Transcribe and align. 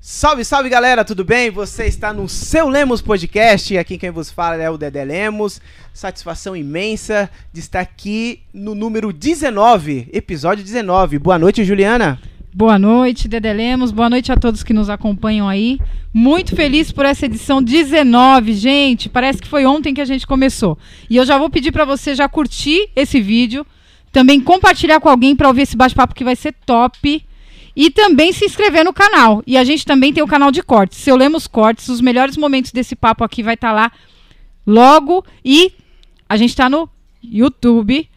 Salve, 0.00 0.44
salve 0.44 0.68
galera, 0.68 1.04
tudo 1.04 1.24
bem? 1.24 1.50
Você 1.50 1.86
está 1.86 2.12
no 2.12 2.28
seu 2.28 2.68
Lemos 2.68 3.00
Podcast. 3.00 3.76
Aqui 3.78 3.96
quem 3.96 4.10
vos 4.10 4.30
fala 4.30 4.56
é 4.56 4.68
o 4.68 4.76
Dedé 4.76 5.02
Lemos. 5.04 5.60
Satisfação 5.94 6.54
imensa 6.54 7.30
de 7.52 7.60
estar 7.60 7.80
aqui 7.80 8.40
no 8.52 8.74
número 8.74 9.12
19, 9.12 10.08
episódio 10.12 10.62
19. 10.62 11.18
Boa 11.18 11.38
noite, 11.38 11.64
Juliana. 11.64 12.20
Boa 12.52 12.78
noite, 12.78 13.26
Dedé 13.26 13.52
Lemos. 13.52 13.90
Boa 13.90 14.10
noite 14.10 14.30
a 14.30 14.36
todos 14.36 14.62
que 14.62 14.74
nos 14.74 14.90
acompanham 14.90 15.48
aí. 15.48 15.80
Muito 16.12 16.54
feliz 16.54 16.92
por 16.92 17.06
essa 17.06 17.24
edição 17.24 17.62
19, 17.62 18.52
gente. 18.52 19.08
Parece 19.08 19.40
que 19.40 19.48
foi 19.48 19.64
ontem 19.64 19.94
que 19.94 20.00
a 20.00 20.04
gente 20.04 20.26
começou. 20.26 20.78
E 21.08 21.16
eu 21.16 21.24
já 21.24 21.38
vou 21.38 21.48
pedir 21.48 21.72
para 21.72 21.84
você 21.84 22.14
já 22.14 22.28
curtir 22.28 22.90
esse 22.94 23.20
vídeo, 23.20 23.66
também 24.12 24.38
compartilhar 24.38 25.00
com 25.00 25.08
alguém 25.08 25.34
para 25.34 25.48
ouvir 25.48 25.62
esse 25.62 25.76
bate-papo 25.76 26.14
que 26.14 26.22
vai 26.22 26.36
ser 26.36 26.54
top. 26.66 27.24
E 27.76 27.90
também 27.90 28.32
se 28.32 28.44
inscrever 28.44 28.84
no 28.84 28.92
canal. 28.92 29.42
E 29.46 29.56
a 29.56 29.64
gente 29.64 29.84
também 29.84 30.12
tem 30.12 30.22
o 30.22 30.28
canal 30.28 30.50
de 30.50 30.62
cortes. 30.62 30.98
Se 30.98 31.10
eu 31.10 31.16
lemos 31.16 31.46
cortes, 31.46 31.88
os 31.88 32.00
melhores 32.00 32.36
momentos 32.36 32.70
desse 32.70 32.94
papo 32.94 33.24
aqui 33.24 33.42
vai 33.42 33.54
estar 33.54 33.68
tá 33.68 33.74
lá 33.74 33.92
logo. 34.66 35.24
E 35.44 35.72
a 36.28 36.36
gente 36.36 36.50
está 36.50 36.68
no 36.68 36.88
YouTube, 37.22 38.08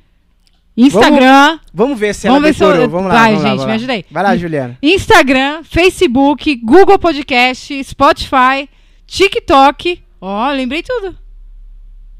Instagram. 0.75 1.47
Vamos, 1.47 1.71
vamos 1.73 1.99
ver 1.99 2.13
se 2.13 2.27
ela 2.27 2.39
vamos 2.39 2.55
decorou. 2.55 2.81
Eu... 2.81 2.89
Vamos 2.89 3.07
lá, 3.07 3.19
Vai, 3.19 3.35
vamos 3.35 3.49
gente, 3.49 3.59
lá, 3.59 3.65
me 3.65 3.71
ajuda 3.73 3.93
aí. 3.93 4.05
Vai 4.11 4.23
lá, 4.23 4.37
Juliana. 4.37 4.77
Instagram, 4.81 5.63
Facebook, 5.63 6.55
Google 6.57 6.99
Podcast, 6.99 7.83
Spotify, 7.83 8.69
TikTok. 9.07 10.03
Ó, 10.21 10.49
oh, 10.49 10.51
lembrei 10.51 10.83
tudo. 10.83 11.17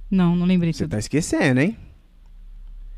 Não, 0.10 0.36
não 0.36 0.46
lembrei 0.46 0.74
Você 0.74 0.86
tudo. 0.86 0.92
tá 0.92 1.00
esquecendo, 1.00 1.60
hein? 1.60 1.78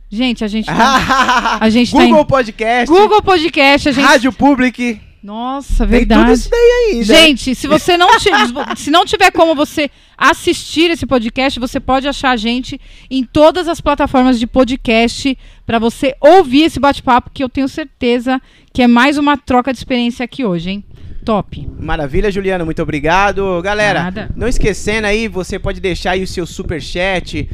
Gente, 0.09 0.43
a 0.43 0.47
gente 0.47 0.65
tá, 0.65 1.57
a 1.61 1.69
gente 1.69 1.91
Google 1.91 2.15
tá 2.15 2.21
em... 2.21 2.25
Podcast. 2.25 2.87
Google 2.87 3.21
Podcast, 3.21 3.89
a 3.89 3.91
gente 3.91 4.03
Rádio 4.03 4.33
Public. 4.33 5.01
Nossa, 5.21 5.85
Tem 5.85 5.99
verdade. 5.99 6.21
tudo 6.21 6.33
isso 6.33 6.49
daí 6.49 6.93
ainda. 6.93 7.05
Gente, 7.05 7.53
se 7.53 7.67
você 7.67 7.97
não 7.97 8.07
se 8.75 8.89
não 8.89 9.05
tiver 9.05 9.31
como 9.31 9.53
você 9.53 9.91
assistir 10.17 10.89
esse 10.89 11.05
podcast, 11.05 11.59
você 11.59 11.79
pode 11.79 12.07
achar 12.07 12.31
a 12.31 12.37
gente 12.37 12.79
em 13.11 13.23
todas 13.23 13.67
as 13.67 13.81
plataformas 13.81 14.39
de 14.39 14.47
podcast 14.47 15.37
para 15.65 15.77
você 15.77 16.15
ouvir 16.21 16.63
esse 16.63 16.79
bate-papo 16.79 17.29
que 17.33 17.43
eu 17.43 17.49
tenho 17.49 17.67
certeza 17.67 18.41
que 18.73 18.81
é 18.81 18.87
mais 18.87 19.17
uma 19.17 19.37
troca 19.37 19.73
de 19.73 19.79
experiência 19.79 20.23
aqui 20.23 20.45
hoje, 20.45 20.69
hein? 20.71 20.83
Top. 21.25 21.67
Maravilha, 21.77 22.31
Juliana, 22.31 22.63
muito 22.63 22.81
obrigado. 22.81 23.61
Galera, 23.61 24.03
Nada. 24.03 24.29
não 24.35 24.47
esquecendo 24.47 25.05
aí, 25.05 25.27
você 25.27 25.59
pode 25.59 25.81
deixar 25.81 26.11
aí 26.11 26.23
o 26.23 26.27
seu 26.27 26.45
super 26.45 26.81
chat, 26.81 27.47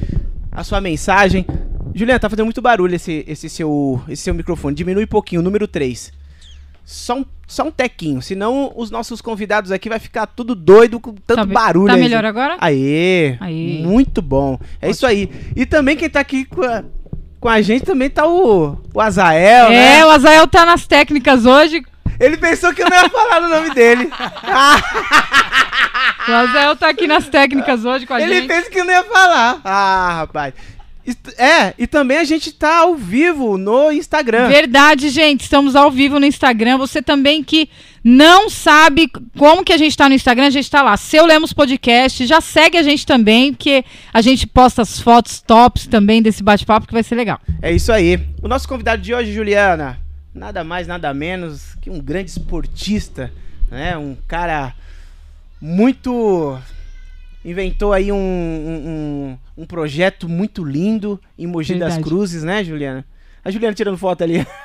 a 0.52 0.64
sua 0.64 0.80
mensagem. 0.80 1.46
Juliana, 1.96 2.20
tá 2.20 2.30
fazendo 2.30 2.46
muito 2.46 2.62
barulho 2.62 2.94
esse, 2.94 3.24
esse, 3.28 3.50
seu, 3.50 4.02
esse 4.10 4.22
seu 4.24 4.34
microfone. 4.34 4.76
Diminui 4.76 5.06
um 5.06 5.08
pouquinho, 5.08 5.42
número 5.42 5.66
3. 5.68 6.12
Só 6.84 7.16
um, 7.20 7.26
só 7.48 7.64
um 7.64 7.72
tequinho, 7.72 8.22
senão 8.22 8.72
os 8.76 8.92
nossos 8.92 9.20
convidados 9.22 9.72
aqui 9.72 9.90
vai 9.90 9.98
ficar 9.98 10.28
tudo 10.28 10.54
doido 10.54 11.00
com 11.00 11.14
tanto 11.26 11.38
Tá, 11.40 11.46
barulho. 11.46 11.88
tá 11.88 11.94
aí. 11.94 12.00
melhor 12.02 12.24
agora? 12.26 12.58
Aê, 12.60 13.38
Aê. 13.40 13.82
muito 13.82 14.22
bom. 14.22 14.60
É 14.82 14.90
isso 14.92 15.06
aí. 15.06 15.30
E 15.56 15.66
também 15.66 15.96
quem 15.96 16.10
tá 16.10 16.20
aqui 16.20 16.46
com 16.46 16.62
a, 16.64 16.84
com 17.40 17.50
a 17.50 17.60
gente 17.62 17.86
também 17.86 18.10
tá 18.10 18.28
o, 18.28 18.78
o 18.94 19.02
Azael, 19.02 19.70
né? 19.70 20.00
É, 20.00 20.06
o 20.06 20.10
Azael 20.10 20.48
tá 20.48 20.64
nas 20.66 20.86
técnicas 20.86 21.46
hoje. 21.46 21.84
Ele 22.20 22.38
pensou 22.38 22.72
que 22.74 22.84
eu 22.84 22.90
não 22.90 22.96
ia 22.98 23.10
falar 23.10 23.42
o 23.42 23.50
nome 23.50 23.74
dele. 23.74 24.08
O 26.28 26.32
Azael 26.32 26.76
tá 26.76 26.90
aqui 26.90 27.06
nas 27.06 27.30
técnicas 27.30 27.86
hoje 27.86 28.06
com 28.08 28.14
a 28.14 28.22
Ele 28.22 28.34
gente. 28.42 28.48
fez 28.48 28.68
que 28.68 28.80
eu 28.80 28.86
não 28.86 28.92
ia 28.92 29.04
falar. 29.04 29.62
Ah, 29.64 30.14
rapaz. 30.22 30.54
É, 31.38 31.74
e 31.78 31.86
também 31.86 32.18
a 32.18 32.24
gente 32.24 32.52
tá 32.52 32.80
ao 32.80 32.96
vivo 32.96 33.58
no 33.58 33.92
Instagram. 33.92 34.48
Verdade, 34.48 35.10
gente. 35.10 35.42
Estamos 35.42 35.76
ao 35.76 35.92
vivo 35.92 36.20
no 36.20 36.26
Instagram. 36.26 36.78
Você 36.80 37.02
também 37.02 37.44
que 37.44 37.70
não 38.04 38.50
sabe 38.50 39.12
como 39.38 39.64
que 39.64 39.72
a 39.72 39.78
gente 39.78 39.96
tá 39.96 40.10
no 40.10 40.16
Instagram, 40.16 40.48
a 40.48 40.52
gente 40.52 40.70
tá 40.70 40.82
lá. 40.82 40.98
Seu 40.98 41.26
Lemos 41.26 41.54
Podcast. 41.54 42.26
Já 42.26 42.42
segue 42.42 42.78
a 42.78 42.84
gente 42.84 43.06
também, 43.06 43.54
porque 43.54 43.86
a 44.12 44.22
gente 44.22 44.48
posta 44.48 44.82
as 44.82 45.00
fotos 45.00 45.42
tops 45.42 45.86
também 45.86 46.22
desse 46.22 46.42
bate-papo 46.42 46.88
que 46.88 46.94
vai 46.94 47.04
ser 47.04 47.16
legal. 47.16 47.40
É 47.62 47.72
isso 47.72 47.92
aí. 47.92 48.20
O 48.42 48.48
nosso 48.48 48.68
convidado 48.68 49.02
de 49.02 49.14
hoje, 49.14 49.32
Juliana, 49.32 50.00
nada 50.34 50.64
mais, 50.64 50.88
nada 50.88 51.14
menos 51.14 51.76
que 51.82 51.90
um 51.90 52.00
grande 52.00 52.32
esportista, 52.32 53.32
né? 53.70 53.96
Um 53.96 54.16
cara 54.28 54.74
muito 55.62 56.60
inventou 57.46 57.94
aí 57.94 58.12
um, 58.12 58.16
um, 58.18 59.38
um- 59.58 59.64
um 59.64 59.66
projeto 59.66 60.28
muito 60.28 60.64
lindo 60.66 61.20
em 61.40 61.48
Mogi 61.48 61.74
das 61.76 61.94
Verdade. 61.94 62.04
Cruzes, 62.04 62.44
né, 62.44 62.64
Juliana? 62.64 63.06
A 63.44 63.50
Juliana 63.52 63.74
tirando 63.76 63.98
foto 63.98 64.24
ali. 64.24 64.46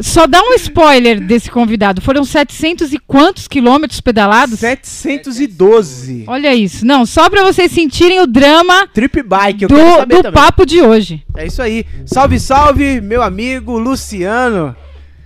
Só 0.00 0.28
dá 0.28 0.40
um 0.40 0.54
spoiler 0.54 1.20
desse 1.20 1.50
convidado. 1.50 2.00
Foram 2.00 2.24
700 2.24 2.92
e 2.92 2.98
quantos 2.98 3.48
quilômetros 3.48 4.00
pedalados? 4.00 4.60
712. 4.60 6.24
Olha 6.28 6.54
isso. 6.54 6.86
Não, 6.86 7.04
só 7.04 7.28
pra 7.28 7.42
vocês 7.42 7.72
sentirem 7.72 8.20
o 8.20 8.26
drama 8.26 8.86
Trip 8.94 9.22
bike, 9.22 9.64
eu 9.64 9.68
quero 9.68 9.80
do, 9.90 9.96
saber 9.96 10.14
do 10.16 10.22
também. 10.22 10.40
papo 10.40 10.64
de 10.64 10.80
hoje. 10.80 11.24
É 11.36 11.46
isso 11.46 11.60
aí. 11.60 11.84
Salve, 12.06 12.38
salve, 12.38 13.00
meu 13.00 13.22
amigo 13.22 13.76
Luciano. 13.78 14.74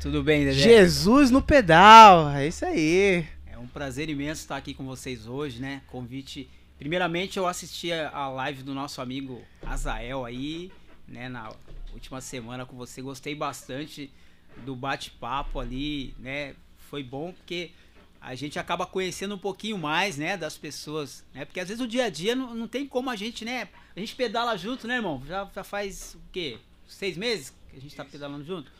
Tudo 0.00 0.22
bem, 0.22 0.46
Dedé? 0.46 0.56
Jesus 0.56 1.30
no 1.30 1.42
pedal. 1.42 2.30
É 2.30 2.46
isso 2.48 2.64
aí. 2.64 3.24
Prazer 3.72 4.10
imenso 4.10 4.42
estar 4.42 4.58
aqui 4.58 4.74
com 4.74 4.84
vocês 4.84 5.26
hoje, 5.26 5.58
né? 5.58 5.80
Convite. 5.86 6.46
Primeiramente, 6.78 7.38
eu 7.38 7.46
assisti 7.46 7.90
a 7.90 8.10
a 8.10 8.28
live 8.28 8.62
do 8.62 8.74
nosso 8.74 9.00
amigo 9.00 9.42
Azael 9.64 10.26
aí, 10.26 10.70
né? 11.08 11.26
Na 11.30 11.50
última 11.94 12.20
semana 12.20 12.66
com 12.66 12.76
você. 12.76 13.00
Gostei 13.00 13.34
bastante 13.34 14.10
do 14.66 14.76
bate-papo 14.76 15.58
ali, 15.58 16.14
né? 16.18 16.54
Foi 16.76 17.02
bom 17.02 17.32
porque 17.32 17.70
a 18.20 18.34
gente 18.34 18.58
acaba 18.58 18.84
conhecendo 18.84 19.36
um 19.36 19.38
pouquinho 19.38 19.78
mais, 19.78 20.18
né? 20.18 20.36
Das 20.36 20.58
pessoas, 20.58 21.24
né? 21.32 21.46
Porque 21.46 21.58
às 21.58 21.68
vezes 21.68 21.82
o 21.82 21.88
dia 21.88 22.04
a 22.04 22.10
dia 22.10 22.36
não, 22.36 22.54
não 22.54 22.68
tem 22.68 22.86
como 22.86 23.08
a 23.08 23.16
gente, 23.16 23.42
né? 23.42 23.70
A 23.96 24.00
gente 24.00 24.14
pedala 24.14 24.54
junto, 24.54 24.86
né, 24.86 24.96
irmão? 24.96 25.22
Já, 25.26 25.50
já 25.54 25.64
faz 25.64 26.14
o 26.14 26.20
quê? 26.30 26.58
Seis 26.86 27.16
meses 27.16 27.54
que 27.70 27.78
a 27.78 27.80
gente 27.80 27.96
tá 27.96 28.04
pedalando 28.04 28.44
junto? 28.44 28.70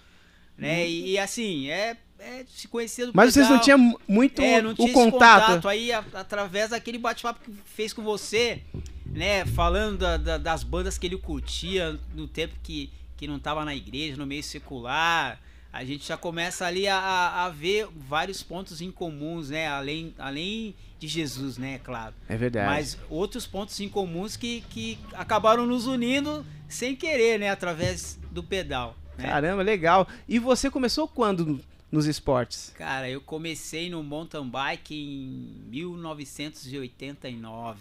Né? 0.57 0.87
E, 0.87 1.13
e, 1.13 1.19
assim, 1.19 1.69
é, 1.71 1.97
é 2.23 2.45
se 2.49 2.69
conhecer 2.69 3.07
do. 3.07 3.13
Mas 3.15 3.35
vocês 3.35 3.49
não 3.49 3.59
tinham 3.61 3.99
muito 4.09 4.41
É, 4.43 4.63
não 4.63 4.75
tinha 4.75 4.87
o 4.87 4.91
esse 4.91 4.95
contato. 4.95 5.69
aí 5.69 5.93
a- 5.93 6.05
através 6.15 6.71
daquele 6.71 6.99
bate-papo 6.99 7.41
que 7.45 7.53
fez 7.65 7.93
com 7.93 8.03
você, 8.03 8.63
né? 9.07 9.45
Falando 9.47 9.99
da- 9.99 10.17
da- 10.17 10.39
das 10.39 10.63
bandas 10.63 10.97
que 10.99 11.07
ele 11.07 11.17
curtia 11.19 11.99
no 12.15 12.27
tempo 12.29 12.55
que, 12.63 12.91
que 13.17 13.27
não 13.27 13.39
tava 13.39 13.65
na 13.65 13.75
igreja, 13.75 14.17
no 14.17 14.27
meio 14.27 14.43
secular. 14.43 15.41
A 15.73 15.85
gente 15.85 16.07
já 16.07 16.17
começa 16.19 16.67
ali 16.67 16.87
a, 16.87 16.97
a- 16.99 17.45
a 17.47 17.49
ver 17.49 17.89
vários 18.09 18.43
pontos 18.43 18.81
em 18.83 18.91
comuns, 18.91 19.49
né? 19.51 19.69
Além, 19.69 20.15
além 20.19 20.75
de 20.99 21.09
Jesus, 21.09 21.57
né? 21.57 21.81
Claro. 21.83 22.15
É 22.29 22.37
verdade. 22.37 22.67
Mas 22.69 22.99
outros 23.09 23.47
pontos 23.47 23.81
em 23.81 23.89
comuns 23.89 24.37
que, 24.37 24.63
que 24.69 24.99
acabaram 25.15 25.67
nos 25.67 25.87
unindo 25.87 26.45
sem 26.69 26.95
querer, 26.95 27.39
né? 27.39 27.49
Através 27.51 28.19
do 28.31 28.43
pedal. 28.43 28.97
Né? 29.17 29.25
Caramba, 29.29 29.63
legal. 29.63 30.07
E 30.29 30.39
você 30.39 30.71
começou 30.71 31.09
quando 31.09 31.59
nos 31.93 32.07
esportes? 32.07 32.73
Cara, 32.75 33.09
eu 33.09 33.21
comecei 33.21 33.89
no 33.91 34.03
mountain 34.03 34.49
bike 34.49 34.95
em 34.95 35.63
1989. 35.69 37.79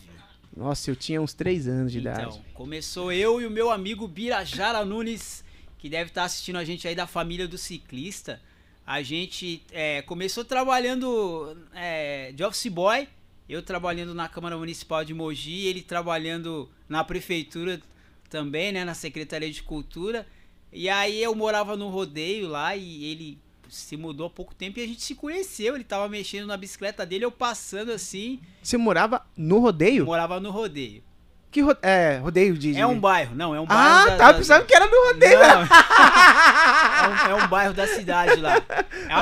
Nossa, 0.56 0.92
eu 0.92 0.96
tinha 0.98 1.22
uns 1.22 1.34
3 1.34 1.70
anos 1.70 1.94
de 1.94 2.00
idade. 2.00 2.24
Então, 2.24 2.42
começou 2.54 3.14
eu 3.14 3.40
e 3.40 3.46
o 3.46 3.50
meu 3.50 3.72
amigo 3.72 4.06
Birajara 4.06 4.84
Nunes, 4.84 5.46
que 5.78 5.88
deve 5.88 6.10
estar 6.10 6.26
assistindo 6.26 6.58
a 6.58 6.66
gente 6.66 6.86
aí 6.86 6.94
da 6.94 7.08
família 7.08 7.48
do 7.48 7.58
ciclista. 7.58 8.42
A 8.86 9.02
gente 9.02 9.64
é, 9.72 10.02
começou 10.02 10.44
trabalhando 10.44 11.56
é, 11.74 12.34
de 12.34 12.44
office 12.44 12.68
boy, 12.68 13.08
eu 13.48 13.64
trabalhando 13.64 14.14
na 14.14 14.28
Câmara 14.28 14.58
Municipal 14.58 15.06
de 15.06 15.14
Mogi, 15.14 15.68
ele 15.68 15.82
trabalhando 15.82 16.70
na 16.90 17.02
prefeitura 17.02 17.82
também, 18.30 18.74
né, 18.74 18.84
na 18.84 18.94
Secretaria 18.94 19.50
de 19.50 19.64
Cultura. 19.64 20.28
E 20.74 20.90
aí 20.90 21.24
eu 21.24 21.34
morava 21.34 21.78
no 21.78 21.88
rodeio 21.90 22.50
lá 22.50 22.76
e 22.76 23.06
ele 23.06 23.40
se 23.74 23.96
mudou 23.98 24.28
há 24.28 24.30
pouco 24.30 24.54
tempo 24.54 24.80
e 24.80 24.84
a 24.84 24.88
gente 24.88 25.02
se 25.02 25.16
conheceu. 25.16 25.76
Ele 25.76 25.84
tava 25.84 26.08
mexendo 26.10 26.46
na 26.48 26.58
bicicleta 26.58 27.06
dele, 27.06 27.26
eu 27.26 27.32
passando 27.32 27.92
assim, 27.92 28.40
Você 28.62 28.78
morava 28.78 29.26
no 29.38 29.60
rodeio? 29.60 30.06
morava 30.06 30.40
no 30.40 30.52
rodeio. 30.52 31.04
Que 31.50 31.60
ro... 31.60 31.76
É, 31.82 32.18
rodeio 32.18 32.58
de. 32.58 32.78
É 32.78 32.88
um 32.88 32.98
bairro, 32.98 33.36
não, 33.36 33.54
é 33.54 33.60
um 33.60 33.66
bairro. 33.66 33.82
Ah, 33.84 34.06
da- 34.06 34.16
tá. 34.18 34.32
da- 34.32 34.38
Pensava 34.38 34.64
que 34.64 34.74
era 34.74 34.86
no 34.88 35.08
rodeio. 35.08 35.38
Não. 35.38 35.62
é, 37.04 37.08
um, 37.08 37.40
é 37.40 37.44
um 37.44 37.48
bairro 37.50 37.74
da 37.74 37.86
cidade 37.88 38.40
lá. 38.40 38.56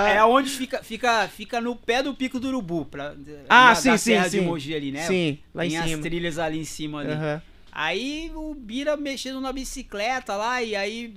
É, 0.07 0.17
é 0.17 0.23
onde 0.23 0.49
fica, 0.51 0.83
fica, 0.83 1.27
fica 1.27 1.59
no 1.59 1.75
pé 1.75 2.03
do 2.03 2.13
Pico 2.13 2.39
do 2.39 2.47
Urubu. 2.49 2.85
Pra, 2.85 3.15
Ah, 3.49 3.69
da, 3.69 3.75
sim, 3.75 3.89
da 3.89 3.97
sim, 3.97 4.11
Serra 4.11 4.29
sim. 4.29 4.39
de 4.41 4.45
Mogi 4.45 4.75
ali, 4.75 4.91
né? 4.91 5.07
Sim, 5.07 5.39
lá 5.53 5.65
em 5.65 5.69
Tem 5.69 5.79
as 5.79 5.89
cima. 5.89 6.01
trilhas 6.03 6.37
ali 6.37 6.59
em 6.59 6.65
cima 6.65 6.99
ali. 6.99 7.11
Aham. 7.13 7.41
Aí 7.71 8.31
o 8.35 8.53
Bira 8.53 8.95
mexendo 8.95 9.41
na 9.41 9.51
bicicleta 9.51 10.35
lá, 10.35 10.61
e 10.61 10.75
aí. 10.75 11.15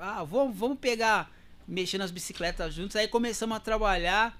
Ah, 0.00 0.24
vamos, 0.24 0.56
vamos 0.56 0.78
pegar. 0.78 1.30
Mexer 1.66 1.98
nas 1.98 2.10
bicicletas 2.10 2.74
juntos. 2.74 2.96
Aí 2.96 3.08
começamos 3.08 3.56
a 3.56 3.60
trabalhar. 3.60 4.38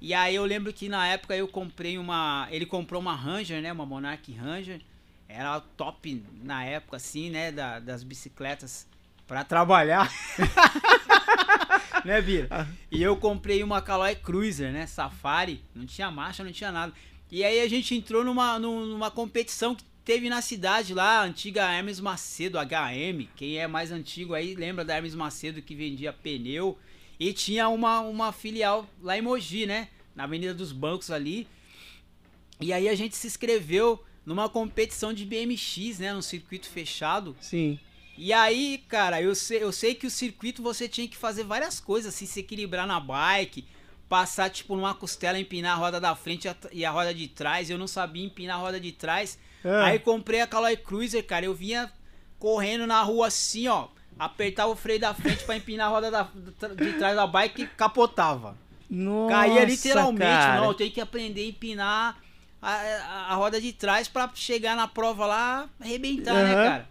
E 0.00 0.12
aí 0.12 0.34
eu 0.34 0.44
lembro 0.44 0.72
que 0.72 0.88
na 0.88 1.06
época 1.06 1.34
eu 1.36 1.48
comprei 1.48 1.96
uma. 1.98 2.46
Ele 2.50 2.66
comprou 2.66 3.00
uma 3.00 3.14
Ranger, 3.14 3.62
né? 3.62 3.72
Uma 3.72 3.86
Monarch 3.86 4.30
Ranger. 4.32 4.80
Era 5.28 5.60
top 5.60 6.24
na 6.42 6.64
época, 6.64 6.96
assim, 6.96 7.30
né? 7.30 7.50
da- 7.50 7.80
das 7.80 8.02
bicicletas 8.02 8.86
pra 9.26 9.42
trabalhar. 9.42 10.10
né, 12.04 12.20
Bira? 12.20 12.68
E 12.90 13.02
eu 13.02 13.16
comprei 13.16 13.62
uma 13.62 13.80
Caloi 13.82 14.14
Cruiser, 14.14 14.72
né? 14.72 14.86
Safari. 14.86 15.64
Não 15.74 15.86
tinha 15.86 16.10
marcha, 16.10 16.44
não 16.44 16.52
tinha 16.52 16.70
nada. 16.70 16.92
E 17.30 17.42
aí 17.44 17.60
a 17.60 17.68
gente 17.68 17.94
entrou 17.94 18.22
numa, 18.24 18.58
numa 18.58 19.10
competição 19.10 19.74
que 19.74 19.84
teve 20.06 20.30
na 20.30 20.40
cidade 20.40 20.94
lá, 20.94 21.18
a 21.18 21.24
antiga 21.24 21.68
Hermes 21.68 21.98
Macedo, 21.98 22.58
HM. 22.58 23.28
Quem 23.34 23.58
é 23.58 23.66
mais 23.66 23.90
antigo 23.90 24.34
aí 24.34 24.54
lembra 24.54 24.84
da 24.84 24.94
Hermes 24.94 25.16
Macedo 25.16 25.60
que 25.60 25.74
vendia 25.74 26.12
pneu. 26.12 26.78
E 27.18 27.32
tinha 27.32 27.68
uma, 27.68 28.00
uma 28.00 28.30
filial 28.30 28.88
lá 29.02 29.18
em 29.18 29.20
Mogi, 29.20 29.66
né? 29.66 29.88
Na 30.14 30.22
Avenida 30.22 30.54
dos 30.54 30.70
Bancos 30.70 31.10
ali. 31.10 31.48
E 32.60 32.72
aí 32.72 32.88
a 32.88 32.94
gente 32.94 33.16
se 33.16 33.26
inscreveu 33.26 34.00
numa 34.24 34.48
competição 34.48 35.12
de 35.12 35.24
BMX, 35.24 35.98
né? 35.98 36.14
Num 36.14 36.22
circuito 36.22 36.68
fechado. 36.68 37.36
Sim. 37.40 37.76
E 38.16 38.32
aí, 38.32 38.84
cara, 38.86 39.20
eu 39.20 39.34
sei, 39.34 39.60
eu 39.60 39.72
sei 39.72 39.92
que 39.92 40.06
o 40.06 40.10
circuito 40.10 40.62
você 40.62 40.88
tinha 40.88 41.08
que 41.08 41.16
fazer 41.16 41.42
várias 41.42 41.80
coisas, 41.80 42.14
assim, 42.14 42.26
se 42.26 42.40
equilibrar 42.40 42.86
na 42.86 43.00
bike, 43.00 43.64
passar, 44.08 44.50
tipo, 44.50 44.76
numa 44.76 44.94
costela, 44.94 45.38
empinar 45.38 45.76
a 45.76 45.80
roda 45.80 46.00
da 46.00 46.14
frente 46.14 46.48
e 46.72 46.84
a 46.84 46.92
roda 46.92 47.12
de 47.12 47.26
trás. 47.26 47.68
Eu 47.68 47.76
não 47.76 47.88
sabia 47.88 48.24
empinar 48.24 48.56
a 48.56 48.60
roda 48.60 48.78
de 48.78 48.92
trás. 48.92 49.36
Ah. 49.66 49.86
Aí 49.86 49.98
comprei 49.98 50.40
a 50.40 50.46
Caloi 50.46 50.76
Cruiser, 50.76 51.24
cara. 51.26 51.44
Eu 51.46 51.54
vinha 51.54 51.90
correndo 52.38 52.86
na 52.86 53.02
rua 53.02 53.26
assim, 53.28 53.66
ó. 53.68 53.88
Apertava 54.18 54.70
o 54.72 54.76
freio 54.76 54.98
da 55.00 55.12
frente 55.12 55.44
pra 55.44 55.56
empinar 55.56 55.88
a 55.88 55.90
roda 55.90 56.10
da, 56.10 56.22
de 56.74 56.92
trás 56.94 57.14
da 57.16 57.26
bike 57.26 57.62
e 57.62 57.66
capotava. 57.66 58.56
Nossa, 58.88 59.34
Caía 59.34 59.64
literalmente, 59.64 60.22
cara. 60.30 60.60
não. 60.60 60.66
Eu 60.68 60.74
tenho 60.74 60.90
que 60.92 61.00
aprender 61.00 61.42
a 61.42 61.48
empinar 61.48 62.18
a, 62.62 62.72
a, 62.72 63.32
a 63.32 63.34
roda 63.34 63.60
de 63.60 63.72
trás 63.72 64.08
pra 64.08 64.30
chegar 64.34 64.74
na 64.76 64.88
prova 64.88 65.26
lá, 65.26 65.68
arrebentar, 65.80 66.34
né, 66.34 66.54
Aham. 66.54 66.64
cara? 66.64 66.88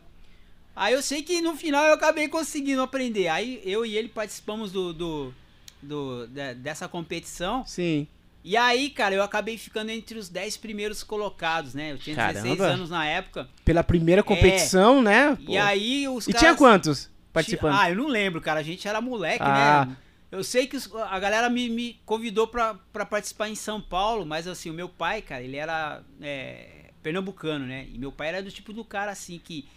Aí 0.76 0.94
eu 0.94 1.02
sei 1.02 1.24
que 1.24 1.42
no 1.42 1.56
final 1.56 1.86
eu 1.86 1.94
acabei 1.94 2.28
conseguindo 2.28 2.82
aprender. 2.82 3.30
Aí 3.30 3.62
eu 3.64 3.86
e 3.86 3.96
ele 3.98 4.10
participamos 4.10 4.72
do, 4.72 4.94
do, 4.94 5.34
do- 5.82 6.28
de- 6.28 6.56
dessa 6.56 6.88
competição. 6.88 7.66
Sim. 7.66 8.08
E 8.48 8.56
aí, 8.56 8.92
cara, 8.92 9.16
eu 9.16 9.24
acabei 9.24 9.58
ficando 9.58 9.90
entre 9.90 10.20
os 10.20 10.30
10 10.30 10.58
primeiros 10.58 11.02
colocados, 11.02 11.74
né? 11.74 11.94
Eu 11.94 11.98
tinha 11.98 12.16
16 12.16 12.58
Caramba. 12.60 12.74
anos 12.76 12.90
na 12.92 13.04
época. 13.04 13.50
Pela 13.66 13.84
primeira 13.84 14.22
competição, 14.22 15.02
né? 15.02 15.36
E 15.42 15.46
Pô. 15.48 15.58
aí 15.58 16.08
os 16.08 16.28
E 16.28 16.32
caras... 16.32 16.42
tinha 16.42 16.56
quantos 16.56 17.10
participando? 17.34 17.74
Ah, 17.76 17.90
eu 17.90 17.96
não 17.96 18.08
lembro, 18.08 18.40
cara. 18.40 18.60
A 18.60 18.64
gente 18.64 18.88
era 18.88 19.02
moleque, 19.02 19.42
Ah. 19.44 19.86
né? 19.88 19.98
Eu 20.32 20.44
sei 20.44 20.68
que 20.68 20.78
a 21.10 21.18
galera 21.18 21.50
me, 21.50 21.70
me 21.70 22.00
convidou 22.06 22.48
pra, 22.48 22.76
pra 22.94 23.04
participar 23.04 23.50
em 23.50 23.56
São 23.56 23.82
Paulo, 23.82 24.26
mas 24.28 24.48
assim, 24.48 24.70
o 24.70 24.74
meu 24.74 24.90
pai, 24.90 25.24
cara, 25.24 25.42
ele 25.42 25.56
era 25.58 26.04
é, 26.22 26.92
pernambucano, 27.02 27.66
né? 27.66 27.88
E 27.92 27.98
meu 27.98 28.12
pai 28.12 28.28
era 28.28 28.44
do 28.44 28.52
tipo 28.52 28.72
do 28.72 28.86
cara, 28.86 29.12
assim, 29.12 29.40
que, 29.44 29.68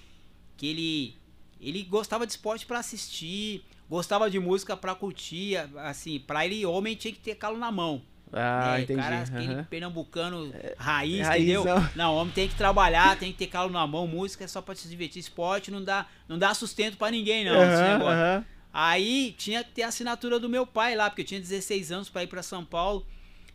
que 0.58 0.66
ele, 0.66 1.16
ele 1.58 1.82
gostava 1.84 2.26
de 2.26 2.32
esporte 2.32 2.66
pra 2.66 2.80
assistir, 2.80 3.64
gostava 3.88 4.28
de 4.28 4.38
música 4.38 4.76
pra 4.76 4.94
curtir, 4.94 5.56
assim, 5.78 6.18
pra 6.18 6.44
ele, 6.44 6.66
homem 6.66 6.94
tinha 6.96 7.14
que 7.14 7.20
ter 7.20 7.36
calo 7.36 7.56
na 7.56 7.70
mão. 7.72 8.02
Ah, 8.32 8.72
né? 8.74 8.82
entendi. 8.82 9.00
O 9.00 9.02
cara, 9.02 9.22
aquele 9.22 9.62
pernambucano 9.64 10.52
raiz, 10.76 11.26
raizão. 11.26 11.62
entendeu? 11.62 11.90
Não, 11.96 12.14
homem 12.16 12.32
tem 12.34 12.48
que 12.48 12.54
trabalhar, 12.54 13.18
tem 13.18 13.32
que 13.32 13.38
ter 13.38 13.46
calo 13.46 13.70
na 13.70 13.86
mão, 13.86 14.06
música 14.06 14.44
é 14.44 14.46
só 14.46 14.60
pra 14.60 14.74
se 14.74 14.88
divertir, 14.88 15.20
esporte 15.20 15.70
não 15.70 15.82
dá, 15.82 16.06
não 16.28 16.38
dá 16.38 16.52
sustento 16.54 16.96
pra 16.96 17.10
ninguém, 17.10 17.44
não, 17.44 17.54
esse 17.62 17.82
negócio. 17.82 18.16
Aí 18.72 19.34
tinha 19.38 19.64
que 19.64 19.70
ter 19.70 19.82
a 19.82 19.88
assinatura 19.88 20.38
do 20.38 20.48
meu 20.48 20.66
pai 20.66 20.94
lá, 20.94 21.08
porque 21.08 21.22
eu 21.22 21.26
tinha 21.26 21.40
16 21.40 21.90
anos 21.90 22.08
pra 22.10 22.22
ir 22.22 22.26
pra 22.26 22.42
São 22.42 22.64
Paulo. 22.64 23.04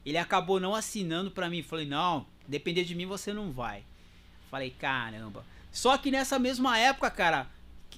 Ele 0.06 0.18
acabou 0.18 0.60
não 0.60 0.74
assinando 0.76 1.30
pra 1.32 1.50
mim. 1.50 1.62
Falei, 1.64 1.86
não, 1.86 2.26
depender 2.48 2.84
de 2.84 2.94
mim 2.96 3.06
você 3.06 3.32
não 3.32 3.52
vai. 3.52 3.84
Falei, 4.50 4.72
caramba. 4.72 5.46
Só 5.72 5.98
que 5.98 6.12
nessa 6.12 6.38
mesma 6.40 6.78
época, 6.78 7.10
cara, 7.12 7.48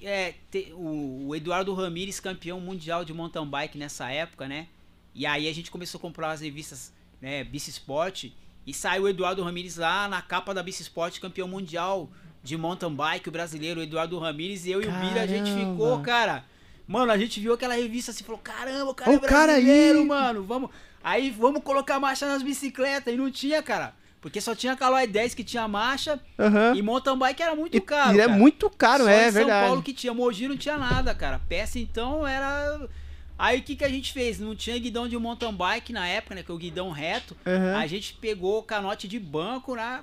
é, 0.02 0.34
te- 0.50 0.72
o, 0.74 1.28
o 1.28 1.34
Eduardo 1.34 1.74
Ramires, 1.74 2.20
campeão 2.20 2.60
mundial 2.60 3.04
de 3.04 3.12
mountain 3.12 3.46
bike 3.46 3.76
nessa 3.78 4.08
época, 4.10 4.46
né? 4.46 4.68
E 5.16 5.24
aí 5.26 5.48
a 5.48 5.54
gente 5.54 5.70
começou 5.70 5.98
a 5.98 6.02
comprar 6.02 6.30
as 6.30 6.40
revistas, 6.42 6.92
né, 7.20 7.42
Bici 7.42 7.70
Sport. 7.70 8.26
E 8.66 8.74
saiu 8.74 9.04
o 9.04 9.08
Eduardo 9.08 9.42
Ramires 9.42 9.76
lá 9.76 10.06
na 10.08 10.20
capa 10.20 10.52
da 10.52 10.62
Bici 10.62 10.82
Sport, 10.82 11.18
campeão 11.20 11.48
mundial 11.48 12.10
de 12.42 12.56
mountain 12.56 12.92
bike, 12.94 13.28
o 13.28 13.32
brasileiro, 13.32 13.80
o 13.80 13.82
Eduardo 13.82 14.18
Ramires. 14.18 14.66
E 14.66 14.70
eu 14.72 14.82
e 14.82 14.86
o 14.86 14.92
Bira, 14.92 15.22
a 15.22 15.26
gente 15.26 15.50
Caramba. 15.50 15.70
ficou, 15.72 16.00
cara. 16.00 16.44
Mano, 16.86 17.10
a 17.10 17.18
gente 17.18 17.40
viu 17.40 17.52
aquela 17.54 17.74
revista 17.74 18.10
assim, 18.10 18.22
falou, 18.22 18.40
caramba, 18.40 18.90
o 18.90 18.94
cara 18.94 19.12
é 19.12 19.16
o 19.16 19.20
cara 19.20 19.52
aí. 19.54 19.62
brasileiro, 19.64 20.06
mano. 20.06 20.44
Vamos. 20.44 20.70
Aí 21.02 21.30
vamos 21.30 21.62
colocar 21.62 21.98
marcha 21.98 22.26
nas 22.26 22.42
bicicletas. 22.42 23.12
E 23.14 23.16
não 23.16 23.30
tinha, 23.30 23.62
cara. 23.62 23.94
Porque 24.20 24.40
só 24.40 24.54
tinha 24.54 24.76
Caloi 24.76 25.06
10 25.06 25.34
que 25.34 25.44
tinha 25.44 25.66
marcha. 25.68 26.20
Aham. 26.38 26.74
E 26.74 26.82
mountain 26.82 27.16
bike 27.16 27.42
era 27.42 27.54
muito 27.54 27.76
E, 27.76 27.80
caro. 27.80 28.16
e 28.16 28.20
é 28.20 28.26
cara. 28.26 28.36
muito 28.38 28.68
caro, 28.70 29.04
Só 29.04 29.10
é 29.10 29.20
em 29.28 29.32
São 29.32 29.32
verdade. 29.32 29.66
Paulo 29.68 29.82
que 29.82 29.92
tinha. 29.92 30.12
Mogi 30.12 30.48
não 30.48 30.56
tinha 30.56 30.76
nada, 30.76 31.14
cara. 31.14 31.40
Peça 31.48 31.78
então 31.78 32.26
era. 32.26 32.88
Aí 33.38 33.58
o 33.58 33.62
que, 33.62 33.76
que 33.76 33.84
a 33.84 33.88
gente 33.88 34.12
fez? 34.12 34.38
Não 34.40 34.54
tinha 34.56 34.78
guidão 34.78 35.06
de 35.08 35.16
mountain 35.18 35.52
bike 35.52 35.92
na 35.92 36.06
época, 36.08 36.34
né? 36.34 36.42
Que 36.42 36.50
é 36.50 36.54
o 36.54 36.58
guidão 36.58 36.90
reto. 36.90 37.36
Aham. 37.46 37.76
A 37.76 37.86
gente 37.86 38.14
pegou 38.14 38.58
o 38.58 38.62
canote 38.62 39.06
de 39.06 39.18
banco, 39.18 39.74
né? 39.74 40.02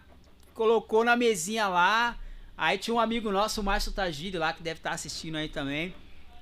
Colocou 0.53 1.03
na 1.03 1.15
mesinha 1.15 1.67
lá. 1.67 2.17
Aí 2.55 2.77
tinha 2.77 2.93
um 2.93 2.99
amigo 2.99 3.31
nosso, 3.31 3.61
o 3.61 3.63
Márcio 3.63 3.91
Tagiri, 3.91 4.37
lá, 4.37 4.53
que 4.53 4.61
deve 4.61 4.79
estar 4.79 4.91
assistindo 4.91 5.35
aí 5.37 5.49
também. 5.49 5.93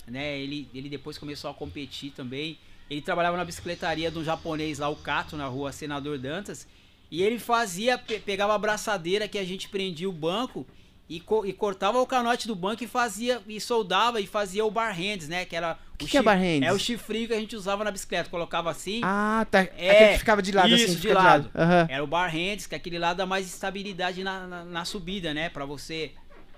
Né? 0.05 0.37
Ele, 0.39 0.67
ele 0.73 0.89
depois 0.89 1.17
começou 1.17 1.49
a 1.49 1.53
competir 1.53 2.11
também. 2.11 2.57
Ele 2.89 3.01
trabalhava 3.01 3.37
na 3.37 3.45
bicicletaria 3.45 4.11
de 4.11 4.19
um 4.19 4.23
japonês 4.23 4.79
lá, 4.79 4.89
o 4.89 4.95
Cato, 4.97 5.37
na 5.37 5.45
rua 5.47 5.71
Senador 5.71 6.17
Dantas. 6.17 6.67
E 7.09 7.21
ele 7.23 7.39
fazia, 7.39 7.97
pe- 7.97 8.19
pegava 8.19 8.53
a 8.53 8.57
braçadeira 8.57 9.27
que 9.29 9.37
a 9.37 9.45
gente 9.45 9.69
prendia 9.69 10.09
o 10.09 10.13
banco 10.13 10.67
e, 11.15 11.19
co- 11.19 11.45
e 11.45 11.51
cortava 11.51 11.99
o 11.99 12.05
canote 12.07 12.47
do 12.47 12.55
banco 12.55 12.83
e 12.83 12.87
fazia, 12.87 13.41
e 13.47 13.59
soldava 13.59 14.21
e 14.21 14.25
fazia 14.27 14.63
o 14.63 14.71
bar 14.71 14.91
hands, 14.95 15.27
né? 15.27 15.43
Que 15.45 15.55
era 15.55 15.77
que 15.97 16.05
o 16.05 16.07
que 16.07 16.17
é 16.17 16.21
chi- 16.21 16.25
bar 16.25 16.37
hands? 16.37 16.67
É 16.67 16.71
o 16.71 16.79
chifrinho 16.79 17.27
que 17.27 17.33
a 17.33 17.39
gente 17.39 17.55
usava 17.55 17.83
na 17.83 17.91
bicicleta. 17.91 18.29
Colocava 18.29 18.71
assim, 18.71 19.01
Ah, 19.03 19.45
tá. 19.51 19.59
É, 19.77 19.91
Aquele 19.91 20.11
que 20.13 20.19
ficava 20.19 20.41
de 20.41 20.51
lado 20.53 20.69
isso, 20.69 20.85
assim. 20.85 20.95
de 20.95 21.01
fica 21.01 21.13
lado. 21.13 21.51
Aham. 21.53 21.87
era 21.89 22.03
o 22.03 22.07
bar 22.07 22.27
hands, 22.29 22.65
que 22.65 22.75
aquele 22.75 22.97
lá 22.97 23.13
dá 23.13 23.25
mais 23.25 23.45
estabilidade 23.45 24.23
na, 24.23 24.47
na, 24.47 24.63
na 24.63 24.85
subida, 24.85 25.33
né? 25.33 25.49
Pra 25.49 25.65
você 25.65 26.11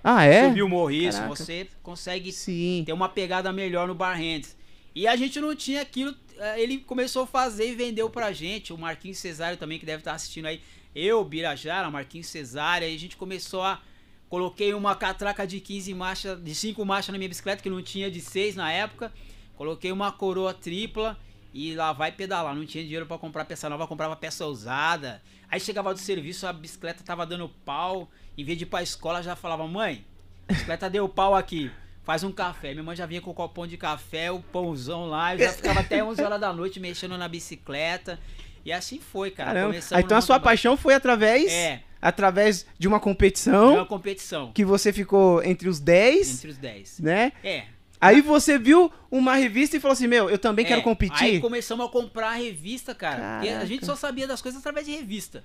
Ah, 0.04 0.24
é? 0.24 0.46
subir 0.48 0.62
o 0.62 0.68
morro, 0.68 0.90
isso, 0.92 1.20
você 1.26 1.66
consegue 1.82 2.30
Sim. 2.30 2.84
ter 2.86 2.92
uma 2.92 3.08
pegada 3.08 3.52
melhor 3.52 3.88
no 3.88 3.94
bar 3.94 4.14
hands. 4.16 4.56
E 4.94 5.08
a 5.08 5.16
gente 5.16 5.40
não 5.40 5.56
tinha 5.56 5.82
aquilo, 5.82 6.14
eh, 6.38 6.62
ele 6.62 6.78
começou 6.78 7.24
a 7.24 7.26
fazer 7.26 7.68
e 7.70 7.74
vendeu 7.74 8.08
pra 8.08 8.30
gente, 8.30 8.72
o 8.72 8.78
Marquinhos 8.78 9.18
Cesário 9.18 9.56
também, 9.58 9.80
que 9.80 9.84
deve 9.84 9.98
estar 10.02 10.12
assistindo 10.12 10.46
aí, 10.46 10.60
eu, 10.94 11.24
Birajara, 11.24 11.90
Marquinhos 11.90 12.28
Cesário, 12.28 12.86
aí 12.86 12.94
a 12.94 12.98
gente 12.98 13.16
começou 13.16 13.62
a... 13.64 13.80
Coloquei 14.28 14.74
uma 14.74 14.94
catraca 14.96 15.46
de 15.46 15.60
15 15.60 15.94
marchas, 15.94 16.42
de 16.42 16.54
5 16.54 16.84
marchas 16.84 17.12
na 17.12 17.18
minha 17.18 17.28
bicicleta, 17.28 17.62
que 17.62 17.70
não 17.70 17.82
tinha 17.82 18.10
de 18.10 18.20
6 18.20 18.56
na 18.56 18.72
época. 18.72 19.12
Coloquei 19.56 19.92
uma 19.92 20.10
coroa 20.10 20.52
tripla 20.52 21.16
e 21.52 21.74
lá 21.74 21.92
vai 21.92 22.10
pedalar. 22.10 22.54
Não 22.54 22.66
tinha 22.66 22.82
dinheiro 22.82 23.06
pra 23.06 23.16
comprar 23.16 23.44
peça 23.44 23.68
nova, 23.68 23.86
comprava 23.86 24.16
peça 24.16 24.44
usada. 24.46 25.22
Aí 25.48 25.60
chegava 25.60 25.94
do 25.94 26.00
serviço, 26.00 26.46
a 26.46 26.52
bicicleta 26.52 27.04
tava 27.04 27.24
dando 27.24 27.48
pau. 27.64 28.10
Em 28.36 28.44
vez 28.44 28.58
de 28.58 28.64
ir 28.64 28.66
pra 28.66 28.82
escola, 28.82 29.22
já 29.22 29.36
falava: 29.36 29.66
Mãe, 29.68 30.04
a 30.48 30.52
bicicleta 30.52 30.90
deu 30.90 31.08
pau 31.08 31.34
aqui. 31.34 31.70
Faz 32.02 32.24
um 32.24 32.32
café. 32.32 32.72
Minha 32.72 32.82
mãe 32.82 32.96
já 32.96 33.06
vinha 33.06 33.20
com 33.20 33.30
o 33.30 33.34
copão 33.34 33.66
de 33.66 33.76
café, 33.78 34.30
o 34.30 34.40
pãozão 34.40 35.06
lá. 35.06 35.34
Eu 35.34 35.38
já 35.38 35.52
ficava 35.52 35.80
até 35.80 36.02
11 36.04 36.22
horas 36.22 36.40
da 36.40 36.52
noite 36.52 36.80
mexendo 36.80 37.16
na 37.16 37.28
bicicleta. 37.28 38.18
E 38.64 38.72
assim 38.72 38.98
foi, 38.98 39.30
cara. 39.30 39.60
Então 40.00 40.16
a 40.18 40.20
sua 40.20 40.40
paixão 40.40 40.76
foi 40.76 40.94
através, 40.94 41.52
É, 41.52 41.82
através 42.04 42.66
de 42.78 42.86
uma 42.86 42.98
de 42.98 43.02
competição 43.04 43.74
uma 43.74 43.86
competição. 43.86 44.52
que 44.52 44.64
você 44.64 44.92
ficou 44.92 45.42
entre 45.42 45.68
os 45.68 45.80
10, 45.80 46.34
Entre 46.38 46.50
os 46.50 46.58
10. 46.58 47.00
né? 47.00 47.32
É, 47.42 47.64
Aí 48.00 48.20
você 48.20 48.58
viu 48.58 48.92
uma 49.10 49.34
revista 49.34 49.76
e 49.76 49.80
falou 49.80 49.94
assim: 49.94 50.06
Meu, 50.06 50.28
eu 50.28 50.38
também 50.38 50.64
É, 50.66 50.68
quero 50.68 50.82
competir. 50.82 51.24
Aí 51.24 51.40
começamos 51.40 51.86
a 51.86 51.88
comprar 51.88 52.30
a 52.30 52.34
revista, 52.34 52.94
cara. 52.94 53.38
Porque 53.38 53.48
a 53.48 53.64
gente 53.64 53.86
só 53.86 53.96
sabia 53.96 54.26
das 54.26 54.42
coisas 54.42 54.60
através 54.60 54.84
de 54.84 54.92
revista. 54.92 55.42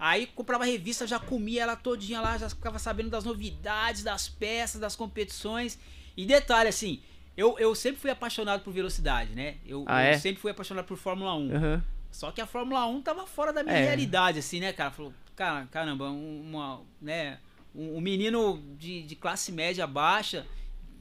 Aí 0.00 0.26
comprava 0.26 0.64
a 0.64 0.66
revista, 0.66 1.06
já 1.06 1.20
comia 1.20 1.62
ela 1.62 1.76
todinha 1.76 2.20
lá, 2.20 2.36
já 2.36 2.48
ficava 2.48 2.76
sabendo 2.80 3.08
das 3.08 3.22
novidades, 3.24 4.02
das 4.02 4.28
peças, 4.28 4.80
das 4.80 4.96
competições. 4.96 5.78
E 6.16 6.26
detalhe, 6.26 6.68
assim, 6.68 7.00
eu, 7.36 7.56
eu 7.60 7.72
sempre 7.72 8.00
fui 8.00 8.10
apaixonado 8.10 8.62
por 8.64 8.72
velocidade, 8.72 9.32
né? 9.36 9.56
Eu, 9.64 9.84
Ah, 9.86 10.02
eu 10.04 10.08
é? 10.14 10.18
sempre 10.18 10.42
fui 10.42 10.50
apaixonado 10.50 10.86
por 10.86 10.96
Fórmula 10.96 11.36
1. 11.36 11.54
Aham. 11.56 11.84
Só 12.10 12.32
que 12.32 12.40
a 12.40 12.46
Fórmula 12.46 12.84
1 12.86 13.00
tava 13.02 13.26
fora 13.28 13.52
da 13.52 13.62
minha 13.62 13.76
É. 13.76 13.84
realidade, 13.84 14.40
assim, 14.40 14.58
né, 14.58 14.72
cara? 14.72 14.90
Falou, 14.90 15.14
cara, 15.36 15.66
caramba, 15.66 16.10
um- 16.10 16.40
uma, 16.42 16.82
né, 17.00 17.38
um, 17.74 17.96
um 17.96 18.00
menino 18.00 18.62
de, 18.78 19.02
de 19.02 19.16
classe 19.16 19.50
média 19.52 19.86
baixa, 19.86 20.46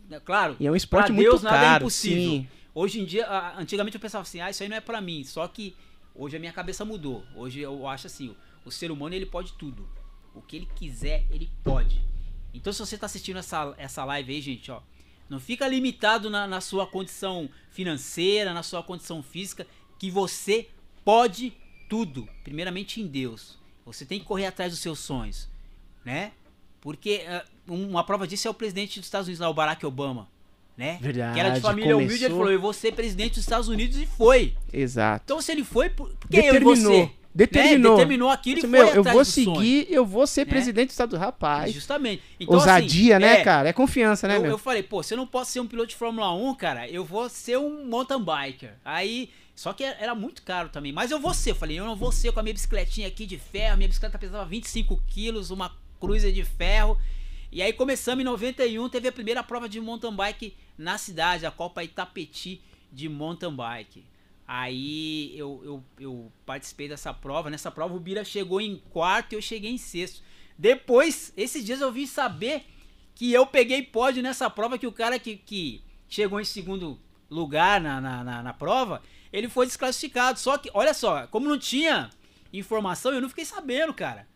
né, 0.10 0.20
claro, 0.20 0.56
E 0.60 0.68
é 0.68 0.72
um 0.72 0.76
esporte 0.76 1.12
muito 1.12 1.30
Deus 1.30 1.42
nada 1.42 1.58
é 1.58 1.60
caro. 1.62 1.84
impossível. 1.84 2.32
Sim. 2.32 2.48
Hoje 2.74 3.02
em 3.02 3.06
dia, 3.06 3.28
antigamente 3.58 3.96
eu 3.96 4.02
pensava 4.02 4.22
assim, 4.22 4.40
ah, 4.40 4.50
isso 4.50 4.64
aí 4.64 4.70
não 4.70 4.78
é 4.78 4.82
pra 4.82 5.02
mim. 5.02 5.24
Só 5.26 5.46
que 5.48 5.76
hoje 6.16 6.38
a 6.38 6.40
minha 6.40 6.54
cabeça 6.54 6.86
mudou. 6.86 7.24
Hoje 7.36 7.60
eu 7.60 7.86
acho 7.86 8.08
assim, 8.08 8.34
o, 8.66 8.72
ser 8.72 8.92
humano 8.92 9.14
ele 9.14 9.26
pode 9.26 9.54
tudo. 9.54 9.90
O 10.34 10.42
que 10.42 10.56
ele 10.56 10.70
quiser, 10.76 11.26
ele 11.30 11.50
pode. 11.64 12.02
Então 12.54 12.72
se 12.72 12.80
você 12.80 12.98
tá 12.98 13.06
assistindo 13.08 13.38
essa, 13.40 13.74
essa 13.78 14.06
live 14.06 14.34
aí, 14.34 14.42
gente, 14.42 14.72
ó, 14.72 14.82
não 15.30 15.40
fica 15.40 15.68
limitado 15.68 16.30
na, 16.30 16.48
na 16.48 16.62
sua 16.62 16.88
condição 16.88 17.50
financeira, 17.72 18.54
na 18.54 18.64
sua 18.64 18.82
condição 18.84 19.22
física, 19.22 19.68
que 20.00 20.10
você 20.10 20.70
pode 21.04 21.54
tudo. 21.90 22.28
Primeiramente 22.44 23.02
em 23.02 23.08
Deus. 23.08 23.60
Você 23.86 24.06
tem 24.06 24.20
que 24.20 24.26
correr 24.26 24.46
atrás 24.46 24.72
dos 24.72 24.80
seus 24.82 25.00
sonhos, 25.00 25.50
né? 26.06 26.32
Porque 26.80 27.24
eh, 27.26 27.44
uma 27.68 28.04
prova 28.04 28.28
disso 28.28 28.48
é 28.48 28.52
o 28.52 28.54
presidente 28.54 29.00
dos 29.00 29.08
Estados 29.08 29.28
Unidos, 29.28 29.40
lá, 29.40 29.50
o 29.50 29.54
Barack 29.54 29.86
Obama. 29.86 30.28
né? 30.78 30.98
Verdade. 31.02 31.34
Que 31.34 31.40
era 31.40 31.50
de 31.50 31.62
família 31.62 31.94
começou... 31.94 32.08
humilde, 32.08 32.26
ele 32.26 32.34
falou, 32.34 32.52
eu 32.52 32.62
vou 32.62 32.74
ser 32.74 32.94
presidente 32.94 33.36
dos 33.36 33.44
Estados 33.44 33.68
Unidos 33.68 33.98
e 33.98 34.06
foi. 34.06 34.56
Exato. 34.74 35.24
Então 35.26 35.42
se 35.42 35.52
ele 35.52 35.64
foi, 35.64 35.90
por 35.90 36.10
que 36.30 36.38
eu 36.38 36.56
e 36.56 36.60
você? 36.60 37.12
Determinou. 37.34 37.92
Né? 37.94 37.98
Determinou 37.98 38.30
aquilo 38.30 38.58
e 38.60 38.62
foi 38.62 38.70
Meu, 38.70 38.88
eu 38.88 39.04
vou 39.04 39.24
seguir, 39.24 39.88
eu 39.90 40.06
vou 40.06 40.28
ser 40.28 40.46
né? 40.46 40.52
presidente 40.52 40.88
do 40.88 40.92
estado. 40.92 41.18
Rapaz. 41.18 41.74
Justamente. 41.74 42.22
Então, 42.40 42.56
Ousadia, 42.56 43.18
assim, 43.18 43.26
né, 43.26 43.40
é, 43.40 43.44
cara? 43.44 43.70
É 43.70 43.74
confiança, 43.74 44.28
né, 44.28 44.38
eu, 44.38 44.42
meu? 44.42 44.52
eu 44.52 44.58
falei, 44.58 44.84
pô, 44.84 45.02
se 45.02 45.14
eu 45.14 45.18
não 45.18 45.26
posso 45.26 45.52
ser 45.52 45.60
um 45.60 45.68
piloto 45.68 45.90
de 45.90 45.96
Fórmula 45.96 46.34
1, 46.34 46.56
cara, 46.56 46.90
eu 46.90 47.06
vou 47.06 47.30
ser 47.30 47.58
um 47.58 47.86
mountain 47.86 48.20
biker. 48.20 48.74
Aí, 48.84 49.30
só 49.56 49.72
que 49.72 49.84
era 49.84 50.14
muito 50.14 50.42
caro 50.44 50.70
também, 50.70 50.92
mas 50.92 51.12
eu 51.12 51.20
vou 51.20 51.34
ser. 51.34 51.52
Eu 51.52 51.56
falei, 51.56 51.80
eu 51.80 51.86
não 51.86 51.96
vou 51.96 52.12
ser 52.12 52.32
com 52.34 52.40
a 52.40 52.44
minha 52.44 52.54
bicicletinha 52.54 53.08
aqui 53.08 53.26
de 53.26 53.38
ferro, 53.38 53.78
minha 53.78 53.88
bicicleta 53.88 54.20
pesava 54.20 54.46
25 54.46 55.02
quilos, 55.08 55.52
uma 55.52 55.72
cruiser 56.00 56.34
de 56.34 56.44
ferro. 56.44 56.98
E 57.52 57.62
aí 57.62 57.72
começamos 57.72 58.22
em 58.22 58.26
91, 58.26 58.90
teve 58.90 59.08
a 59.08 59.12
primeira 59.12 59.44
prova 59.44 59.70
de 59.70 59.80
mountain 59.80 60.16
bike 60.16 60.56
na 60.78 60.98
cidade, 60.98 61.46
a 61.46 61.52
Copa 61.52 61.84
Itapeti 61.84 62.62
de 62.92 63.08
mountain 63.08 63.54
bike. 63.54 64.04
Aí 64.54 65.32
eu, 65.38 65.62
eu, 65.64 65.84
eu 65.98 66.32
participei 66.46 66.90
dessa 66.90 67.14
prova. 67.14 67.50
Nessa 67.50 67.72
prova 67.72 67.96
o 67.96 68.00
Bira 68.02 68.26
chegou 68.26 68.60
em 68.60 68.84
quarto 68.90 69.32
e 69.32 69.36
eu 69.38 69.42
cheguei 69.42 69.72
em 69.72 69.78
sexto. 69.78 70.22
Depois, 70.58 71.32
esses 71.38 71.64
dias 71.64 71.80
eu 71.80 71.90
vim 71.90 72.06
saber 72.06 72.66
que 73.16 73.32
eu 73.32 73.46
peguei 73.46 73.82
pódio 73.82 74.22
nessa 74.22 74.50
prova, 74.50 74.78
que 74.78 74.86
o 74.86 74.92
cara 74.92 75.18
que, 75.18 75.38
que 75.38 75.82
chegou 76.10 76.38
em 76.38 76.44
segundo 76.44 77.00
lugar 77.30 77.80
na, 77.80 78.02
na, 78.02 78.26
na, 78.26 78.44
na 78.44 78.54
prova, 78.54 79.02
ele 79.32 79.48
foi 79.48 79.66
desclassificado. 79.66 80.38
Só 80.38 80.58
que, 80.58 80.70
olha 80.74 80.94
só, 80.94 81.28
como 81.28 81.48
não 81.48 81.58
tinha 81.58 82.10
informação, 82.52 83.14
eu 83.14 83.22
não 83.22 83.30
fiquei 83.30 83.46
sabendo, 83.46 83.94
cara. 83.94 84.28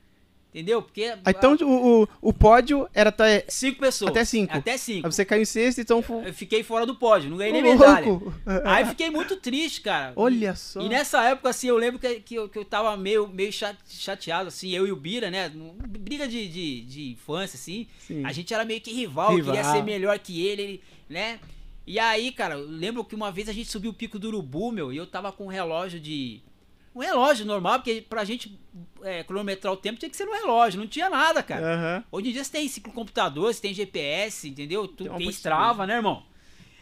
Entendeu? 0.55 0.81
Porque. 0.81 1.03
Ah, 1.25 1.31
Então 1.31 1.57
o, 1.61 2.03
o, 2.03 2.07
o 2.21 2.33
pódio 2.33 2.87
era 2.93 3.09
até. 3.09 3.43
Cinco 3.49 3.77
pessoas. 3.81 4.11
Até 4.11 4.23
cinco. 4.23 4.55
Até 4.55 4.77
cinco. 4.77 5.05
Aí 5.05 5.11
você 5.11 5.25
caiu 5.25 5.41
em 5.41 5.45
sexto, 5.45 5.81
então. 5.81 6.01
Eu 6.25 6.33
fiquei 6.33 6.63
fora 6.63 6.85
do 6.85 6.95
pódio, 6.95 7.29
não 7.29 7.35
ganhei 7.35 7.51
nem 7.51 7.61
medalha. 7.61 8.07
Aí 8.63 8.85
fiquei 8.85 9.09
muito 9.09 9.35
triste, 9.35 9.81
cara. 9.81 10.13
Olha 10.15 10.55
só. 10.55 10.79
E 10.79 10.87
nessa 10.87 11.21
época, 11.25 11.49
assim, 11.49 11.67
eu 11.67 11.75
lembro 11.75 11.99
que, 11.99 12.21
que, 12.21 12.35
eu, 12.35 12.47
que 12.47 12.57
eu 12.57 12.63
tava 12.63 12.95
meio, 12.95 13.27
meio 13.27 13.51
cha- 13.51 13.75
chateado, 13.85 14.47
assim, 14.47 14.69
eu 14.71 14.87
e 14.87 14.93
o 14.93 14.95
Bira, 14.95 15.29
né? 15.29 15.51
Briga 15.89 16.25
de, 16.25 16.47
de, 16.47 16.81
de 16.83 17.11
infância, 17.11 17.57
assim. 17.57 17.85
Sim. 17.99 18.23
A 18.25 18.31
gente 18.31 18.53
era 18.53 18.63
meio 18.63 18.79
que 18.79 18.93
rival, 18.93 19.31
eu 19.37 19.43
queria 19.43 19.59
Rival. 19.59 19.75
ser 19.75 19.83
melhor 19.83 20.17
que 20.19 20.45
ele, 20.45 20.61
ele, 20.61 20.83
né? 21.09 21.37
E 21.85 21.99
aí, 21.99 22.31
cara, 22.31 22.55
eu 22.55 22.65
lembro 22.65 23.03
que 23.03 23.13
uma 23.13 23.29
vez 23.29 23.49
a 23.49 23.53
gente 23.53 23.69
subiu 23.69 23.91
o 23.91 23.93
pico 23.93 24.17
do 24.17 24.29
Urubu, 24.29 24.71
meu, 24.71 24.93
e 24.93 24.95
eu 24.95 25.05
tava 25.05 25.33
com 25.33 25.47
um 25.47 25.49
relógio 25.49 25.99
de. 25.99 26.41
Um 26.95 26.99
relógio 26.99 27.45
normal, 27.45 27.79
porque 27.79 28.05
pra 28.09 28.23
gente 28.23 28.57
é, 29.03 29.21
cronometrar 29.23 29.73
o 29.73 29.77
tempo 29.77 29.99
tinha 29.99 30.09
que 30.09 30.15
ser 30.15 30.23
no 30.23 30.31
relógio, 30.31 30.79
não 30.79 30.87
tinha 30.87 31.09
nada, 31.09 31.43
cara. 31.43 31.75
Aham. 31.75 32.03
Hoje 32.09 32.29
em 32.29 32.31
dia 32.31 32.43
você 32.43 32.51
tem 32.51 32.67
ciclocomputador, 32.69 33.53
você 33.53 33.61
tem 33.61 33.73
GPS, 33.73 34.47
entendeu? 34.47 34.87
Tu 34.87 35.03
Tem 35.03 35.17
tem 35.17 35.29
Strava, 35.29 35.85
né, 35.85 35.95
irmão? 35.95 36.23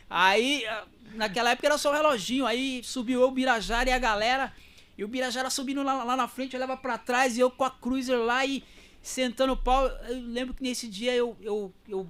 Aí, 0.07 0.63
ah, 0.67 0.85
naquela 1.15 1.49
época 1.49 1.67
era 1.67 1.77
só 1.79 1.89
o 1.89 1.93
reloginho, 1.93 2.45
aí 2.45 2.81
subiu 2.83 3.21
eu, 3.21 3.27
o 3.27 3.31
Birajara 3.31 3.89
e 3.89 3.93
a 3.93 3.97
galera, 3.97 4.53
e 4.95 5.03
o 5.03 5.07
Birajara 5.07 5.49
subindo 5.49 5.81
lá, 5.81 6.03
lá 6.03 6.15
na 6.15 6.27
frente, 6.27 6.55
olhava 6.55 6.77
pra 6.77 6.99
trás, 6.99 7.35
e 7.35 7.39
eu 7.39 7.49
com 7.49 7.63
a 7.63 7.71
Cruiser 7.71 8.19
lá 8.19 8.45
e 8.45 8.63
sentando 9.01 9.53
o 9.53 9.57
pau. 9.57 9.87
Eu 10.07 10.21
lembro 10.27 10.53
que 10.53 10.61
nesse 10.61 10.87
dia 10.87 11.15
eu, 11.15 11.35
eu, 11.41 11.73
eu 11.89 12.07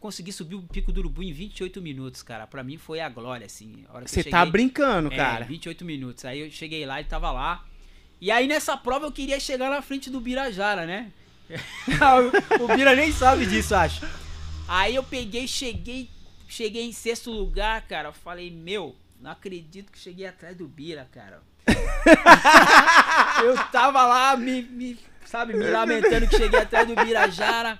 consegui 0.00 0.32
subir 0.32 0.54
o 0.54 0.62
pico 0.62 0.92
do 0.92 1.00
Urubu 1.00 1.22
em 1.22 1.32
28 1.32 1.80
minutos, 1.80 2.22
cara. 2.22 2.46
Pra 2.46 2.62
mim 2.62 2.76
foi 2.76 3.00
a 3.00 3.08
glória, 3.08 3.46
assim. 3.46 3.84
Você 4.02 4.24
tá 4.24 4.44
brincando, 4.44 5.12
é, 5.12 5.16
cara. 5.16 5.44
28 5.44 5.84
minutos. 5.84 6.24
Aí 6.24 6.40
eu 6.40 6.50
cheguei 6.50 6.84
lá, 6.86 6.98
ele 6.98 7.08
tava 7.08 7.30
lá. 7.30 7.64
E 8.20 8.30
aí 8.30 8.46
nessa 8.46 8.76
prova 8.76 9.06
eu 9.06 9.12
queria 9.12 9.38
chegar 9.38 9.70
na 9.70 9.82
frente 9.82 10.08
do 10.08 10.20
Birajara, 10.20 10.86
né? 10.86 11.12
o, 12.58 12.64
o 12.64 12.76
Bira 12.76 12.94
nem 12.94 13.12
sabe 13.12 13.46
disso, 13.46 13.74
acho. 13.74 14.06
Aí 14.66 14.94
eu 14.94 15.02
peguei, 15.02 15.46
cheguei, 15.46 16.08
cheguei 16.48 16.84
em 16.84 16.92
sexto 16.92 17.30
lugar, 17.30 17.82
cara. 17.82 18.08
Eu 18.08 18.12
falei, 18.12 18.50
meu, 18.50 18.96
não 19.20 19.30
acredito 19.30 19.92
que 19.92 19.98
cheguei 19.98 20.26
atrás 20.26 20.56
do 20.56 20.66
Bira, 20.66 21.08
cara. 21.12 21.42
eu 23.44 23.56
tava 23.70 24.06
lá, 24.06 24.36
me, 24.36 24.62
me, 24.62 24.98
sabe, 25.24 25.54
me 25.54 25.68
lamentando 25.68 26.26
que 26.28 26.36
cheguei 26.36 26.60
atrás 26.60 26.86
do 26.86 26.94
Birajara. 26.94 27.78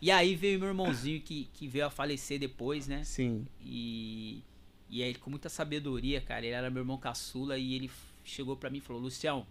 E 0.00 0.10
aí 0.10 0.36
veio 0.36 0.58
meu 0.58 0.68
irmãozinho 0.68 1.20
que, 1.20 1.48
que 1.52 1.66
veio 1.66 1.86
a 1.86 1.90
falecer 1.90 2.38
depois, 2.38 2.86
né? 2.86 3.02
Sim. 3.04 3.46
E, 3.60 4.42
e 4.88 5.02
aí, 5.02 5.14
com 5.14 5.30
muita 5.30 5.48
sabedoria, 5.48 6.20
cara, 6.20 6.46
ele 6.46 6.54
era 6.54 6.70
meu 6.70 6.82
irmão 6.82 6.98
caçula 6.98 7.58
e 7.58 7.74
ele 7.74 7.90
chegou 8.24 8.56
pra 8.56 8.70
mim 8.70 8.78
e 8.78 8.80
falou: 8.80 9.02
Lucião, 9.02 9.46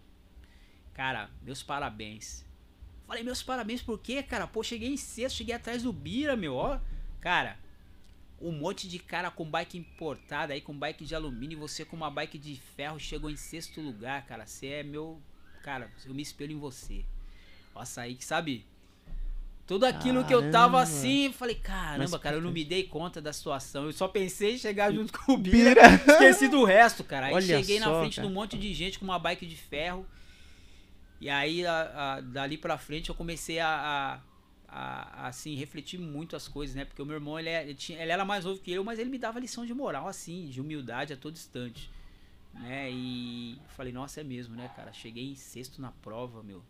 cara, 0.94 1.30
meus 1.42 1.62
parabéns. 1.62 2.44
Falei, 3.06 3.22
meus 3.22 3.42
parabéns 3.42 3.82
por 3.82 3.98
quê, 3.98 4.22
cara? 4.22 4.46
Pô, 4.46 4.62
cheguei 4.62 4.90
em 4.90 4.96
sexto, 4.96 5.36
cheguei 5.36 5.54
atrás 5.54 5.82
do 5.82 5.92
Bira, 5.92 6.36
meu, 6.36 6.54
ó. 6.54 6.78
Cara, 7.20 7.58
um 8.40 8.52
monte 8.52 8.88
de 8.88 8.98
cara 8.98 9.30
com 9.30 9.50
bike 9.50 9.78
importada 9.78 10.52
aí, 10.52 10.60
com 10.60 10.78
bike 10.78 11.04
de 11.04 11.14
alumínio, 11.14 11.56
e 11.56 11.60
você 11.60 11.84
com 11.84 11.96
uma 11.96 12.10
bike 12.10 12.38
de 12.38 12.56
ferro 12.56 12.98
chegou 13.00 13.30
em 13.30 13.36
sexto 13.36 13.80
lugar, 13.80 14.26
cara. 14.26 14.46
Você 14.46 14.66
é 14.66 14.82
meu. 14.82 15.20
Cara, 15.62 15.90
eu 16.06 16.14
me 16.14 16.22
espelho 16.22 16.52
em 16.52 16.58
você. 16.58 17.04
Nossa, 17.74 18.02
aí 18.02 18.14
que 18.14 18.24
sabe. 18.24 18.66
Tudo 19.68 19.84
aquilo 19.84 20.24
que 20.24 20.32
eu 20.34 20.50
tava 20.50 20.78
Caramba. 20.78 20.80
assim, 20.82 21.30
falei, 21.30 21.54
caramba, 21.54 22.08
Mas 22.10 22.20
cara, 22.22 22.36
eu 22.36 22.40
não 22.40 22.50
me 22.50 22.64
dei 22.64 22.84
conta 22.84 23.20
da 23.20 23.32
situação. 23.34 23.84
Eu 23.84 23.92
só 23.92 24.08
pensei 24.08 24.54
em 24.54 24.58
chegar 24.58 24.90
junto 24.90 25.12
com 25.12 25.32
o 25.32 25.36
Bira. 25.36 25.82
Esqueci 26.08 26.48
do 26.48 26.64
resto, 26.64 27.04
cara. 27.04 27.26
Aí 27.26 27.34
Olha 27.34 27.46
cheguei 27.60 27.78
na 27.78 27.84
só, 27.86 28.00
frente 28.00 28.12
de 28.14 28.16
cara. 28.16 28.28
um 28.28 28.32
monte 28.32 28.56
de 28.58 28.72
gente 28.72 28.98
com 28.98 29.04
uma 29.04 29.18
bike 29.18 29.44
de 29.44 29.54
ferro. 29.56 30.06
E 31.20 31.28
aí, 31.28 31.66
a- 31.66 32.14
a- 32.14 32.20
dali 32.22 32.56
pra 32.56 32.78
frente, 32.78 33.10
eu 33.10 33.14
comecei 33.14 33.58
a, 33.60 34.22
a, 34.66 35.26
assim, 35.28 35.54
refletir 35.54 35.98
muito 36.00 36.34
as 36.34 36.48
coisas, 36.48 36.74
né? 36.74 36.86
Porque 36.86 37.02
o 37.02 37.06
meu 37.06 37.16
irmão, 37.16 37.38
ele, 37.38 37.50
é- 37.50 37.62
ele 37.64 37.74
tinha, 37.74 38.00
ele 38.02 38.10
era 38.10 38.24
mais 38.24 38.46
novo 38.46 38.60
que 38.60 38.72
eu, 38.72 38.82
mas 38.82 38.98
ele 38.98 39.10
me 39.10 39.18
dava 39.18 39.38
lição 39.38 39.66
de 39.66 39.74
moral, 39.74 40.08
assim, 40.08 40.48
de 40.48 40.62
humildade 40.62 41.12
a 41.12 41.16
todo 41.16 41.34
instante. 41.34 41.90
Né? 42.54 42.90
E 42.90 43.58
falei, 43.76 43.92
nossa, 43.92 44.22
é 44.22 44.24
mesmo, 44.24 44.56
né, 44.56 44.70
cara? 44.74 44.92
Cheguei 44.94 45.30
em 45.30 45.34
sexto 45.34 45.82
na 45.82 45.92
prova, 45.92 46.42
meu. 46.42 46.62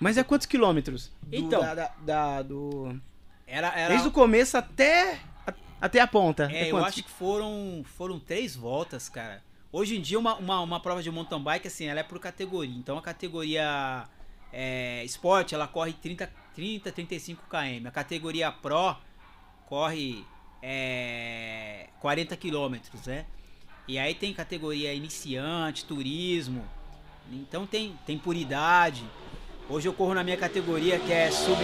Mas 0.00 0.16
é 0.16 0.22
quantos 0.24 0.46
quilômetros? 0.46 1.10
Do- 1.22 1.36
Então. 1.36 1.60
da- 1.60 1.74
da- 1.74 1.92
da- 2.00 2.42
do... 2.42 2.98
Era, 3.46 3.68
era, 3.68 3.88
Desde 3.88 4.08
o 4.08 4.12
começo 4.12 4.56
até, 4.56 5.18
a- 5.46 5.54
até 5.80 6.00
a 6.00 6.06
ponta. 6.06 6.44
É, 6.44 6.46
Até 6.62 6.70
eu 6.70 6.76
acho 6.84 7.02
que 7.02 7.10
foram, 7.10 7.82
foram 7.96 8.18
três 8.20 8.54
voltas, 8.54 9.08
cara. 9.08 9.42
Hoje 9.72 9.96
em 9.96 10.00
dia, 10.00 10.18
uma, 10.18 10.34
uma, 10.36 10.60
uma 10.60 10.80
prova 10.80 11.02
de 11.02 11.10
mountain 11.10 11.42
bike, 11.42 11.66
assim, 11.68 11.86
ela 11.86 12.00
é 12.00 12.02
por 12.02 12.18
categoria. 12.18 12.74
Então, 12.76 12.96
a 12.98 13.02
categoria 13.02 14.04
é, 14.52 15.02
esporte, 15.04 15.54
ela 15.54 15.66
corre 15.66 15.92
30, 15.94 16.30
30 16.54 16.92
35 16.92 17.42
km. 17.48 17.86
A 17.86 17.90
categoria 17.90 18.50
pro 18.52 18.96
corre 19.66 20.24
é, 20.62 21.88
40 22.00 22.36
quilômetros, 22.36 23.06
né? 23.06 23.24
E 23.86 23.98
aí 23.98 24.14
tem 24.14 24.32
categoria 24.34 24.92
iniciante, 24.92 25.84
turismo. 25.84 26.64
Então 27.32 27.66
tem, 27.66 27.98
tem 28.06 28.18
por 28.18 28.36
idade. 28.36 29.04
Hoje 29.70 29.86
eu 29.86 29.92
corro 29.92 30.14
na 30.14 30.24
minha 30.24 30.36
categoria 30.36 30.98
que 30.98 31.12
é 31.12 31.30
sub, 31.30 31.60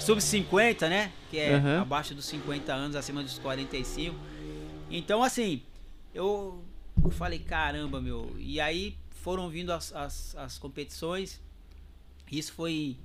sub 0.00 0.20
50, 0.20 0.88
né? 0.88 1.12
Que 1.30 1.38
é 1.38 1.54
Aham. 1.54 1.82
abaixo 1.82 2.12
dos 2.12 2.24
50 2.24 2.72
anos, 2.72 2.96
acima 2.96 3.22
dos 3.22 3.38
45. 3.38 4.14
Então, 4.90 5.22
assim, 5.22 5.62
eu, 6.12 6.64
falei, 7.12 7.38
caramba, 7.38 8.00
meu. 8.00 8.34
E 8.38 8.60
aí 8.60 8.96
foram 9.22 9.48
vindo 9.48 9.72
as, 9.72 9.94
as, 9.94 10.34
as 10.34 10.58
competições. 10.58 11.40
Isso 12.30 12.52
foi 12.52 12.96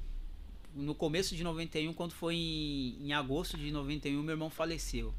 no 0.73 0.95
começo 0.95 1.35
de 1.35 1.43
91, 1.43 1.93
quando 1.93 2.13
foi 2.13 2.35
em, 2.35 2.97
em 3.01 3.13
agosto 3.13 3.55
de 3.55 3.71
91, 3.71 4.19
meu 4.23 4.33
irmão 4.33 4.49
faleceu. 4.49 5.13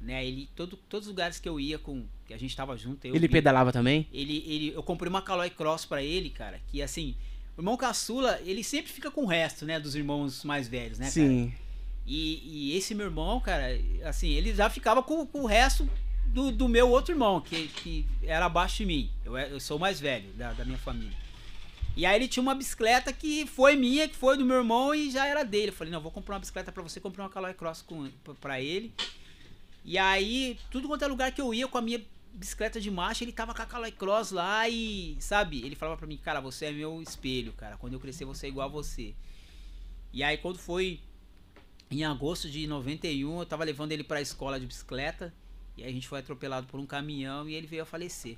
Né? 0.00 0.24
Ele, 0.24 0.48
todo, 0.54 0.76
todos 0.88 1.08
os 1.08 1.10
lugares 1.10 1.40
que 1.40 1.48
eu 1.48 1.58
ia 1.58 1.80
com. 1.80 2.04
Que 2.26 2.34
a 2.34 2.38
gente 2.38 2.54
tava 2.54 2.76
junto, 2.76 3.04
eu, 3.06 3.14
Ele 3.14 3.28
pedalava 3.28 3.72
também? 3.72 4.06
ele, 4.12 4.44
ele, 4.46 4.72
eu 4.72 4.82
comprei 4.84 5.08
uma 5.08 5.22
Caloi 5.22 5.50
Cross 5.50 5.84
pra 5.84 6.02
ele, 6.02 6.30
cara, 6.30 6.60
que 6.68 6.82
assim, 6.82 7.16
o 7.56 7.60
irmão 7.60 7.76
caçula, 7.76 8.40
ele 8.44 8.62
sempre 8.62 8.92
fica 8.92 9.10
com 9.10 9.22
o 9.22 9.26
resto, 9.26 9.64
né, 9.64 9.80
dos 9.80 9.94
irmãos 9.94 10.44
mais 10.44 10.68
velhos, 10.68 10.98
né, 10.98 11.06
cara? 11.06 11.12
Sim. 11.28 11.54
E, 12.06 12.70
e 12.72 12.76
esse 12.76 12.94
meu 12.94 13.06
irmão, 13.06 13.40
cara, 13.40 13.66
assim, 14.04 14.28
ele 14.30 14.54
já 14.54 14.70
ficava 14.70 15.02
com, 15.02 15.26
com 15.26 15.42
o 15.42 15.46
resto 15.46 15.88
do, 16.26 16.52
do 16.52 16.68
meu 16.68 16.88
outro 16.88 17.12
irmão, 17.14 17.40
que, 17.40 17.68
que 17.68 18.06
era 18.22 18.44
abaixo 18.46 18.76
de 18.78 18.86
mim. 18.86 19.10
Eu, 19.24 19.36
é- 19.36 19.50
eu 19.50 19.58
sou 19.58 19.76
o 19.76 19.80
mais 19.80 19.98
velho 19.98 20.30
da, 20.34 20.52
da 20.52 20.64
minha 20.64 20.78
família. 20.78 21.16
E 21.96 22.04
aí 22.04 22.14
ele 22.14 22.28
tinha 22.28 22.42
uma 22.42 22.54
bicicleta 22.54 23.10
que 23.12 23.46
foi 23.46 23.74
minha, 23.74 24.06
que 24.06 24.14
foi 24.14 24.36
do 24.36 24.44
meu 24.44 24.56
irmão 24.58 24.94
e 24.94 25.10
já 25.10 25.26
era 25.26 25.42
dele. 25.42 25.68
Eu 25.68 25.72
falei, 25.72 25.90
não, 25.92 26.00
vou 26.00 26.12
comprar 26.12 26.34
uma 26.34 26.40
bicicleta 26.40 26.70
pra 26.70 26.82
você, 26.82 27.00
comprei 27.00 27.24
uma 27.24 27.30
Caloi 27.30 27.54
Cross 27.54 27.80
com, 27.82 28.08
pra- 28.22 28.34
pra 28.34 28.60
ele. 28.60 28.92
E 29.84 29.96
aí, 29.96 30.58
tudo 30.70 30.88
quanto 30.88 31.04
é 31.04 31.08
lugar 31.08 31.32
que 31.32 31.40
eu 31.40 31.54
ia 31.54 31.66
com 31.66 31.78
a 31.78 31.82
minha 31.82 32.00
bicicleta 32.36 32.80
de 32.80 32.90
marcha, 32.90 33.24
ele 33.24 33.32
tava 33.32 33.54
com 33.54 33.62
a 33.62 33.66
Caloi 33.66 33.90
Cross 33.90 34.30
lá 34.30 34.68
e, 34.68 35.16
sabe, 35.20 35.64
ele 35.64 35.74
falava 35.74 35.96
pra 35.96 36.06
mim, 36.06 36.16
cara, 36.18 36.40
você 36.40 36.66
é 36.66 36.72
meu 36.72 37.00
espelho, 37.02 37.52
cara. 37.52 37.76
Quando 37.76 37.94
eu 37.94 38.00
crescer, 38.00 38.24
vou 38.24 38.34
ser 38.34 38.48
igual 38.48 38.68
a 38.68 38.70
você. 38.70 39.14
E 40.12 40.22
aí, 40.22 40.36
quando 40.36 40.58
foi 40.58 41.00
em 41.90 42.04
agosto 42.04 42.48
de 42.50 42.66
91, 42.66 43.40
eu 43.40 43.46
tava 43.46 43.64
levando 43.64 43.92
ele 43.92 44.04
pra 44.04 44.20
escola 44.20 44.60
de 44.60 44.66
bicicleta. 44.66 45.32
E 45.76 45.82
aí 45.82 45.90
a 45.90 45.92
gente 45.92 46.08
foi 46.08 46.18
atropelado 46.20 46.66
por 46.66 46.80
um 46.80 46.86
caminhão 46.86 47.48
e 47.48 47.54
ele 47.54 47.66
veio 47.66 47.82
a 47.82 47.86
falecer. 47.86 48.36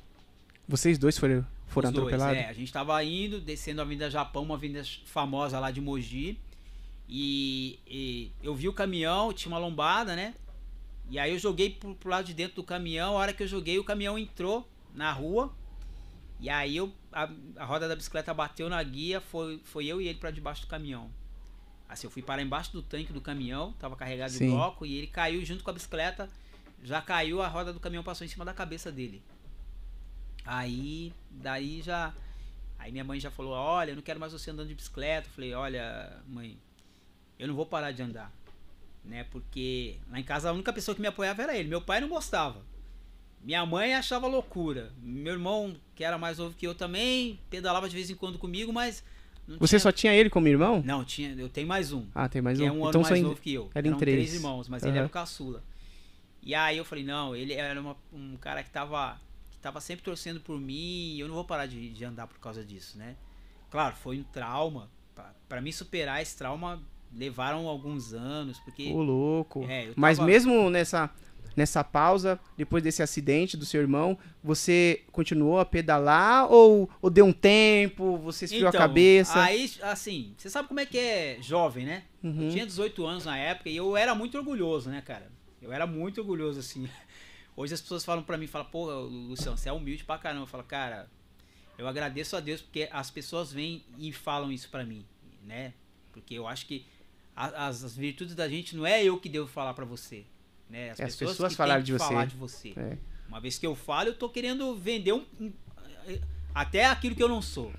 Vocês 0.66 0.98
dois 0.98 1.16
foram, 1.16 1.46
foram 1.66 1.88
Os 1.88 1.94
dois, 1.94 2.06
atropelados? 2.08 2.42
é, 2.42 2.48
a 2.48 2.52
gente 2.52 2.72
tava 2.72 3.02
indo, 3.02 3.40
descendo 3.40 3.80
a 3.80 3.84
Avenida 3.84 4.10
Japão, 4.10 4.42
uma 4.42 4.54
avenida 4.56 4.82
famosa 5.04 5.58
lá 5.58 5.70
de 5.70 5.80
Mogi. 5.80 6.38
E, 7.08 7.78
e 7.86 8.32
eu 8.42 8.54
vi 8.54 8.68
o 8.68 8.72
caminhão, 8.72 9.32
tinha 9.32 9.50
uma 9.50 9.58
lombada, 9.58 10.14
né? 10.14 10.34
E 11.08 11.18
aí 11.18 11.32
eu 11.32 11.38
joguei 11.38 11.70
pro, 11.70 11.94
pro 11.94 12.10
lado 12.10 12.26
de 12.26 12.34
dentro 12.34 12.56
do 12.56 12.64
caminhão. 12.64 13.16
A 13.16 13.20
hora 13.20 13.32
que 13.32 13.42
eu 13.42 13.48
joguei, 13.48 13.78
o 13.78 13.84
caminhão 13.84 14.18
entrou 14.18 14.68
na 14.94 15.10
rua. 15.12 15.52
E 16.40 16.48
aí 16.48 16.76
eu, 16.76 16.92
a, 17.12 17.28
a 17.56 17.64
roda 17.64 17.88
da 17.88 17.96
bicicleta 17.96 18.32
bateu 18.32 18.68
na 18.68 18.82
guia, 18.82 19.20
foi, 19.20 19.60
foi 19.64 19.86
eu 19.86 20.00
e 20.00 20.06
ele 20.06 20.18
para 20.18 20.30
debaixo 20.30 20.62
do 20.62 20.68
caminhão. 20.68 21.10
Assim, 21.88 22.06
eu 22.06 22.10
fui 22.10 22.22
parar 22.22 22.42
embaixo 22.42 22.70
do 22.72 22.82
tanque 22.82 23.12
do 23.12 23.20
caminhão, 23.20 23.72
tava 23.72 23.96
carregado 23.96 24.30
de 24.30 24.38
Sim. 24.38 24.50
bloco, 24.50 24.84
e 24.84 24.94
ele 24.94 25.06
caiu 25.06 25.44
junto 25.44 25.64
com 25.64 25.70
a 25.70 25.72
bicicleta. 25.72 26.28
Já 26.82 27.00
caiu, 27.00 27.42
a 27.42 27.48
roda 27.48 27.72
do 27.72 27.80
caminhão 27.80 28.04
passou 28.04 28.24
em 28.24 28.28
cima 28.28 28.44
da 28.44 28.52
cabeça 28.52 28.92
dele. 28.92 29.22
Aí, 30.44 31.12
daí 31.30 31.82
já. 31.82 32.14
Aí 32.78 32.92
minha 32.92 33.04
mãe 33.04 33.18
já 33.18 33.30
falou: 33.30 33.52
Olha, 33.52 33.90
eu 33.90 33.96
não 33.96 34.02
quero 34.02 34.20
mais 34.20 34.32
você 34.32 34.50
andando 34.50 34.68
de 34.68 34.74
bicicleta. 34.74 35.28
Eu 35.28 35.32
falei: 35.32 35.54
Olha, 35.54 36.22
mãe, 36.28 36.56
eu 37.38 37.48
não 37.48 37.54
vou 37.54 37.66
parar 37.66 37.90
de 37.90 38.02
andar. 38.02 38.32
Né? 39.08 39.24
Porque 39.24 39.96
lá 40.10 40.20
em 40.20 40.22
casa 40.22 40.50
a 40.50 40.52
única 40.52 40.70
pessoa 40.72 40.94
que 40.94 41.00
me 41.00 41.06
apoiava 41.08 41.42
era 41.42 41.56
ele. 41.56 41.68
Meu 41.68 41.80
pai 41.80 41.98
não 42.00 42.08
gostava. 42.08 42.62
Minha 43.42 43.64
mãe 43.64 43.94
achava 43.94 44.26
loucura. 44.26 44.92
Meu 45.00 45.32
irmão, 45.32 45.74
que 45.94 46.04
era 46.04 46.18
mais 46.18 46.36
novo 46.38 46.54
que 46.54 46.66
eu 46.66 46.74
também, 46.74 47.40
pedalava 47.48 47.88
de 47.88 47.94
vez 47.96 48.10
em 48.10 48.14
quando 48.14 48.38
comigo, 48.38 48.72
mas. 48.72 49.02
Você 49.58 49.70
tinha- 49.72 49.80
só 49.80 49.90
tinha 49.90 50.12
ele 50.12 50.28
como 50.28 50.46
irmão? 50.46 50.82
Não, 50.84 51.02
tinha, 51.04 51.32
eu 51.32 51.48
tenho 51.48 51.66
mais 51.66 51.90
um. 51.90 52.04
Ah, 52.14 52.28
tem 52.28 52.42
mais 52.42 52.58
que 52.58 52.64
um. 52.64 52.66
é 52.66 52.70
um 52.70 52.80
ano 52.80 52.88
então 52.90 53.00
mais 53.00 53.08
só 53.08 53.16
em- 53.16 53.22
novo 53.22 53.40
que 53.40 53.54
eu. 53.54 53.70
era 53.74 53.86
em 53.86 53.90
Eram 53.90 53.98
três. 53.98 54.34
irmãos, 54.34 54.68
mas 54.68 54.82
ele 54.82 54.90
Aham. 54.90 54.98
era 54.98 55.06
o 55.06 55.10
caçula. 55.10 55.64
E 56.42 56.54
aí 56.54 56.76
eu 56.76 56.84
falei, 56.84 57.02
não, 57.04 57.34
ele 57.34 57.54
era 57.54 57.80
uma- 57.80 57.96
um 58.12 58.36
cara 58.36 58.62
que 58.62 58.68
tava, 58.70 59.18
que 59.50 59.58
tava 59.58 59.80
sempre 59.80 60.04
torcendo 60.04 60.38
por 60.40 60.60
mim 60.60 61.14
e 61.14 61.20
eu 61.20 61.28
não 61.28 61.34
vou 61.34 61.44
parar 61.46 61.64
de, 61.64 61.88
de 61.88 62.04
andar 62.04 62.26
por 62.26 62.38
causa 62.40 62.62
disso, 62.62 62.98
né? 62.98 63.16
Claro, 63.70 63.96
foi 63.96 64.18
um 64.18 64.22
trauma. 64.22 64.90
Pra 65.48 65.62
mim 65.62 65.72
superar 65.72 66.20
esse 66.20 66.36
trauma 66.36 66.82
levaram 67.12 67.66
alguns 67.66 68.12
anos, 68.12 68.58
porque... 68.60 68.92
Ô, 68.92 69.02
louco. 69.02 69.64
É, 69.68 69.88
eu 69.88 69.94
Mas 69.96 70.18
tava- 70.18 70.28
mesmo 70.28 70.70
nessa, 70.70 71.10
nessa 71.56 71.82
pausa, 71.82 72.38
depois 72.56 72.82
desse 72.82 73.02
acidente 73.02 73.56
do 73.56 73.64
seu 73.64 73.80
irmão, 73.80 74.16
você 74.42 75.02
continuou 75.10 75.58
a 75.58 75.64
pedalar 75.64 76.50
ou, 76.50 76.88
ou 77.02 77.10
deu 77.10 77.24
um 77.26 77.32
tempo, 77.32 78.16
você 78.18 78.44
esfriou 78.44 78.68
a 78.68 78.72
cabeça? 78.72 79.32
Então, 79.32 79.42
Aí, 79.42 79.70
assim, 79.82 80.34
você 80.36 80.48
sabe 80.48 80.68
como 80.68 80.80
é 80.80 80.86
que 80.86 80.98
é 80.98 81.38
jovem, 81.40 81.84
né? 81.86 82.04
Uhum. 82.22 82.44
Eu 82.44 82.50
tinha 82.50 82.66
18 82.66 83.04
anos 83.06 83.24
na 83.24 83.36
época 83.36 83.68
e 83.68 83.76
eu 83.76 83.96
era 83.96 84.14
muito 84.14 84.36
orgulhoso, 84.38 84.90
né, 84.90 85.00
cara? 85.00 85.30
Eu 85.60 85.72
era 85.72 85.86
muito 85.86 86.20
orgulhoso, 86.20 86.60
assim. 86.60 86.88
Hoje 87.56 87.74
as 87.74 87.80
pessoas 87.80 88.04
falam 88.04 88.22
pra 88.22 88.38
mim, 88.38 88.46
falam, 88.46 88.68
pô, 88.70 88.88
Luciano, 89.00 89.56
você 89.58 89.68
é 89.68 89.72
humilde 89.72 90.04
pra 90.04 90.16
caramba. 90.16 90.42
Eu 90.44 90.46
falo, 90.46 90.62
cara, 90.62 91.10
eu 91.76 91.88
agradeço 91.88 92.36
a 92.36 92.40
Deus 92.40 92.60
porque 92.62 92.88
as 92.92 93.10
pessoas 93.10 93.52
vêm 93.52 93.82
e 93.98 94.12
falam 94.12 94.52
isso 94.52 94.68
pra 94.68 94.84
mim, 94.84 95.04
né? 95.44 95.72
Porque 96.12 96.34
eu 96.34 96.46
acho 96.46 96.66
que 96.66 96.86
as, 97.38 97.84
as 97.84 97.96
virtudes 97.96 98.34
da 98.34 98.48
gente 98.48 98.74
não 98.76 98.84
é 98.84 99.02
eu 99.04 99.18
que 99.20 99.28
devo 99.28 99.46
falar 99.46 99.72
pra 99.74 99.84
você, 99.84 100.24
né? 100.68 100.88
É, 100.88 100.90
as 100.90 101.14
pessoas 101.14 101.36
que 101.36 101.46
têm 101.48 101.56
falaram 101.56 101.82
de 101.82 101.92
de 102.32 102.36
você. 102.36 102.72
É. 102.76 102.98
Uma 103.28 103.40
vez 103.40 103.58
que 103.58 103.66
eu 103.66 103.76
falo, 103.76 104.08
eu 104.08 104.14
tô 104.14 104.28
querendo 104.28 104.74
vender 104.74 105.12
um, 105.12 105.24
um- 105.40 105.52
até 106.54 106.86
aquilo 106.86 107.14
que 107.14 107.22
eu 107.22 107.28
não 107.28 107.40
sou. 107.40 107.72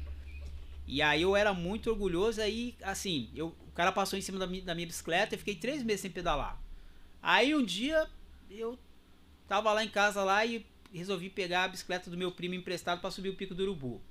E 0.87 1.01
aí 1.01 1.21
eu 1.23 1.35
era 1.35 1.53
muito 1.53 1.89
orgulhoso, 1.89 2.41
aí, 2.41 2.75
assim, 2.81 3.29
eu, 3.35 3.47
o 3.67 3.71
cara 3.73 3.91
passou 3.91 4.17
em 4.17 4.21
cima 4.21 4.39
da 4.39 4.47
minha, 4.47 4.63
da 4.63 4.73
minha 4.73 4.87
bicicleta 4.87 5.35
e 5.35 5.37
fiquei 5.37 5.55
três 5.55 5.83
meses 5.83 6.01
sem 6.01 6.11
pedalar. 6.11 6.57
Aí 7.21 7.53
um 7.53 7.63
dia 7.63 8.07
eu 8.49 8.79
tava 9.47 9.73
lá 9.73 9.83
em 9.83 9.89
casa 9.89 10.23
lá 10.23 10.45
e 10.45 10.65
resolvi 10.93 11.29
pegar 11.29 11.65
a 11.65 11.67
bicicleta 11.67 12.09
do 12.09 12.17
meu 12.17 12.31
primo 12.31 12.55
emprestado 12.55 13.01
pra 13.01 13.11
subir 13.11 13.29
o 13.29 13.35
pico 13.35 13.53
do 13.53 13.63
urubu. 13.63 14.01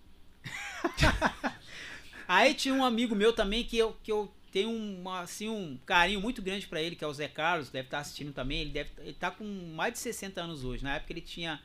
aí 2.28 2.54
tinha 2.54 2.74
um 2.74 2.84
amigo 2.84 3.14
meu 3.14 3.32
também 3.32 3.64
que 3.64 3.78
eu, 3.78 3.96
que 4.02 4.12
eu 4.12 4.32
tenho 4.52 4.70
uma, 4.70 5.20
assim, 5.20 5.48
um 5.48 5.78
carinho 5.84 6.20
muito 6.20 6.42
grande 6.42 6.66
pra 6.66 6.82
ele, 6.82 6.96
que 6.96 7.04
é 7.04 7.06
o 7.06 7.12
Zé 7.12 7.28
Carlos, 7.28 7.70
deve 7.70 7.86
estar 7.86 8.00
assistindo 8.00 8.32
também. 8.32 8.60
Ele, 8.62 8.70
deve, 8.70 8.90
ele 8.98 9.14
tá 9.14 9.30
com 9.30 9.44
mais 9.74 9.92
de 9.92 9.98
60 9.98 10.40
anos 10.40 10.64
hoje. 10.64 10.82
Na 10.82 10.96
época 10.96 11.12
ele 11.12 11.20
tinha 11.20 11.62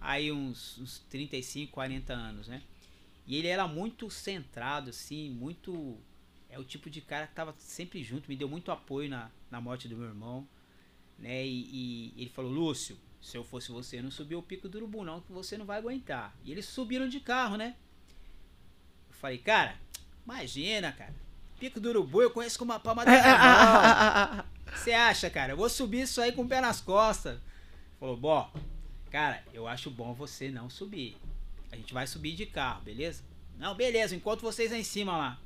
aí 0.00 0.30
uns, 0.30 0.78
uns 0.78 0.98
35, 1.10 1.72
40 1.72 2.12
anos, 2.12 2.48
né? 2.48 2.62
E 3.26 3.36
ele 3.36 3.48
era 3.48 3.66
muito 3.66 4.10
centrado, 4.10 4.90
assim, 4.90 5.30
muito. 5.30 5.96
É 6.50 6.58
o 6.58 6.64
tipo 6.64 6.88
de 6.88 7.00
cara 7.00 7.26
que 7.26 7.34
tava 7.34 7.54
sempre 7.58 8.02
junto, 8.04 8.28
me 8.28 8.36
deu 8.36 8.48
muito 8.48 8.70
apoio 8.70 9.08
na, 9.08 9.30
na 9.50 9.60
morte 9.60 9.88
do 9.88 9.96
meu 9.96 10.06
irmão, 10.06 10.46
né? 11.18 11.44
E, 11.44 12.12
e 12.16 12.22
ele 12.22 12.30
falou: 12.30 12.50
Lúcio, 12.50 12.98
se 13.20 13.36
eu 13.36 13.42
fosse 13.42 13.72
você, 13.72 14.02
não 14.02 14.10
subia 14.10 14.38
o 14.38 14.42
pico 14.42 14.68
do 14.68 14.76
urubu, 14.76 15.04
não, 15.04 15.20
que 15.20 15.32
você 15.32 15.56
não 15.56 15.64
vai 15.64 15.78
aguentar. 15.78 16.36
E 16.44 16.52
eles 16.52 16.66
subiram 16.66 17.08
de 17.08 17.20
carro, 17.20 17.56
né? 17.56 17.74
Eu 19.08 19.14
falei: 19.14 19.38
Cara, 19.38 19.80
imagina, 20.24 20.92
cara. 20.92 21.23
Pico 21.58 21.80
do 21.80 21.88
urubu 21.88 22.22
eu 22.22 22.30
conheço 22.30 22.58
como 22.58 22.72
uma 22.72 22.80
palma 22.80 23.04
da 23.04 23.12
mão. 23.12 24.44
Você 24.74 24.92
acha, 24.92 25.30
cara? 25.30 25.52
Eu 25.52 25.56
vou 25.56 25.68
subir 25.68 26.02
isso 26.02 26.20
aí 26.20 26.32
com 26.32 26.42
o 26.42 26.48
pé 26.48 26.60
nas 26.60 26.80
costas. 26.80 27.38
Falou, 28.00 28.16
bom, 28.16 28.50
cara, 29.10 29.42
eu 29.52 29.66
acho 29.66 29.90
bom 29.90 30.12
você 30.12 30.50
não 30.50 30.68
subir. 30.68 31.16
A 31.70 31.76
gente 31.76 31.94
vai 31.94 32.06
subir 32.06 32.34
de 32.34 32.46
carro, 32.46 32.82
beleza? 32.82 33.22
Não, 33.58 33.74
beleza, 33.74 34.14
enquanto 34.14 34.40
vocês 34.42 34.72
aí 34.72 34.80
em 34.80 34.84
cima 34.84 35.16
lá. 35.16 35.38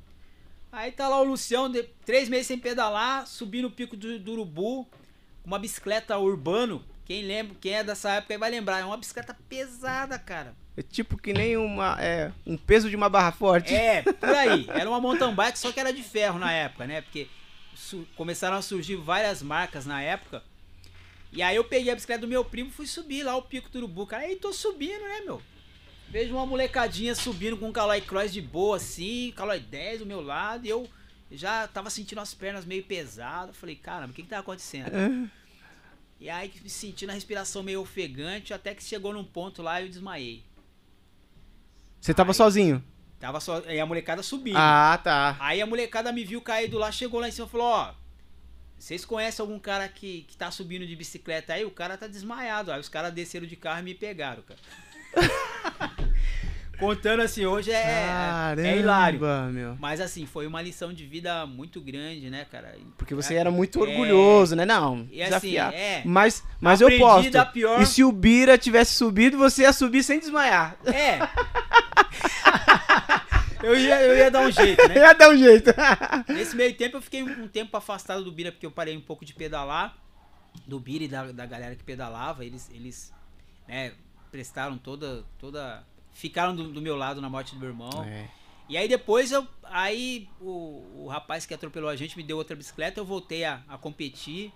Aí 0.71 0.93
tá 0.93 1.09
lá 1.09 1.21
o 1.21 1.25
Lucião, 1.25 1.71
de, 1.71 1.83
três 2.05 2.29
meses 2.29 2.47
sem 2.47 2.59
pedalar, 2.59 3.27
subindo 3.27 3.67
o 3.67 3.71
pico 3.71 3.97
do, 3.97 4.19
do 4.19 4.33
Urubu, 4.33 4.85
com 4.85 5.47
uma 5.47 5.59
bicicleta 5.59 6.19
urbano. 6.19 6.85
Quem 7.09 7.23
lembra, 7.23 7.57
quem 7.59 7.73
é 7.73 7.83
dessa 7.83 8.11
época 8.11 8.35
aí 8.35 8.39
vai 8.39 8.51
lembrar, 8.51 8.81
é 8.81 8.85
uma 8.85 8.99
bicicleta 8.99 9.35
pesada, 9.49 10.19
cara. 10.19 10.55
É 10.77 10.83
tipo 10.83 11.17
que 11.17 11.33
nem 11.33 11.57
uma, 11.57 11.97
é, 11.99 12.31
um 12.47 12.55
peso 12.55 12.91
de 12.91 12.97
uma 12.97 13.09
barra 13.09 13.33
forte. 13.33 13.75
É, 13.75 14.03
por 14.03 14.29
aí. 14.29 14.67
Era 14.77 14.91
uma 14.91 15.01
mountain 15.01 15.35
bike, 15.35 15.59
só 15.59 15.73
que 15.73 15.81
era 15.81 15.91
de 15.91 16.03
ferro 16.03 16.39
na 16.39 16.53
época, 16.53 16.87
né? 16.87 17.01
Porque 17.01 17.27
começaram 18.15 18.59
a 18.59 18.63
surgir 18.63 18.97
várias 18.97 19.43
marcas 19.43 19.87
na 19.87 20.03
época. 20.03 20.43
E 21.33 21.41
aí 21.41 21.57
eu 21.57 21.65
peguei 21.65 21.91
a 21.91 21.95
bicicleta 21.95 22.21
do 22.21 22.29
meu 22.29 22.45
primo 22.45 22.69
e 22.69 22.73
fui 22.73 22.87
subir 22.87 23.23
lá 23.23 23.35
o 23.37 23.43
Pico 23.43 23.71
do 23.71 23.79
Urubu. 23.79 24.07
Cara, 24.07 24.25
aí 24.25 24.37
tô 24.37 24.53
subindo, 24.53 25.03
né, 25.03 25.23
meu? 25.23 25.41
Vejo 26.11 26.35
uma 26.35 26.45
molecadinha 26.45 27.15
subindo 27.15 27.57
com 27.57 27.69
um 27.69 27.73
Caloi 27.73 28.03
Cross 28.03 28.35
de 28.35 28.43
boa, 28.43 28.77
assim, 28.77 29.33
Caloi 29.35 29.61
10 29.61 30.01
do 30.01 30.07
meu 30.07 30.21
lado, 30.21 30.67
e 30.67 30.69
eu 30.69 30.89
já 31.31 31.67
tava 31.69 31.89
sentindo 31.89 32.21
as 32.21 32.35
pernas 32.35 32.67
meio 32.67 32.85
pesadas. 32.85 33.57
Falei, 33.57 33.77
caramba, 33.77 34.13
o 34.13 34.15
que 34.15 34.23
que 34.23 34.29
tá 34.29 34.41
acontecendo? 34.41 34.91
E 36.21 36.29
aí 36.29 36.53
sentindo 36.67 37.11
a 37.11 37.13
respiração 37.13 37.63
meio 37.63 37.81
ofegante, 37.81 38.53
até 38.53 38.75
que 38.75 38.83
chegou 38.83 39.13
num 39.13 39.25
ponto 39.25 39.63
lá 39.63 39.81
e 39.81 39.85
eu 39.85 39.89
desmaiei. 39.89 40.45
Você 42.01 42.13
tava 42.13 42.31
Aí. 42.31 42.35
sozinho? 42.35 42.85
Tava 43.19 43.41
só. 43.41 43.61
E 43.61 43.79
a 43.79 43.87
molecada 43.87 44.23
subindo. 44.23 44.57
Ah, 44.57 44.99
tá. 45.03 45.37
Aí 45.41 45.61
a 45.61 45.67
molecada 45.67 46.13
me 46.13 46.25
viu 46.25 46.41
caído 46.41 46.79
lá, 46.79 46.91
chegou 46.93 47.21
lá 47.21 47.29
em 47.29 47.33
cima 47.33 47.47
e 47.47 47.51
falou, 47.51 47.67
ó. 47.67 47.95
Vocês 48.79 49.05
conhecem 49.05 49.43
algum 49.43 49.59
cara 49.59 49.89
que, 49.89 50.23
que 50.23 50.37
tá 50.37 50.53
subindo 50.53 50.87
de 50.87 50.95
bicicleta 50.95 51.53
aí? 51.53 51.65
O 51.65 51.71
cara 51.71 51.97
tá 51.97 52.07
desmaiado. 52.07 52.71
Aí 52.71 52.79
os 52.79 52.89
caras 52.89 53.13
desceram 53.13 53.47
de 53.47 53.57
carro 53.57 53.81
e 53.81 53.83
me 53.83 53.95
pegaram, 53.95 54.43
cara. 54.43 54.61
Contando 56.79 57.21
assim, 57.23 57.45
hoje 57.45 57.73
é, 57.73 57.83
Caramba, 58.07 58.69
é 58.69 58.77
hilário. 58.79 59.21
meu. 59.51 59.77
Mas 59.81 60.01
assim, 60.01 60.27
foi 60.27 60.47
uma 60.47 60.63
lição 60.63 60.93
de 60.93 61.05
vida 61.07 61.45
muito 61.47 61.81
grande, 61.81 62.31
né, 62.31 62.47
cara? 62.51 62.77
Porque 62.97 63.15
você 63.15 63.35
É, 63.35 63.39
era 63.39 63.51
muito 63.51 63.79
é. 63.79 63.89
orgulhoso, 63.89 64.55
né? 64.55 64.65
Não, 64.65 65.07
E 65.11 65.21
assim, 65.21 65.29
desafiar. 65.31 65.75
é. 65.75 66.03
Mas, 66.05 66.45
mas 66.61 66.81
eu 66.81 66.87
Aprendi 66.89 67.31
da 67.31 67.45
pior- 67.45 67.83
E 67.83 67.87
se 67.87 68.05
o 68.05 68.13
Bira 68.13 68.57
tivesse 68.57 68.95
subido, 68.95 69.37
você 69.37 69.63
ia 69.63 69.73
subir 69.73 70.03
sem 70.05 70.21
desmaiar. 70.21 70.77
É. 70.87 71.19
eu, 73.63 73.75
ia, 73.77 74.01
eu 74.03 74.17
ia 74.17 74.31
dar 74.31 74.41
um 74.47 74.51
jeito, 74.51 74.89
né? 74.89 74.95
ia 75.03 75.13
dar 75.15 75.31
um 75.31 75.37
jeito. 75.37 75.71
Nesse 76.29 76.55
meio 76.55 76.75
tempo 76.77 76.97
eu 76.99 77.03
fiquei 77.03 77.23
um 77.23 77.49
tempo 77.49 77.77
afastado 77.77 78.23
do 78.23 78.31
Bira 78.31 78.53
porque 78.53 78.67
eu 78.67 78.71
parei 78.71 78.97
um 78.97 79.01
pouco 79.01 79.25
de 79.25 79.35
pedalar. 79.35 79.97
Do 80.67 80.79
Bira 80.81 81.05
e 81.05 81.09
da, 81.09 81.25
da 81.33 81.45
galera 81.47 81.75
que 81.75 81.85
pedalava. 81.85 82.45
Eles, 82.45 82.71
eles 82.73 83.13
né, 83.67 83.93
prestaram 84.31 84.79
toda. 84.79 85.25
toda 85.39 85.83
ficaram 86.13 86.55
do, 86.55 86.73
do 86.73 86.83
meu 86.83 86.97
lado 86.97 87.21
na 87.21 87.29
morte 87.29 87.55
do 87.55 87.61
meu 87.61 87.69
irmão. 87.69 88.05
É. 88.05 88.29
E 88.69 88.77
aí 88.77 88.87
depois 88.89 89.33
eu. 89.33 89.47
Aí 89.65 90.29
o, 90.41 91.05
o 91.05 91.09
rapaz 91.09 91.47
que 91.47 91.55
atropelou 91.55 91.89
a 91.89 91.97
gente 91.97 92.17
me 92.17 92.23
deu 92.23 92.37
outra 92.37 92.55
bicicleta, 92.55 93.01
eu 93.01 93.05
voltei 93.05 93.45
a, 93.45 93.63
a 93.69 93.79
competir. 93.79 94.53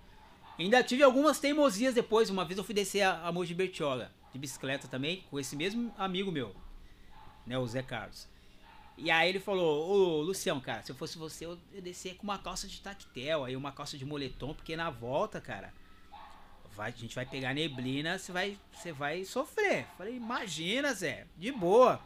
Ainda 0.59 0.83
tive 0.83 1.01
algumas 1.01 1.39
teimosias 1.39 1.95
depois. 1.95 2.29
Uma 2.29 2.45
vez 2.45 2.57
eu 2.57 2.63
fui 2.63 2.75
descer 2.75 3.01
a, 3.01 3.27
a 3.27 3.31
Mogi 3.31 3.53
Bertioga 3.53 4.11
de 4.31 4.39
bicicleta 4.39 4.87
também, 4.87 5.23
com 5.29 5.39
esse 5.39 5.55
mesmo 5.55 5.93
amigo 5.97 6.31
meu, 6.31 6.55
né, 7.45 7.57
o 7.57 7.67
Zé 7.67 7.83
Carlos. 7.83 8.27
E 8.97 9.09
aí 9.09 9.29
ele 9.29 9.39
falou, 9.39 9.89
ô 9.89 10.21
Lucião, 10.21 10.59
cara, 10.59 10.81
se 10.81 10.91
eu 10.91 10.95
fosse 10.95 11.17
você, 11.17 11.45
eu 11.45 11.57
eu 11.71 11.81
descia 11.81 12.15
com 12.15 12.23
uma 12.23 12.37
calça 12.37 12.67
de 12.67 12.79
tactel, 12.81 13.43
aí 13.43 13.55
uma 13.55 13.71
calça 13.71 13.97
de 13.97 14.05
moletom, 14.05 14.53
porque 14.53 14.75
na 14.75 14.89
volta, 14.89 15.39
cara, 15.39 15.73
vai, 16.75 16.91
a 16.91 16.99
gente 16.99 17.15
vai 17.15 17.25
pegar 17.25 17.53
neblina, 17.53 18.17
você 18.17 18.31
vai, 18.31 18.57
você 18.71 18.91
vai 18.91 19.25
sofrer. 19.25 19.85
Falei, 19.97 20.15
imagina, 20.15 20.93
Zé, 20.93 21.25
de 21.37 21.51
boa. 21.51 21.99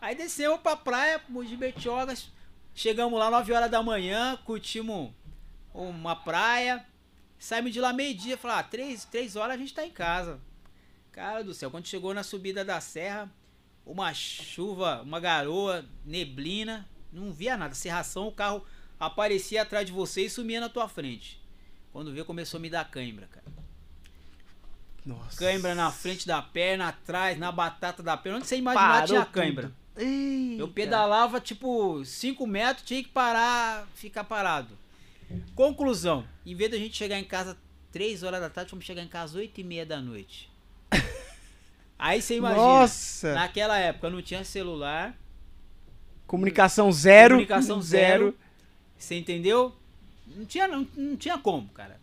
Aí 0.00 0.14
descemos 0.14 0.60
pra 0.60 0.76
praia, 0.76 1.20
Mogi 1.28 1.56
Bertioga, 1.56 2.14
chegamos 2.74 3.18
lá 3.18 3.30
9 3.30 3.52
horas 3.52 3.70
da 3.70 3.82
manhã, 3.82 4.38
curtimos 4.44 5.12
uma 5.74 6.16
praia, 6.16 6.86
saímos 7.38 7.72
de 7.72 7.80
lá 7.80 7.92
meio-dia, 7.92 8.36
falei, 8.36 8.58
ah, 8.58 8.62
3, 8.62 9.04
três 9.06 9.36
horas 9.36 9.56
a 9.56 9.58
gente 9.58 9.74
tá 9.74 9.84
em 9.84 9.90
casa. 9.90 10.40
Cara 11.12 11.42
do 11.42 11.52
céu, 11.52 11.70
quando 11.70 11.86
chegou 11.86 12.14
na 12.14 12.22
subida 12.22 12.64
da 12.64 12.80
serra, 12.80 13.30
uma 13.84 14.14
chuva, 14.14 15.02
uma 15.02 15.20
garoa, 15.20 15.84
neblina, 16.04 16.88
não 17.12 17.32
via 17.32 17.56
nada, 17.56 17.74
serração, 17.74 18.28
o 18.28 18.32
carro 18.32 18.64
aparecia 18.98 19.62
atrás 19.62 19.86
de 19.86 19.92
você 19.92 20.26
e 20.26 20.30
sumia 20.30 20.60
na 20.60 20.68
tua 20.68 20.88
frente. 20.88 21.40
Quando 21.92 22.12
viu, 22.12 22.24
começou 22.24 22.58
a 22.58 22.60
me 22.60 22.70
dar 22.70 22.88
cãibra, 22.88 23.26
cara. 23.26 23.46
Nossa. 25.04 25.38
Cãibra 25.38 25.74
na 25.74 25.90
frente 25.90 26.26
da 26.26 26.42
perna, 26.42 26.88
atrás, 26.88 27.38
na 27.38 27.50
batata 27.50 28.02
da 28.02 28.16
perna. 28.16 28.38
Onde 28.38 28.46
você 28.46 28.56
imaginar 28.56 28.88
Parou 28.88 29.06
tinha 29.06 29.24
cãibra. 29.24 29.72
Eu 30.58 30.68
pedalava 30.68 31.40
tipo 31.40 32.04
5 32.04 32.46
metros, 32.46 32.86
tinha 32.86 33.02
que 33.02 33.08
parar, 33.08 33.86
ficar 33.94 34.24
parado. 34.24 34.78
Conclusão: 35.54 36.24
em 36.44 36.54
vez 36.54 36.70
da 36.70 36.76
gente 36.76 36.96
chegar 36.96 37.18
em 37.18 37.24
casa 37.24 37.56
3 37.92 38.22
horas 38.22 38.40
da 38.40 38.48
tarde, 38.50 38.70
vamos 38.70 38.84
chegar 38.84 39.02
em 39.02 39.08
casa 39.08 39.38
8 39.38 39.60
e 39.60 39.64
meia 39.64 39.84
da 39.86 40.00
noite. 40.00 40.50
Aí 41.98 42.22
você 42.22 42.36
imagina, 42.36 42.62
Nossa. 42.62 43.34
naquela 43.34 43.78
época 43.78 44.08
não 44.08 44.22
tinha 44.22 44.42
celular, 44.44 45.14
Comunicação 46.26 46.90
zero. 46.92 47.34
comunicação 47.34 47.82
zero, 47.82 48.36
você 48.96 49.18
entendeu? 49.18 49.74
Não 50.26 50.44
tinha, 50.46 50.68
não, 50.68 50.86
não 50.96 51.16
tinha 51.16 51.36
como, 51.36 51.68
cara. 51.70 52.00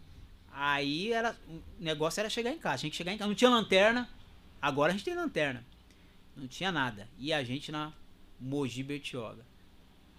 Aí 0.60 1.13
era, 1.13 1.38
o 1.48 1.62
negócio 1.80 2.20
era 2.20 2.32
chegar 2.32 2.52
em 2.52 2.58
casa, 2.58 2.80
tinha 2.80 2.89
que 2.89 2.98
chegar 2.98 3.13
em 3.13 3.17
casa. 3.17 3.28
Não 3.28 3.36
tinha 3.36 3.50
lanterna, 3.50 4.10
agora 4.60 4.91
a 4.91 4.96
gente 4.96 5.06
tem 5.06 5.13
lanterna. 5.13 5.63
Não 6.36 6.48
tinha 6.48 6.72
nada. 6.72 7.08
E 7.20 7.32
a 7.32 7.43
gente 7.43 7.72
na 7.72 7.93
Mogi 8.39 8.82
Bertioga. 8.82 9.46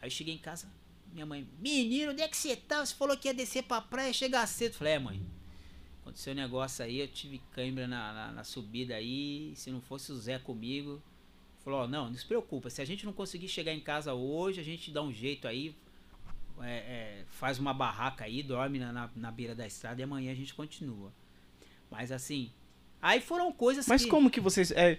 Aí 0.00 0.08
cheguei 0.08 0.34
em 0.34 0.38
casa, 0.38 0.70
minha 1.12 1.26
mãe, 1.26 1.44
menino, 1.58 2.12
onde 2.12 2.22
é 2.22 2.28
que 2.28 2.36
você 2.36 2.54
tá? 2.54 2.86
Você 2.86 2.94
falou 2.94 3.16
que 3.16 3.26
ia 3.26 3.34
descer 3.34 3.64
pra 3.64 3.80
praia 3.80 4.10
e 4.10 4.14
chegar 4.14 4.46
cedo. 4.46 4.74
Falei, 4.74 4.92
é 4.92 4.98
mãe, 5.00 5.26
aconteceu 6.02 6.32
um 6.32 6.36
negócio 6.36 6.84
aí, 6.84 7.00
eu 7.00 7.08
tive 7.08 7.42
cãibra 7.50 7.88
na, 7.88 8.12
na, 8.12 8.32
na 8.32 8.44
subida 8.44 8.94
aí, 8.94 9.52
se 9.56 9.72
não 9.72 9.80
fosse 9.80 10.12
o 10.12 10.16
Zé 10.16 10.38
comigo. 10.38 11.02
Falou, 11.64 11.80
ó, 11.80 11.88
não, 11.88 12.08
não 12.08 12.16
se 12.16 12.24
preocupa, 12.24 12.70
se 12.70 12.80
a 12.80 12.84
gente 12.84 13.04
não 13.04 13.12
conseguir 13.12 13.48
chegar 13.48 13.72
em 13.72 13.80
casa 13.80 14.14
hoje, 14.14 14.60
a 14.60 14.64
gente 14.64 14.92
dá 14.92 15.02
um 15.02 15.12
jeito 15.12 15.48
aí, 15.48 15.74
é, 16.62 16.76
é, 16.76 17.24
faz 17.30 17.58
uma 17.58 17.72
barraca 17.72 18.24
aí, 18.24 18.42
dorme 18.42 18.78
na, 18.78 18.92
na, 18.92 19.10
na 19.14 19.30
beira 19.30 19.54
da 19.54 19.66
estrada 19.66 20.00
e 20.00 20.04
amanhã 20.04 20.32
a 20.32 20.34
gente 20.34 20.54
continua. 20.54 21.12
Mas 21.90 22.12
assim, 22.12 22.52
aí 23.00 23.20
foram 23.20 23.52
coisas 23.52 23.86
Mas 23.86 24.04
que... 24.04 24.10
como 24.10 24.30
que 24.30 24.40
vocês. 24.40 24.70
é, 24.70 24.98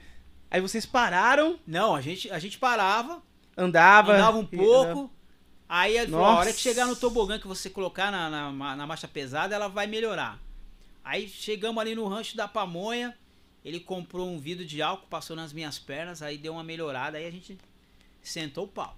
aí 0.49 0.61
vocês 0.61 0.85
pararam, 0.85 1.59
Não, 1.65 1.95
a 1.95 2.01
gente, 2.01 2.29
a 2.31 2.39
gente 2.39 2.57
parava, 2.57 3.21
andava. 3.57 4.13
andava 4.13 4.37
um 4.37 4.47
e- 4.51 4.57
pouco. 4.57 5.11
Aí 5.67 5.95
ele 5.95 6.11
falou, 6.11 6.25
a 6.25 6.39
hora 6.39 6.51
que 6.51 6.59
chegar 6.59 6.87
no 6.87 6.95
tobogã 6.95 7.37
que 7.37 7.47
você 7.47 7.69
colocar 7.69 8.11
na, 8.11 8.51
na, 8.51 8.75
na 8.75 8.87
marcha 8.87 9.07
pesada, 9.07 9.53
ela 9.53 9.67
vai 9.67 9.85
melhorar. 9.85 10.39
Aí 11.03 11.27
chegamos 11.27 11.79
ali 11.79 11.93
no 11.93 12.07
rancho 12.07 12.35
da 12.35 12.47
pamonha, 12.47 13.15
ele 13.63 13.79
comprou 13.79 14.27
um 14.27 14.39
vidro 14.39 14.65
de 14.65 14.81
álcool, 14.81 15.05
passou 15.07 15.35
nas 15.35 15.53
minhas 15.53 15.77
pernas, 15.77 16.23
aí 16.23 16.39
deu 16.39 16.53
uma 16.53 16.63
melhorada, 16.63 17.19
aí 17.19 17.27
a 17.27 17.31
gente 17.31 17.55
sentou 18.19 18.65
o 18.65 18.67
pau. 18.67 18.97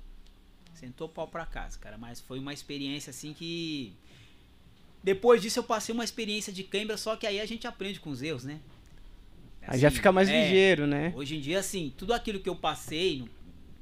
Sentou 0.82 1.08
o 1.08 1.10
pau 1.10 1.28
pra 1.28 1.46
casa, 1.46 1.78
cara. 1.80 1.98
Mas 1.98 2.20
foi 2.20 2.39
uma 2.39 2.52
experiência 2.52 3.12
assim 3.12 3.34
que. 3.34 3.94
Depois 5.04 5.41
disso 5.41 5.60
eu 5.60 5.63
passei 5.63 5.94
uma 5.94 6.04
experiência 6.04 6.52
de 6.52 6.63
cãibra, 6.63 6.98
só 6.98 7.15
que 7.15 7.26
aí 7.26 7.39
a 7.39 7.46
gente 7.46 7.65
aprende 7.67 8.00
com 8.00 8.10
os 8.10 8.22
erros, 8.22 8.44
né? 8.44 8.60
Aí 9.67 9.80
já 9.80 9.88
Assim, 9.88 9.98
fica 9.98 10.12
mais 10.12 10.28
é, 10.28 10.44
ligeiro, 10.44 10.86
né? 10.88 11.13
Hoje 11.15 11.38
em 11.38 11.39
dia, 11.39 11.60
assim, 11.60 11.94
tudo 11.96 12.13
aquilo 12.13 12.39
que 12.39 12.50
eu 12.50 12.56
passei 12.56 13.20
no, 13.20 13.30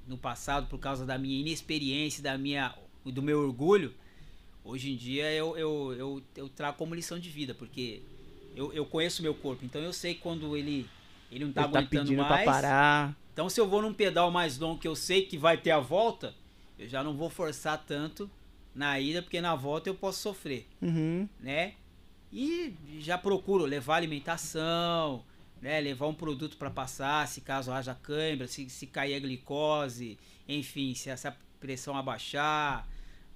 no 0.10 0.18
passado 0.18 0.68
por 0.68 0.78
causa 0.78 1.06
da 1.06 1.18
minha 1.18 1.40
inexperiência, 1.40 2.22
da 2.22 2.38
minha, 2.38 2.74
do 3.06 3.22
meu 3.22 3.40
orgulho, 3.42 3.94
hoje 4.64 4.92
em 4.92 4.96
dia 4.98 5.32
eu, 5.32 5.58
eu, 5.58 5.94
eu, 5.98 6.24
eu 6.36 6.50
trago 6.50 6.78
como 6.78 6.94
lição 6.96 7.18
de 7.18 7.30
vida, 7.30 7.54
porque 7.54 8.02
eu, 8.56 8.72
eu 8.74 8.86
conheço 8.86 9.22
o 9.22 9.24
meu 9.24 9.34
corpo, 9.34 9.64
então 9.66 9.82
eu 9.82 9.94
sei 9.94 10.16
quando 10.16 10.56
ele, 10.56 10.86
ele 11.32 11.46
não 11.46 11.54
tá 11.54 11.64
Ele 11.64 11.72
tá 11.72 11.80
aguentando 11.80 12.04
pedindo 12.04 12.22
mais. 12.22 12.44
pra 12.44 12.54
parar. 12.54 13.18
Então 13.34 13.50
se 13.50 13.60
eu 13.60 13.68
vou 13.68 13.82
num 13.82 13.94
pedal 13.94 14.30
mais 14.32 14.58
longo 14.58 14.80
que 14.80 14.88
eu 14.88 14.96
sei 14.96 15.24
que 15.24 15.38
vai 15.38 15.58
ter 15.58 15.72
a 15.72 15.80
volta, 15.80 16.34
eu 16.80 16.88
já 16.88 17.04
não 17.04 17.14
vou 17.16 17.30
forçar 17.30 17.84
tanto 17.86 18.30
na 18.74 19.00
ida, 19.00 19.22
porque 19.22 19.42
na 19.42 19.56
volta 19.56 19.90
eu 19.90 19.96
posso 19.96 20.20
sofrer 20.22 20.66
Uhum. 20.82 21.28
né? 21.40 21.74
E 22.32 22.74
já 23.00 23.18
procuro 23.18 23.66
levar 23.66 23.96
alimentação, 23.96 25.24
né? 25.62 25.80
Levar 25.82 26.08
um 26.08 26.14
produto 26.14 26.58
para 26.58 26.70
passar, 26.70 27.28
se 27.28 27.42
caso 27.42 27.72
haja 27.72 27.96
cãibra, 27.96 28.48
se, 28.48 28.70
se 28.70 28.86
cair 28.88 29.16
a 29.16 29.20
glicose, 29.20 30.18
enfim, 30.48 30.94
se 30.94 31.10
essa 31.10 31.36
pressão 31.60 31.98
abaixar, 31.98 32.88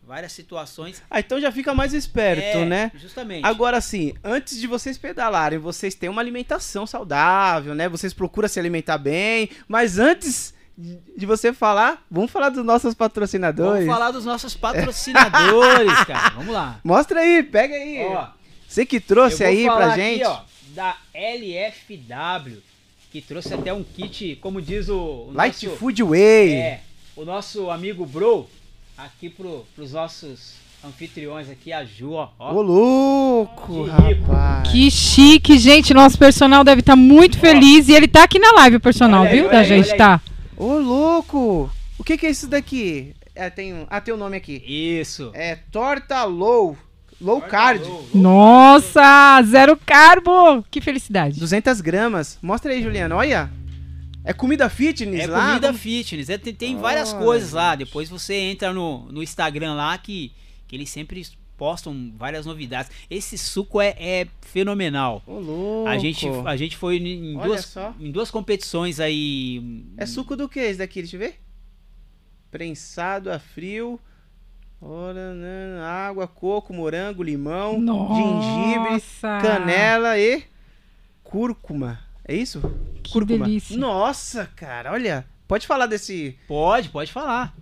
várias 0.04 0.32
situações. 0.32 1.02
Ah, 1.10 1.20
então 1.20 1.40
já 1.42 1.52
fica 1.52 1.74
mais 1.74 1.94
esperto, 1.94 2.60
É, 2.60 2.66
né? 2.66 2.92
Justamente. 2.96 3.46
Agora 3.46 3.82
sim, 3.82 4.14
antes 4.24 4.60
de 4.60 4.68
vocês 4.68 4.98
pedalarem, 4.98 5.58
vocês 5.60 5.96
têm 5.96 6.10
uma 6.10 6.22
alimentação 6.22 6.86
saudável, 6.86 7.74
né? 7.74 7.90
Vocês 7.90 8.14
procuram 8.14 8.48
se 8.48 8.60
alimentar 8.60 8.98
bem, 8.98 9.50
mas 9.68 9.98
antes 9.98 10.54
de 10.78 11.26
você 11.26 11.54
falar, 11.54 12.04
vamos 12.10 12.32
falar 12.32 12.50
dos 12.50 12.66
nossos 12.66 12.94
patrocinadores. 12.96 13.86
Vamos 13.86 13.94
falar 14.00 14.12
dos 14.12 14.26
nossos 14.26 14.56
patrocinadores, 14.56 15.94
cara. 16.06 16.30
Vamos 16.36 16.54
lá. 16.54 16.80
Mostra 16.84 17.20
aí, 17.20 17.44
pega 17.44 17.76
aí. 17.76 18.04
Ó, 18.06 18.28
Você 18.68 18.86
que 18.86 18.96
eu 18.98 19.02
trouxe 19.02 19.38
vou 19.38 19.48
aí 19.48 19.66
falar 19.66 19.78
pra 19.78 19.88
aqui, 19.94 20.02
gente. 20.02 20.24
ó, 20.24 20.40
da 20.74 20.96
LFW, 21.14 22.58
que 23.12 23.22
trouxe 23.22 23.54
até 23.54 23.72
um 23.74 23.84
kit, 23.84 24.38
como 24.42 24.62
diz 24.62 24.90
o, 24.90 24.96
o 24.98 25.32
Light 25.34 25.64
nosso- 25.66 25.78
Food 25.78 26.04
Way. 26.04 26.54
É, 26.54 26.80
o 27.16 27.24
nosso 27.24 27.70
amigo 27.70 28.06
Bro, 28.06 28.50
aqui 28.98 29.30
pro, 29.30 29.66
pros 29.76 29.94
nossos 29.94 30.54
anfitriões 30.84 31.50
aqui, 31.50 31.72
a 31.72 31.86
Ju, 31.86 32.14
ó. 32.14 32.30
ó. 32.40 32.54
Ô 32.56 32.62
louco, 32.64 33.84
rapaz. 33.86 34.70
Que 34.72 34.90
chique, 34.90 35.58
gente. 35.58 35.94
Nosso 35.94 36.18
personal 36.18 36.64
deve 36.64 36.80
estar 36.82 36.96
muito 36.96 37.38
feliz. 37.40 37.88
E 37.88 37.94
ele 37.94 38.08
tá 38.08 38.24
aqui 38.24 38.40
na 38.40 38.52
live, 38.54 38.78
o 38.78 38.82
personal, 38.82 39.22
Olha 39.22 39.30
aí, 39.30 39.36
viu? 39.36 39.44
olha 39.46 39.52
Da 39.54 39.60
aí, 39.60 39.66
gente, 39.66 39.86
olha 39.86 39.94
aí. 39.94 39.98
tá? 39.98 40.22
Ô 40.58 40.78
louco. 40.78 41.70
O 41.98 42.04
que 42.04 42.18
que 42.18 42.26
é 42.26 42.30
isso 42.30 42.48
daqui? 42.48 43.14
É, 43.36 43.50
tem, 43.50 43.74
um- 43.74 43.88
ah, 43.90 44.00
tem 44.02 44.14
o 44.14 44.18
nome 44.18 44.38
aqui. 44.38 44.62
Isso. 44.66 45.32
É 45.34 45.56
torta 45.72 46.24
low. 46.24 46.78
Low 47.22 47.42
carb. 47.42 47.82
Low, 47.82 47.92
low. 47.92 48.10
Nossa, 48.14 49.42
zero 49.44 49.78
carbo. 49.78 50.64
Que 50.70 50.82
felicidade. 50.82 51.40
200 51.40 51.80
gramas. 51.82 52.38
Mostra 52.42 52.72
aí, 52.74 52.82
Juliana. 52.84 53.16
Olha. 53.16 53.50
É 54.26 54.32
comida 54.32 54.70
fitness 54.70 55.20
É 55.22 55.28
lá. 55.28 55.48
comida 55.48 55.74
fitness, 55.74 56.30
é, 56.30 56.38
tem, 56.38 56.54
tem 56.54 56.78
várias 56.78 57.12
coisas 57.12 57.52
lá. 57.52 57.76
Depois 57.76 58.08
você 58.10 58.34
entra 58.36 58.72
no, 58.72 59.12
no 59.12 59.22
Instagram 59.22 59.74
lá 59.74 59.98
que, 59.98 60.32
que 60.66 60.76
eles 60.78 60.90
sempre 60.90 61.26
postam 61.58 62.14
várias 62.18 62.46
novidades. 62.46 62.92
Esse 63.10 63.38
suco 63.38 63.80
é, 63.82 63.96
é 63.98 64.28
fenomenal. 64.42 65.22
Ô 65.26 65.40
louco. 65.40 65.90
A 65.90 65.98
gente, 65.98 66.28
a 66.46 66.56
gente 66.56 66.78
foi 66.78 66.98
em 66.98 67.38
Olha 67.38 67.48
duas, 67.48 67.66
só. 67.66 67.94
em 68.00 68.12
duas 68.12 68.30
competições 68.32 69.00
aí. 69.00 69.86
É 69.98 70.06
suco 70.06 70.36
do 70.36 70.50
que 70.50 70.60
esse 70.60 70.80
daqui? 70.80 71.02
Deixa 71.02 71.16
eu 71.16 71.20
ver. 71.20 71.40
Prensado 72.52 73.32
a 73.32 73.40
frio. 73.40 74.00
Ora, 74.82 75.34
né, 75.34 75.82
água, 75.82 76.28
coco, 76.28 76.74
morango, 76.74 77.24
limão, 77.24 77.76
gengibre, 77.76 78.92
Nossa. 78.92 79.40
canela 79.42 80.20
e 80.20 80.44
cúrcuma. 81.24 82.00
É 82.26 82.36
isso? 82.36 82.60
Que 83.02 83.14
cúrcuma. 83.14 83.46
delícia. 83.46 83.78
Nossa, 83.78 84.46
cara, 84.56 84.92
olha. 84.92 85.26
Pode 85.48 85.68
falar 85.68 85.86
desse. 85.86 86.38
Pode, 86.48 86.90
pode 86.90 87.12
falar. 87.12 87.56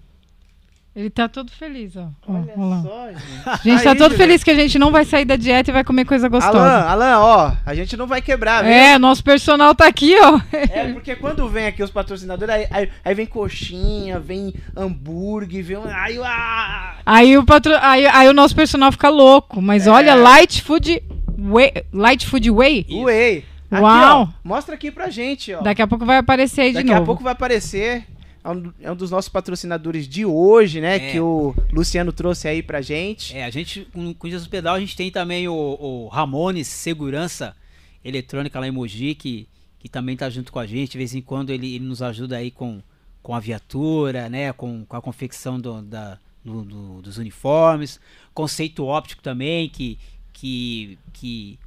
Ele 0.94 1.10
tá 1.10 1.30
todo 1.30 1.50
feliz, 1.52 1.96
ó. 1.96 2.10
Olha 2.28 2.54
ó 2.58 2.82
só, 2.82 3.08
gente. 3.08 3.24
A 3.46 3.56
gente 3.64 3.84
tá 3.84 3.92
Aí, 3.92 3.98
todo 3.98 4.14
feliz 4.16 4.44
que 4.44 4.52
a 4.52 4.56
gente 4.56 4.78
não 4.78 4.92
vai 4.92 5.06
sair 5.06 5.24
da 5.24 5.38
dieta 5.38 5.72
e 5.72 5.74
vai 5.74 5.86
comer 5.86 6.04
coisa 6.04 6.28
gostosa. 6.28 6.60
Alan, 6.60 6.82
Alan, 6.86 7.20
ó, 7.20 7.52
a 7.66 7.74
gente 7.74 7.96
não 7.96 8.06
vai 8.08 8.22
quebrar, 8.22 8.62
viu? 8.64 8.74
É, 8.74 9.00
nosso 9.00 9.24
personal 9.24 9.74
tá 9.74 9.88
aqui, 9.88 10.14
ó. 10.20 10.42
É, 10.52 10.92
porque 10.92 11.16
quando 11.16 11.48
vem 11.48 11.66
aqui 11.68 11.82
os 11.82 11.90
patrocinadores, 11.90 12.54
aí, 12.54 12.68
aí, 12.70 12.90
aí 13.06 13.16
vem 13.16 13.26
coxinha, 13.26 14.20
vem 14.20 14.54
hambúrguer, 14.76 15.64
vem. 15.64 15.78
Aí, 15.86 16.20
ah, 16.22 16.96
Aí 17.06 17.38
o, 17.38 17.46
patro... 17.46 17.74
aí, 17.80 18.06
aí 18.08 18.28
o 18.28 18.34
nosso 18.34 18.54
personal 18.54 18.92
fica 18.92 19.08
louco. 19.08 19.62
Mas 19.62 19.88
É. 19.88 19.90
olha, 19.90 20.14
Light 20.14 20.62
Food 20.62 21.02
Way. 21.38 21.72
Light 21.94 22.28
Food 22.28 22.52
Way. 22.52 22.86
Isso. 22.90 23.04
Whey. 23.04 23.46
Aqui, 23.72 23.82
Uau. 23.84 24.24
ó, 24.24 24.28
mostra 24.44 24.76
aqui 24.76 24.92
pra 24.92 25.10
gente, 25.10 25.54
ó. 25.54 25.62
Daqui 25.62 25.82
a 25.82 25.88
pouco 25.88 26.06
vai 26.06 26.18
aparecer 26.18 26.60
aí 26.60 26.68
de 26.72 26.80
Daqui 26.80 26.90
novo. 26.90 27.02
a 27.02 27.06
pouco 27.06 27.24
vai 27.24 27.32
aparecer. 27.32 28.04
É 28.44 28.50
um, 28.50 28.74
é 28.82 28.92
um 28.92 28.96
dos 28.96 29.12
nossos 29.12 29.30
patrocinadores 29.30 30.08
de 30.08 30.26
hoje, 30.26 30.82
né? 30.82 30.96
É. 30.96 31.12
Que 31.12 31.20
o 31.20 31.54
Luciano 31.72 32.12
trouxe 32.12 32.48
aí 32.48 32.64
pra 32.64 32.82
gente. 32.82 33.36
É, 33.38 33.46
a 33.46 33.50
gente, 33.50 33.86
com 33.94 34.14
com 34.14 34.28
o 34.28 34.32
do 34.40 34.50
Pedal, 34.50 34.76
a 34.76 34.80
gente 34.80 34.96
tem 34.96 35.12
também 35.12 35.48
o, 35.48 35.54
o 35.54 36.08
Ramones 36.08 36.68
Segurança 36.68 37.56
Eletrônica 38.04 38.60
lá 38.60 38.68
em 38.68 38.72
Mogi, 38.72 39.14
que, 39.14 39.48
que 39.80 39.88
também 39.88 40.18
tá 40.18 40.30
junto 40.30 40.52
com 40.52 40.58
a 40.60 40.66
gente. 40.66 40.92
De 40.94 40.98
vez 40.98 41.14
em 41.14 41.22
quando 41.22 41.52
ele, 41.52 41.76
ele 41.76 41.86
nos 41.86 42.02
ajuda 42.02 42.38
aí 42.38 42.50
com, 42.50 42.82
com 43.22 43.36
a 43.36 43.40
viatura, 43.40 44.28
né? 44.28 44.52
Com, 44.54 44.86
com 44.86 44.96
a 44.98 45.02
confecção 45.02 45.60
do- 45.60 45.82
da, 45.84 46.18
do- 46.44 46.64
do- 46.64 47.02
dos 47.04 47.18
uniformes. 47.20 48.00
Conceito 48.34 48.84
óptico 48.86 49.22
também, 49.22 49.70
que, 49.70 50.00
que, 50.34 50.98
que, 51.14 51.60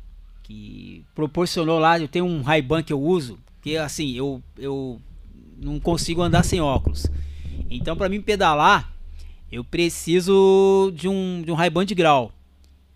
que 0.42 1.04
proporcionou 1.14 1.78
lá. 1.78 2.00
Eu 2.00 2.08
tenho 2.08 2.24
um 2.24 2.42
Ray-Ban 2.42 2.82
que 2.82 2.92
eu 2.92 3.00
uso, 3.00 3.38
que 3.62 3.76
assim, 3.76 4.12
eu, 4.14 4.42
eu 4.58 5.00
não 5.58 5.80
consigo 5.80 6.22
andar 6.22 6.44
sem 6.44 6.60
óculos. 6.60 7.06
Então, 7.70 7.96
para 7.96 8.08
mim 8.08 8.20
pedalar, 8.20 8.92
eu 9.50 9.64
preciso 9.64 10.92
de 10.94 11.08
um, 11.08 11.42
de 11.44 11.50
um 11.50 11.54
Ray-Ban 11.54 11.84
de 11.84 11.94
grau. 11.94 12.32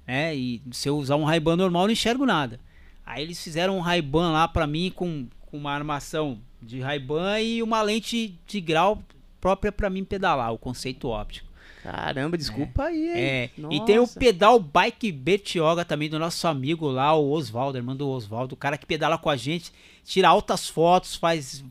Né? 0.06 0.34
E 0.34 0.62
se 0.72 0.88
eu 0.88 0.96
usar 0.96 1.16
um 1.16 1.24
Ray-Ban 1.24 1.56
normal, 1.56 1.82
eu 1.82 1.86
não 1.88 1.92
enxergo 1.92 2.26
nada. 2.26 2.58
Aí 3.04 3.22
eles 3.22 3.42
fizeram 3.42 3.78
um 3.78 3.80
Ray-Ban 3.80 4.32
lá 4.32 4.48
pra 4.48 4.66
mim 4.66 4.92
com, 4.94 5.26
com 5.46 5.56
uma 5.56 5.72
armação 5.72 6.38
de 6.60 6.80
Ray-Ban 6.80 7.40
e 7.40 7.62
uma 7.62 7.80
lente 7.82 8.38
de 8.46 8.60
grau 8.60 9.02
própria 9.40 9.70
pra 9.70 9.88
mim 9.88 10.04
pedalar, 10.04 10.52
o 10.52 10.58
conceito 10.58 11.08
óptico. 11.08 11.48
Caramba, 11.82 12.36
desculpa 12.36 12.84
aí, 12.84 13.08
hein? 13.08 13.16
É, 13.16 13.50
e 13.70 13.80
tem 13.84 13.98
o 13.98 14.06
pedal 14.06 14.58
Bike 14.58 15.12
Betioga 15.12 15.84
também 15.84 16.10
do 16.10 16.18
nosso 16.18 16.46
amigo 16.46 16.88
lá, 16.88 17.14
o 17.14 17.30
Oswaldo, 17.30 17.78
irmão 17.78 17.96
do 17.96 18.08
Oswaldo, 18.08 18.54
o 18.54 18.58
cara 18.58 18.76
que 18.76 18.84
pedala 18.84 19.16
com 19.16 19.30
a 19.30 19.36
gente, 19.36 19.72
tira 20.04 20.28
altas 20.28 20.68
fotos, 20.68 21.14
faz 21.14 21.64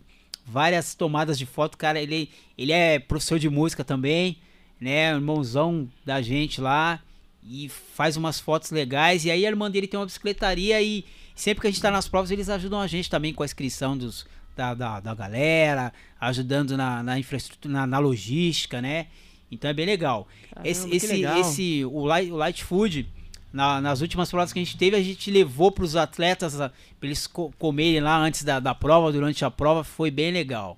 várias 0.47 0.95
tomadas 0.95 1.37
de 1.37 1.45
foto, 1.45 1.77
cara, 1.77 2.01
ele, 2.01 2.29
ele 2.57 2.71
é 2.71 2.97
professor 2.99 3.37
de 3.37 3.49
música 3.49 3.83
também, 3.83 4.37
né, 4.79 5.11
irmãozão 5.11 5.89
da 6.05 6.21
gente 6.21 6.61
lá, 6.61 7.01
e 7.43 7.69
faz 7.69 8.15
umas 8.15 8.39
fotos 8.39 8.71
legais, 8.71 9.25
e 9.25 9.31
aí 9.31 9.45
a 9.45 9.49
irmã 9.49 9.69
dele 9.69 9.87
tem 9.87 9.99
uma 9.99 10.05
bicicletaria 10.05 10.81
e 10.81 11.03
sempre 11.35 11.61
que 11.61 11.67
a 11.67 11.69
gente 11.69 11.81
tá 11.81 11.91
nas 11.91 12.07
provas, 12.07 12.31
eles 12.31 12.49
ajudam 12.49 12.79
a 12.79 12.87
gente 12.87 13.09
também 13.09 13.33
com 13.33 13.43
a 13.43 13.45
inscrição 13.45 13.97
dos, 13.97 14.25
da, 14.55 14.73
da, 14.73 14.99
da 14.99 15.13
galera, 15.13 15.93
ajudando 16.19 16.77
na, 16.77 17.03
na 17.03 17.19
infraestrutura, 17.19 17.73
na, 17.73 17.87
na 17.87 17.99
logística, 17.99 18.81
né, 18.81 19.07
então 19.51 19.69
é 19.69 19.73
bem 19.73 19.85
legal. 19.85 20.27
Caramba, 20.49 20.69
Esse, 20.69 20.95
esse, 20.95 21.07
legal. 21.07 21.39
esse 21.39 21.85
o, 21.85 22.05
light, 22.05 22.31
o 22.31 22.35
light 22.35 22.63
food, 22.63 23.07
na- 23.51 23.79
nas 23.81 24.01
últimas 24.01 24.29
provas 24.29 24.51
que 24.53 24.59
a 24.59 24.63
gente 24.63 24.77
teve, 24.77 24.95
a 24.95 25.01
gente 25.01 25.29
levou 25.31 25.71
para 25.71 25.83
os 25.83 25.95
atletas 25.95 26.55
para 26.55 26.71
eles 27.03 27.25
co- 27.27 27.51
comerem 27.57 27.99
lá 28.01 28.17
antes 28.17 28.43
da, 28.43 28.59
da 28.59 28.73
prova, 28.75 29.11
durante 29.11 29.43
a 29.45 29.51
prova, 29.51 29.83
foi 29.83 30.11
bem 30.11 30.31
legal. 30.31 30.77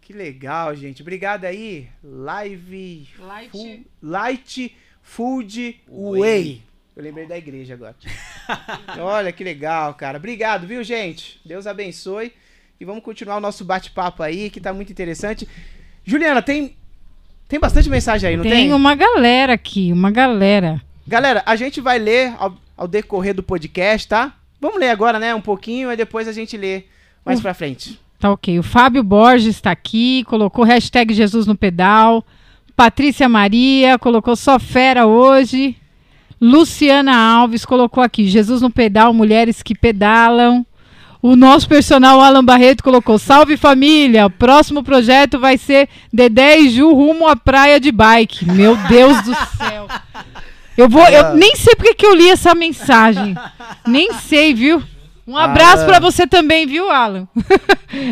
Que 0.00 0.12
legal, 0.12 0.74
gente. 0.74 1.02
Obrigado 1.02 1.44
aí. 1.44 1.88
Live. 2.02 3.08
Light- 3.18 3.50
Fu- 3.50 3.80
Light 4.02 4.76
Food 5.02 5.80
Whey. 5.88 6.20
Way. 6.20 6.62
Eu 6.96 7.02
lembrei 7.04 7.26
da 7.26 7.38
igreja 7.38 7.74
agora. 7.74 7.94
Olha 8.98 9.30
que 9.32 9.44
legal, 9.44 9.94
cara. 9.94 10.18
Obrigado, 10.18 10.66
viu, 10.66 10.82
gente? 10.82 11.40
Deus 11.44 11.66
abençoe. 11.66 12.32
E 12.80 12.84
vamos 12.84 13.04
continuar 13.04 13.36
o 13.36 13.40
nosso 13.40 13.64
bate-papo 13.64 14.22
aí, 14.22 14.50
que 14.50 14.60
tá 14.60 14.72
muito 14.72 14.90
interessante. 14.90 15.46
Juliana, 16.04 16.42
tem 16.42 16.76
tem 17.46 17.58
bastante 17.60 17.88
mensagem 17.90 18.30
aí, 18.30 18.36
não 18.36 18.42
tem? 18.44 18.52
Tem 18.52 18.72
uma 18.72 18.94
galera 18.94 19.52
aqui, 19.54 19.92
uma 19.92 20.10
galera. 20.10 20.80
Galera, 21.10 21.42
a 21.44 21.56
gente 21.56 21.80
vai 21.80 21.98
ler 21.98 22.32
ao, 22.38 22.54
ao 22.76 22.86
decorrer 22.86 23.34
do 23.34 23.42
podcast, 23.42 24.06
tá? 24.06 24.32
Vamos 24.60 24.78
ler 24.78 24.90
agora, 24.90 25.18
né? 25.18 25.34
Um 25.34 25.40
pouquinho, 25.40 25.90
e 25.90 25.96
depois 25.96 26.28
a 26.28 26.32
gente 26.32 26.56
lê 26.56 26.84
mais 27.26 27.40
Uh. 27.40 27.42
pra 27.42 27.52
frente. 27.52 27.98
Tá 28.20 28.30
ok. 28.30 28.60
O 28.60 28.62
Fábio 28.62 29.02
Borges 29.02 29.56
está 29.56 29.72
aqui, 29.72 30.22
colocou 30.28 30.64
hashtag 30.64 31.12
Jesus 31.12 31.48
no 31.48 31.56
pedal. 31.56 32.24
Patrícia 32.76 33.28
Maria 33.28 33.98
colocou 33.98 34.36
só 34.36 34.60
fera 34.60 35.04
hoje. 35.04 35.76
Luciana 36.40 37.12
Alves 37.16 37.64
colocou 37.64 38.04
aqui 38.04 38.28
Jesus 38.28 38.62
no 38.62 38.70
pedal, 38.70 39.12
mulheres 39.12 39.64
que 39.64 39.74
pedalam. 39.74 40.64
O 41.20 41.34
nosso 41.34 41.68
personal 41.68 42.20
Alan 42.20 42.44
Barreto 42.44 42.84
colocou 42.84 43.18
salve 43.18 43.56
família. 43.56 44.26
O 44.26 44.30
próximo 44.30 44.84
projeto 44.84 45.40
vai 45.40 45.58
ser 45.58 45.88
Dedé 46.12 46.60
e 46.60 46.70
Ju 46.70 46.92
rumo 46.94 47.26
à 47.26 47.34
praia 47.34 47.80
de 47.80 47.90
bike. 47.90 48.44
Meu 48.44 48.76
Deus 48.86 49.20
do 49.22 49.34
céu. 49.34 49.88
Eu 50.80 50.88
vou, 50.88 51.06
eu 51.08 51.34
nem 51.34 51.54
sei 51.56 51.74
porque 51.74 51.94
que 51.94 52.06
eu 52.06 52.14
li 52.14 52.28
essa 52.28 52.54
mensagem. 52.54 53.34
Nem 53.86 54.12
sei, 54.14 54.54
viu? 54.54 54.82
Um 55.26 55.36
abraço 55.36 55.84
Ah. 55.84 55.86
pra 55.86 56.00
você 56.00 56.26
também, 56.26 56.66
viu, 56.66 56.90
Alan? 56.90 57.28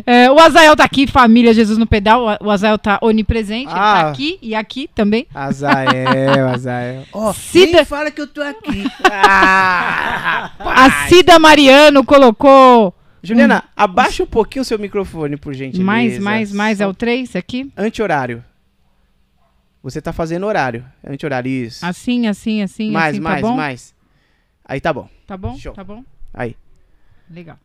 É, 0.04 0.28
o 0.30 0.38
Azael 0.40 0.74
tá 0.74 0.82
aqui, 0.84 1.06
família 1.06 1.54
Jesus 1.54 1.78
no 1.78 1.86
pedal. 1.86 2.36
O 2.40 2.50
Azael 2.50 2.76
tá 2.78 2.98
onipresente, 3.00 3.70
ele 3.70 3.78
Ah. 3.80 4.02
tá 4.02 4.08
aqui 4.10 4.36
e 4.42 4.52
aqui 4.54 4.88
também. 4.92 5.26
Azael, 5.34 6.48
Azael. 6.52 7.04
Ó, 7.12 7.32
Cida- 7.34 7.84
fala 7.84 8.10
que 8.10 8.20
eu 8.20 8.26
tô 8.26 8.42
aqui. 8.42 8.84
Ah, 9.10 10.50
A 10.60 10.90
Cida 11.08 11.38
Mariano 11.38 12.04
colocou 12.04 12.94
Juliana, 13.22 13.64
abaixa 13.76 14.22
um 14.22 14.26
pouquinho 14.26 14.62
o 14.62 14.64
seu 14.64 14.78
microfone, 14.78 15.36
por 15.36 15.52
gentileza. 15.54 15.84
mais, 15.84 16.18
mais, 16.18 16.52
mais, 16.52 16.80
é 16.80 16.86
o 16.86 16.94
3 16.94 17.34
aqui? 17.36 17.70
Anti-horário. 17.76 18.44
Você 19.90 20.02
tá 20.02 20.12
fazendo 20.12 20.44
horário. 20.44 20.84
É 21.02 21.12
anti-horário, 21.12 21.50
isso. 21.50 21.84
Assim, 21.84 22.26
assim, 22.26 22.62
assim, 22.62 22.90
mais, 22.90 23.14
assim, 23.14 23.22
mais, 23.22 23.40
tá 23.40 23.48
bom? 23.48 23.56
mais. 23.56 23.94
Aí 24.64 24.80
tá 24.80 24.92
bom. 24.92 25.08
Tá 25.26 25.36
bom? 25.36 25.56
Show. 25.56 25.72
Tá 25.72 25.82
bom? 25.82 26.04
Aí. 26.34 26.54
Legal. 27.30 27.58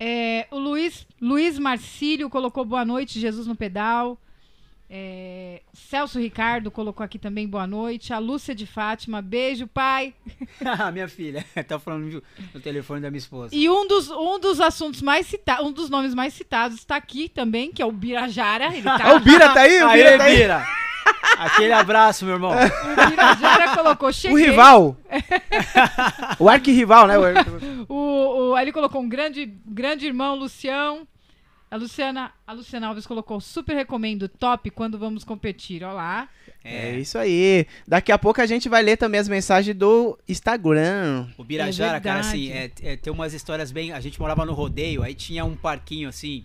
É, 0.00 0.46
o 0.50 0.58
Luiz, 0.58 1.06
Luiz 1.20 1.58
Marcílio 1.58 2.28
colocou 2.28 2.64
boa 2.64 2.84
noite, 2.84 3.20
Jesus 3.20 3.46
no 3.46 3.54
pedal. 3.54 4.18
É, 4.90 5.60
Celso 5.72 6.18
Ricardo 6.18 6.70
colocou 6.70 7.04
aqui 7.04 7.18
também 7.18 7.46
boa 7.46 7.66
noite. 7.66 8.12
A 8.12 8.18
Lúcia 8.18 8.54
de 8.54 8.66
Fátima, 8.66 9.22
beijo, 9.22 9.68
pai. 9.68 10.14
Minha 10.92 11.08
filha, 11.08 11.44
tá 11.68 11.78
falando 11.78 12.22
no 12.54 12.60
telefone 12.60 13.00
da 13.00 13.10
minha 13.10 13.18
esposa. 13.18 13.54
E 13.54 13.68
um 13.68 13.86
dos, 13.86 14.10
um 14.10 14.40
dos 14.40 14.60
assuntos 14.60 15.00
mais 15.00 15.26
citados, 15.26 15.64
um 15.64 15.70
dos 15.70 15.90
nomes 15.90 16.14
mais 16.14 16.34
citados 16.34 16.78
está 16.78 16.96
aqui 16.96 17.28
também, 17.28 17.70
que 17.70 17.82
é 17.82 17.86
o 17.86 17.92
Birajara. 17.92 18.74
Ele 18.74 18.82
tá, 18.82 18.98
Ah, 19.04 19.14
o 19.14 19.20
Bira 19.20 19.52
tá 19.52 19.60
aí? 19.60 19.82
O 19.82 19.92
Bira 19.92 20.10
Aê, 20.10 20.18
tá 20.18 20.24
aí? 20.24 20.36
Bira! 20.36 20.87
Aquele 21.38 21.72
abraço, 21.72 22.24
meu 22.24 22.34
irmão. 22.34 22.50
o 22.52 23.10
Birajara 23.10 23.76
colocou 23.76 24.08
O 24.08 24.12
cheguei. 24.12 24.46
rival. 24.50 24.96
o 26.38 26.48
arquirrival, 26.48 27.06
né? 27.06 27.16
O- 27.18 27.92
O, 27.92 28.48
o, 28.50 28.54
aí 28.54 28.64
ele 28.64 28.72
colocou 28.72 29.00
um 29.00 29.08
grande, 29.08 29.46
grande 29.66 30.06
irmão, 30.06 30.34
Lucião. 30.34 31.06
A 31.70 31.76
Luciana, 31.76 32.32
a 32.46 32.52
Luciana 32.54 32.86
Alves 32.86 33.06
colocou 33.06 33.38
super 33.42 33.74
recomendo, 33.76 34.26
top 34.26 34.70
quando 34.70 34.98
vamos 34.98 35.22
competir. 35.22 35.84
Olha 35.84 35.92
lá. 35.92 36.28
É 36.64 36.98
isso 36.98 37.18
aí. 37.18 37.66
Daqui 37.86 38.10
a 38.10 38.18
pouco 38.18 38.40
a 38.40 38.46
gente 38.46 38.68
vai 38.70 38.82
ler 38.82 38.96
também 38.96 39.20
as 39.20 39.28
mensagens 39.28 39.76
do 39.76 40.18
Instagram. 40.26 41.26
O 41.36 41.44
Birajara, 41.44 41.98
É 41.98 42.00
cara, 42.00 42.20
assim, 42.20 42.50
é, 42.50 42.70
é, 42.82 42.96
tem 42.96 43.12
umas 43.12 43.34
histórias 43.34 43.70
bem. 43.70 43.92
A 43.92 44.00
gente 44.00 44.18
morava 44.18 44.46
no 44.46 44.54
rodeio, 44.54 45.02
aí 45.02 45.14
tinha 45.14 45.44
um 45.44 45.54
parquinho 45.54 46.08
assim 46.08 46.42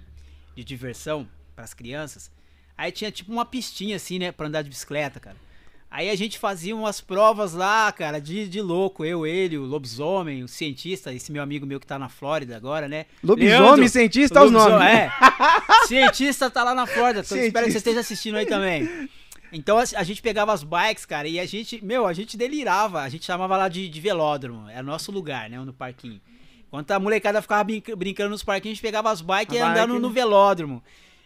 de 0.58 0.64
diversão 0.64 1.26
pras 1.56 1.74
crianças. 1.74 2.30
Aí 2.78 2.92
tinha 2.92 3.12
tipo 3.12 3.32
uma 3.32 3.46
pistinha 3.46 3.96
assim, 3.96 4.20
né, 4.20 4.32
pra 4.32 4.48
andar 4.48 4.62
de 4.62 4.70
bicicleta, 4.70 5.20
cara. 5.20 5.38
Aí 5.90 6.10
a 6.10 6.16
gente 6.16 6.40
fazia 6.40 6.76
umas 6.76 7.00
provas 7.00 7.54
lá, 7.54 7.92
cara, 7.92 8.20
de, 8.20 8.48
de 8.48 8.60
louco. 8.60 9.06
Eu, 9.06 9.28
ele, 9.28 9.60
o 9.60 9.64
lobisomem, 9.64 10.44
o 10.44 10.48
cientista, 10.48 11.14
esse 11.14 11.32
meu 11.32 11.44
amigo 11.44 11.68
meu 11.68 11.80
que 11.80 11.86
tá 11.86 12.00
na 12.00 12.10
Flórida 12.10 12.58
agora, 12.58 12.88
né? 12.88 13.06
Lobisomem, 13.24 13.60
Leandro, 13.60 13.88
cientista, 13.88 14.44
os 14.44 14.52
nomes. 14.52 14.88
É. 14.88 15.12
Cientista 15.86 16.50
tá 16.50 16.64
lá 16.64 16.74
na 16.74 16.88
Flórida. 16.88 17.20
Então, 17.24 17.38
espero 17.38 17.66
que 17.68 17.72
você 17.74 17.78
esteja 17.78 18.00
assistindo 18.00 18.38
aí 18.38 18.48
também. 18.48 19.08
Então 19.52 19.78
a, 19.78 20.04
gente 20.04 20.20
pegava 20.20 20.52
as 20.52 20.64
bikes, 20.64 21.06
cara, 21.06 21.28
e 21.28 21.40
a 21.40 21.46
gente, 21.46 21.84
meu, 21.86 22.08
a 22.08 22.14
gente 22.14 22.36
delirava. 22.36 23.02
A 23.02 23.10
gente 23.10 23.24
chamava 23.24 23.56
lá 23.56 23.70
de, 23.70 23.88
de 23.88 24.02
velódromo. 24.02 24.68
Era 24.68 24.82
nosso 24.82 25.12
lugar, 25.12 25.48
né? 25.48 25.60
No 25.60 25.72
parquinho. 25.74 26.20
Enquanto 26.68 26.90
a 26.90 27.00
molecada 27.00 27.40
ficava 27.40 27.64
brinca- 27.64 27.96
brincando 27.96 28.32
nos 28.32 28.44
parquinhos, 28.44 28.74
a 28.74 28.76
gente 28.78 28.82
pegava 28.82 29.12
as 29.12 29.22
bikes 29.22 29.54
A 29.56 29.58
e 29.58 29.60
ia 29.60 29.68
andando 29.68 29.92
bike. 29.92 30.02
no 30.02 30.10
velódromo. 30.10 30.84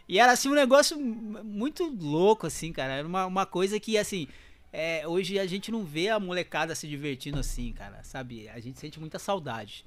E 0.07 0.19
era 0.19 0.31
assim 0.31 0.49
um 0.49 0.53
negócio 0.53 0.97
muito 0.99 1.83
louco, 1.85 2.47
assim, 2.47 2.71
cara. 2.71 2.93
Era 2.93 3.07
uma, 3.07 3.25
uma 3.25 3.45
coisa 3.45 3.79
que, 3.79 3.97
assim, 3.97 4.27
é, 4.71 5.07
hoje 5.07 5.37
a 5.37 5.45
gente 5.45 5.71
não 5.71 5.83
vê 5.83 6.09
a 6.09 6.19
molecada 6.19 6.73
se 6.75 6.87
divertindo 6.87 7.39
assim, 7.39 7.73
cara. 7.73 8.01
Sabe? 8.03 8.47
A 8.49 8.59
gente 8.59 8.79
sente 8.79 8.99
muita 8.99 9.19
saudade. 9.19 9.85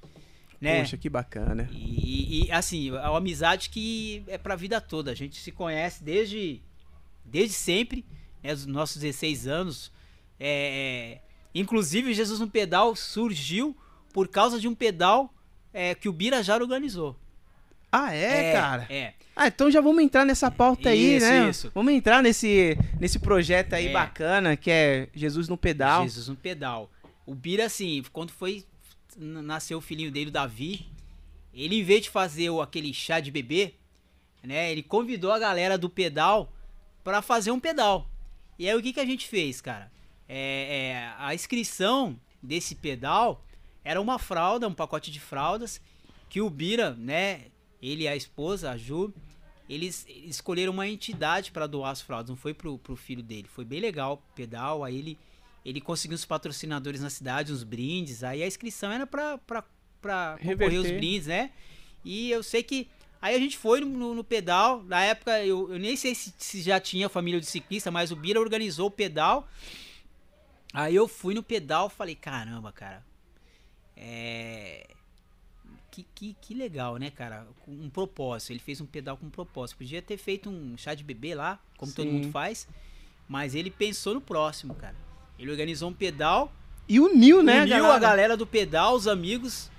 Né? 0.59 0.81
Poxa, 0.81 0.95
que 0.95 1.09
bacana. 1.09 1.67
E, 1.71 2.45
e, 2.45 2.51
assim, 2.51 2.89
é 2.89 3.09
uma 3.09 3.17
amizade 3.17 3.69
que 3.69 4.23
é 4.27 4.37
pra 4.37 4.55
vida 4.55 4.79
toda. 4.79 5.11
A 5.11 5.15
gente 5.15 5.37
se 5.39 5.51
conhece 5.51 6.03
desde, 6.03 6.61
desde 7.25 7.55
sempre, 7.55 8.05
né, 8.43 8.53
dos 8.53 8.67
nossos 8.67 9.01
16 9.01 9.47
anos. 9.47 9.91
É, 10.39 11.17
é, 11.17 11.21
inclusive, 11.55 12.13
Jesus 12.13 12.39
no 12.39 12.47
Pedal 12.47 12.95
surgiu 12.95 13.75
por 14.13 14.27
causa 14.27 14.59
de 14.59 14.67
um 14.67 14.75
pedal 14.75 15.33
é, 15.73 15.95
que 15.95 16.09
o 16.09 16.13
Birajara 16.13 16.63
organizou. 16.63 17.15
Ah, 17.91 18.13
é, 18.13 18.53
cara? 18.53 18.87
É. 18.89 19.13
Ah, 19.35 19.47
então 19.47 19.69
já 19.69 19.81
vamos 19.81 20.03
entrar 20.03 20.25
nessa 20.25 20.49
pauta 20.51 20.89
aí, 20.89 21.17
Isso, 21.17 21.25
né? 21.25 21.49
isso. 21.49 21.71
Vamos 21.73 21.93
entrar 21.93 22.21
nesse, 22.21 22.77
nesse 22.99 23.19
projeto 23.19 23.73
aí 23.73 23.87
É. 23.87 23.91
bacana, 23.91 24.55
que 24.55 24.69
é 24.71 25.09
Jesus 25.13 25.47
no 25.49 25.57
Pedal. 25.57 26.03
Jesus 26.03 26.27
no 26.27 26.35
Pedal. 26.35 26.89
O 27.25 27.33
Bira, 27.35 27.65
assim, 27.65 28.03
quando 28.11 28.31
foi. 28.31 28.63
Nasceu 29.17 29.77
o 29.77 29.81
filhinho 29.81 30.11
dele, 30.11 30.29
o 30.29 30.33
Davi. 30.33 30.87
Ele, 31.53 31.79
em 31.79 31.83
vez 31.83 32.03
de 32.03 32.09
fazer 32.09 32.49
aquele 32.61 32.93
chá 32.93 33.19
de 33.19 33.29
bebê, 33.29 33.73
né? 34.41 34.71
Ele 34.71 34.81
convidou 34.81 35.31
a 35.31 35.39
galera 35.39 35.77
do 35.77 35.89
pedal 35.89 36.51
pra 37.03 37.21
fazer 37.21 37.51
um 37.51 37.59
pedal. 37.59 38.09
E 38.57 38.69
aí 38.69 38.75
o 38.75 38.81
que, 38.81 38.93
que 38.93 38.99
a 38.99 39.05
gente 39.05 39.27
fez, 39.27 39.59
cara? 39.59 39.91
É, 40.29 40.93
é, 40.93 41.13
a 41.17 41.35
inscrição 41.35 42.17
desse 42.41 42.73
pedal 42.73 43.43
era 43.83 43.99
uma 43.99 44.17
fralda, 44.17 44.67
um 44.67 44.73
pacote 44.73 45.11
de 45.11 45.19
fraldas, 45.19 45.81
que 46.29 46.39
o 46.39 46.49
Bira, 46.49 46.91
né? 46.97 47.41
Ele 47.81 48.03
e 48.03 48.07
a 48.07 48.15
esposa, 48.15 48.71
a 48.71 48.77
Ju, 48.77 49.13
eles 49.69 50.05
escolheram 50.07 50.71
uma 50.73 50.87
entidade 50.87 51.51
para 51.51 51.65
doar 51.67 51.91
as 51.91 52.01
fraldas, 52.01 52.29
não 52.29 52.35
foi 52.37 52.53
pro, 52.53 52.77
pro 52.77 52.95
filho 52.95 53.23
dele. 53.23 53.47
Foi 53.47 53.65
bem 53.65 53.79
legal 53.79 54.13
o 54.13 54.33
pedal, 54.35 54.83
aí 54.83 54.97
ele, 54.97 55.17
ele 55.65 55.79
conseguiu 55.81 56.15
os 56.15 56.25
patrocinadores 56.25 57.01
na 57.01 57.09
cidade, 57.09 57.51
uns 57.53 57.63
brindes, 57.63 58.23
aí 58.23 58.43
a 58.43 58.47
inscrição 58.47 58.91
era 58.91 59.07
pra, 59.07 59.37
pra, 59.39 59.63
pra 60.01 60.37
concorrer 60.37 60.79
os 60.79 60.87
brindes, 60.97 61.27
né? 61.27 61.51
E 62.03 62.29
eu 62.31 62.43
sei 62.43 62.61
que. 62.63 62.87
Aí 63.21 63.35
a 63.35 63.39
gente 63.39 63.55
foi 63.57 63.79
no, 63.81 63.85
no- 63.87 64.15
no 64.15 64.23
pedal, 64.23 64.81
na 64.83 65.03
época 65.03 65.45
eu, 65.45 65.71
eu 65.71 65.77
nem 65.79 65.95
sei 65.95 66.15
se, 66.15 66.33
se 66.37 66.61
já 66.61 66.79
tinha 66.79 67.07
família 67.07 67.39
de 67.39 67.45
ciclista, 67.45 67.91
mas 67.91 68.11
o 68.11 68.15
Bira 68.15 68.39
organizou 68.41 68.87
o 68.87 68.91
pedal. 68.91 69.47
Aí 70.73 70.95
eu 70.95 71.07
fui 71.07 71.33
no 71.35 71.43
pedal 71.43 71.87
falei, 71.89 72.15
caramba, 72.15 72.71
cara. 72.71 73.05
É. 73.95 74.87
Que, 75.91 76.05
que, 76.15 76.35
que 76.39 76.53
legal, 76.53 76.95
né, 76.95 77.11
cara? 77.11 77.45
Com 77.65 77.71
um 77.71 77.89
propósito. 77.89 78.51
Ele 78.51 78.59
fez 78.59 78.79
um 78.79 78.85
pedal 78.85 79.17
com 79.17 79.25
um 79.25 79.29
propósito. 79.29 79.77
Podia 79.77 80.01
ter 80.01 80.17
feito 80.17 80.49
um 80.49 80.77
chá 80.77 80.95
de 80.95 81.03
bebê 81.03 81.35
lá, 81.35 81.59
como 81.77 81.91
todo 81.91 82.07
Sim. 82.07 82.13
mundo 82.13 82.31
faz. 82.31 82.65
Mas 83.27 83.55
ele 83.55 83.69
pensou 83.69 84.13
no 84.13 84.21
próximo, 84.21 84.73
cara. 84.73 84.95
Ele 85.37 85.51
organizou 85.51 85.89
um 85.89 85.93
pedal, 85.93 86.51
E 86.87 86.99
uniu, 86.99 87.43
né, 87.43 87.63
uniu 87.63 87.91
a 87.91 87.99
galera 87.99 88.37
do 88.37 88.47
pedal, 88.47 88.95
os 88.95 89.07
amigos, 89.07 89.69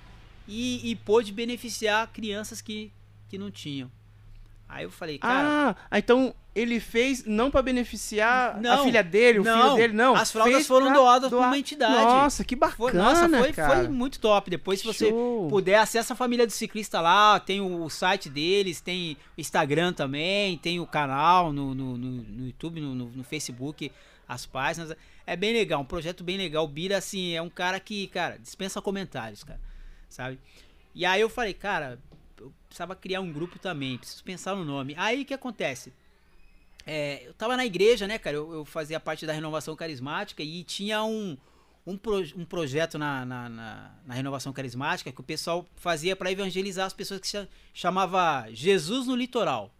e, 0.47 0.91
e 0.91 0.95
pôde 0.95 1.31
beneficiar 1.31 2.07
crianças 2.11 2.61
que, 2.61 2.91
que 3.29 3.37
não 3.37 3.49
tinham. 3.49 3.91
Aí 4.67 4.83
eu 4.83 4.91
falei, 4.91 5.17
cara. 5.17 5.77
Ah, 5.89 5.97
então 5.97 6.35
ele 6.55 6.79
fez 6.79 7.25
não 7.25 7.49
pra 7.49 7.61
beneficiar 7.63 8.55
a 8.57 8.61
Não, 8.61 8.83
filha 8.83 9.03
dele, 9.03 9.39
o 9.39 9.43
filho 9.43 9.55
não, 9.55 9.75
dele, 9.75 9.93
não. 9.93 10.15
as 10.15 10.31
fraldas 10.31 10.67
foram 10.67 10.93
doadas 10.93 11.31
doar. 11.31 11.47
uma 11.47 11.57
entidade. 11.57 11.93
Nossa, 12.03 12.43
que 12.43 12.55
bacana, 12.55 12.77
Foi, 12.77 12.93
nossa, 12.93 13.27
foi, 13.29 13.53
foi 13.53 13.87
muito 13.87 14.19
top. 14.19 14.49
Depois, 14.51 14.79
se 14.79 14.85
você 14.85 15.09
Show. 15.09 15.47
puder, 15.49 15.77
acessa 15.79 16.13
a 16.13 16.15
família 16.15 16.45
do 16.45 16.51
ciclista 16.51 17.01
lá, 17.01 17.39
tem 17.39 17.59
o 17.59 17.89
site 17.89 18.29
deles, 18.29 18.79
tem 18.81 19.17
o 19.37 19.41
Instagram 19.41 19.93
também, 19.93 20.57
tem 20.59 20.79
o 20.79 20.85
canal 20.85 21.51
no, 21.51 21.73
no, 21.73 21.97
no- 21.97 22.21
no 22.23 22.45
YouTube, 22.45 22.79
no, 22.79 22.93
no- 22.93 23.09
no 23.09 23.23
Facebook, 23.23 23.91
as 24.27 24.45
páginas. 24.45 24.95
É 25.25 25.35
bem 25.35 25.53
legal, 25.53 25.81
um 25.81 25.85
projeto 25.85 26.23
bem 26.23 26.37
legal. 26.37 26.65
O 26.65 26.67
Bira, 26.67 26.97
assim, 26.97 27.33
é 27.33 27.41
um 27.41 27.49
cara 27.49 27.79
que, 27.79 28.07
cara, 28.07 28.37
dispensa 28.37 28.79
comentários, 28.81 29.43
cara, 29.43 29.59
sabe? 30.07 30.37
E 30.93 31.03
aí 31.03 31.19
eu 31.21 31.29
falei, 31.29 31.53
cara, 31.55 31.97
eu 32.39 32.53
precisava 32.67 32.95
criar 32.95 33.21
um 33.21 33.31
grupo 33.31 33.57
também, 33.57 33.97
preciso 33.97 34.23
pensar 34.23 34.55
no 34.55 34.63
nome. 34.63 34.93
Aí 34.99 35.23
o 35.23 35.25
que 35.25 35.33
acontece? 35.33 35.91
É, 36.85 37.23
eu 37.27 37.33
tava 37.33 37.55
na 37.55 37.65
igreja, 37.65 38.07
né, 38.07 38.17
cara? 38.17 38.35
Eu, 38.37 38.51
eu 38.53 38.65
fazia 38.65 38.99
parte 38.99 39.25
da 39.25 39.33
renovação 39.33 39.75
carismática 39.75 40.43
e 40.43 40.63
tinha 40.63 41.03
um, 41.03 41.37
um, 41.87 41.97
pro- 41.97 42.19
um 42.35 42.43
projeto 42.45 42.97
na, 42.97 43.25
na, 43.25 43.49
na- 43.49 43.91
na 44.05 44.13
renovação 44.13 44.51
carismática 44.51 45.11
que 45.11 45.21
o 45.21 45.23
pessoal 45.23 45.65
fazia 45.75 46.15
para 46.15 46.31
evangelizar 46.31 46.85
as 46.85 46.93
pessoas 46.93 47.21
que 47.21 47.27
cha- 47.27 47.47
chamava 47.73 48.47
Jesus 48.51 49.07
no 49.07 49.15
litoral. 49.15 49.73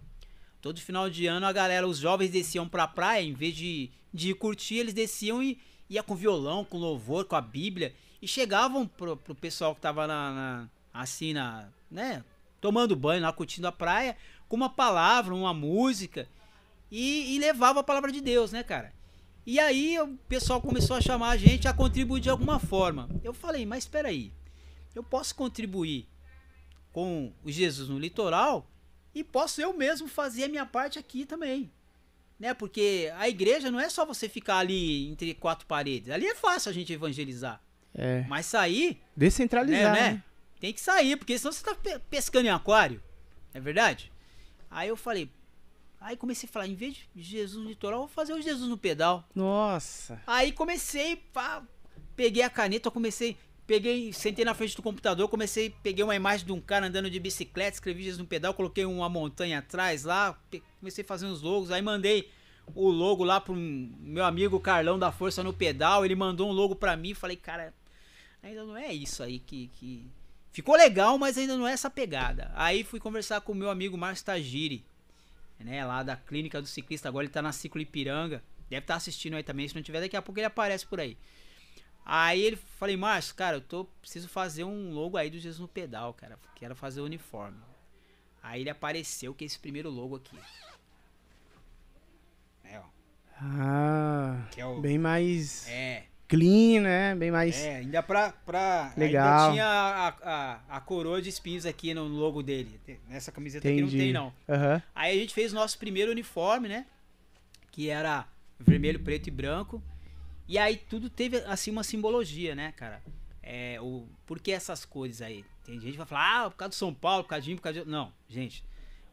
Todo 0.62 0.80
final 0.80 1.10
de 1.10 1.28
ano 1.28 1.46
a 1.46 1.52
galera, 1.52 1.86
os 1.86 1.98
jovens 1.98 2.32
desciam 2.32 2.68
pra 2.70 2.88
praia, 2.88 3.22
em 3.22 3.34
vez 3.34 3.54
de, 3.54 3.90
de 4.14 4.30
ir 4.30 4.36
curtir, 4.36 4.76
eles 4.76 4.94
desciam 4.94 5.44
e 5.44 5.60
ia 5.90 6.02
com 6.02 6.16
violão, 6.16 6.64
com 6.64 6.78
louvor, 6.78 7.26
com 7.26 7.36
a 7.36 7.42
Bíblia 7.42 7.94
e 8.22 8.28
chegavam 8.30 8.88
pro, 8.88 9.18
pro 9.18 9.36
pessoal 9.36 9.76
que 9.76 9.82
tava 9.82 10.08
na, 10.08 10.32
na- 10.32 10.70
assim 10.94 11.34
na, 11.34 11.68
né, 11.92 12.24
tomando 12.62 12.96
banho 12.96 13.22
lá, 13.22 13.34
curtindo 13.34 13.68
a 13.68 13.74
praia, 13.74 14.16
com 14.48 14.56
uma 14.56 14.70
palavra, 14.70 15.36
uma 15.36 15.54
música 15.54 16.30
e, 16.96 17.36
e 17.36 17.40
levava 17.40 17.80
a 17.80 17.84
palavra 17.84 18.12
de 18.12 18.22
Deus, 18.22 18.52
né, 18.52 18.62
cara? 18.64 18.94
E 19.46 19.60
aí 19.60 20.00
o 20.00 20.16
pessoal 20.30 20.62
começou 20.62 20.96
a 20.96 21.02
chamar 21.02 21.32
a 21.32 21.38
gente 21.38 21.68
a 21.68 21.74
contribuir 21.74 22.22
de 22.22 22.30
alguma 22.30 22.60
forma. 22.60 23.10
Eu 23.24 23.34
falei, 23.34 23.66
mas 23.66 23.84
espera 23.84 24.10
aí, 24.10 24.32
eu 24.96 25.04
posso 25.04 25.34
contribuir 25.36 26.08
com 26.92 27.34
o 27.44 27.52
Jesus 27.52 27.90
no 27.90 27.98
litoral 28.00 28.70
e 29.14 29.24
posso 29.24 29.60
eu 29.60 29.74
mesmo 29.74 30.08
fazer 30.08 30.44
a 30.44 30.48
minha 30.48 30.66
parte 30.66 31.00
aqui 31.00 31.26
também. 31.26 31.72
Né? 32.40 32.54
Porque 32.54 33.12
a 33.18 33.28
igreja 33.28 33.72
não 33.72 33.80
é 33.80 33.90
só 33.90 34.06
você 34.06 34.30
ficar 34.30 34.58
ali 34.58 35.08
entre 35.10 35.34
quatro 35.34 35.66
paredes. 35.66 36.10
Ali 36.10 36.28
é 36.28 36.36
fácil 36.36 36.70
a 36.70 36.74
gente 36.74 36.92
evangelizar. 36.94 37.62
É, 37.96 38.26
Mas 38.28 38.46
sair, 38.48 39.00
descentralizar, 39.16 39.94
né, 39.94 40.02
né? 40.02 40.12
né? 40.14 40.24
Tem 40.60 40.74
que 40.74 40.82
sair, 40.82 41.16
porque 41.18 41.38
senão 41.38 41.52
você 41.52 41.64
tá 41.64 41.76
pe- 41.76 42.00
pescando 42.10 42.48
em 42.48 42.52
aquário. 42.52 43.02
Não 43.54 43.60
é 43.60 43.62
verdade? 43.62 44.12
Aí 44.70 44.90
eu 44.90 44.96
falei. 44.96 45.30
Aí 46.04 46.18
comecei 46.18 46.50
a 46.50 46.52
falar, 46.52 46.68
em 46.68 46.76
vez 46.76 46.98
de 47.16 47.24
Jesus 47.24 47.64
no 47.64 47.70
litoral, 47.70 48.00
vou 48.00 48.10
fazer 48.10 48.34
o 48.34 48.42
Jesus 48.42 48.70
no 48.70 48.78
pedal. 48.78 49.26
Nossa. 49.34 50.22
Aí 50.28 50.52
comecei, 50.52 51.16
pá, 51.16 51.64
peguei 52.14 52.44
a 52.44 52.50
caneta, 52.50 52.92
comecei, 52.92 53.38
peguei, 53.66 54.12
sentei 54.12 54.44
na 54.44 54.54
frente 54.54 54.76
do 54.76 54.82
computador, 54.82 55.30
comecei, 55.30 55.74
peguei 55.82 56.04
uma 56.04 56.14
imagem 56.14 56.46
de 56.46 56.52
um 56.52 56.60
cara 56.60 56.88
andando 56.88 57.10
de 57.10 57.22
bicicleta, 57.22 57.78
escrevi 57.78 58.04
Jesus 58.04 58.20
no 58.20 58.28
pedal, 58.28 58.54
coloquei 58.54 58.84
uma 58.84 59.08
montanha 59.08 59.60
atrás 59.60 60.04
lá, 60.04 60.38
comecei 60.82 61.06
a 61.06 61.08
fazer 61.08 61.26
uns 61.26 61.42
logos, 61.42 61.72
aí 61.72 61.82
mandei 61.82 62.30
o 62.76 62.90
logo 62.90 63.24
lá 63.24 63.40
pro 63.40 63.56
meu 63.56 64.26
amigo 64.26 64.60
Carlão 64.60 65.00
da 65.00 65.10
Força 65.10 65.42
no 65.42 65.54
pedal, 65.54 66.04
ele 66.04 66.16
mandou 66.16 66.50
um 66.50 66.54
logo 66.54 66.76
pra 66.76 66.98
mim, 66.98 67.14
falei, 67.14 67.38
cara, 67.38 67.74
ainda 68.42 68.66
não 68.66 68.76
é 68.76 68.94
isso 68.94 69.24
aí 69.24 69.40
que, 69.40 69.70
que... 69.80 70.06
Ficou 70.52 70.76
legal, 70.76 71.18
mas 71.18 71.38
ainda 71.38 71.58
não 71.58 71.66
é 71.66 71.72
essa 71.72 71.90
pegada. 71.90 72.52
Aí 72.56 72.84
fui 72.84 73.00
conversar 73.00 73.40
com 73.40 73.54
o 73.54 73.56
meu 73.56 73.70
amigo 73.70 73.98
Márcio 73.98 74.26
Tagiri, 74.26 74.86
né, 75.64 75.86
lá 75.86 76.04
da 76.04 76.16
clínica 76.16 76.62
do 76.62 76.68
ciclista, 76.68 77.08
agora 77.08 77.26
ele 77.26 77.34
tá 77.34 77.42
na 77.42 77.52
Ciclo 77.52 77.82
Ipiranga. 77.82 78.44
Deve 78.70 78.84
estar 78.84 78.96
assistindo 78.96 79.36
aí 79.36 79.44
também, 79.44 79.68
se 79.68 79.76
não 79.76 79.82
tiver, 79.84 80.02
daqui 80.02 80.16
a 80.16 80.22
pouco 80.22 80.40
ele 80.40 80.48
aparece 80.48 80.86
por 80.86 81.00
aí. 81.00 81.18
Aí 82.06 82.42
ele 82.42 82.56
falei, 82.56 82.98
Márcio, 82.98 83.36
cara, 83.36 83.58
eu 83.58 83.62
tô 83.62 83.86
preciso 84.02 84.28
fazer 84.28 84.64
um 84.64 84.92
logo 84.92 85.16
aí 85.18 85.30
do 85.30 85.40
Jesus 85.40 85.60
no 85.60 85.68
pedal, 85.68 86.14
cara. 86.14 86.38
Quero 86.56 86.76
fazer 86.76 87.02
o 87.02 87.06
uniforme. 87.06 87.58
Aí 88.42 88.62
ele 88.62 88.70
apareceu 88.70 89.34
com 89.34 89.44
esse 89.44 89.58
primeiro 89.58 89.90
logo 89.90 90.18
aqui. 90.18 90.38
É, 92.64 92.80
ó. 92.80 92.84
Ah, 93.40 94.48
Que 94.52 94.60
é 94.60 94.66
o 94.66 94.82
bem 94.82 94.98
mais 94.98 95.68
É, 95.68 96.06
clean, 96.34 96.82
né? 96.82 97.16
Bem 97.16 97.30
mais... 97.30 97.56
é, 97.64 97.78
ainda 97.78 98.02
pra. 98.02 98.32
pra 98.32 98.92
Legal. 98.98 99.52
Ainda 99.52 99.52
tinha 99.52 99.66
a, 99.66 100.08
a, 100.08 100.78
a 100.78 100.82
coroa 100.82 101.22
de 101.22 101.30
espinhos 101.30 101.64
aqui 101.64 101.94
no 101.94 102.08
logo 102.08 102.42
dele. 102.42 102.80
Nessa 103.08 103.32
camiseta 103.32 103.68
aqui 103.68 103.80
não 103.80 103.88
Entendi. 103.88 104.04
tem, 104.06 104.14
não. 104.14 104.34
Aham. 104.50 104.82
Aí 104.96 105.16
a 105.16 105.22
gente 105.22 105.34
fez 105.34 105.52
o 105.52 105.56
nosso 105.56 105.78
primeiro 105.78 106.12
uniforme, 106.12 106.68
né? 106.68 106.88
Que 107.72 107.90
era 107.90 108.28
vermelho, 108.60 109.00
preto 109.00 109.28
e 109.28 109.32
branco. 109.32 109.84
E 110.48 110.58
aí 110.58 110.76
tudo 110.76 111.08
teve, 111.08 111.38
assim, 111.46 111.70
uma 111.70 111.84
simbologia, 111.84 112.56
né, 112.56 112.74
cara? 112.76 113.04
É, 113.42 113.78
o, 113.80 114.08
por 114.26 114.40
que 114.40 114.52
essas 114.52 114.84
cores 114.86 115.22
aí? 115.22 115.46
Tem 115.64 115.80
gente 115.80 115.92
que 115.92 115.98
vai 115.98 116.08
falar, 116.08 116.46
ah, 116.46 116.50
por 116.50 116.58
causa 116.58 116.70
do 116.70 116.76
São 116.76 116.94
Paulo, 116.94 117.24
por 117.24 117.30
causa 117.30 117.46
de, 117.46 117.56
por 117.56 117.62
causa 117.62 117.84
de... 117.84 117.90
Não, 117.90 118.12
gente. 118.28 118.66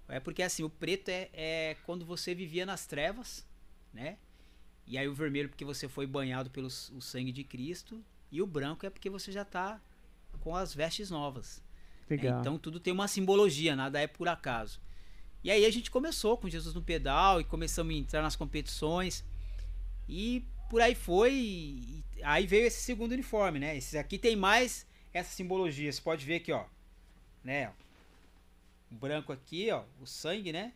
É 0.08 0.18
porque, 0.18 0.42
assim, 0.42 0.64
o 0.64 0.70
preto 0.70 1.08
é, 1.10 1.28
é 1.32 1.76
quando 1.84 2.04
você 2.04 2.34
vivia 2.34 2.66
nas 2.66 2.86
trevas, 2.86 3.46
né? 3.92 4.16
E 4.86 4.98
aí 4.98 5.06
o 5.06 5.14
vermelho 5.14 5.48
porque 5.48 5.64
você 5.64 5.88
foi 5.88 6.06
banhado 6.06 6.50
pelo 6.50 6.66
o 6.66 7.00
sangue 7.00 7.32
de 7.32 7.44
Cristo. 7.44 8.02
E 8.30 8.40
o 8.40 8.46
branco 8.46 8.86
é 8.86 8.90
porque 8.90 9.10
você 9.10 9.32
já 9.32 9.44
tá 9.44 9.80
com 10.40 10.54
as 10.54 10.74
vestes 10.74 11.10
novas. 11.10 11.62
né? 12.08 12.16
Legal. 12.16 12.40
Então 12.40 12.58
tudo 12.58 12.80
tem 12.80 12.92
uma 12.92 13.08
simbologia, 13.08 13.76
nada 13.76 14.00
é 14.00 14.06
por 14.06 14.28
acaso. 14.28 14.80
E 15.42 15.50
aí 15.50 15.64
a 15.64 15.70
gente 15.70 15.90
começou 15.90 16.36
com 16.36 16.48
Jesus 16.48 16.74
no 16.74 16.82
pedal 16.82 17.40
e 17.40 17.44
começamos 17.44 17.94
a 17.94 17.98
entrar 17.98 18.22
nas 18.22 18.36
competições. 18.36 19.24
E 20.08 20.44
por 20.68 20.80
aí 20.80 20.94
foi. 20.94 21.32
e 21.34 22.04
aí 22.22 22.46
veio 22.46 22.66
esse 22.66 22.82
segundo 22.82 23.12
uniforme, 23.12 23.58
né? 23.58 23.76
Esse 23.76 23.96
aqui 23.96 24.18
tem 24.18 24.36
mais 24.36 24.86
essa 25.12 25.30
simbologia. 25.30 25.90
Você 25.90 26.00
pode 26.00 26.24
ver 26.26 26.36
aqui, 26.36 26.52
ó. 26.52 26.64
Né? 27.42 27.72
O 28.90 28.94
branco 28.94 29.32
aqui, 29.32 29.70
ó. 29.70 29.84
O 30.00 30.06
sangue, 30.06 30.52
né? 30.52 30.72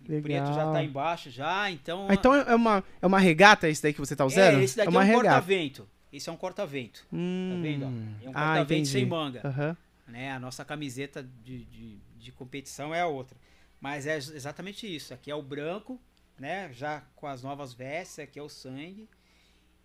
O 0.00 0.04
preto 0.04 0.28
já 0.28 0.50
Legal. 0.50 0.72
tá 0.72 0.82
embaixo 0.84 1.30
já, 1.30 1.70
então. 1.70 2.06
Ah, 2.08 2.14
então 2.14 2.34
é 2.34 2.54
uma, 2.54 2.82
é 3.02 3.06
uma 3.06 3.18
regata 3.18 3.68
esse 3.68 3.82
daí 3.82 3.92
que 3.92 4.00
você 4.00 4.16
tá 4.16 4.24
usando? 4.24 4.58
É, 4.58 4.62
esse 4.64 4.76
daqui 4.76 4.88
é, 4.88 4.90
uma 4.90 5.00
um 5.00 5.04
regata. 5.04 5.24
corta-vento. 5.24 5.88
Esse 6.12 6.28
é 6.28 6.32
um 6.32 6.36
corta-vento. 6.36 7.06
Hum. 7.12 7.50
Tá 7.54 7.60
vendo? 7.62 7.84
ó? 7.84 7.88
É 8.26 8.28
um 8.28 8.30
ah, 8.30 8.46
corta-vento 8.46 8.72
entendi. 8.72 8.88
sem 8.88 9.04
manga. 9.06 9.40
Aham. 9.44 9.76
né? 10.06 10.32
A 10.32 10.38
nossa 10.40 10.64
camiseta 10.64 11.22
de, 11.44 11.64
de, 11.64 11.98
de 12.18 12.32
competição 12.32 12.94
é 12.94 13.02
a 13.02 13.06
outra. 13.06 13.36
Mas 13.80 14.06
é 14.06 14.14
ex- 14.14 14.30
exatamente 14.30 14.86
isso. 14.86 15.12
Aqui 15.12 15.30
é 15.30 15.34
o 15.34 15.42
branco, 15.42 16.00
né? 16.38 16.70
Já 16.72 17.02
com 17.14 17.26
as 17.26 17.42
novas 17.42 17.74
vestes, 17.74 18.18
aqui 18.20 18.38
é 18.38 18.42
o 18.42 18.48
sangue. 18.48 19.08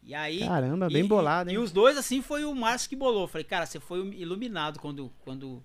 E 0.02 0.16
aí. 0.16 0.40
Caramba, 0.40 0.88
e- 0.90 0.94
bem 0.94 1.06
bolado, 1.06 1.50
e, 1.50 1.54
hein? 1.54 1.60
e 1.60 1.64
os 1.64 1.72
dois, 1.72 1.98
assim, 1.98 2.22
foi 2.22 2.46
o 2.46 2.56
Márcio 2.56 2.90
que 2.90 2.96
bolou. 2.96 3.28
Falei, 3.28 3.44
cara, 3.46 3.66
você 3.66 3.80
foi 3.80 4.00
iluminado 4.16 4.80
quando, 4.80 5.12
quando, 5.24 5.62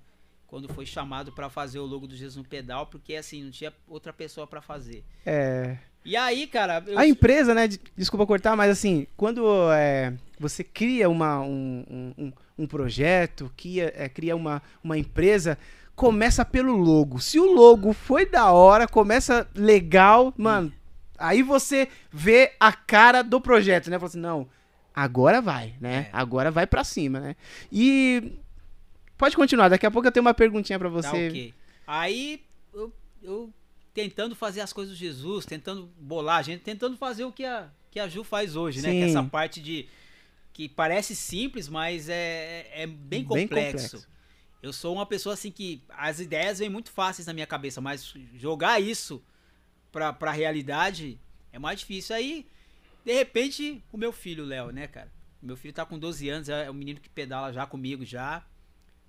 quando 0.49 0.67
foi 0.73 0.85
chamado 0.87 1.31
pra 1.31 1.49
fazer 1.49 1.79
o 1.79 1.85
logo 1.87 2.07
do 2.09 2.17
Jesus 2.17 2.35
no 2.37 2.43
pedal, 2.45 2.87
porque 2.87 3.15
assim, 3.15 3.45
não 3.45 3.51
tinha 3.51 3.73
outra 3.87 4.13
pessoa 4.13 4.47
pra 4.47 4.61
fazer. 4.61 5.05
É. 5.25 5.77
E 6.05 6.17
aí, 6.17 6.47
cara, 6.47 6.83
eu, 6.87 6.99
A 6.99 7.07
empresa, 7.07 7.55
né? 7.55 7.69
de- 7.69 7.79
Desculpa 7.97 8.27
cortar, 8.27 8.57
mas 8.57 8.71
assim, 8.71 9.07
quando 9.17 9.47
é, 9.73 10.15
você 10.41 10.65
cria 10.65 11.09
uma, 11.09 11.41
um, 11.41 11.85
um- 12.19 12.33
um, 12.61 12.67
projeto, 12.67 13.53
cria, 13.57 13.93
é, 13.95 14.09
cria 14.09 14.35
uma, 14.35 14.63
uma 14.83 14.97
empresa, 14.97 15.59
começa 15.95 16.45
pelo 16.47 16.75
logo. 16.77 17.21
Se 17.21 17.39
o 17.39 17.53
logo 17.53 17.93
foi 17.93 18.25
da 18.25 18.51
hora, 18.51 18.89
começa 18.89 19.47
legal, 19.55 20.33
mano, 20.37 20.73
aí 21.19 21.43
você 21.43 21.89
vê 22.11 22.53
a 22.59 22.73
cara 22.73 23.21
do 23.23 23.39
projeto, 23.41 23.91
né? 23.91 23.99
Fala 23.99 24.09
assim, 24.09 24.19
não, 24.21 24.49
agora 24.95 25.43
vai, 25.43 25.75
né? 25.79 26.09
É. 26.11 26.11
Agora 26.13 26.51
vai 26.51 26.67
pra 26.67 26.85
cima, 26.85 27.21
né? 27.21 27.37
E 27.71 28.33
pode 29.19 29.37
continuar, 29.37 29.69
daqui 29.69 29.85
a 29.85 29.91
pouco 29.91 30.07
eu 30.09 30.13
tenho 30.13 30.25
uma 30.25 30.33
perguntinha 30.35 30.79
pra 30.79 30.89
Tá 30.89 30.95
você. 30.95 31.29
ok. 31.29 31.55
Aí 31.87 32.43
eu, 32.73 32.93
eu 33.23 33.53
tentando 33.93 34.35
fazer 34.35 34.61
as 34.61 34.73
coisas 34.73 34.97
de 34.97 35.05
Jesus, 35.05 35.45
tentando 35.45 35.87
bolar 35.99 36.39
a 36.39 36.43
gente, 36.43 36.63
tentando 36.63 36.97
fazer 36.97 37.25
o 37.25 37.33
que 37.33 37.45
a, 37.45 37.69
que 37.91 37.99
a 37.99 38.09
Ju 38.09 38.23
faz 38.25 38.55
hoje, 38.57 38.81
né? 38.81 38.91
Que 38.93 38.99
é 38.99 39.05
Sim. 39.09 39.11
essa 39.11 39.23
parte 39.25 39.61
de. 39.61 39.89
que 40.53 40.69
parece 40.69 41.15
simples, 41.17 41.69
mas 41.69 42.09
é, 42.09 42.69
é 42.73 42.87
bem 42.87 43.25
Bem 43.25 43.25
complexo. 43.25 43.97
complexo. 43.97 44.09
Eu 44.63 44.73
sou 44.73 44.95
uma 44.95 45.07
pessoa 45.07 45.35
assim 45.35 45.51
que 45.53 45.83
as 45.89 46.19
ideias 46.21 46.59
vêm 46.59 46.69
muito 46.69 46.91
fáceis 46.91 47.27
na 47.27 47.33
minha 47.33 47.47
cabeça, 47.47 47.81
mas 47.81 48.13
jogar 48.35 48.81
isso 48.81 49.23
pra, 49.93 50.13
pra 50.13 50.33
realidade 50.33 51.19
é 51.53 51.59
mais 51.61 51.79
difícil. 51.81 52.15
Aí, 52.17 52.45
de 53.05 53.13
repente, 53.13 53.83
o 53.93 53.97
meu 53.97 54.11
filho, 54.13 54.45
Léo, 54.45 54.71
né, 54.73 54.89
cara? 54.89 55.11
Meu 55.41 55.57
filho 55.57 55.73
tá 55.73 55.87
com 55.87 55.97
12 55.97 56.29
anos, 56.29 56.49
é 56.49 56.69
um 56.69 56.75
menino 56.75 56.99
que 57.01 57.09
pedala 57.09 57.53
já 57.53 57.65
comigo 57.67 58.05
já. 58.05 58.45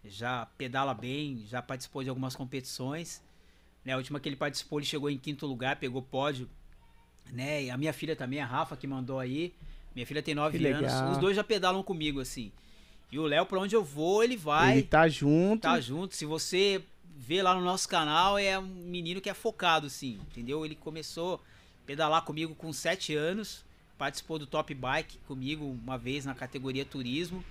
Já 0.06 0.46
pedala 0.58 0.94
bem, 0.94 1.44
já 1.48 1.62
participou 1.62 2.04
de 2.04 2.10
algumas 2.10 2.36
competições. 2.36 3.22
Né, 3.84 3.94
a 3.94 3.98
última 3.98 4.20
que 4.20 4.28
ele 4.28 4.36
participou, 4.36 4.80
ele 4.80 4.86
chegou 4.86 5.10
em 5.10 5.18
quinto 5.18 5.46
lugar, 5.46 5.78
pegou 5.78 6.02
pódio 6.02 6.50
né? 7.32 7.64
E 7.64 7.70
a 7.70 7.78
minha 7.78 7.94
filha 7.94 8.16
também, 8.16 8.40
a 8.40 8.46
Rafa, 8.46 8.76
que 8.76 8.88
mandou 8.88 9.20
aí. 9.20 9.54
Minha 9.96 10.06
filha 10.06 10.22
tem 10.22 10.36
9 10.36 10.58
Que 10.58 10.68
anos. 10.68 10.94
Os 11.12 11.18
dois 11.18 11.36
já 11.36 11.44
pedalam 11.44 11.84
comigo, 11.84 12.20
assim. 12.20 12.52
E 13.12 13.18
o 13.18 13.26
Léo, 13.26 13.46
pra 13.46 13.60
onde 13.60 13.76
eu 13.76 13.84
vou, 13.84 14.24
ele 14.24 14.38
vai. 14.38 14.78
Ele 14.78 14.84
tá 14.84 15.08
junto. 15.08 15.64
Tá 15.64 15.80
junto. 15.80 16.16
Se 16.16 16.26
você 16.26 16.84
vê 17.18 17.42
lá 17.42 17.56
no 17.56 17.62
nosso 17.62 17.88
canal, 17.90 18.38
é 18.38 18.58
um 18.58 18.64
menino 18.64 19.20
que 19.20 19.30
é 19.30 19.34
focado, 19.34 19.88
assim, 19.88 20.20
entendeu? 20.30 20.64
Ele 20.66 20.76
começou 20.76 21.36
a 21.36 21.40
pedalar 21.86 22.22
comigo 22.24 22.54
com 22.56 22.72
7 22.72 23.16
anos, 23.16 23.66
participou 23.98 24.38
do 24.40 24.46
Top 24.46 24.74
Bike 24.74 25.18
comigo 25.28 25.66
uma 25.66 25.98
vez 25.98 26.24
na 26.24 26.36
categoria 26.36 26.86
turismo. 26.86 27.44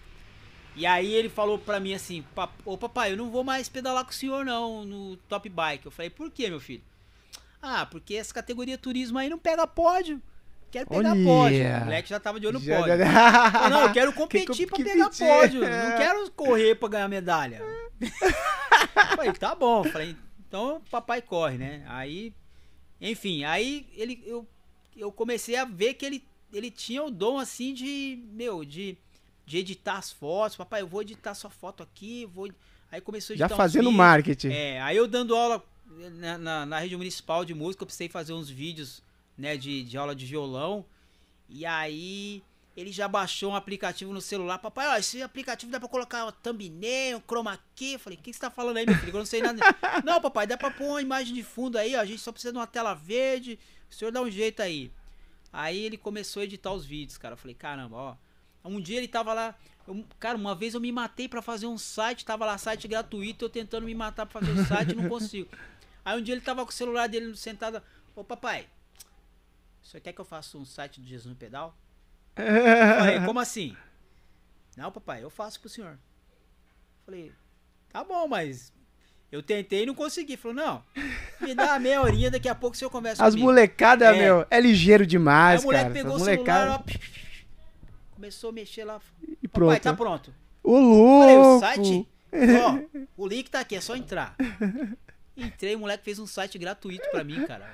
E 0.79 0.87
aí 0.87 1.13
ele 1.13 1.29
falou 1.29 1.59
pra 1.59 1.81
mim 1.81 1.93
assim, 1.95 2.25
"Pa- 2.35 2.51
ô 2.65 2.79
papai, 2.79 3.13
eu 3.13 3.17
não 3.17 3.31
vou 3.31 3.43
mais 3.45 3.69
pedalar 3.69 4.05
com 4.05 4.11
o 4.11 4.15
senhor 4.15 4.45
não 4.45 4.85
no 4.85 5.17
Top 5.29 5.49
Bike. 5.49 5.87
Eu 5.87 5.93
falei, 5.93 6.09
por 6.11 6.31
que, 6.31 6.49
meu 6.49 6.61
filho? 6.61 6.83
Ah, 7.61 7.85
porque 7.87 8.15
essa 8.15 8.33
categoria 8.33 8.79
turismo 8.79 9.19
aí 9.19 9.29
não 9.29 9.39
pega 9.39 9.67
pódio. 9.67 10.23
Quero 10.71 10.87
pegar 10.89 11.13
Olha. 11.13 11.25
pódio. 11.25 11.67
O 11.67 11.85
moleque 11.87 12.09
já 12.11 12.21
tava 12.21 12.39
de 12.39 12.47
olho 12.47 12.59
no 12.61 12.65
pódio. 12.65 12.97
já- 12.99 13.69
não, 13.71 13.83
eu 13.83 13.93
quero 13.93 14.13
competir 14.13 14.55
Que 14.55 14.67
pra 14.67 14.77
competir, 14.77 14.93
pegar 14.93 15.11
pódio. 15.11 15.65
é. 15.65 15.91
Não 15.91 15.97
quero 15.99 16.31
correr 16.33 16.75
pra 16.77 16.89
ganhar 16.89 17.09
medalha. 17.09 17.61
Falei, 19.17 19.33
tá 19.33 19.55
bom. 19.55 19.85
Falei, 19.85 20.17
então 20.47 20.81
papai 20.91 21.21
corre, 21.23 21.59
né? 21.59 21.85
Aí, 21.89 22.33
enfim, 23.01 23.45
aí 23.45 23.87
ele, 23.97 24.23
eu, 24.27 24.47
eu 24.97 25.11
comecei 25.11 25.57
a 25.57 25.65
ver 25.65 25.95
que 25.95 26.05
ele, 26.07 26.25
ele 26.53 26.71
tinha 26.71 27.03
o 27.03 27.11
dom 27.11 27.39
assim 27.39 27.73
de, 27.75 28.23
meu, 28.33 28.65
de, 28.65 28.97
de 29.49 29.57
editar 29.57 29.97
as 29.97 30.13
fotos. 30.13 30.57
Papai, 30.57 30.83
eu 30.83 30.87
vou 30.87 31.01
editar 31.01 31.35
sua 31.35 31.51
foto 31.51 31.83
aqui, 31.83 32.27
vou. 32.27 32.51
Aí 32.93 33.01
começou 33.01 33.35
a 33.35 33.37
Já 33.37 33.47
editar 33.47 33.55
uns 33.55 33.57
fazendo 33.57 33.91
marketing. 33.91 34.49
É, 34.49 34.81
aí 34.83 34.97
eu 34.97 35.09
dando 35.09 35.35
aula 35.35 35.65
na, 36.19 36.39
na, 36.39 36.67
na 36.67 36.79
rede 36.79 36.97
municipal 36.97 37.45
de 37.45 37.55
música, 37.55 37.83
eu 37.83 37.87
precisei 37.87 38.09
fazer 38.09 38.35
uns 38.35 38.51
vídeos, 38.51 39.03
né, 39.37 39.57
de, 39.57 39.83
de 39.85 39.97
aula 39.97 40.15
de 40.15 40.27
violão. 40.27 40.85
E 41.49 41.65
aí 41.65 42.43
ele 42.77 42.93
já 42.93 43.09
baixou 43.09 43.53
um 43.53 43.57
aplicativo 43.57 44.13
no 44.13 44.21
celular. 44.21 44.59
Papai, 44.59 44.87
ó, 44.87 44.97
esse 44.97 45.23
aplicativo 45.23 45.73
dá 45.73 45.81
pra 45.81 45.89
colocar 45.89 46.27
o 46.27 46.33
thumbnail, 46.33 47.23
chroma 47.27 47.59
key. 47.75 47.95
Eu 47.95 47.99
falei, 47.99 48.19
o 48.19 48.23
que 48.23 48.33
você 48.33 48.39
tá 48.39 48.51
falando 48.51 48.77
aí, 48.77 48.87
meu 48.87 48.95
filho? 48.97 49.11
Eu 49.11 49.19
não 49.19 49.27
sei 49.27 49.41
nada. 49.41 49.61
não, 50.05 50.21
papai, 50.21 50.47
dá 50.47 50.59
pra 50.59 50.71
pôr 50.71 50.85
uma 50.85 51.03
imagem 51.03 51.35
de 51.35 51.43
fundo 51.43 51.79
aí, 51.79 51.97
ó. 51.97 52.01
A 52.01 52.05
gente 52.05 52.21
só 52.21 52.31
precisa 52.31 52.53
de 52.53 52.59
uma 52.59 52.67
tela 52.67 52.95
verde. 52.95 53.59
O 53.91 53.95
senhor 53.95 54.13
dá 54.13 54.21
um 54.21 54.31
jeito 54.31 54.61
aí. 54.61 54.93
Aí 55.51 55.79
ele 55.79 55.97
começou 55.97 56.43
a 56.43 56.45
editar 56.45 56.71
os 56.71 56.85
vídeos, 56.85 57.17
cara. 57.17 57.33
Eu 57.33 57.39
falei, 57.39 57.55
caramba, 57.55 57.97
ó. 57.97 58.17
Um 58.65 58.81
dia 58.81 58.99
ele 58.99 59.09
tava 59.09 59.33
lá. 59.33 59.55
eu- 59.87 60.05
cara, 60.21 60.37
uma 60.37 60.55
vez 60.55 60.75
eu 60.75 60.81
me 60.81 60.93
matei 60.93 61.27
pra 61.29 61.41
fazer 61.41 61.67
um 61.67 61.79
site, 61.79 62.25
tava 62.25 62.45
lá 62.45 62.59
site 62.59 62.87
gratuito, 62.87 63.45
eu 63.45 63.49
tentando 63.49 63.87
me 63.87 63.95
matar 63.95 64.27
pra 64.27 64.41
fazer 64.41 64.53
o 64.53 64.65
site 64.67 64.93
e 64.93 64.95
não 64.95 65.09
consigo. 65.09 65.49
Aí 66.05 66.19
um 66.19 66.23
dia 66.23 66.35
ele 66.35 66.41
tava 66.43 66.63
com 66.65 66.71
o 66.71 66.75
celular 66.75 67.07
dele 67.09 67.35
sentado. 67.37 67.83
Ô 68.15 68.23
papai, 68.25 68.67
você 69.83 69.99
quer 70.01 70.13
que 70.13 70.21
eu 70.21 70.25
faça 70.25 70.59
um 70.59 70.65
site 70.65 71.01
do 71.01 71.07
Jesus 71.07 71.27
no 71.27 71.35
Pedal? 71.37 71.75
Falei, 72.37 73.21
como 73.25 73.41
assim? 73.41 73.75
Não, 74.77 74.93
papai, 74.93 75.23
eu 75.25 75.31
faço 75.31 75.59
pro 75.61 75.69
senhor. 75.69 75.99
Falei, 77.07 77.33
tá 77.91 78.05
bom, 78.05 78.29
mas 78.29 78.73
eu 79.33 79.43
tentei 79.43 79.83
e 79.83 79.87
não 79.87 79.95
consegui. 79.95 80.37
Falou, 80.37 80.55
não, 80.57 80.85
me 81.41 81.55
dá 81.55 81.65
uma 81.73 81.79
meia 81.79 82.01
horinha, 82.03 82.31
daqui 82.31 82.49
a 82.49 82.55
pouco 82.55 82.75
o 82.77 82.79
senhor 82.79 82.91
conversa 82.91 83.25
As 83.25 83.31
comigo. 83.35 83.47
molecadas, 83.47 84.15
É. 84.15 84.19
meu, 84.19 84.47
é 84.51 84.61
ligeiro 84.61 85.03
Aí 85.05 85.07
demais, 85.07 85.63
o 85.63 85.67
moleque 85.67 85.85
cara. 85.85 85.95
pegou 85.95 86.17
o 86.17 86.19
celular, 86.19 86.37
molecadas. 86.37 86.75
ó, 86.75 87.28
começou 88.19 88.51
a 88.51 88.53
mexer 88.53 88.85
lá. 88.85 89.01
E 89.41 89.47
Papai, 89.47 89.79
pronto. 89.79 89.83
tá 89.83 89.95
pronto. 89.95 90.35
O 90.63 91.21
Falei, 91.21 91.37
o 91.37 91.43
louco. 91.43 91.61
site? 91.61 92.09
Ó, 92.35 92.99
o 93.25 93.29
link 93.29 93.49
tá 93.49 93.61
aqui, 93.61 93.77
é 93.77 93.81
só 93.81 93.95
entrar. 93.95 94.37
Entrei, 95.37 95.77
o 95.77 95.79
moleque 95.79 96.05
fez 96.05 96.19
um 96.19 96.27
site 96.27 96.59
gratuito 96.59 97.09
pra 97.13 97.23
mim, 97.23 97.47
cara. 97.47 97.71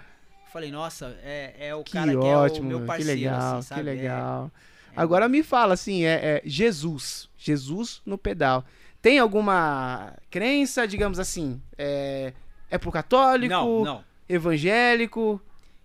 Falei, 0.52 0.70
nossa, 0.70 1.18
é, 1.22 1.68
é 1.68 1.74
o 1.74 1.82
Que 1.82 1.92
cara 1.92 2.10
que 2.12 2.16
é 2.16 2.20
o 2.20 2.40
ótimo, 2.40 2.68
meu 2.68 2.78
meu, 2.78 2.80
que 2.80 2.86
parceiro, 2.86 3.20
legal, 3.20 3.58
assim, 3.58 3.68
sabe? 3.68 3.82
que 3.82 3.88
É, 3.88 3.92
legal. 3.94 4.52
Agora 4.94 5.28
me 5.28 5.42
fala 5.42 5.74
assim, 5.74 6.04
é, 6.04 6.12
é 6.12 6.42
Jesus, 6.44 7.28
Jesus 7.36 8.02
no 8.04 8.18
pedal. 8.18 8.64
Tem 9.00 9.18
alguma 9.18 10.14
crença, 10.30 10.86
digamos 10.86 11.18
assim, 11.18 11.60
é, 11.76 12.34
é 12.70 12.78
pro 12.78 12.92
católico, 12.92 13.52
não, 13.52 13.84
não. 13.84 14.04
evangélico? 14.28 15.40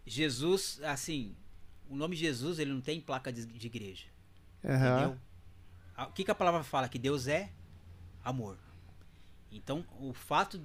Jesus, 0.06 0.80
assim, 0.84 1.34
o 1.90 1.96
nome 1.96 2.16
Jesus, 2.16 2.60
ele 2.60 2.72
não 2.72 2.82
tem 2.82 3.00
placa 3.02 3.32
de, 3.32 3.46
de 3.46 3.68
igreja. 3.68 4.06
Aham. 4.64 5.00
Entendeu? 5.00 5.20
O 6.08 6.14
que, 6.14 6.24
que 6.24 6.32
a 6.32 6.36
palavra 6.36 6.64
fala? 6.64 6.88
Que 6.88 7.00
Deus 7.00 7.28
é 7.28 7.52
amor. 8.24 8.58
Então, 9.52 9.86
o 10.00 10.14
fato 10.14 10.62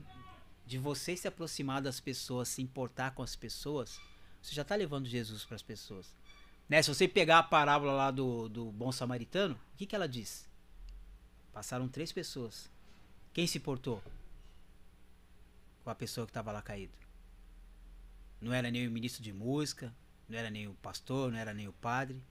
de 0.66 0.78
você 0.78 1.16
se 1.16 1.26
aproximar 1.26 1.82
das 1.82 2.00
pessoas, 2.00 2.48
se 2.48 2.62
importar 2.62 3.12
com 3.12 3.22
as 3.22 3.34
pessoas, 3.34 4.00
você 4.40 4.54
já 4.54 4.62
está 4.62 4.74
levando 4.74 5.06
Jesus 5.06 5.44
para 5.44 5.56
as 5.56 5.62
pessoas. 5.62 6.14
Né? 6.68 6.82
Se 6.82 6.92
você 6.92 7.08
pegar 7.08 7.38
a 7.38 7.42
parábola 7.42 7.92
lá 7.92 8.10
do, 8.10 8.48
do 8.48 8.70
bom 8.72 8.92
samaritano, 8.92 9.54
o 9.54 9.76
que, 9.76 9.86
que 9.86 9.94
ela 9.94 10.08
diz? 10.08 10.48
Passaram 11.52 11.88
três 11.88 12.12
pessoas. 12.12 12.70
Quem 13.32 13.46
se 13.46 13.58
importou? 13.58 14.02
Com 15.82 15.90
a 15.90 15.94
pessoa 15.94 16.26
que 16.26 16.30
estava 16.30 16.52
lá 16.52 16.62
caído. 16.62 16.94
Não 18.40 18.52
era 18.52 18.70
nem 18.70 18.86
o 18.86 18.90
ministro 18.90 19.22
de 19.22 19.32
música, 19.32 19.94
não 20.28 20.38
era 20.38 20.50
nem 20.50 20.68
o 20.68 20.74
pastor, 20.74 21.30
não 21.30 21.38
era 21.38 21.52
nem 21.52 21.68
o 21.68 21.72
padre. 21.72 22.22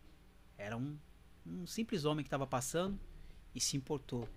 Era 0.57 0.77
um, 0.77 0.97
um 1.45 1.65
simples 1.67 2.05
homem 2.05 2.23
que 2.23 2.27
estava 2.27 2.47
passando 2.47 2.99
e 3.53 3.59
se 3.59 3.75
importou 3.77 4.27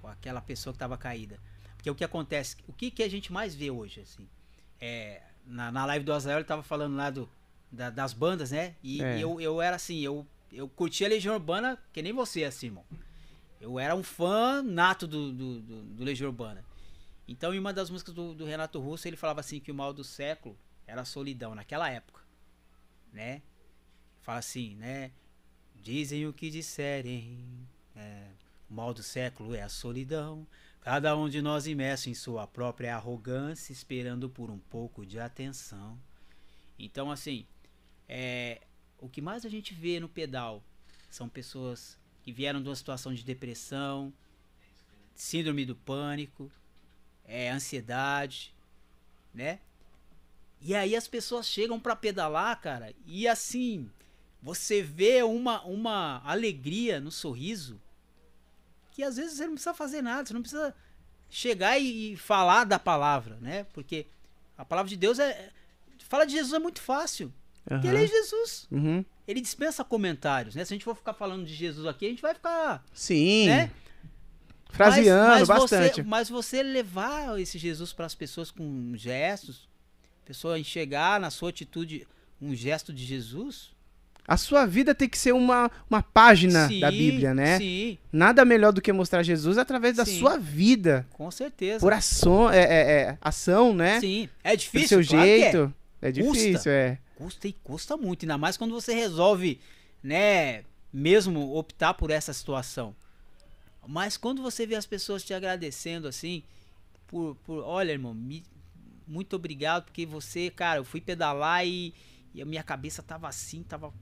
com 0.00 0.08
aquela 0.08 0.40
pessoa 0.40 0.72
que 0.72 0.76
estava 0.76 0.96
caída. 0.98 1.38
Porque 1.76 1.90
o 1.90 1.94
que 1.94 2.04
acontece, 2.04 2.56
o 2.66 2.72
que, 2.72 2.90
que 2.90 3.02
a 3.02 3.08
gente 3.08 3.32
mais 3.32 3.54
vê 3.54 3.70
hoje, 3.70 4.00
assim, 4.00 4.28
é, 4.80 5.22
na, 5.46 5.70
na 5.70 5.84
live 5.86 6.04
do 6.04 6.12
Azael 6.12 6.36
ele 6.38 6.42
estava 6.42 6.62
falando 6.62 6.96
lá 6.96 7.10
do, 7.10 7.28
da- 7.70 7.90
das 7.90 8.12
bandas, 8.12 8.50
né? 8.50 8.74
E, 8.82 9.02
É. 9.02 9.18
eu, 9.18 9.40
eu 9.40 9.60
era 9.62 9.76
assim, 9.76 10.00
eu, 10.00 10.26
eu 10.52 10.68
curtia 10.68 11.06
a 11.06 11.10
Legião 11.10 11.34
Urbana 11.34 11.78
que 11.92 12.02
nem 12.02 12.12
você, 12.12 12.44
assim, 12.44 12.66
irmão. 12.66 12.84
Eu 13.60 13.78
era 13.78 13.94
um 13.96 14.02
fã 14.02 14.62
nato 14.62 15.06
do, 15.06 15.32
do, 15.32 15.60
do, 15.62 15.82
do 15.82 16.04
Legião 16.04 16.28
Urbana. 16.28 16.64
Então, 17.28 17.54
em 17.54 17.58
uma 17.58 17.72
das 17.72 17.88
músicas 17.90 18.14
do, 18.14 18.34
do 18.34 18.44
Renato 18.44 18.78
Russo, 18.78 19.08
ele 19.08 19.16
falava 19.16 19.40
assim 19.40 19.58
que 19.58 19.70
o 19.72 19.74
mal 19.74 19.92
do 19.92 20.04
século 20.04 20.56
era 20.86 21.00
a 21.00 21.04
solidão, 21.04 21.54
naquela 21.54 21.88
época, 21.90 22.20
né? 23.12 23.42
Fala 24.22 24.38
assim, 24.38 24.74
né? 24.76 25.10
Dizem 25.86 26.26
o 26.26 26.32
que 26.32 26.50
disserem, 26.50 27.46
é, 27.94 28.26
o 28.68 28.74
mal 28.74 28.92
do 28.92 29.04
século 29.04 29.54
é 29.54 29.62
a 29.62 29.68
solidão. 29.68 30.44
Cada 30.80 31.16
um 31.16 31.28
de 31.28 31.40
nós 31.40 31.68
imerso 31.68 32.10
em 32.10 32.14
sua 32.14 32.44
própria 32.44 32.96
arrogância, 32.96 33.72
esperando 33.72 34.28
por 34.28 34.50
um 34.50 34.58
pouco 34.58 35.06
de 35.06 35.20
atenção. 35.20 35.96
Então, 36.76 37.08
assim, 37.08 37.46
é, 38.08 38.62
o 38.98 39.08
que 39.08 39.20
mais 39.22 39.46
a 39.46 39.48
gente 39.48 39.74
vê 39.74 40.00
no 40.00 40.08
pedal 40.08 40.60
são 41.08 41.28
pessoas 41.28 41.96
que 42.24 42.32
vieram 42.32 42.60
de 42.60 42.68
uma 42.68 42.74
situação 42.74 43.14
de 43.14 43.22
depressão, 43.22 44.12
síndrome 45.14 45.64
do 45.64 45.76
pânico, 45.76 46.50
é, 47.24 47.48
ansiedade, 47.48 48.52
né? 49.32 49.60
E 50.60 50.74
aí 50.74 50.96
as 50.96 51.06
pessoas 51.06 51.46
chegam 51.46 51.78
pra 51.78 51.94
pedalar, 51.94 52.60
cara, 52.60 52.92
e 53.06 53.28
assim, 53.28 53.88
você 54.46 54.80
vê 54.80 55.24
uma, 55.24 55.60
uma 55.64 56.22
alegria 56.24 57.00
no 57.00 57.10
sorriso 57.10 57.80
que 58.92 59.02
às 59.02 59.16
vezes 59.16 59.38
você 59.38 59.44
não 59.44 59.54
precisa 59.54 59.74
fazer 59.74 60.00
nada, 60.00 60.24
você 60.24 60.34
não 60.34 60.40
precisa 60.40 60.72
chegar 61.28 61.76
e, 61.80 62.12
e 62.12 62.16
falar 62.16 62.62
da 62.62 62.78
palavra, 62.78 63.36
né? 63.40 63.66
Porque 63.72 64.06
a 64.56 64.64
palavra 64.64 64.88
de 64.88 64.96
Deus 64.96 65.18
é. 65.18 65.50
Fala 66.08 66.24
de 66.24 66.34
Jesus 66.34 66.52
é 66.52 66.60
muito 66.60 66.80
fácil. 66.80 67.34
Porque 67.64 67.88
ele 67.88 68.04
é. 68.04 68.06
Jesus. 68.06 68.68
Uhum. 68.70 69.04
Ele 69.26 69.40
dispensa 69.40 69.82
comentários, 69.82 70.54
né? 70.54 70.64
Se 70.64 70.72
a 70.72 70.76
gente 70.76 70.84
for 70.84 70.94
ficar 70.94 71.14
falando 71.14 71.44
de 71.44 71.52
Jesus 71.52 71.84
aqui, 71.84 72.06
a 72.06 72.10
gente 72.10 72.22
vai 72.22 72.32
ficar. 72.32 72.84
Sim, 72.94 73.48
Né? 73.48 73.72
fraseando 74.70 75.28
mas, 75.28 75.48
mas 75.48 75.48
bastante. 75.48 75.94
Você, 75.96 76.02
mas 76.04 76.28
você 76.28 76.62
levar 76.62 77.40
esse 77.40 77.58
Jesus 77.58 77.92
para 77.92 78.06
as 78.06 78.14
pessoas 78.14 78.52
com 78.52 78.92
gestos, 78.96 79.68
a 80.22 80.26
pessoa 80.26 80.56
enxergar 80.56 81.18
na 81.18 81.30
sua 81.30 81.50
atitude 81.50 82.06
um 82.40 82.54
gesto 82.54 82.92
de 82.92 83.04
Jesus. 83.04 83.74
A 84.28 84.36
sua 84.36 84.66
vida 84.66 84.94
tem 84.94 85.08
que 85.08 85.16
ser 85.16 85.32
uma, 85.32 85.70
uma 85.88 86.02
página 86.02 86.66
sim, 86.68 86.80
da 86.80 86.90
Bíblia, 86.90 87.32
né? 87.32 87.58
Sim, 87.58 87.96
Nada 88.12 88.44
melhor 88.44 88.72
do 88.72 88.82
que 88.82 88.92
mostrar 88.92 89.22
Jesus 89.22 89.56
através 89.56 89.96
da 89.96 90.04
Sim. 90.04 90.18
sua 90.18 90.36
vida. 90.36 91.06
com 91.12 91.30
certeza. 91.30 91.80
Por 91.80 91.92
ação, 91.92 92.50
é, 92.50 92.58
é, 92.58 92.90
é, 93.02 93.18
ação, 93.20 93.72
né? 93.72 94.00
Sim, 94.00 94.28
é 94.42 94.56
Do 94.56 94.58
difícil. 94.58 95.04
seu 95.04 95.06
claro 95.16 95.28
é. 95.28 95.38
jeito. 95.38 95.74
É. 96.02 96.10
difícil, 96.12 96.52
Custa. 96.54 96.70
é. 96.70 96.98
Custa 97.14 97.48
e 97.48 97.52
custa 97.52 97.96
muito, 97.96 98.24
ainda 98.24 98.36
mais 98.36 98.56
quando 98.56 98.72
você 98.74 98.92
resolve, 98.94 99.58
né, 100.02 100.64
mesmo 100.92 101.56
optar 101.56 101.94
por 101.94 102.10
essa 102.10 102.32
situação. 102.32 102.94
Mas 103.86 104.16
quando 104.16 104.42
você 104.42 104.66
vê 104.66 104.74
as 104.74 104.84
pessoas 104.86 105.22
te 105.22 105.32
agradecendo 105.32 106.08
assim, 106.08 106.42
por, 107.06 107.36
por 107.44 107.62
olha, 107.62 107.92
irmão, 107.92 108.12
me- 108.12 108.42
muito 109.06 109.36
obrigado, 109.36 109.84
porque 109.84 110.04
você, 110.04 110.50
cara, 110.50 110.80
eu 110.80 110.84
fui 110.84 111.00
pedalar 111.00 111.64
e, 111.66 111.94
e 112.34 112.42
a 112.42 112.44
minha 112.44 112.62
cabeça 112.64 113.02
tava 113.02 113.28
assim, 113.28 113.62
tava. 113.62 113.92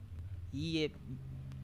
E 0.55 0.91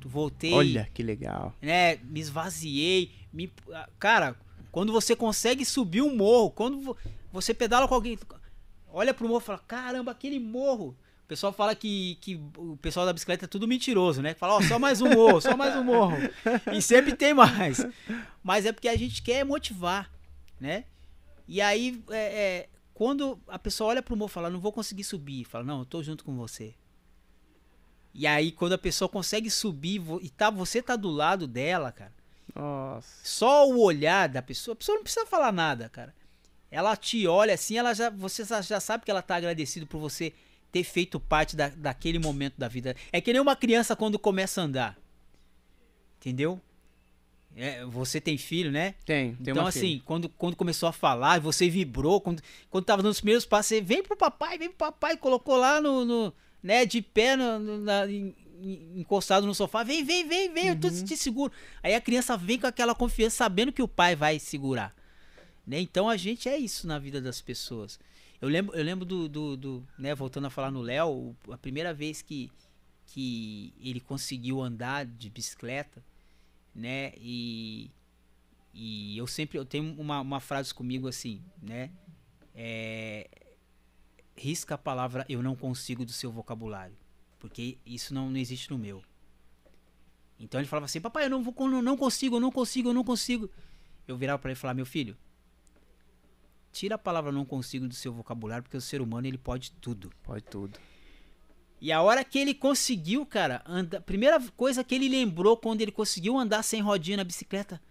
voltei, 0.06 0.54
Olha 0.54 0.90
que 0.94 1.02
legal. 1.04 1.56
né, 1.62 1.98
me 1.98 2.20
esvaziei. 2.20 3.12
Me, 3.32 3.52
ah, 3.74 3.88
cara, 4.00 4.36
quando 4.72 4.92
você 4.92 5.16
consegue 5.16 5.64
subir 5.64 6.02
um 6.02 6.16
morro, 6.16 6.52
quando 6.52 6.80
vo- 6.82 6.98
você 7.32 7.54
pedala 7.54 7.88
com 7.88 7.96
alguém, 7.96 8.18
olha 8.92 9.14
pro 9.14 9.28
morro 9.28 9.40
e 9.42 9.44
fala: 9.46 9.60
caramba, 9.60 10.12
aquele 10.12 10.40
morro. 10.40 10.96
pessoal 11.28 11.54
fala 11.54 11.74
que, 11.74 12.16
que 12.20 12.36
o 12.58 12.76
pessoal 12.78 13.06
da 13.06 13.14
bicicleta 13.14 13.46
é 13.46 13.48
tudo 13.48 13.68
mentiroso, 13.68 14.22
né? 14.22 14.34
Fala, 14.34 14.56
ó, 14.56 14.62
só 14.62 14.78
mais 14.78 15.00
um 15.02 15.10
morro, 15.10 15.40
só 15.40 15.56
mais 15.56 15.76
um 15.78 15.84
morro. 15.84 16.18
E 16.74 16.82
sempre 16.82 17.16
tem 17.16 17.34
mais. 17.34 17.86
Mas 18.44 18.66
é 18.66 18.74
porque 18.74 18.90
a 18.90 18.98
gente 18.98 19.22
quer 19.22 19.46
motivar, 19.46 20.12
né? 20.60 20.84
E 21.48 21.62
aí, 21.62 22.04
é, 22.10 22.18
é, 22.18 22.70
quando 22.94 23.40
a 23.48 23.58
pessoa 23.60 23.92
olha 23.92 24.02
pro 24.02 24.16
morro 24.18 24.30
e 24.30 24.34
fala, 24.34 24.50
não 24.50 24.60
vou 24.60 24.74
conseguir 24.74 25.04
subir, 25.06 25.46
fala, 25.46 25.64
não, 25.64 25.80
eu 25.80 25.86
tô 25.86 26.04
junto 26.04 26.24
com 26.26 26.36
você. 26.36 26.74
E 28.14 28.28
aí, 28.28 28.52
quando 28.52 28.74
a 28.74 28.78
pessoa 28.78 29.08
consegue 29.08 29.50
subir 29.50 30.02
e 30.22 30.30
tá, 30.30 30.50
você 30.50 30.82
tá 30.82 30.96
do 30.96 31.10
lado 31.10 31.48
dela, 31.48 31.92
cara. 31.92 32.14
Nossa. 32.54 33.08
Só 33.24 33.70
o 33.70 33.80
olhar 33.82 34.28
da 34.28 34.42
pessoa, 34.42 34.74
a 34.74 34.76
pessoa 34.76 34.98
não 34.98 35.04
precisa 35.04 35.26
falar 35.26 35.52
nada, 35.52 35.88
cara. 35.90 36.14
Ela 36.70 36.96
te 36.96 37.26
olha 37.28 37.54
assim, 37.54 37.78
ela 37.78 37.94
já, 37.94 38.10
você 38.10 38.44
já 38.44 38.80
sabe 38.80 39.06
que 39.06 39.12
ela 39.12 39.22
tá 39.22 39.36
agradecido 39.36 39.88
por 39.88 40.00
você 40.00 40.34
ter 40.72 40.84
feito 40.84 41.20
parte 41.20 41.56
da, 41.56 41.70
daquele 41.70 42.20
momento 42.20 42.56
da 42.58 42.68
vida. 42.68 42.96
É 43.12 43.20
que 43.20 43.32
nem 43.32 43.42
uma 43.42 43.56
criança 43.56 43.96
quando 43.96 44.18
começa 44.20 44.62
a 44.62 44.64
andar. 44.66 44.98
Entendeu? 46.20 46.62
É, 47.56 47.84
você 47.86 48.22
tem 48.22 48.38
filho, 48.38 48.72
né? 48.72 48.96
Tem, 49.06 49.36
tem 49.36 49.52
Então, 49.52 49.68
assim, 49.68 49.80
filha. 49.80 50.02
quando, 50.06 50.30
quando 50.30 50.56
começou 50.56 50.88
a 50.88 50.94
falar, 50.94 51.40
você 51.42 51.70
vibrou, 51.70 52.22
quando, 52.22 52.42
quando 52.70 52.86
tava 52.86 53.02
dando 53.02 53.12
os 53.12 53.20
primeiros 53.20 53.46
passos, 53.46 53.68
você 53.68 53.82
vem 53.82 54.02
pro 54.02 54.16
papai, 54.16 54.58
vem 54.58 54.70
pro 54.70 54.78
papai, 54.78 55.18
colocou 55.18 55.58
lá 55.58 55.82
no, 55.82 56.06
no 56.06 56.34
né, 56.62 56.86
de 56.86 57.02
pé, 57.02 57.36
no, 57.36 57.80
na- 57.80 58.06
encostado 58.96 59.46
no 59.48 59.56
sofá, 59.56 59.84
vem, 59.84 60.04
vem, 60.04 60.28
vem, 60.28 60.54
vem, 60.54 60.68
eu 60.68 60.80
tô 60.80 60.90
te 60.90 61.18
seguro. 61.18 61.52
Aí 61.82 61.96
a 61.96 62.02
criança 62.02 62.38
vem 62.38 62.60
com 62.60 62.68
aquela 62.68 62.94
confiança, 62.94 63.38
sabendo 63.38 63.72
que 63.72 63.82
o 63.82 63.88
pai 63.88 64.16
vai 64.16 64.38
segurar. 64.40 64.96
Né? 65.66 65.80
Então 65.80 66.10
a 66.10 66.18
gente 66.18 66.48
é 66.48 66.58
isso 66.58 66.88
na 66.88 67.00
vida 67.00 67.20
das 67.22 67.42
pessoas. 67.42 68.00
Eu 68.40 68.50
lembro, 68.50 68.76
eu 68.76 68.84
lembro 68.84 69.06
do, 69.06 69.28
do, 69.30 69.58
do, 69.58 69.88
né, 69.98 70.14
voltando 70.16 70.48
a 70.48 70.50
falar 70.50 70.72
no 70.72 70.82
Léo, 70.82 71.36
a 71.52 71.58
primeira 71.58 71.94
vez 71.94 72.22
que, 72.22 72.52
que 73.06 73.74
ele 73.80 74.00
conseguiu 74.00 74.62
andar 74.62 75.06
de 75.06 75.30
bicicleta, 75.30 76.04
né? 76.74 77.14
E, 77.18 77.92
e 78.74 79.16
eu 79.18 79.28
sempre 79.28 79.58
eu 79.60 79.66
tenho 79.66 79.94
uma, 80.00 80.22
uma 80.22 80.40
frase 80.40 80.74
comigo 80.74 81.08
assim, 81.08 81.42
né? 81.62 81.92
É, 82.56 83.28
risca 84.36 84.76
a 84.76 84.78
palavra 84.78 85.26
eu 85.28 85.42
não 85.42 85.56
consigo 85.56 86.06
do 86.06 86.12
seu 86.12 86.32
vocabulário, 86.32 86.96
porque 87.40 87.78
isso 87.86 88.14
não, 88.14 88.30
não 88.30 88.38
existe 88.38 88.70
no 88.70 88.78
meu. 88.78 89.04
Então 90.40 90.60
ele 90.60 90.68
falava 90.68 90.86
assim, 90.86 91.00
papai, 91.00 91.26
eu 91.26 91.30
não, 91.30 91.44
vou, 91.44 91.54
não 91.82 91.96
consigo, 91.96 92.38
eu 92.38 92.40
não 92.40 92.52
consigo, 92.52 92.90
eu 92.90 92.94
não 92.94 93.04
consigo. 93.04 93.50
Eu 94.08 94.18
virava 94.18 94.40
para 94.40 94.50
ele 94.50 94.58
e 94.58 94.60
falava, 94.60 94.78
meu 94.78 94.86
filho, 94.86 95.16
tira 96.72 96.96
a 96.96 96.98
palavra 96.98 97.32
não 97.32 97.46
consigo 97.46 97.88
do 97.88 97.94
seu 97.94 98.12
vocabulário, 98.12 98.64
porque 98.64 98.78
o 98.78 98.82
ser 98.82 99.02
humano 99.02 99.28
ele 99.28 99.38
pode 99.38 99.72
tudo. 99.74 100.12
Pode 100.24 100.44
tudo. 100.46 100.80
E 101.80 101.92
a 101.92 102.02
hora 102.02 102.24
que 102.24 102.38
ele 102.40 102.54
conseguiu, 102.54 103.26
cara, 103.26 103.64
anda, 103.66 104.00
primeira 104.02 104.40
coisa 104.56 104.84
que 104.84 104.94
ele 104.96 105.10
lembrou 105.10 105.58
quando 105.58 105.82
ele 105.82 105.92
conseguiu 105.92 106.38
andar 106.38 106.64
sem 106.64 106.82
rodinha 106.82 107.18
na 107.18 107.24
bicicleta. 107.24 107.82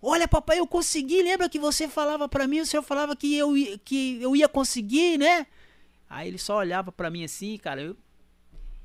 Olha, 0.00 0.26
papai, 0.26 0.58
eu 0.58 0.66
consegui. 0.66 1.22
Lembra 1.22 1.48
que 1.48 1.58
você 1.58 1.86
falava 1.86 2.28
pra 2.28 2.48
mim, 2.48 2.60
o 2.60 2.66
senhor 2.66 2.82
falava 2.82 3.14
que 3.14 3.36
eu, 3.36 3.54
que 3.84 4.20
eu 4.20 4.34
ia 4.34 4.48
conseguir, 4.48 5.18
né? 5.18 5.46
Aí 6.14 6.28
ele 6.28 6.38
só 6.38 6.58
olhava 6.58 6.92
pra 6.92 7.10
mim 7.10 7.24
assim, 7.24 7.56
cara. 7.56 7.80
eu- 7.80 7.96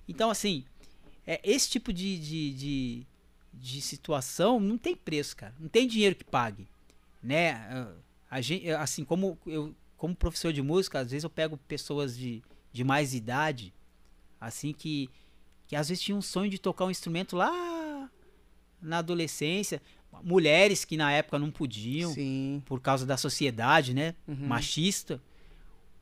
Então, 0.08 0.30
assim, 0.30 0.64
é, 1.26 1.40
esse 1.44 1.70
tipo 1.70 1.92
de, 1.92 2.18
de, 2.18 2.54
de, 2.54 3.08
de 3.54 3.82
situação 3.82 4.60
não 4.60 4.78
tem 4.78 4.96
preço, 4.96 5.36
cara. 5.36 5.54
Não 5.60 5.68
tem 5.68 5.86
dinheiro 5.88 6.16
que 6.16 6.24
pague, 6.24 6.66
né? 7.22 7.88
A 8.32 8.40
gente, 8.40 8.70
assim, 8.72 9.04
como 9.04 9.38
eu, 9.46 9.76
como 9.98 10.16
professor 10.16 10.54
de 10.54 10.62
música, 10.62 11.00
às 11.00 11.12
vezes 11.12 11.24
eu 11.26 11.30
pego 11.30 11.58
pessoas 11.58 12.18
de, 12.18 12.42
de 12.72 12.84
mais 12.84 13.14
idade, 13.14 13.74
assim 14.40 14.72
que 14.74 15.10
que 15.68 15.76
às 15.76 15.90
vezes 15.90 16.02
tinha 16.02 16.16
um 16.16 16.22
sonho 16.22 16.50
de 16.50 16.58
tocar 16.58 16.86
um 16.86 16.92
instrumento 16.92 17.36
lá 17.36 18.10
na 18.82 19.00
adolescência, 19.00 19.82
mulheres 20.24 20.86
que 20.86 20.96
na 20.96 21.12
época 21.12 21.38
não 21.38 21.52
podiam 21.52 22.14
Sim. 22.14 22.64
por 22.66 22.80
causa 22.80 23.06
da 23.06 23.18
sociedade, 23.18 23.94
né, 23.94 24.16
Uhum. 24.26 24.48
machista. 24.48 25.22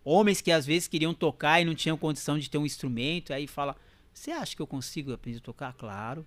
Homens 0.06 0.39
que 0.39 0.51
às 0.51 0.66
vezes 0.66 0.88
queriam 0.88 1.14
tocar 1.14 1.60
e 1.60 1.66
não 1.66 1.76
tinham 1.76 1.97
condição 1.97 2.38
de 2.39 2.49
ter 2.49 2.60
um 2.60 2.66
instrumento, 2.66 3.34
aí 3.34 3.47
fala: 3.47 3.76
"Você 4.14 4.32
acha 4.32 4.56
que 4.56 4.62
eu 4.62 4.68
consigo 4.68 5.12
aprender 5.12 5.39
a 5.39 5.41
tocar?" 5.41 5.74
Claro. 5.74 6.26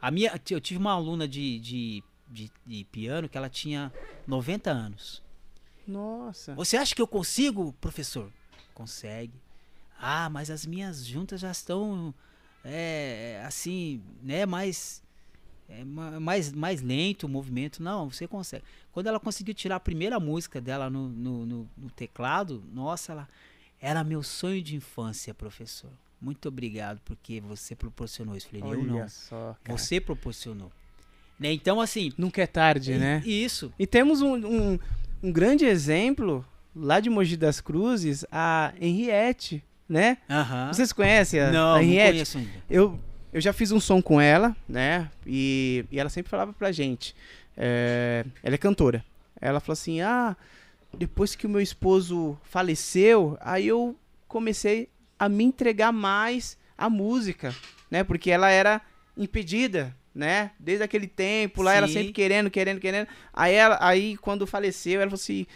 A 0.00 0.10
minha, 0.10 0.38
eu 0.50 0.60
tive 0.60 0.80
uma 0.80 0.92
aluna 0.92 1.28
de, 1.28 1.60
de, 1.60 2.04
de, 2.28 2.50
de 2.66 2.84
piano 2.90 3.28
que 3.28 3.38
ela 3.38 3.48
tinha 3.48 3.92
90 4.26 4.70
anos. 4.70 5.22
Nossa. 5.86 6.54
Você 6.56 6.76
acha 6.76 6.92
que 6.94 7.00
eu 7.00 7.06
consigo, 7.06 7.72
professor? 7.80 8.32
Consegue. 8.74 9.40
Ah, 9.96 10.28
mas 10.28 10.50
as 10.50 10.66
minhas 10.66 11.06
juntas 11.06 11.40
já 11.40 11.52
estão 11.52 12.12
é, 12.64 13.42
assim, 13.46 14.02
né, 14.22 14.46
mais 14.46 15.01
é, 15.68 15.84
ma- 15.84 16.18
mais 16.20 16.52
mais 16.52 16.80
lento 16.82 17.24
o 17.24 17.28
movimento. 17.28 17.82
Não, 17.82 18.10
você 18.10 18.26
consegue. 18.26 18.64
Quando 18.92 19.06
ela 19.06 19.18
conseguiu 19.20 19.54
tirar 19.54 19.76
a 19.76 19.80
primeira 19.80 20.18
música 20.20 20.60
dela 20.60 20.88
no, 20.90 21.08
no, 21.08 21.46
no- 21.46 21.68
no 21.76 21.90
teclado, 21.90 22.62
nossa, 22.72 23.12
ela 23.12 23.28
era 23.80 24.04
meu 24.04 24.22
sonho 24.22 24.62
de 24.62 24.76
infância, 24.76 25.32
professor. 25.34 25.90
Muito 26.20 26.46
obrigado 26.48 27.00
porque 27.04 27.40
você 27.40 27.74
proporcionou 27.74 28.36
isso. 28.36 28.46
Falei, 28.48 28.62
eu 28.62 28.68
Olha 28.68 28.82
não. 29.02 29.08
só. 29.08 29.56
Você 29.68 30.00
proporcionou. 30.00 30.70
Né? 31.38 31.52
Então, 31.52 31.80
assim. 31.80 32.12
Nunca 32.16 32.40
é 32.42 32.46
tarde, 32.46 32.92
i- 32.92 32.98
né? 32.98 33.20
Isso. 33.26 33.72
E 33.78 33.86
temos 33.86 34.22
um, 34.22 34.34
um, 34.36 34.78
um 35.22 35.32
grande 35.32 35.64
exemplo 35.64 36.44
lá 36.76 37.00
de 37.00 37.10
Mogi 37.10 37.36
das 37.36 37.60
Cruzes, 37.60 38.24
a 38.30 38.72
Henriette, 38.80 39.64
né? 39.88 40.18
Aham. 40.30 40.72
Vocês 40.72 40.92
conhecem 40.92 41.40
a, 41.40 41.50
Não, 41.50 41.70
a 41.72 41.74
não 41.78 41.82
Henriette? 41.82 42.12
conheço 42.12 42.38
ainda. 42.38 42.50
Eu, 42.70 43.00
eu 43.32 43.40
já 43.40 43.52
fiz 43.52 43.72
um 43.72 43.80
som 43.80 44.02
com 44.02 44.20
ela, 44.20 44.54
né? 44.68 45.10
E, 45.26 45.84
e 45.90 45.98
ela 45.98 46.10
sempre 46.10 46.30
falava 46.30 46.52
pra 46.52 46.70
gente. 46.70 47.14
é, 47.56 48.24
ela 48.42 48.54
é 48.54 48.58
cantora. 48.58 49.04
Ela 49.40 49.58
falou 49.58 49.72
assim: 49.72 50.00
ah, 50.00 50.36
depois 50.92 51.34
que 51.34 51.46
o 51.46 51.50
meu 51.50 51.60
esposo 51.60 52.38
faleceu, 52.44 53.36
aí 53.40 53.66
eu 53.68 53.96
comecei 54.28 54.88
a 55.18 55.28
me 55.28 55.44
entregar 55.44 55.92
mais 55.92 56.58
à 56.76 56.88
música, 56.90 57.54
né? 57.90 58.04
Porque 58.04 58.30
ela 58.30 58.50
era 58.50 58.80
impedida, 59.16 59.96
né? 60.14 60.52
Desde 60.58 60.84
aquele 60.84 61.06
tempo 61.06 61.62
lá, 61.62 61.74
ela 61.74 61.86
Sim. 61.86 61.94
sempre 61.94 62.12
querendo, 62.12 62.50
querendo, 62.50 62.80
querendo. 62.80 63.08
Aí, 63.32 63.54
ela, 63.54 63.78
aí 63.80 64.16
quando 64.18 64.46
faleceu, 64.46 65.00
ela 65.00 65.10
falou 65.10 65.20
assim: 65.20 65.46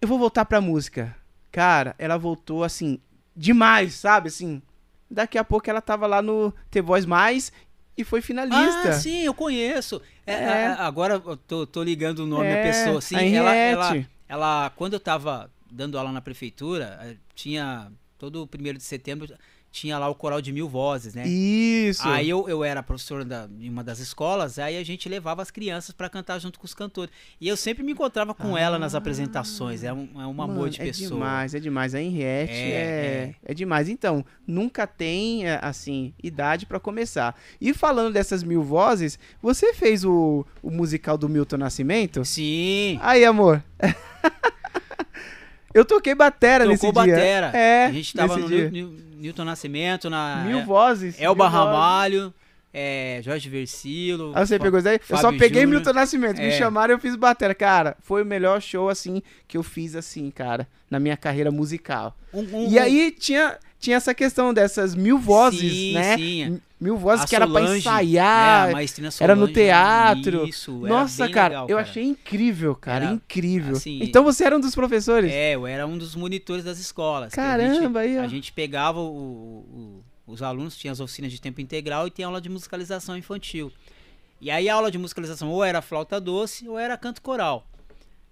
eu 0.00 0.08
vou 0.08 0.18
voltar 0.18 0.44
pra 0.44 0.60
música. 0.60 1.14
Cara, 1.52 1.94
ela 1.98 2.16
voltou 2.16 2.62
assim, 2.62 3.00
demais, 3.34 3.94
sabe? 3.94 4.28
Assim, 4.28 4.62
daqui 5.10 5.38
a 5.38 5.44
pouco 5.44 5.68
ela 5.68 5.80
tava 5.80 6.06
lá 6.06 6.20
no 6.22 6.52
The 6.70 6.80
Voice 6.82 7.06
Mais 7.06 7.52
e 7.96 8.04
foi 8.04 8.20
finalista. 8.20 8.90
Ah, 8.90 8.92
sim, 8.92 9.22
eu 9.22 9.34
conheço. 9.34 10.00
É, 10.26 10.32
É. 10.34 10.66
agora 10.66 11.14
eu 11.24 11.36
tô, 11.36 11.66
tô 11.66 11.82
ligando 11.82 12.20
o 12.20 12.26
nome 12.26 12.46
É, 12.46 12.56
da 12.56 12.62
pessoa. 12.62 13.00
Sim, 13.00 13.34
ela, 13.34 13.54
ela, 13.54 14.06
ela, 14.28 14.70
quando 14.76 14.92
eu 14.94 15.00
tava 15.00 15.50
dando 15.70 15.98
aula 15.98 16.12
na 16.12 16.20
prefeitura, 16.20 16.98
eh, 17.02 17.16
tinha 17.34 17.90
todo 18.18 18.42
o 18.42 18.46
primeiro 18.46 18.78
de 18.78 18.84
setembro 18.84 19.34
tinha 19.70 19.98
lá 19.98 20.08
o 20.08 20.14
coral 20.14 20.40
de 20.40 20.52
mil 20.52 20.68
vozes, 20.68 21.14
né? 21.14 21.26
Isso. 21.26 22.06
Aí 22.08 22.28
eu, 22.28 22.48
eu 22.48 22.64
era 22.64 22.82
professor 22.82 23.24
da, 23.24 23.48
em 23.60 23.68
uma 23.68 23.84
das 23.84 23.98
escolas, 23.98 24.58
aí 24.58 24.76
a 24.76 24.84
gente 24.84 25.08
levava 25.08 25.42
as 25.42 25.50
crianças 25.50 25.92
pra 25.94 26.08
cantar 26.08 26.38
junto 26.38 26.58
com 26.58 26.64
os 26.64 26.74
cantores. 26.74 27.12
E 27.40 27.46
eu 27.48 27.56
sempre 27.56 27.82
me 27.82 27.92
encontrava 27.92 28.34
com 28.34 28.56
ela 28.56 28.78
nas 28.78 28.94
apresentações. 28.94 29.84
É 29.84 29.92
um, 29.92 30.08
é 30.14 30.26
um 30.26 30.42
amor 30.42 30.48
Mano, 30.48 30.70
de 30.70 30.80
É 30.80 30.84
pessoa. 30.84 31.10
demais, 31.10 31.54
é 31.54 31.60
demais. 31.60 31.94
A 31.94 32.00
Henriette 32.00 32.52
É, 32.52 32.54
é, 32.66 33.34
é, 33.44 33.54
demais. 33.54 33.88
Então, 33.88 34.24
nunca 34.46 34.86
tem, 34.86 35.46
é, 35.46 35.58
assim, 35.62 36.12
idade 36.22 36.66
pra 36.66 36.80
começar. 36.80 37.38
E 37.60 37.72
falando 37.74 38.12
dessas 38.12 38.42
mil 38.42 38.62
vozes, 38.62 39.18
você 39.40 39.74
fez 39.74 40.04
o, 40.04 40.44
o 40.62 40.70
musical 40.70 41.16
do 41.18 41.28
Milton 41.28 41.58
Nascimento? 41.58 42.24
Sim. 42.24 42.98
Aí, 43.02 43.24
amor. 43.24 43.62
Eu 45.78 45.84
toquei 45.84 46.14
batera 46.14 46.64
nesse 46.66 46.86
Tocou 46.86 47.02
dia. 47.04 47.14
batera. 47.14 47.50
É, 47.56 47.86
a 47.86 47.92
gente 47.92 48.14
tava 48.14 48.36
nesse 48.36 48.48
no 48.64 48.70
Nil- 48.70 48.94
Newton 49.18 49.44
Nascimento, 49.44 50.10
na 50.10 50.44
Mil 50.46 50.64
vozes. 50.64 51.14
Elba 51.20 51.44
mil 51.44 51.52
vozes. 51.52 51.66
Ramalho, 51.72 52.34
é, 52.72 53.20
Jorge 53.24 53.48
Versilo. 53.48 54.32
Aí 54.34 54.46
você 54.46 54.58
pegou 54.58 54.78
isso 54.78 54.88
aí? 54.88 55.00
Eu 55.08 55.16
só 55.16 55.30
peguei 55.32 55.62
Júnior. 55.62 55.80
Milton 55.80 55.92
Nascimento. 55.92 56.38
Me 56.38 56.48
É. 56.48 56.50
chamaram 56.58 56.92
e 56.92 56.94
eu 56.94 56.98
fiz 56.98 57.16
batera. 57.16 57.54
Cara, 57.54 57.96
foi 58.02 58.22
o 58.22 58.26
melhor 58.26 58.60
show, 58.60 58.88
assim, 58.88 59.22
que 59.46 59.56
eu 59.56 59.62
fiz, 59.62 59.94
assim, 59.96 60.30
cara, 60.30 60.66
na 60.90 60.98
minha 61.00 61.16
carreira 61.16 61.50
musical. 61.50 62.16
Um- 62.32 62.40
um- 62.66 62.68
E 62.70 62.78
aí 62.78 63.10
tinha, 63.10 63.56
tinha 63.80 63.96
essa 63.96 64.12
questão 64.14 64.52
dessas 64.52 64.94
mil 64.94 65.18
vozes, 65.18 65.72
Sim, 65.72 65.94
né? 65.94 66.16
sim. 66.16 66.60
Mil 66.80 66.96
vozes 66.96 67.24
A 67.24 67.28
que 67.28 67.34
era 67.34 67.46
pra 67.46 67.60
Solange, 67.60 67.78
ensaiar. 67.80 68.68
é, 68.68 68.72
maestrina 68.72 69.08
era 69.20 69.34
no 69.34 69.40
Solange, 69.48 69.54
teatro. 69.54 70.46
Isso, 70.46 70.86
era 70.86 70.94
Nossa, 70.94 71.28
cara, 71.28 71.48
legal, 71.48 71.68
eu 71.68 71.76
cara. 71.76 71.88
achei 71.88 72.04
incrível, 72.04 72.74
cara, 72.76 73.04
Era, 73.06 73.14
incrível. 73.14 73.76
assim, 73.76 73.98
então 74.02 74.22
você 74.22 74.44
era 74.44 74.56
um 74.56 74.60
dos 74.60 74.74
professores? 74.76 75.30
É, 75.32 75.54
eu 75.56 75.66
era 75.66 75.86
um 75.86 75.98
dos 75.98 76.14
monitores 76.14 76.62
das 76.64 76.78
escolas. 76.78 77.34
que 77.34 77.40
a 77.40 77.58
gente- 77.58 77.74
Caramba, 77.78 78.00
aí, 78.00 78.16
ó. 78.18 78.22
A 78.22 78.28
gente 78.28 78.52
pegava 78.52 79.00
o- 79.00 79.04
o- 79.06 80.04
os 80.32 80.40
alunos, 80.42 80.76
tinha 80.76 80.92
as 80.92 81.00
oficinas 81.00 81.32
de 81.32 81.40
tempo 81.40 81.60
integral 81.60 82.06
e 82.06 82.10
tem 82.12 82.24
aula 82.24 82.40
de 82.40 82.48
musicalização 82.48 83.16
infantil. 83.16 83.72
E 84.40 84.48
aí 84.50 84.68
a 84.68 84.74
aula 84.74 84.88
de 84.90 84.98
musicalização 84.98 85.50
ou 85.50 85.64
era 85.64 85.82
flauta 85.82 86.20
doce 86.20 86.68
ou 86.68 86.78
era 86.78 86.96
canto 86.96 87.20
coral. 87.20 87.66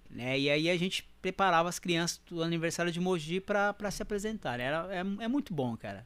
Né? 0.09 0.39
E 0.39 0.49
aí 0.49 0.69
a 0.69 0.77
gente 0.77 1.05
preparava 1.21 1.67
as 1.67 1.79
crianças 1.79 2.21
do 2.29 2.41
aniversário 2.41 2.93
de 2.93 2.99
Mogi 3.01 3.41
pra 3.41 3.75
se 3.91 4.01
apresentar. 4.01 4.57
Era, 4.57 4.87
é, 4.89 4.99
é 5.25 5.27
muito 5.27 5.53
bom, 5.53 5.75
cara. 5.75 6.05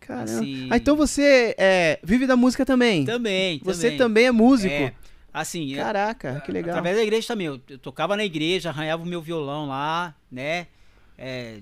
Caramba. 0.00 0.24
Assim- 0.24 0.68
Ah, 0.70 0.76
então 0.76 0.96
você 0.96 1.54
é, 1.58 1.98
vive 2.02 2.26
da 2.26 2.36
música 2.36 2.64
também. 2.64 3.04
Também, 3.04 3.60
Você 3.64 3.82
também. 3.88 3.98
também 3.98 4.26
é 4.26 4.32
músico. 4.32 4.72
É, 4.74 4.94
assim, 5.32 5.74
Caraca, 5.74 6.40
que 6.44 6.52
legal. 6.52 6.70
Através 6.70 6.96
da 6.96 7.02
igreja 7.02 7.26
também. 7.28 7.46
Eu, 7.48 7.60
eu 7.68 7.78
tocava 7.78 8.16
na 8.16 8.24
igreja, 8.24 8.70
arranhava 8.70 9.02
o 9.02 9.06
meu 9.06 9.20
violão 9.20 9.66
lá, 9.68 10.14
né? 10.30 10.66
É, 11.16 11.60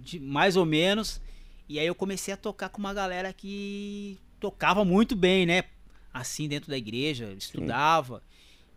de- 0.00 0.20
mais 0.20 0.56
ou 0.56 0.64
menos. 0.66 1.20
E 1.68 1.78
aí 1.78 1.86
eu 1.86 1.94
comecei 1.94 2.34
a 2.34 2.36
tocar 2.36 2.68
com 2.68 2.78
uma 2.78 2.92
galera 2.92 3.32
que 3.32 4.18
tocava 4.38 4.84
muito 4.84 5.14
bem, 5.16 5.46
né? 5.46 5.64
Assim, 6.12 6.46
dentro 6.48 6.68
da 6.70 6.76
igreja, 6.76 7.32
estudava. 7.38 8.22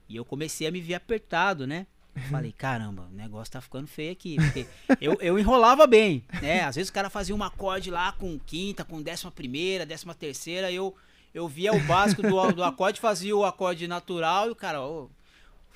E 0.08 0.16
eu 0.16 0.24
comecei 0.24 0.68
a 0.68 0.72
me 0.72 0.80
ver 0.80 0.94
apertado, 0.94 1.66
né? 1.68 1.86
Falei, 2.30 2.52
caramba, 2.52 3.08
o 3.12 3.16
negócio 3.16 3.52
tá 3.52 3.62
ficando 3.62 3.88
feio 3.88 4.12
aqui. 4.14 4.38
Porque 4.38 4.66
eu, 5.02 5.18
eu 5.20 5.38
enrolava 5.38 5.86
bem, 5.86 6.24
né? 6.42 6.64
Às 6.64 6.76
vezes 6.76 6.90
o 6.90 6.94
cara 6.94 7.10
fazia 7.10 7.36
um 7.36 7.44
acorde 7.44 7.92
lá 7.92 8.14
com 8.14 8.40
quinta, 8.40 8.86
com 8.86 9.02
décima 9.02 9.32
primeira, 9.32 9.86
décima 9.86 10.16
terceira, 10.16 10.72
eu, 10.72 10.96
eu 11.34 11.48
via 11.48 11.74
o 11.74 11.80
básico 11.82 12.22
do, 12.22 12.52
do 12.54 12.64
acorde, 12.64 13.02
fazia 13.02 13.36
o 13.36 13.44
acorde 13.44 13.88
natural 13.88 14.48
e 14.48 14.52
o 14.52 14.56
cara, 14.56 14.82
ô, 14.82 15.10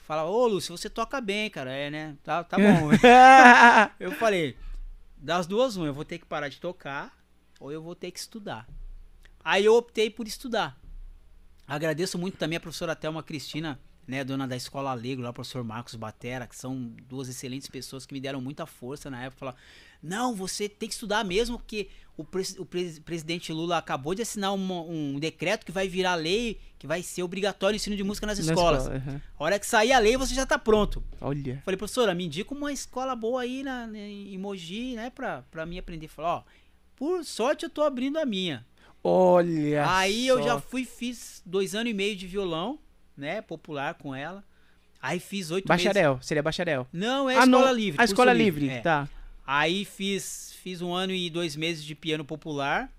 falava, 0.07 0.29
ô 0.29 0.47
Lúcio, 0.47 0.77
você 0.77 0.89
toca 0.89 1.19
bem, 1.19 1.49
cara, 1.49 1.71
é, 1.71 1.89
né? 1.89 2.15
Tá, 2.23 2.43
tá 2.43 2.57
bom. 2.57 2.89
eu 3.99 4.11
falei, 4.13 4.55
das 5.17 5.45
duas, 5.45 5.75
uma, 5.75 5.87
eu 5.87 5.93
vou 5.93 6.05
ter 6.05 6.19
que 6.19 6.25
parar 6.25 6.47
de 6.47 6.59
tocar 6.59 7.13
ou 7.59 7.71
eu 7.71 7.81
vou 7.81 7.95
ter 7.95 8.11
que 8.11 8.19
estudar. 8.19 8.65
Aí 9.43 9.65
eu 9.65 9.75
optei 9.75 10.09
por 10.09 10.25
estudar. 10.25 10.79
Agradeço 11.67 12.17
muito 12.17 12.37
também 12.37 12.57
a 12.57 12.59
professora 12.61 12.95
Thelma 12.95 13.21
Cristina, 13.21 13.79
né, 14.09 14.23
dona 14.23 14.47
da 14.47 14.55
Escola 14.57 14.89
Alegre, 14.89 15.21
lá 15.23 15.29
o 15.29 15.33
professor 15.33 15.63
Marcos 15.63 15.93
Batera, 15.93 16.47
que 16.47 16.55
são 16.55 16.91
duas 17.07 17.29
excelentes 17.29 17.67
pessoas 17.67 18.05
que 18.07 18.13
me 18.13 18.19
deram 18.19 18.41
muita 18.41 18.65
força 18.65 19.07
na 19.09 19.23
época. 19.23 19.39
Falaram, 19.39 19.57
não, 20.01 20.33
você 20.35 20.67
tem 20.67 20.89
que 20.89 20.95
estudar 20.95 21.23
mesmo, 21.23 21.59
porque 21.59 21.89
o, 22.17 22.23
pres- 22.23 22.57
o 22.57 22.65
pres- 22.65 22.97
presidente 22.97 23.53
Lula 23.53 23.77
acabou 23.77 24.15
de 24.15 24.23
assinar 24.23 24.51
uma- 24.53 24.81
um 24.81 25.19
decreto 25.19 25.63
que 25.65 25.71
vai 25.71 25.87
virar 25.87 26.15
lei, 26.15 26.59
que 26.79 26.87
vai 26.87 27.03
ser 27.03 27.21
obrigatório 27.21 27.75
o 27.75 27.77
ensino 27.77 27.95
de 27.95 28.03
música 28.03 28.25
nas 28.25 28.39
Na 28.39 28.45
escolas. 28.51 28.83
escola, 28.83 28.97
aham. 28.97 29.21
A 29.37 29.43
hora 29.43 29.59
que 29.59 29.67
sair 29.67 29.91
a 29.93 29.99
lei, 29.99 30.17
você 30.17 30.33
já 30.33 30.45
tá 30.45 30.57
pronto. 30.57 31.03
Olha. 31.21 31.61
Falei, 31.63 31.77
professora, 31.77 32.15
me 32.15 32.25
indica 32.25 32.51
uma 32.53 32.73
escola 32.73 33.15
boa 33.15 33.41
aí 33.43 33.61
na, 33.61 33.87
em 33.95 34.37
Mogi, 34.39 34.95
né, 34.95 35.11
pra, 35.11 35.43
pra 35.51 35.65
mim 35.67 35.77
aprender. 35.77 36.07
Falou, 36.07 36.31
ó, 36.31 36.43
por 36.95 37.23
sorte 37.23 37.63
eu 37.63 37.69
tô 37.69 37.83
abrindo 37.83 38.17
a 38.17 38.25
minha. 38.25 38.65
Olha. 39.03 39.87
Aí 39.95 40.27
eu 40.27 40.37
só. 40.39 40.43
já 40.43 40.59
fui, 40.59 40.83
fiz 40.83 41.41
dois 41.45 41.75
anos 41.75 41.91
e 41.91 41.93
meio 41.93 42.15
de 42.15 42.25
violão, 42.27 42.79
né, 43.19 43.41
popular 43.41 43.95
com 43.95 44.15
ela. 44.15 44.43
Aí 45.01 45.19
fiz 45.19 45.51
oito 45.51 45.67
meses. 45.67 45.85
Bacharel, 45.85 46.19
seria 46.21 46.43
bacharel. 46.43 46.87
Não, 46.91 47.29
é 47.29 47.35
ah, 47.35 47.43
escola 47.45 47.65
não. 47.67 47.73
livre. 47.73 47.95
A 47.95 48.01
curso 48.01 48.13
escola 48.13 48.33
livre, 48.33 48.69
é. 48.69 48.81
tá. 48.81 49.07
Aí 49.45 49.85
fiz, 49.85 50.53
fiz 50.61 50.81
um 50.81 50.93
ano 50.93 51.13
e 51.13 51.29
dois 51.29 51.55
meses 51.55 51.83
de 51.83 51.95
piano 51.95 52.25
popular. 52.25 52.91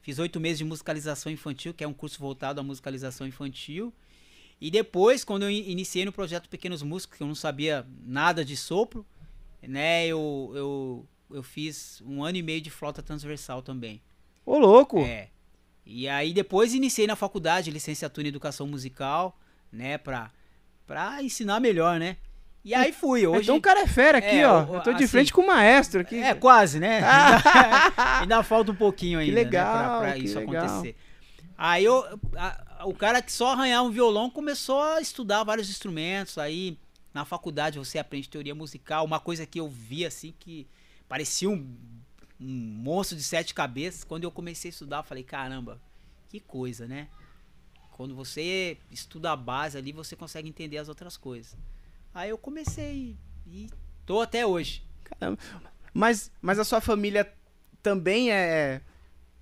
Fiz 0.00 0.18
oito 0.18 0.38
meses 0.38 0.58
de 0.58 0.64
musicalização 0.64 1.32
infantil, 1.32 1.72
que 1.72 1.82
é 1.82 1.88
um 1.88 1.92
curso 1.94 2.18
voltado 2.18 2.60
à 2.60 2.62
musicalização 2.62 3.26
infantil. 3.26 3.92
E 4.60 4.70
depois, 4.70 5.24
quando 5.24 5.44
eu 5.44 5.50
in- 5.50 5.70
iniciei 5.70 6.04
no 6.04 6.12
projeto 6.12 6.48
Pequenos 6.48 6.82
Músicos, 6.82 7.16
que 7.16 7.22
eu 7.22 7.26
não 7.26 7.34
sabia 7.34 7.86
nada 8.04 8.44
de 8.44 8.56
sopro, 8.56 9.04
né, 9.62 10.06
eu, 10.06 10.52
eu, 10.54 11.08
eu 11.30 11.42
fiz 11.42 12.02
um 12.06 12.22
ano 12.22 12.38
e 12.38 12.42
meio 12.42 12.60
de 12.60 12.70
flauta 12.70 13.02
transversal 13.02 13.62
também. 13.62 14.00
Ô, 14.44 14.58
louco. 14.58 15.00
É. 15.00 15.28
E 15.86 16.08
aí 16.08 16.32
depois 16.32 16.72
iniciei 16.74 17.06
na 17.06 17.16
faculdade, 17.16 17.70
licenciatura 17.70 18.26
em 18.26 18.28
educação 18.28 18.66
musical, 18.66 19.38
né, 19.74 19.98
pra, 19.98 20.30
pra 20.86 21.22
ensinar 21.22 21.60
melhor, 21.60 21.98
né? 21.98 22.16
E 22.64 22.74
aí 22.74 22.92
fui, 22.92 23.26
hoje... 23.26 23.42
Então 23.42 23.56
o 23.56 23.60
cara 23.60 23.80
é 23.80 23.86
fera 23.86 24.16
aqui, 24.18 24.38
É, 24.38 24.48
ó. 24.48 24.60
Eu 24.76 24.80
tô 24.80 24.90
de 24.92 25.04
assim- 25.04 25.06
frente 25.08 25.32
com 25.34 25.42
o 25.42 25.46
maestro 25.46 26.00
aqui. 26.00 26.16
É, 26.16 26.32
quase, 26.34 26.80
né? 26.80 27.02
Ainda, 27.04 27.92
ainda 28.20 28.42
falta 28.42 28.72
um 28.72 28.74
pouquinho 28.74 29.18
ainda, 29.18 29.34
legal, 29.34 29.76
né, 29.76 29.82
pra, 29.88 29.98
pra 29.98 30.12
que 30.14 30.24
isso 30.24 30.38
legal. 30.38 30.64
acontecer. 30.64 30.96
Aí 31.58 31.84
eu, 31.84 32.18
a- 32.36 32.84
o 32.86 32.94
cara 32.94 33.20
que 33.20 33.30
só 33.30 33.52
arranhava 33.52 33.86
um 33.86 33.90
violão 33.90 34.30
começou 34.30 34.80
a 34.82 35.00
estudar 35.00 35.44
vários 35.44 35.68
instrumentos. 35.68 36.38
Aí 36.38 36.78
na 37.12 37.26
faculdade 37.26 37.78
você 37.78 37.98
aprende 37.98 38.30
teoria 38.30 38.54
musical, 38.54 39.04
uma 39.04 39.20
coisa 39.20 39.44
que 39.44 39.60
eu 39.60 39.68
vi 39.68 40.06
assim 40.06 40.32
que 40.38 40.66
parecia 41.06 41.50
um, 41.50 41.76
um 42.40 42.46
monstro 42.82 43.14
de 43.16 43.22
sete 43.22 43.52
cabeças. 43.52 44.04
Quando 44.04 44.24
eu 44.24 44.30
comecei 44.30 44.70
a 44.70 44.72
estudar, 44.72 44.96
eu 45.00 45.04
falei, 45.04 45.22
caramba, 45.22 45.78
que 46.30 46.40
coisa, 46.40 46.86
né? 46.88 47.08
Quando 47.94 48.12
você 48.12 48.76
estuda 48.90 49.30
a 49.30 49.36
base 49.36 49.78
ali, 49.78 49.92
você 49.92 50.16
consegue 50.16 50.48
entender 50.48 50.78
as 50.78 50.88
outras 50.88 51.16
coisas. 51.16 51.56
Aí 52.12 52.28
eu 52.28 52.36
comecei 52.36 53.16
e 53.46 53.70
tô 54.04 54.20
até 54.20 54.44
hoje. 54.44 54.82
Caramba. 55.04 55.38
Mas, 55.92 56.28
mas 56.42 56.58
a 56.58 56.64
sua 56.64 56.80
família 56.80 57.32
também 57.80 58.32
é 58.32 58.80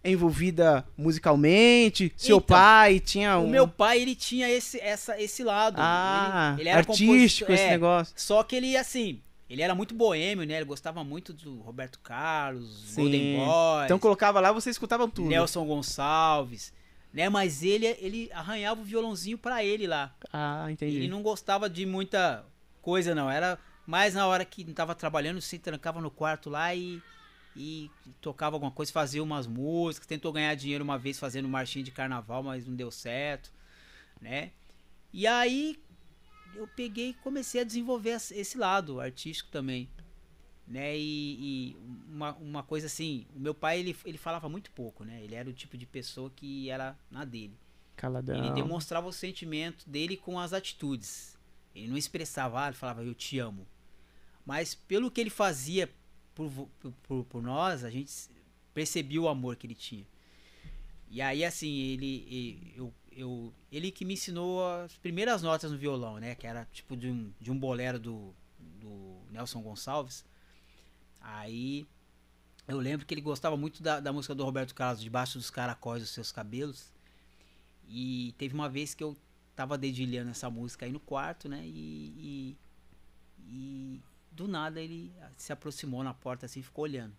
envolvida 0.05 0.87
musicalmente? 0.99 2.13
Seu 2.15 2.37
Então, 2.37 2.47
pai 2.47 3.01
tinha 3.01 3.39
um. 3.39 3.47
O 3.47 3.49
meu 3.49 3.67
pai, 3.67 4.03
ele 4.03 4.15
tinha 4.15 4.51
esse, 4.51 4.79
essa, 4.81 5.19
esse 5.19 5.43
lado. 5.43 5.77
Ah, 5.79 6.51
ele, 6.53 6.63
ele 6.63 6.69
era 6.69 6.79
artístico 6.81 7.51
esse 7.51 7.63
é, 7.63 7.71
negócio. 7.71 8.13
Só 8.19 8.43
que 8.43 8.55
ele, 8.55 8.77
assim, 8.77 9.23
ele 9.49 9.63
era 9.63 9.75
muito 9.75 9.95
boêmio, 9.95 10.45
né? 10.45 10.57
Ele 10.57 10.67
gostava 10.67 11.03
muito 11.03 11.33
do 11.33 11.59
Roberto 11.61 11.99
Carlos, 12.01 12.93
Golden 12.95 13.37
Boy, 13.37 13.85
Então 13.87 13.99
colocava 13.99 14.41
lá, 14.41 14.53
vocês 14.53 14.75
escutavam 14.75 15.09
tudo. 15.09 15.29
Nelson 15.29 15.65
Gonçalves, 15.65 16.71
né? 17.13 17.29
Mas 17.29 17.63
ele, 17.63 17.87
ele 18.01 18.31
arranhava 18.33 18.81
o 18.81 18.85
violãozinho 18.85 19.39
pra 19.39 19.63
ele 19.65 19.87
lá. 19.87 20.15
Ah, 20.33 20.67
entendi. 20.71 20.97
Ele 20.97 21.09
não 21.09 21.23
gostava 21.23 21.69
de 21.69 21.85
muita 21.87 22.45
coisa, 22.81 23.15
não. 23.15 23.31
Era 23.31 23.59
mais 23.87 24.15
na 24.15 24.27
hora 24.27 24.45
que 24.45 24.65
tava 24.73 24.95
trabalhando, 24.95 25.41
se 25.41 25.59
trancava 25.59 26.01
no 26.01 26.11
quarto 26.11 26.49
lá 26.49 26.75
e, 26.75 27.03
e 27.57 27.91
tocava 28.21 28.57
alguma 28.57 28.71
coisa, 28.73 28.93
fazia 28.93 29.23
umas 29.23 29.47
músicas, 29.47 30.07
tentou 30.07 30.33
ganhar 30.33 30.55
dinheiro 30.55 30.85
uma 30.85 30.99
vez 30.99 31.19
fazendo 31.19 31.49
marchinha 31.49 31.85
de 31.85 31.91
carnaval, 31.91 32.43
mas 32.43 32.67
não 32.67 32.75
deu 32.75 32.91
certo, 32.91 33.53
né? 34.21 34.53
E 35.13 35.27
aí 35.27 35.79
eu 36.55 36.67
peguei 36.67 37.11
e 37.11 37.15
comecei 37.15 37.61
a 37.61 37.65
desenvolver 37.65 38.11
ess- 38.11 38.31
esse 38.31 38.57
lado 38.59 39.01
artístico 39.01 39.51
também, 39.51 39.89
né? 40.67 40.97
E, 40.97 41.73
e 41.73 41.77
uma, 42.09 42.33
uma 42.35 42.63
coisa 42.63 42.87
assim, 42.87 43.27
o 43.35 43.39
meu 43.41 43.55
pai 43.55 43.79
ele, 43.81 43.97
ele 44.05 44.19
falava 44.19 44.49
muito 44.49 44.71
pouco, 44.71 45.05
né? 45.05 45.23
Ele 45.23 45.35
era 45.35 45.49
o 45.49 45.53
tipo 45.53 45.77
de 45.77 45.87
pessoa 45.87 46.31
que 46.35 46.71
era 46.71 46.97
na 47.11 47.25
dele. 47.25 47.57
Caladão. 47.97 48.37
Ele 48.37 48.51
demonstrava 48.55 49.07
o 49.07 49.13
sentimento 49.13 49.89
dele 49.89 50.17
com 50.17 50.39
as 50.39 50.53
atitudes. 50.53 51.37
Ele 51.75 51.89
não 51.89 51.97
expressava, 51.97 52.65
ah, 52.65 52.67
ele 52.69 52.77
falava, 52.77 53.03
eu 53.05 53.15
te 53.15 53.39
amo. 53.39 53.67
Mas 54.45 54.75
pelo 54.75 55.11
que 55.11 55.21
ele 55.21 55.31
fazia 55.31 55.91
por, 56.35 56.51
por, 57.07 57.25
por- 57.25 57.43
nós, 57.43 57.85
a 57.85 57.91
gente 57.91 58.13
percebia 58.75 59.21
o 59.21 59.29
amor 59.29 59.57
que 59.57 59.67
ele 59.67 59.75
tinha. 59.75 60.07
E 61.11 61.21
aí, 61.21 61.45
assim, 61.45 61.71
ele, 61.71 62.27
e- 62.29 62.73
eu, 62.77 62.93
eu, 63.13 63.53
ele 63.71 63.91
que 63.91 64.05
me 64.05 64.15
ensinou 64.15 64.67
as 64.67 64.97
primeiras 64.97 65.43
notas 65.43 65.71
no 65.71 65.79
violão, 65.79 66.19
né? 66.19 66.35
Que 66.35 66.47
era 66.47 66.67
tipo 66.73 66.97
de 66.97 67.09
um, 67.09 67.31
de 67.41 67.51
um 67.51 67.59
bolero 67.59 67.99
do, 67.99 68.35
do 68.81 69.19
Nelson 69.31 69.61
Gonçalves. 69.63 70.25
Aí 71.23 71.87
eu 72.67 72.79
lembro 72.79 73.07
que 73.07 73.15
ele 73.15 73.21
gostava 73.21 73.57
muito 73.57 73.83
da, 73.83 74.01
da 74.01 74.13
música 74.13 74.35
do 74.35 74.45
Roberto 74.45 74.75
Carlos, 74.75 75.03
Debaixo 75.03 75.39
dos 75.39 75.51
Caracóis 75.51 76.03
dos 76.03 76.11
Seus 76.11 76.33
Cabelos. 76.33 76.93
E 77.89 78.35
teve 78.39 78.55
uma 78.55 78.69
vez 78.69 78.95
que 78.95 79.03
eu 79.05 79.17
tava 79.55 79.77
dedilhando 79.77 80.31
essa 80.31 80.49
música 80.49 80.87
aí 80.87 80.93
no 80.93 81.01
quarto, 81.01 81.49
né? 81.49 81.63
E, 81.65 81.77
e, 82.19 82.59
e 83.47 84.01
do 84.31 84.49
nada 84.49 84.81
ele 84.81 85.13
se 85.37 85.53
aproximou 85.53 86.03
na 86.03 86.15
porta 86.15 86.47
assim 86.47 86.61
e 86.61 86.63
ficou 86.63 86.85
olhando. 86.85 87.15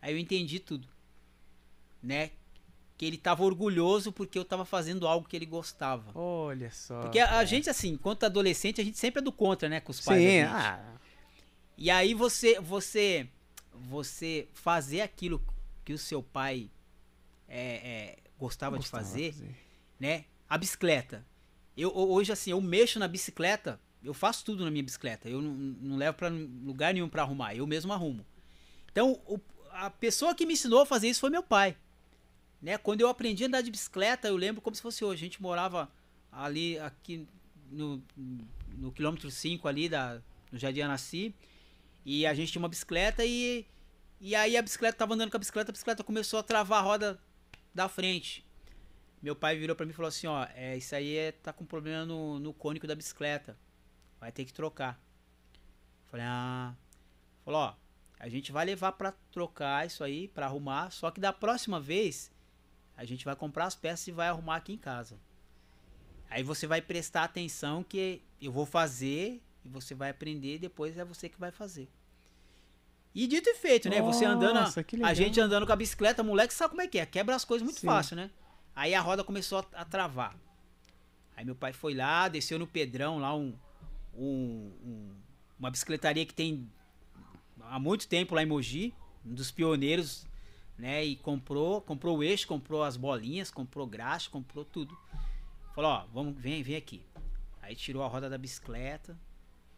Aí 0.00 0.12
eu 0.12 0.18
entendi 0.18 0.58
tudo, 0.58 0.88
né? 2.02 2.30
Que 2.98 3.06
ele 3.06 3.16
tava 3.16 3.44
orgulhoso 3.44 4.10
porque 4.12 4.38
eu 4.38 4.44
tava 4.44 4.64
fazendo 4.64 5.06
algo 5.06 5.28
que 5.28 5.36
ele 5.36 5.46
gostava. 5.46 6.18
Olha 6.18 6.70
só. 6.70 7.00
Porque 7.02 7.20
a, 7.20 7.38
a 7.38 7.44
gente, 7.44 7.70
assim, 7.70 7.90
enquanto 7.90 8.24
adolescente, 8.24 8.80
a 8.80 8.84
gente 8.84 8.98
sempre 8.98 9.20
é 9.20 9.22
do 9.22 9.32
contra, 9.32 9.68
né? 9.68 9.80
Com 9.80 9.92
os 9.92 10.00
pais. 10.00 10.20
Sim, 10.20 10.40
ah, 10.40 10.91
E 11.82 11.90
aí 11.90 12.14
você, 12.14 12.60
você, 12.60 13.26
você 13.74 14.46
fazer 14.52 15.00
aquilo 15.00 15.42
que 15.84 15.92
o 15.92 15.98
seu 15.98 16.22
pai 16.22 16.70
é, 17.48 17.60
é, 17.74 18.18
gostava, 18.38 18.76
de 18.78 18.82
gostava 18.84 19.02
fazer, 19.02 19.34
né? 19.98 20.24
A 20.48 20.56
bicicleta. 20.56 21.26
Eu 21.76 21.88
ho- 21.88 22.12
hoje 22.12 22.30
assim, 22.30 22.52
eu 22.52 22.60
mexo 22.60 23.00
na 23.00 23.08
bicicleta, 23.08 23.80
eu 24.00 24.14
faço 24.14 24.44
tudo 24.44 24.64
na 24.64 24.70
minha 24.70 24.84
bicicleta. 24.84 25.28
Eu 25.28 25.42
não, 25.42 25.50
não 25.50 25.96
levo 25.96 26.16
para 26.18 26.28
lugar 26.28 26.94
nenhum 26.94 27.08
para 27.08 27.22
arrumar, 27.22 27.52
eu 27.56 27.66
mesmo 27.66 27.92
arrumo. 27.92 28.24
Então, 28.92 29.20
o- 29.26 29.40
a 29.72 29.90
pessoa 29.90 30.36
que 30.36 30.46
me 30.46 30.52
ensinou 30.52 30.82
a 30.82 30.86
fazer 30.86 31.08
isso 31.08 31.18
foi 31.18 31.30
meu 31.30 31.42
pai. 31.42 31.76
Né? 32.60 32.78
Quando 32.78 33.00
eu 33.00 33.08
aprendi 33.08 33.42
a 33.42 33.48
andar 33.48 33.60
de 33.60 33.72
bicicleta, 33.72 34.28
eu 34.28 34.36
lembro 34.36 34.62
como 34.62 34.76
se 34.76 34.82
fosse 34.82 35.04
hoje. 35.04 35.24
A 35.24 35.26
gente 35.26 35.42
morava 35.42 35.90
ali 36.30 36.78
aqui 36.78 37.26
no, 37.72 38.00
no 38.78 38.92
quilômetro 38.92 39.28
5 39.32 39.66
ali 39.66 39.88
da 39.88 40.22
no 40.52 40.58
Jardim 40.58 40.82
Anassi, 40.82 41.34
e 42.04 42.26
a 42.26 42.34
gente 42.34 42.52
tinha 42.52 42.62
uma 42.62 42.68
bicicleta 42.68 43.24
e 43.24 43.66
e 44.24 44.36
aí 44.36 44.56
a 44.56 44.62
bicicleta 44.62 44.98
tava 44.98 45.14
andando 45.14 45.32
com 45.32 45.36
a 45.36 45.40
bicicleta, 45.40 45.70
a 45.70 45.72
bicicleta 45.72 46.04
começou 46.04 46.38
a 46.38 46.44
travar 46.44 46.78
a 46.78 46.82
roda 46.82 47.20
da 47.74 47.88
frente. 47.88 48.46
Meu 49.20 49.34
pai 49.34 49.56
virou 49.56 49.74
pra 49.74 49.84
mim 49.84 49.90
e 49.90 49.94
falou 49.94 50.08
assim, 50.08 50.28
ó, 50.28 50.46
é, 50.54 50.76
isso 50.76 50.94
aí 50.94 51.16
é, 51.16 51.32
tá 51.32 51.52
com 51.52 51.64
problema 51.64 52.06
no, 52.06 52.38
no 52.38 52.52
cônico 52.52 52.86
da 52.86 52.94
bicicleta. 52.94 53.58
Vai 54.20 54.30
ter 54.30 54.44
que 54.44 54.52
trocar. 54.52 55.00
Falei, 56.06 56.24
ah. 56.24 56.72
Falou, 57.44 57.60
ó, 57.62 57.74
a 58.20 58.28
gente 58.28 58.52
vai 58.52 58.64
levar 58.64 58.92
pra 58.92 59.10
trocar 59.32 59.84
isso 59.84 60.04
aí, 60.04 60.28
pra 60.28 60.46
arrumar. 60.46 60.90
Só 60.90 61.10
que 61.10 61.20
da 61.20 61.32
próxima 61.32 61.80
vez, 61.80 62.30
a 62.96 63.04
gente 63.04 63.24
vai 63.24 63.34
comprar 63.34 63.66
as 63.66 63.74
peças 63.74 64.06
e 64.06 64.12
vai 64.12 64.28
arrumar 64.28 64.54
aqui 64.54 64.72
em 64.72 64.78
casa. 64.78 65.18
Aí 66.30 66.44
você 66.44 66.64
vai 66.66 66.80
prestar 66.80 67.24
atenção 67.24 67.82
que 67.82 68.22
eu 68.40 68.52
vou 68.52 68.66
fazer 68.66 69.42
e 69.64 69.68
você 69.68 69.94
vai 69.94 70.10
aprender, 70.10 70.58
depois 70.58 70.96
é 70.98 71.04
você 71.04 71.28
que 71.28 71.38
vai 71.38 71.50
fazer. 71.50 71.88
E 73.14 73.26
dito 73.26 73.48
e 73.50 73.54
feito, 73.54 73.88
né? 73.90 74.00
Você 74.00 74.24
andando, 74.24 74.54
Nossa, 74.54 74.80
a 74.80 74.84
legal. 74.96 75.14
gente 75.14 75.38
andando 75.40 75.66
com 75.66 75.72
a 75.72 75.76
bicicleta, 75.76 76.22
moleque 76.22 76.54
sabe 76.54 76.70
como 76.70 76.80
é 76.82 76.86
que 76.86 76.98
é, 76.98 77.04
quebra 77.06 77.34
as 77.34 77.44
coisas 77.44 77.62
muito 77.64 77.78
Sim. 77.80 77.86
fácil, 77.86 78.16
né? 78.16 78.30
Aí 78.74 78.94
a 78.94 79.00
roda 79.02 79.22
começou 79.22 79.58
a, 79.58 79.82
a 79.82 79.84
travar. 79.84 80.34
Aí 81.36 81.44
meu 81.44 81.54
pai 81.54 81.72
foi 81.74 81.92
lá, 81.94 82.28
desceu 82.28 82.58
no 82.58 82.66
Pedrão, 82.66 83.18
lá 83.18 83.34
um, 83.36 83.52
um- 84.16 84.72
um- 84.82 85.14
uma 85.58 85.70
bicicletaria 85.70 86.24
que 86.24 86.32
tem 86.34 86.66
há 87.60 87.78
muito 87.78 88.08
tempo 88.08 88.34
lá 88.34 88.42
em 88.42 88.46
Mogi, 88.46 88.94
um 89.26 89.34
dos 89.34 89.50
pioneiros, 89.50 90.26
né? 90.78 91.04
E 91.04 91.16
comprou, 91.16 91.82
comprou 91.82 92.16
o 92.18 92.22
eixo, 92.22 92.46
comprou 92.48 92.82
as 92.82 92.96
bolinhas, 92.96 93.50
comprou 93.50 93.86
graxa, 93.86 94.30
comprou 94.30 94.64
tudo. 94.64 94.96
Falou, 95.74 95.90
ó, 95.90 96.06
vamos, 96.12 96.34
vem, 96.40 96.62
vem 96.62 96.76
aqui. 96.76 97.02
Aí 97.60 97.74
tirou 97.76 98.02
a 98.02 98.08
roda 98.08 98.28
da 98.30 98.38
bicicleta, 98.38 99.16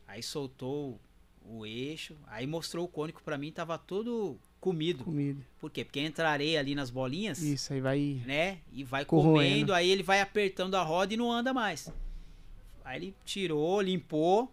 aí 0.07 0.22
soltou 0.22 1.00
o 1.46 1.66
eixo, 1.66 2.16
aí 2.26 2.46
mostrou 2.46 2.84
o 2.84 2.88
cônico 2.88 3.22
pra 3.22 3.36
mim, 3.36 3.52
tava 3.52 3.76
todo 3.78 4.38
comido. 4.61 5.05
Comida. 5.05 5.40
Por 5.61 5.70
quê? 5.70 5.84
Porque 5.84 6.00
entra 6.00 6.30
areia 6.30 6.59
ali 6.59 6.74
nas 6.74 6.88
bolinhas, 6.90 7.42
Isso, 7.42 7.72
aí 7.72 7.80
vai. 7.80 8.22
né? 8.24 8.61
E 8.72 8.82
vai 8.82 9.05
Corroendo. 9.05 9.50
comendo, 9.50 9.74
aí 9.74 9.90
ele 9.90 10.02
vai 10.02 10.20
apertando 10.20 10.74
a 10.74 10.82
roda 10.82 11.12
e 11.12 11.16
não 11.16 11.30
anda 11.30 11.52
mais. 11.52 11.92
Aí 12.84 12.98
ele 12.98 13.14
tirou, 13.24 13.80
limpou, 13.80 14.50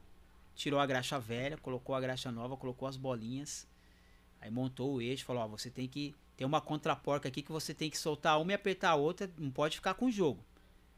tirou 0.55 0.79
a 0.79 0.85
graxa 0.85 1.19
velha, 1.19 1.57
colocou 1.57 1.95
a 1.95 2.01
graxa 2.01 2.31
nova, 2.31 2.57
colocou 2.57 2.87
as 2.87 2.97
bolinhas. 2.97 3.67
Aí 4.41 4.49
montou 4.51 4.95
o 4.95 5.01
eixo, 5.01 5.23
falou, 5.23 5.43
ó, 5.43 5.47
você 5.47 5.69
tem 5.69 5.87
que 5.87 6.13
tem 6.35 6.47
uma 6.47 6.59
contraporca 6.59 7.27
aqui 7.29 7.43
que 7.43 7.51
você 7.51 7.71
tem 7.73 7.87
que 7.89 7.97
soltar 7.97 8.41
uma 8.41 8.51
e 8.51 8.55
apertar 8.55 8.89
a 8.91 8.95
outra, 8.95 9.29
não 9.37 9.51
pode 9.51 9.75
ficar 9.75 9.93
com 9.93 10.07
o 10.07 10.11
jogo, 10.11 10.43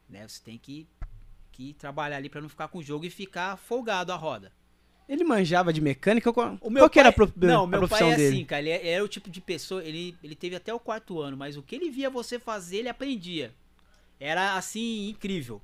né? 0.08 0.26
Você 0.26 0.40
tem 0.42 0.56
que 0.56 0.86
que 1.54 1.72
trabalhar 1.74 2.16
ali 2.16 2.28
pra 2.28 2.40
não 2.40 2.48
ficar 2.48 2.68
com 2.68 2.78
o 2.78 2.82
jogo 2.82 3.04
e 3.04 3.10
ficar 3.10 3.56
folgado 3.56 4.12
a 4.12 4.16
roda. 4.16 4.52
Ele 5.08 5.22
manjava 5.22 5.72
de 5.72 5.80
mecânica? 5.80 6.32
Qual, 6.32 6.56
O 6.60 6.70
meu 6.70 6.82
qual 6.84 6.90
que 6.90 6.98
era 6.98 7.10
a, 7.10 7.12
pai- 7.12 7.26
pro- 7.28 7.46
Não, 7.46 7.64
a 7.64 7.66
meu 7.66 7.78
profissão 7.80 8.08
pai 8.08 8.14
é 8.14 8.16
dele? 8.16 8.34
assim, 8.36 8.44
cara. 8.44 8.62
Ele 8.62 8.70
é- 8.70 8.88
era 8.88 9.04
o 9.04 9.08
tipo 9.08 9.28
de 9.30 9.40
pessoa. 9.40 9.84
Ele, 9.84 10.16
ele 10.22 10.34
teve 10.34 10.56
até 10.56 10.72
o 10.72 10.80
quarto 10.80 11.20
ano, 11.20 11.36
mas 11.36 11.56
o 11.56 11.62
que 11.62 11.74
ele 11.76 11.90
via 11.90 12.08
você 12.08 12.38
fazer, 12.38 12.78
ele 12.78 12.88
aprendia. 12.88 13.54
Era 14.18 14.56
assim, 14.56 15.08
incrível. 15.10 15.60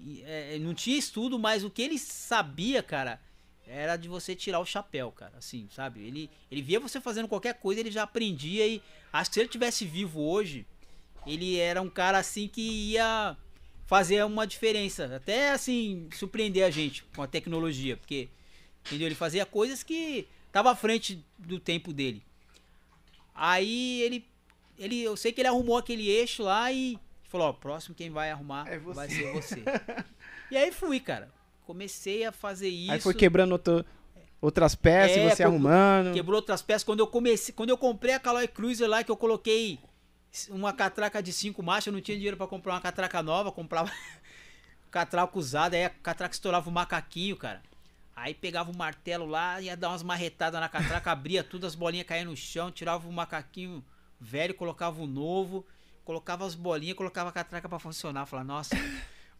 E, 0.00 0.22
é, 0.24 0.58
não 0.58 0.72
tinha 0.74 0.96
estudo, 0.96 1.38
mas 1.38 1.64
o 1.64 1.70
que 1.70 1.82
ele 1.82 1.98
sabia, 1.98 2.82
cara, 2.82 3.20
era 3.66 3.96
de 3.96 4.08
você 4.08 4.34
tirar 4.36 4.60
o 4.60 4.64
chapéu, 4.66 5.10
cara. 5.10 5.32
Assim, 5.36 5.66
sabe? 5.70 6.00
Ele, 6.06 6.30
ele 6.50 6.62
via 6.62 6.78
você 6.78 7.00
fazendo 7.00 7.26
qualquer 7.28 7.54
coisa, 7.54 7.80
ele 7.80 7.90
já 7.90 8.04
aprendia. 8.04 8.66
E 8.66 8.80
acho 9.12 9.30
que 9.30 9.34
se 9.34 9.40
ele 9.40 9.48
tivesse 9.48 9.84
vivo 9.84 10.20
hoje, 10.20 10.64
ele 11.26 11.56
era 11.58 11.82
um 11.82 11.90
cara 11.90 12.18
assim 12.18 12.46
que 12.46 12.60
ia 12.92 13.36
fazer 13.86 14.24
uma 14.24 14.46
diferença. 14.46 15.16
Até 15.16 15.50
assim, 15.50 16.08
surpreender 16.14 16.64
a 16.64 16.70
gente 16.70 17.04
com 17.14 17.22
a 17.22 17.26
tecnologia. 17.26 17.96
Porque 17.96 18.28
Entendeu? 18.86 19.08
Ele 19.08 19.14
fazia 19.14 19.46
coisas 19.46 19.82
que 19.82 20.28
tava 20.52 20.70
à 20.70 20.76
frente 20.76 21.24
do 21.38 21.58
tempo 21.58 21.92
dele. 21.92 22.22
Aí 23.34 24.02
ele 24.02 24.24
ele 24.78 25.02
eu 25.02 25.16
sei 25.16 25.32
que 25.32 25.40
ele 25.40 25.48
arrumou 25.48 25.76
aquele 25.78 26.08
eixo 26.08 26.42
lá 26.42 26.70
e 26.72 26.98
falou, 27.24 27.48
ó, 27.48 27.52
próximo 27.52 27.94
quem 27.94 28.10
vai 28.10 28.30
arrumar 28.30 28.66
É 28.68 28.78
vai 28.78 29.08
ser 29.08 29.32
você. 29.32 29.62
e 30.50 30.56
aí 30.56 30.70
fui, 30.72 31.00
cara. 31.00 31.30
Comecei 31.66 32.24
a 32.24 32.32
fazer 32.32 32.68
isso. 32.68 32.92
Aí 32.92 33.00
foi 33.00 33.14
quebrando 33.14 33.52
outro- 33.52 33.84
outras 34.40 34.74
peças, 34.74 35.16
É, 35.16 35.30
você 35.30 35.42
arrumando. 35.42 36.12
Quebrou 36.12 36.36
outras 36.36 36.60
peças. 36.60 36.84
Quando 36.84 37.00
eu 37.00 37.06
comecei, 37.06 37.54
quando 37.54 37.70
eu 37.70 37.78
comprei 37.78 38.12
a 38.14 38.20
Caloi 38.20 38.46
Cruiser 38.46 38.86
lá, 38.88 39.02
que 39.02 39.10
eu 39.10 39.16
coloquei 39.16 39.78
uma 40.50 40.72
catraca 40.72 41.22
de 41.22 41.32
cinco 41.32 41.62
marchas, 41.62 41.88
eu 41.88 41.92
não 41.92 42.00
tinha 42.00 42.16
dinheiro 42.16 42.36
pra 42.36 42.46
comprar 42.46 42.74
uma 42.74 42.80
catraca 42.80 43.22
nova, 43.22 43.52
comprava 43.52 43.90
catraca 44.90 45.38
usada, 45.38 45.76
aí 45.76 45.84
a 45.84 45.90
catraca 45.90 46.34
estourava 46.34 46.68
o 46.68 46.72
macaquinho, 46.72 47.36
cara. 47.36 47.62
Aí 48.16 48.32
pegava 48.32 48.70
o 48.70 48.76
martelo 48.76 49.26
lá, 49.26 49.60
ia 49.60 49.76
dar 49.76 49.88
umas 49.88 50.02
marretadas 50.02 50.60
na 50.60 50.68
catraca, 50.68 51.10
abria 51.10 51.42
tudo, 51.42 51.66
as 51.66 51.74
bolinhas 51.74 52.06
caíam 52.06 52.30
no 52.30 52.36
chão, 52.36 52.70
tirava 52.70 53.08
o 53.08 53.12
macaquinho 53.12 53.84
velho, 54.20 54.54
colocava 54.54 55.02
o 55.02 55.06
novo, 55.06 55.66
colocava 56.04 56.46
as 56.46 56.54
bolinhas, 56.54 56.96
colocava 56.96 57.30
a 57.30 57.32
catraca 57.32 57.68
pra 57.68 57.78
funcionar. 57.78 58.24
Falava, 58.26 58.46
nossa, 58.46 58.76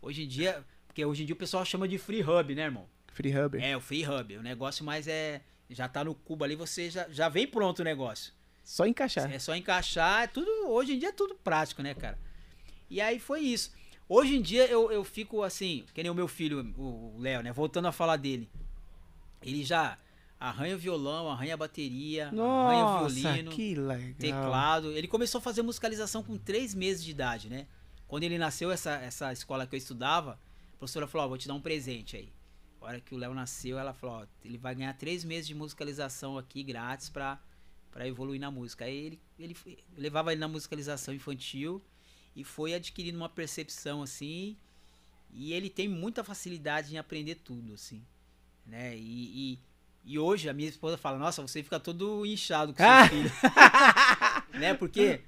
hoje 0.03 0.25
em 0.25 0.29
dia, 0.29 0.65
porque 0.87 1.05
hoje 1.05 1.23
em 1.23 1.27
dia 1.27 1.35
o 1.35 1.39
pessoal 1.39 1.65
chama 1.65 1.87
de 1.87 1.99
free 1.99 2.23
hub, 2.23 2.55
né, 2.55 2.63
irmão? 2.63 2.89
Free 3.15 3.39
Hub. 3.39 3.57
É, 3.63 3.77
o 3.77 3.81
free 3.81 4.05
hub. 4.05 4.37
O 4.37 4.43
negócio 4.43 4.85
mais 4.85 5.07
é. 5.07 5.41
Já 5.71 5.89
tá 5.89 6.05
no 6.05 6.15
cubo 6.15 6.45
ali, 6.45 6.57
você 6.57 6.91
já, 6.91 7.09
já 7.09 7.29
vem 7.29 7.47
pronto 7.47 7.79
o 7.79 7.85
negócio. 7.85 8.33
Só 8.65 8.87
encaixar. 8.87 9.31
É 9.31 9.39
só 9.39 9.55
encaixar. 9.55 10.23
É 10.23 10.27
tudo, 10.27 10.51
hoje 10.69 10.95
em 10.95 10.99
dia 10.99 11.11
é 11.11 11.13
tudo 11.13 11.35
prático, 11.35 11.83
né, 11.83 11.95
cara? 11.95 12.19
E 12.89 13.01
aí 13.01 13.19
foi 13.19 13.41
isso. 13.41 13.73
Hoje 14.09 14.37
em 14.37 14.43
dia 14.43 14.67
eu, 14.67 14.91
eu 14.91 15.05
fico 15.05 15.43
assim, 15.43 15.85
que 15.95 16.03
nem 16.03 16.11
o 16.11 16.15
meu 16.15 16.27
filho, 16.27 16.61
o 16.77 17.17
Léo, 17.19 17.43
né? 17.43 17.53
Voltando 17.53 17.89
a 17.89 17.93
falar 17.93 18.17
dele. 18.17 18.49
Ele 19.43 19.63
já 19.63 19.99
arranha 20.41 20.75
o 20.75 20.79
violão, 20.79 21.31
arranha 21.31 21.55
a 21.55 21.57
bateria, 21.57 22.27
arranha 22.29 22.85
o 22.85 23.03
Nossa, 23.03 23.15
violino, 23.15 23.51
que 23.51 23.75
legal. 23.75 24.15
teclado. 24.19 24.93
Ele 24.93 25.09
começou 25.09 25.39
a 25.39 25.43
fazer 25.43 25.63
musicalização 25.63 26.23
com 26.23 26.37
três 26.37 26.75
meses 26.75 27.05
de 27.05 27.11
idade, 27.11 27.49
né? 27.49 27.67
Quando 28.07 28.25
ele 28.25 28.39
nasceu, 28.39 28.71
essa, 28.71 28.93
essa 28.97 29.33
escola 29.33 29.67
que 29.67 29.75
eu 29.75 29.79
estudava, 29.79 30.39
a 30.75 30.77
professora 30.79 31.07
falou, 31.07 31.27
ó, 31.27 31.29
vou 31.31 31.39
te 31.39 31.49
dar 31.49 31.55
um 31.55 31.61
presente 31.61 32.17
aí. 32.17 32.33
A 32.81 32.87
hora 32.87 33.01
que 33.01 33.15
o 33.15 33.19
Léo 33.19 33.33
nasceu, 33.33 33.79
ela 33.79 33.95
falou, 33.95 34.17
ó, 34.17 34.27
ele 34.45 34.59
vai 34.59 34.75
ganhar 34.75 34.93
três 34.95 35.25
meses 35.25 35.47
de 35.47 35.55
musicalização 35.55 36.37
aqui 36.37 36.63
grátis 36.63 37.09
pra, 37.09 37.41
pra 37.95 38.09
evoluir 38.09 38.41
na 38.41 38.51
música. 38.51 38.85
Aí 38.85 38.97
ele, 38.97 39.21
ele 39.39 39.57
levava 39.97 40.33
ele 40.33 40.41
na 40.41 40.49
musicalização 40.49 41.15
infantil 41.15 41.81
e 42.35 42.43
foi 42.43 42.75
adquirindo 42.75 43.17
uma 43.17 43.29
percepção 43.29 44.03
assim. 44.03 44.57
E 45.33 45.53
ele 45.53 45.71
tem 45.71 45.89
muita 45.89 46.25
facilidade 46.25 46.93
em 46.93 46.99
aprender 46.99 47.37
tudo, 47.37 47.73
assim. 47.73 48.03
Né? 48.67 48.97
E, 48.97 49.53
e, 49.55 49.59
e 50.05 50.19
hoje 50.19 50.49
a 50.49 50.53
minha 50.53 50.69
esposa 50.69 50.97
fala, 50.99 51.19
nossa, 51.19 51.41
você 51.41 51.63
fica 51.63 51.79
todo 51.79 52.27
inchado 52.27 52.73
com 52.73 52.79
seu 52.83 52.87
Ah! 52.89 53.09
filho. 53.09 53.31
né? 54.59 54.75
Porque 54.75 55.21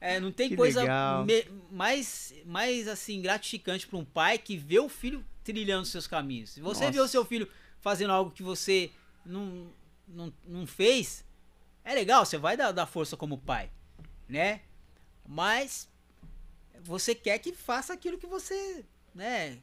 é, 0.00 0.20
não 0.20 0.30
tem 0.30 0.48
Que 0.50 0.56
coisa 0.56 0.82
me- 1.24 1.44
mais, 1.72 2.32
mais 2.46 2.86
assim 2.86 3.20
gratificante 3.20 3.84
para 3.88 3.98
um 3.98 4.04
pai 4.04 4.38
que 4.38 4.56
vê 4.56 4.78
o 4.78 4.88
filho 4.88 5.24
trilhando 5.42 5.86
seus 5.86 6.06
caminhos. 6.06 6.50
Se 6.50 6.60
você 6.60 6.88
vê 6.90 6.98
o 6.98 7.02
Nossa. 7.02 7.10
seu 7.12 7.24
filho 7.24 7.48
fazendo 7.80 8.12
algo 8.12 8.30
que 8.30 8.44
você 8.44 8.92
não, 9.26 9.66
não, 10.06 10.32
não 10.46 10.66
fez, 10.68 11.24
é 11.84 11.94
legal, 11.94 12.24
você 12.24 12.38
vai 12.38 12.56
dar, 12.56 12.72
dar 12.72 12.86
força 12.86 13.16
como 13.16 13.38
pai, 13.38 13.70
né? 14.28 14.60
Mas 15.26 15.88
você 16.84 17.14
quer 17.14 17.38
que 17.38 17.52
faça 17.52 17.92
aquilo 17.92 18.18
que 18.18 18.26
você, 18.26 18.84
né, 19.14 19.58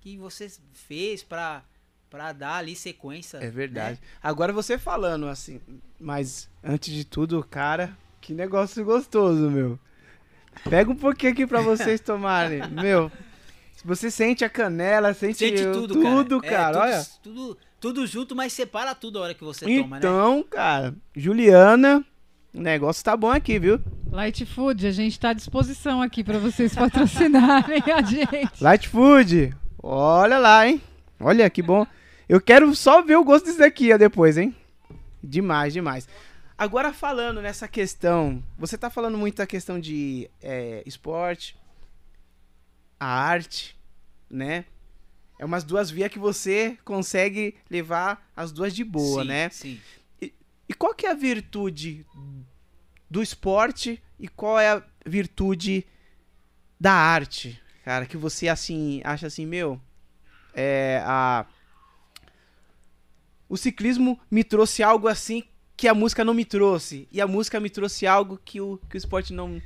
que 0.00 0.16
você 0.18 0.50
fez 0.72 1.22
pra, 1.22 1.64
pra 2.08 2.32
dar 2.32 2.56
ali 2.56 2.76
sequência. 2.76 3.38
É 3.38 3.50
verdade. 3.50 4.00
né? 4.00 4.06
Agora 4.22 4.52
você 4.52 4.78
falando 4.78 5.26
assim, 5.28 5.60
mas 5.98 6.48
antes 6.62 6.92
de 6.92 7.04
tudo, 7.04 7.42
cara, 7.42 7.96
que 8.20 8.32
negócio 8.32 8.84
gostoso, 8.84 9.50
meu. 9.50 9.78
Pega 10.68 10.90
um 10.90 10.96
pouquinho 10.96 11.32
aqui 11.32 11.46
pra 11.46 11.60
vocês 11.60 12.00
tomarem. 12.02 12.66
meu, 12.70 13.10
você 13.84 14.10
sente 14.10 14.44
a 14.44 14.48
canela, 14.48 15.12
sente, 15.14 15.38
Sente 15.38 15.62
tudo, 15.64 15.94
tudo, 15.94 16.40
cara. 16.40 16.48
É, 16.48 16.50
cara. 16.50 16.72
tudo, 16.72 16.82
olha. 16.82 17.06
Tudo, 17.22 17.58
tudo 17.80 18.06
junto, 18.06 18.34
mas 18.34 18.52
separa 18.52 18.94
tudo 18.94 19.18
a 19.18 19.22
hora 19.22 19.34
que 19.34 19.44
você 19.44 19.64
toma, 19.64 19.96
né? 19.96 19.98
Então, 19.98 20.42
cara, 20.44 20.94
Juliana, 21.14 22.04
o 22.54 22.60
negócio 22.60 23.04
tá 23.04 23.16
bom 23.16 23.30
aqui, 23.30 23.58
viu? 23.58 23.80
Light 24.10 24.46
Food, 24.46 24.86
a 24.86 24.92
gente 24.92 25.20
tá 25.20 25.30
à 25.30 25.32
disposição 25.34 26.00
aqui 26.00 26.24
para 26.24 26.38
vocês 26.38 26.72
patrocinarem 26.76 27.82
a 27.92 28.02
gente. 28.02 28.62
Light 28.62 28.88
Food, 28.88 29.54
olha 29.82 30.38
lá, 30.38 30.66
hein? 30.66 30.80
Olha 31.20 31.48
que 31.50 31.62
bom. 31.62 31.86
Eu 32.28 32.40
quero 32.40 32.74
só 32.74 33.02
ver 33.02 33.16
o 33.16 33.24
gosto 33.24 33.46
disso 33.46 33.58
daqui 33.58 33.92
ó, 33.92 33.98
depois, 33.98 34.36
hein? 34.36 34.54
Demais, 35.22 35.72
demais. 35.72 36.08
Agora 36.58 36.92
falando 36.92 37.42
nessa 37.42 37.68
questão, 37.68 38.42
você 38.58 38.78
tá 38.78 38.88
falando 38.88 39.18
muito 39.18 39.36
da 39.36 39.46
questão 39.46 39.78
de 39.78 40.30
é, 40.40 40.82
esporte, 40.86 41.56
a 42.98 43.06
arte, 43.06 43.76
né? 44.30 44.64
É 45.38 45.44
umas 45.44 45.64
duas 45.64 45.90
vias 45.90 46.10
que 46.10 46.18
você 46.18 46.78
consegue 46.84 47.56
levar 47.70 48.30
as 48.34 48.52
duas 48.52 48.74
de 48.74 48.82
boa, 48.82 49.22
Sim, 49.22 49.28
né? 49.28 49.50
Sim. 49.50 49.80
E 50.68 50.74
qual 50.74 50.94
que 50.94 51.06
é 51.06 51.10
a 51.10 51.14
virtude 51.14 52.04
do 53.08 53.22
esporte 53.22 54.02
e 54.18 54.28
qual 54.28 54.58
é 54.58 54.72
a 54.72 54.82
virtude 55.04 55.86
da 56.78 56.92
arte, 56.92 57.60
cara, 57.84 58.04
que 58.06 58.16
você 58.16 58.48
assim 58.48 59.00
acha 59.04 59.26
assim, 59.26 59.46
meu, 59.46 59.80
é 60.54 61.02
a 61.04 61.46
o 63.48 63.56
ciclismo 63.56 64.18
me 64.28 64.42
trouxe 64.42 64.82
algo 64.82 65.06
assim 65.06 65.44
que 65.76 65.86
a 65.86 65.94
música 65.94 66.24
não 66.24 66.34
me 66.34 66.44
trouxe 66.44 67.06
e 67.12 67.20
a 67.20 67.26
música 67.26 67.60
me 67.60 67.70
trouxe 67.70 68.06
algo 68.06 68.40
que 68.44 68.60
o 68.60 68.78
que 68.88 68.96
o 68.96 68.98
esporte 68.98 69.32
não 69.32 69.62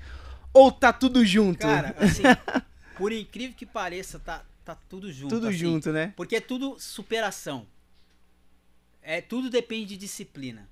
ou 0.53 0.71
tá 0.71 0.93
tudo 0.93 1.25
junto, 1.25 1.61
Cara, 1.61 1.95
assim, 1.99 2.23
por 2.99 3.13
incrível 3.13 3.57
que 3.57 3.65
pareça, 3.65 4.19
tá, 4.19 4.45
tá 4.75 4.83
tudo 4.89 5.13
junto. 5.13 5.35
tudo 5.35 5.49
assim. 5.49 5.59
junto, 5.59 5.93
né? 5.93 6.13
Porque 6.17 6.37
é 6.37 6.41
tudo 6.41 6.79
superação. 6.79 7.67
é, 9.03 9.21
tudo 9.21 9.49
depende 9.51 9.91
de 9.91 9.97
disciplina. 9.97 10.69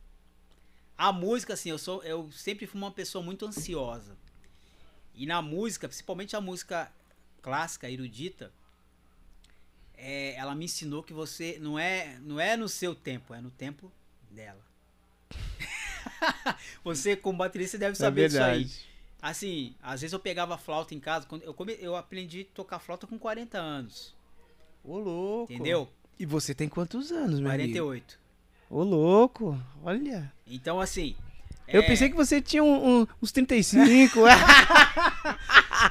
A 0.97 1.13
música, 1.13 1.55
assim, 1.55 1.71
eu, 1.71 1.79
sou, 1.79 2.03
eu 2.03 2.31
sempre 2.33 2.67
fui 2.67 2.81
uma 2.81 2.91
pessoa 2.91 3.23
muito 3.23 3.47
ansiosa. 3.47 4.17
E 5.15 5.27
na 5.27 5.41
música, 5.41 5.89
principalmente 5.89 6.35
a 6.37 6.41
música 6.41 6.93
clássica, 7.41 7.91
erudita, 7.91 8.53
é, 9.97 10.35
ela 10.35 10.55
me 10.55 10.65
ensinou 10.65 11.03
que 11.03 11.13
você 11.13 11.59
não 11.61 11.79
é, 11.79 12.19
não 12.21 12.39
é 12.39 12.57
no 12.57 12.69
seu 12.69 12.95
tempo, 12.95 13.35
é 13.35 13.41
no 13.41 13.51
tempo 13.51 13.93
dela. 14.31 14.65
você, 16.85 17.17
como 17.17 17.39
baterista, 17.39 17.79
deve 17.79 17.93
É 17.93 17.95
saber 17.95 18.29
disso 18.29 18.43
aí. 18.43 18.69
Assim, 19.21 19.75
às 19.83 20.01
vezes 20.01 20.13
eu 20.13 20.21
pegava 20.21 20.57
flauta 20.57 20.95
em 20.95 21.01
casa. 21.01 21.27
Quando 21.27 21.43
eu, 21.43 21.53
come, 21.53 21.77
eu 21.81 21.97
aprendi 21.97 22.47
a 22.51 22.55
tocar 22.55 22.79
flauta 22.79 23.07
com 23.07 23.19
40 23.19 23.59
anos. 23.59 24.15
Ô, 24.85 24.99
louco. 24.99 25.53
Entendeu? 25.53 25.89
E 26.19 26.25
você 26.25 26.55
tem 26.55 26.69
quantos 26.69 27.11
anos, 27.11 27.41
meu 27.41 27.51
amigo? 27.51 27.73
48. 27.73 28.19
Ô, 28.71 28.83
louco. 28.83 29.61
Olha. 29.83 30.33
Então, 30.47 30.81
assim. 30.81 31.17
Eu 31.67 31.83
é, 31.83 31.87
pensei 31.87 32.09
que 32.09 32.17
você 32.17 32.41
tinha 32.41 32.63
um- 32.65 33.01
um- 33.03 33.07
uns 33.21 33.31
35. 33.33 34.21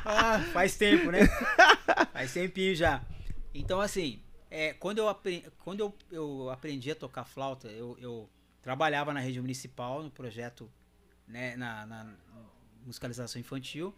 ah, 0.05 0.39
faz 0.53 0.75
tempo, 0.75 1.11
né? 1.11 1.27
faz 2.11 2.33
tempinho 2.33 2.75
já. 2.75 3.01
Então, 3.53 3.79
assim, 3.79 4.19
é, 4.49 4.73
quando, 4.73 4.99
eu, 4.99 5.07
apre- 5.09 5.45
quando 5.63 5.81
eu, 5.81 5.93
eu 6.11 6.49
aprendi 6.49 6.91
a 6.91 6.95
tocar 6.95 7.25
flauta, 7.25 7.67
eu, 7.67 7.97
eu 7.99 8.29
trabalhava 8.61 9.13
na 9.13 9.19
rede 9.19 9.39
municipal, 9.39 10.01
no 10.01 10.09
projeto, 10.09 10.69
né, 11.27 11.55
na, 11.55 11.85
na 11.85 12.07
musicalização 12.87 13.39
infantil, 13.39 13.93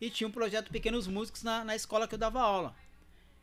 e 0.00 0.10
tinha 0.10 0.28
um 0.28 0.32
projeto 0.32 0.70
Pequenos 0.70 1.06
Músicos 1.06 1.42
na, 1.42 1.64
na 1.64 1.74
escola 1.74 2.06
que 2.06 2.14
eu 2.14 2.18
dava 2.18 2.40
aula. 2.40 2.76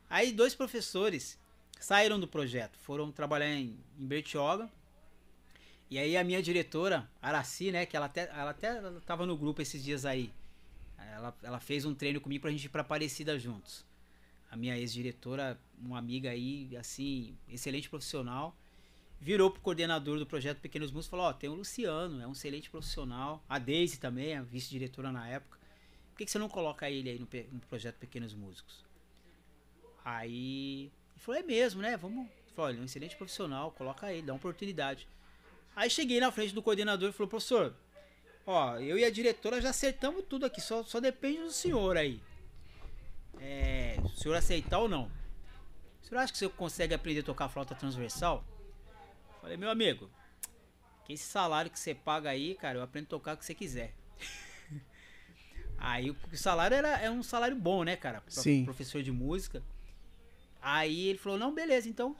Aí 0.10 0.32
dois 0.32 0.54
professores 0.54 1.38
saíram 1.80 2.20
do 2.20 2.28
projeto, 2.28 2.78
foram 2.78 3.12
trabalhar 3.12 3.49
em, 3.49 3.78
em 3.97 4.06
Bertioga, 4.06 4.70
e 5.89 5.97
aí 5.97 6.16
a 6.16 6.24
minha 6.24 6.41
diretora, 6.41 7.10
Araci, 7.22 7.72
né, 7.72 7.86
que 7.86 7.97
ela 7.97 8.06
até, 8.06 8.30
ela 8.30 8.52
até 8.52 8.80
tava 9.06 9.26
no 9.26 9.36
grupo 9.36 9.62
esses 9.62 9.84
dias 9.84 10.06
aí, 10.06 10.32
ela, 11.14 11.36
ela 11.43 11.60
fez 11.60 11.84
um 11.84 11.93
treino 11.93 12.22
comigo 12.22 12.41
pra 12.41 12.52
gente 12.52 12.66
ir 12.66 12.70
pra 12.70 12.82
Aparecida 12.82 13.38
juntos. 13.38 13.86
A 14.49 14.56
minha 14.56 14.78
ex-diretora, 14.78 15.60
uma 15.78 15.97
amiga 15.97 16.30
aí, 16.30 16.76
assim, 16.78 17.36
excelente 17.49 17.89
profissional, 17.89 18.56
virou 19.22 19.51
pro 19.51 19.61
coordenador 19.61 20.17
do 20.17 20.26
projeto 20.26 20.59
Pequenos 20.59 20.91
Músicos 20.91 21.07
e 21.07 21.09
falou: 21.11 21.26
Ó, 21.28 21.34
tem 21.34 21.49
o 21.49 21.53
Luciano, 21.53 22.22
é 22.22 22.28
um 22.28 22.32
excelente 22.32 22.69
profissional. 22.69 23.43
A 23.47 23.59
Daisy 23.59 23.99
também, 23.99 24.36
a 24.36 24.41
vice-diretora 24.41 25.11
na 25.11 25.28
época. 25.30 25.59
Por 26.09 26.17
que, 26.17 26.26
que 26.26 26.32
você 26.32 26.39
não 26.39 26.49
coloca 26.49 26.89
ele 26.89 27.09
aí 27.09 27.19
no, 27.19 27.28
no 27.51 27.59
projeto 27.61 27.97
Pequenos 27.97 28.34
Músicos? 28.34 28.84
Aí. 30.03 30.91
Ele 31.13 31.19
falou: 31.19 31.39
É 31.39 31.43
mesmo, 31.43 31.82
né? 31.82 31.95
Vamos. 31.95 32.26
Ele 32.26 32.55
falou: 32.55 32.69
Olha, 32.72 32.78
é 32.78 32.82
um 32.82 32.86
excelente 32.86 33.15
profissional, 33.15 33.72
coloca 33.72 34.11
ele, 34.11 34.24
dá 34.26 34.34
uma 34.34 34.38
oportunidade. 34.38 35.07
Aí 35.76 35.89
cheguei 35.89 36.19
na 36.19 36.32
frente 36.32 36.53
do 36.53 36.63
coordenador 36.63 37.09
e 37.09 37.13
falou: 37.13 37.30
Professor, 37.30 37.76
Ó, 38.45 38.78
eu 38.78 38.97
e 38.97 39.05
a 39.05 39.11
diretora 39.11 39.61
já 39.61 39.69
acertamos 39.69 40.26
tudo 40.28 40.45
aqui, 40.45 40.59
só, 40.59 40.84
só 40.84 40.99
depende 40.99 41.43
do 41.43 41.51
senhor 41.51 41.95
aí. 41.95 42.19
É, 43.39 43.97
o 44.03 44.09
senhor 44.09 44.36
aceitar 44.36 44.80
ou 44.80 44.89
não. 44.89 45.11
O 46.01 46.05
senhor 46.05 46.22
acha 46.22 46.34
que 46.34 46.38
o 46.38 46.39
senhor 46.39 46.51
consegue 46.51 46.93
aprender 46.93 47.19
a 47.19 47.24
tocar 47.24 47.49
flauta 47.49 47.76
transversal? 47.76 48.43
Falei, 49.41 49.57
meu 49.57 49.69
amigo, 49.69 50.09
que 51.05 51.13
esse 51.13 51.23
salário 51.23 51.71
que 51.71 51.79
você 51.79 51.95
paga 51.95 52.29
aí, 52.29 52.55
cara, 52.55 52.77
eu 52.77 52.83
aprendo 52.83 53.05
a 53.05 53.09
tocar 53.09 53.33
o 53.33 53.37
que 53.37 53.45
você 53.45 53.55
quiser. 53.55 53.93
aí 55.77 56.11
o 56.11 56.15
salário 56.35 56.75
era, 56.75 56.99
é 56.99 57.09
um 57.09 57.23
salário 57.23 57.55
bom, 57.55 57.83
né, 57.83 57.95
cara? 57.95 58.21
Pra 58.21 58.31
Sim. 58.31 58.65
Professor 58.65 59.01
de 59.01 59.11
música. 59.11 59.63
Aí 60.61 61.07
ele 61.07 61.17
falou, 61.17 61.39
não, 61.39 61.53
beleza, 61.53 61.89
então 61.89 62.15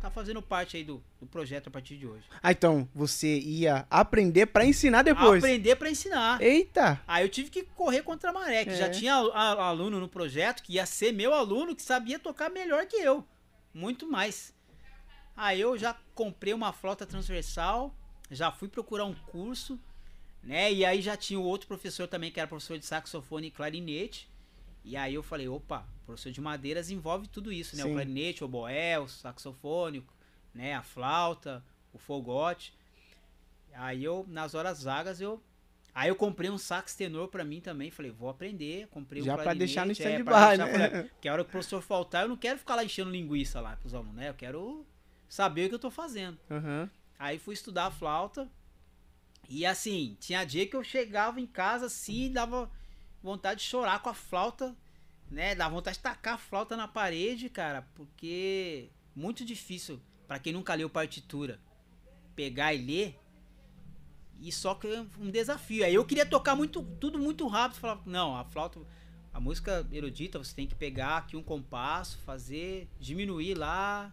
tá 0.00 0.08
fazendo 0.08 0.40
parte 0.40 0.76
aí 0.76 0.84
do, 0.84 1.02
do 1.20 1.26
projeto 1.26 1.66
a 1.66 1.70
partir 1.72 1.96
de 1.96 2.06
hoje. 2.06 2.24
ah, 2.40 2.52
então, 2.52 2.88
você 2.94 3.36
ia 3.40 3.84
aprender 3.90 4.46
pra 4.46 4.64
ensinar 4.64 5.02
depois. 5.02 5.42
Aprender 5.42 5.74
pra 5.74 5.90
ensinar. 5.90 6.40
Eita. 6.40 7.02
Aí 7.04 7.24
eu 7.24 7.28
tive 7.28 7.50
que 7.50 7.64
correr 7.64 8.02
contra 8.02 8.30
a 8.30 8.32
maré, 8.32 8.64
que 8.64 8.70
É. 8.70 8.76
já 8.76 8.88
tinha 8.88 9.14
aluno 9.14 9.98
no 9.98 10.08
projeto 10.08 10.62
que 10.62 10.74
ia 10.74 10.86
ser 10.86 11.10
meu 11.10 11.34
aluno, 11.34 11.74
que 11.74 11.82
sabia 11.82 12.16
tocar 12.16 12.48
melhor 12.48 12.86
que 12.86 12.94
eu. 12.96 13.26
Muito 13.74 14.08
mais. 14.08 14.54
Aí 15.40 15.60
eu 15.60 15.78
já 15.78 15.96
comprei 16.16 16.52
uma 16.52 16.72
flauta 16.72 17.06
transversal, 17.06 17.94
já 18.28 18.50
fui 18.50 18.66
procurar 18.66 19.04
um 19.04 19.14
curso, 19.14 19.78
né? 20.42 20.72
E 20.72 20.84
aí 20.84 21.00
já 21.00 21.16
tinha 21.16 21.38
o 21.38 21.44
outro 21.44 21.68
professor 21.68 22.08
também, 22.08 22.32
que 22.32 22.40
era 22.40 22.48
professor 22.48 22.76
de 22.76 22.84
saxofone 22.84 23.46
e 23.46 23.50
clarinete. 23.52 24.28
E 24.84 24.96
aí 24.96 25.14
eu 25.14 25.22
falei, 25.22 25.46
opa, 25.46 25.86
professor 26.04 26.32
de 26.32 26.40
madeiras 26.40 26.90
envolve 26.90 27.28
tudo 27.28 27.52
isso, 27.52 27.76
né? 27.76 27.84
Sim. 27.84 27.90
O 27.90 27.92
clarinete, 27.92 28.42
o 28.42 28.46
oboé, 28.46 28.98
o 28.98 29.06
saxofone, 29.06 30.04
né? 30.52 30.74
A 30.74 30.82
flauta, 30.82 31.64
o 31.92 31.98
fogote. 31.98 32.74
Aí 33.74 34.02
eu, 34.02 34.26
nas 34.28 34.56
horas 34.56 34.82
vagas, 34.82 35.20
eu. 35.20 35.40
Aí 35.94 36.08
eu 36.08 36.16
comprei 36.16 36.50
um 36.50 36.58
sax 36.58 36.96
tenor 36.96 37.28
pra 37.28 37.44
mim 37.44 37.60
também. 37.60 37.92
Falei, 37.92 38.10
vou 38.10 38.28
aprender. 38.28 38.88
Comprei 38.88 39.22
Já 39.22 39.34
um 39.34 39.34
pra 39.36 39.44
clarinete, 39.44 39.66
deixar 39.66 39.86
no 39.86 39.92
é, 39.92 39.94
stand-by, 39.94 40.24
deixar, 40.24 40.58
né? 40.58 40.88
falei, 40.90 41.10
Que 41.20 41.28
a 41.28 41.32
hora 41.32 41.44
que 41.44 41.50
o 41.50 41.52
professor 41.52 41.80
faltar, 41.80 42.24
eu 42.24 42.28
não 42.28 42.36
quero 42.36 42.58
ficar 42.58 42.74
lá 42.74 42.82
enchendo 42.82 43.08
linguiça 43.10 43.60
lá 43.60 43.76
pros 43.76 43.94
alunos, 43.94 44.16
né? 44.16 44.30
Eu 44.30 44.34
quero 44.34 44.84
saber 45.28 45.66
o 45.66 45.68
que 45.68 45.74
eu 45.74 45.78
tô 45.78 45.90
fazendo. 45.90 46.38
Aham. 46.50 46.90
Aí 47.18 47.38
fui 47.38 47.54
estudar 47.54 47.86
a 47.86 47.90
flauta. 47.90 48.48
E 49.48 49.64
assim, 49.66 50.16
tinha 50.20 50.44
dia 50.44 50.66
que 50.66 50.76
eu 50.76 50.84
chegava 50.84 51.40
em 51.40 51.46
casa 51.46 51.86
assim 51.86 52.30
dava 52.30 52.70
vontade 53.22 53.60
de 53.60 53.66
chorar 53.66 54.00
com 54.00 54.10
a 54.10 54.14
flauta, 54.14 54.76
né? 55.30 55.54
Dava 55.54 55.74
vontade 55.74 55.96
de 55.96 56.02
tacar 56.02 56.34
a 56.34 56.38
flauta 56.38 56.76
na 56.76 56.86
parede, 56.86 57.48
cara, 57.48 57.82
porque 57.94 58.90
muito 59.16 59.44
difícil 59.44 60.00
pra 60.26 60.38
quem 60.38 60.52
nunca 60.52 60.74
leu 60.74 60.88
partitura 60.90 61.58
pegar 62.36 62.74
e 62.74 62.78
ler. 62.78 63.18
E 64.40 64.52
só 64.52 64.74
que 64.74 64.86
é 64.86 65.04
um 65.18 65.30
desafio. 65.30 65.84
Aí 65.84 65.94
eu 65.94 66.04
queria 66.04 66.24
tocar 66.24 66.54
muito 66.54 66.82
tudo 67.00 67.18
muito 67.18 67.46
rápido, 67.48 67.80
falava, 67.80 68.02
não, 68.06 68.36
a 68.36 68.44
flauta 68.44 68.80
a 69.32 69.40
música 69.40 69.86
erudita, 69.92 70.38
você 70.38 70.54
tem 70.54 70.66
que 70.66 70.74
pegar 70.74 71.18
aqui 71.18 71.36
um 71.36 71.42
compasso, 71.42 72.18
fazer, 72.18 72.88
diminuir 72.98 73.54
lá, 73.54 74.12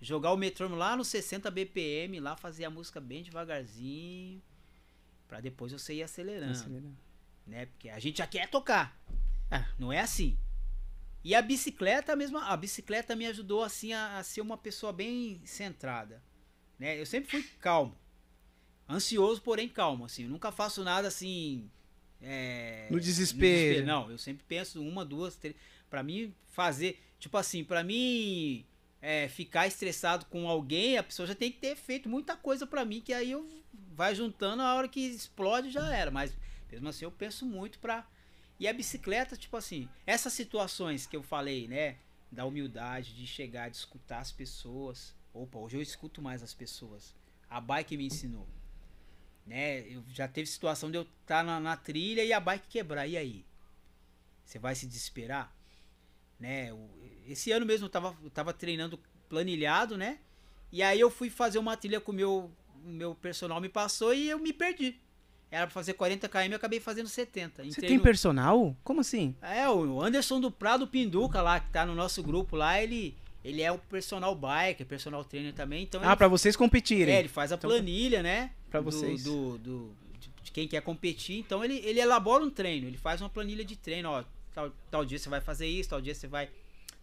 jogar 0.00 0.32
o 0.32 0.36
metrônomo 0.36 0.76
lá 0.76 0.96
no 0.96 1.04
60 1.04 1.50
BPM, 1.50 2.20
lá 2.20 2.36
fazer 2.36 2.64
a 2.64 2.70
música 2.70 3.00
bem 3.00 3.22
devagarzinho, 3.22 4.42
pra 5.26 5.40
depois 5.40 5.72
você 5.72 5.94
ir 5.94 6.02
acelerando, 6.02 6.52
Acelerando. 6.52 6.96
né? 7.46 7.66
Porque 7.66 7.88
a 7.88 7.98
gente 7.98 8.18
já 8.18 8.26
quer 8.26 8.48
tocar. 8.48 8.96
É. 9.50 9.64
Não 9.78 9.92
é 9.92 10.00
assim. 10.00 10.36
E 11.24 11.34
a 11.34 11.42
bicicleta, 11.42 12.12
a 12.12 12.16
mesma, 12.16 12.44
a 12.46 12.56
bicicleta 12.56 13.16
me 13.16 13.26
ajudou 13.26 13.62
assim 13.62 13.92
a, 13.92 14.18
a 14.18 14.22
ser 14.22 14.40
uma 14.40 14.56
pessoa 14.56 14.92
bem 14.92 15.40
centrada, 15.44 16.22
né? 16.78 16.98
Eu 16.98 17.04
sempre 17.04 17.30
fui 17.30 17.42
calmo. 17.60 17.96
Ansioso, 18.88 19.42
porém 19.42 19.68
calmo, 19.68 20.04
assim. 20.04 20.22
Eu 20.24 20.30
nunca 20.30 20.50
faço 20.50 20.82
nada 20.82 21.08
assim 21.08 21.70
é, 22.20 22.88
No 22.90 22.98
desespero. 23.00 23.84
Não, 23.86 24.10
eu 24.10 24.18
sempre 24.18 24.44
penso 24.46 24.82
uma, 24.82 25.04
duas, 25.04 25.36
três. 25.36 25.54
Pra 25.90 26.02
mim 26.02 26.34
fazer, 26.52 27.00
tipo 27.18 27.36
assim, 27.36 27.64
pra 27.64 27.82
mim 27.82 28.64
é, 29.00 29.28
ficar 29.28 29.66
estressado 29.66 30.26
com 30.26 30.48
alguém, 30.48 30.98
a 30.98 31.02
pessoa 31.02 31.26
já 31.26 31.34
tem 31.34 31.52
que 31.52 31.58
ter 31.58 31.76
feito 31.76 32.08
muita 32.08 32.36
coisa 32.36 32.66
pra 32.66 32.84
mim, 32.84 33.00
que 33.00 33.12
aí 33.12 33.30
eu 33.30 33.46
vai 33.94 34.14
juntando 34.14 34.62
a 34.62 34.74
hora 34.74 34.88
que 34.88 35.00
explode 35.00 35.70
já 35.70 35.94
era. 35.94 36.10
Mas 36.10 36.36
mesmo 36.70 36.88
assim 36.88 37.04
eu 37.04 37.10
penso 37.10 37.46
muito 37.46 37.78
pra. 37.78 38.06
E 38.58 38.66
a 38.66 38.72
bicicleta, 38.72 39.36
tipo 39.36 39.56
assim, 39.56 39.88
essas 40.06 40.32
situações 40.32 41.06
que 41.06 41.16
eu 41.16 41.22
falei, 41.22 41.68
né? 41.68 41.96
Da 42.30 42.44
humildade, 42.44 43.14
de 43.14 43.26
chegar, 43.26 43.70
de 43.70 43.76
escutar 43.76 44.18
as 44.18 44.32
pessoas. 44.32 45.14
Opa, 45.32 45.58
hoje 45.58 45.76
eu 45.76 45.82
escuto 45.82 46.20
mais 46.20 46.42
as 46.42 46.52
pessoas. 46.52 47.14
A 47.48 47.60
bike 47.60 47.96
me 47.96 48.06
ensinou. 48.06 48.46
Né? 49.46 49.80
Eu 49.88 50.04
já 50.08 50.28
teve 50.28 50.46
situação 50.46 50.90
de 50.90 50.98
eu 50.98 51.02
estar 51.22 51.42
na, 51.42 51.58
na 51.58 51.76
trilha 51.76 52.22
e 52.22 52.32
a 52.32 52.40
bike 52.40 52.68
quebrar. 52.68 53.06
E 53.06 53.16
aí? 53.16 53.46
Você 54.44 54.58
vai 54.58 54.74
se 54.74 54.86
desesperar? 54.86 55.54
Né? 56.38 56.72
Esse 57.26 57.50
ano 57.52 57.66
mesmo 57.66 57.86
eu 57.86 57.90
tava, 57.90 58.16
eu 58.22 58.30
tava 58.30 58.52
treinando 58.52 58.98
planilhado, 59.28 59.96
né? 59.96 60.18
E 60.72 60.82
aí 60.82 60.98
eu 61.00 61.10
fui 61.10 61.28
fazer 61.30 61.58
uma 61.58 61.76
trilha 61.76 62.00
com 62.00 62.12
o 62.12 62.14
meu, 62.14 62.50
meu 62.84 63.14
personal 63.14 63.60
me 63.60 63.68
passou 63.68 64.14
e 64.14 64.28
eu 64.28 64.38
me 64.38 64.52
perdi. 64.52 64.96
Era 65.50 65.66
pra 65.66 65.72
fazer 65.72 65.94
40 65.94 66.28
km, 66.28 66.50
eu 66.50 66.56
acabei 66.56 66.78
fazendo 66.78 67.08
70. 67.08 67.64
Você 67.64 67.80
tem 67.80 67.96
no- 67.96 68.02
personal? 68.02 68.76
Como 68.84 69.00
assim? 69.00 69.34
é, 69.40 69.68
o 69.68 70.02
Anderson 70.02 70.40
do 70.40 70.50
Prado 70.50 70.86
Pinduca 70.86 71.40
lá, 71.40 71.58
que 71.58 71.70
tá 71.70 71.86
no 71.86 71.94
nosso 71.94 72.22
grupo 72.22 72.54
lá, 72.54 72.82
ele, 72.82 73.16
ele 73.42 73.62
é 73.62 73.72
o 73.72 73.78
personal 73.78 74.34
biker, 74.34 74.86
personal 74.86 75.24
trainer 75.24 75.54
também, 75.54 75.84
então 75.84 76.02
Ah, 76.02 76.08
ele, 76.08 76.16
pra 76.16 76.28
vocês 76.28 76.54
competirem. 76.54 77.14
é, 77.14 77.18
ele 77.20 77.28
faz 77.28 77.50
a 77.50 77.54
Então, 77.54 77.70
planilha, 77.70 78.22
né? 78.22 78.50
pra 78.70 78.80
do- 78.80 78.84
vocês. 78.90 79.24
Do, 79.24 79.56
do- 79.56 79.96
de- 80.20 80.30
de 80.42 80.50
quem 80.52 80.68
quer 80.68 80.82
competir, 80.82 81.38
então 81.38 81.64
ele, 81.64 81.78
ele 81.82 81.98
elabora 82.00 82.44
um 82.44 82.50
treino, 82.50 82.86
ele 82.86 82.98
faz 82.98 83.22
uma 83.22 83.30
planilha 83.30 83.64
de 83.64 83.74
treino, 83.74 84.10
ó, 84.10 84.24
tal, 84.58 84.72
tal 84.90 85.04
dia 85.04 85.18
você 85.18 85.28
vai 85.28 85.40
fazer 85.40 85.66
isso, 85.66 85.90
tal 85.90 86.00
dia 86.00 86.14
você 86.14 86.26
vai 86.26 86.50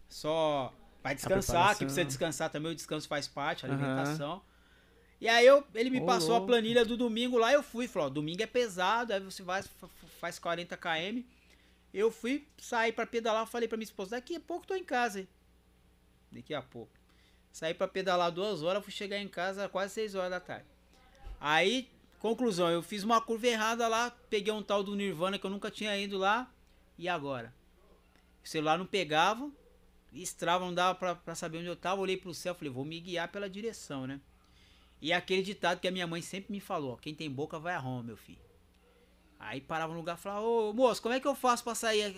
só 0.10 0.74
vai 1.02 1.14
descansar, 1.16 1.70
que 1.78 1.86
precisa 1.86 2.06
descansar 2.06 2.50
também, 2.50 2.72
o 2.72 2.76
descanso 2.76 3.08
faz 3.08 3.28
parte, 3.28 3.66
a 3.66 3.70
alimentação. 3.70 4.42
E 5.22 5.30
aí 5.30 5.46
eu, 5.46 5.64
ele 5.74 5.90
me 5.90 6.00
passou 6.06 6.36
a 6.36 6.42
planilha 6.46 6.84
do 6.84 6.98
domingo 6.98 7.38
lá, 7.38 7.54
eu 7.54 7.64
fui, 7.64 7.88
falou, 7.88 8.08
ó, 8.08 8.10
domingo 8.12 8.42
é 8.44 8.46
pesado, 8.48 9.14
aí 9.14 9.20
você 9.22 9.42
vai, 9.42 9.64
fa- 9.64 9.88
fa- 9.88 10.08
faz 10.20 10.38
40 10.40 10.76
km. 10.76 11.22
Eu 11.94 12.12
fui 12.12 12.46
sair 12.58 12.92
pra 12.92 13.06
pedalar, 13.06 13.48
falei 13.48 13.68
pra 13.70 13.78
minha 13.78 13.86
esposa, 13.86 14.12
daqui 14.12 14.36
a 14.36 14.40
pouco 14.40 14.68
tô 14.68 14.76
em 14.76 14.84
casa. 14.84 15.22
hein? 15.22 15.28
Daqui 16.32 16.54
a 16.54 16.62
pouco. 16.62 16.92
Saí 17.52 17.74
pra 17.74 17.88
pedalar 17.88 18.32
duas 18.32 18.62
horas, 18.62 18.84
fui 18.84 18.92
chegar 18.92 19.18
em 19.18 19.28
casa 19.30 19.70
quase 19.70 19.94
seis 19.94 20.14
horas 20.16 20.32
da 20.32 20.40
tarde. 20.42 20.66
Aí, 21.40 21.90
conclusão, 22.20 22.70
eu 22.70 22.82
fiz 22.82 23.04
uma 23.04 23.22
curva 23.22 23.48
errada 23.48 23.88
lá, 23.88 24.12
peguei 24.30 24.52
um 24.52 24.62
tal 24.62 24.84
do 24.84 24.94
Nirvana 24.96 25.40
que 25.40 25.46
eu 25.46 25.50
nunca 25.50 25.72
tinha 25.72 25.98
ido 25.98 26.18
lá. 26.18 26.52
E 26.98 27.10
agora? 27.10 27.54
O 28.44 28.48
celular 28.48 28.78
não 28.78 28.86
pegava, 28.86 29.52
estrava, 30.14 30.66
não 30.66 30.74
dava 30.74 31.16
pra, 31.16 31.36
saber 31.36 31.58
onde 31.58 31.68
eu 31.68 31.76
tava. 31.76 32.02
Olhei 32.02 32.18
pro 32.18 32.34
céu, 32.34 32.56
falei, 32.56 32.72
vou 32.72 32.86
me 32.86 33.00
guiar 33.00 33.28
pela 33.28 33.50
direção, 33.50 34.06
né? 34.08 34.20
E 35.02 35.12
é 35.12 35.16
aquele 35.16 35.44
ditado 35.44 35.80
que 35.80 35.88
a 35.88 35.92
minha 35.92 36.08
mãe 36.08 36.22
sempre 36.22 36.52
me 36.52 36.60
falou: 36.60 36.98
quem 36.98 37.14
tem 37.14 37.30
boca 37.30 37.60
vai 37.60 37.76
a 37.76 37.80
Roma, 37.80 38.04
meu 38.04 38.18
filho. 38.18 38.40
Aí 39.40 39.62
parava 39.62 39.94
no 39.94 40.00
lugar 40.00 40.18
e 40.18 40.22
falava: 40.22 40.46
Ô 40.46 40.74
moço, 40.74 41.02
como 41.02 41.14
é 41.14 41.20
que 41.20 41.28
eu 41.28 41.36
faço 41.36 41.64
pra 41.64 41.76
sair 41.76 42.16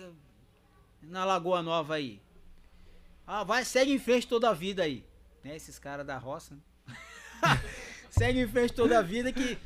na 1.02 1.24
Lagoa 1.24 1.62
Nova 1.62 1.94
aí? 1.94 2.20
Ah, 3.26 3.44
vai, 3.44 3.64
segue 3.64 3.92
em 3.92 3.98
frente 3.98 4.26
toda 4.26 4.48
a 4.48 4.54
vida 4.54 4.84
aí. 4.84 5.04
Né, 5.44 5.56
esses 5.56 5.78
caras 5.78 6.06
da 6.06 6.16
roça. 6.16 6.54
Né? 6.54 6.60
segue 8.08 8.40
em 8.40 8.48
frente 8.48 8.72
toda 8.72 8.98
a 8.98 9.02
vida 9.02 9.32
que. 9.32 9.58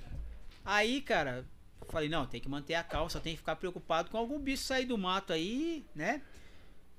Aí, 0.65 1.01
cara, 1.01 1.47
falei: 1.93 2.09
não, 2.09 2.27
tem 2.27 2.41
que 2.41 2.49
manter 2.49 2.75
a 2.75 2.83
calça, 2.83 3.21
tem 3.21 3.35
que 3.35 3.39
ficar 3.39 3.57
preocupado 3.57 4.11
com 4.11 4.17
algum 4.17 4.39
bicho 4.39 4.65
sair 4.65 4.87
do 4.87 4.97
mato 4.97 5.33
aí, 5.33 5.85
né? 5.95 6.23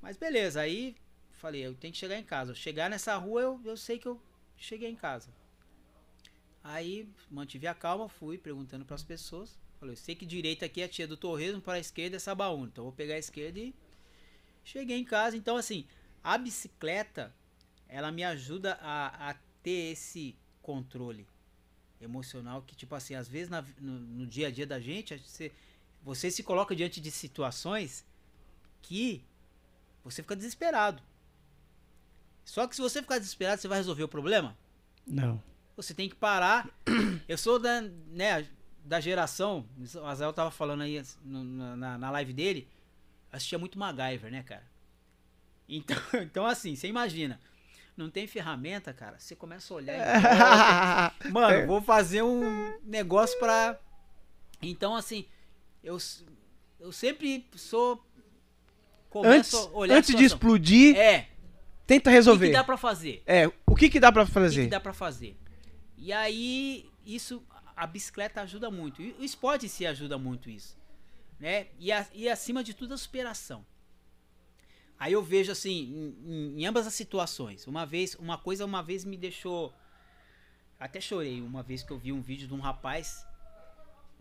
Mas 0.02 0.16
beleza, 0.16 0.62
aí 0.62 0.96
falei: 1.32 1.66
eu 1.66 1.74
tenho 1.74 1.92
que 1.92 2.00
chegar 2.00 2.18
em 2.18 2.24
casa. 2.24 2.54
Chegar 2.54 2.90
nessa 2.90 3.18
rua, 3.18 3.42
eu, 3.42 3.62
eu 3.66 3.76
sei 3.76 3.98
que 3.98 4.08
eu 4.08 4.22
cheguei 4.56 4.90
em 4.90 4.96
casa. 4.96 5.30
Aí 6.64 7.10
mantive 7.30 7.68
a 7.68 7.74
calma, 7.74 8.08
fui 8.08 8.38
perguntando 8.38 8.86
para 8.86 8.96
as 8.96 9.04
pessoas. 9.04 9.58
Falei, 9.80 9.98
sei 9.98 10.16
que 10.16 10.26
direita 10.26 10.66
aqui 10.66 10.82
é 10.82 10.86
a 10.86 10.88
tia 10.88 11.06
do 11.06 11.18
Torresmo, 11.18 11.60
para 11.60 11.74
a 11.74 11.80
esquerda 11.80 12.16
é 12.16 12.20
Sabaúna. 12.20 12.70
Então 12.72 12.86
vou 12.86 12.94
pegar 12.94 13.16
a 13.16 13.20
esquerda 13.20 13.60
e 13.60 13.76
cheguei 14.64 14.98
em 14.98 15.04
casa. 15.04 15.36
Então 15.36 15.58
assim, 15.58 15.86
a 16.24 16.38
bicicleta, 16.38 17.36
ela 17.90 18.12
me 18.12 18.24
ajuda 18.24 18.78
a, 18.82 19.32
a 19.32 19.34
ter 19.62 19.92
esse 19.92 20.38
controle 20.62 21.28
emocional 22.04 22.62
que 22.62 22.76
tipo 22.76 22.96
assim, 22.96 23.16
às 23.16 23.28
vezes 23.28 23.50
na, 23.50 23.62
no, 23.80 24.00
no, 24.00 24.28
dia 24.28 24.48
a 24.48 24.52
dia 24.52 24.66
da 24.66 24.80
gente, 24.80 25.18
você, 25.18 25.52
você 26.04 26.30
se 26.30 26.44
coloca 26.44 26.76
diante 26.76 27.00
de 27.00 27.12
situações 27.12 28.06
que 28.82 29.24
você 30.04 30.22
fica 30.22 30.36
desesperado. 30.36 31.02
Só 32.46 32.68
que 32.68 32.76
se 32.76 32.82
você 32.82 33.02
ficar 33.02 33.20
desesperado, 33.20 33.62
você 33.62 33.68
vai 33.68 33.78
resolver 33.78 34.04
o 34.04 34.08
problema? 34.08 34.58
Não. 35.08 35.42
Você 35.76 35.94
tem 35.94 36.10
que 36.10 36.16
parar. 36.16 36.70
Eu 37.28 37.38
sou 37.38 37.58
da, 37.58 37.82
né, 37.82 38.48
da 38.84 39.00
geração. 39.00 39.66
O 39.96 40.06
Azael 40.06 40.34
tava 40.34 40.52
falando 40.52 40.82
aí 40.82 41.02
no, 41.24 41.44
na, 41.76 41.98
na 41.98 42.12
live 42.12 42.34
dele. 42.34 42.68
Assistia 43.32 43.58
muito 43.58 43.80
MacGyver, 43.80 44.32
né, 44.32 44.44
cara? 44.44 44.66
Então, 45.68 45.98
então 46.22 46.46
assim, 46.46 46.76
você 46.76 46.88
imagina. 46.88 47.40
Não 47.96 48.10
tem 48.10 48.26
ferramenta, 48.26 48.92
cara. 48.94 49.20
Você 49.20 49.36
começa 49.36 49.74
a 49.74 49.78
olhar. 49.78 51.16
E... 51.24 51.28
Mano, 51.30 51.68
vou 51.68 51.82
fazer 51.82 52.24
um 52.24 52.80
negócio 52.84 53.38
pra. 53.40 53.80
Então, 54.62 54.96
assim, 54.96 55.26
eu, 55.84 55.98
eu 56.80 56.92
sempre 56.92 57.46
sou. 57.56 58.04
Começo 59.10 59.58
antes, 59.58 59.74
a 59.74 59.78
olhar 59.78 59.98
Antes 59.98 60.16
de 60.16 60.24
explodir. 60.24 60.98
É. 60.98 61.28
Tenta 61.86 62.10
resolver. 62.10 62.46
O 62.46 62.50
que, 62.50 62.54
que 62.54 62.58
dá 62.58 62.64
pra 62.64 62.78
fazer? 62.78 63.24
É, 63.28 63.48
o 63.68 63.76
que, 63.76 63.90
que 63.90 64.00
dá 64.00 64.12
pra 64.12 64.26
fazer? 64.26 64.62
O 64.62 64.64
que, 64.64 64.68
que 64.68 64.72
dá 64.72 64.80
pra 64.80 64.94
fazer? 64.94 65.38
E 65.98 66.12
aí, 66.12 66.90
isso, 67.06 67.44
a 67.76 67.86
bicicleta 67.86 68.42
ajuda 68.42 68.72
muito. 68.72 69.02
E 69.02 69.16
o 69.20 69.24
esporte 69.24 69.70
si 69.70 69.86
ajuda 69.86 70.18
muito 70.18 70.50
isso. 70.50 70.78
Né? 71.40 71.68
E, 71.78 71.92
a, 71.92 72.08
e 72.14 72.30
acima 72.30 72.64
de 72.64 72.74
tudo, 72.74 72.94
a 72.94 72.98
superação. 72.98 73.66
Aí 75.00 75.14
eu 75.14 75.22
vejo 75.22 75.52
assim, 75.52 76.16
em, 76.26 76.62
em, 76.62 76.66
ambas 76.66 76.88
as 76.88 76.94
situações. 76.94 77.68
Uma 77.68 77.86
vez, 77.86 78.16
uma 78.16 78.38
coisa 78.38 78.66
uma 78.66 78.82
vez 78.82 79.04
me 79.04 79.18
deixou. 79.18 79.74
Até 80.80 81.00
chorei 81.02 81.42
uma 81.42 81.64
vez 81.64 81.84
que 81.84 81.92
eu 81.92 81.98
vi 81.98 82.12
um 82.12 82.22
vídeo 82.22 82.48
de 82.48 82.54
um 82.54 82.60
rapaz. 82.60 83.26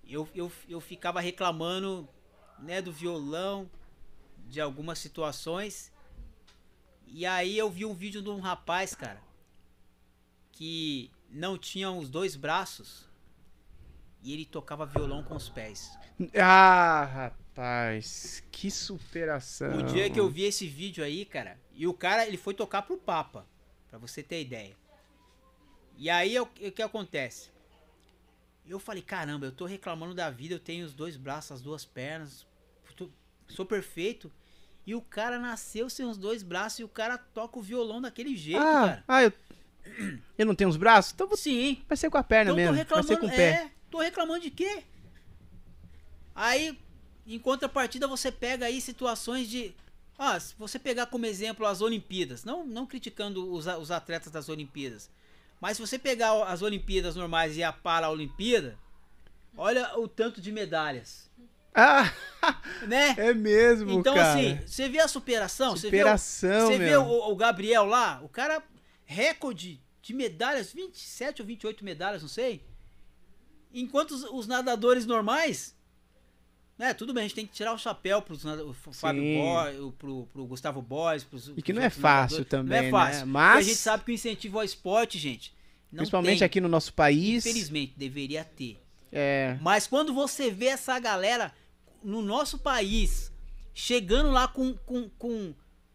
Eu, 0.06 0.28
eu, 0.34 0.50
eu 0.68 0.80
ficava 0.80 1.20
reclamando 1.20 2.08
né, 2.58 2.82
do 2.82 2.92
violão, 2.92 3.70
de 4.48 4.60
algumas 4.60 4.98
situações. 4.98 5.92
E 7.06 7.26
aí 7.26 7.56
eu 7.58 7.70
vi 7.70 7.84
um 7.84 7.94
vídeo 7.94 8.22
de 8.22 8.30
um 8.30 8.40
rapaz, 8.40 8.94
cara, 8.94 9.22
que 10.50 11.10
não 11.30 11.58
tinham 11.58 11.98
os 11.98 12.08
dois 12.08 12.36
braços 12.36 13.08
e 14.22 14.32
ele 14.32 14.44
tocava 14.44 14.86
violão 14.86 15.22
com 15.22 15.34
os 15.34 15.48
pés. 15.48 15.98
Ah, 16.40 17.32
rapaz, 17.52 18.42
que 18.50 18.70
superação. 18.70 19.78
O 19.78 19.82
dia 19.82 20.08
que 20.10 20.18
eu 20.18 20.28
vi 20.28 20.44
esse 20.44 20.66
vídeo 20.66 21.04
aí, 21.04 21.24
cara, 21.24 21.58
e 21.74 21.86
o 21.86 21.92
cara 21.92 22.26
ele 22.26 22.36
foi 22.36 22.54
tocar 22.54 22.82
pro 22.82 22.96
Papa, 22.96 23.46
para 23.88 23.98
você 23.98 24.22
ter 24.22 24.40
ideia. 24.40 24.74
E 25.98 26.08
aí 26.08 26.38
o 26.38 26.46
que 26.46 26.82
acontece? 26.82 27.50
Eu 28.66 28.78
falei, 28.78 29.02
caramba, 29.02 29.46
eu 29.46 29.52
tô 29.52 29.66
reclamando 29.66 30.14
da 30.14 30.30
vida, 30.30 30.54
eu 30.54 30.60
tenho 30.60 30.86
os 30.86 30.94
dois 30.94 31.16
braços, 31.16 31.52
as 31.52 31.60
duas 31.60 31.84
pernas, 31.84 32.46
sou 33.48 33.66
perfeito. 33.66 34.32
E 34.84 34.94
o 34.94 35.00
cara 35.00 35.38
nasceu 35.38 35.88
sem 35.88 36.06
os 36.06 36.16
dois 36.16 36.42
braços 36.42 36.80
e 36.80 36.84
o 36.84 36.88
cara 36.88 37.16
toca 37.16 37.58
o 37.58 37.62
violão 37.62 38.00
daquele 38.00 38.36
jeito, 38.36 38.60
ah, 38.60 38.72
cara. 38.72 39.04
Ah, 39.06 39.22
eu 39.22 39.32
eu 40.38 40.46
não 40.46 40.54
tenho 40.54 40.70
os 40.70 40.76
braços? 40.76 41.12
Então 41.12 41.28
Sim. 41.36 41.82
Vai 41.88 41.96
ser 41.96 42.08
com 42.08 42.16
a 42.16 42.22
perna 42.22 42.52
então, 42.52 42.72
mesmo. 42.72 42.84
Vai 42.88 43.02
ser 43.02 43.16
com 43.18 43.26
o 43.26 43.30
pé. 43.30 43.50
É, 43.50 43.70
tô 43.90 43.98
reclamando 43.98 44.40
de 44.40 44.50
quê? 44.50 44.84
Aí, 46.34 46.78
em 47.26 47.38
contrapartida, 47.38 48.06
você 48.06 48.32
pega 48.32 48.66
aí 48.66 48.80
situações 48.80 49.48
de. 49.48 49.74
Ah, 50.18 50.38
se 50.38 50.54
você 50.58 50.78
pegar 50.78 51.06
como 51.06 51.26
exemplo 51.26 51.66
as 51.66 51.80
Olimpíadas, 51.80 52.44
não, 52.44 52.64
não 52.66 52.86
criticando 52.86 53.52
os, 53.52 53.66
os 53.66 53.90
atletas 53.90 54.30
das 54.30 54.48
Olimpíadas, 54.48 55.10
mas 55.60 55.76
se 55.76 55.80
você 55.80 55.98
pegar 55.98 56.44
as 56.44 56.62
Olimpíadas 56.62 57.16
normais 57.16 57.56
e 57.56 57.62
a 57.62 57.72
Paralimpíada, 57.72 58.78
olha 59.56 59.98
o 59.98 60.06
tanto 60.06 60.40
de 60.40 60.52
medalhas. 60.52 61.30
Ah, 61.74 62.12
né? 62.86 63.14
É 63.16 63.32
mesmo, 63.32 63.90
então, 63.92 64.14
cara. 64.14 64.30
assim, 64.30 64.60
você 64.66 64.88
vê 64.88 65.00
a 65.00 65.08
superação? 65.08 65.76
Superação, 65.76 66.66
Você 66.66 66.78
vê, 66.78 66.96
o, 66.96 67.00
você 67.02 67.06
vê 67.08 67.14
o, 67.14 67.30
o, 67.30 67.36
Gabriel 67.36 67.84
lá, 67.84 68.20
o 68.22 68.28
cara 68.28 68.62
recorde 69.04 69.80
de 70.02 70.12
medalhas, 70.12 70.72
27 70.72 71.40
ou 71.40 71.46
28 71.46 71.84
medalhas, 71.84 72.22
não 72.22 72.28
sei. 72.28 72.62
Enquanto 73.72 74.10
os, 74.10 74.24
os 74.24 74.46
nadadores 74.46 75.06
normais, 75.06 75.74
né, 76.82 76.92
tudo 76.92 77.14
bem, 77.14 77.20
a 77.20 77.26
gente 77.28 77.36
tem 77.36 77.46
que 77.46 77.52
tirar 77.52 77.72
o 77.72 77.78
chapéu 77.78 78.20
pro 78.20 78.36
Fábio 78.92 79.22
Boy, 79.22 79.92
pro, 79.96 80.26
pro 80.32 80.44
Gustavo 80.46 80.82
Boys, 80.82 81.22
pros, 81.22 81.52
E 81.56 81.62
que 81.62 81.72
não 81.72 81.80
é 81.80 81.88
fácil 81.88 82.44
também, 82.44 82.80
Não 82.80 82.88
é 82.88 82.90
fácil. 82.90 83.20
Né? 83.20 83.32
Mas 83.32 83.58
a 83.58 83.62
gente 83.68 83.76
sabe 83.76 84.04
que 84.04 84.10
o 84.10 84.14
incentivo 84.14 84.58
ao 84.58 84.64
esporte, 84.64 85.16
gente, 85.16 85.54
principalmente 85.94 86.40
tem. 86.40 86.46
aqui 86.46 86.60
no 86.60 86.66
nosso 86.68 86.92
país, 86.92 87.46
infelizmente 87.46 87.94
deveria 87.96 88.42
ter. 88.42 88.82
É. 89.12 89.56
Mas 89.60 89.86
quando 89.86 90.12
você 90.12 90.50
vê 90.50 90.66
essa 90.66 90.98
galera 90.98 91.54
no 92.02 92.20
nosso 92.20 92.58
país 92.58 93.30
chegando 93.72 94.32
lá 94.32 94.48
com, 94.48 94.74
com, 94.78 95.08
com 95.10 95.54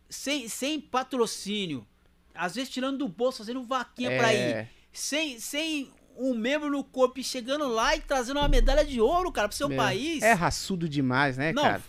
sem, 0.09 0.47
sem 0.47 0.79
patrocínio, 0.79 1.85
às 2.33 2.55
vezes 2.55 2.69
tirando 2.69 2.99
do 2.99 3.09
bolso, 3.09 3.39
fazendo 3.39 3.61
vaquinha 3.61 4.11
é. 4.11 4.17
pra 4.17 4.33
ir. 4.33 4.69
Sem, 4.93 5.37
sem 5.37 5.91
um 6.17 6.33
membro 6.33 6.69
no 6.69 6.83
corpo 6.83 7.19
e 7.19 7.23
chegando 7.23 7.67
lá 7.67 7.95
e 7.95 8.01
trazendo 8.01 8.39
uma 8.39 8.47
medalha 8.47 8.83
de 8.83 8.99
ouro, 8.99 9.31
cara, 9.31 9.47
pro 9.47 9.57
seu 9.57 9.69
Meu, 9.69 9.77
país. 9.77 10.23
É 10.23 10.33
raçudo 10.33 10.89
demais, 10.89 11.37
né, 11.37 11.53
Não, 11.53 11.63
cara? 11.63 11.83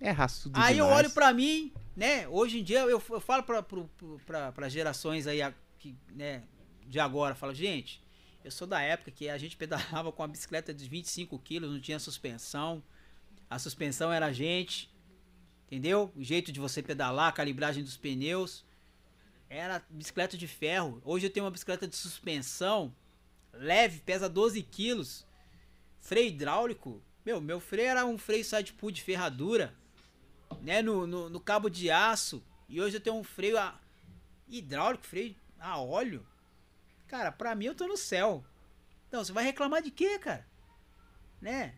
É 0.00 0.10
raçudo 0.10 0.58
aí 0.58 0.74
demais. 0.74 0.74
Aí 0.74 0.78
eu 0.78 0.86
olho 0.86 1.10
pra 1.10 1.32
mim, 1.32 1.72
né? 1.96 2.26
Hoje 2.28 2.58
em 2.58 2.64
dia 2.64 2.80
eu, 2.80 2.90
eu 2.90 3.20
falo 3.20 3.42
pra, 3.42 3.62
pra, 3.62 3.84
pra, 4.26 4.52
pra 4.52 4.68
gerações 4.68 5.26
aí, 5.26 5.40
que, 5.78 5.96
né, 6.10 6.42
de 6.86 6.98
agora, 6.98 7.34
falo, 7.34 7.54
gente, 7.54 8.02
eu 8.44 8.50
sou 8.50 8.66
da 8.66 8.80
época 8.80 9.10
que 9.10 9.28
a 9.28 9.38
gente 9.38 9.56
pedalava 9.56 10.10
com 10.10 10.22
uma 10.22 10.28
bicicleta 10.28 10.74
de 10.74 10.88
25 10.88 11.38
quilos, 11.38 11.70
não 11.70 11.80
tinha 11.80 11.98
suspensão. 11.98 12.82
A 13.48 13.58
suspensão 13.58 14.12
era 14.12 14.26
a 14.26 14.32
gente, 14.32 14.90
entendeu? 15.66 16.12
O 16.16 16.22
jeito 16.22 16.50
de 16.50 16.58
você 16.58 16.82
pedalar, 16.82 17.28
a 17.28 17.32
calibragem 17.32 17.84
dos 17.84 17.96
pneus. 17.96 18.64
Era 19.48 19.82
bicicleta 19.90 20.36
de 20.36 20.48
ferro. 20.48 21.00
Hoje 21.04 21.26
eu 21.26 21.30
tenho 21.30 21.44
uma 21.44 21.50
bicicleta 21.50 21.86
de 21.86 21.94
suspensão 21.94 22.94
leve, 23.52 24.00
pesa 24.00 24.28
12 24.28 24.62
quilos. 24.62 25.26
Freio 26.00 26.28
hidráulico. 26.28 27.02
Meu, 27.24 27.40
meu 27.40 27.60
freio 27.60 27.88
era 27.88 28.04
um 28.04 28.18
freio 28.18 28.44
side 28.44 28.72
pull 28.72 28.90
de 28.90 29.02
ferradura. 29.02 29.74
Né, 30.60 30.82
no, 30.82 31.06
no, 31.06 31.28
no, 31.30 31.40
cabo 31.40 31.68
de 31.68 31.90
aço. 31.90 32.42
E 32.68 32.80
hoje 32.80 32.96
eu 32.96 33.00
tenho 33.00 33.16
um 33.16 33.24
freio 33.24 33.58
a, 33.58 33.80
hidráulico, 34.48 35.06
freio 35.06 35.34
a 35.58 35.78
óleo. 35.80 36.26
Cara, 37.06 37.32
pra 37.32 37.54
mim 37.54 37.66
eu 37.66 37.74
tô 37.74 37.86
no 37.86 37.96
céu. 37.96 38.44
Então, 39.08 39.24
você 39.24 39.32
vai 39.32 39.44
reclamar 39.44 39.82
de 39.82 39.90
quê, 39.90 40.18
cara? 40.18 40.46
Né? 41.40 41.74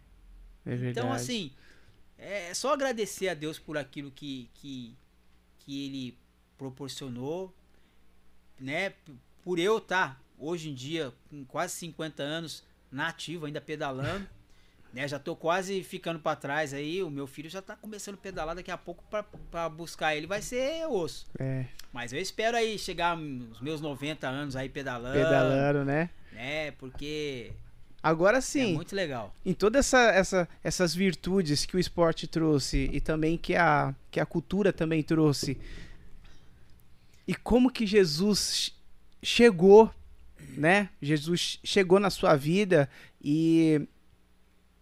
É 0.66 0.74
então, 0.90 1.12
assim, 1.12 1.52
é 2.16 2.54
só 2.54 2.72
agradecer 2.72 3.28
a 3.28 3.34
Deus 3.34 3.58
por 3.58 3.76
aquilo 3.76 4.10
que, 4.10 4.50
que, 4.54 4.96
que 5.58 5.86
ele 5.86 6.18
proporcionou 6.56 7.54
né, 8.58 8.94
por 9.42 9.58
eu 9.58 9.78
estar 9.78 10.14
tá, 10.14 10.20
hoje 10.38 10.70
em 10.70 10.74
dia 10.74 11.12
com 11.30 11.44
quase 11.44 11.74
50 11.74 12.22
anos 12.22 12.64
nativo, 12.90 13.46
ainda 13.46 13.60
pedalando, 13.60 14.26
né, 14.92 15.08
já 15.08 15.18
tô 15.18 15.34
quase 15.34 15.82
ficando 15.82 16.20
para 16.20 16.36
trás 16.36 16.72
aí, 16.72 17.02
o 17.02 17.10
meu 17.10 17.26
filho 17.26 17.50
já 17.50 17.60
tá 17.60 17.74
começando 17.74 18.14
a 18.14 18.18
pedalar 18.18 18.54
daqui 18.54 18.70
a 18.70 18.78
pouco 18.78 19.02
para 19.50 19.68
buscar 19.68 20.14
ele, 20.14 20.26
vai 20.26 20.40
ser 20.40 20.86
osso. 20.86 21.26
É. 21.38 21.66
Mas 21.92 22.12
eu 22.12 22.20
espero 22.20 22.56
aí 22.56 22.78
chegar 22.78 23.16
nos 23.16 23.60
meus 23.60 23.80
90 23.80 24.28
anos 24.28 24.54
aí 24.54 24.68
pedalando. 24.68 25.18
Pedalando, 25.18 25.84
né? 25.84 26.10
Né, 26.32 26.70
porque 26.72 27.52
Agora 28.04 28.38
é 28.38 28.40
sim, 28.40 28.74
muito 28.74 28.94
legal. 28.94 29.34
em 29.46 29.54
todas 29.54 29.86
essa, 29.86 30.10
essa, 30.10 30.48
essas 30.62 30.94
virtudes 30.94 31.64
que 31.64 31.74
o 31.74 31.80
esporte 31.80 32.26
trouxe 32.26 32.90
e 32.92 33.00
também 33.00 33.38
que 33.38 33.56
a, 33.56 33.94
que 34.10 34.20
a 34.20 34.26
cultura 34.26 34.72
também 34.72 35.02
trouxe, 35.02 35.58
e 37.26 37.34
como 37.34 37.70
que 37.70 37.86
Jesus 37.86 38.72
chegou, 39.22 39.90
né? 40.56 40.90
Jesus 41.00 41.58
chegou 41.64 41.98
na 41.98 42.10
sua 42.10 42.36
vida 42.36 42.88
e, 43.22 43.86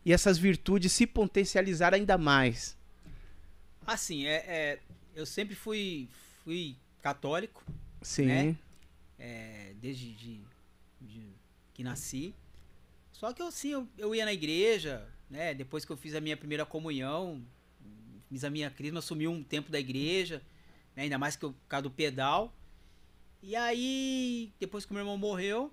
e 0.05 0.13
essas 0.13 0.39
virtudes 0.39 0.93
se 0.93 1.07
potencializaram 1.07 1.97
ainda 1.97 2.19
mais. 2.19 2.77
Assim, 3.87 4.27
é, 4.27 4.45
é, 4.47 4.79
eu 5.15 5.27
sempre 5.27 5.55
fui, 5.55 6.09
fui 6.45 6.77
católico, 7.01 7.65
Sim. 8.01 8.27
Né? 8.27 8.57
é, 9.23 9.73
desde 9.81 10.13
de, 10.13 10.41
de 11.01 11.33
que 11.73 11.85
nasci. 11.85 12.35
Só 13.13 13.33
que 13.33 13.41
eu, 13.41 13.47
assim, 13.47 13.69
eu, 13.69 13.89
eu 13.97 14.15
ia 14.15 14.25
na 14.25 14.33
igreja, 14.33 15.07
né? 15.31 15.55
Depois 15.55 15.85
que 15.85 15.93
eu 15.93 15.97
fiz 15.97 16.15
a 16.15 16.21
minha 16.21 16.37
primeira 16.37 16.67
comunhão, 16.67 17.41
fiz 18.29 18.43
a 18.43 18.51
minha 18.51 18.69
crisma, 18.69 18.99
assumi 18.99 19.29
um 19.29 19.43
tempo 19.43 19.71
da 19.71 19.79
igreja, 19.79 20.43
né? 20.97 21.05
ainda 21.05 21.19
mais 21.19 21.37
que 21.37 21.45
eu, 21.45 21.53
por 21.53 21.69
causa 21.69 21.83
do 21.83 21.91
pedal. 21.91 22.53
E 23.43 23.57
aí, 23.57 24.53
depois 24.61 24.84
que 24.84 24.93
meu 24.93 25.01
irmão 25.03 25.18
morreu, 25.18 25.72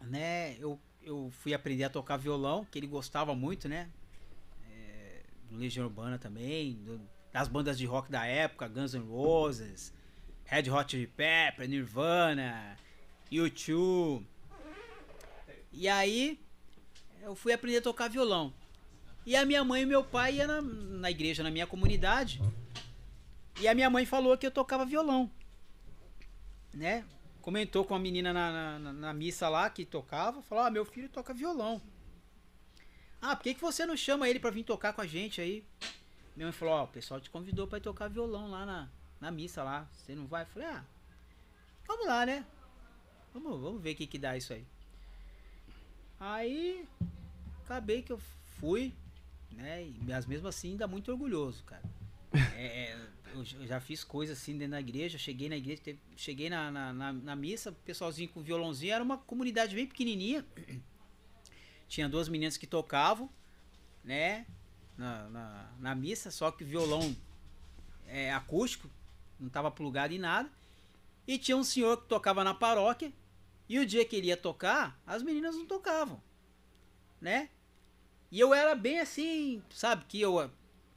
né? 0.00 0.56
Eu, 0.58 0.78
eu 1.02 1.28
fui 1.32 1.52
aprender 1.52 1.84
a 1.84 1.90
tocar 1.90 2.16
violão, 2.16 2.64
que 2.64 2.78
ele 2.78 2.86
gostava 2.86 3.34
muito, 3.34 3.68
né? 3.68 3.90
É, 4.70 5.22
do 5.50 5.56
Legião 5.56 5.86
Urbana 5.86 6.18
também, 6.18 6.74
do- 6.84 7.00
das 7.32 7.48
bandas 7.48 7.76
de 7.76 7.84
rock 7.84 8.10
da 8.10 8.24
época, 8.24 8.68
Guns 8.68 8.94
N' 8.94 9.08
Roses, 9.08 9.92
Red 10.44 10.70
Hot 10.70 10.90
Chili 10.90 11.06
Pepper, 11.08 11.68
Nirvana, 11.68 12.76
U2. 13.30 14.22
E 15.72 15.88
aí 15.88 16.40
eu 17.22 17.34
fui 17.34 17.52
aprender 17.52 17.78
a 17.78 17.82
tocar 17.82 18.08
violão. 18.08 18.54
E 19.26 19.34
a 19.34 19.44
minha 19.44 19.64
mãe 19.64 19.82
e 19.82 19.86
meu 19.86 20.04
pai 20.04 20.36
iam 20.36 20.46
na, 20.46 20.62
na 20.62 21.10
igreja, 21.10 21.42
na 21.42 21.50
minha 21.50 21.66
comunidade. 21.66 22.40
E 23.60 23.66
a 23.66 23.74
minha 23.74 23.90
mãe 23.90 24.06
falou 24.06 24.38
que 24.38 24.46
eu 24.46 24.50
tocava 24.50 24.86
violão. 24.86 25.28
Né? 26.76 27.04
Comentou 27.40 27.84
com 27.84 27.94
a 27.94 27.98
menina 27.98 28.32
na, 28.32 28.78
na- 28.78 28.92
na- 28.92 29.14
missa 29.14 29.48
lá 29.48 29.68
que 29.70 29.84
tocava. 29.84 30.42
Falou: 30.42 30.64
Ah, 30.64 30.70
meu 30.70 30.84
filho 30.84 31.08
toca 31.08 31.32
violão. 31.32 31.80
Ah, 33.20 33.34
por 33.34 33.42
que, 33.44 33.54
que 33.54 33.60
você 33.60 33.86
não 33.86 33.96
chama 33.96 34.28
ele 34.28 34.38
pra 34.38 34.50
vir 34.50 34.62
tocar 34.62 34.92
com 34.92 35.00
a 35.00 35.06
gente 35.06 35.40
aí? 35.40 35.64
Minha 36.36 36.46
mãe 36.48 36.52
falou: 36.52 36.74
Ó, 36.74 36.84
o 36.84 36.88
pessoal 36.88 37.20
te 37.20 37.30
convidou 37.30 37.66
ir 37.72 37.80
tocar 37.80 38.08
violão 38.08 38.50
lá 38.50 38.66
na, 38.66 38.88
na 39.20 39.30
missa 39.30 39.62
lá. 39.62 39.88
Você 39.92 40.14
não 40.14 40.26
vai? 40.26 40.42
Eu 40.42 40.46
falei: 40.48 40.68
Ah, 40.68 40.84
vamos 41.86 42.06
lá, 42.06 42.26
né? 42.26 42.44
Vamos, 43.32 43.58
vamos 43.60 43.80
ver 43.80 43.92
o 43.92 43.96
que, 43.96 44.06
que 44.06 44.18
dá 44.18 44.36
isso 44.36 44.52
aí. 44.52 44.64
Aí, 46.20 46.86
acabei 47.64 48.02
que 48.02 48.12
eu 48.12 48.20
fui, 48.60 48.92
né? 49.52 49.90
Mas 50.02 50.26
mesmo 50.26 50.48
assim, 50.48 50.72
ainda 50.72 50.86
muito 50.86 51.10
orgulhoso, 51.10 51.62
cara. 51.64 51.82
É, 52.56 52.66
é, 52.66 53.08
eu, 53.34 53.44
já 53.66 53.80
fiz 53.80 54.02
coisas 54.02 54.38
assim 54.38 54.56
dentro 54.56 54.72
da 54.72 54.80
igreja. 54.80 55.18
Cheguei 55.18 55.48
na 55.48 55.56
igreja, 55.56 55.82
cheguei 56.16 56.48
na, 56.48 56.70
na, 56.70 56.92
na, 56.92 57.12
na 57.12 57.36
missa, 57.36 57.72
pessoalzinho 57.84 58.28
com 58.28 58.42
violãozinho. 58.42 58.92
Era 58.92 59.04
uma 59.04 59.18
comunidade 59.18 59.74
bem 59.74 59.86
pequenininha. 59.86 60.44
Tinha 61.88 62.08
duas 62.08 62.28
meninas 62.28 62.56
que 62.56 62.66
tocavam, 62.66 63.30
né? 64.02 64.46
Na, 64.96 65.28
na, 65.28 65.70
na 65.78 65.94
missa, 65.94 66.30
só 66.30 66.50
que 66.50 66.64
o 66.64 66.66
violão 66.66 67.14
é 68.06 68.32
acústico, 68.32 68.90
não 69.38 69.48
tava 69.48 69.70
plugado 69.70 70.14
em 70.14 70.18
nada. 70.18 70.50
E 71.26 71.38
tinha 71.38 71.56
um 71.56 71.64
senhor 71.64 71.98
que 71.98 72.08
tocava 72.08 72.42
na 72.42 72.54
paróquia. 72.54 73.12
E 73.68 73.78
o 73.78 73.86
dia 73.86 74.04
que 74.04 74.16
ele 74.16 74.28
ia 74.28 74.36
tocar, 74.36 75.00
as 75.04 75.22
meninas 75.22 75.56
não 75.56 75.66
tocavam, 75.66 76.22
né? 77.20 77.50
E 78.30 78.38
eu 78.38 78.54
era 78.54 78.74
bem 78.74 79.00
assim, 79.00 79.62
sabe? 79.70 80.04
Que 80.06 80.20
eu 80.20 80.50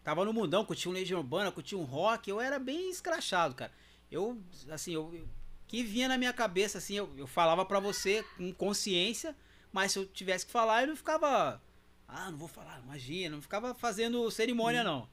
tava 0.03 0.23
no 0.25 0.33
mundão, 0.33 0.65
curtia 0.65 0.89
um 0.89 0.93
Legião 0.93 1.19
Urbana, 1.19 1.51
curtia 1.51 1.77
um 1.77 1.83
rock, 1.83 2.29
eu 2.29 2.39
era 2.41 2.57
bem 2.59 2.89
escrachado, 2.89 3.55
cara. 3.55 3.71
Eu, 4.11 4.41
assim, 4.69 4.93
eu, 4.93 5.13
eu- 5.13 5.27
que 5.67 5.83
vinha 5.83 6.07
na 6.07 6.17
minha 6.17 6.33
cabeça, 6.33 6.79
assim, 6.79 6.95
eu, 6.95 7.09
eu 7.15 7.27
falava 7.27 7.63
pra 7.63 7.79
você 7.79 8.23
com 8.37 8.51
consciência, 8.53 9.35
mas 9.71 9.91
se 9.91 9.99
eu 9.99 10.05
tivesse 10.07 10.45
que 10.45 10.51
falar, 10.51 10.81
eu 10.81 10.87
não 10.87 10.95
ficava, 10.95 11.61
ah, 12.07 12.31
não 12.31 12.37
vou 12.39 12.47
falar, 12.47 12.79
imagina, 12.83 13.35
não 13.35 13.41
ficava 13.41 13.75
fazendo 13.75 14.29
cerimônia, 14.31 14.83
não. 14.83 15.07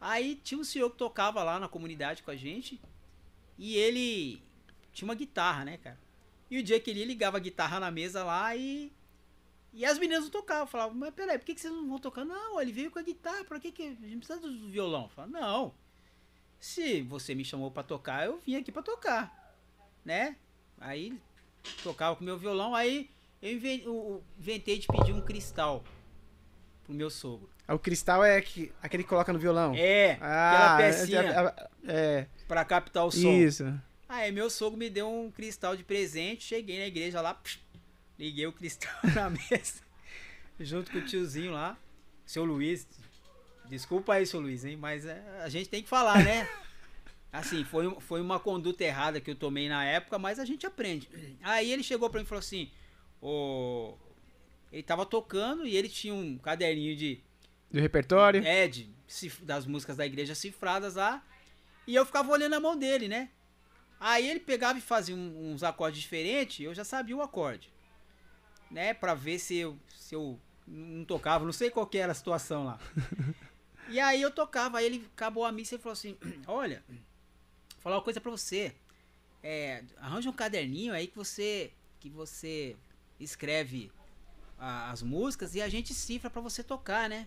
Aí 0.00 0.36
tinha 0.36 0.58
um 0.58 0.64
senhor 0.64 0.88
que 0.90 0.96
tocava 0.96 1.42
lá 1.42 1.58
na 1.60 1.68
comunidade 1.68 2.22
com 2.22 2.30
a 2.30 2.36
gente, 2.36 2.80
e 3.58 3.76
ele 3.76 4.42
tinha 4.94 5.06
uma 5.06 5.14
guitarra, 5.14 5.64
né, 5.66 5.76
cara? 5.76 6.00
E 6.50 6.58
o 6.58 6.62
dia 6.62 6.80
que 6.80 6.90
ele 6.90 7.04
ligava 7.04 7.36
a 7.36 7.40
guitarra 7.40 7.78
na 7.78 7.90
mesa 7.90 8.24
lá 8.24 8.56
e. 8.56 8.90
E 9.72 9.84
as 9.84 9.98
meninas 9.98 10.24
não 10.24 10.30
tocavam. 10.30 10.66
Falavam, 10.66 10.94
mas 10.96 11.14
peraí, 11.14 11.38
por 11.38 11.44
que, 11.44 11.54
que 11.54 11.60
vocês 11.60 11.72
não 11.72 11.88
vão 11.88 11.98
tocar? 11.98 12.24
Não, 12.24 12.60
ele 12.60 12.72
veio 12.72 12.90
com 12.90 12.98
a 12.98 13.02
guitarra, 13.02 13.44
pra 13.44 13.60
que, 13.60 13.70
que 13.70 13.82
a 13.82 14.06
gente 14.06 14.16
precisa 14.18 14.40
do 14.40 14.68
violão? 14.68 15.08
Fala, 15.08 15.28
não. 15.28 15.74
Se 16.58 17.00
você 17.02 17.34
me 17.34 17.44
chamou 17.44 17.70
pra 17.70 17.82
tocar, 17.82 18.26
eu 18.26 18.38
vim 18.38 18.56
aqui 18.56 18.70
pra 18.72 18.82
tocar. 18.82 19.54
Né? 20.04 20.36
Aí 20.78 21.18
tocava 21.82 22.16
com 22.16 22.24
meu 22.24 22.38
violão, 22.38 22.74
aí 22.74 23.08
eu 23.40 23.52
inven- 23.52 23.82
eu 23.84 24.22
inventei 24.38 24.78
de 24.78 24.86
pedir 24.86 25.12
um 25.12 25.20
cristal 25.22 25.84
pro 26.84 26.92
meu 26.94 27.08
sogro. 27.10 27.48
O 27.68 27.78
cristal 27.78 28.24
é 28.24 28.40
que, 28.40 28.72
aquele 28.82 29.02
que 29.04 29.08
coloca 29.08 29.32
no 29.32 29.38
violão. 29.38 29.72
É, 29.76 30.18
Ah, 30.20 30.74
aquela 30.74 30.76
pecinha 30.78 31.54
É, 31.86 32.26
pra 32.48 32.64
captar 32.64 33.04
o 33.04 33.08
é, 33.08 33.12
som. 33.12 33.32
isso. 33.32 33.80
Aí 34.08 34.32
meu 34.32 34.50
sogro 34.50 34.76
me 34.78 34.90
deu 34.90 35.08
um 35.08 35.30
cristal 35.30 35.76
de 35.76 35.84
presente, 35.84 36.42
cheguei 36.44 36.78
na 36.80 36.86
igreja 36.86 37.20
lá, 37.20 37.32
psh, 37.34 37.60
liguei 38.20 38.46
o 38.46 38.52
cristal 38.52 38.92
na 39.14 39.30
mesa, 39.30 39.80
junto 40.60 40.92
com 40.92 40.98
o 40.98 41.04
tiozinho 41.04 41.52
lá, 41.52 41.76
seu 42.26 42.44
Luiz. 42.44 42.86
Desculpa 43.68 44.14
aí, 44.14 44.26
seu 44.26 44.40
Luiz, 44.40 44.64
hein? 44.64 44.76
Mas 44.76 45.06
é, 45.06 45.22
a 45.42 45.48
gente 45.48 45.70
tem 45.70 45.82
que 45.82 45.88
falar, 45.88 46.22
né? 46.22 46.46
Assim, 47.32 47.64
foi, 47.64 47.88
foi 48.00 48.20
uma 48.20 48.40
conduta 48.40 48.82
errada 48.84 49.20
que 49.20 49.30
eu 49.30 49.36
tomei 49.36 49.68
na 49.68 49.84
época, 49.84 50.18
mas 50.18 50.40
a 50.40 50.44
gente 50.44 50.66
aprende. 50.66 51.08
Aí 51.40 51.72
ele 51.72 51.82
chegou 51.82 52.10
pra 52.10 52.18
mim 52.18 52.24
e 52.24 52.28
falou 52.28 52.40
assim: 52.40 52.68
o... 53.22 53.94
ele 54.72 54.82
tava 54.82 55.06
tocando 55.06 55.64
e 55.64 55.76
ele 55.76 55.88
tinha 55.88 56.12
um 56.12 56.36
caderninho 56.38 56.96
de 56.96 57.20
Do 57.70 57.80
repertório. 57.80 58.44
é, 58.44 58.66
de, 58.66 58.90
das 59.42 59.64
músicas 59.64 59.96
da 59.96 60.04
igreja 60.04 60.34
cifradas 60.34 60.96
lá. 60.96 61.24
E 61.86 61.94
eu 61.94 62.04
ficava 62.04 62.32
olhando 62.32 62.54
a 62.54 62.60
mão 62.60 62.76
dele, 62.76 63.06
né? 63.06 63.30
Aí 64.00 64.28
ele 64.28 64.40
pegava 64.40 64.76
e 64.76 64.82
fazia 64.82 65.14
uns 65.14 65.62
acordes 65.62 66.00
diferentes, 66.00 66.58
eu 66.58 66.74
já 66.74 66.82
sabia 66.82 67.16
o 67.16 67.22
acorde. 67.22 67.70
Né? 68.70 68.94
Pra 68.94 69.14
ver 69.14 69.38
se 69.38 69.56
eu, 69.56 69.78
se 69.88 70.14
eu 70.14 70.38
não 70.66 71.04
tocava, 71.04 71.44
não 71.44 71.52
sei 71.52 71.70
qual 71.70 71.86
que 71.86 71.98
era 71.98 72.12
a 72.12 72.14
situação 72.14 72.64
lá. 72.64 72.78
e 73.88 73.98
aí 73.98 74.22
eu 74.22 74.30
tocava, 74.30 74.78
aí 74.78 74.86
ele 74.86 75.08
acabou 75.12 75.44
a 75.44 75.52
missa 75.52 75.74
e 75.74 75.78
falou 75.78 75.92
assim: 75.94 76.16
Olha, 76.46 76.82
vou 76.88 76.98
falar 77.80 77.96
uma 77.96 78.02
coisa 78.02 78.20
pra 78.20 78.30
você. 78.30 78.74
É, 79.42 79.82
arranja 79.96 80.28
um 80.28 80.34
caderninho 80.34 80.92
aí 80.92 81.06
que 81.06 81.16
você 81.16 81.72
que 81.98 82.08
você 82.10 82.76
escreve 83.18 83.90
a- 84.58 84.90
as 84.90 85.02
músicas 85.02 85.54
e 85.54 85.60
a 85.62 85.68
gente 85.68 85.92
cifra 85.94 86.30
pra 86.30 86.40
você 86.40 86.62
tocar, 86.62 87.08
né? 87.08 87.26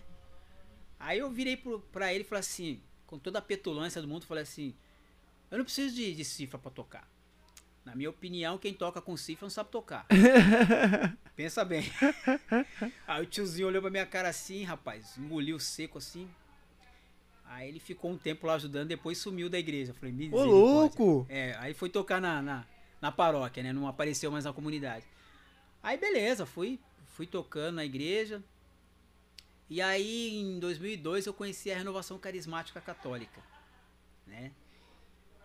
Aí 0.98 1.18
eu 1.18 1.30
virei 1.30 1.56
pro, 1.56 1.80
pra 1.92 2.12
ele 2.14 2.22
e 2.24 2.26
falei 2.26 2.40
assim, 2.40 2.80
com 3.06 3.18
toda 3.18 3.38
a 3.38 3.42
petulância 3.42 4.00
do 4.00 4.08
mundo, 4.08 4.24
falei 4.26 4.42
assim: 4.44 4.74
Eu 5.50 5.58
não 5.58 5.64
preciso 5.64 5.94
de, 5.94 6.14
de 6.14 6.24
cifra 6.24 6.58
pra 6.58 6.70
tocar. 6.70 7.06
Na 7.84 7.94
minha 7.94 8.08
opinião, 8.08 8.56
quem 8.56 8.72
toca 8.72 9.00
com 9.00 9.16
cifra 9.16 9.44
não 9.44 9.50
sabe 9.50 9.70
tocar. 9.70 10.06
Pensa 11.36 11.64
bem. 11.64 11.84
Aí 13.06 13.22
o 13.22 13.26
tiozinho 13.26 13.68
olhou 13.68 13.82
pra 13.82 13.90
minha 13.90 14.06
cara 14.06 14.28
assim, 14.28 14.64
rapaz, 14.64 15.18
engoliu 15.18 15.58
seco 15.60 15.98
assim. 15.98 16.28
Aí 17.44 17.68
ele 17.68 17.78
ficou 17.78 18.10
um 18.10 18.16
tempo 18.16 18.46
lá 18.46 18.54
ajudando, 18.54 18.88
depois 18.88 19.18
sumiu 19.18 19.50
da 19.50 19.58
igreja. 19.58 19.90
Eu 19.90 19.94
falei, 19.96 20.12
Ô, 20.12 20.16
misericórdia. 20.16 20.52
louco! 20.52 21.26
É, 21.28 21.54
aí 21.58 21.74
foi 21.74 21.90
tocar 21.90 22.20
na, 22.20 22.40
na, 22.40 22.64
na 23.00 23.12
paróquia, 23.12 23.62
né? 23.62 23.72
Não 23.72 23.86
apareceu 23.86 24.30
mais 24.30 24.44
na 24.44 24.52
comunidade. 24.52 25.04
Aí 25.82 25.98
beleza, 25.98 26.46
fui, 26.46 26.80
fui 27.04 27.26
tocando 27.26 27.76
na 27.76 27.84
igreja. 27.84 28.42
E 29.68 29.82
aí 29.82 30.34
em 30.40 30.58
2002 30.58 31.26
eu 31.26 31.34
conheci 31.34 31.70
a 31.70 31.76
Renovação 31.76 32.18
Carismática 32.18 32.80
Católica, 32.80 33.42
né? 34.26 34.50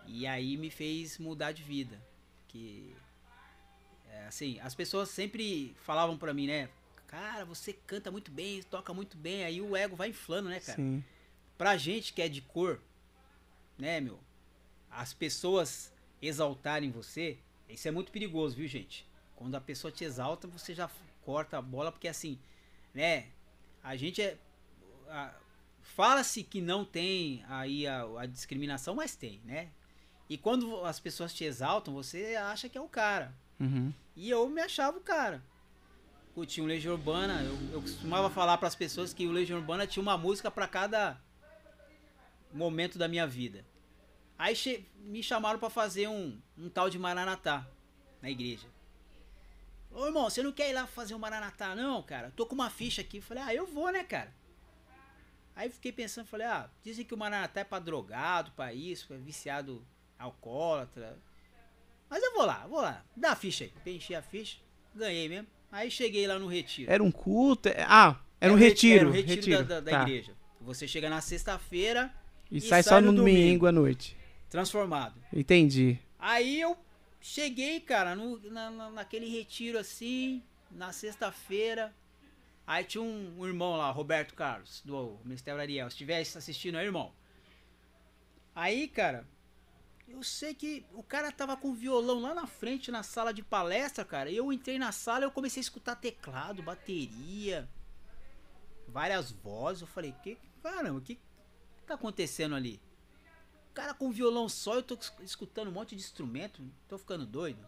E 0.07 0.25
aí 0.25 0.57
me 0.57 0.69
fez 0.69 1.17
mudar 1.17 1.51
de 1.51 1.61
vida, 1.63 2.01
que 2.49 2.93
é, 4.09 4.25
assim, 4.27 4.59
as 4.59 4.75
pessoas 4.75 5.09
sempre 5.09 5.73
falavam 5.85 6.17
pra 6.17 6.33
mim, 6.33 6.47
né? 6.47 6.69
Cara, 7.07 7.45
você 7.45 7.73
canta 7.73 8.11
muito 8.11 8.29
bem, 8.29 8.61
toca 8.63 8.93
muito 8.93 9.17
bem, 9.17 9.43
aí 9.43 9.61
o 9.61 9.75
ego 9.75 9.95
vai 9.95 10.09
inflando, 10.09 10.49
né, 10.49 10.59
cara? 10.59 10.75
Sim. 10.75 11.03
Pra 11.57 11.77
gente 11.77 12.13
que 12.13 12.21
é 12.21 12.27
de 12.27 12.41
cor, 12.41 12.81
né, 13.77 13.99
meu? 13.99 14.19
As 14.91 15.13
pessoas 15.13 15.91
exaltarem 16.21 16.91
você, 16.91 17.37
isso 17.69 17.87
é 17.87 17.91
muito 17.91 18.11
perigoso, 18.11 18.55
viu, 18.55 18.67
gente? 18.67 19.07
Quando 19.35 19.55
a 19.55 19.61
pessoa 19.61 19.91
te 19.91 20.03
exalta, 20.03 20.47
você 20.47 20.75
já 20.75 20.89
corta 21.23 21.57
a 21.57 21.61
bola, 21.61 21.91
porque 21.91 22.07
assim, 22.07 22.37
né? 22.93 23.27
a 23.83 23.95
gente 23.95 24.21
é. 24.21 24.37
Fala-se 25.81 26.43
que 26.43 26.61
não 26.61 26.85
tem 26.85 27.43
aí 27.47 27.87
a, 27.87 28.03
a 28.19 28.25
discriminação, 28.25 28.95
mas 28.95 29.15
tem, 29.15 29.41
né? 29.43 29.69
E 30.29 30.37
quando 30.37 30.85
as 30.85 30.99
pessoas 30.99 31.33
te 31.33 31.43
exaltam, 31.43 31.93
você 31.93 32.35
acha 32.35 32.69
que 32.69 32.77
é 32.77 32.81
o 32.81 32.87
cara. 32.87 33.33
Uhum. 33.59 33.91
E 34.15 34.29
eu 34.29 34.47
me 34.47 34.61
achava 34.61 34.97
o 34.97 35.01
cara. 35.01 35.43
Curtia 36.35 36.63
um 36.63 36.67
Legião 36.67 36.93
Urbana. 36.93 37.41
Eu, 37.41 37.57
eu 37.73 37.81
costumava 37.81 38.29
falar 38.29 38.57
para 38.59 38.67
as 38.67 38.75
pessoas 38.75 39.11
que 39.11 39.25
o 39.25 39.31
Legião 39.31 39.57
Urbana 39.57 39.87
tinha 39.87 40.03
uma 40.03 40.17
música 40.17 40.51
para 40.51 40.67
cada 40.67 41.19
momento 42.53 42.99
da 42.99 43.07
minha 43.07 43.25
vida. 43.25 43.65
Aí 44.37 44.55
me 44.97 45.23
chamaram 45.23 45.59
para 45.59 45.69
fazer 45.69 46.07
um, 46.07 46.39
um 46.55 46.69
tal 46.69 46.91
de 46.91 46.99
Maranatá 46.99 47.67
na 48.21 48.29
igreja. 48.29 48.67
Ô 49.91 50.05
irmão, 50.05 50.29
você 50.29 50.43
não 50.43 50.51
quer 50.51 50.69
ir 50.69 50.73
lá 50.73 50.85
fazer 50.85 51.15
um 51.15 51.19
Maranatá, 51.19 51.75
não, 51.75 52.03
cara? 52.03 52.31
Tô 52.35 52.45
com 52.45 52.53
uma 52.53 52.69
ficha 52.69 53.01
aqui. 53.01 53.19
Falei, 53.19 53.43
ah, 53.43 53.53
eu 53.53 53.65
vou, 53.65 53.91
né, 53.91 54.03
cara? 54.03 54.31
Aí 55.55 55.69
fiquei 55.69 55.91
pensando, 55.91 56.27
falei, 56.27 56.45
ah, 56.45 56.69
dizem 56.83 57.03
que 57.03 57.13
o 57.13 57.17
Maranatá 57.17 57.61
é 57.61 57.63
pra 57.63 57.79
drogado, 57.79 58.51
pra 58.51 58.71
isso, 58.73 59.07
pra 59.07 59.17
viciado 59.17 59.85
alcoólatra. 60.19 61.17
Mas 62.09 62.21
eu 62.23 62.33
vou 62.33 62.45
lá, 62.45 62.67
vou 62.67 62.81
lá. 62.81 63.03
Dá 63.15 63.31
a 63.31 63.35
ficha 63.35 63.63
aí. 63.63 63.73
Preenchi 63.83 64.13
a 64.13 64.21
ficha, 64.21 64.57
ganhei 64.93 65.27
mesmo. 65.29 65.47
Aí 65.71 65.89
cheguei 65.89 66.25
lá 66.27 66.37
no 66.37 66.47
retiro. 66.47 66.91
Era 66.91 67.01
um 67.03 67.11
culto. 67.11 67.69
é- 67.69 67.85
Ah, 67.87 68.19
era 68.41 68.51
um 68.51 68.55
re- 68.55 68.69
retiro. 68.69 68.99
Era 68.99 69.09
um 69.09 69.11
retiro, 69.11 69.63
da, 69.63 69.75
da- 69.75 69.79
da 69.79 69.91
tá. 69.91 70.01
igreja. 70.03 70.33
Você 70.61 70.87
chega 70.87 71.09
na 71.09 71.21
sexta-feira 71.21 72.13
E, 72.51 72.57
E 72.57 72.61
sai 72.61 72.81
sai 72.83 72.95
só 72.95 73.01
no 73.01 73.13
domingo. 73.13 73.37
domingo 73.37 73.65
à 73.67 73.71
noite. 73.71 74.17
transformado. 74.49 75.13
Entendi. 75.31 75.99
Aí 76.17 76.59
eu 76.59 76.75
cheguei, 77.21 77.79
cara, 77.79 78.15
no, 78.15 78.39
na, 78.49 78.71
na- 78.71 78.89
naquele 78.89 79.29
retiro 79.29 79.77
assim, 79.77 80.41
na 80.71 80.91
sexta-feira. 80.91 81.93
Aí 82.65 82.83
tinha 82.83 83.03
um, 83.03 83.35
um 83.39 83.45
irmão 83.45 83.77
lá, 83.77 83.91
Roberto 83.91 84.33
Carlos, 84.33 84.81
do 84.83 85.19
Ministério 85.23 85.59
Ariel. 85.61 85.87
Se 85.89 85.93
estiver 85.93 86.19
assistindo 86.19 86.75
aí, 86.77 86.85
irmão. 86.87 87.13
Aí, 88.55 88.87
cara, 88.87 89.27
eu 90.09 90.23
sei 90.23 90.53
que 90.53 90.85
o 90.93 91.03
cara 91.03 91.31
tava 91.31 91.55
com 91.55 91.73
violão 91.73 92.19
lá 92.19 92.33
na 92.33 92.47
frente, 92.47 92.91
na 92.91 93.03
sala 93.03 93.33
de 93.33 93.41
palestra, 93.43 94.03
cara. 94.03 94.31
Eu 94.31 94.51
entrei 94.51 94.77
na 94.79 94.91
sala 94.91 95.21
e 95.21 95.23
eu 95.27 95.31
comecei 95.31 95.59
a 95.61 95.63
escutar 95.63 95.95
teclado, 95.95 96.61
bateria, 96.63 97.69
várias 98.87 99.31
vozes. 99.31 99.81
Eu 99.81 99.87
falei, 99.87 100.13
que 100.23 100.37
caramba, 100.61 100.99
o 100.99 101.01
que 101.01 101.19
tá 101.85 101.93
acontecendo 101.95 102.55
ali? 102.55 102.81
O 103.71 103.73
cara 103.73 103.93
com 103.93 104.11
violão 104.11 104.49
só, 104.49 104.75
eu 104.75 104.83
tô 104.83 104.95
es- 104.95 105.13
escutando 105.21 105.69
um 105.69 105.71
monte 105.71 105.95
de 105.95 106.01
instrumento, 106.01 106.61
tô 106.87 106.97
ficando 106.97 107.25
doido. 107.25 107.65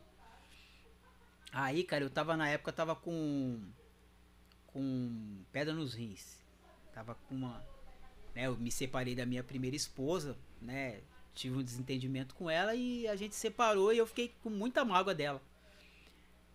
Aí, 1.54 1.84
cara, 1.84 2.04
eu 2.04 2.10
tava 2.10 2.36
na 2.38 2.48
época, 2.50 2.72
tava 2.72 2.96
com. 2.96 3.62
com 4.68 5.44
pedra 5.52 5.74
nos 5.74 5.94
rins. 5.94 6.40
Tava 6.94 7.16
com 7.16 7.36
uma. 7.36 7.64
Né, 8.34 8.48
eu 8.48 8.56
me 8.58 8.72
separei 8.72 9.14
da 9.16 9.26
minha 9.26 9.44
primeira 9.44 9.76
esposa, 9.76 10.38
né? 10.62 11.02
Tive 11.34 11.58
um 11.58 11.64
desentendimento 11.64 12.36
com 12.36 12.50
ela 12.50 12.76
e 12.76 13.08
a 13.08 13.16
gente 13.16 13.36
separou 13.36 13.94
e 13.94 13.98
eu 13.98 14.06
fiquei 14.08 14.34
com 14.44 14.50
muita 14.50 14.84
mágoa 14.84 15.14
dela. 15.16 15.42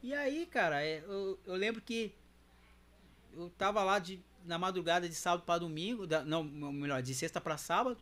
E 0.03 0.12
aí, 0.15 0.47
cara, 0.47 0.82
é, 0.85 0.98
eu, 1.07 1.39
eu 1.47 1.55
lembro 1.55 1.81
que 1.81 2.12
eu 3.32 3.51
tava 3.51 3.82
lá 3.82 3.98
de, 3.98 4.20
na 4.44 4.59
madrugada 4.59 5.09
de 5.09 5.15
sábado 5.15 5.44
para 5.44 5.61
domingo, 5.61 6.07
da- 6.07 6.24
não, 6.24 6.44
melhor, 6.44 7.03
de 7.03 7.15
sexta 7.15 7.40
para 7.40 7.57
sábado. 7.57 7.98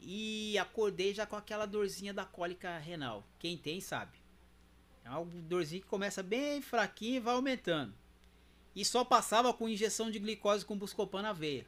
E 0.00 0.56
acordei 0.58 1.12
já 1.14 1.26
com 1.26 1.36
aquela 1.36 1.66
dorzinha 1.66 2.14
da 2.14 2.24
cólica 2.24 2.78
renal. 2.78 3.26
Quem 3.38 3.56
tem 3.56 3.80
sabe. 3.80 4.18
É 5.04 5.10
uma 5.10 5.24
dorzinha 5.24 5.80
que 5.80 5.86
começa 5.86 6.22
bem 6.22 6.60
fraquinha 6.62 7.16
e 7.16 7.20
vai 7.20 7.34
aumentando. 7.34 7.94
E 8.74 8.84
só 8.84 9.04
passava 9.04 9.52
com 9.54 9.68
injeção 9.68 10.10
de 10.10 10.18
glicose 10.18 10.64
com 10.64 10.76
buscopan 10.76 11.22
na 11.22 11.32
veia. 11.32 11.66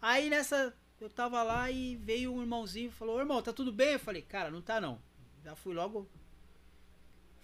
Aí 0.00 0.28
nessa, 0.28 0.74
eu 1.00 1.10
tava 1.10 1.42
lá 1.42 1.70
e 1.70 1.96
veio 1.96 2.34
um 2.34 2.40
irmãozinho 2.40 2.88
e 2.88 2.92
falou: 2.92 3.16
"Ô, 3.16 3.20
irmão, 3.20 3.42
tá 3.42 3.52
tudo 3.52 3.72
bem? 3.72 3.92
Eu 3.92 4.00
falei: 4.00 4.22
Cara, 4.22 4.50
não 4.50 4.60
tá 4.60 4.80
não. 4.80 5.00
Já 5.44 5.54
fui 5.54 5.74
logo. 5.74 6.08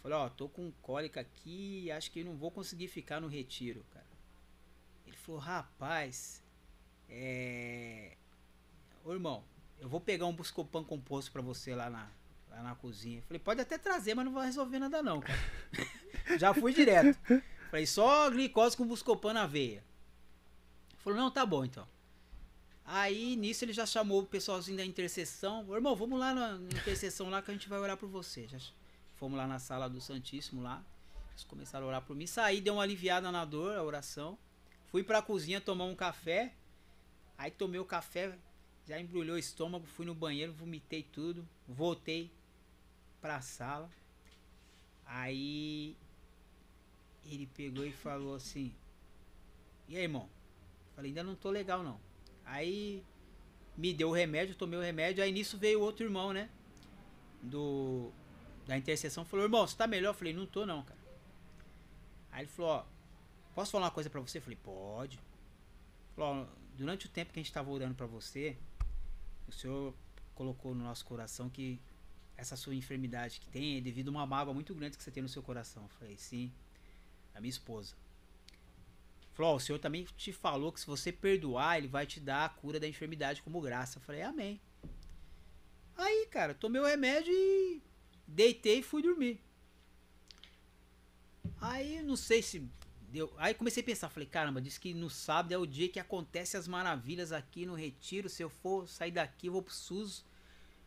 Falei: 0.02 0.18
Ó, 0.18 0.28
tô 0.28 0.48
com 0.48 0.72
cólica 0.82 1.20
aqui 1.20 1.90
acho 1.90 2.10
que 2.10 2.24
não 2.24 2.36
vou 2.36 2.50
conseguir 2.50 2.88
ficar 2.88 3.20
no 3.20 3.28
retiro, 3.28 3.84
cara. 3.92 4.06
Ele 5.06 5.16
falou: 5.16 5.40
Rapaz, 5.40 6.42
é. 7.08 8.16
Ô 9.04 9.12
irmão, 9.12 9.44
eu 9.80 9.88
vou 9.88 10.00
pegar 10.00 10.26
um 10.26 10.32
Buscopan 10.32 10.82
composto 10.82 11.30
pra 11.30 11.42
você 11.42 11.74
lá 11.74 11.90
na, 11.90 12.08
lá 12.50 12.62
na 12.62 12.74
cozinha. 12.74 13.22
Falei, 13.22 13.38
pode 13.38 13.60
até 13.60 13.76
trazer, 13.76 14.14
mas 14.14 14.24
não 14.24 14.32
vai 14.32 14.46
resolver 14.46 14.78
nada 14.78 15.02
não, 15.02 15.20
cara. 15.20 15.38
Já 16.38 16.54
fui 16.54 16.72
direto. 16.72 17.18
Falei, 17.70 17.86
só 17.86 18.30
glicose 18.30 18.76
com 18.76 18.86
Buscopan 18.86 19.34
na 19.34 19.46
veia. 19.46 19.84
Falou, 20.98 21.18
não, 21.18 21.30
tá 21.30 21.44
bom 21.44 21.64
então. 21.64 21.86
Aí 22.84 23.34
nisso 23.36 23.64
ele 23.64 23.72
já 23.72 23.86
chamou 23.86 24.22
o 24.22 24.26
pessoalzinho 24.26 24.76
da 24.76 24.84
intercessão. 24.84 25.66
Irmão, 25.74 25.96
vamos 25.96 26.18
lá 26.18 26.34
na, 26.34 26.58
na 26.58 26.68
intercessão 26.78 27.30
lá 27.30 27.40
que 27.40 27.50
a 27.50 27.54
gente 27.54 27.68
vai 27.68 27.78
orar 27.78 27.96
por 27.96 28.08
você. 28.08 28.46
Já 28.46 28.58
fomos 29.16 29.38
lá 29.38 29.46
na 29.46 29.58
sala 29.58 29.88
do 29.88 30.00
Santíssimo 30.00 30.62
lá. 30.62 30.84
Eles 31.30 31.44
começaram 31.44 31.86
a 31.86 31.88
orar 31.88 32.02
por 32.02 32.14
mim. 32.14 32.26
Saí, 32.26 32.60
deu 32.60 32.74
uma 32.74 32.82
aliviada 32.82 33.32
na 33.32 33.44
dor, 33.44 33.76
a 33.76 33.82
oração. 33.82 34.38
Fui 34.90 35.02
pra 35.02 35.22
cozinha 35.22 35.60
tomar 35.60 35.84
um 35.84 35.96
café. 35.96 36.52
Aí 37.36 37.50
tomei 37.50 37.80
o 37.80 37.84
café, 37.84 38.38
já 38.86 39.00
embrulhou 39.00 39.34
o 39.34 39.38
estômago, 39.38 39.84
fui 39.86 40.06
no 40.06 40.14
banheiro, 40.14 40.52
vomitei 40.52 41.02
tudo, 41.02 41.46
voltei 41.66 42.30
pra 43.20 43.40
sala. 43.40 43.90
Aí 45.04 45.96
ele 47.24 47.46
pegou 47.46 47.84
e 47.84 47.92
falou 47.92 48.34
assim: 48.34 48.72
E 49.88 49.96
aí, 49.96 50.02
irmão? 50.02 50.28
Falei, 50.94 51.10
ainda 51.10 51.24
não 51.24 51.34
tô 51.34 51.50
legal 51.50 51.82
não. 51.82 51.98
Aí 52.44 53.04
me 53.76 53.92
deu 53.92 54.10
o 54.10 54.12
remédio, 54.12 54.54
tomei 54.54 54.78
o 54.78 54.82
remédio, 54.82 55.22
aí 55.22 55.32
nisso 55.32 55.58
veio 55.58 55.80
outro 55.80 56.04
irmão, 56.04 56.32
né? 56.32 56.48
Do 57.42 58.12
da 58.66 58.76
intercessão, 58.78 59.24
falou: 59.24 59.44
"Irmão, 59.44 59.66
você 59.66 59.76
tá 59.76 59.86
melhor?" 59.86 60.10
Eu 60.10 60.14
falei: 60.14 60.32
"Não 60.32 60.46
tô 60.46 60.64
não, 60.64 60.82
cara". 60.82 61.00
Aí 62.32 62.42
ele 62.42 62.48
falou: 62.48 62.70
"Ó, 62.70 62.84
posso 63.54 63.72
falar 63.72 63.86
uma 63.86 63.90
coisa 63.90 64.08
pra 64.08 64.20
você?" 64.20 64.38
Eu 64.38 64.42
falei: 64.42 64.58
"Pode". 64.62 65.20
Falou: 66.14 66.42
"Ó, 66.42 66.46
durante 66.76 67.06
o 67.06 67.08
tempo 67.08 67.32
que 67.32 67.40
a 67.40 67.42
gente 67.42 67.52
tava 67.52 67.70
orando 67.70 67.94
pra 67.94 68.06
você, 68.06 68.56
o 69.46 69.52
Senhor 69.52 69.94
colocou 70.34 70.74
no 70.74 70.84
nosso 70.84 71.04
coração 71.04 71.48
que 71.48 71.80
essa 72.36 72.56
sua 72.56 72.74
enfermidade 72.74 73.40
que 73.40 73.48
tem 73.48 73.78
é 73.78 73.80
devido 73.80 74.08
a 74.08 74.10
uma 74.10 74.26
mágoa 74.26 74.52
muito 74.52 74.74
grande 74.74 74.96
que 74.96 75.02
você 75.02 75.10
tem 75.10 75.22
no 75.22 75.28
seu 75.28 75.42
coração. 75.42 75.84
Eu 75.84 75.88
falei, 75.90 76.16
sim, 76.16 76.52
a 77.34 77.40
minha 77.40 77.50
esposa. 77.50 77.94
Falou, 79.34 79.52
ó, 79.52 79.56
o 79.56 79.60
Senhor 79.60 79.78
também 79.80 80.06
te 80.16 80.32
falou 80.32 80.72
que 80.72 80.80
se 80.80 80.86
você 80.86 81.10
perdoar, 81.10 81.76
Ele 81.76 81.88
vai 81.88 82.06
te 82.06 82.20
dar 82.20 82.44
a 82.44 82.48
cura 82.48 82.78
da 82.78 82.86
enfermidade 82.86 83.42
como 83.42 83.60
graça. 83.60 83.98
Eu 83.98 84.02
falei, 84.02 84.22
amém. 84.22 84.60
Aí, 85.96 86.26
cara, 86.30 86.54
tomei 86.54 86.80
o 86.80 86.86
remédio 86.86 87.32
e 87.32 87.82
deitei 88.26 88.78
e 88.78 88.82
fui 88.82 89.02
dormir. 89.02 89.40
Aí, 91.60 92.00
não 92.02 92.14
sei 92.14 92.42
se 92.42 92.68
deu. 93.08 93.32
Aí 93.36 93.54
comecei 93.54 93.82
a 93.82 93.86
pensar, 93.86 94.08
falei, 94.08 94.28
caramba, 94.28 94.60
disse 94.60 94.78
que 94.78 94.94
no 94.94 95.10
sábado 95.10 95.52
é 95.52 95.58
o 95.58 95.66
dia 95.66 95.88
que 95.88 95.98
acontece 95.98 96.56
as 96.56 96.68
maravilhas 96.68 97.32
aqui 97.32 97.66
no 97.66 97.74
Retiro. 97.74 98.28
Se 98.28 98.42
eu 98.42 98.48
for 98.48 98.88
sair 98.88 99.10
daqui, 99.10 99.48
eu 99.48 99.52
vou 99.52 99.62
pro 99.62 99.74
SUS. 99.74 100.24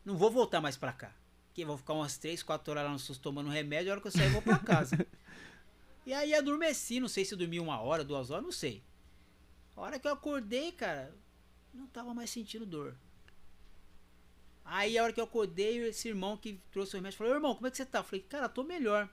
Não 0.06 0.16
vou 0.16 0.32
voltar 0.32 0.62
mais 0.62 0.78
pra 0.78 0.94
cá. 0.94 1.14
Que 1.54 1.66
vou 1.66 1.78
ficar 1.78 1.94
umas 1.94 2.18
3, 2.18 2.42
4 2.44 2.72
horas 2.72 2.84
lá 2.86 2.92
no 2.92 3.00
SUS 3.00 3.18
tomando 3.18 3.50
remédio. 3.50 3.92
A 3.92 3.94
hora 3.94 4.02
que 4.02 4.08
eu 4.08 4.12
sair, 4.12 4.28
eu 4.28 4.32
vou 4.32 4.42
pra 4.42 4.58
casa. 4.58 4.96
e 6.08 6.14
aí 6.14 6.34
adormeci. 6.34 7.02
Não 7.02 7.10
sei 7.10 7.26
se 7.26 7.36
dormi 7.36 7.60
uma 7.60 7.82
hora, 7.82 8.04
duas 8.04 8.32
horas, 8.32 8.46
não 8.46 8.52
sei. 8.52 8.82
A 9.76 9.82
hora 9.82 10.00
que 10.00 10.08
eu 10.08 10.14
acordei, 10.14 10.72
cara, 10.72 11.14
não 11.74 11.86
tava 11.86 12.14
mais 12.14 12.30
sentindo 12.30 12.66
dor. 12.66 12.96
Aí 14.64 14.98
a 14.98 15.04
hora 15.04 15.12
que 15.12 15.20
eu 15.20 15.26
acordei, 15.26 15.78
esse 15.90 16.08
irmão 16.08 16.38
que 16.38 16.62
trouxe 16.72 16.96
o 16.96 16.98
remédio 16.98 17.18
falou: 17.18 17.34
Irmão, 17.34 17.54
como 17.54 17.68
é 17.68 17.72
que 17.72 17.76
você 17.76 17.86
tá? 17.86 18.00
Eu 18.00 18.04
falei: 18.06 18.22
Cara, 18.22 18.48
tô 18.48 18.64
melhor. 18.64 19.10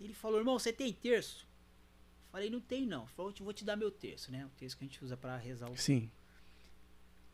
Ele 0.00 0.14
falou: 0.14 0.38
Irmão, 0.38 0.58
você 0.58 0.72
tem 0.72 0.90
terço? 0.90 1.46
Eu 2.26 2.32
falei: 2.32 2.48
Não 2.48 2.60
tem 2.60 2.86
não. 2.86 3.02
Ele 3.02 3.12
falou: 3.12 3.34
vou 3.40 3.52
te 3.52 3.62
dar 3.62 3.76
meu 3.76 3.90
terço, 3.90 4.32
né? 4.32 4.46
O 4.46 4.50
terço 4.58 4.76
que 4.76 4.84
a 4.84 4.86
gente 4.88 5.04
usa 5.04 5.18
pra 5.18 5.36
rezar 5.36 5.70
o 5.70 5.76
Sim. 5.76 6.10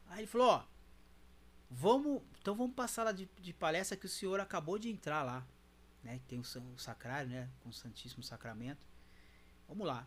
Aí 0.08 0.20
ele 0.20 0.26
falou, 0.26 0.48
ó, 0.48 0.64
vamos, 1.70 2.22
então 2.38 2.54
vamos 2.54 2.74
passar 2.74 3.04
lá 3.04 3.12
de, 3.12 3.28
de 3.40 3.52
palestra 3.54 3.96
que 3.96 4.04
o 4.04 4.08
senhor 4.08 4.38
acabou 4.40 4.78
de 4.78 4.90
entrar 4.90 5.22
lá, 5.22 5.46
né? 6.02 6.18
que 6.18 6.24
Tem 6.26 6.38
o, 6.38 6.42
o 6.42 6.78
sacrário, 6.78 7.30
né? 7.30 7.48
Com 7.60 7.68
o 7.68 7.72
Santíssimo 7.72 8.22
Sacramento. 8.22 8.86
Vamos 9.68 9.86
lá. 9.86 10.06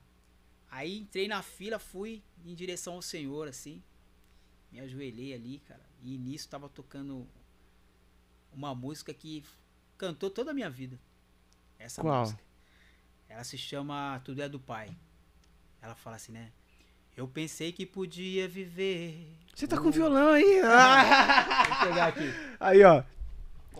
Aí 0.69 0.97
entrei 0.97 1.27
na 1.27 1.41
fila, 1.41 1.79
fui 1.79 2.23
em 2.43 2.53
direção 2.53 2.93
ao 2.95 3.01
senhor, 3.01 3.47
assim. 3.47 3.81
Me 4.71 4.79
ajoelhei 4.79 5.33
ali, 5.33 5.59
cara. 5.59 5.83
E 6.01 6.17
nisso 6.17 6.49
tava 6.49 6.67
tocando 6.67 7.27
uma 8.51 8.75
música 8.75 9.13
que 9.13 9.43
cantou 9.97 10.29
toda 10.29 10.51
a 10.51 10.53
minha 10.53 10.69
vida. 10.69 10.99
Essa 11.79 12.01
Qual? 12.01 12.21
música. 12.21 12.43
Ela 13.27 13.43
se 13.43 13.57
chama 13.57 14.21
Tudo 14.23 14.41
é 14.41 14.49
do 14.49 14.59
Pai. 14.59 14.95
Ela 15.81 15.95
fala 15.95 16.15
assim, 16.15 16.31
né? 16.31 16.51
Eu 17.15 17.27
pensei 17.27 17.71
que 17.71 17.85
podia 17.85 18.47
viver. 18.47 19.25
Você 19.53 19.67
tá 19.67 19.77
com 19.77 19.89
violão 19.89 20.29
aí? 20.29 20.59
Ah! 20.61 21.63
Vou 21.67 21.87
pegar 21.87 22.07
aqui. 22.07 22.33
Aí, 22.59 22.83
ó. 22.83 23.03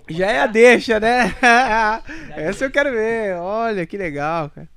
Já 0.07 0.27
é 0.32 0.40
a 0.40 0.48
deixa, 0.48 0.99
né? 0.99 1.36
Essa 2.36 2.65
eu 2.65 2.72
quero 2.72 2.91
ver. 2.91 3.36
Olha, 3.38 3.86
que 3.86 3.98
legal, 3.98 4.49
cara. 4.49 4.69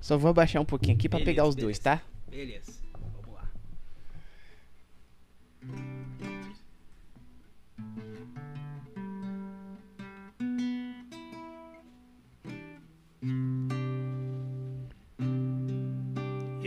Só 0.00 0.18
vou 0.18 0.30
abaixar 0.30 0.60
um 0.60 0.66
pouquinho 0.66 0.94
aqui 0.94 1.08
para 1.08 1.24
pegar 1.24 1.46
os 1.46 1.54
dois, 1.54 1.78
tá? 1.78 2.02
Beleza. 2.28 2.83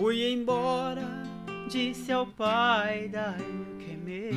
Fui 0.00 0.32
embora, 0.32 1.06
disse 1.68 2.10
ao 2.10 2.26
pai: 2.26 3.06
Dai-me 3.10 3.60
o 3.60 3.76
que 3.76 3.92
é 3.92 3.96
meu. 3.98 4.32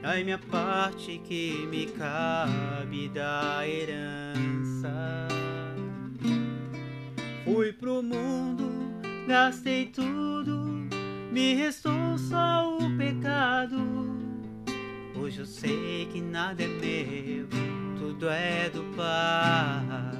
Dai 0.00 0.24
minha 0.24 0.38
parte 0.38 1.18
que 1.18 1.66
me 1.70 1.84
cabe 1.88 3.10
da 3.10 3.68
herança. 3.68 5.28
Fui 7.44 7.74
pro 7.74 8.02
mundo, 8.02 8.70
gastei 9.28 9.88
tudo, 9.88 10.88
me 11.30 11.52
restou 11.52 12.16
só 12.16 12.78
o 12.78 12.96
pecado. 12.96 13.76
Hoje 15.14 15.40
eu 15.40 15.46
sei 15.46 16.08
que 16.10 16.22
nada 16.22 16.62
é 16.62 16.66
meu, 16.66 17.46
tudo 17.98 18.30
é 18.30 18.70
do 18.70 18.82
Pai. 18.96 20.19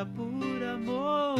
por 0.00 0.62
amor. 0.62 1.36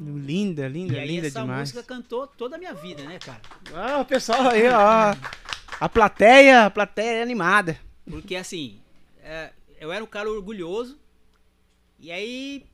Linda, 0.00 0.68
linda, 0.68 0.94
E 0.94 0.98
aí 0.98 1.08
linda 1.08 1.26
essa 1.26 1.40
demais. 1.40 1.60
música 1.60 1.82
cantou 1.82 2.26
toda 2.26 2.56
a 2.56 2.58
minha 2.58 2.74
vida, 2.74 3.02
né, 3.04 3.18
cara? 3.18 3.40
Ah, 3.74 4.00
o 4.00 4.04
pessoal 4.04 4.48
aí, 4.48 4.68
ó. 4.68 5.14
A 5.80 5.88
plateia, 5.88 6.66
a 6.66 6.70
plateia 6.70 7.18
é 7.18 7.22
animada. 7.22 7.78
Porque 8.08 8.36
assim, 8.36 8.80
é, 9.22 9.52
eu 9.80 9.90
era 9.92 10.02
um 10.02 10.06
cara 10.06 10.30
orgulhoso. 10.30 10.98
E 11.98 12.10
aí 12.10 12.66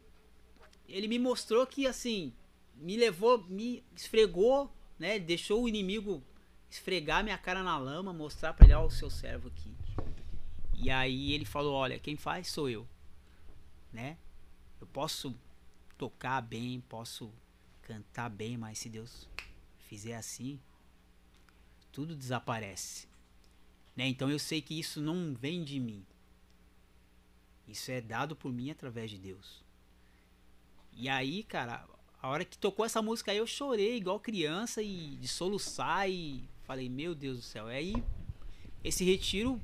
ele 0.88 1.06
me 1.08 1.18
mostrou 1.18 1.66
que 1.66 1.86
assim, 1.86 2.32
me 2.78 2.96
levou, 2.96 3.44
me 3.44 3.84
esfregou, 3.94 4.72
né? 4.98 5.18
Deixou 5.18 5.62
o 5.62 5.68
inimigo 5.68 6.22
esfregar 6.70 7.24
minha 7.24 7.38
cara 7.38 7.62
na 7.62 7.78
lama, 7.78 8.12
mostrar 8.12 8.52
pra 8.52 8.66
ele, 8.66 8.74
ó, 8.74 8.84
o 8.84 8.90
seu 8.90 9.10
servo 9.10 9.48
aqui. 9.48 9.74
E 10.74 10.90
aí 10.90 11.32
ele 11.32 11.44
falou, 11.44 11.74
olha, 11.74 11.98
quem 11.98 12.16
faz 12.16 12.48
sou 12.48 12.68
eu. 12.68 12.86
Né? 13.92 14.16
Eu 14.80 14.86
posso 14.86 15.34
tocar 15.96 16.40
bem, 16.40 16.80
posso 16.88 17.32
cantar 17.82 18.28
bem, 18.28 18.56
mas 18.56 18.78
se 18.78 18.88
Deus 18.88 19.28
fizer 19.88 20.14
assim, 20.14 20.60
tudo 21.90 22.14
desaparece. 22.14 23.08
Né? 23.96 24.06
Então 24.06 24.30
eu 24.30 24.38
sei 24.38 24.62
que 24.62 24.78
isso 24.78 25.00
não 25.00 25.34
vem 25.34 25.64
de 25.64 25.80
mim. 25.80 26.06
Isso 27.66 27.90
é 27.90 28.00
dado 28.00 28.36
por 28.36 28.52
mim 28.52 28.70
através 28.70 29.10
de 29.10 29.18
Deus. 29.18 29.64
E 30.92 31.08
aí, 31.08 31.42
cara, 31.42 31.86
a 32.20 32.28
hora 32.28 32.44
que 32.44 32.58
tocou 32.58 32.84
essa 32.84 33.00
música 33.00 33.30
aí 33.30 33.38
eu 33.38 33.46
chorei 33.46 33.96
igual 33.96 34.18
criança 34.18 34.82
e 34.82 35.16
de 35.20 35.28
soluçar 35.28 36.08
e 36.10 36.48
falei, 36.64 36.88
meu 36.88 37.14
Deus 37.14 37.38
do 37.38 37.42
céu. 37.42 37.66
Aí 37.66 37.94
esse 38.82 39.04
retiro 39.04 39.60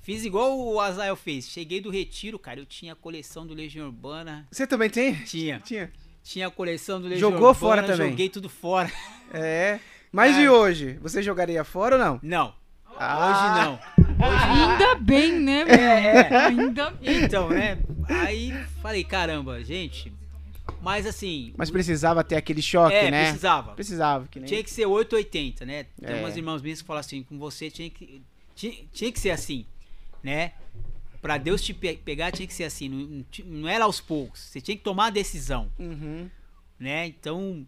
fiz 0.00 0.24
igual 0.24 0.58
o 0.58 0.78
Azael 0.80 1.16
fez. 1.16 1.48
Cheguei 1.48 1.80
do 1.80 1.90
retiro, 1.90 2.38
cara, 2.38 2.60
eu 2.60 2.66
tinha 2.66 2.92
a 2.92 2.96
coleção 2.96 3.46
do 3.46 3.54
Legião 3.54 3.86
Urbana. 3.86 4.46
Você 4.50 4.66
também 4.66 4.90
tem? 4.90 5.14
Tinha. 5.24 5.60
Tinha. 5.60 5.92
Tinha 6.22 6.46
a 6.46 6.50
coleção 6.50 7.00
do 7.00 7.08
Legião 7.08 7.30
Jogou 7.30 7.48
Urbana, 7.48 7.54
fora 7.54 7.82
também? 7.82 8.10
Joguei 8.10 8.28
tudo 8.28 8.48
fora. 8.48 8.90
É. 9.32 9.80
Mas 10.12 10.32
Cara. 10.32 10.44
e 10.44 10.48
hoje? 10.48 10.98
Você 11.02 11.22
jogaria 11.22 11.64
fora 11.64 11.96
ou 11.96 12.00
não? 12.02 12.20
Não. 12.22 12.54
Ah. 12.96 13.28
Hoje 13.28 13.66
não. 13.66 13.94
Ainda 14.24 14.94
bem, 14.94 15.32
né, 15.40 15.64
meu? 15.64 15.74
É, 15.74 16.46
Ainda 16.46 16.90
bem. 16.92 17.24
Então, 17.24 17.48
né? 17.48 17.78
Aí 18.08 18.52
falei, 18.80 19.02
caramba, 19.02 19.62
gente. 19.64 20.12
Mas 20.84 21.06
assim. 21.06 21.52
Mas 21.56 21.70
precisava 21.70 22.22
ter 22.22 22.36
aquele 22.36 22.60
choque, 22.62 22.94
é, 22.94 23.10
né? 23.10 23.24
precisava. 23.24 23.74
Precisava, 23.74 24.28
que 24.28 24.38
nem... 24.38 24.46
Tinha 24.48 24.62
que 24.62 24.70
ser 24.70 24.86
880, 24.86 25.64
né? 25.64 25.84
Tem 26.00 26.16
É. 26.16 26.20
umas 26.20 26.36
irmãs 26.36 26.60
minhas 26.62 26.80
que 26.82 26.86
falam 26.86 27.00
assim, 27.00 27.22
com 27.22 27.38
você 27.38 27.70
tinha 27.70 27.88
que. 27.90 28.22
Tinha, 28.54 28.74
tinha 28.92 29.10
que 29.10 29.18
ser 29.18 29.30
assim, 29.30 29.66
né? 30.22 30.52
Pra 31.20 31.38
Deus 31.38 31.62
te 31.62 31.72
pe- 31.74 31.96
pegar 31.96 32.30
tinha 32.30 32.46
que 32.46 32.52
ser 32.54 32.64
assim. 32.64 32.88
Não, 32.88 33.24
não 33.46 33.68
era 33.68 33.84
aos 33.84 34.00
poucos. 34.00 34.40
Você 34.40 34.60
tinha 34.60 34.76
que 34.76 34.82
tomar 34.84 35.06
a 35.06 35.10
decisão, 35.10 35.70
Uhum. 35.78 36.28
né? 36.78 37.06
Então, 37.06 37.66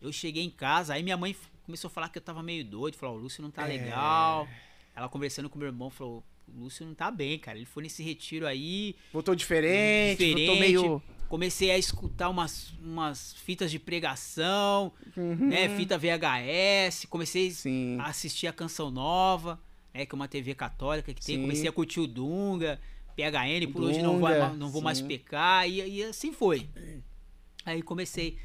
eu 0.00 0.10
cheguei 0.10 0.42
em 0.42 0.50
casa, 0.50 0.94
aí 0.94 1.02
minha 1.02 1.16
mãe 1.16 1.36
começou 1.66 1.88
a 1.88 1.90
falar 1.90 2.08
que 2.08 2.16
eu 2.18 2.22
tava 2.22 2.42
meio 2.42 2.64
doido. 2.64 2.96
Falou, 2.96 3.16
o 3.16 3.20
Lúcio 3.20 3.42
não 3.42 3.50
tá 3.50 3.64
É. 3.64 3.76
legal. 3.76 4.48
Ela 4.96 5.08
conversando 5.08 5.48
com 5.50 5.58
meu 5.58 5.68
irmão 5.68 5.90
falou, 5.90 6.24
o 6.48 6.60
Lúcio 6.64 6.84
não 6.86 6.94
tá 6.94 7.10
bem, 7.10 7.38
cara. 7.38 7.58
Ele 7.58 7.66
foi 7.66 7.82
nesse 7.82 8.02
retiro 8.02 8.46
aí, 8.46 8.96
Voltou 9.12 9.34
diferente, 9.34 10.24
voltou 10.24 10.54
Diferente. 10.54 10.60
meio... 10.60 11.02
comecei 11.28 11.70
a 11.70 11.78
escutar 11.78 12.28
umas, 12.28 12.70
umas 12.82 13.34
fitas 13.34 13.70
de 13.70 13.78
pregação, 13.78 14.92
Uhum. 15.16 15.48
né? 15.48 15.68
Fita 15.76 15.98
VHS, 15.98 17.06
comecei 17.06 17.50
Sim. 17.50 17.98
a 18.00 18.06
assistir 18.06 18.46
a 18.46 18.52
Canção 18.52 18.90
Nova, 18.90 19.60
né? 19.92 20.06
Que 20.06 20.14
é 20.14 20.16
uma 20.16 20.28
TV 20.28 20.54
católica 20.54 21.12
que 21.12 21.24
tem. 21.24 21.36
Sim. 21.36 21.42
Comecei 21.42 21.68
a 21.68 21.72
curtir 21.72 22.00
o 22.00 22.06
Dunga, 22.06 22.80
PHN, 23.16 23.70
por 23.72 23.82
hoje 23.82 24.00
não, 24.02 24.18
ma- 24.18 24.48
não 24.50 24.68
vou 24.70 24.80
mais 24.82 25.00
pecar, 25.00 25.68
e, 25.68 25.80
e 25.98 26.02
assim 26.04 26.32
foi. 26.32 26.68
Aí 27.64 27.82
comecei. 27.82 28.38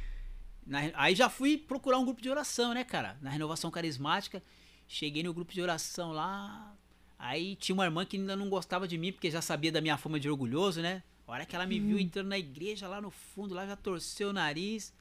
na- 0.66 0.92
aí 0.96 1.14
já 1.16 1.30
fui 1.30 1.58
procurar 1.58 1.98
um 2.00 2.06
grupo 2.06 2.22
de 2.22 2.30
oração, 2.30 2.74
né, 2.74 2.84
cara? 2.84 3.18
Na 3.22 3.30
renovação 3.30 3.70
carismática. 3.72 4.42
Cheguei 4.88 5.24
no 5.24 5.34
grupo 5.34 5.54
de 5.54 5.62
oração 5.62 6.12
lá. 6.12 6.74
Aí 7.20 7.56
tinha 7.56 7.74
uma 7.74 7.86
irmã 7.86 8.06
que 8.06 8.18
ainda 8.18 8.36
não 8.36 8.50
gostava 8.50 8.86
de 8.88 8.98
mim, 8.98 9.12
porque 9.14 9.32
já 9.32 9.42
sabia 9.42 9.72
da 9.72 9.80
minha 9.80 9.98
fama 9.98 10.20
de 10.20 10.30
orgulhoso, 10.30 10.82
né? 10.82 11.02
A 11.28 11.32
hora 11.32 11.46
que 11.46 11.56
ela 11.56 11.66
me 11.66 11.80
Uhum. 11.80 11.88
viu 11.88 12.00
entrando 12.00 12.28
na 12.28 12.38
igreja 12.38 12.88
lá 12.88 13.00
no 13.02 13.10
fundo, 13.10 13.54
lá 13.56 13.66
já 13.66 13.76
torceu 13.76 14.30
o 14.30 14.34
nariz. 14.34 14.94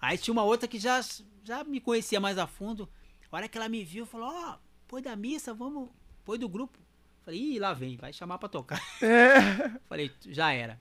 Aí 0.00 0.18
tinha 0.18 0.32
uma 0.32 0.44
outra 0.44 0.68
que 0.68 0.78
já, 0.78 1.00
já 1.42 1.64
me 1.64 1.80
conhecia 1.80 2.20
mais 2.20 2.36
a 2.38 2.46
fundo. 2.46 2.88
A 3.32 3.36
hora 3.36 3.48
que 3.48 3.56
ela 3.58 3.68
me 3.68 3.82
viu, 3.82 4.04
falou: 4.06 4.28
Ó, 4.28 4.58
põe 4.86 5.02
da 5.02 5.16
missa, 5.16 5.52
vamos. 5.54 5.88
Põe 6.24 6.38
do 6.38 6.48
grupo. 6.48 6.78
Falei: 7.22 7.40
Ih, 7.40 7.58
lá 7.58 7.72
vem, 7.72 7.96
vai 7.96 8.12
chamar 8.12 8.38
pra 8.38 8.48
tocar. 8.48 8.80
É. 9.02 9.70
Falei: 9.88 10.10
Já 10.28 10.52
era. 10.52 10.80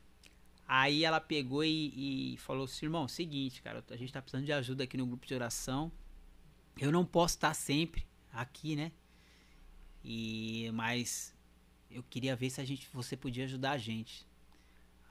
Aí 0.68 1.04
ela 1.04 1.20
pegou 1.20 1.64
e, 1.64 2.34
e 2.34 2.38
falou 2.38 2.66
assim: 2.66 2.86
Irmão, 2.86 3.08
seguinte, 3.08 3.62
cara, 3.62 3.84
a 3.90 3.96
gente 3.96 4.12
tá 4.14 4.22
precisando 4.22 4.46
de 4.46 4.54
ajuda 4.54 4.84
aqui 4.84 4.98
no 4.98 5.06
grupo 5.08 5.26
de 5.26 5.34
oração. 5.34 5.92
eu 6.80 6.92
não 6.92 7.06
posso 7.06 7.36
estar 7.36 7.54
sempre 7.54 8.06
aqui, 8.32 8.76
né? 8.76 8.92
E 10.04 10.70
mas 10.74 11.34
eu 11.90 12.04
queria 12.04 12.36
ver 12.36 12.50
se 12.50 12.60
a 12.62 12.66
gente 12.66 12.88
você 12.94 13.16
podia 13.16 13.46
ajudar 13.46 13.72
a 13.72 13.78
gente. 13.78 14.28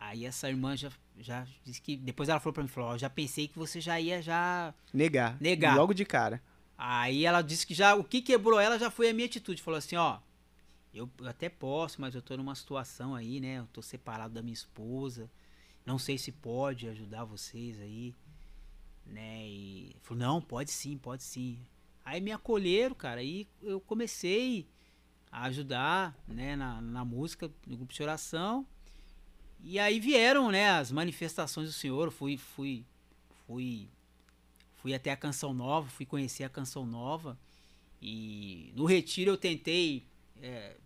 Aí 0.04 0.26
essa 0.26 0.48
irmã 0.48 0.76
já, 0.76 0.90
já 1.20 1.46
disse 1.64 1.80
que 1.80 1.96
depois 1.96 2.28
ela 2.28 2.40
falou 2.40 2.52
para 2.52 2.62
mim, 2.64 2.68
falou, 2.68 2.90
ó, 2.90 2.98
já 2.98 3.08
pensei 3.08 3.46
que 3.46 3.56
você 3.56 3.80
já 3.80 4.00
ia 4.00 4.20
já 4.20 4.74
Negar. 4.92 5.36
Negar. 5.40 5.76
Logo 5.76 5.94
de 5.94 6.04
cara. 6.04 6.42
Aí 6.76 7.24
ela 7.24 7.40
disse 7.40 7.64
que 7.64 7.72
já 7.72 7.94
o 7.94 8.02
que 8.02 8.20
quebrou 8.20 8.58
ela 8.58 8.78
já 8.78 8.90
foi 8.90 9.08
a 9.08 9.14
minha 9.14 9.26
atitude, 9.26 9.62
falou 9.62 9.78
assim, 9.78 9.94
ó, 9.94 10.18
eu, 10.92 11.08
eu 11.18 11.28
até 11.28 11.48
posso, 11.48 12.00
mas 12.00 12.16
eu 12.16 12.20
tô 12.20 12.36
numa 12.36 12.54
situação 12.56 13.14
aí, 13.14 13.38
né? 13.38 13.60
Eu 13.60 13.68
tô 13.72 13.80
separado 13.80 14.34
da 14.34 14.42
minha 14.42 14.52
esposa. 14.52 15.30
Não 15.86 15.98
sei 15.98 16.18
se 16.18 16.32
pode 16.32 16.88
ajudar 16.88 17.24
vocês 17.24 17.80
aí, 17.80 18.12
né? 19.06 19.46
E 19.46 19.96
falou, 20.02 20.18
não, 20.18 20.42
pode 20.42 20.72
sim, 20.72 20.98
pode 20.98 21.22
sim. 21.22 21.60
Aí 22.04 22.20
me 22.20 22.32
acolheram, 22.32 22.94
cara, 22.94 23.20
aí 23.20 23.46
eu 23.62 23.80
comecei 23.80 24.66
a 25.30 25.44
ajudar, 25.44 26.18
né, 26.26 26.56
na, 26.56 26.80
na 26.80 27.04
música, 27.04 27.48
no 27.64 27.76
grupo 27.76 27.94
de 27.94 28.02
oração. 28.02 28.66
E 29.64 29.78
aí 29.78 30.01
vieram, 30.01 30.51
né, 30.51 30.70
as 30.70 30.90
manifestações 30.90 31.68
do 31.68 31.72
Senhor, 31.72 32.10
fui 32.10 32.36
fui 32.36 32.84
fui 33.47 33.89
fui 34.74 34.93
até 34.94 35.10
a 35.12 35.16
Canção 35.16 35.55
Nova, 35.55 35.89
fui 35.89 36.05
conhecer 36.05 36.43
a 36.44 36.48
Canção 36.48 36.84
Nova. 36.84 37.39
E 38.01 38.72
no 38.74 38.84
retiro 38.84 39.30
eu 39.30 39.36
tentei 39.36 40.05
é, 40.40 40.76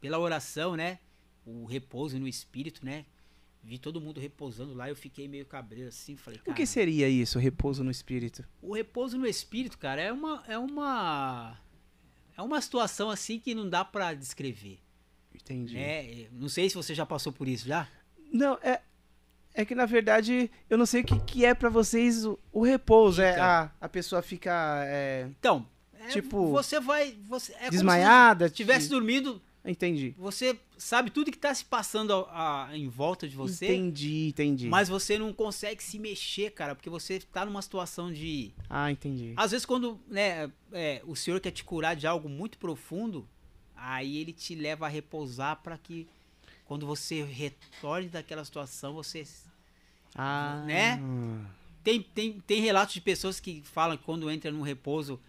pela 0.00 0.18
oração, 0.18 0.74
né, 0.74 0.98
o 1.44 1.64
repouso 1.64 2.18
no 2.18 2.26
espírito, 2.26 2.84
né? 2.84 3.06
Vi 3.62 3.78
todo 3.78 4.00
mundo 4.00 4.20
repousando 4.20 4.74
lá, 4.74 4.88
eu 4.88 4.94
fiquei 4.96 5.26
meio 5.26 5.44
cabreiro 5.44 5.88
assim, 5.88 6.16
falei, 6.16 6.40
O 6.46 6.54
que 6.54 6.64
seria 6.66 7.08
isso, 7.08 7.38
repouso 7.38 7.82
no 7.82 7.90
espírito? 7.90 8.44
o 8.62 8.74
repouso 8.74 9.16
no 9.18 9.26
espírito, 9.26 9.76
cara, 9.78 10.00
é 10.02 10.12
uma 10.12 10.44
é 10.48 10.58
uma 10.58 11.58
é 12.36 12.42
uma 12.42 12.60
situação 12.60 13.10
assim 13.10 13.38
que 13.38 13.54
não 13.54 13.68
dá 13.68 13.84
pra 13.84 14.12
descrever, 14.14 14.78
Entendi. 15.34 15.74
né? 15.74 16.28
Não 16.32 16.48
sei 16.48 16.68
se 16.68 16.74
você 16.74 16.94
já 16.94 17.06
passou 17.06 17.32
por 17.32 17.46
isso 17.48 17.66
já. 17.66 17.88
Não, 18.32 18.58
é. 18.62 18.80
É 19.54 19.64
que 19.64 19.74
na 19.74 19.86
verdade 19.86 20.50
eu 20.68 20.76
não 20.76 20.84
sei 20.84 21.00
o 21.00 21.04
que, 21.04 21.18
que 21.20 21.44
é 21.44 21.54
pra 21.54 21.70
vocês 21.70 22.26
o, 22.26 22.38
o 22.52 22.62
repouso. 22.62 23.22
É 23.22 23.32
Então. 23.32 23.42
a, 23.44 23.70
a 23.80 23.88
pessoa 23.88 24.20
fica 24.20 24.84
é, 24.86 25.26
Então, 25.38 25.66
é, 25.98 26.08
Tipo, 26.08 26.50
você 26.52 26.78
vai, 26.78 27.16
você 27.26 27.54
é 27.58 27.70
desmaiada. 27.70 28.48
se 28.48 28.52
estivesse 28.52 28.86
ti- 28.86 28.90
dormindo, 28.90 29.40
Entendi. 29.64 30.14
você 30.18 30.58
sabe 30.76 31.08
tudo 31.10 31.32
que 31.32 31.38
tá 31.38 31.54
se 31.54 31.64
passando 31.64 32.12
a- 32.12 32.66
a- 32.68 32.76
em 32.76 32.86
volta 32.86 33.26
de 33.26 33.34
você, 33.34 33.64
Entendi, 33.64 34.28
entendi. 34.28 34.68
mas 34.68 34.90
você 34.90 35.18
não 35.18 35.32
consegue 35.32 35.82
se 35.82 35.98
mexer, 35.98 36.50
cara, 36.50 36.74
porque 36.74 36.90
você 36.90 37.18
tá 37.18 37.46
numa 37.46 37.62
situação 37.62 38.12
de 38.12 38.52
Ah, 38.68 38.92
entendi. 38.92 39.32
Às 39.38 39.52
vezes, 39.52 39.64
quando 39.64 39.98
né, 40.06 40.52
é, 40.70 41.00
o 41.06 41.16
Senhor 41.16 41.40
quer 41.40 41.50
te 41.50 41.64
curar 41.64 41.96
de 41.96 42.06
algo 42.06 42.28
muito 42.28 42.58
profundo, 42.58 43.26
aí 43.74 44.18
ele 44.18 44.34
te 44.34 44.54
leva 44.54 44.84
a 44.84 44.88
repousar 44.90 45.62
para 45.62 45.78
que 45.78 46.06
quando 46.66 46.86
você 46.86 47.22
retorne 47.22 48.08
daquela 48.08 48.44
situação, 48.44 48.92
você. 48.94 49.24
Ah, 50.14 50.62
né? 50.66 51.00
Tem, 51.84 52.02
tem, 52.02 52.40
tem 52.40 52.60
relatos 52.60 52.94
de 52.94 53.00
pessoas 53.00 53.38
que 53.38 53.62
falam 53.64 53.96
que 53.96 54.02
quando 54.04 54.30
entra 54.30 54.50
num 54.50 54.62
repouso, 54.62 55.20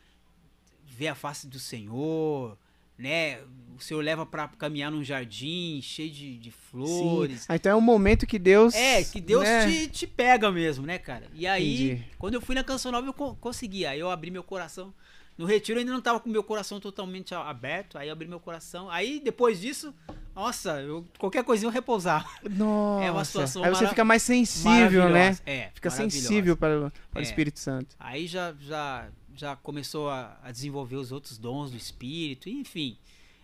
vê 0.85 1.07
a 1.07 1.13
face 1.15 1.45
do 1.45 1.59
Senhor, 1.59 2.57
né? 2.97 3.41
O 3.77 3.79
Senhor 3.79 4.01
leva 4.03 4.25
para 4.25 4.47
caminhar 4.47 4.89
num 4.91 5.03
jardim 5.03 5.79
cheio 5.83 6.09
de, 6.09 6.37
de 6.37 6.49
flores. 6.49 7.45
Ah, 7.47 7.55
então 7.55 7.71
é 7.71 7.75
um 7.75 7.81
momento 7.81 8.25
que 8.25 8.39
Deus. 8.39 8.73
É, 8.73 9.03
que 9.03 9.21
Deus 9.21 9.43
né? 9.43 9.67
te, 9.69 9.87
te 9.89 10.07
pega 10.07 10.51
mesmo, 10.51 10.85
né, 10.85 10.97
cara? 10.97 11.27
E 11.35 11.45
aí, 11.45 11.91
Entendi. 11.91 12.05
quando 12.17 12.33
eu 12.33 12.41
fui 12.41 12.55
na 12.55 12.63
Canção 12.63 12.91
Nova, 12.91 13.05
eu 13.05 13.13
co- 13.13 13.35
consegui. 13.35 13.85
Aí 13.85 13.99
eu 13.99 14.09
abri 14.09 14.31
meu 14.31 14.43
coração. 14.43 14.91
No 15.37 15.45
retiro 15.45 15.77
eu 15.77 15.81
ainda 15.81 15.91
não 15.93 16.01
tava 16.01 16.19
com 16.19 16.27
meu 16.29 16.43
coração 16.43 16.79
totalmente 16.79 17.35
aberto. 17.35 17.99
Aí 17.99 18.07
eu 18.07 18.13
abri 18.13 18.27
meu 18.27 18.39
coração. 18.39 18.89
Aí 18.89 19.19
depois 19.19 19.61
disso, 19.61 19.93
nossa, 20.37 20.79
eu, 20.83 21.03
qualquer 21.17 21.43
coisinha 21.43 21.67
eu 21.67 21.73
repousar. 21.73 22.39
Nossa. 22.47 23.03
É 23.03 23.11
uma 23.11 23.25
situação 23.25 23.63
Aí 23.63 23.71
você 23.71 23.87
fica 23.87 24.05
mais 24.05 24.21
sensível, 24.21 25.09
né? 25.09 25.35
É, 25.47 25.71
Fica 25.73 25.89
sensível 25.89 26.55
para, 26.55 26.91
para 27.11 27.19
É. 27.19 27.19
o 27.19 27.23
Espírito 27.23 27.57
Santo. 27.57 27.95
Aí 27.99 28.27
já, 28.27 28.53
já, 28.59 29.09
já 29.35 29.55
começou 29.55 30.11
a, 30.11 30.37
a 30.43 30.51
desenvolver 30.51 30.95
os 30.97 31.11
outros 31.11 31.39
dons 31.39 31.71
do 31.71 31.77
Espírito, 31.77 32.49
enfim. 32.49 32.99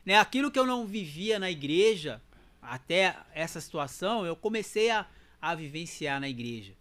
Né, 0.05 0.19
aquilo 0.19 0.51
que 0.51 0.59
eu 0.59 0.67
não 0.67 0.85
vivia 0.85 1.39
na 1.39 1.49
igreja, 1.49 2.21
até 2.61 3.17
essa 3.33 3.59
situação, 3.59 4.23
eu 4.23 4.35
comecei 4.35 4.91
a, 4.91 5.07
a 5.41 5.55
vivenciar 5.55 6.21
na 6.21 6.29
igreja. 6.29 6.73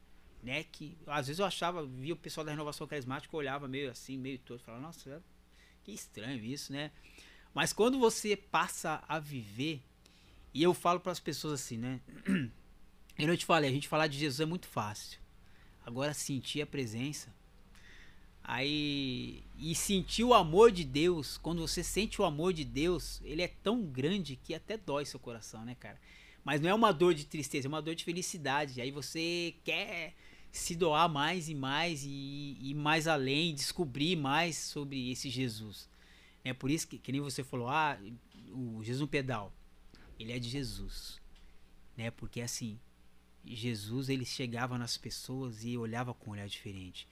Né, 0.43 0.65
que 0.71 0.95
às 1.07 1.29
vezes 1.29 1.41
eu 1.41 1.47
achava, 1.47 1.87
via 1.87 2.13
o 2.13 2.17
pessoal 2.17 2.45
da 2.45 2.51
renovação 2.51 2.87
carismática, 2.87 3.35
eu 3.35 3.39
olhava 3.39 3.67
meio 3.67 3.91
assim, 3.91 4.19
meio 4.19 4.39
todo, 4.41 4.61
falava, 4.61 4.83
nossa, 4.83 5.23
que 5.83 5.93
estranho 5.93 6.45
isso, 6.45 6.71
né? 6.71 6.91
Mas 7.55 7.73
quando 7.73 7.99
você 7.99 8.37
passa 8.37 9.03
a 9.09 9.19
viver, 9.19 9.81
e 10.53 10.63
eu 10.63 10.75
falo 10.75 11.01
para 11.01 11.13
as 11.13 11.21
pessoas 11.21 11.61
assim, 11.61 11.77
né? 11.77 12.01
Eu 13.19 13.29
não 13.29 13.37
te 13.37 13.45
falei, 13.45 13.69
a 13.69 13.73
gente 13.73 13.89
falar 13.89 14.07
de 14.07 14.19
Jesus 14.19 14.41
é 14.41 14.47
muito 14.47 14.67
fácil. 14.67 15.21
Agora 15.85 16.15
sentir 16.15 16.63
a 16.63 16.67
presença, 16.67 17.31
Aí. 18.45 19.45
E 19.57 19.75
sentir 19.75 20.25
o 20.25 20.35
amor 20.35 20.73
de 20.73 20.85
Deus, 20.85 21.39
quando 21.39 21.61
você 21.61 21.83
sente 21.83 22.21
o 22.21 22.25
amor 22.25 22.53
de 22.53 22.65
Deus, 22.65 23.21
ele 23.25 23.43
é 23.43 23.49
tão 23.49 23.83
grande 23.85 24.37
que 24.37 24.55
até 24.55 24.77
dói 24.77 25.05
seu 25.05 25.21
coração, 25.21 25.65
né, 25.65 25.77
cara? 25.79 26.01
Mas 26.45 26.61
não 26.61 26.69
é 26.69 26.75
uma 26.75 26.93
dor 26.93 27.15
de 27.15 27.25
tristeza, 27.25 27.69
é 27.69 27.71
uma 27.71 27.81
dor 27.81 27.95
de 27.95 28.03
felicidade. 28.03 28.81
Aí 28.81 28.91
você 28.91 29.55
quer 29.63 30.15
se 30.51 30.75
doar 30.75 31.09
mais 31.09 31.49
e 31.49 31.55
mais 31.55 32.03
e 32.05 32.59
ir 32.61 32.75
mais 32.75 33.07
além, 33.07 33.55
descobrir 33.55 34.17
mais 34.17 34.57
sobre 34.57 35.13
esse 35.13 35.31
Jesus. 35.31 35.89
É 36.45 36.53
por 36.53 36.69
isso 36.69 36.89
que, 36.89 36.99
que 36.99 37.13
nem 37.13 37.21
você 37.21 37.45
falou, 37.45 37.69
ah, 37.69 37.97
o 38.51 38.83
Jesus 38.83 39.01
no 39.01 39.07
pedal, 39.07 39.53
ele 40.23 40.33
é 40.33 40.39
de 40.39 40.49
Jesus. 40.49 41.21
Né? 41.97 42.11
Porque 42.11 42.41
assim, 42.41 42.79
Jesus 43.45 44.09
ele 44.09 44.25
chegava 44.25 44.79
nas 44.79 44.97
pessoas 44.97 45.65
e 45.65 45.77
olhava 45.77 46.15
com 46.15 46.31
um 46.31 46.33
olhar 46.33 46.49
diferente. 46.49 47.09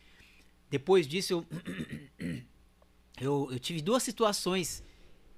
Depois 0.69 1.07
disso, 1.07 1.33
eu, 1.33 1.47
eu, 3.21 3.49
eu 3.53 3.59
tive 3.59 3.83
duas 3.83 4.03
situações 4.03 4.83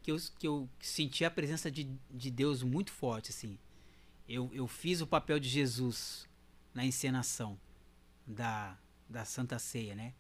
que 0.03 0.11
eu, 0.11 0.16
que 0.39 0.47
eu 0.47 0.69
senti 0.81 1.24
a 1.24 1.31
presença 1.31 1.70
de, 1.70 1.89
de 2.11 2.31
Deus 2.31 2.62
muito 2.62 2.93
forte. 2.93 3.31
Assim. 3.31 3.59
Eu, 4.28 4.51
eu 4.53 4.66
fiz 4.66 5.01
o 5.01 5.07
papel 5.07 5.40
de 5.40 5.49
Jesus 5.49 6.28
na 6.74 6.85
encenação 6.85 7.59
da, 8.27 8.78
da 9.09 9.24
Santa 9.24 9.59
Ceia, 9.59 9.94
né? 9.94 10.15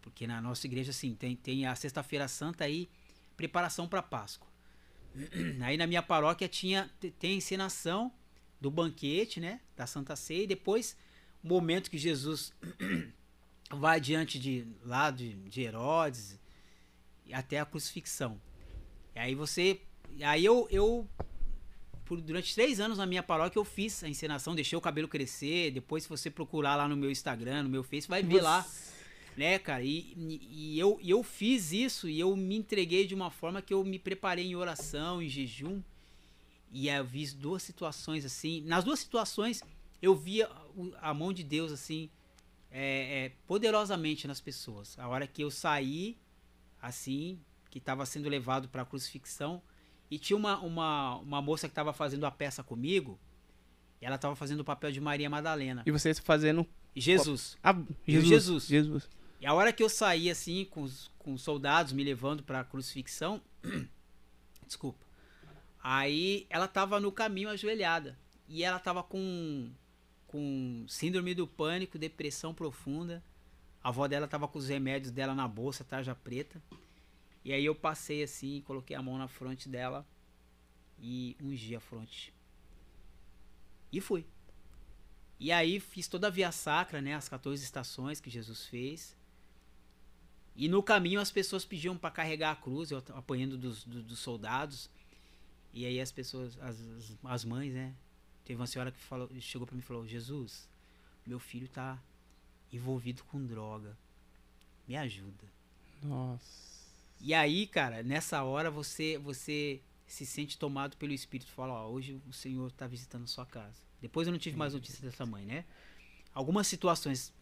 Porque 0.00 0.26
na 0.26 0.40
nossa 0.40 0.66
igreja, 0.66 0.90
assim, 0.90 1.14
tem, 1.14 1.36
tem 1.36 1.66
a 1.66 1.74
Sexta-feira 1.74 2.28
Santa 2.28 2.64
aí, 2.64 2.88
preparação 3.36 3.88
para 3.88 4.02
Páscoa. 4.02 4.47
Aí 5.62 5.76
na 5.76 5.86
minha 5.86 6.02
paróquia 6.02 6.48
tinha, 6.48 6.90
tem 7.18 7.38
encenação 7.38 8.12
do 8.60 8.70
banquete, 8.70 9.40
né? 9.40 9.60
Da 9.76 9.86
Santa 9.86 10.16
Ceia, 10.16 10.44
e 10.44 10.46
depois 10.46 10.96
o 11.42 11.48
momento 11.48 11.90
que 11.90 11.98
Jesus 11.98 12.52
vai 13.70 14.00
diante 14.00 14.38
de 14.38 14.66
lá 14.84 15.10
de, 15.10 15.34
de 15.34 15.62
Herodes 15.62 16.38
até 17.32 17.60
a 17.60 17.66
crucifixão. 17.66 18.40
E 19.14 19.18
aí 19.18 19.34
você, 19.34 19.80
aí 20.22 20.44
eu, 20.44 20.66
eu 20.70 21.08
por, 22.04 22.20
durante 22.20 22.54
três 22.54 22.80
anos 22.80 22.98
na 22.98 23.06
minha 23.06 23.22
paróquia 23.22 23.58
eu 23.58 23.64
fiz 23.64 24.02
a 24.02 24.08
encenação, 24.08 24.54
deixei 24.54 24.76
o 24.76 24.80
cabelo 24.80 25.06
crescer. 25.06 25.70
Depois 25.70 26.04
se 26.04 26.08
você 26.08 26.30
procurar 26.30 26.76
lá 26.76 26.88
no 26.88 26.96
meu 26.96 27.10
Instagram, 27.10 27.64
no 27.64 27.68
meu 27.68 27.84
Face, 27.84 28.08
vai 28.08 28.22
ver 28.22 28.40
lá, 28.40 28.66
né, 29.38 29.58
cara? 29.58 29.84
E, 29.84 30.12
e, 30.50 30.78
eu, 30.78 30.98
e 31.00 31.10
eu 31.10 31.22
fiz 31.22 31.72
isso 31.72 32.08
e 32.08 32.18
eu 32.18 32.34
me 32.36 32.56
entreguei 32.56 33.06
de 33.06 33.14
uma 33.14 33.30
forma 33.30 33.62
que 33.62 33.72
eu 33.72 33.84
me 33.84 33.98
preparei 33.98 34.46
em 34.46 34.56
oração, 34.56 35.22
em 35.22 35.28
jejum. 35.28 35.80
E 36.72 36.88
eu 36.88 37.04
vi 37.04 37.26
duas 37.28 37.62
situações 37.62 38.24
assim. 38.24 38.62
Nas 38.62 38.82
duas 38.84 38.98
situações 38.98 39.62
eu 40.02 40.14
via 40.14 40.50
a 41.00 41.14
mão 41.14 41.32
de 41.32 41.44
Deus 41.44 41.70
assim 41.70 42.10
é, 42.70 43.26
é, 43.26 43.32
poderosamente 43.46 44.26
nas 44.26 44.40
pessoas. 44.40 44.98
A 44.98 45.06
hora 45.06 45.26
que 45.26 45.42
eu 45.42 45.50
saí, 45.52 46.16
assim, 46.82 47.38
que 47.70 47.78
estava 47.78 48.04
sendo 48.04 48.28
levado 48.28 48.68
para 48.68 48.82
a 48.82 48.84
crucifixão, 48.84 49.62
e 50.10 50.18
tinha 50.18 50.36
uma, 50.36 50.58
uma, 50.58 51.16
uma 51.16 51.40
moça 51.40 51.68
que 51.68 51.72
estava 51.72 51.92
fazendo 51.92 52.26
a 52.26 52.30
peça 52.30 52.62
comigo, 52.62 53.18
e 54.00 54.06
ela 54.06 54.16
estava 54.16 54.34
fazendo 54.34 54.60
o 54.60 54.64
papel 54.64 54.90
de 54.90 55.00
Maria 55.00 55.30
Madalena. 55.30 55.82
E 55.86 55.90
você 55.90 56.12
fazendo. 56.14 56.66
Jesus. 56.94 57.56
Ah, 57.62 57.74
Jesus. 58.06 58.28
Jesus. 58.28 58.66
Jesus. 58.66 59.17
E 59.40 59.46
a 59.46 59.54
hora 59.54 59.72
que 59.72 59.82
eu 59.82 59.88
saí, 59.88 60.30
assim, 60.30 60.64
com 60.64 60.82
os, 60.82 61.10
com 61.18 61.34
os 61.34 61.42
soldados 61.42 61.92
me 61.92 62.02
levando 62.02 62.42
para 62.42 62.60
a 62.60 62.64
crucifixão, 62.64 63.40
desculpa, 64.66 65.04
aí 65.82 66.46
ela 66.50 66.66
tava 66.66 66.98
no 66.98 67.12
caminho 67.12 67.48
ajoelhada, 67.48 68.18
e 68.48 68.64
ela 68.64 68.78
tava 68.78 69.02
com 69.02 69.70
com 70.28 70.84
síndrome 70.86 71.34
do 71.34 71.46
pânico, 71.46 71.98
depressão 71.98 72.54
profunda. 72.54 73.24
A 73.82 73.88
avó 73.88 74.06
dela 74.06 74.28
tava 74.28 74.46
com 74.46 74.58
os 74.58 74.68
remédios 74.68 75.10
dela 75.10 75.34
na 75.34 75.48
bolsa, 75.48 75.82
tarja 75.82 76.14
preta. 76.14 76.62
E 77.44 77.52
aí 77.52 77.64
eu 77.64 77.74
passei 77.74 78.22
assim, 78.22 78.62
coloquei 78.66 78.94
a 78.94 79.02
mão 79.02 79.16
na 79.16 79.26
fronte 79.26 79.68
dela 79.68 80.06
e 81.00 81.34
ungi 81.42 81.74
a 81.74 81.80
fronte. 81.80 82.32
E 83.90 84.00
fui. 84.00 84.26
E 85.40 85.50
aí 85.50 85.80
fiz 85.80 86.06
toda 86.06 86.26
a 86.26 86.30
via 86.30 86.52
sacra, 86.52 87.00
né, 87.00 87.14
as 87.14 87.28
14 87.28 87.64
estações 87.64 88.20
que 88.20 88.28
Jesus 88.28 88.66
fez. 88.66 89.16
E 90.58 90.68
no 90.68 90.82
caminho 90.82 91.20
as 91.20 91.30
pessoas 91.30 91.64
pediam 91.64 91.96
para 91.96 92.10
carregar 92.10 92.50
a 92.50 92.56
cruz, 92.56 92.90
eu 92.90 92.98
apanhando 93.14 93.56
dos, 93.56 93.84
dos, 93.84 94.02
dos, 94.02 94.18
soldados. 94.18 94.90
E 95.72 95.86
aí 95.86 96.00
as 96.00 96.10
pessoas, 96.10 96.58
as, 96.60 96.76
as 97.22 97.44
mães, 97.44 97.72
né? 97.72 97.94
Teve 98.44 98.60
uma 98.60 98.66
senhora 98.66 98.90
que 98.90 98.98
falou, 98.98 99.30
chegou 99.40 99.64
para 99.64 99.76
mim 99.76 99.82
e 99.82 99.84
falou: 99.84 100.04
Jesus, 100.04 100.68
meu 101.24 101.38
filho 101.38 101.68
tá 101.68 102.02
envolvido 102.72 103.22
com 103.22 103.46
droga. 103.46 103.96
Me 104.88 104.96
ajuda. 104.96 105.46
Nossa. 106.02 106.68
E 107.20 107.32
aí, 107.32 107.64
cara, 107.64 108.02
nessa 108.02 108.42
hora 108.42 108.68
você 108.68 109.16
você 109.16 109.80
se 110.08 110.26
sente 110.26 110.58
tomado 110.58 110.96
pelo 110.96 111.12
Espírito. 111.12 111.52
Fala, 111.52 111.74
ó, 111.74 111.88
hoje 111.88 112.20
o 112.28 112.32
Senhor 112.32 112.66
está 112.66 112.88
visitando 112.88 113.28
sua 113.28 113.46
casa. 113.46 113.80
Depois 114.00 114.26
eu 114.26 114.32
não 114.32 114.40
tive 114.40 114.56
mais 114.56 114.74
notícia 114.74 115.00
dessa 115.02 115.24
mãe, 115.24 115.44
né? 115.44 115.64
Algumas 116.34 116.66
situações. 116.66 117.32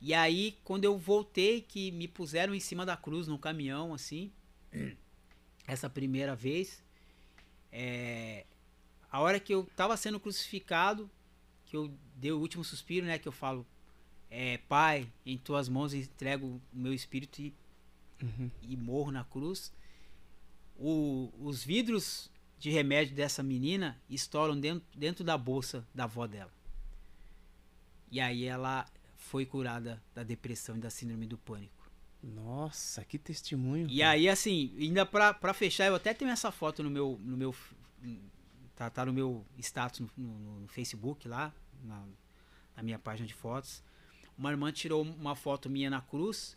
E 0.00 0.14
aí, 0.14 0.56
quando 0.64 0.84
eu 0.84 0.96
voltei, 0.96 1.60
que 1.60 1.90
me 1.90 2.06
puseram 2.06 2.54
em 2.54 2.60
cima 2.60 2.86
da 2.86 2.96
cruz 2.96 3.26
no 3.26 3.38
caminhão, 3.38 3.92
assim, 3.92 4.32
essa 5.66 5.90
primeira 5.90 6.36
vez, 6.36 6.84
é, 7.72 8.46
a 9.10 9.20
hora 9.20 9.40
que 9.40 9.52
eu 9.52 9.62
estava 9.62 9.96
sendo 9.96 10.20
crucificado, 10.20 11.10
que 11.66 11.76
eu 11.76 11.92
dei 12.14 12.32
o 12.32 12.38
último 12.38 12.64
suspiro, 12.64 13.06
né? 13.06 13.18
Que 13.18 13.28
eu 13.28 13.32
falo, 13.32 13.66
é, 14.30 14.58
Pai, 14.58 15.10
em 15.26 15.36
tuas 15.36 15.68
mãos 15.68 15.92
entrego 15.92 16.46
o 16.46 16.62
meu 16.72 16.94
espírito 16.94 17.40
e, 17.40 17.54
uhum. 18.22 18.50
e 18.62 18.76
morro 18.76 19.10
na 19.10 19.24
cruz 19.24 19.72
o, 20.78 21.32
os 21.40 21.64
vidros 21.64 22.30
de 22.58 22.70
remédio 22.70 23.14
dessa 23.14 23.42
menina 23.42 24.00
estouram 24.08 24.58
dentro, 24.58 24.86
dentro 24.96 25.24
da 25.24 25.36
bolsa 25.36 25.86
da 25.92 26.04
avó 26.04 26.26
dela. 26.26 26.52
E 28.10 28.20
aí 28.20 28.44
ela 28.44 28.86
foi 29.18 29.44
curada 29.44 30.02
da 30.14 30.22
depressão 30.22 30.76
e 30.76 30.80
da 30.80 30.88
síndrome 30.88 31.26
do 31.26 31.36
pânico. 31.36 31.90
Nossa, 32.22 33.04
que 33.04 33.18
testemunho. 33.18 33.86
E 33.90 33.98
cara. 33.98 34.12
aí, 34.12 34.28
assim, 34.28 34.74
ainda 34.78 35.04
pra, 35.04 35.34
pra 35.34 35.52
fechar, 35.52 35.86
eu 35.86 35.94
até 35.94 36.14
tenho 36.14 36.30
essa 36.30 36.50
foto 36.50 36.82
no 36.82 36.90
meu. 36.90 37.18
No 37.20 37.36
meu 37.36 37.54
tá, 38.74 38.88
tá 38.88 39.04
no 39.04 39.12
meu 39.12 39.44
status 39.58 40.00
no, 40.00 40.10
no, 40.16 40.60
no 40.60 40.68
Facebook 40.68 41.28
lá, 41.28 41.52
na, 41.82 42.04
na 42.76 42.82
minha 42.82 42.98
página 42.98 43.26
de 43.26 43.34
fotos. 43.34 43.82
Uma 44.36 44.50
irmã 44.50 44.72
tirou 44.72 45.02
uma 45.02 45.34
foto 45.34 45.68
minha 45.68 45.90
na 45.90 46.00
cruz 46.00 46.56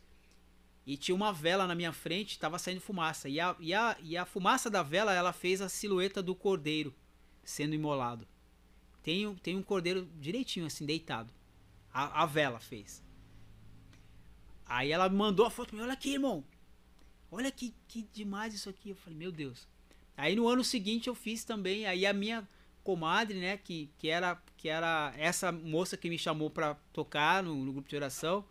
e 0.85 0.95
tinha 0.95 1.15
uma 1.15 1.33
vela 1.33 1.65
na 1.67 1.75
minha 1.75 1.91
frente, 1.91 2.31
estava 2.31 2.59
saindo 2.59 2.79
fumaça. 2.79 3.27
E 3.27 3.39
a, 3.39 3.55
e, 3.59 3.73
a, 3.73 3.97
e 4.01 4.15
a 4.15 4.25
fumaça 4.25 4.69
da 4.69 4.83
vela, 4.83 5.13
ela 5.13 5.33
fez 5.33 5.61
a 5.61 5.69
silhueta 5.69 6.21
do 6.21 6.35
cordeiro 6.35 6.93
sendo 7.43 7.73
imolado. 7.73 8.27
Tem, 9.01 9.33
tem 9.35 9.57
um 9.57 9.63
cordeiro 9.63 10.07
direitinho, 10.19 10.67
assim, 10.67 10.85
deitado. 10.85 11.33
A, 11.93 12.23
a 12.23 12.25
vela 12.25 12.59
fez. 12.59 13.03
Aí 14.65 14.91
ela 14.91 15.09
mandou 15.09 15.45
a 15.45 15.49
foto, 15.49 15.75
olha 15.77 15.93
aqui, 15.93 16.13
irmão. 16.13 16.43
Olha 17.29 17.51
que, 17.51 17.73
que 17.87 18.07
demais 18.13 18.53
isso 18.53 18.69
aqui. 18.69 18.89
Eu 18.89 18.95
falei, 18.95 19.17
meu 19.17 19.31
Deus. 19.31 19.67
Aí 20.15 20.35
no 20.35 20.47
ano 20.47 20.63
seguinte 20.63 21.07
eu 21.07 21.15
fiz 21.15 21.43
também, 21.43 21.85
aí 21.85 22.05
a 22.05 22.13
minha 22.13 22.47
comadre, 22.83 23.39
né, 23.39 23.57
que, 23.57 23.89
que, 23.97 24.09
era, 24.09 24.41
que 24.57 24.67
era 24.67 25.13
essa 25.17 25.51
moça 25.51 25.95
que 25.95 26.09
me 26.09 26.17
chamou 26.17 26.49
para 26.49 26.75
tocar 26.91 27.43
no, 27.43 27.55
no 27.55 27.73
grupo 27.73 27.89
de 27.89 27.95
oração, 27.95 28.43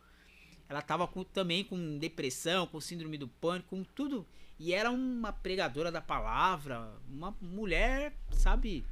ela 0.68 0.80
tava 0.80 1.06
com, 1.06 1.24
também 1.24 1.64
com 1.64 1.98
depressão, 1.98 2.66
com 2.66 2.80
síndrome 2.80 3.18
do 3.18 3.28
pânico, 3.28 3.70
com 3.70 3.82
tudo. 3.82 4.26
E 4.58 4.72
era 4.72 4.90
uma 4.90 5.32
pregadora 5.32 5.90
da 5.90 6.00
palavra, 6.00 6.92
uma 7.08 7.36
mulher, 7.40 8.14
sabe, 8.32 8.84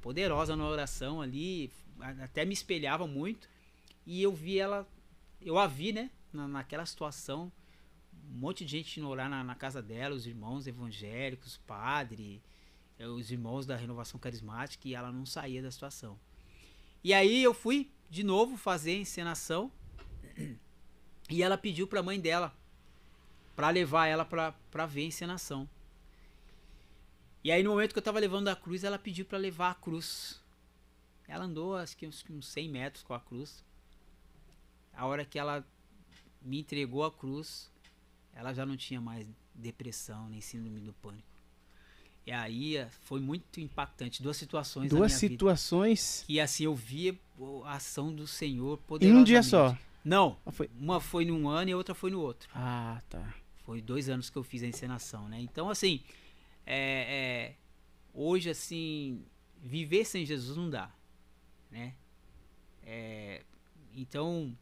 poderosa 0.00 0.56
na 0.56 0.66
oração 0.66 1.20
ali, 1.20 1.70
até 2.22 2.44
me 2.44 2.52
espelhava 2.52 3.06
muito. 3.06 3.48
E 4.06 4.22
eu 4.22 4.32
vi 4.32 4.58
ela, 4.58 4.88
eu 5.40 5.58
a 5.58 5.66
vi, 5.66 5.92
né, 5.92 6.10
na, 6.32 6.48
naquela 6.48 6.84
situação, 6.86 7.52
um 8.30 8.38
monte 8.38 8.64
de 8.64 8.70
gente 8.70 8.98
indo 8.98 9.08
orar 9.08 9.28
na, 9.28 9.44
na 9.44 9.54
casa 9.54 9.82
dela, 9.82 10.14
os 10.14 10.26
irmãos 10.26 10.66
evangélicos, 10.66 11.58
padre, 11.66 12.42
eh, 12.98 13.06
os 13.06 13.30
irmãos 13.30 13.66
da 13.66 13.76
renovação 13.76 14.18
carismática, 14.18 14.88
e 14.88 14.94
ela 14.94 15.12
não 15.12 15.26
saía 15.26 15.62
da 15.62 15.70
situação. 15.70 16.18
E 17.04 17.12
aí 17.12 17.42
eu 17.42 17.52
fui 17.52 17.90
de 18.08 18.22
novo 18.22 18.56
fazer 18.56 18.96
encenação. 18.96 19.70
E 21.30 21.42
ela 21.42 21.56
pediu 21.56 21.86
para 21.86 22.00
a 22.00 22.02
mãe 22.02 22.20
dela 22.20 22.54
para 23.56 23.70
levar 23.70 24.06
ela 24.06 24.24
para 24.24 24.86
ver 24.86 25.02
a 25.02 25.06
encenação. 25.06 25.68
E 27.42 27.50
aí 27.50 27.62
no 27.62 27.70
momento 27.70 27.92
que 27.92 27.98
eu 27.98 28.02
tava 28.02 28.18
levando 28.18 28.48
a 28.48 28.56
cruz, 28.56 28.84
ela 28.84 28.98
pediu 28.98 29.24
para 29.24 29.38
levar 29.38 29.70
a 29.70 29.74
cruz. 29.74 30.40
Ela 31.26 31.44
andou 31.44 31.76
acho 31.76 31.96
que 31.96 32.06
uns, 32.06 32.24
uns 32.28 32.46
100 32.48 32.68
metros 32.68 33.02
com 33.02 33.14
a 33.14 33.20
cruz. 33.20 33.64
A 34.94 35.06
hora 35.06 35.24
que 35.24 35.38
ela 35.38 35.66
me 36.40 36.60
entregou 36.60 37.04
a 37.04 37.10
cruz, 37.10 37.70
ela 38.32 38.52
já 38.52 38.66
não 38.66 38.76
tinha 38.76 39.00
mais 39.00 39.26
depressão 39.54 40.28
nem 40.28 40.40
síndrome 40.40 40.80
do 40.80 40.92
pânico. 40.92 41.32
E 42.26 42.30
aí 42.30 42.76
eh, 42.76 42.88
foi 43.02 43.20
muito 43.20 43.60
impactante. 43.60 44.22
Duas 44.22 44.36
situações 44.36 44.90
Duas 44.90 45.12
situações. 45.12 46.20
Vida, 46.20 46.26
que 46.26 46.40
assim 46.40 46.64
eu 46.64 46.74
via 46.74 47.18
a 47.64 47.74
ação 47.74 48.14
do 48.14 48.26
Senhor 48.26 48.78
poderosamente. 48.78 49.18
Em 49.18 49.20
um 49.20 49.24
dia 49.24 49.42
só. 49.42 49.76
Não, 50.04 50.36
ah, 50.44 50.52
foi... 50.52 50.70
uma 50.78 51.00
foi 51.00 51.24
num 51.24 51.48
ano 51.48 51.70
e 51.70 51.72
a 51.72 51.76
outra 51.76 51.94
foi 51.94 52.10
no 52.10 52.20
outro. 52.20 52.48
Ah, 52.54 53.00
tá. 53.08 53.34
Foi 53.64 53.80
dois 53.80 54.08
anos 54.08 54.30
que 54.30 54.36
eu 54.36 54.42
fiz 54.42 54.62
a 54.62 54.66
encenação, 54.66 55.28
né? 55.28 55.40
Então, 55.40 55.70
assim, 55.70 56.00
é, 56.66 57.54
é, 57.54 57.56
hoje, 58.12 58.50
assim, 58.50 59.24
viver 59.60 60.04
sem 60.04 60.26
Jesus 60.26 60.56
não 60.56 60.68
dá, 60.68 60.90
né? 61.70 61.94
É, 62.84 63.42
então, 63.94 64.56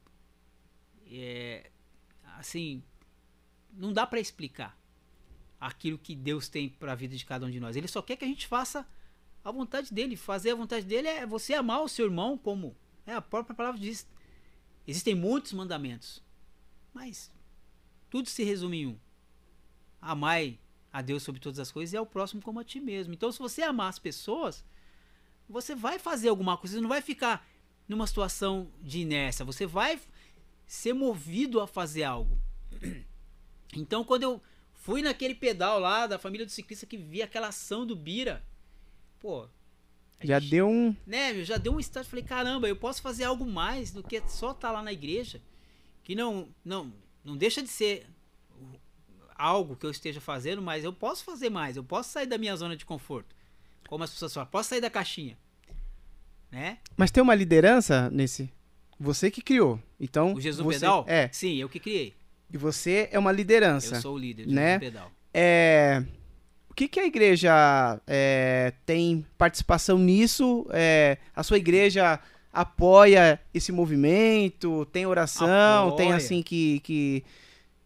é, 1.11 1.71
assim, 2.39 2.83
não 3.73 3.93
dá 3.93 4.07
para 4.07 4.21
explicar 4.21 4.79
aquilo 5.61 5.99
que 5.99 6.15
Deus 6.15 6.49
tem 6.49 6.69
para 6.69 6.93
a 6.93 6.95
vida 6.95 7.17
de 7.17 7.25
cada 7.25 7.47
um 7.47 7.51
de 7.51 7.61
nós. 7.61 7.77
Ele 7.77 7.89
só 7.89 8.01
quer 8.01 8.17
que 8.17 8.25
a 8.25 8.29
gente 8.29 8.47
faça 8.47 8.87
a 9.45 9.51
vontade 9.51 9.93
dele. 9.93 10.17
Fazer 10.17 10.53
a 10.53 10.55
vontade 10.55 10.87
dele 10.87 11.09
é 11.09 11.27
você 11.27 11.55
amar 11.55 11.83
o 11.83 11.89
seu 11.89 12.07
irmão 12.07 12.39
como 12.39 12.77
é 13.07 13.15
a 13.15 13.21
própria 13.21 13.55
palavra 13.55 13.81
diz. 13.81 14.07
Existem 14.87 15.15
muitos 15.15 15.53
mandamentos, 15.53 16.23
mas 16.93 17.31
tudo 18.09 18.29
se 18.29 18.43
resume 18.43 18.83
em 18.83 18.87
um: 18.89 18.99
amai 20.01 20.59
a 20.93 21.03
Deus 21.03 21.23
sobre 21.23 21.41
todas 21.41 21.59
as 21.59 21.71
coisas 21.71 21.93
e 21.93 21.97
ao 21.97 22.07
próximo 22.07 22.43
como 22.43 22.61
a 22.61 22.65
ti 22.65 22.81
mesmo. 22.81 23.13
Então, 23.13 23.31
se 23.31 23.39
você 23.39 23.63
amar 23.63 23.89
as 23.89 23.99
pessoas, 23.99 24.65
você 25.49 25.75
vai 25.75 25.99
fazer 25.99 26.29
alguma 26.29 26.57
coisa, 26.57 26.77
você 26.77 26.81
não 26.81 26.89
vai 26.89 27.03
ficar 27.03 27.47
numa 27.87 28.07
situação 28.07 28.71
de 28.81 29.01
inércia, 29.01 29.45
você 29.45 29.67
vai 29.67 30.01
ser 30.71 30.93
movido 30.93 31.61
a 31.61 31.67
fazer 31.67 32.05
algo. 32.05 32.39
Então, 33.73 34.03
quando 34.03 34.25
eu 34.25 34.43
fui 34.73 35.01
naquele 35.01 35.33
pedal 35.33 35.79
lá 35.79 36.05
da 36.09 36.19
família 36.19 36.45
do 36.45 36.51
ciclista 36.51 36.87
que 36.87 36.97
vi 36.97 37.23
aquela 37.23 37.47
ação 37.47 37.87
do 37.87 37.95
Bira, 37.95 38.45
pô, 39.21 39.47
já 40.21 40.41
gente, 40.41 40.51
deu 40.51 40.69
um. 40.69 40.97
Né, 41.07 41.45
já 41.45 41.57
deu 41.57 41.73
um 41.73 41.79
estado. 41.79 42.05
Falei, 42.05 42.25
caramba, 42.25 42.67
eu 42.69 42.75
posso 42.75 43.01
fazer 43.01 43.23
algo 43.23 43.47
mais 43.47 43.93
do 43.93 44.03
que 44.03 44.21
só 44.27 44.51
estar 44.51 44.69
tá 44.69 44.73
lá 44.73 44.83
na 44.83 44.93
igreja. 44.93 45.41
Que 46.03 46.17
não, 46.17 46.49
não, 46.65 46.93
não 47.25 47.37
deixa 47.37 47.63
de 47.63 47.69
ser 47.69 48.09
algo 49.37 49.77
que 49.77 49.87
eu 49.87 49.91
esteja 49.93 50.21
fazendo, 50.21 50.61
mas 50.61 50.83
eu 50.83 50.93
posso 50.93 51.23
fazer 51.23 51.49
mais. 51.49 51.77
Eu 51.77 51.85
posso 51.85 52.11
sair 52.11 52.27
da 52.27 52.37
minha 52.37 52.57
zona 52.57 52.77
de 52.77 52.85
conforto. 52.85 53.37
Como 53.89 54.03
as 54.03 54.11
pessoas 54.11 54.35
falam, 54.35 54.51
posso 54.51 54.71
sair 54.71 54.81
da 54.81 54.91
caixinha. 54.91 55.39
Né? 56.51 56.79
Mas 56.97 57.13
tem 57.13 57.23
uma 57.23 57.37
liderança 57.37 58.11
nesse. 58.11 58.51
Você 59.01 59.31
que 59.31 59.41
criou. 59.41 59.81
Então. 59.99 60.35
O 60.35 60.41
Jesus 60.41 60.65
você, 60.65 60.81
Pedal? 60.81 61.05
É. 61.09 61.29
Sim, 61.33 61.57
eu 61.57 61.69
que 61.69 61.81
criei. 61.81 62.15
E 62.53 62.59
você 62.59 63.09
é 63.11 63.19
uma 63.19 63.33
liderança. 63.33 63.97
Eu 63.97 64.01
sou 64.01 64.15
o 64.15 64.19
líder 64.19 64.47
do 64.47 64.53
né? 64.53 64.79
Jesus 64.79 64.93
Pedal. 64.93 65.13
É 65.33 66.03
o 66.71 66.75
que, 66.75 66.87
que 66.87 67.01
a 67.01 67.07
igreja 67.07 68.01
é, 68.07 68.73
tem 68.87 69.27
participação 69.37 69.99
nisso? 69.99 70.67
É, 70.71 71.19
a 71.35 71.43
sua 71.43 71.59
igreja 71.59 72.21
apoia 72.53 73.41
esse 73.53 73.73
movimento? 73.73 74.87
Tem 74.87 75.05
oração? 75.05 75.89
Apoia. 75.89 75.97
Tem 75.97 76.13
assim 76.13 76.43
que, 76.43 76.79
que, 76.81 77.25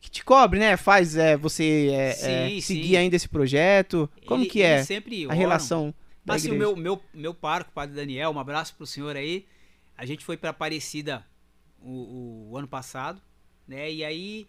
que, 0.03 0.11
te 0.11 0.23
cobre, 0.23 0.59
né? 0.59 0.77
Faz 0.77 1.17
é, 1.17 1.35
você 1.35 1.89
é, 1.93 2.13
sim, 2.13 2.59
é, 2.59 2.61
seguir 2.61 2.89
sim. 2.89 2.97
ainda 2.97 3.17
esse 3.17 3.29
projeto? 3.29 4.09
Como 4.27 4.43
ele, 4.43 4.51
que 4.51 4.61
é 4.61 4.85
sempre 4.85 5.27
a 5.31 5.33
relação 5.33 5.95
da 6.23 6.35
assim, 6.35 6.51
o 6.51 6.55
meu, 6.55 6.77
meu, 6.77 7.01
meu 7.13 7.33
parco, 7.33 7.73
Padre 7.73 7.97
Daniel, 7.97 8.31
um 8.33 8.39
abraço 8.39 8.75
pro 8.77 8.87
senhor 8.87 9.17
aí. 9.17 9.47
A 9.97 10.05
gente 10.05 10.25
foi 10.25 10.37
para 10.37 10.51
Aparecida 10.51 11.27
o, 11.81 12.51
o 12.51 12.57
ano 12.57 12.69
passado, 12.69 13.21
né? 13.67 13.91
E 13.91 14.05
aí 14.05 14.49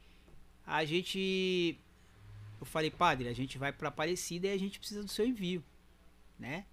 a 0.65 0.83
gente 0.85 1.79
eu 2.59 2.65
falei, 2.65 2.89
padre, 2.89 3.27
a 3.27 3.33
gente 3.33 3.57
vai 3.57 3.71
para 3.71 3.89
Aparecida 3.89 4.47
e 4.47 4.51
a 4.51 4.57
gente 4.57 4.79
precisa 4.79 5.03
do 5.03 5.09
seu 5.09 5.25
envio, 5.25 5.63
né? 6.39 6.65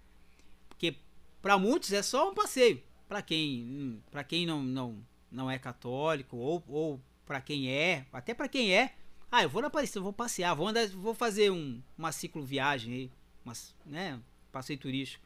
Porque 0.69 0.95
para 1.41 1.57
muitos 1.57 1.91
é 1.91 2.01
só 2.01 2.29
um 2.29 2.33
passeio. 2.33 2.81
Para 3.07 3.21
quem, 3.21 4.01
para 4.09 4.23
quem 4.23 4.45
não, 4.45 4.63
não, 4.63 5.05
não 5.31 5.51
é 5.51 5.59
católico 5.59 6.37
ou, 6.37 6.63
ou 6.67 7.01
para 7.25 7.41
quem 7.41 7.69
é, 7.69 8.05
até 8.11 8.33
para 8.33 8.47
quem 8.47 8.73
é, 8.73 8.95
ah, 9.31 9.43
eu 9.43 9.49
vou 9.49 9.61
na 9.61 9.67
Aparecida, 9.67 9.99
vou 9.99 10.13
passear, 10.13 10.55
vou 10.55 10.67
andar, 10.67 10.87
vou 10.87 11.13
fazer 11.13 11.51
um, 11.51 11.81
uma 11.97 12.11
ciclo 12.11 12.43
viagem 12.43 12.93
aí, 12.93 13.11
mas, 13.43 13.75
né, 13.85 14.19
passeio 14.51 14.79
turístico. 14.79 15.25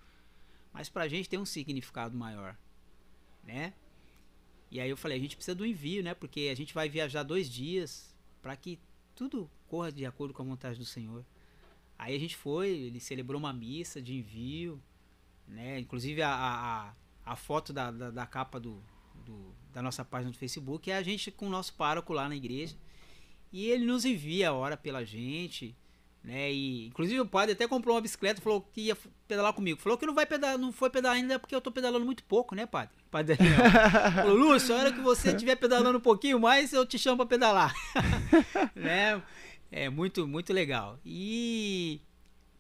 Mas 0.74 0.90
pra 0.90 1.08
gente 1.08 1.30
tem 1.30 1.40
um 1.40 1.46
significado 1.46 2.16
maior, 2.18 2.58
né? 3.48 3.74
E 4.70 4.82
aí 4.82 4.90
eu 4.90 4.98
falei, 4.98 5.18
a 5.18 5.22
gente 5.22 5.36
precisa 5.36 5.56
do 5.56 5.66
envio, 5.66 6.04
né? 6.04 6.14
Porque 6.14 6.50
a 6.52 6.56
gente 6.56 6.74
vai 6.74 6.90
viajar 6.90 7.24
dois 7.24 7.50
dias, 7.50 8.14
para 8.42 8.56
que 8.56 8.78
tudo 9.16 9.50
corra 9.68 9.92
de 9.92 10.06
acordo 10.06 10.34
com 10.34 10.44
a 10.44 10.46
vontade 10.46 10.78
do 10.78 10.86
Senhor. 10.86 11.26
Aí 11.98 12.16
a 12.16 12.20
gente 12.20 12.36
foi, 12.36 12.70
ele 12.70 13.00
celebrou 13.00 13.40
uma 13.40 13.54
missa 13.54 14.02
de 14.02 14.14
envio, 14.14 14.82
né? 15.48 15.80
Inclusive 15.80 16.22
a, 16.22 16.30
a, 16.30 16.94
a 17.26 17.36
foto 17.36 17.72
da, 17.72 17.90
da, 17.90 18.12
da 18.12 18.26
capa 18.26 18.60
do, 18.60 18.84
do, 19.26 19.56
da 19.74 19.82
nossa 19.82 20.04
página 20.04 20.32
do 20.32 20.38
Facebook 20.38 20.92
é 20.92 20.98
a 20.98 21.02
gente 21.02 21.32
com 21.32 21.48
o 21.48 21.50
nosso 21.50 21.74
pároco 21.74 22.14
lá 22.14 22.28
na 22.28 22.36
igreja. 22.36 22.76
E 23.52 23.66
ele 23.68 23.86
nos 23.86 24.04
envia 24.04 24.50
a 24.50 24.54
hora 24.54 24.76
pela 24.76 25.06
gente, 25.06 25.76
né? 26.24 26.52
E 26.52 26.88
inclusive 26.88 27.20
o 27.20 27.26
padre 27.26 27.54
até 27.54 27.68
comprou 27.68 27.96
uma 27.96 28.02
bicicleta, 28.02 28.42
falou 28.42 28.62
que 28.74 28.82
ia 28.82 28.98
pedalar 29.28 29.54
comigo. 29.54 29.80
Falou 29.80 29.98
que 29.98 30.06
não 30.06 30.14
vai 30.14 30.26
pedalar, 30.26 30.58
não 30.58 30.72
foi 30.72 30.90
pedalar 30.90 31.18
ainda 31.18 31.40
porque 31.40 31.56
eu 31.56 31.62
tô 31.62 31.72
pedalando 31.72 32.06
muito 32.06 32.24
pouco, 32.24 32.56
né, 32.56 32.66
padre? 32.66 32.96
Padre 33.10 33.36
Daniel. 33.36 33.58
falou, 34.14 34.36
Lúcio, 34.36 34.76
a 34.76 34.80
hora 34.80 34.92
que 34.92 35.00
você 35.00 35.30
estiver 35.32 35.56
pedalando 35.56 35.98
um 35.98 36.02
pouquinho 36.02 36.40
mais, 36.40 36.74
eu 36.74 36.86
te 36.86 37.00
chamo 37.00 37.18
para 37.18 37.26
pedalar. 37.26 37.74
né? 38.76 39.22
É 39.72 39.90
muito 39.90 40.28
muito 40.28 40.54
legal. 40.54 41.00
E 41.06 42.02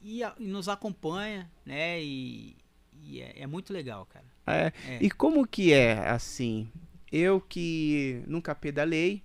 e, 0.02 0.22
e 0.22 0.48
nos 0.48 0.70
acompanha, 0.70 1.50
né? 1.66 2.02
E, 2.02 2.56
e 3.04 3.22
é, 3.22 3.42
é, 3.42 3.48
muito 3.48 3.74
legal, 3.74 4.06
cara. 4.06 4.26
É. 4.46 4.72
é. 4.88 5.00
E 5.02 5.10
como 5.12 5.46
que 5.46 5.74
é 5.74 6.08
assim? 6.08 6.70
Eu 7.12 7.42
que 7.42 8.24
nunca 8.28 8.56
pedalei, 8.56 9.24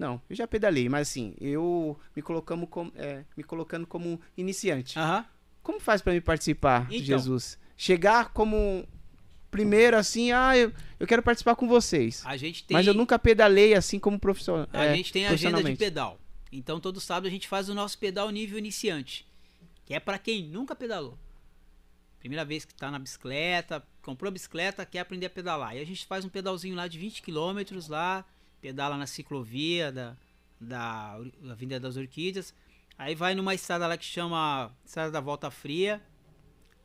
não, 0.00 0.20
eu 0.30 0.34
já 0.34 0.48
pedalei, 0.48 0.88
mas 0.88 1.08
assim, 1.08 1.34
eu 1.38 1.94
me, 2.16 2.22
colocando 2.22 2.66
como, 2.66 2.90
é, 2.96 3.22
me 3.36 3.44
colocando 3.44 3.86
como 3.86 4.18
iniciante. 4.34 4.98
Uhum. 4.98 5.22
Como 5.62 5.78
faz 5.78 6.00
para 6.00 6.14
me 6.14 6.22
participar 6.22 6.84
então, 6.84 6.96
de 6.96 7.04
Jesus? 7.04 7.58
Chegar 7.76 8.32
como 8.32 8.88
primeiro 9.50 9.98
assim, 9.98 10.32
ah, 10.32 10.56
eu, 10.56 10.72
eu 10.98 11.06
quero 11.06 11.22
participar 11.22 11.54
com 11.54 11.68
vocês. 11.68 12.22
A 12.24 12.34
gente 12.38 12.64
tem... 12.64 12.74
Mas 12.74 12.86
eu 12.86 12.94
nunca 12.94 13.18
pedalei 13.18 13.74
assim 13.74 13.98
como 13.98 14.18
profissional. 14.18 14.66
A 14.72 14.86
é, 14.86 14.96
gente 14.96 15.12
tem 15.12 15.26
a 15.26 15.32
agenda 15.32 15.62
de 15.62 15.76
pedal. 15.76 16.18
Então 16.50 16.80
todo 16.80 16.98
sábado 16.98 17.26
a 17.26 17.30
gente 17.30 17.46
faz 17.46 17.68
o 17.68 17.74
nosso 17.74 17.98
pedal 17.98 18.30
nível 18.30 18.58
iniciante, 18.58 19.26
que 19.84 19.92
é 19.92 20.00
para 20.00 20.18
quem 20.18 20.44
nunca 20.44 20.74
pedalou. 20.74 21.18
Primeira 22.20 22.44
vez 22.44 22.64
que 22.64 22.72
está 22.72 22.90
na 22.90 22.98
bicicleta, 22.98 23.86
comprou 24.00 24.28
a 24.28 24.32
bicicleta, 24.32 24.86
quer 24.86 25.00
aprender 25.00 25.26
a 25.26 25.30
pedalar. 25.30 25.76
E 25.76 25.80
a 25.80 25.84
gente 25.84 26.06
faz 26.06 26.24
um 26.24 26.30
pedalzinho 26.30 26.74
lá 26.74 26.88
de 26.88 26.98
20 26.98 27.20
km 27.20 27.60
lá, 27.88 28.24
pedala 28.60 28.96
na 28.96 29.06
ciclovia 29.06 29.90
da, 29.90 30.16
da, 30.60 31.18
da 31.42 31.52
Avenida 31.52 31.80
das 31.80 31.96
Orquídeas. 31.96 32.54
Aí 32.98 33.14
vai 33.14 33.34
numa 33.34 33.54
estrada 33.54 33.86
lá 33.86 33.96
que 33.96 34.04
chama 34.04 34.70
Estrada 34.84 35.10
da 35.10 35.20
Volta 35.20 35.50
Fria, 35.50 36.02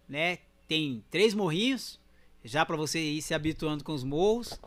né? 0.08 0.38
Tem 0.68 1.04
três 1.12 1.34
morrinhos, 1.34 2.00
já 2.44 2.66
para 2.66 2.78
você 2.78 3.00
ir 3.00 3.22
se 3.22 3.34
habituando 3.34 3.84
com 3.84 3.94
os 3.94 4.04
morros. 4.04 4.60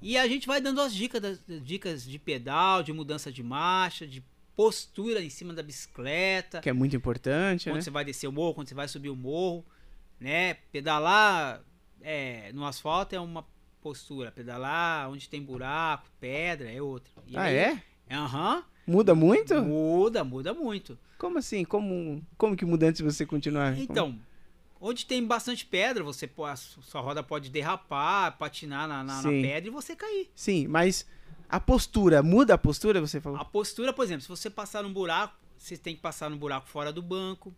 E 0.00 0.16
a 0.16 0.28
gente 0.28 0.46
vai 0.46 0.60
dando 0.60 0.80
as 0.80 0.94
dicas, 0.94 1.20
das, 1.20 1.40
dicas 1.64 2.04
de 2.04 2.18
pedal, 2.18 2.82
de 2.82 2.92
mudança 2.92 3.32
de 3.32 3.42
marcha, 3.42 4.06
de 4.06 4.22
postura 4.54 5.22
em 5.22 5.30
cima 5.30 5.52
da 5.52 5.62
bicicleta. 5.62 6.60
Que 6.60 6.70
é 6.70 6.72
muito 6.72 6.94
importante, 6.94 7.64
Quando 7.64 7.76
né? 7.76 7.82
você 7.82 7.90
vai 7.90 8.04
descer 8.04 8.28
o 8.28 8.32
morro, 8.32 8.54
quando 8.54 8.68
você 8.68 8.74
vai 8.74 8.86
subir 8.86 9.08
o 9.08 9.16
morro, 9.16 9.66
né? 10.20 10.54
Pedalar 10.70 11.62
é, 12.00 12.52
no 12.52 12.64
asfalto 12.64 13.14
é 13.14 13.20
uma 13.20 13.44
postura. 13.78 14.30
Pedalar 14.30 15.10
onde 15.10 15.28
tem 15.28 15.42
buraco, 15.42 16.08
pedra, 16.20 16.70
é 16.70 16.80
outra. 16.80 17.12
E 17.26 17.36
ah, 17.36 17.42
aí, 17.42 17.56
é? 17.56 17.82
Aham. 18.10 18.64
Muda 18.86 19.14
muito? 19.14 19.54
Muda, 19.62 20.24
muda 20.24 20.54
muito. 20.54 20.98
Como 21.18 21.38
assim? 21.38 21.64
Como, 21.64 22.24
como 22.38 22.56
que 22.56 22.64
muda 22.64 22.86
antes 22.86 23.02
de 23.02 23.04
você 23.04 23.26
continuar? 23.26 23.78
Então, 23.78 24.12
como? 24.12 24.22
onde 24.80 25.04
tem 25.04 25.24
bastante 25.26 25.66
pedra, 25.66 26.02
você 26.02 26.26
pode, 26.26 26.60
sua 26.60 27.00
roda 27.00 27.22
pode 27.22 27.50
derrapar, 27.50 28.38
patinar 28.38 28.88
na, 28.88 29.04
na, 29.04 29.22
na, 29.22 29.28
pedra 29.28 29.68
e 29.68 29.70
você 29.70 29.94
cair. 29.94 30.30
Sim, 30.34 30.66
mas 30.68 31.06
a 31.48 31.60
postura, 31.60 32.22
muda 32.22 32.54
a 32.54 32.58
postura, 32.58 33.00
você 33.00 33.20
falou? 33.20 33.38
A 33.38 33.44
postura, 33.44 33.92
por 33.92 34.04
exemplo, 34.04 34.22
se 34.22 34.28
você 34.28 34.48
passar 34.48 34.82
num 34.82 34.92
buraco, 34.92 35.34
você 35.58 35.76
tem 35.76 35.94
que 35.94 36.00
passar 36.00 36.30
no 36.30 36.36
buraco 36.36 36.68
fora 36.68 36.92
do 36.92 37.02
banco. 37.02 37.52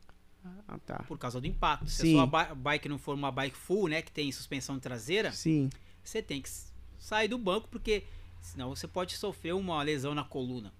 Ah, 0.66 0.78
tá. 0.84 1.04
Por 1.06 1.18
causa 1.18 1.38
do 1.40 1.46
impacto. 1.46 1.88
Sim. 1.88 1.96
Se 1.96 2.18
a 2.18 2.26
sua 2.26 2.54
bike 2.54 2.88
não 2.88 2.98
for 2.98 3.14
uma 3.14 3.30
bike 3.30 3.56
full, 3.56 3.88
né, 3.88 4.00
que 4.00 4.10
tem 4.10 4.32
suspensão 4.32 4.80
traseira, 4.80 5.30
Sim 5.30 5.70
você 6.02 6.22
tem 6.22 6.40
que 6.40 6.50
sair 6.98 7.28
do 7.28 7.38
banco 7.38 7.68
porque 7.68 8.04
senão 8.40 8.70
você 8.70 8.86
pode 8.86 9.16
sofrer 9.16 9.54
uma 9.54 9.82
lesão 9.82 10.14
na 10.14 10.24
coluna. 10.24 10.72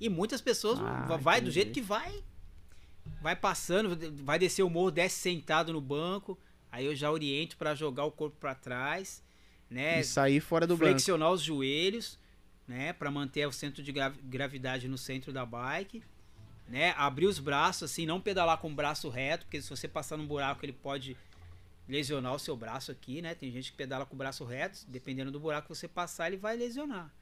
E 0.00 0.08
muitas 0.08 0.40
pessoas 0.40 0.78
ah, 0.80 1.16
vai 1.16 1.38
entendi. 1.38 1.50
do 1.50 1.54
jeito 1.54 1.72
que 1.72 1.80
vai. 1.80 2.22
Vai 3.22 3.36
passando, 3.36 3.96
vai 4.24 4.38
descer 4.38 4.62
o 4.62 4.70
morro, 4.70 4.90
desce 4.90 5.18
sentado 5.20 5.72
no 5.72 5.80
banco. 5.80 6.38
Aí 6.70 6.84
eu 6.84 6.94
já 6.94 7.10
oriento 7.10 7.56
para 7.56 7.74
jogar 7.74 8.04
o 8.04 8.12
corpo 8.12 8.36
para 8.38 8.54
trás, 8.54 9.22
né? 9.70 10.00
E 10.00 10.04
sair 10.04 10.40
fora 10.40 10.66
do 10.66 10.76
flexionar 10.76 11.28
banco. 11.28 11.36
os 11.36 11.42
joelhos, 11.42 12.18
né, 12.66 12.92
para 12.92 13.10
manter 13.10 13.46
o 13.46 13.52
centro 13.52 13.82
de 13.82 13.92
gravidade 13.92 14.88
no 14.88 14.98
centro 14.98 15.32
da 15.32 15.46
bike, 15.46 16.02
né? 16.68 16.92
Abrir 16.96 17.26
os 17.26 17.38
braços 17.38 17.84
assim, 17.84 18.04
não 18.04 18.20
pedalar 18.20 18.58
com 18.58 18.70
o 18.70 18.74
braço 18.74 19.08
reto, 19.08 19.46
porque 19.46 19.62
se 19.62 19.70
você 19.70 19.86
passar 19.88 20.16
num 20.16 20.26
buraco 20.26 20.64
ele 20.64 20.72
pode 20.72 21.16
lesionar 21.88 22.34
o 22.34 22.38
seu 22.38 22.56
braço 22.56 22.90
aqui, 22.90 23.22
né? 23.22 23.34
Tem 23.34 23.50
gente 23.50 23.70
que 23.70 23.76
pedala 23.76 24.04
com 24.04 24.14
o 24.14 24.18
braço 24.18 24.44
reto, 24.44 24.80
dependendo 24.88 25.30
do 25.30 25.40
buraco 25.40 25.68
que 25.68 25.74
você 25.74 25.88
passar, 25.88 26.28
ele 26.28 26.36
vai 26.36 26.56
lesionar. 26.56 27.12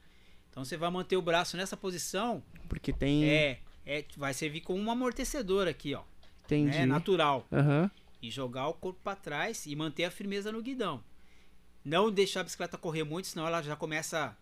Então 0.49 0.63
você 0.63 0.77
vai 0.77 0.89
manter 0.89 1.17
o 1.17 1.21
braço 1.21 1.57
nessa 1.57 1.75
posição. 1.75 2.41
Porque 2.69 2.93
tem. 2.93 3.29
É, 3.29 3.59
é 3.85 4.05
vai 4.17 4.33
servir 4.33 4.61
como 4.61 4.81
um 4.81 4.89
amortecedor 4.89 5.67
aqui, 5.67 5.93
ó. 5.93 6.03
Entendi. 6.45 6.77
Né? 6.77 6.85
Natural. 6.85 7.45
Uhum. 7.51 7.89
E 8.21 8.31
jogar 8.31 8.67
o 8.67 8.73
corpo 8.73 8.99
para 9.03 9.15
trás 9.15 9.65
e 9.65 9.75
manter 9.75 10.05
a 10.05 10.11
firmeza 10.11 10.51
no 10.51 10.61
guidão. 10.61 11.03
Não 11.83 12.09
deixar 12.09 12.41
a 12.41 12.43
bicicleta 12.43 12.77
correr 12.77 13.03
muito, 13.03 13.27
senão 13.27 13.45
ela 13.45 13.61
já 13.61 13.75
começa 13.75 14.35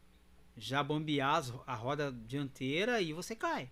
já 0.55 0.83
bambear 0.83 1.43
a 1.65 1.73
roda 1.73 2.15
dianteira 2.27 3.01
e 3.01 3.11
você 3.11 3.35
cai. 3.35 3.69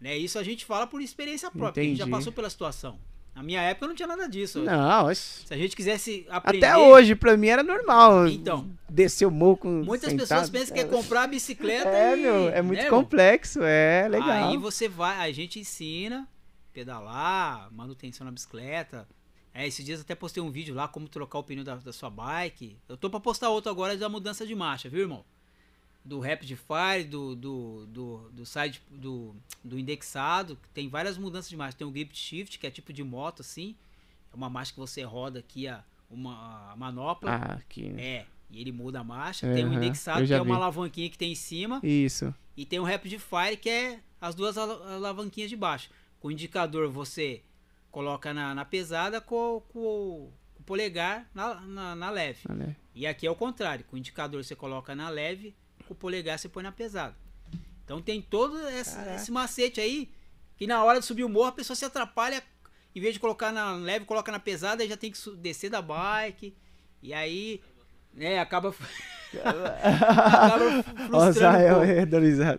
Né? 0.00 0.16
Isso 0.16 0.38
a 0.38 0.42
gente 0.42 0.64
fala 0.64 0.86
por 0.86 1.00
experiência 1.00 1.50
própria, 1.50 1.82
Entendi. 1.82 2.00
a 2.02 2.04
gente 2.04 2.10
já 2.10 2.16
passou 2.16 2.32
pela 2.32 2.50
situação. 2.50 2.98
Na 3.34 3.42
minha 3.42 3.62
época 3.62 3.86
não 3.86 3.94
tinha 3.94 4.06
nada 4.06 4.28
disso. 4.28 4.62
Não, 4.62 5.14
se 5.14 5.52
a 5.52 5.56
gente 5.56 5.74
quisesse 5.74 6.26
aprender. 6.28 6.66
Até 6.66 6.76
hoje, 6.76 7.14
pra 7.14 7.36
mim 7.36 7.48
era 7.48 7.62
normal. 7.62 8.28
Então. 8.28 8.70
Descer 8.88 9.26
o 9.26 9.30
morro 9.30 9.56
com. 9.56 9.68
Muitas 9.82 10.10
sentado. 10.10 10.28
pessoas 10.28 10.50
pensam 10.50 10.74
que 10.74 10.80
é 10.80 10.84
comprar 10.84 11.26
bicicleta. 11.26 11.88
É, 11.88 12.16
e, 12.16 12.20
meu, 12.20 12.48
é 12.50 12.60
muito 12.60 12.82
né, 12.82 12.90
complexo, 12.90 13.60
é 13.62 14.06
legal. 14.08 14.30
Aí 14.30 14.56
você 14.58 14.86
vai, 14.86 15.28
a 15.28 15.32
gente 15.32 15.58
ensina, 15.58 16.28
pedalar, 16.74 17.72
manutenção 17.72 18.24
na 18.24 18.30
bicicleta. 18.30 19.08
É, 19.54 19.66
esses 19.66 19.84
dias 19.84 20.00
até 20.00 20.14
postei 20.14 20.42
um 20.42 20.50
vídeo 20.50 20.74
lá, 20.74 20.86
como 20.88 21.08
trocar 21.08 21.38
o 21.38 21.42
pneu 21.42 21.64
da, 21.64 21.76
da 21.76 21.92
sua 21.92 22.10
bike. 22.10 22.76
Eu 22.88 22.96
tô 22.96 23.08
pra 23.08 23.20
postar 23.20 23.48
outro 23.48 23.70
agora 23.70 23.96
da 23.96 24.08
mudança 24.08 24.46
de 24.46 24.54
marcha, 24.54 24.88
viu, 24.88 25.00
irmão? 25.00 25.24
Do 26.04 26.18
Rapid 26.18 26.56
Fire, 26.56 27.04
do, 27.04 27.36
do, 27.36 27.86
do, 27.86 28.30
do 28.32 28.46
site 28.46 28.82
do, 28.90 29.34
do 29.62 29.78
indexado, 29.78 30.58
tem 30.74 30.88
várias 30.88 31.16
mudanças 31.16 31.48
de 31.48 31.56
marcha. 31.56 31.78
Tem 31.78 31.86
o 31.86 31.90
Grip 31.90 32.16
Shift, 32.16 32.58
que 32.58 32.66
é 32.66 32.70
tipo 32.70 32.92
de 32.92 33.04
moto, 33.04 33.40
assim. 33.40 33.76
É 34.32 34.36
uma 34.36 34.50
marcha 34.50 34.72
que 34.72 34.80
você 34.80 35.02
roda 35.02 35.38
aqui 35.38 35.68
a, 35.68 35.84
uma 36.10 36.72
a 36.72 36.76
manopla. 36.76 37.30
Ah, 37.30 37.52
aqui. 37.54 37.88
Né? 37.88 38.02
É, 38.02 38.26
e 38.50 38.60
ele 38.60 38.72
muda 38.72 39.00
a 39.00 39.04
marcha. 39.04 39.46
Uhum, 39.46 39.54
tem 39.54 39.64
o 39.64 39.72
indexado, 39.72 40.26
que 40.26 40.34
é 40.34 40.42
uma 40.42 40.56
alavanquinha 40.56 41.08
que 41.08 41.18
tem 41.18 41.32
em 41.32 41.36
cima. 41.36 41.80
Isso. 41.82 42.34
E 42.56 42.66
tem 42.66 42.80
o 42.80 42.84
Rapid 42.84 43.18
Fire, 43.18 43.56
que 43.56 43.70
é 43.70 44.00
as 44.20 44.34
duas 44.34 44.58
alavanquinhas 44.58 45.48
de 45.48 45.56
baixo. 45.56 45.90
Com 46.20 46.28
o 46.28 46.32
indicador 46.32 46.88
você 46.88 47.42
coloca 47.90 48.32
na, 48.34 48.54
na 48.54 48.64
pesada 48.64 49.20
com, 49.20 49.62
com, 49.72 49.80
o 49.80 50.62
polegar 50.64 51.28
na, 51.34 51.60
na, 51.60 51.94
na 51.94 52.10
leve. 52.10 52.40
leve. 52.48 52.76
E 52.94 53.06
aqui 53.06 53.26
é 53.26 53.30
o 53.30 53.36
contrário. 53.36 53.84
Com 53.84 53.96
o 53.96 53.98
indicador 53.98 54.44
você 54.44 54.54
coloca 54.54 54.94
na 54.94 55.08
leve 55.08 55.54
o 55.92 55.94
polegar 55.94 56.38
você 56.38 56.48
põe 56.48 56.62
na 56.62 56.72
pesada. 56.72 57.14
Então 57.84 58.00
tem 58.00 58.20
todo 58.20 58.58
esse, 58.70 58.96
esse, 59.14 59.30
macete 59.30 59.80
aí, 59.80 60.10
que 60.56 60.66
na 60.66 60.82
hora 60.82 61.00
de 61.00 61.06
subir 61.06 61.24
o 61.24 61.28
morro 61.28 61.48
a 61.48 61.52
pessoa 61.52 61.76
se 61.76 61.84
atrapalha, 61.84 62.42
em 62.94 63.00
vez 63.00 63.14
de 63.14 63.20
colocar 63.20 63.52
na 63.52 63.72
leve, 63.72 64.04
coloca 64.04 64.32
na 64.32 64.38
pesada, 64.38 64.82
aí 64.82 64.88
já 64.88 64.96
tem 64.96 65.10
que 65.10 65.30
descer 65.36 65.70
da 65.70 65.82
bike, 65.82 66.54
e 67.02 67.12
aí, 67.12 67.60
né, 68.12 68.38
acaba... 68.38 68.74
acaba 69.42 70.82
frustrando 70.82 71.58
um 71.58 71.84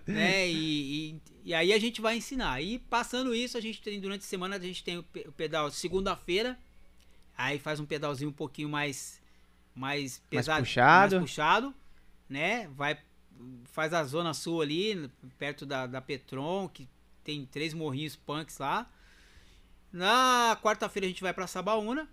né, 0.08 0.48
e, 0.48 1.12
e, 1.12 1.22
e, 1.46 1.54
aí 1.54 1.72
a 1.72 1.80
gente 1.80 2.02
vai 2.02 2.18
ensinar. 2.18 2.62
E 2.62 2.80
passando 2.80 3.34
isso, 3.34 3.58
a 3.58 3.62
gente 3.62 3.82
tem, 3.82 4.00
durante 4.00 4.22
a 4.22 4.28
semana, 4.28 4.56
a 4.56 4.60
gente 4.60 4.84
tem 4.84 4.98
o 4.98 5.04
pedal 5.04 5.70
segunda-feira, 5.72 6.58
aí 7.38 7.60
faz 7.60 7.80
um 7.80 7.86
pedalzinho 7.86 8.30
um 8.30 8.34
pouquinho 8.34 8.70
mais 8.70 9.22
mais 9.76 10.22
pesado, 10.30 10.60
mais 10.60 10.68
puxado, 10.70 11.16
mais 11.16 11.30
puxado 11.30 11.76
né? 12.30 12.68
Vai 12.76 12.98
faz 13.66 13.94
a 13.94 14.04
zona 14.04 14.34
sul 14.34 14.62
ali, 14.62 15.10
perto 15.38 15.66
da, 15.66 15.88
da 15.88 16.02
Petron, 16.02 16.68
que 16.68 16.88
tem 17.24 17.46
três 17.46 17.74
morrinhos 17.74 18.16
punks 18.16 18.58
lá. 18.58 18.90
Na 19.92 20.58
quarta-feira 20.62 21.06
a 21.06 21.10
gente 21.10 21.22
vai 21.22 21.34
para 21.34 21.48
Sabaúna, 21.48 22.10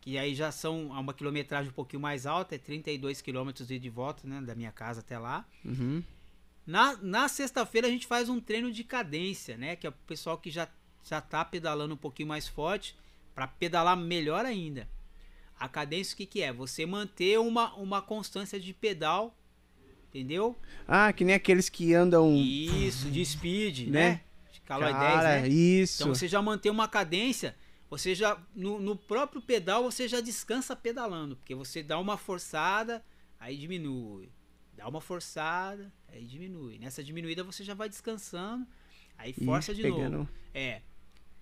que 0.00 0.18
aí 0.18 0.34
já 0.34 0.50
são 0.50 0.92
a 0.92 1.00
uma 1.00 1.14
quilometragem 1.14 1.70
um 1.70 1.74
pouquinho 1.74 2.00
mais 2.00 2.26
alta, 2.26 2.54
é 2.54 2.58
32 2.58 3.20
quilômetros 3.20 3.68
de 3.68 3.90
volta, 3.90 4.26
né, 4.26 4.40
da 4.40 4.54
minha 4.54 4.72
casa 4.72 5.00
até 5.00 5.18
lá. 5.18 5.46
Uhum. 5.64 6.02
Na, 6.66 6.96
na 6.96 7.28
sexta-feira 7.28 7.86
a 7.86 7.90
gente 7.90 8.06
faz 8.06 8.28
um 8.28 8.40
treino 8.40 8.72
de 8.72 8.82
cadência, 8.84 9.56
né, 9.56 9.76
que 9.76 9.86
é 9.86 9.90
o 9.90 9.92
pessoal 10.06 10.38
que 10.38 10.50
já, 10.50 10.68
já 11.04 11.20
tá 11.20 11.44
pedalando 11.44 11.94
um 11.94 11.98
pouquinho 11.98 12.28
mais 12.28 12.48
forte, 12.48 12.96
para 13.34 13.46
pedalar 13.46 13.96
melhor 13.96 14.46
ainda. 14.46 14.88
A 15.58 15.68
cadência 15.68 16.14
o 16.14 16.16
que, 16.16 16.26
que 16.26 16.42
é? 16.42 16.52
Você 16.52 16.86
manter 16.86 17.38
uma, 17.38 17.74
uma 17.74 18.00
constância 18.02 18.58
de 18.58 18.72
pedal 18.72 19.36
entendeu? 20.14 20.56
Ah, 20.86 21.12
que 21.12 21.24
nem 21.24 21.34
aqueles 21.34 21.68
que 21.68 21.92
andam. 21.94 22.34
Isso, 22.36 23.10
de 23.10 23.24
speed, 23.24 23.88
Né? 23.88 23.90
né? 23.90 24.20
De 24.52 24.60
Calói 24.60 24.92
10, 24.92 24.96
Cara, 25.02 25.40
né? 25.40 25.48
isso. 25.48 26.02
Então 26.02 26.14
você 26.14 26.28
já 26.28 26.40
mantém 26.40 26.70
uma 26.70 26.86
cadência, 26.86 27.54
você 27.90 28.14
já 28.14 28.38
no, 28.54 28.78
no 28.78 28.94
próprio 28.96 29.42
pedal 29.42 29.82
você 29.82 30.06
já 30.06 30.20
descansa 30.20 30.76
pedalando, 30.76 31.36
porque 31.36 31.54
você 31.54 31.82
dá 31.82 31.98
uma 31.98 32.16
forçada, 32.16 33.04
aí 33.40 33.56
diminui. 33.56 34.30
Dá 34.76 34.88
uma 34.88 35.00
forçada, 35.00 35.92
aí 36.08 36.24
diminui. 36.24 36.78
Nessa 36.78 37.02
diminuída 37.02 37.42
você 37.44 37.62
já 37.64 37.74
vai 37.74 37.88
descansando, 37.88 38.66
aí 39.18 39.34
Ih, 39.36 39.44
força 39.44 39.74
de 39.74 39.82
pegando- 39.82 40.18
novo. 40.18 40.28
É. 40.52 40.80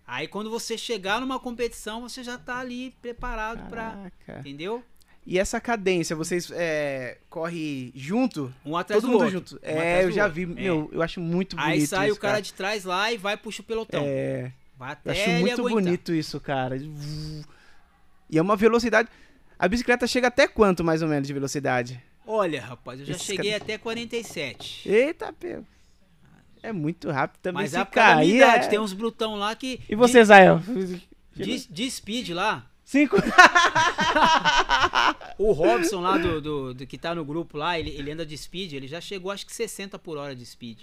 Aí 0.07 0.27
quando 0.27 0.51
você 0.51 0.77
chegar 0.77 1.21
numa 1.21 1.39
competição, 1.39 2.01
você 2.01 2.25
já 2.25 2.37
tá 2.37 2.59
ali 2.59 2.91
preparado 3.01 3.69
pra, 3.71 4.11
Caraca. 4.27 4.41
entendeu? 4.41 4.83
E 5.25 5.39
essa 5.39 5.61
cadência, 5.61 6.17
vocês 6.17 6.51
é, 6.53 7.19
corre 7.31 7.93
junto? 7.95 8.53
Um 8.65 8.77
atrás 8.77 9.01
Todo 9.01 9.11
do 9.11 9.13
mundo 9.13 9.25
outro. 9.37 9.39
junto. 9.39 9.61
Um 9.65 9.81
é, 9.81 10.05
eu 10.05 10.11
já 10.11 10.25
outro. 10.25 10.35
vi. 10.35 10.43
É. 10.43 10.47
Meu, 10.47 10.91
eu 10.93 11.01
acho 11.01 11.21
muito 11.21 11.55
bonito 11.55 11.71
Aí 11.73 11.87
sai 11.87 12.09
isso, 12.09 12.17
o 12.17 12.21
cara 12.21 12.41
de 12.41 12.53
trás 12.53 12.85
lá 12.85 13.13
e 13.13 13.17
vai 13.19 13.37
puxa 13.37 13.63
o 13.63 13.65
pelotão. 13.65 14.03
É, 14.05 14.51
Vai 14.77 14.89
eu 14.89 14.93
até 14.93 15.11
acho 15.13 15.21
ele 15.31 15.41
muito 15.41 15.61
aguentar. 15.61 15.83
bonito 15.85 16.13
isso, 16.13 16.41
cara. 16.41 16.77
E 16.77 18.37
é 18.39 18.43
uma 18.43 18.57
velocidade. 18.57 19.09
A 19.57 19.69
bicicleta 19.69 20.09
chega 20.09 20.27
até 20.27 20.49
quanto, 20.49 20.83
mais 20.83 21.03
ou 21.03 21.09
menos, 21.09 21.29
de 21.29 21.33
velocidade? 21.33 22.03
Olha, 22.27 22.61
rapaz, 22.61 22.99
eu 22.99 23.07
já 23.07 23.13
Esses 23.13 23.25
cheguei 23.25 23.53
caras- 23.53 23.63
até 23.63 23.79
47. 23.79 24.89
Eita, 24.89 25.33
pô. 25.33 25.63
É 26.65 26.73
muito 26.73 27.11
rápido 27.11 27.41
também. 27.41 27.63
Mas 27.63 27.75
é 27.75 27.77
minha 27.77 27.87
cair, 27.87 28.43
é... 28.43 28.59
tem 28.67 28.79
uns 28.81 28.93
brutão 28.93 29.37
lá 29.37 29.55
que. 29.55 29.81
E 29.89 29.95
você, 29.95 30.25
Zael? 30.25 30.61
De, 31.35 31.67
de 31.69 31.91
speed 31.91 32.31
lá. 32.31 32.69
Cinco. 32.93 33.17
O 35.39 35.53
Robson 35.53 36.01
lá 36.01 36.19
do, 36.19 36.41
do, 36.43 36.75
do 36.75 36.87
que 36.87 36.99
tá 36.99 37.15
no 37.15 37.25
grupo 37.25 37.57
lá, 37.57 37.79
ele, 37.79 37.89
ele 37.91 38.11
anda 38.13 38.25
de 38.27 38.37
speed, 38.37 38.75
ele 38.75 38.87
já 38.87 39.01
chegou 39.01 39.33
acho 39.33 39.47
que 39.47 39.53
60 39.55 39.99
por 39.99 40.19
hora 40.19 40.37
de 40.37 40.45
speed. 40.45 40.81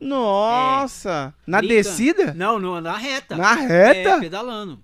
Nossa! 0.00 1.32
Na 1.46 1.58
Brincando. 1.58 1.82
descida? 1.82 2.34
Não, 2.34 2.58
não, 2.58 2.80
na 2.80 2.96
reta. 2.96 3.36
Na 3.36 3.54
reta? 3.54 4.10
É, 4.10 4.20
pedalando. 4.20 4.82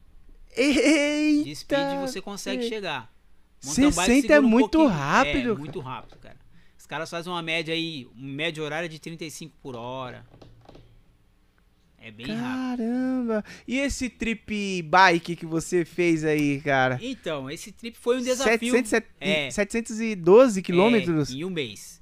Eita! 0.56 1.44
De 1.44 1.56
speed 1.56 1.98
você 2.00 2.20
consegue 2.20 2.62
Ei. 2.62 2.68
chegar. 2.68 3.10
Mountain 3.64 3.90
bike 3.90 4.06
60 4.12 4.34
é 4.34 4.38
um 4.40 4.42
muito 4.44 4.78
pouquinho. 4.78 4.96
rápido, 4.96 5.52
É, 5.52 5.54
muito 5.56 5.80
rápido, 5.80 6.16
cara. 6.20 6.36
Os 6.78 6.86
caras 6.86 7.10
fazem 7.10 7.32
uma 7.32 7.42
média 7.42 7.74
aí, 7.74 8.06
média 8.14 8.62
horária 8.62 8.88
de 8.88 9.00
35 9.00 9.52
por 9.60 9.74
hora. 9.74 10.24
É 12.08 12.10
bem 12.10 12.26
rápido. 12.26 12.40
Caramba! 12.78 13.44
E 13.66 13.78
esse 13.78 14.08
trip 14.08 14.82
bike 14.82 15.36
que 15.36 15.44
você 15.44 15.84
fez 15.84 16.24
aí, 16.24 16.58
cara? 16.62 16.98
Então, 17.02 17.50
esse 17.50 17.70
trip 17.70 17.98
foi 17.98 18.16
um 18.16 18.22
desafio. 18.22 18.72
700, 18.72 18.92
É. 19.20 19.50
712 19.50 20.62
quilômetros? 20.62 21.30
É, 21.30 21.34
em 21.34 21.44
um 21.44 21.50
mês. 21.50 22.00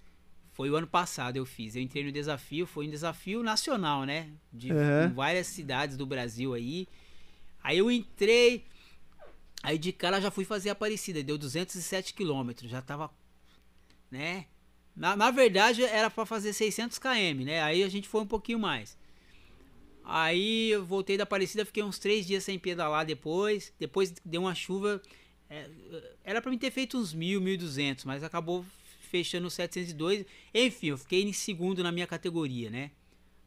Foi 0.53 0.71
o 0.71 0.77
ano 0.77 0.87
passado 0.87 1.37
eu 1.37 1.45
fiz. 1.45 1.75
Eu 1.75 1.83
entrei 1.83 2.05
no 2.05 2.13
desafio, 2.13 2.67
foi 2.69 2.87
um 2.87 2.91
desafio 2.91 3.43
nacional, 3.43 4.05
né? 4.05 4.29
De 4.53 4.69
em 4.71 5.13
várias 5.13 5.49
cidades 5.49 5.97
do 5.97 6.07
Brasil 6.07 6.55
aí. 6.55 6.87
Aí 7.63 7.79
eu 7.79 7.91
entrei, 7.91 8.65
aí 9.61 9.77
de 9.77 9.93
cara 9.93 10.21
já 10.21 10.31
fui 10.31 10.45
fazer 10.45 10.69
a 10.69 10.73
Aparecida, 10.73 11.21
deu 11.21 11.37
207 11.37 12.15
quilômetros, 12.15 12.71
já 12.71 12.81
tava, 12.81 13.11
né? 14.09 14.47
Na, 14.95 15.17
na 15.17 15.33
verdade 15.33 15.83
era 15.85 16.09
pra 16.09 16.25
fazer 16.25 16.53
600 16.53 16.97
km, 17.01 17.45
né? 17.45 17.61
Aí 17.61 17.83
a 17.83 17.89
gente 17.89 18.07
foi 18.09 18.21
um 18.21 18.27
pouquinho 18.27 18.61
mais. 18.61 18.97
Aí 20.09 20.71
eu 20.71 20.85
voltei 20.85 21.17
da 21.17 21.25
Aparecida, 21.25 21.65
fiquei 21.65 21.83
uns 21.83 21.99
três 21.99 22.25
dias 22.25 22.45
sem 22.45 22.59
pedalar 22.59 23.05
depois. 23.05 23.73
Depois 23.79 24.15
deu 24.25 24.43
uma 24.43 24.55
chuva. 24.55 25.03
é, 25.51 25.69
era 26.23 26.41
pra 26.41 26.51
mim 26.51 26.59
ter 26.59 26.71
feito 26.71 26.97
uns 26.97 27.13
1000, 27.13 27.41
1200, 27.41 28.05
mas 28.05 28.23
acabou 28.23 28.65
fechando 29.01 29.51
702. 29.51 30.25
Enfim, 30.55 30.89
eu 30.89 30.99
fiquei 30.99 31.23
em 31.23 31.33
segundo 31.33 31.83
na 31.83 31.91
minha 31.91 32.07
categoria, 32.07 32.71
né? 32.71 32.93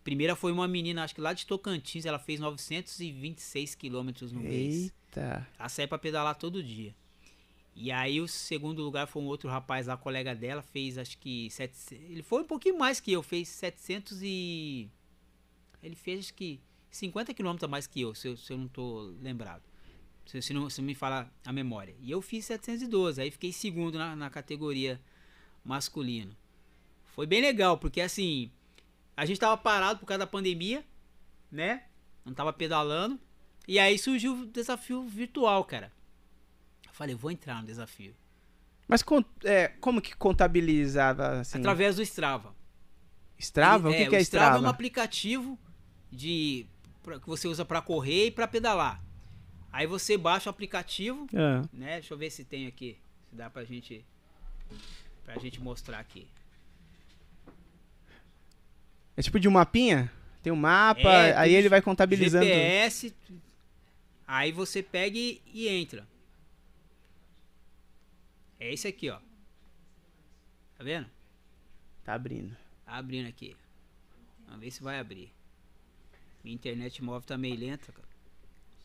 Primeira 0.03 0.35
foi 0.35 0.51
uma 0.51 0.67
menina, 0.67 1.03
acho 1.03 1.15
que 1.15 1.21
lá 1.21 1.33
de 1.33 1.45
Tocantins, 1.45 2.05
ela 2.05 2.19
fez 2.19 2.39
926 2.39 3.75
quilômetros 3.75 4.31
no 4.31 4.41
mês. 4.41 4.83
Eita! 4.83 5.47
Ela 5.57 5.69
sai 5.69 5.87
pra 5.87 5.97
pedalar 5.97 6.35
todo 6.35 6.61
dia. 6.61 6.93
E 7.75 7.91
aí 7.91 8.19
o 8.19 8.27
segundo 8.27 8.83
lugar 8.83 9.07
foi 9.07 9.21
um 9.21 9.27
outro 9.27 9.49
rapaz 9.49 9.87
lá, 9.87 9.95
colega 9.95 10.35
dela, 10.35 10.61
fez 10.61 10.97
acho 10.97 11.17
que 11.17 11.49
700, 11.49 11.91
ele 12.11 12.23
foi 12.23 12.41
um 12.41 12.45
pouquinho 12.45 12.77
mais 12.77 12.99
que 12.99 13.11
eu, 13.11 13.23
fez 13.23 13.47
700 13.47 14.21
e 14.21 14.89
ele 15.81 15.95
fez 15.95 16.19
acho 16.25 16.33
que 16.33 16.59
50 16.91 17.33
quilômetros 17.33 17.63
a 17.63 17.67
mais 17.67 17.87
que 17.87 18.01
eu, 18.01 18.13
se 18.15 18.27
eu, 18.27 18.37
se 18.37 18.51
eu 18.51 18.57
não 18.57 18.67
tô 18.67 19.13
lembrado. 19.21 19.63
Se, 20.25 20.41
se 20.41 20.53
não, 20.53 20.69
se 20.69 20.81
não 20.81 20.85
me 20.85 20.95
fala 20.95 21.31
a 21.45 21.51
memória. 21.51 21.95
E 21.99 22.11
eu 22.11 22.21
fiz 22.21 22.45
712, 22.45 23.21
aí 23.21 23.31
fiquei 23.31 23.51
segundo 23.51 23.97
na, 23.97 24.15
na 24.15 24.29
categoria 24.29 25.01
masculino. 25.63 26.35
Foi 27.07 27.25
bem 27.25 27.41
legal, 27.41 27.77
porque 27.77 27.99
assim, 28.01 28.51
a 29.17 29.25
gente 29.25 29.39
tava 29.39 29.57
parado 29.57 29.99
por 29.99 30.05
causa 30.05 30.19
da 30.19 30.27
pandemia, 30.27 30.85
né? 31.51 31.83
Não 32.23 32.33
tava 32.33 32.53
pedalando. 32.53 33.19
E 33.67 33.77
aí 33.79 33.97
surgiu 33.97 34.33
o 34.33 34.45
desafio 34.47 35.03
virtual, 35.03 35.63
cara. 35.63 35.91
Eu 36.87 36.93
falei, 36.93 37.15
vou 37.15 37.31
entrar 37.31 37.61
no 37.61 37.67
desafio. 37.67 38.15
Mas 38.87 39.03
é, 39.43 39.67
como 39.67 40.01
que 40.01 40.15
contabilizava 40.15 41.41
assim? 41.41 41.59
Através 41.59 41.95
do 41.97 42.01
Strava. 42.01 42.55
Strava? 43.37 43.89
Ele- 43.89 43.95
o 43.95 44.03
que, 44.05 44.09
que 44.09 44.15
é 44.15 44.19
o 44.19 44.21
Strava? 44.21 44.45
Strava? 44.47 44.65
é 44.65 44.67
um 44.67 44.71
aplicativo 44.71 45.59
de 46.11 46.65
pra- 47.03 47.19
que 47.19 47.27
você 47.27 47.47
usa 47.47 47.63
pra 47.65 47.81
correr 47.81 48.27
e 48.27 48.31
pra 48.31 48.47
pedalar. 48.47 49.01
Aí 49.71 49.85
você 49.85 50.17
baixa 50.17 50.49
o 50.49 50.51
aplicativo, 50.51 51.27
Ah, 51.35 51.67
né? 51.71 51.93
Deixa 51.99 52.13
eu 52.13 52.17
ver 52.17 52.29
se 52.31 52.43
tem 52.43 52.65
aqui. 52.67 52.97
Se 53.29 53.35
dá 53.35 53.49
pra 53.49 53.63
gente 53.63 54.03
pra 55.23 55.37
gente 55.37 55.61
mostrar 55.61 55.99
aqui. 55.99 56.27
É 59.15 59.21
tipo 59.21 59.39
de 59.39 59.47
um 59.47 59.51
mapinha? 59.51 60.11
Tem 60.41 60.51
um 60.51 60.55
mapa, 60.55 60.99
É, 61.01 61.35
aí 61.37 61.53
ele 61.53 61.67
vai 61.69 61.81
contabilizando. 61.81 62.45
GPS. 62.45 63.13
Aí 64.25 64.51
você 64.51 64.81
pega 64.81 65.17
e, 65.17 65.41
e 65.53 65.67
entra. 65.67 66.07
É 68.59 68.71
esse 68.73 68.87
aqui, 68.87 69.09
ó. 69.09 69.19
Tá 70.77 70.83
vendo? 70.83 71.07
Tá 72.03 72.13
abrindo. 72.13 72.55
Tá 72.85 72.93
abrindo 72.93 73.27
aqui. 73.27 73.55
Vamos 74.45 74.61
ver 74.61 74.71
se 74.71 74.81
vai 74.81 74.97
abrir. 74.99 75.31
Minha 76.43 76.55
internet 76.55 77.03
móvel 77.03 77.27
tá 77.27 77.37
meio 77.37 77.57
lenta, 77.59 77.91
cara. 77.91 78.07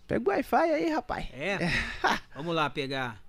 Pega 0.06 0.22
o 0.24 0.28
Wi-Fi 0.32 0.56
aí, 0.56 0.90
rapaz. 0.90 1.26
É? 1.32 1.58
Vamos 2.34 2.54
lá 2.54 2.68
pegar. 2.68 3.22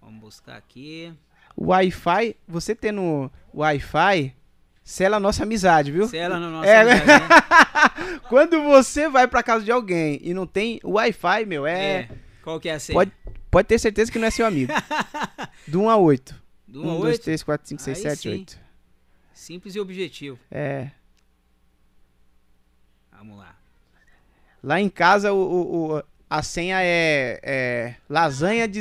Vamos 0.00 0.20
buscar 0.20 0.56
aqui. 0.56 1.12
O 1.56 1.66
Wi-Fi, 1.66 2.36
você 2.48 2.74
tendo 2.74 3.30
Wi-Fi, 3.54 4.34
sela 4.82 5.16
a 5.16 5.20
nossa 5.20 5.44
amizade, 5.44 5.92
viu? 5.92 6.08
Sela 6.08 6.38
no 6.38 6.50
nosso 6.50 6.68
É, 6.68 6.80
amizade, 6.80 7.06
né? 7.06 8.20
Quando 8.28 8.62
você 8.62 9.08
vai 9.08 9.28
pra 9.28 9.42
casa 9.42 9.64
de 9.64 9.70
alguém 9.70 10.18
e 10.22 10.34
não 10.34 10.46
tem 10.46 10.80
Wi-Fi, 10.82 11.46
meu, 11.46 11.66
é. 11.66 11.92
É. 12.00 12.08
Qual 12.42 12.58
que 12.58 12.68
é 12.68 12.74
a 12.74 12.78
senha? 12.80 12.98
Pode, 12.98 13.12
pode 13.50 13.68
ter 13.68 13.78
certeza 13.78 14.10
que 14.10 14.18
não 14.18 14.26
é 14.26 14.30
seu 14.30 14.44
amigo. 14.44 14.72
Do 15.66 15.82
1 15.82 15.90
a 15.90 15.96
8. 15.96 16.42
Do 16.66 16.82
1, 16.82 16.86
1 16.86 16.90
a 16.90 16.94
2, 16.94 17.04
8? 17.04 17.22
3, 17.22 17.42
4, 17.42 17.68
5, 17.68 17.82
6, 17.82 17.96
Aí 17.96 18.02
7, 18.02 18.20
sim. 18.20 18.28
8. 18.30 18.63
Simples 19.44 19.74
e 19.74 19.80
objetivo. 19.80 20.38
É. 20.50 20.90
Vamos 23.12 23.36
lá. 23.38 23.54
Lá 24.62 24.80
em 24.80 24.88
casa, 24.88 25.32
o, 25.32 25.36
o- 25.36 25.96
o- 25.98 26.02
a 26.30 26.42
senha 26.42 26.78
é, 26.82 27.38
é 27.42 27.96
lasanha, 28.08 28.66
de, 28.66 28.80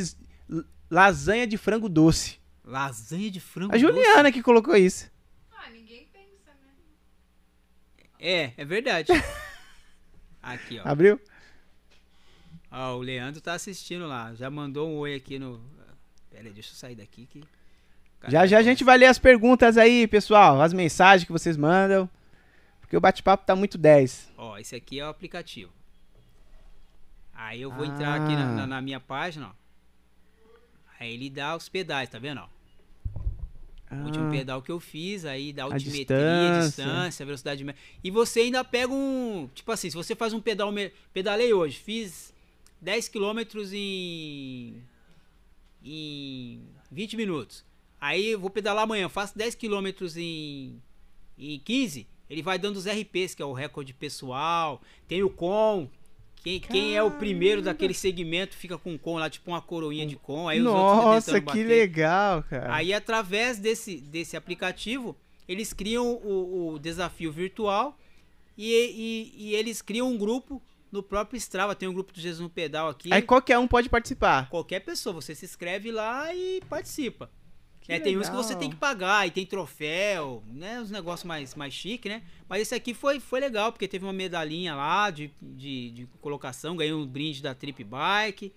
lasanha 0.90 1.45
de 1.45 1.57
frango 1.57 1.90
doce. 1.90 2.40
Lasanha 2.64 3.30
de 3.30 3.41
frango 3.41 3.76
A 3.76 3.77
Juliana 3.77 4.31
que 4.31 4.41
colocou 4.41 4.76
isso. 4.77 5.11
Ah, 5.52 5.69
ninguém 5.69 6.07
pensa, 6.14 6.52
né? 6.52 6.72
É, 8.19 8.53
é 8.56 8.64
verdade. 8.65 9.11
aqui, 10.41 10.80
ó. 10.80 10.88
Abriu? 10.88 11.19
Ó, 12.72 12.95
o 12.95 13.02
Leandro 13.02 13.41
tá 13.41 13.53
assistindo 13.53 14.07
lá. 14.07 14.34
Já 14.34 14.49
mandou 14.49 14.90
um 14.90 14.95
oi 14.98 15.14
aqui 15.15 15.38
no. 15.38 15.61
Pera 16.31 16.48
aí, 16.48 16.53
deixa 16.53 16.72
eu 16.72 16.76
sair 16.76 16.95
daqui 16.95 17.26
que. 17.26 17.44
Já 18.28 18.45
já 18.45 18.58
a 18.60 18.64
gente 18.64 18.84
vai 18.84 18.98
ler 18.98 19.08
as 19.08 19.20
perguntas 19.20 19.78
aí, 19.78 20.08
pessoal. 20.08 20.62
As 20.62 20.72
mensagens 20.74 21.26
que 21.26 21.32
vocês 21.32 21.58
mandam. 21.58 22.10
Porque 22.80 22.95
o 22.95 23.02
bate-papo 23.02 23.45
tá 23.45 23.56
muito 23.56 23.78
10. 23.78 24.32
Ó, 24.38 24.58
esse 24.58 24.76
aqui 24.76 25.00
é 25.00 25.06
o 25.06 25.10
aplicativo. 25.10 25.72
Aí 27.34 27.62
eu 27.62 27.72
vou 27.72 27.86
entrar 27.86 28.22
aqui 28.22 28.34
Ah. 28.34 28.38
na, 28.45 28.52
na- 28.56 28.68
na 28.68 28.82
minha 28.82 29.00
página, 29.00 29.48
ó. 29.48 29.52
Aí 31.00 31.14
ele 31.14 31.30
dá 31.30 31.56
os 31.56 31.68
pedais, 31.68 32.08
tá 32.10 32.20
vendo, 32.20 32.41
ó? 32.41 32.48
O 33.91 34.06
último 34.06 34.28
Ah, 34.28 34.32
pedal 34.32 34.62
que 34.62 34.72
eu 34.72 34.80
fiz, 34.80 35.24
aí 35.26 35.52
dá 35.54 35.64
A 35.64 35.66
altimetria, 35.66 35.95
distância. 36.06 36.84
distância, 36.86 37.26
velocidade 37.26 37.64
média. 37.64 37.80
E 38.04 38.10
você 38.10 38.40
ainda 38.41 38.64
pega 38.64 38.91
um. 38.91 39.48
Tipo 39.54 39.72
assim, 39.72 39.90
se 39.90 39.95
você 39.95 40.16
faz 40.16 40.34
um 40.34 40.41
pedal. 40.41 40.72
Pedalei 41.14 41.54
hoje, 41.54 41.78
fiz 41.80 42.34
10 42.82 43.08
km 43.10 43.40
em. 43.74 44.82
em 45.84 46.62
20 46.91 47.16
minutos. 47.18 47.64
Aí 48.04 48.36
vou 48.36 48.50
pedalar 48.50 48.84
amanhã, 48.84 49.08
faço 49.08 49.38
10 49.38 49.56
km 49.56 49.88
em. 50.18 50.78
em 51.38 51.58
15. 51.58 52.06
Ele 52.30 52.42
vai 52.42 52.60
dando 52.60 52.76
os 52.76 52.86
RPs, 52.86 53.34
que 53.34 53.42
é 53.42 53.46
o 53.46 53.54
recorde 53.54 53.94
pessoal. 53.94 54.82
Tem 55.08 55.24
o 55.24 55.30
com, 55.30 55.90
Quem, 56.44 56.60
quem 56.60 56.98
é 56.98 57.02
o 57.02 57.12
primeiro 57.12 57.62
daquele 57.62 57.94
segmento 57.94 58.58
fica 58.58 58.78
com 58.78 58.98
com 58.98 59.16
lá, 59.16 59.30
tipo 59.30 59.50
uma 59.50 59.62
coroinha 59.62 60.06
de 60.06 60.18
com. 60.18 60.50
Aí 60.50 60.60
os 60.60 60.68
outros 60.68 60.84
Nossa, 60.84 61.40
que 61.40 61.46
bater. 61.46 61.66
legal, 61.66 62.44
cara. 62.44 62.76
Aí, 62.76 62.94
através 62.94 63.58
desse, 63.58 64.02
desse 64.02 64.36
aplicativo, 64.36 65.16
eles 65.48 65.72
criam 65.72 66.12
o, 66.12 66.74
o 66.74 66.80
desafio 66.80 67.32
virtual 67.32 67.98
e, 68.58 68.74
e, 69.38 69.46
e 69.46 69.56
eles 69.56 69.82
criam 69.82 70.12
um 70.12 70.18
grupo 70.18 70.62
no 70.92 71.02
próprio 71.02 71.38
Strava. 71.38 71.74
Tem 71.74 71.88
um 71.88 71.94
grupo 71.94 72.12
do 72.12 72.20
Jesus 72.20 72.42
no 72.42 72.50
Pedal 72.50 72.90
aqui. 72.90 73.14
Aí 73.14 73.22
qualquer 73.22 73.58
um 73.60 73.68
pode 73.68 73.88
participar. 73.88 74.50
Qualquer 74.50 74.82
pessoa, 74.82 75.14
você 75.14 75.34
se 75.34 75.46
inscreve 75.46 75.90
lá 75.90 76.36
e 76.36 76.60
participa. 76.68 77.32
É, 77.88 78.00
tem 78.00 78.18
uns 78.18 78.30
que 78.30 78.36
você 78.36 78.56
tem 78.56 78.70
que 78.70 78.76
pagar 78.76 79.28
e 79.28 79.32
tem 79.32 79.46
troféu, 79.46 80.42
né? 80.48 80.80
Os 80.80 80.90
negócios 80.90 81.26
mais, 81.26 81.54
mais 81.56 81.74
chique, 81.74 82.08
né? 82.08 82.24
Mas 82.48 82.62
esse 82.62 82.76
aqui 82.76 82.94
foi, 82.94 83.20
foi 83.20 83.40
legal, 83.40 83.72
porque 83.72 83.88
teve 83.88 84.06
uma 84.06 84.14
medalhinha 84.14 84.74
lá 84.74 85.10
de, 85.10 85.32
de, 85.42 85.92
de 85.92 86.06
colocação, 86.22 86.78
ganhei 86.78 86.94
um 86.94 87.06
brinde 87.06 87.42
da 87.42 87.54
Trip 87.54 87.84
Bike, 87.84 88.54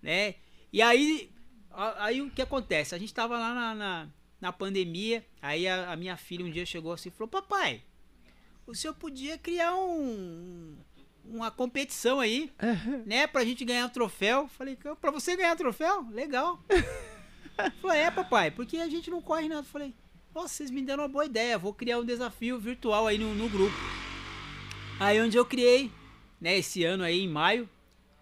né? 0.00 0.36
E 0.72 0.80
aí, 0.80 1.30
aí 1.98 2.22
o 2.22 2.30
que 2.30 2.40
acontece? 2.40 2.94
A 2.94 2.98
gente 2.98 3.12
tava 3.12 3.36
lá 3.36 3.52
na, 3.52 3.74
na, 3.74 4.08
na 4.40 4.52
pandemia, 4.52 5.24
aí 5.40 5.66
a, 5.66 5.92
a 5.92 5.96
minha 5.96 6.16
filha 6.16 6.44
um 6.44 6.50
dia 6.50 6.64
chegou 6.64 6.92
assim 6.92 7.08
e 7.08 7.12
falou, 7.12 7.28
papai, 7.28 7.82
o 8.66 8.74
senhor 8.74 8.94
podia 8.94 9.36
criar 9.36 9.74
um, 9.74 10.76
uma 11.24 11.50
competição 11.50 12.20
aí, 12.20 12.52
né? 13.04 13.26
Pra 13.26 13.44
gente 13.44 13.64
ganhar 13.64 13.86
um 13.86 13.90
troféu. 13.90 14.48
Falei, 14.48 14.76
pra 15.00 15.10
você 15.10 15.36
ganhar 15.36 15.54
um 15.54 15.56
troféu? 15.56 16.06
Legal. 16.10 16.62
Falei, 17.80 18.00
é, 18.02 18.10
papai, 18.10 18.50
porque 18.50 18.76
a 18.78 18.88
gente 18.88 19.10
não 19.10 19.20
corre 19.22 19.48
nada. 19.48 19.62
Falei, 19.62 19.94
nossa, 20.34 20.48
vocês 20.48 20.70
me 20.70 20.82
deram 20.82 21.02
uma 21.02 21.08
boa 21.08 21.26
ideia, 21.26 21.58
vou 21.58 21.72
criar 21.74 21.98
um 21.98 22.04
desafio 22.04 22.58
virtual 22.58 23.06
aí 23.06 23.18
no, 23.18 23.34
no 23.34 23.48
grupo. 23.48 23.74
Aí 24.98 25.20
onde 25.20 25.36
eu 25.36 25.44
criei, 25.44 25.90
né, 26.40 26.56
esse 26.58 26.84
ano 26.84 27.02
aí, 27.04 27.20
em 27.20 27.28
maio, 27.28 27.68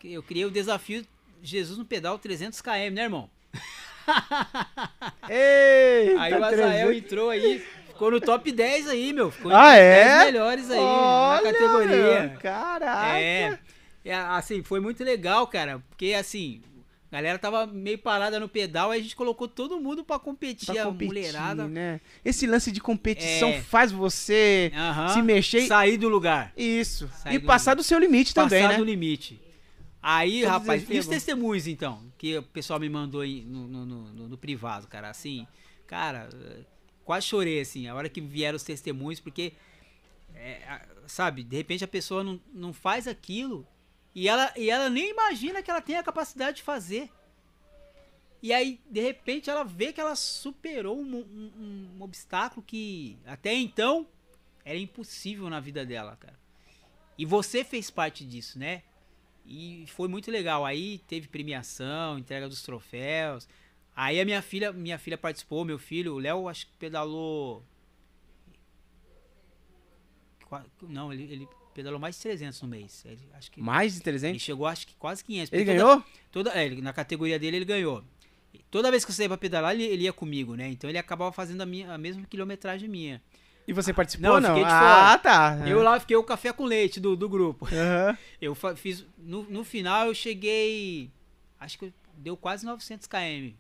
eu 0.02 0.22
criei 0.22 0.44
o 0.44 0.50
desafio 0.50 1.04
Jesus 1.42 1.78
no 1.78 1.84
pedal 1.84 2.18
300 2.18 2.60
km, 2.60 2.70
né, 2.92 3.02
irmão? 3.04 3.30
Eita, 5.28 6.20
Aí 6.20 6.32
o 6.34 6.44
Azael 6.44 6.88
300. 6.88 6.96
entrou 6.96 7.30
aí, 7.30 7.64
ficou 7.88 8.10
no 8.10 8.20
top 8.20 8.50
10 8.50 8.88
aí, 8.88 9.12
meu. 9.12 9.30
Ficou 9.30 9.52
Ah, 9.54 9.74
é? 9.76 10.04
10 10.04 10.24
melhores 10.32 10.70
aí 10.70 10.78
Olha, 10.80 11.42
na 11.42 11.52
categoria. 11.52 12.20
meu, 12.30 12.40
Caraca. 12.40 13.18
É, 13.18 13.58
é, 14.04 14.14
assim, 14.14 14.62
foi 14.62 14.80
muito 14.80 15.04
legal, 15.04 15.46
cara, 15.46 15.82
porque 15.90 16.14
assim, 16.14 16.62
a 17.10 17.16
galera 17.16 17.38
tava 17.38 17.66
meio 17.66 17.98
parada 17.98 18.38
no 18.38 18.48
pedal, 18.48 18.90
aí 18.90 19.00
a 19.00 19.02
gente 19.02 19.16
colocou 19.16 19.48
todo 19.48 19.80
mundo 19.80 20.04
pra 20.04 20.18
competir, 20.18 20.66
Pra 20.72 20.82
a 20.82 20.86
competir, 20.86 21.06
mulherada. 21.08 21.66
né? 21.66 22.00
Esse 22.24 22.46
lance 22.46 22.70
de 22.70 22.80
competição 22.80 23.48
É. 23.48 23.60
faz 23.62 23.90
você 23.90 24.70
Aham. 24.74 25.08
se 25.14 25.22
mexer. 25.22 25.66
Sair 25.66 25.96
do 25.96 26.08
lugar. 26.08 26.52
Isso. 26.56 27.08
Sair 27.22 27.34
e 27.34 27.38
do- 27.38 27.46
passar 27.46 27.74
do 27.74 27.82
seu 27.82 27.98
limite 27.98 28.32
também, 28.34 28.62
passar 28.62 28.72
né? 28.74 28.78
do 28.78 28.84
limite. 28.84 29.40
Aí, 30.02 30.40
Todos 30.42 30.48
rapaz, 30.52 30.86
e 30.88 30.98
os 30.98 31.06
testemunhos, 31.06 31.66
então? 31.66 32.00
Que 32.16 32.38
o 32.38 32.42
pessoal 32.42 32.78
me 32.80 32.88
mandou 32.88 33.20
aí 33.20 33.42
no, 33.44 33.66
no, 33.68 33.84
no- 33.86 34.28
no- 34.28 34.38
privado, 34.38 34.86
cara. 34.86 35.10
Assim, 35.10 35.46
cara, 35.86 36.28
quase 37.04 37.26
chorei, 37.26 37.60
assim, 37.60 37.86
a 37.88 37.94
hora 37.94 38.08
que 38.08 38.20
vieram 38.20 38.56
os 38.56 38.62
testemunhos, 38.62 39.20
porque, 39.20 39.52
é, 40.34 40.62
a- 40.66 40.80
sabe, 41.06 41.42
de 41.42 41.56
repente 41.56 41.82
a 41.84 41.88
pessoa 41.88 42.22
não, 42.24 42.40
não 42.54 42.72
faz 42.72 43.06
aquilo 43.08 43.66
e 44.14 44.28
ela, 44.28 44.52
e 44.56 44.68
ela 44.70 44.88
nem 44.90 45.10
imagina 45.10 45.62
que 45.62 45.70
ela 45.70 45.80
tem 45.80 45.96
a 45.96 46.02
capacidade 46.02 46.58
de 46.58 46.62
fazer. 46.62 47.10
E 48.42 48.52
aí, 48.52 48.80
de 48.90 49.00
repente, 49.00 49.50
ela 49.50 49.62
vê 49.64 49.92
que 49.92 50.00
ela 50.00 50.16
superou 50.16 50.98
um, 50.98 51.16
um- 51.18 51.90
um 51.98 52.02
obstáculo 52.02 52.62
que 52.66 53.18
até 53.26 53.52
então 53.54 54.06
era 54.64 54.78
impossível 54.78 55.48
na 55.50 55.60
vida 55.60 55.84
dela, 55.84 56.16
cara. 56.16 56.38
E 57.18 57.26
você 57.26 57.62
fez 57.62 57.90
parte 57.90 58.24
disso, 58.24 58.58
né? 58.58 58.82
E 59.44 59.84
foi 59.88 60.08
muito 60.08 60.30
legal. 60.30 60.64
Aí 60.64 60.98
teve 61.06 61.28
premiação, 61.28 62.18
entrega 62.18 62.48
dos 62.48 62.62
troféus. 62.62 63.46
Aí 63.94 64.18
a 64.20 64.24
minha 64.24 64.40
filha, 64.40 64.72
minha 64.72 64.98
filha 64.98 65.18
participou, 65.18 65.64
meu 65.64 65.78
filho, 65.78 66.14
o 66.14 66.18
Léo 66.18 66.48
acho 66.48 66.66
que 66.66 66.72
pedalou 66.78 67.62
não, 70.88 71.12
ele, 71.12 71.24
ele 71.24 71.48
pedalou 71.74 71.98
mais 72.00 72.16
de 72.16 72.22
300 72.22 72.60
no 72.62 72.68
mês. 72.68 73.04
Ele, 73.06 73.20
acho 73.34 73.50
que 73.50 73.60
Mais 73.60 73.92
de 73.92 73.98
ele 73.98 74.04
300? 74.04 74.42
chegou 74.42 74.66
acho 74.66 74.86
que 74.86 74.94
quase 74.96 75.24
500. 75.24 75.52
Ele 75.52 75.64
toda- 75.64 75.76
ganhou? 75.76 76.04
Toda, 76.32 76.50
é, 76.58 76.66
ele- 76.66 76.80
na 76.82 76.92
categoria 76.92 77.38
dele 77.38 77.56
ele 77.58 77.64
ganhou. 77.64 78.02
Toda 78.70 78.90
vez 78.90 79.04
que 79.04 79.10
eu 79.10 79.14
saía 79.14 79.28
pra 79.28 79.38
pedalar, 79.38 79.74
ele, 79.74 79.84
ele 79.84 80.04
ia 80.04 80.12
comigo, 80.12 80.54
né? 80.56 80.68
Então 80.68 80.88
ele 80.90 80.98
acabava 80.98 81.32
fazendo 81.32 81.60
a, 81.60 81.66
minha, 81.66 81.92
a 81.92 81.98
mesma 81.98 82.24
quilometragem 82.26 82.88
minha. 82.88 83.22
E 83.66 83.72
você 83.72 83.92
participou 83.92 84.28
Não, 84.32 84.40
não? 84.40 84.48
fiquei 84.50 84.64
de 84.64 84.70
ah, 84.70 85.18
tá. 85.22 85.68
Eu 85.68 85.82
lá 85.82 86.00
fiquei 86.00 86.16
o 86.16 86.24
café 86.24 86.52
com 86.52 86.64
leite 86.64 86.98
do, 86.98 87.14
do 87.14 87.28
grupo. 87.28 87.66
Aham. 87.66 88.16
Eu 88.40 88.54
fiz. 88.76 89.04
No, 89.18 89.42
no 89.44 89.62
final 89.64 90.08
eu 90.08 90.14
cheguei. 90.14 91.10
Acho 91.60 91.78
que 91.78 91.84
eu- 91.86 91.92
deu 92.16 92.36
quase 92.36 92.64
900 92.66 93.06
km 93.06 93.52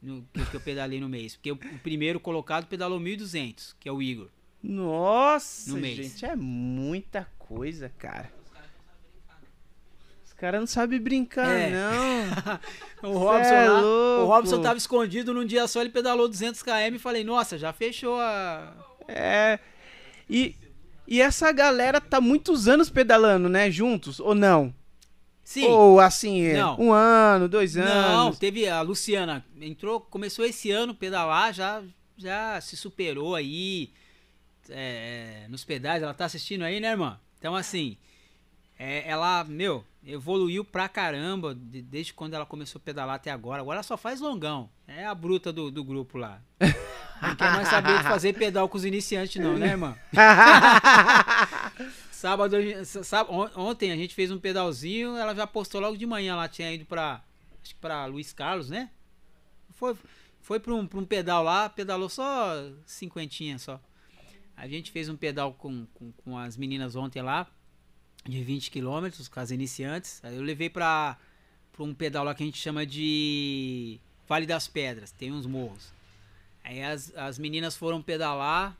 no, 0.00 0.22
que, 0.32 0.44
que 0.46 0.56
eu 0.56 0.60
pedalei 0.60 1.00
no 1.00 1.08
mês. 1.08 1.36
Porque 1.36 1.52
o, 1.52 1.54
o 1.56 1.78
primeiro 1.80 2.18
colocado 2.20 2.66
pedalou 2.66 2.98
1.200, 3.00 3.74
que 3.78 3.88
é 3.88 3.92
o 3.92 4.00
Igor. 4.00 4.28
Nossa, 4.66 5.72
No 5.72 5.82
gente, 5.84 6.24
é 6.24 6.34
muita 6.34 7.28
coisa, 7.38 7.90
cara. 7.98 8.32
Os 10.24 10.32
caras 10.32 10.58
não 10.60 10.66
sabem 10.66 10.98
brincar, 10.98 11.48
É. 11.54 11.70
não. 11.70 12.60
O 13.10 13.18
Robson, 13.18 13.52
é 13.52 13.68
lá, 13.68 13.82
o 13.82 14.24
Robson 14.24 14.62
tava 14.62 14.78
escondido 14.78 15.34
num 15.34 15.44
dia 15.44 15.66
só, 15.66 15.82
ele 15.82 15.90
pedalou 15.90 16.26
200 16.26 16.62
km 16.62 16.94
e 16.94 16.98
falei, 16.98 17.22
nossa, 17.22 17.58
já 17.58 17.70
fechou 17.70 18.18
a. 18.18 18.72
É. 19.06 19.58
E, 20.28 20.56
e 21.06 21.20
essa 21.20 21.52
galera 21.52 22.00
tá 22.00 22.18
muitos 22.18 22.66
anos 22.66 22.88
pedalando, 22.88 23.46
né? 23.50 23.70
Juntos, 23.70 24.18
ou 24.18 24.34
não? 24.34 24.74
Sim. 25.44 25.66
Ou 25.66 26.00
assim, 26.00 26.42
é, 26.44 26.54
Não. 26.56 26.80
um 26.80 26.92
ano, 26.94 27.46
dois 27.46 27.74
Não, 27.74 27.84
anos. 28.28 28.38
teve 28.38 28.66
a 28.66 28.80
Luciana, 28.80 29.44
entrou, 29.60 30.00
começou 30.00 30.46
esse 30.46 30.70
ano 30.70 30.94
pedalar, 30.94 31.52
já, 31.52 31.82
já 32.16 32.58
se 32.62 32.74
superou 32.78 33.34
aí 33.34 33.92
é, 34.70 35.46
nos 35.48 35.64
pedais, 35.64 36.02
ela 36.02 36.14
tá 36.14 36.24
assistindo 36.24 36.62
aí, 36.62 36.80
né, 36.80 36.90
irmã? 36.90 37.18
Então, 37.38 37.54
assim, 37.54 37.96
é, 38.78 39.08
ela, 39.08 39.44
meu, 39.44 39.84
evoluiu 40.04 40.64
pra 40.64 40.88
caramba 40.88 41.54
de- 41.54 41.82
desde 41.82 42.12
quando 42.14 42.34
ela 42.34 42.46
começou 42.46 42.78
a 42.78 42.82
pedalar 42.84 43.16
até 43.16 43.30
agora. 43.30 43.60
Agora 43.62 43.76
ela 43.76 43.82
só 43.82 43.96
faz 43.96 44.20
longão, 44.20 44.68
é 44.86 45.04
a 45.06 45.14
bruta 45.14 45.52
do, 45.52 45.70
do 45.70 45.84
grupo 45.84 46.18
lá. 46.18 46.40
Não 47.22 47.36
quer 47.36 47.50
mais 47.52 47.68
saber 47.68 47.96
de 47.98 48.02
fazer 48.04 48.32
pedal 48.34 48.68
com 48.68 48.76
os 48.76 48.84
iniciantes 48.84 49.40
não, 49.42 49.56
né, 49.56 49.68
irmã? 49.68 49.96
Sábado, 52.10 52.56
ontem 53.56 53.92
a 53.92 53.96
gente 53.96 54.14
fez 54.14 54.30
um 54.30 54.38
pedalzinho, 54.38 55.16
ela 55.16 55.34
já 55.34 55.46
postou 55.46 55.80
logo 55.80 55.96
de 55.96 56.06
manhã, 56.06 56.32
ela 56.32 56.48
tinha 56.48 56.72
ido 56.72 56.84
pra, 56.84 57.22
acho 57.62 57.74
que 57.74 57.80
pra 57.80 58.06
Luiz 58.06 58.32
Carlos, 58.32 58.68
né? 58.70 58.90
Foi, 59.74 59.94
foi 60.40 60.58
pra, 60.60 60.74
um, 60.74 60.86
pra 60.86 60.98
um 60.98 61.04
pedal 61.04 61.42
lá, 61.42 61.68
pedalou 61.68 62.08
só 62.08 62.54
cinquentinha 62.86 63.58
só. 63.58 63.80
A 64.56 64.68
gente 64.68 64.90
fez 64.90 65.08
um 65.08 65.16
pedal 65.16 65.52
com, 65.54 65.86
com, 65.94 66.12
com 66.12 66.38
as 66.38 66.56
meninas 66.56 66.94
ontem 66.96 67.20
lá, 67.22 67.46
de 68.24 68.42
20 68.42 68.70
quilômetros, 68.70 69.28
com 69.28 69.40
as 69.40 69.50
iniciantes. 69.50 70.20
Aí 70.24 70.36
eu 70.36 70.42
levei 70.42 70.70
pra 70.70 71.18
um 71.78 71.92
pedal 71.94 72.24
lá 72.24 72.34
que 72.34 72.42
a 72.42 72.46
gente 72.46 72.58
chama 72.58 72.86
de 72.86 73.98
Vale 74.28 74.46
das 74.46 74.68
Pedras, 74.68 75.10
tem 75.10 75.32
uns 75.32 75.44
morros. 75.46 75.92
Aí 76.62 76.82
as, 76.82 77.12
as 77.16 77.38
meninas 77.38 77.76
foram 77.76 78.00
pedalar 78.00 78.78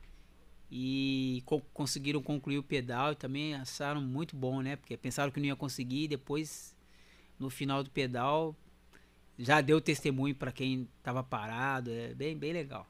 e 0.71 1.43
co- 1.45 1.61
conseguiram 1.73 2.21
concluir 2.21 2.57
o 2.57 2.63
pedal 2.63 3.11
e 3.11 3.15
também 3.15 3.53
acharam 3.53 4.01
muito 4.01 4.35
bom, 4.35 4.61
né? 4.61 4.75
Porque 4.75 4.97
pensaram 4.97 5.31
que 5.31 5.39
não 5.39 5.47
ia 5.47 5.55
conseguir 5.55 6.05
e 6.05 6.07
depois, 6.07 6.75
no 7.37 7.49
final 7.49 7.83
do 7.83 7.91
pedal, 7.91 8.55
já 9.37 9.61
deu 9.61 9.79
testemunho 9.79 10.33
para 10.33 10.51
quem 10.51 10.87
tava 11.03 11.21
parado. 11.21 11.91
É 11.91 12.13
bem, 12.15 12.35
bem 12.35 12.53
legal. 12.53 12.87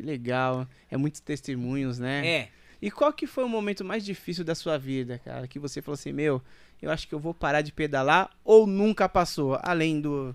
Que 0.00 0.06
legal. 0.06 0.66
É 0.90 0.96
muitos 0.96 1.20
testemunhos, 1.20 1.98
né? 1.98 2.26
É, 2.26 2.48
E 2.80 2.90
qual 2.90 3.12
que 3.12 3.26
foi 3.26 3.44
o 3.44 3.48
momento 3.48 3.84
mais 3.84 4.02
difícil 4.02 4.42
da 4.42 4.54
sua 4.54 4.78
vida, 4.78 5.18
cara? 5.18 5.46
Que 5.46 5.58
você 5.58 5.82
falou 5.82 5.94
assim, 5.94 6.12
meu, 6.12 6.42
eu 6.80 6.90
acho 6.90 7.06
que 7.06 7.14
eu 7.14 7.20
vou 7.20 7.34
parar 7.34 7.60
de 7.60 7.70
pedalar 7.72 8.30
ou 8.42 8.66
nunca 8.66 9.06
passou, 9.06 9.58
além 9.62 10.00
do, 10.00 10.34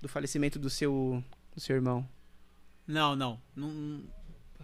do 0.00 0.08
falecimento 0.08 0.58
do 0.58 0.70
seu, 0.70 1.22
do 1.54 1.60
seu 1.60 1.76
irmão? 1.76 2.08
não, 2.86 3.14
não, 3.14 3.38
não. 3.54 4.02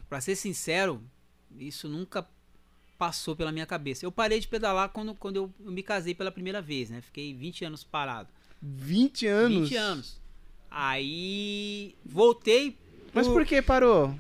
Pra 0.09 0.19
ser 0.23 0.35
sincero, 0.37 1.03
isso 1.59 1.89
nunca 1.89 2.27
passou 2.97 3.37
pela 3.37 3.53
minha 3.53 3.67
cabeça. 3.67 4.07
Eu 4.07 4.13
parei 4.13 4.41
de 4.41 4.49
pedalar 4.49 4.89
quando, 4.89 5.15
quando 5.15 5.37
eu, 5.37 5.55
eu 5.63 5.71
me 5.71 5.83
casei 5.83 6.15
pela 6.15 6.31
primeira 6.33 6.63
vez, 6.63 6.89
né? 6.89 7.03
Fiquei 7.03 7.35
20 7.35 7.67
anos 7.67 7.85
parado. 7.85 8.31
20 8.63 9.27
anos? 9.27 9.69
20 9.69 9.77
anos. 9.77 10.21
Aí 10.71 11.95
voltei. 12.05 12.79
Mas 13.15 13.29
por 13.29 13.45
que 13.47 13.63
parou? 13.63 14.15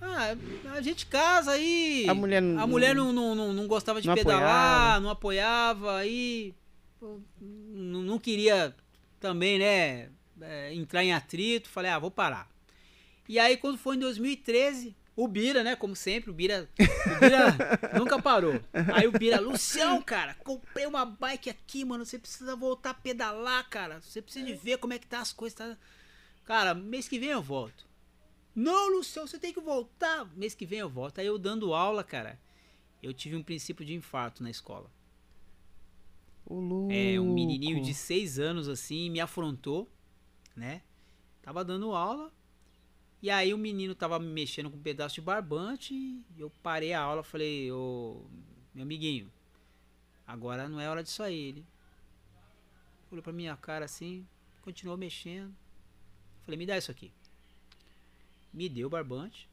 Ah, 0.00 0.34
a 0.74 0.80
gente 0.80 1.06
casa 1.06 1.52
aí. 1.52 2.06
A 2.08 2.14
mulher 2.14 2.40
não- 2.40 2.60
A 2.62 2.66
mulher 2.66 2.94
não, 2.94 3.12
não, 3.12 3.34
não, 3.34 3.52
não 3.52 3.66
gostava 3.66 4.00
de 4.00 4.08
Não 4.08 4.14
pedalar, 4.14 4.40
apoiava. 4.42 5.00
não 5.00 5.10
apoiava, 5.10 5.96
aí. 5.98 6.54
Não, 7.40 8.02
não 8.02 8.18
queria 8.18 8.74
também, 9.18 9.58
né? 9.58 10.08
é, 10.40 10.72
entrar 10.74 11.04
em 11.04 11.12
atrito. 11.12 11.68
Falei, 11.68 11.90
ah, 11.90 11.98
vou 11.98 12.10
parar. 12.10 12.48
E 13.28 13.38
aí, 13.38 13.56
quando 13.58 13.76
foi 13.78 13.96
em 13.96 13.98
2013, 14.00 14.96
O 15.16 15.28
Bira, 15.28 15.62
né? 15.62 15.76
Como 15.76 15.94
sempre, 15.94 16.30
o 16.30 16.32
Bira, 16.32 16.66
o 16.78 17.20
Bira 17.20 17.54
nunca 17.98 18.20
parou. 18.22 18.58
Aí 18.94 19.06
o 19.06 19.12
Bira, 19.12 19.38
Lucião, 19.38 20.00
cara, 20.00 20.34
comprei 20.42 20.86
uma 20.86 21.04
bike 21.04 21.50
aqui, 21.50 21.84
mano. 21.84 22.06
Você 22.06 22.18
precisa 22.18 22.56
voltar 22.56 22.90
a 22.90 22.94
pedalar, 22.94 23.68
cara. 23.68 24.00
Você 24.00 24.22
precisa 24.22 24.46
de 24.46 24.54
ver 24.54 24.78
como 24.78 24.94
é 24.94 24.98
que 24.98 25.06
tá 25.06 25.20
as 25.20 25.32
coisas. 25.32 25.58
Tá... 25.58 25.76
Cara, 26.46 26.72
mês 26.74 27.06
que 27.06 27.18
vem 27.18 27.28
eu 27.30 27.42
volto. 27.42 27.84
Não, 28.60 28.94
Lucião, 28.94 29.26
você 29.26 29.38
tem 29.38 29.54
que 29.54 29.60
voltar. 29.60 30.26
Mês 30.36 30.54
que 30.54 30.66
vem 30.66 30.80
eu 30.80 30.88
volto. 30.90 31.18
Aí 31.18 31.26
eu 31.26 31.38
dando 31.38 31.72
aula, 31.72 32.04
cara. 32.04 32.38
Eu 33.02 33.14
tive 33.14 33.34
um 33.34 33.42
princípio 33.42 33.86
de 33.86 33.94
infarto 33.94 34.42
na 34.42 34.50
escola. 34.50 34.90
É, 36.90 37.18
um 37.18 37.32
menininho 37.32 37.82
de 37.82 37.94
seis 37.94 38.38
anos 38.38 38.68
assim 38.68 39.08
me 39.08 39.18
afrontou, 39.18 39.90
né? 40.54 40.82
Tava 41.40 41.64
dando 41.64 41.94
aula. 41.94 42.30
E 43.22 43.30
aí 43.30 43.54
o 43.54 43.58
menino 43.58 43.94
tava 43.94 44.18
me 44.18 44.26
mexendo 44.26 44.70
com 44.70 44.76
um 44.76 44.82
pedaço 44.82 45.14
de 45.14 45.22
barbante. 45.22 45.94
E 45.94 46.24
eu 46.36 46.50
parei 46.62 46.92
a 46.92 47.00
aula 47.00 47.22
falei, 47.22 47.72
ô 47.72 48.26
meu 48.74 48.82
amiguinho, 48.82 49.32
agora 50.26 50.68
não 50.68 50.78
é 50.78 50.86
hora 50.86 51.02
disso 51.02 51.22
aí. 51.22 51.48
Ele 51.48 51.66
olhou 53.10 53.22
pra 53.22 53.32
minha 53.32 53.56
cara 53.56 53.86
assim, 53.86 54.26
continuou 54.60 54.98
mexendo. 54.98 55.56
Falei, 56.42 56.58
me 56.58 56.66
dá 56.66 56.76
isso 56.76 56.90
aqui. 56.90 57.10
Me 58.52 58.68
deu 58.68 58.86
o 58.86 58.90
barbante. 58.90 59.48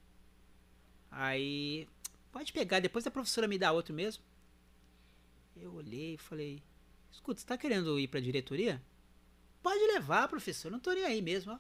Aí, 1.12 1.88
pode 2.32 2.52
pegar, 2.52 2.80
depois 2.80 3.06
a 3.08 3.12
professora 3.12 3.48
me 3.48 3.58
dá 3.58 3.72
outro 3.72 3.94
mesmo. 3.94 4.24
Eu 5.56 5.74
olhei 5.74 6.16
e 6.16 6.18
falei, 6.18 6.62
escuta, 7.12 7.40
você 7.40 7.48
tá 7.48 7.58
querendo 7.58 8.00
ir 8.00 8.08
pra 8.08 8.20
diretoria? 8.20 8.82
Pode 9.62 9.80
levar, 9.80 10.28
professor, 10.28 10.72
não 10.72 10.80
tô 10.80 10.92
nem 10.92 11.04
aí 11.04 11.22
mesmo, 11.22 11.54
ó. 11.54 11.60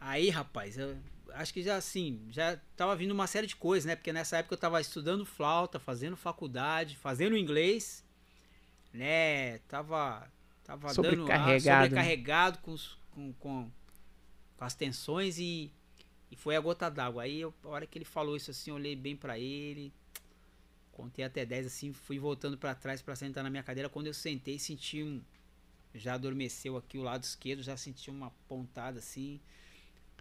Aí, 0.00 0.28
rapaz, 0.28 0.76
eu 0.76 0.96
acho 1.34 1.52
que 1.52 1.62
já 1.62 1.76
assim, 1.76 2.26
já 2.30 2.58
tava 2.76 2.94
vindo 2.94 3.12
uma 3.12 3.26
série 3.26 3.46
de 3.46 3.56
coisas, 3.56 3.86
né? 3.86 3.96
Porque 3.96 4.12
nessa 4.12 4.36
época 4.38 4.54
eu 4.54 4.58
tava 4.58 4.80
estudando 4.80 5.24
flauta, 5.24 5.78
fazendo 5.78 6.16
faculdade, 6.16 6.96
fazendo 6.96 7.36
inglês, 7.36 8.04
né? 8.92 9.58
Tava, 9.60 10.30
tava 10.62 10.92
sobrecarregado, 10.94 11.62
dando, 11.64 11.72
ah, 11.72 11.84
sobrecarregado 11.84 12.58
com, 12.58 12.76
com, 13.10 13.32
com, 13.34 13.70
com, 14.56 14.64
as 14.64 14.74
tensões 14.74 15.38
e, 15.38 15.70
e 16.30 16.36
foi 16.36 16.56
a 16.56 16.60
gota 16.60 16.90
d'água. 16.90 17.22
Aí, 17.22 17.40
eu, 17.40 17.54
a 17.64 17.68
hora 17.68 17.86
que 17.86 17.98
ele 17.98 18.04
falou 18.04 18.36
isso 18.36 18.50
assim, 18.50 18.70
eu 18.70 18.76
olhei 18.76 18.96
bem 18.96 19.16
para 19.16 19.38
ele, 19.38 19.92
contei 20.92 21.24
até 21.24 21.44
10 21.44 21.66
assim, 21.66 21.92
fui 21.92 22.18
voltando 22.18 22.56
para 22.56 22.74
trás 22.74 23.02
para 23.02 23.16
sentar 23.16 23.42
na 23.44 23.50
minha 23.50 23.62
cadeira. 23.62 23.88
Quando 23.88 24.06
eu 24.06 24.14
sentei, 24.14 24.58
senti 24.58 25.02
um. 25.02 25.20
Já 25.94 26.14
adormeceu 26.14 26.76
aqui 26.76 26.98
o 26.98 27.02
lado 27.02 27.22
esquerdo, 27.22 27.62
já 27.62 27.76
senti 27.76 28.10
uma 28.10 28.30
pontada 28.48 28.98
assim 28.98 29.40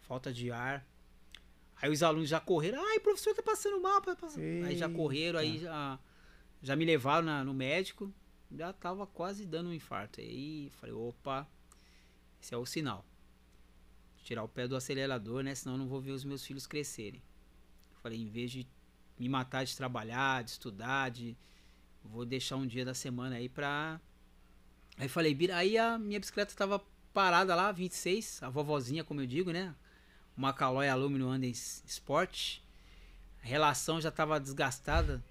falta 0.03 0.31
de 0.31 0.51
ar. 0.51 0.85
Aí 1.81 1.91
os 1.91 2.03
alunos 2.03 2.29
já 2.29 2.39
correram, 2.39 2.85
ai, 2.85 2.99
professor, 2.99 3.33
tá 3.33 3.41
passando 3.41 3.81
mal. 3.81 4.01
Tá 4.01 4.15
passando. 4.15 4.43
Aí 4.65 4.77
já 4.77 4.89
correram, 4.89 5.39
aí 5.39 5.59
já, 5.59 5.99
já 6.61 6.75
me 6.75 6.85
levaram 6.85 7.25
na, 7.25 7.43
no 7.43 7.53
médico, 7.53 8.13
já 8.51 8.71
tava 8.71 9.07
quase 9.07 9.45
dando 9.45 9.69
um 9.69 9.73
infarto. 9.73 10.21
Aí 10.21 10.69
falei, 10.79 10.93
opa, 10.93 11.47
esse 12.41 12.53
é 12.53 12.57
o 12.57 12.65
sinal. 12.65 13.03
Tirar 14.23 14.43
o 14.43 14.47
pé 14.47 14.67
do 14.67 14.75
acelerador, 14.75 15.43
né? 15.43 15.53
Senão 15.53 15.75
eu 15.75 15.79
não 15.79 15.87
vou 15.87 16.01
ver 16.01 16.11
os 16.11 16.23
meus 16.23 16.45
filhos 16.45 16.65
crescerem. 16.65 17.21
Falei, 18.01 18.19
em 18.19 18.27
vez 18.27 18.51
de 18.51 18.65
me 19.19 19.29
matar 19.29 19.63
de 19.63 19.75
trabalhar, 19.77 20.43
de 20.43 20.51
estudar, 20.51 21.11
de. 21.11 21.37
Vou 22.03 22.25
deixar 22.25 22.55
um 22.55 22.65
dia 22.65 22.83
da 22.83 22.93
semana 22.93 23.35
aí 23.35 23.47
pra. 23.47 24.01
Aí 24.97 25.07
falei, 25.07 25.37
aí 25.53 25.77
a 25.77 25.97
minha 25.99 26.19
bicicleta 26.19 26.55
tava 26.55 26.81
parada 27.13 27.53
lá, 27.55 27.71
26, 27.71 28.41
a 28.43 28.49
vovozinha, 28.49 29.03
como 29.03 29.21
eu 29.21 29.27
digo, 29.27 29.51
né? 29.51 29.75
uma 30.35 30.53
Caloi 30.53 30.89
Aluminum 30.89 31.29
Andes 31.29 31.83
Sport. 31.85 32.59
A 33.43 33.45
relação 33.45 34.01
já 34.01 34.09
estava 34.09 34.39
desgastada. 34.39 35.23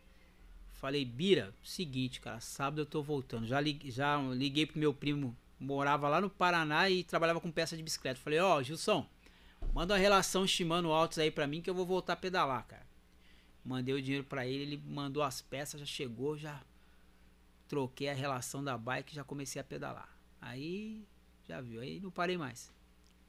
Falei, 0.73 1.05
Bira, 1.05 1.55
seguinte, 1.63 2.21
cara, 2.21 2.41
sábado 2.41 2.83
eu 2.83 2.87
tô 2.87 3.03
voltando. 3.03 3.47
Já 3.47 3.61
liguei, 3.61 3.91
já 3.91 4.17
liguei 4.19 4.67
pro 4.67 4.79
meu 4.79 4.93
primo, 4.93 5.37
morava 5.63 6.09
lá 6.09 6.21
no 6.21 6.29
Paraná 6.29 6.91
e 6.91 7.05
trabalhava 7.05 7.41
com 7.41 7.51
peça 7.51 7.77
de 7.77 7.83
bicicleta. 7.83 8.21
Falei, 8.21 8.41
ó, 8.41 8.59
oh, 8.59 8.63
Gilson, 8.63 9.07
manda 9.73 9.95
uma 9.95 10.01
relação 10.01 10.45
estimando 10.45 10.91
altos 10.91 11.19
aí 11.19 11.31
pra 11.31 11.47
mim 11.47 11.63
que 11.63 11.71
eu 11.71 11.75
vou 11.75 11.87
voltar 11.87 12.15
a 12.15 12.17
pedalar, 12.17 12.67
cara. 12.67 12.87
Mandei 13.65 13.95
o 13.95 14.03
dinheiro 14.03 14.25
para 14.25 14.45
ele, 14.47 14.63
ele 14.63 14.83
mandou 14.85 15.23
as 15.23 15.41
peças, 15.41 15.79
já 15.79 15.87
chegou, 15.87 16.37
já 16.37 16.61
troquei 17.69 18.09
a 18.09 18.15
relação 18.15 18.63
da 18.63 18.77
bike, 18.77 19.15
já 19.15 19.23
comecei 19.23 19.61
a 19.61 19.65
pedalar. 19.65 20.09
Aí, 20.41 21.07
já 21.49 21.61
viu, 21.61 21.81
aí 21.81 22.01
não 22.01 22.11
parei 22.11 22.37
mais. 22.37 22.73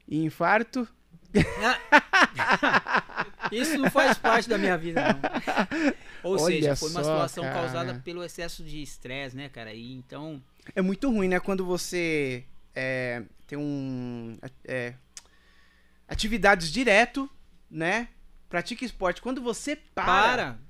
Infarto? 0.08 0.88
Isso 3.52 3.78
não 3.78 3.90
faz 3.90 4.18
parte 4.18 4.48
da 4.48 4.58
minha 4.58 4.76
vida, 4.76 5.00
não. 5.12 5.20
Ou 6.24 6.34
Olha 6.40 6.44
seja, 6.44 6.76
foi 6.76 6.90
uma 6.90 7.04
só, 7.04 7.12
situação 7.12 7.44
cara. 7.44 7.54
causada 7.54 8.00
pelo 8.00 8.24
excesso 8.24 8.64
de 8.64 8.82
estresse, 8.82 9.36
né, 9.36 9.48
cara? 9.48 9.72
E 9.72 9.92
então. 9.92 10.42
É 10.74 10.80
muito 10.80 11.10
ruim, 11.10 11.28
né? 11.28 11.40
Quando 11.40 11.64
você 11.64 12.44
é, 12.74 13.22
tem 13.46 13.58
um. 13.58 14.38
É, 14.64 14.94
atividades 16.08 16.70
direto, 16.70 17.28
né? 17.70 18.08
Pratica 18.48 18.84
esporte. 18.84 19.22
Quando 19.22 19.42
você 19.42 19.76
para. 19.76 20.04
para. 20.04 20.64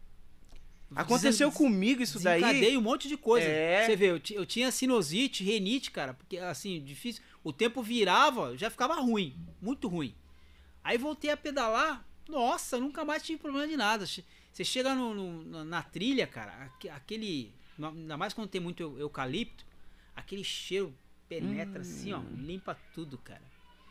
Aconteceu 0.94 1.48
Desen... 1.48 1.62
comigo 1.62 2.02
isso 2.02 2.20
daí. 2.20 2.40
Desencadeei 2.40 2.76
um 2.76 2.80
monte 2.80 3.08
de 3.08 3.16
coisa. 3.16 3.46
É. 3.46 3.84
Você 3.84 3.96
vê, 3.96 4.10
eu, 4.10 4.20
eu 4.30 4.46
tinha 4.46 4.70
sinusite, 4.70 5.42
renite, 5.42 5.90
cara, 5.90 6.14
porque 6.14 6.38
assim, 6.38 6.82
difícil. 6.82 7.22
O 7.42 7.52
tempo 7.52 7.82
virava, 7.82 8.56
já 8.56 8.70
ficava 8.70 8.94
ruim, 8.94 9.36
muito 9.60 9.88
ruim. 9.88 10.14
Aí 10.82 10.96
voltei 10.96 11.30
a 11.30 11.36
pedalar, 11.36 12.06
nossa, 12.28 12.78
nunca 12.78 13.04
mais 13.04 13.22
tive 13.22 13.40
problema 13.40 13.66
de 13.66 13.76
nada. 13.76 14.06
Você 14.06 14.64
chega 14.64 14.94
no, 14.94 15.14
no, 15.14 15.64
na 15.64 15.82
trilha, 15.82 16.26
cara, 16.26 16.70
aquele. 16.92 17.52
Ainda 17.76 18.16
mais 18.16 18.32
quando 18.32 18.48
tem 18.48 18.60
muito 18.60 18.96
eucalipto, 18.98 19.64
aquele 20.14 20.44
cheiro 20.44 20.94
penetra 21.28 21.78
hum. 21.78 21.82
assim, 21.82 22.12
ó, 22.12 22.20
limpa 22.36 22.76
tudo, 22.94 23.18
cara. 23.18 23.42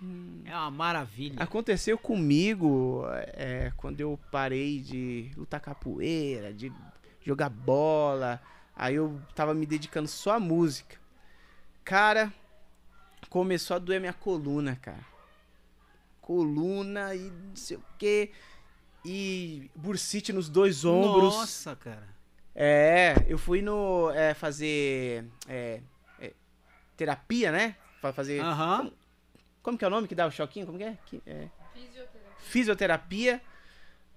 Hum. 0.01 0.41
É 0.45 0.51
uma 0.51 0.71
maravilha. 0.71 1.41
Aconteceu 1.41 1.97
comigo 1.97 3.03
é, 3.33 3.71
quando 3.77 4.01
eu 4.01 4.19
parei 4.31 4.79
de 4.79 5.31
lutar 5.37 5.59
capoeira, 5.59 6.53
de 6.53 6.71
jogar 7.21 7.49
bola. 7.49 8.41
Aí 8.75 8.95
eu 8.95 9.21
tava 9.35 9.53
me 9.53 9.65
dedicando 9.65 10.07
só 10.07 10.31
à 10.31 10.39
música. 10.39 10.97
Cara, 11.83 12.33
começou 13.29 13.75
a 13.75 13.79
doer 13.79 13.99
minha 13.99 14.13
coluna, 14.13 14.75
cara 14.75 15.13
coluna 16.23 17.13
e 17.13 17.29
não 17.29 17.55
sei 17.55 17.77
o 17.77 17.83
que. 17.99 18.31
E 19.05 19.69
bursite 19.75 20.33
nos 20.33 20.49
dois 20.49 20.85
ombros. 20.85 21.35
Nossa, 21.35 21.75
cara. 21.75 22.07
É, 22.55 23.15
eu 23.27 23.37
fui 23.37 23.61
no. 23.61 24.09
É, 24.11 24.33
fazer. 24.33 25.25
É, 25.47 25.81
terapia, 27.03 27.51
né? 27.51 27.75
Fazer. 28.13 28.39
Aham. 28.39 28.77
Como, 28.77 28.93
como, 29.61 29.77
que 29.77 29.85
é 29.85 29.87
o 29.87 29.91
nome 29.91 30.07
que 30.07 30.15
dá 30.15 30.25
o 30.25 30.31
choquinho? 30.31 30.65
Como 30.65 30.77
que 30.77 30.83
é? 30.83 30.97
Que, 31.05 31.21
é... 31.25 31.47
Fisioterapia. 31.73 32.21
Fisioterapia. 32.39 33.41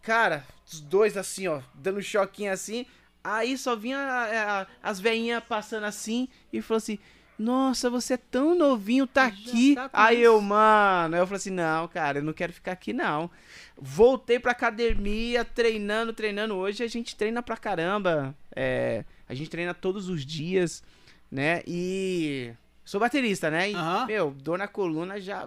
Cara, 0.03 0.45
os 0.65 0.81
dois 0.81 1.17
assim, 1.17 1.49
ó, 1.49 1.61
dando 1.75 2.03
choquinho 2.03 2.53
assim. 2.53 2.87
Aí 3.23 3.59
só 3.59 3.75
vinha 3.75 3.99
a, 3.99 4.63
a, 4.63 4.67
as 4.83 5.01
veinhas 5.01 5.43
passando 5.43 5.85
assim 5.85 6.29
e 6.53 6.63
falou 6.63 6.79
assim: 6.79 6.99
nossa, 7.39 7.91
você 7.91 8.15
é 8.15 8.17
tão 8.17 8.55
novinho, 8.55 9.07
tá 9.07 9.25
aqui. 9.27 9.75
Tá 9.75 9.91
Aí 9.93 10.23
eu, 10.23 10.41
mano, 10.41 11.17
eu 11.17 11.27
falei 11.27 11.39
assim: 11.39 11.51
não, 11.51 11.89
cara, 11.89 12.19
eu 12.19 12.23
não 12.23 12.33
quero 12.33 12.53
ficar 12.53 12.73
aqui, 12.73 12.93
não. 12.93 13.31
Voltei 13.77 14.39
pra 14.39 14.53
academia, 14.53 15.45
treinando, 15.45 16.13
treinando. 16.13 16.55
Hoje 16.55 16.83
a 16.83 16.89
gente 16.89 17.17
treina 17.17 17.43
pra 17.43 17.57
caramba. 17.57 18.35
É, 18.55 19.05
a 19.29 19.35
gente 19.35 19.51
treina 19.51 19.75
todos 19.75 20.09
os 20.09 20.25
dias, 20.25 20.83
né? 21.31 21.63
E. 21.67 22.53
Sou 22.87 22.99
baterista, 22.99 23.51
né? 23.51 23.71
E, 23.71 23.75
uhum. 23.75 24.07
meu, 24.07 24.31
dor 24.31 24.57
na 24.57 24.67
coluna 24.67 25.21
já. 25.21 25.47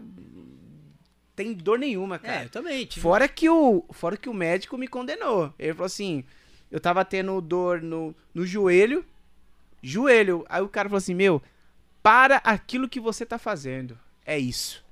Tem 1.36 1.54
dor 1.54 1.80
nenhuma, 1.80 2.18
é, 2.18 2.20
cara. 2.20 2.42
É, 2.42 2.46
eu 2.46 2.50
também. 2.50 2.86
Tive... 2.86 3.02
Fora, 3.02 3.28
que 3.28 3.50
o, 3.50 3.84
fora 3.92 4.16
que 4.16 4.30
o 4.30 4.34
médico 4.34 4.78
me 4.78 4.88
condenou. 4.88 5.52
Ele 5.58 5.74
falou 5.74 5.88
assim: 5.88 6.24
eu 6.70 6.80
tava 6.80 7.04
tendo 7.04 7.42
dor 7.42 7.82
no, 7.82 8.14
no 8.36 8.46
joelho. 8.46 9.04
Joelho. 9.82 10.46
Aí 10.48 10.62
o 10.62 10.70
cara 10.70 10.88
falou 10.88 11.00
assim: 11.00 11.16
meu 11.16 11.42
para 12.04 12.38
aquilo 12.38 12.90
que 12.90 13.00
você 13.00 13.26
tá 13.26 13.38
fazendo. 13.38 13.98
É 14.26 14.38
isso. 14.38 14.84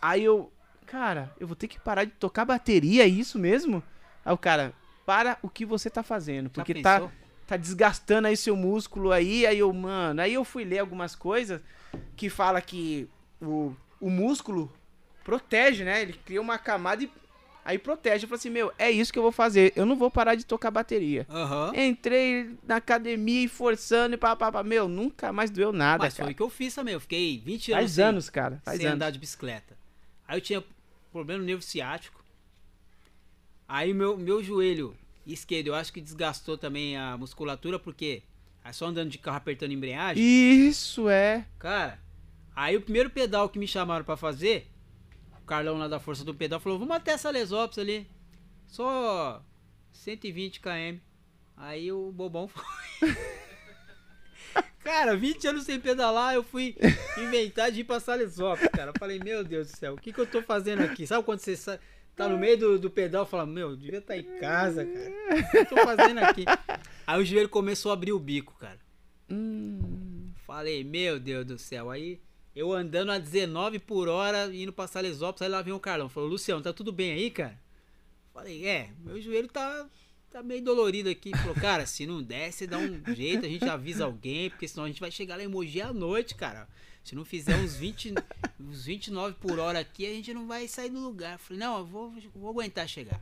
Aí 0.00 0.24
eu, 0.24 0.52
cara, 0.86 1.32
eu 1.38 1.46
vou 1.46 1.54
ter 1.54 1.68
que 1.68 1.78
parar 1.78 2.04
de 2.04 2.10
tocar 2.12 2.44
bateria, 2.44 3.04
é 3.04 3.08
isso 3.08 3.38
mesmo? 3.38 3.82
Aí 4.24 4.32
o 4.32 4.38
cara, 4.38 4.72
para 5.06 5.38
o 5.42 5.48
que 5.48 5.64
você 5.64 5.88
tá 5.88 6.02
fazendo, 6.02 6.50
porque 6.50 6.82
tá 6.82 7.10
tá 7.52 7.56
desgastando 7.58 8.28
aí 8.28 8.36
seu 8.36 8.56
músculo 8.56 9.12
aí, 9.12 9.46
aí 9.46 9.58
eu, 9.58 9.70
mano, 9.72 10.22
aí 10.22 10.32
eu 10.32 10.44
fui 10.44 10.64
ler 10.64 10.78
algumas 10.78 11.14
coisas 11.14 11.60
que 12.16 12.30
fala 12.30 12.62
que 12.62 13.06
o, 13.40 13.74
o 14.00 14.08
músculo 14.08 14.72
protege, 15.22 15.84
né? 15.84 16.00
Ele 16.00 16.14
cria 16.14 16.40
uma 16.40 16.58
camada 16.58 17.04
e 17.04 17.10
Aí 17.64 17.78
protege. 17.78 18.24
Eu 18.24 18.28
falei 18.28 18.38
assim, 18.40 18.50
meu, 18.50 18.72
é 18.76 18.90
isso 18.90 19.12
que 19.12 19.18
eu 19.20 19.22
vou 19.22 19.30
fazer. 19.30 19.72
Eu 19.76 19.86
não 19.86 19.94
vou 19.94 20.10
parar 20.10 20.34
de 20.34 20.44
tocar 20.44 20.68
bateria. 20.68 21.24
Uhum. 21.30 21.80
Entrei 21.80 22.58
na 22.66 22.74
academia 22.76 23.44
e 23.44 23.46
forçando 23.46 24.16
e 24.16 24.18
pá, 24.18 24.34
pá, 24.34 24.50
pá. 24.50 24.64
Meu, 24.64 24.88
nunca 24.88 25.32
mais 25.32 25.48
doeu 25.48 25.72
nada, 25.72 26.02
Mas 26.02 26.14
cara. 26.14 26.26
foi 26.26 26.32
o 26.32 26.36
que 26.36 26.42
eu 26.42 26.50
fiz 26.50 26.74
também. 26.74 26.94
Eu 26.94 27.00
fiquei 27.00 27.38
20 27.38 27.72
anos 27.72 27.82
Faz 27.82 27.92
sem, 27.92 28.04
anos, 28.04 28.30
cara. 28.30 28.60
Faz 28.64 28.78
sem 28.78 28.86
anos. 28.86 28.96
andar 28.96 29.10
de 29.10 29.18
bicicleta. 29.20 29.76
Aí 30.26 30.38
eu 30.38 30.40
tinha 30.40 30.64
problema 31.12 31.38
no 31.38 31.46
nervo 31.46 31.62
ciático. 31.62 32.20
Aí 33.68 33.94
meu, 33.94 34.16
meu 34.16 34.42
joelho 34.42 34.96
esquerdo, 35.26 35.68
eu 35.68 35.74
acho 35.74 35.92
que 35.92 36.00
desgastou 36.00 36.58
também 36.58 36.96
a 36.96 37.16
musculatura, 37.16 37.78
porque 37.78 38.22
é 38.64 38.72
só 38.72 38.86
andando 38.86 39.10
de 39.10 39.18
carro 39.18 39.36
apertando 39.36 39.72
embreagem. 39.72 40.22
Isso 40.22 41.08
é. 41.08 41.46
Cara, 41.58 42.00
aí 42.54 42.76
o 42.76 42.82
primeiro 42.82 43.10
pedal 43.10 43.48
que 43.48 43.58
me 43.58 43.66
chamaram 43.66 44.04
pra 44.04 44.16
fazer, 44.16 44.70
o 45.40 45.44
Carlão 45.44 45.78
lá 45.78 45.88
da 45.88 45.98
Força 46.00 46.24
do 46.24 46.34
Pedal 46.34 46.60
falou: 46.60 46.78
vamos 46.78 46.96
até 46.96 47.16
Salesópolis 47.16 47.78
ali. 47.78 48.06
Só 48.66 49.44
120 49.92 50.60
km. 50.60 50.98
Aí 51.56 51.92
o 51.92 52.10
bobão 52.12 52.48
foi. 52.48 52.64
Cara, 54.82 55.16
20 55.16 55.46
anos 55.46 55.64
sem 55.64 55.78
pedalar, 55.78 56.34
eu 56.34 56.42
fui 56.42 56.76
inventar 57.16 57.70
de 57.70 57.80
ir 57.80 57.84
pra 57.84 58.00
Salesópolis, 58.00 58.70
cara. 58.72 58.90
Eu 58.90 58.98
falei, 58.98 59.20
meu 59.20 59.44
Deus 59.44 59.70
do 59.70 59.76
céu, 59.76 59.94
o 59.94 59.96
que, 59.96 60.12
que 60.12 60.20
eu 60.20 60.26
tô 60.26 60.42
fazendo 60.42 60.82
aqui? 60.82 61.06
Sabe 61.06 61.24
quando 61.24 61.38
você 61.38 61.56
tá 62.16 62.28
no 62.28 62.38
meio 62.38 62.58
do, 62.58 62.78
do 62.78 62.90
pedal 62.90 63.24
e 63.24 63.28
fala, 63.28 63.46
meu, 63.46 63.70
eu 63.70 63.76
devia 63.76 63.98
estar 63.98 64.16
em 64.16 64.38
casa, 64.38 64.84
cara. 64.84 65.40
O 65.40 65.50
que 65.50 65.58
eu 65.58 65.66
tô 65.66 65.76
fazendo 65.76 66.18
aqui? 66.18 66.44
Aí 67.06 67.20
o 67.20 67.24
joelho 67.24 67.48
começou 67.48 67.90
a 67.90 67.94
abrir 67.94 68.12
o 68.12 68.18
bico, 68.18 68.54
cara. 68.58 68.78
Hum. 69.30 70.30
Falei, 70.46 70.84
meu 70.84 71.18
Deus 71.18 71.46
do 71.46 71.58
céu. 71.58 71.90
Aí 71.90 72.20
eu 72.54 72.72
andando 72.72 73.10
a 73.10 73.18
19 73.18 73.78
por 73.78 74.08
hora, 74.08 74.54
indo 74.54 74.72
pra 74.72 74.86
Salesópolis, 74.86 75.42
aí 75.42 75.48
lá 75.48 75.62
vem 75.62 75.72
o 75.72 75.80
Carlão. 75.80 76.08
Falou, 76.08 76.28
Luciano, 76.28 76.62
tá 76.62 76.72
tudo 76.72 76.92
bem 76.92 77.12
aí, 77.12 77.30
cara? 77.30 77.58
Falei, 78.32 78.66
é, 78.66 78.90
meu 78.98 79.20
joelho 79.20 79.48
tá, 79.48 79.88
tá 80.30 80.42
meio 80.42 80.62
dolorido 80.62 81.08
aqui. 81.08 81.30
Falou, 81.36 81.54
cara, 81.54 81.86
se 81.86 82.06
não 82.06 82.22
der, 82.22 82.52
você 82.52 82.66
dá 82.66 82.78
um 82.78 83.02
jeito, 83.14 83.46
a 83.46 83.48
gente 83.48 83.64
avisa 83.64 84.04
alguém, 84.04 84.50
porque 84.50 84.68
senão 84.68 84.84
a 84.84 84.88
gente 84.88 85.00
vai 85.00 85.10
chegar 85.10 85.36
lá 85.36 85.42
em 85.42 85.48
Mogi 85.48 85.80
à 85.80 85.92
noite, 85.92 86.34
cara. 86.34 86.68
Se 87.04 87.14
não 87.14 87.24
fizer 87.24 87.56
uns 87.56 87.74
20, 87.74 88.14
uns 88.60 88.84
29 88.84 89.36
por 89.40 89.58
hora 89.58 89.80
aqui, 89.80 90.06
a 90.06 90.10
gente 90.10 90.32
não 90.32 90.46
vai 90.46 90.68
sair 90.68 90.90
do 90.90 91.00
lugar. 91.00 91.38
Falei, 91.38 91.60
não, 91.60 91.78
eu 91.78 91.86
vou, 91.86 92.14
vou 92.34 92.50
aguentar 92.50 92.86
chegar. 92.88 93.20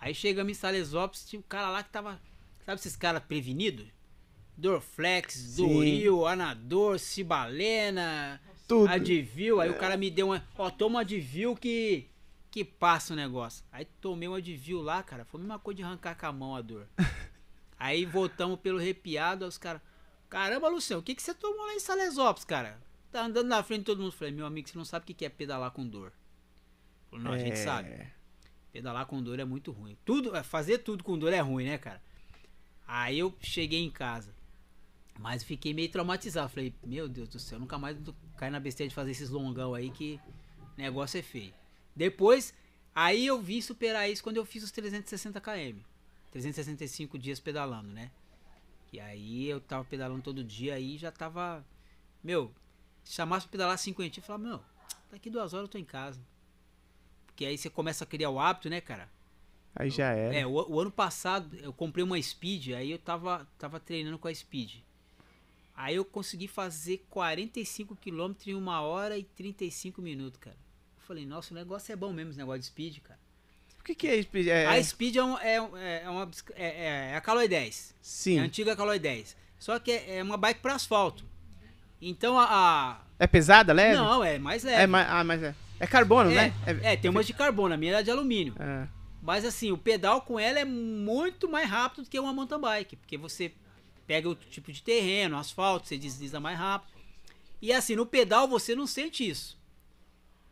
Aí 0.00 0.14
chegamos 0.14 0.50
em 0.50 0.54
Salesópolis, 0.54 1.24
tinha 1.24 1.40
um 1.40 1.44
cara 1.48 1.68
lá 1.70 1.82
que 1.82 1.90
tava. 1.90 2.20
Sabe 2.64 2.78
esses 2.78 2.96
caras 2.96 3.22
prevenidos? 3.22 3.86
Dorflex, 4.56 5.34
Sim. 5.34 5.66
Doril, 5.66 6.26
Anador, 6.26 6.98
Cibalena, 6.98 8.40
Tudo. 8.68 8.88
Advil. 8.90 9.60
Aí 9.60 9.70
o 9.70 9.78
cara 9.78 9.96
me 9.96 10.10
deu 10.10 10.28
uma. 10.28 10.46
Ó, 10.56 10.70
toma 10.70 11.00
Advil 11.00 11.56
que. 11.56 12.08
Que 12.50 12.64
passa 12.64 13.12
o 13.12 13.16
negócio. 13.16 13.64
Aí 13.72 13.84
tomei 14.00 14.28
um 14.28 14.34
Advil 14.34 14.80
lá, 14.80 15.02
cara. 15.02 15.24
Foi 15.24 15.40
a 15.40 15.42
mesma 15.42 15.58
coisa 15.58 15.78
de 15.78 15.82
arrancar 15.82 16.16
com 16.16 16.26
a 16.26 16.32
mão 16.32 16.54
a 16.54 16.62
dor. 16.62 16.86
Aí 17.76 18.04
voltamos 18.06 18.60
pelo 18.60 18.78
arrepiado, 18.78 19.44
aí 19.44 19.48
os 19.48 19.58
caras. 19.58 19.82
Caramba, 20.30 20.68
Luciano, 20.68 21.00
o 21.00 21.04
que, 21.04 21.14
que 21.14 21.22
você 21.22 21.34
tomou 21.34 21.66
lá 21.66 21.74
em 21.74 21.80
Salesópolis, 21.80 22.44
cara? 22.44 22.80
Tá 23.14 23.26
andando 23.26 23.46
na 23.46 23.62
frente 23.62 23.78
de 23.82 23.84
todo 23.84 24.02
mundo. 24.02 24.10
Falei, 24.10 24.34
meu 24.34 24.44
amigo, 24.44 24.68
você 24.68 24.76
não 24.76 24.84
sabe 24.84 25.04
o 25.12 25.14
que 25.14 25.24
é 25.24 25.28
pedalar 25.28 25.70
com 25.70 25.86
dor. 25.86 26.12
Falou, 27.08 27.24
não, 27.24 27.30
a 27.30 27.38
gente 27.38 27.52
É. 27.52 27.64
sabe. 27.64 28.08
Pedalar 28.72 29.06
com 29.06 29.22
dor 29.22 29.38
é 29.38 29.44
muito 29.44 29.70
ruim. 29.70 29.96
Tudo, 30.04 30.34
é, 30.34 30.42
fazer 30.42 30.78
tudo 30.78 31.04
com 31.04 31.16
dor 31.16 31.32
é 31.32 31.38
ruim, 31.38 31.64
né, 31.64 31.78
cara? 31.78 32.02
Aí 32.84 33.16
eu 33.16 33.32
cheguei 33.40 33.80
em 33.84 33.88
casa. 33.88 34.34
Mas 35.16 35.44
fiquei 35.44 35.72
meio 35.72 35.88
traumatizado. 35.92 36.48
Falei, 36.48 36.74
meu 36.82 37.08
Deus 37.08 37.28
do 37.28 37.38
céu, 37.38 37.60
nunca 37.60 37.78
mais 37.78 37.96
cair 38.36 38.50
na 38.50 38.58
besteira 38.58 38.88
de 38.88 38.94
fazer 38.96 39.12
esses 39.12 39.30
longão 39.30 39.74
aí 39.74 39.90
que 39.92 40.18
negócio 40.76 41.16
é 41.16 41.22
feio. 41.22 41.54
Depois, 41.94 42.52
aí 42.92 43.24
eu 43.24 43.40
vim 43.40 43.60
superar 43.60 44.10
isso 44.10 44.24
quando 44.24 44.38
eu 44.38 44.44
fiz 44.44 44.64
os 44.64 44.72
360 44.72 45.40
km. 45.40 45.78
365 46.32 47.16
dias 47.16 47.38
pedalando, 47.38 47.90
né? 47.92 48.10
E 48.92 48.98
aí 48.98 49.48
eu 49.48 49.60
tava 49.60 49.84
pedalando 49.84 50.20
todo 50.20 50.42
dia 50.42 50.74
aí 50.74 50.98
já 50.98 51.12
tava. 51.12 51.64
Meu, 52.24 52.52
chamasse 53.04 53.46
pra 53.46 53.52
pedalar 53.52 53.78
50, 53.78 54.18
eu 54.18 54.22
falava, 54.22 54.44
meu, 54.48 54.60
daqui 55.10 55.28
duas 55.30 55.52
horas 55.54 55.64
eu 55.64 55.68
tô 55.72 55.78
em 55.78 55.84
casa. 55.84 56.20
Porque 57.26 57.44
aí 57.44 57.58
você 57.58 57.68
começa 57.68 58.04
a 58.04 58.06
criar 58.06 58.30
o 58.30 58.38
hábito, 58.38 58.68
né, 58.70 58.80
cara? 58.80 59.10
Aí 59.74 59.90
já 59.90 60.10
era. 60.12 60.34
É, 60.34 60.46
o, 60.46 60.52
o 60.52 60.80
ano 60.80 60.90
passado 60.90 61.56
eu 61.56 61.72
comprei 61.72 62.04
uma 62.04 62.20
Speed, 62.20 62.68
aí 62.70 62.90
eu 62.92 62.98
tava, 62.98 63.48
tava 63.58 63.80
treinando 63.80 64.18
com 64.18 64.28
a 64.28 64.34
Speed. 64.34 64.76
Aí 65.74 65.96
eu 65.96 66.04
consegui 66.04 66.46
fazer 66.46 67.04
45 67.10 67.96
km 67.96 68.32
em 68.46 68.54
1 68.54 68.68
hora 68.68 69.18
e 69.18 69.24
35 69.24 70.00
minutos, 70.00 70.38
cara. 70.40 70.56
Eu 70.96 71.02
falei, 71.02 71.26
nossa, 71.26 71.52
o 71.52 71.56
negócio 71.56 71.92
é 71.92 71.96
bom 71.96 72.12
mesmo, 72.12 72.30
esse 72.30 72.38
negócio 72.38 72.60
de 72.60 72.66
Speed, 72.66 72.98
cara. 73.00 73.18
O 73.80 73.84
que, 73.84 73.94
que 73.96 74.06
é 74.06 74.16
isso? 74.16 74.28
É, 74.48 74.66
A 74.66 74.82
Speed 74.82 75.16
é, 75.16 75.24
um, 75.24 75.36
é, 75.38 75.60
um- 75.60 75.76
é, 75.76 76.08
uma, 76.08 76.30
é, 76.54 76.64
é- 76.64 77.10
é 77.10 77.16
a 77.16 77.20
Caloi 77.20 77.48
10. 77.48 77.94
Sim. 78.00 78.38
É 78.38 78.42
a 78.42 78.44
antiga 78.44 78.76
Caloi 78.76 78.98
10. 79.00 79.36
Só 79.58 79.78
que 79.80 79.90
é, 79.90 80.18
é 80.18 80.22
uma 80.22 80.36
bike 80.36 80.60
para 80.60 80.74
asfalto. 80.76 81.26
Então 82.00 82.38
a. 82.38 82.44
a- 82.44 83.00
É 83.18 83.26
pesada, 83.26 83.72
leve? 83.72 83.96
Não, 83.96 84.22
é 84.22 84.38
mais 84.38 84.62
leve. 84.64 84.82
É, 84.82 84.86
mas, 84.86 85.06
ah, 85.08 85.24
mas 85.24 85.42
é. 85.42 85.54
É 85.80 85.86
carbono, 85.86 86.30
é, 86.30 86.34
né? 86.34 86.54
é, 86.82 86.96
tem 86.96 87.10
umas 87.10 87.26
de 87.26 87.32
carbono, 87.34 87.74
a 87.74 87.76
minha 87.76 87.92
era 87.92 88.02
de 88.02 88.10
alumínio. 88.10 88.54
É. 88.58 88.86
Mas 89.20 89.44
assim, 89.44 89.72
o 89.72 89.78
pedal 89.78 90.20
com 90.22 90.38
ela 90.38 90.58
é 90.58 90.64
muito 90.64 91.48
mais 91.48 91.68
rápido 91.68 92.04
do 92.04 92.10
que 92.10 92.18
uma 92.18 92.32
mountain 92.32 92.60
bike, 92.60 92.96
porque 92.96 93.16
você 93.18 93.52
pega 94.06 94.28
o 94.28 94.34
tipo 94.34 94.70
de 94.70 94.82
terreno, 94.82 95.36
asfalto, 95.36 95.88
você 95.88 95.96
desliza 95.96 96.38
mais 96.38 96.58
rápido. 96.58 96.92
E 97.60 97.72
assim, 97.72 97.96
no 97.96 98.06
pedal 98.06 98.46
você 98.46 98.74
não 98.74 98.86
sente 98.86 99.28
isso. 99.28 99.58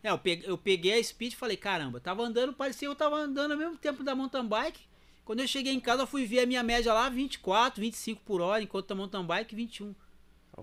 É, 0.02 0.10
eu 0.10 0.19
peguei, 0.19 0.51
eu 0.51 0.59
peguei 0.59 0.98
a 0.98 1.05
speed 1.05 1.32
e 1.32 1.36
falei, 1.36 1.56
caramba, 1.56 2.01
tava 2.01 2.23
andando, 2.23 2.52
parecia 2.52 2.89
que 2.89 2.93
eu 2.93 2.97
tava 2.97 3.16
andando 3.16 3.52
ao 3.52 3.59
mesmo 3.59 3.77
tempo 3.77 4.02
da 4.02 4.14
mountain 4.14 4.47
bike. 4.47 4.81
Quando 5.24 5.40
eu 5.40 5.47
cheguei 5.47 5.73
em 5.73 5.78
casa, 5.81 6.02
eu 6.02 6.06
fui 6.06 6.27
ver 6.27 6.40
a 6.40 6.47
minha 6.47 6.62
média 6.62 6.93
lá, 6.93 7.09
24, 7.09 7.81
25 7.81 8.23
por 8.24 8.40
hora, 8.40 8.62
enquanto 8.62 8.90
a 8.90 8.94
mountain 8.94 9.24
bike, 9.24 9.55
21. 9.55 9.94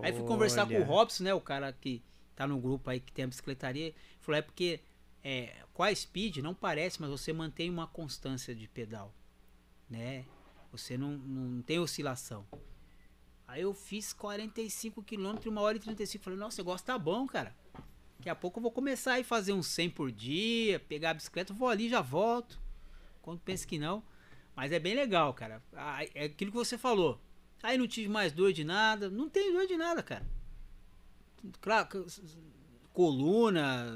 Aí 0.02 0.12
fui 0.12 0.24
conversar 0.24 0.66
com 0.66 0.80
o. 0.80 0.84
Robson, 0.84 1.24
né? 1.24 1.34
O 1.34 1.40
cara 1.40 1.72
que 1.72 2.02
tá 2.36 2.46
no 2.46 2.58
grupo 2.58 2.88
aí 2.88 3.00
que 3.00 3.12
tem 3.12 3.24
a 3.24 3.28
bicicletaria. 3.28 3.94
Falou, 4.20 4.38
é 4.38 4.42
porque 4.42 4.80
é, 5.22 5.64
com 5.74 5.82
a 5.82 5.94
speed 5.94 6.38
não 6.38 6.54
parece, 6.54 7.00
mas 7.00 7.10
você 7.10 7.32
mantém 7.32 7.68
uma 7.68 7.86
constância 7.86 8.54
de 8.54 8.68
pedal, 8.68 9.12
né? 9.88 10.24
Você 10.72 10.96
não, 10.96 11.18
não 11.18 11.62
tem 11.62 11.78
oscilação. 11.78 12.46
Aí 13.46 13.62
eu 13.62 13.74
fiz 13.74 14.12
45 14.12 15.02
km 15.02 15.36
em 15.44 15.48
1 15.48 15.58
hora 15.58 15.76
e 15.76 15.80
35. 15.80 16.22
Falei, 16.22 16.38
nossa, 16.38 16.62
o 16.62 16.64
negócio 16.64 16.86
tá 16.86 16.96
bom, 16.96 17.26
cara. 17.26 17.54
Daqui 18.16 18.30
a 18.30 18.34
pouco 18.34 18.58
eu 18.58 18.62
vou 18.62 18.70
começar 18.70 19.18
a 19.18 19.24
fazer 19.24 19.52
uns 19.52 19.66
100 19.66 19.90
por 19.90 20.12
dia, 20.12 20.78
pegar 20.78 21.10
a 21.10 21.14
bicicleta, 21.14 21.52
vou 21.52 21.68
ali 21.68 21.86
e 21.86 21.88
já 21.88 22.00
volto. 22.00 22.60
Quando 23.20 23.40
penso 23.40 23.66
que 23.66 23.78
não. 23.78 24.04
Mas 24.54 24.70
é 24.72 24.78
bem 24.78 24.94
legal, 24.94 25.34
cara. 25.34 25.62
É 26.14 26.26
aquilo 26.26 26.52
que 26.52 26.56
você 26.56 26.78
falou. 26.78 27.20
Aí 27.62 27.76
não 27.76 27.86
tive 27.86 28.08
mais 28.08 28.32
dor 28.32 28.52
de 28.52 28.64
nada. 28.64 29.10
Não 29.10 29.28
tem 29.28 29.52
dor 29.52 29.66
de 29.66 29.76
nada, 29.76 30.02
cara. 30.02 30.26
Claro, 31.60 32.06
coluna, 32.92 33.86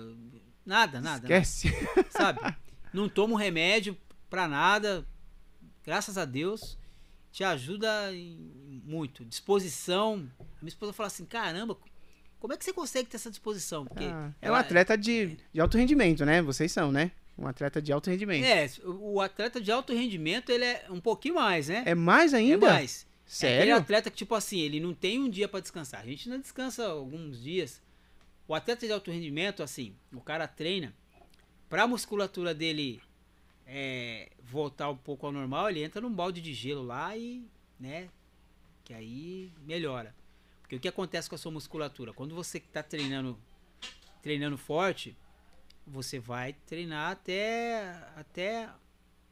nada, 0.65 1.01
nada. 1.01 1.24
Esquece. 1.24 1.69
Sabe? 2.11 2.41
Não 2.93 3.09
tomo 3.09 3.35
remédio 3.36 3.97
pra 4.31 4.49
nada. 4.49 5.07
Graças 5.85 6.16
a 6.16 6.24
Deus. 6.24 6.78
Te 7.31 7.43
ajuda 7.43 7.89
muito. 8.85 9.24
Disposição. 9.24 10.31
A 10.39 10.62
minha 10.62 10.69
esposa 10.69 10.93
fala 10.93 11.09
assim: 11.09 11.24
caramba, 11.24 11.77
como 12.39 12.53
é 12.53 12.57
que 12.57 12.65
você 12.65 12.73
consegue 12.73 13.09
ter 13.09 13.16
essa 13.16 13.31
disposição? 13.31 13.85
Porque 13.85 14.05
Ah, 14.05 14.31
é 14.41 14.51
um 14.51 14.55
atleta 14.55 14.97
de, 14.97 15.36
de 15.53 15.61
alto 15.61 15.77
rendimento, 15.77 16.24
né? 16.24 16.41
Vocês 16.41 16.70
são, 16.70 16.93
né? 16.93 17.11
Um 17.36 17.49
atleta 17.49 17.82
de 17.82 17.93
alto 17.93 18.09
rendimento. 18.09 18.45
É, 18.45 18.70
o 18.85 19.15
o 19.15 19.20
atleta 19.20 19.61
de 19.61 19.73
alto 19.73 19.93
rendimento, 19.93 20.51
ele 20.51 20.65
é 20.65 20.86
um 20.89 21.01
pouquinho 21.01 21.35
mais, 21.35 21.69
né? 21.69 21.82
É, 21.85 21.95
mais 21.95 22.32
ainda? 22.32 22.66
É 22.69 22.73
mais. 22.73 23.07
É 23.24 23.46
aquele 23.46 23.70
Sério? 23.70 23.76
atleta 23.76 24.10
que, 24.10 24.16
tipo 24.16 24.34
assim, 24.34 24.60
ele 24.60 24.80
não 24.80 24.94
tem 24.94 25.18
um 25.18 25.28
dia 25.28 25.48
pra 25.48 25.60
descansar. 25.60 26.01
A 26.01 26.06
gente 26.06 26.28
não 26.28 26.38
descansa 26.38 26.86
alguns 26.86 27.42
dias. 27.42 27.82
O 28.46 28.55
atleta 28.55 28.86
de 28.86 28.92
alto 28.92 29.10
rendimento, 29.10 29.62
assim, 29.62 29.94
o 30.12 30.20
cara 30.20 30.46
treina 30.46 30.94
pra 31.68 31.86
musculatura 31.86 32.55
dele 32.55 33.01
é, 33.66 34.30
voltar 34.42 34.90
um 34.90 34.96
pouco 34.96 35.26
ao 35.26 35.32
normal, 35.32 35.70
ele 35.70 35.82
entra 35.82 36.01
num 36.01 36.12
balde 36.12 36.40
de 36.40 36.52
gelo 36.52 36.82
lá 36.82 37.16
e, 37.16 37.44
né, 37.80 38.09
que 38.84 38.92
aí 38.92 39.51
melhora. 39.62 40.14
Porque 40.60 40.76
o 40.76 40.80
que 40.80 40.88
acontece 40.88 41.28
com 41.28 41.34
a 41.34 41.38
sua 41.38 41.51
musculatura? 41.52 42.12
Quando 42.12 42.34
você 42.34 42.60
tá 42.60 42.82
treinando, 42.82 43.38
treinando 44.22 44.56
forte, 44.56 45.16
você 45.86 46.18
vai 46.18 46.52
treinar 46.66 47.12
até, 47.12 47.90
até 48.16 48.70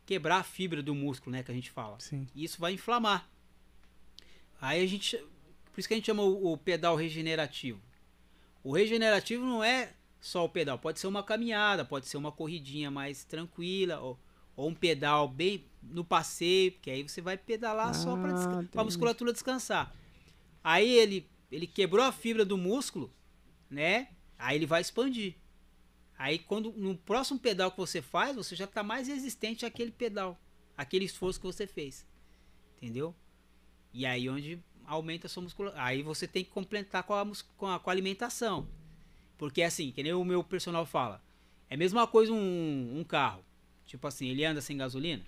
quebrar 0.05 0.39
a 0.39 0.43
fibra 0.43 0.83
do 0.83 0.95
músculo, 0.95 1.37
né, 1.37 1.43
que 1.43 1.51
a 1.51 1.55
gente 1.55 1.71
fala. 1.71 1.99
Sim. 2.01 2.27
E 2.35 2.45
isso 2.45 2.61
vai 2.61 2.73
inflamar. 2.73 3.29
Aí 4.63 4.81
a 4.81 4.87
gente. 4.87 5.17
Por 5.73 5.81
isso 5.81 5.89
que 5.89 5.95
a 5.95 5.97
gente 5.97 6.07
chama 6.07 6.23
o, 6.23 6.53
o 6.53 6.57
pedal 6.57 6.95
regenerativo. 6.95 7.83
O 8.63 8.73
regenerativo 8.73 9.45
não 9.45 9.63
é 9.63 9.93
só 10.21 10.45
o 10.45 10.49
pedal, 10.49 10.79
pode 10.79 11.01
ser 11.01 11.09
uma 11.09 11.25
caminhada, 11.25 11.85
pode 11.85 12.07
ser 12.07 12.17
uma 12.17 12.31
corridinha 12.31 12.89
mais 12.93 13.25
tranquila, 13.25 13.99
ou, 13.99 14.17
ou 14.55 14.69
um 14.69 14.75
pedal 14.75 15.27
bem 15.27 15.65
no 15.83 16.05
passeio, 16.05 16.71
porque 16.71 16.93
aí 16.93 17.03
você 17.03 17.21
vai 17.21 17.37
pedalar 17.37 17.93
só 17.93 18.17
para 18.17 18.33
Ah, 18.33 18.81
a 18.81 18.85
musculatura 18.85 19.33
descansar. 19.33 19.93
Aí 20.63 20.89
ele, 20.89 21.29
ele 21.51 21.67
quebrou 21.67 22.05
a 22.05 22.13
fibra 22.13 22.45
do 22.45 22.57
músculo, 22.57 23.13
né? 23.69 24.11
Aí 24.39 24.57
ele 24.57 24.67
vai 24.67 24.81
expandir. 24.81 25.35
Aí 26.17 26.39
quando 26.39 26.71
no 26.71 26.97
próximo 26.97 27.41
pedal 27.41 27.73
que 27.73 27.79
você 27.79 28.01
faz, 28.01 28.37
você 28.37 28.55
já 28.55 28.67
está 28.67 28.85
mais 28.85 29.09
resistente 29.09 29.67
àquele 29.67 29.91
pedal, 29.91 30.41
aquele 30.77 31.05
esforço 31.05 31.41
que 31.41 31.47
você 31.47 31.67
fez. 31.67 32.07
Entendeu? 32.77 33.13
E 33.93 34.07
aí 34.07 34.29
onde 34.29 34.59
aumenta 34.87 35.27
a 35.27 35.31
sua 35.31 35.43
musculatura. 35.43 35.83
Aí 35.83 36.03
você 36.03 36.27
tem 36.27 36.45
que 36.45 36.51
complementar 36.51 37.03
com 37.03 37.15
a, 37.15 37.27
com 37.57 37.67
a, 37.67 37.79
com 37.79 37.91
a 37.91 37.93
alimentação. 37.93 38.69
Porque 39.39 39.63
assim, 39.63 39.91
que 39.91 40.03
nem 40.03 40.13
o 40.13 40.25
meu 40.25 40.45
personal 40.45 40.87
fala, 40.87 41.23
é 41.69 41.75
a 41.75 41.79
mesma 41.79 42.07
coisa 42.07 42.33
um, 42.33 42.99
um 42.99 43.05
carro. 43.05 43.45
Tipo 43.87 44.07
assim, 44.07 44.29
ele 44.29 44.45
anda 44.45 44.61
sem 44.61 44.77
gasolina? 44.77 45.25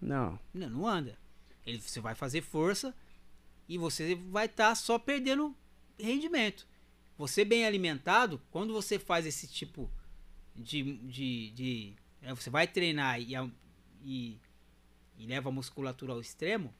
Não. 0.00 0.38
Não, 0.54 0.70
não 0.70 0.86
anda. 0.86 1.18
Ele, 1.66 1.80
você 1.80 2.00
vai 2.00 2.14
fazer 2.14 2.40
força 2.40 2.94
e 3.68 3.76
você 3.76 4.14
vai 4.14 4.46
estar 4.46 4.74
só 4.74 4.98
perdendo 4.98 5.54
rendimento. 5.98 6.66
Você 7.16 7.44
bem 7.44 7.66
alimentado, 7.66 8.40
quando 8.50 8.72
você 8.72 8.98
faz 8.98 9.26
esse 9.26 9.46
tipo 9.48 9.90
de. 10.54 10.96
de, 10.98 11.50
de 11.50 11.96
é, 12.22 12.32
você 12.32 12.48
vai 12.48 12.66
treinar 12.66 13.20
e, 13.20 13.34
e, 14.04 14.38
e 15.18 15.26
leva 15.26 15.48
a 15.48 15.52
musculatura 15.52 16.12
ao 16.12 16.20
extremo, 16.20 16.72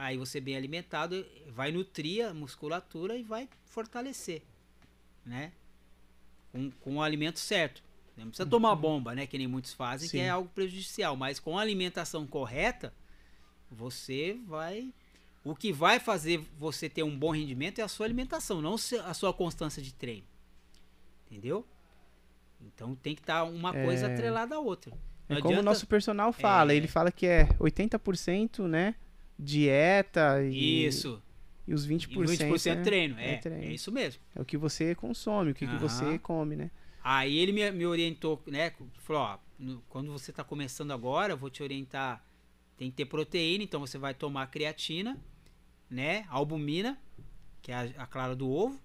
aí 0.00 0.16
você 0.16 0.40
bem 0.40 0.56
alimentado 0.56 1.24
vai 1.48 1.70
nutrir 1.70 2.26
a 2.26 2.34
musculatura 2.34 3.16
e 3.16 3.22
vai 3.22 3.48
fortalecer. 3.66 4.42
Né? 5.24 5.52
Com, 6.52 6.70
com 6.70 6.96
o 6.96 7.02
alimento 7.02 7.38
certo. 7.38 7.82
Não 8.16 8.26
precisa 8.28 8.48
tomar 8.48 8.74
bomba, 8.74 9.14
né? 9.14 9.26
Que 9.26 9.38
nem 9.38 9.46
muitos 9.46 9.72
fazem, 9.72 10.08
que 10.08 10.18
Sim. 10.18 10.24
é 10.24 10.28
algo 10.30 10.48
prejudicial. 10.54 11.16
Mas 11.16 11.38
com 11.40 11.56
a 11.58 11.62
alimentação 11.62 12.26
correta, 12.26 12.92
você 13.70 14.38
vai. 14.46 14.92
O 15.42 15.54
que 15.54 15.72
vai 15.72 15.98
fazer 15.98 16.38
você 16.58 16.88
ter 16.88 17.02
um 17.02 17.16
bom 17.18 17.30
rendimento 17.30 17.78
é 17.78 17.82
a 17.82 17.88
sua 17.88 18.04
alimentação, 18.06 18.60
não 18.60 18.74
a 18.74 19.14
sua 19.14 19.32
constância 19.32 19.80
de 19.82 19.94
treino. 19.94 20.26
Entendeu? 21.30 21.66
Então 22.60 22.94
tem 22.94 23.14
que 23.14 23.22
estar 23.22 23.44
uma 23.44 23.72
coisa 23.72 24.06
É. 24.08 24.12
atrelada 24.12 24.56
à 24.56 24.58
outra. 24.58 24.92
É 25.28 25.34
Não 25.34 25.40
como 25.40 25.54
o 25.54 25.58
adianta- 25.58 25.62
nosso 25.70 25.86
personal 25.86 26.32
fala. 26.32 26.72
É. 26.72 26.76
Ele 26.76 26.88
fala 26.88 27.10
que 27.10 27.26
é 27.26 27.44
80%, 27.58 28.66
né? 28.66 28.94
Dieta 29.42 30.42
e, 30.44 30.84
Isso. 30.86 31.22
e 31.66 31.72
os 31.74 31.84
E 31.84 31.88
20%, 31.88 32.08
20% 32.08 32.66
é, 32.66 32.82
treino. 32.82 33.18
É, 33.18 33.32
é 33.34 33.36
treino. 33.38 33.64
é 33.64 33.72
isso 33.72 33.90
mesmo. 33.90 34.20
é 34.34 34.40
o 34.40 34.44
que 34.44 34.56
você 34.56 34.94
consome, 34.94 35.52
o 35.52 35.54
que, 35.54 35.66
que 35.66 35.72
Aham. 35.72 35.78
você 35.88 36.18
come, 36.18 36.56
né? 36.56 36.70
Aí 37.02 37.36
ele 37.38 37.52
me, 37.52 37.70
me 37.70 37.86
orientou, 37.86 38.42
né? 38.46 38.72
Falou, 38.98 39.22
ó, 39.22 39.38
no- 39.58 39.80
quando 39.88 40.12
você 40.12 40.32
tá 40.32 40.44
começando 40.44 40.90
agora, 40.92 41.32
eu 41.32 41.36
vou 41.38 41.48
te 41.50 41.62
orientar. 41.62 42.22
Tem 42.76 42.90
que 42.90 42.96
ter 42.96 43.06
proteína, 43.06 43.64
então 43.64 43.80
você 43.80 43.96
vai 43.98 44.12
tomar 44.14 44.46
creatina, 44.48 45.18
né? 45.88 46.26
Albumina, 46.28 46.98
que 47.62 47.72
é 47.72 47.74
a, 47.74 47.82
a 48.02 48.06
clara 48.06 48.34
do 48.36 48.50
ovo, 48.50 48.78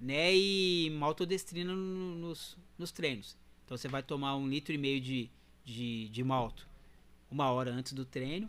né? 0.00 0.34
E 0.34 0.90
maltodestrina 0.98 1.74
no- 1.74 2.14
nos, 2.16 2.56
nos 2.78 2.90
treinos. 2.90 3.36
Então 3.64 3.76
você 3.76 3.88
vai 3.88 4.02
tomar 4.02 4.36
um 4.36 4.48
litro 4.48 4.72
e 4.74 4.78
meio 4.78 5.00
de, 5.00 5.30
de, 5.64 6.08
de 6.08 6.24
malto 6.24 6.66
uma 7.30 7.50
hora 7.50 7.70
antes 7.70 7.92
do 7.92 8.04
treino. 8.04 8.48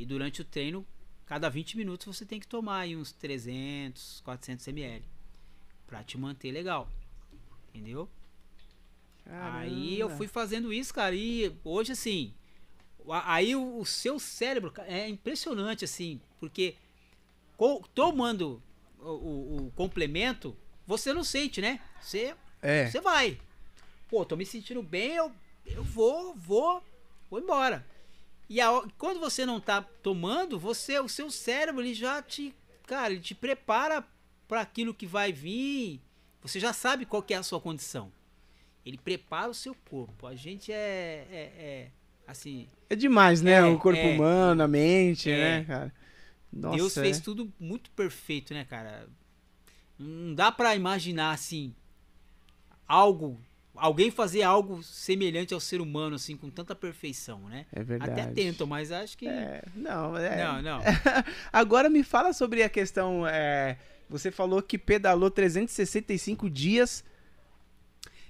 E 0.00 0.06
durante 0.06 0.40
o 0.40 0.44
treino, 0.44 0.86
cada 1.26 1.48
20 1.48 1.76
minutos 1.76 2.06
você 2.06 2.24
tem 2.24 2.38
que 2.38 2.46
tomar 2.46 2.80
aí 2.80 2.96
uns 2.96 3.10
300, 3.12 4.20
400 4.24 4.68
ml. 4.68 5.04
Pra 5.86 6.04
te 6.04 6.16
manter 6.16 6.52
legal. 6.52 6.88
Entendeu? 7.74 8.08
Aí 9.26 9.98
eu 9.98 10.06
Caramba. 10.06 10.16
fui 10.16 10.26
fazendo 10.28 10.72
isso, 10.72 10.94
cara, 10.94 11.14
e 11.14 11.52
hoje 11.62 11.92
assim, 11.92 12.32
aí 13.24 13.54
o, 13.54 13.84
seu 13.84 14.18
cérebro 14.18 14.72
é 14.86 15.06
impressionante 15.08 15.84
assim, 15.84 16.18
porque 16.40 16.76
tomando 17.94 18.62
o, 18.98 19.08
o- 19.10 19.66
o 19.66 19.70
complemento, 19.72 20.56
você 20.86 21.12
não 21.12 21.22
sente, 21.24 21.60
né? 21.60 21.80
Você 22.00 22.34
É. 22.62 22.88
você 22.90 23.00
vai. 23.00 23.38
Pô, 24.08 24.24
tô 24.24 24.34
me 24.36 24.46
sentindo 24.46 24.82
bem, 24.82 25.16
eu, 25.16 25.30
eu 25.66 25.84
vou, 25.84 26.34
vou, 26.34 26.82
vou 27.30 27.38
embora. 27.40 27.86
E 28.48 28.60
a 28.60 28.82
quando 28.96 29.20
você 29.20 29.44
não 29.44 29.60
tá 29.60 29.82
tomando, 29.82 30.58
você, 30.58 30.98
o 30.98 31.08
seu 31.08 31.30
cérebro 31.30 31.82
ele 31.82 31.94
já 31.94 32.22
te, 32.22 32.54
cara, 32.86 33.12
ele 33.12 33.20
te 33.20 33.34
prepara 33.34 34.04
para 34.46 34.60
aquilo 34.62 34.94
que 34.94 35.06
vai 35.06 35.32
vir. 35.32 36.00
Você 36.40 36.58
já 36.58 36.72
sabe 36.72 37.04
qual 37.04 37.22
que 37.22 37.34
é 37.34 37.36
a 37.36 37.42
sua 37.42 37.60
condição. 37.60 38.10
Ele 38.86 38.96
prepara 38.96 39.50
o 39.50 39.54
seu 39.54 39.74
corpo. 39.90 40.26
A 40.26 40.34
gente 40.34 40.72
é, 40.72 41.26
é, 41.30 41.52
é, 41.58 41.88
assim, 42.26 42.68
É 42.88 42.96
demais, 42.96 43.42
né? 43.42 43.52
É, 43.52 43.64
o 43.64 43.78
corpo 43.78 44.00
é. 44.00 44.14
humano, 44.14 44.62
a 44.62 44.68
mente, 44.68 45.30
É. 45.30 45.58
né, 45.58 45.64
cara? 45.64 45.94
Nossa, 46.50 46.76
Deus 46.76 46.94
fez 46.94 47.18
é. 47.18 47.20
tudo 47.20 47.52
muito 47.60 47.90
perfeito, 47.90 48.54
né, 48.54 48.64
cara? 48.64 49.06
Não 49.98 50.34
dá 50.34 50.50
pra 50.50 50.74
imaginar 50.74 51.32
assim 51.32 51.74
algo, 52.86 53.38
alguém 53.78 54.10
fazer 54.10 54.42
algo 54.42 54.82
semelhante 54.82 55.54
ao 55.54 55.60
ser 55.60 55.80
humano 55.80 56.16
assim 56.16 56.36
com 56.36 56.50
tanta 56.50 56.74
perfeição, 56.74 57.48
né? 57.48 57.66
É 57.72 57.82
verdade. 57.82 58.20
Até 58.20 58.32
tentam, 58.32 58.66
mas 58.66 58.92
acho 58.92 59.16
que 59.16 59.26
É, 59.26 59.62
não, 59.74 60.16
é. 60.16 60.44
não, 60.44 60.62
não. 60.62 60.80
Agora 61.52 61.88
me 61.88 62.02
fala 62.02 62.32
sobre 62.32 62.62
a 62.62 62.68
questão. 62.68 63.26
é, 63.26 63.78
você 64.08 64.30
falou 64.30 64.62
que 64.62 64.78
pedalou 64.78 65.30
365 65.30 66.48
dias. 66.48 67.04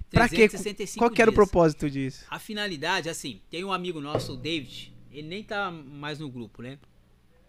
Pra 0.09 0.27
quê? 0.27 0.47
365 0.49 0.99
Qual 0.99 1.11
que 1.11 1.21
era 1.21 1.29
o 1.29 1.33
propósito 1.33 1.89
disso? 1.89 2.25
A 2.29 2.39
finalidade, 2.39 3.09
assim, 3.09 3.41
tem 3.49 3.63
um 3.63 3.71
amigo 3.71 4.01
nosso, 4.01 4.33
o 4.33 4.37
David, 4.37 4.93
ele 5.11 5.27
nem 5.27 5.43
tá 5.43 5.71
mais 5.71 6.19
no 6.19 6.29
grupo, 6.29 6.61
né? 6.61 6.79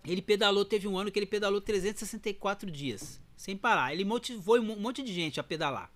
Ele 0.07 0.23
pedalou, 0.23 0.65
teve 0.65 0.87
um 0.87 0.99
ano 0.99 1.11
que 1.11 1.19
ele 1.19 1.27
pedalou 1.27 1.61
364 1.61 2.71
dias, 2.71 3.21
sem 3.37 3.57
parar. 3.57 3.93
Ele 3.93 4.05
motivou 4.05 4.59
um 4.59 4.77
monte 4.77 5.03
de 5.03 5.13
gente 5.13 5.41
a 5.41 5.43
pedalar. 5.43 5.91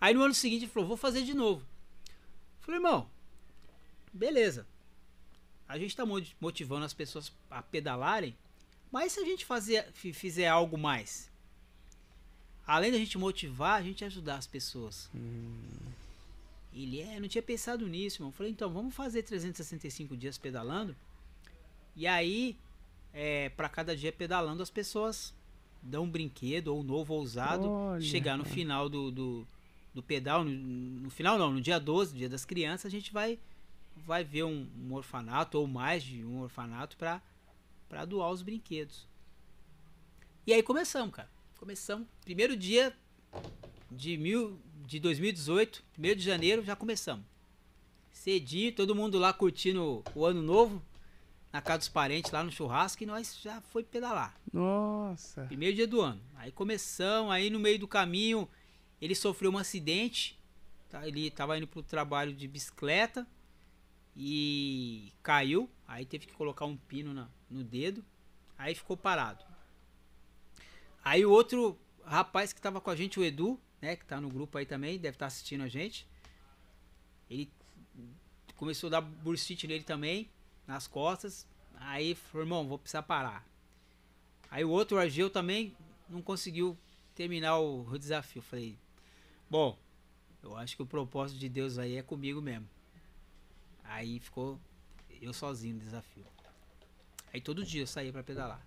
Aí 0.00 0.14
no 0.14 0.22
ano 0.22 0.34
seguinte 0.34 0.64
ele 0.64 0.70
falou, 0.72 0.88
vou 0.88 0.96
fazer 0.96 1.22
de 1.22 1.34
novo. 1.34 1.60
Eu 1.60 2.62
Falei, 2.62 2.78
irmão, 2.78 3.08
beleza. 4.12 4.66
A 5.68 5.78
gente 5.78 5.96
tá 5.96 6.04
mo- 6.06 6.22
motivando 6.40 6.84
as 6.84 6.92
pessoas 6.94 7.32
a 7.50 7.62
pedalarem, 7.62 8.36
mas 8.92 9.12
se 9.12 9.20
a 9.20 9.24
gente 9.24 9.44
fazer, 9.44 9.86
fi- 9.92 10.12
fizer 10.12 10.48
algo 10.48 10.76
mais? 10.78 11.30
Além 12.66 12.90
da 12.92 12.98
gente 12.98 13.16
motivar, 13.18 13.78
a 13.78 13.82
gente 13.82 14.04
ajudar 14.04 14.36
as 14.36 14.46
pessoas. 14.46 15.08
Ele 16.74 17.00
é, 17.00 17.18
não 17.20 17.28
tinha 17.28 17.42
pensado 17.42 17.86
nisso, 17.88 18.16
irmão. 18.18 18.28
Eu 18.30 18.32
Falei, 18.32 18.52
então, 18.52 18.68
vamos 18.70 18.94
fazer 18.94 19.22
365 19.22 20.16
dias 20.16 20.36
pedalando. 20.36 20.94
E 21.94 22.06
aí, 22.06 22.56
é, 23.14 23.48
para 23.50 23.68
cada 23.68 23.96
dia 23.96 24.12
pedalando, 24.12 24.62
as 24.62 24.68
pessoas 24.70 25.32
dão 25.80 26.04
um 26.04 26.10
brinquedo 26.10 26.68
ou 26.68 26.80
um 26.80 26.82
novo 26.82 27.14
ou 27.14 27.22
usado. 27.22 27.70
Olha, 27.70 28.00
chegar 28.00 28.36
no 28.36 28.42
cara. 28.44 28.54
final 28.54 28.88
do, 28.88 29.10
do, 29.10 29.46
do 29.96 30.02
pedal, 30.02 30.44
no, 30.44 30.50
no 30.50 31.08
final 31.08 31.38
não, 31.38 31.50
no 31.50 31.60
dia 31.60 31.80
12, 31.80 32.14
dia 32.14 32.28
das 32.28 32.44
crianças, 32.44 32.84
a 32.84 32.90
gente 32.90 33.10
vai, 33.10 33.38
vai 33.96 34.22
ver 34.22 34.44
um, 34.44 34.68
um 34.78 34.92
orfanato 34.92 35.58
ou 35.58 35.66
mais 35.66 36.02
de 36.02 36.22
um 36.22 36.42
orfanato 36.42 36.98
para 36.98 37.22
para 37.88 38.04
doar 38.04 38.30
os 38.30 38.42
brinquedos. 38.42 39.06
E 40.46 40.52
aí 40.52 40.62
começamos, 40.62 41.14
cara. 41.14 41.30
Começamos. 41.56 42.06
Primeiro 42.24 42.56
dia 42.56 42.92
de, 43.90 44.18
mil, 44.18 44.58
de 44.84 44.98
2018, 44.98 45.84
primeiro 45.92 46.18
de 46.18 46.26
janeiro, 46.26 46.64
já 46.64 46.74
começamos. 46.74 47.24
Cedinho, 48.10 48.72
todo 48.72 48.94
mundo 48.94 49.18
lá 49.18 49.32
curtindo 49.32 50.02
o 50.14 50.24
ano 50.26 50.42
novo, 50.42 50.82
na 51.52 51.62
casa 51.62 51.78
dos 51.78 51.88
parentes, 51.88 52.32
lá 52.32 52.42
no 52.42 52.50
churrasco, 52.50 53.02
e 53.04 53.06
nós 53.06 53.38
já 53.40 53.60
foi 53.60 53.84
pedalar. 53.84 54.34
Nossa. 54.52 55.44
Primeiro 55.44 55.76
dia 55.76 55.86
do 55.86 56.00
ano. 56.00 56.20
Aí 56.34 56.50
começamos, 56.50 57.30
aí 57.30 57.48
no 57.48 57.60
meio 57.60 57.78
do 57.78 57.86
caminho 57.86 58.48
ele 59.00 59.14
sofreu 59.14 59.50
um 59.50 59.58
acidente. 59.58 60.38
tá? 60.88 61.06
Ele 61.06 61.30
tava 61.30 61.56
indo 61.58 61.66
pro 61.66 61.82
trabalho 61.82 62.32
de 62.32 62.46
bicicleta 62.46 63.26
e 64.16 65.12
caiu. 65.22 65.68
Aí 65.86 66.04
teve 66.06 66.26
que 66.26 66.32
colocar 66.34 66.64
um 66.64 66.76
pino 66.76 67.12
na- 67.12 67.28
no 67.50 67.62
dedo. 67.64 68.04
Aí 68.56 68.74
ficou 68.74 68.96
parado. 68.96 69.44
Aí 71.04 71.24
o 71.26 71.30
outro 71.30 71.78
rapaz 72.04 72.52
que 72.52 72.60
tava 72.60 72.80
com 72.80 72.90
a 72.90 72.96
gente, 72.96 73.18
o 73.20 73.24
Edu, 73.24 73.60
né, 73.80 73.96
que 73.96 74.04
tá 74.04 74.20
no 74.20 74.28
grupo 74.28 74.56
aí 74.58 74.64
também, 74.66 74.98
deve 74.98 75.16
estar 75.16 75.26
assistindo 75.26 75.62
a 75.62 75.68
gente. 75.68 76.06
Ele 77.28 77.50
começou 78.56 78.86
a 78.88 78.90
dar 78.92 79.00
bursite 79.00 79.66
nele 79.66 79.84
também, 79.84 80.28
nas 80.66 80.86
costas. 80.86 81.46
Aí 81.74 82.14
falou, 82.14 82.46
irmão, 82.46 82.66
vou 82.68 82.78
precisar 82.78 83.02
parar. 83.02 83.46
Aí 84.50 84.64
o 84.64 84.70
outro, 84.70 84.96
o 84.96 85.00
Argeu, 85.00 85.28
também 85.28 85.76
não 86.08 86.22
conseguiu 86.22 86.76
terminar 87.14 87.58
o, 87.58 87.82
o 87.88 87.98
desafio. 87.98 88.40
Falei, 88.40 88.78
bom, 89.48 89.78
eu 90.42 90.56
acho 90.56 90.76
que 90.76 90.82
o 90.82 90.86
propósito 90.86 91.38
de 91.38 91.48
Deus 91.48 91.78
aí 91.78 91.96
é 91.96 92.02
comigo 92.02 92.40
mesmo. 92.40 92.68
Aí 93.84 94.18
ficou 94.20 94.60
eu 95.20 95.32
sozinho 95.32 95.74
no 95.74 95.80
desafio. 95.80 96.24
Aí 97.32 97.40
todo 97.40 97.64
dia 97.64 97.82
eu 97.82 97.86
saía 97.86 98.12
pra 98.12 98.22
pedalar. 98.22 98.64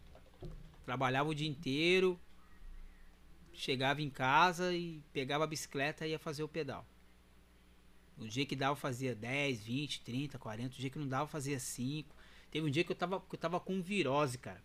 Trabalhava 0.85 1.30
o 1.30 1.35
dia 1.35 1.47
inteiro, 1.47 2.19
chegava 3.53 4.01
em 4.01 4.10
casa 4.10 4.73
e 4.73 5.01
pegava 5.14 5.43
a 5.43 5.47
bicicleta 5.47 6.06
e 6.06 6.11
ia 6.11 6.19
fazer 6.19 6.43
o 6.43 6.47
pedal. 6.47 6.85
O 8.18 8.27
dia 8.27 8.45
que 8.45 8.56
dava 8.56 8.73
eu 8.73 8.76
fazia 8.76 9.15
10, 9.15 9.61
20, 9.61 10.01
30, 10.01 10.38
40. 10.38 10.76
O 10.76 10.80
dia 10.80 10.89
que 10.89 10.99
não 10.99 11.07
dava 11.07 11.23
eu 11.23 11.27
fazia 11.27 11.60
5. 11.60 12.14
Teve 12.51 12.68
um 12.68 12.69
dia 12.69 12.84
que 12.84 12.91
eu 12.91 12.95
tava, 12.95 13.19
que 13.22 13.35
eu 13.35 13.39
tava 13.39 13.60
com 13.60 13.81
virose, 13.81 14.38
cara. 14.38 14.61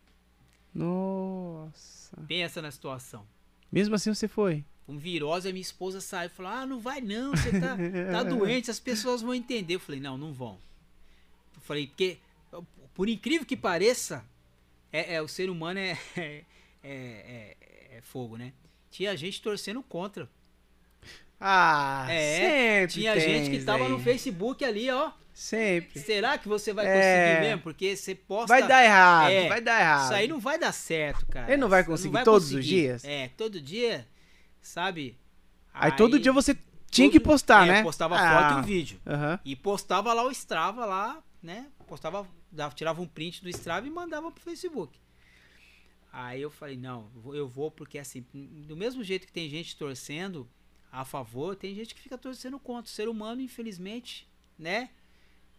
Nossa. 0.74 2.16
Pensa 2.27 2.61
na 2.61 2.70
situação. 2.70 3.27
Mesmo 3.70 3.95
assim 3.95 4.12
você 4.12 4.27
foi. 4.27 4.65
Com 4.86 4.98
virose, 4.98 5.48
a 5.48 5.52
minha 5.52 5.62
esposa 5.62 6.01
saiu 6.01 6.27
e 6.27 6.31
falou: 6.31 6.52
Ah, 6.52 6.66
não 6.66 6.78
vai 6.78 7.01
não, 7.01 7.31
você 7.31 7.51
tá, 7.59 7.77
tá 8.12 8.23
doente, 8.28 8.70
as 8.70 8.78
pessoas 8.78 9.23
vão 9.23 9.35
entender. 9.35 9.77
Eu 9.77 9.81
falei: 9.81 10.01
Não, 10.01 10.16
não 10.19 10.32
vão. 10.32 10.59
Eu 11.55 11.61
falei: 11.62 11.86
Porque, 11.86 12.19
por 12.94 13.09
incrível 13.09 13.47
que 13.47 13.56
pareça, 13.56 14.23
é, 14.93 15.15
é, 15.15 15.23
o 15.23 15.28
ser 15.28 15.48
humano 15.48 15.78
é, 15.81 15.98
é, 16.16 16.43
é, 16.82 16.85
é- 16.85 17.56
é 17.97 18.01
fogo, 18.02 18.36
né? 18.36 18.52
Tinha 18.90 19.16
gente 19.16 19.40
torcendo 19.40 19.82
contra. 19.82 20.28
Ah, 21.40 22.06
É, 22.09 22.81
sempre 22.89 22.93
Tinha 23.01 23.19
gente 23.20 23.51
que 23.51 23.65
tava 23.65 23.85
aí. 23.85 23.90
no 23.90 23.98
Facebook 23.98 24.65
ali, 24.65 24.90
ó. 24.90 25.11
Sempre. 25.32 25.98
Será 26.01 26.39
que 26.39 26.48
você 26.48 26.73
vai 26.73 26.86
É. 26.86 26.90
conseguir 27.35 27.48
mesmo? 27.48 27.62
Porque 27.62 27.97
você 27.97 28.15
posta. 28.15 28.47
Vai 28.47 28.66
dar 28.69 28.85
errado, 28.85 29.31
É, 29.32 29.48
vai 29.48 29.61
dar 29.61 29.81
errado. 29.81 30.05
Isso 30.05 30.15
aí 30.15 30.28
não 30.28 30.39
vai 30.39 30.59
dar 30.59 30.73
certo, 30.73 31.27
cara. 31.27 31.48
Ele 31.52 31.56
não 31.61 31.69
vai 31.69 31.82
conseguir 31.85 32.23
todos 32.23 32.44
os 32.48 32.51
conseguir. 32.55 32.69
dias? 32.69 33.05
É, 33.05 33.28
todo 33.36 33.61
dia, 33.61 34.06
sabe? 34.66 35.16
Aí, 35.73 35.93
todo 35.97 36.19
dia 36.19 36.32
você 36.32 36.57
tinha 36.91 37.11
que 37.11 37.19
todo- 37.19 37.31
postar, 37.32 37.66
é, 37.66 37.73
né? 37.73 37.82
Postava 37.82 38.16
Ah, 38.16 38.43
foto 38.43 38.59
e 38.59 38.61
um 38.61 38.62
vídeo. 38.62 39.01
Aham. 39.07 39.41
E 39.45 39.57
postava 39.57 40.12
lá 40.12 40.24
o 40.24 40.31
Strava 40.31 40.85
lá, 40.85 41.23
né? 41.43 41.69
Postava, 41.86 42.27
dava, 42.51 42.74
tirava 42.74 43.03
um 43.03 43.07
print 43.07 43.43
do 43.43 43.49
Strava 43.49 43.86
e 43.86 43.91
mandava 43.91 44.31
pro 44.31 44.43
Facebook. 44.43 44.99
Aí 46.12 46.41
eu 46.41 46.51
falei, 46.51 46.77
não, 46.77 47.11
eu 47.32 47.49
vou 47.49 47.70
porque 47.70 47.99
assim, 47.99 48.24
do 48.32 48.77
mesmo 48.77 49.03
jeito 49.03 49.27
que 49.27 49.32
tem 49.32 49.49
gente 49.49 49.77
torcendo 49.77 50.49
a 50.93 51.05
favor, 51.05 51.57
tem 51.57 51.74
gente 51.74 51.93
que 51.95 52.01
fica 52.01 52.16
torcendo 52.16 52.59
contra. 52.61 52.85
O 52.85 52.95
ser 52.95 53.09
humano, 53.09 53.41
infelizmente, 53.41 54.28
né? 54.57 54.91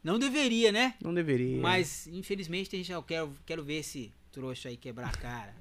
Não 0.01 0.17
deveria, 0.17 0.71
né? 0.71 0.95
Não 1.01 1.13
deveria. 1.13 1.59
Mas, 1.61 2.07
infelizmente, 2.07 2.69
tem 2.69 2.79
gente, 2.81 2.93
eu 2.93 3.03
quero, 3.03 3.35
quero 3.45 3.63
ver 3.63 3.79
esse 3.79 4.13
trouxa 4.31 4.69
aí 4.69 4.77
quebrar 4.77 5.09
a 5.09 5.17
cara. 5.17 5.53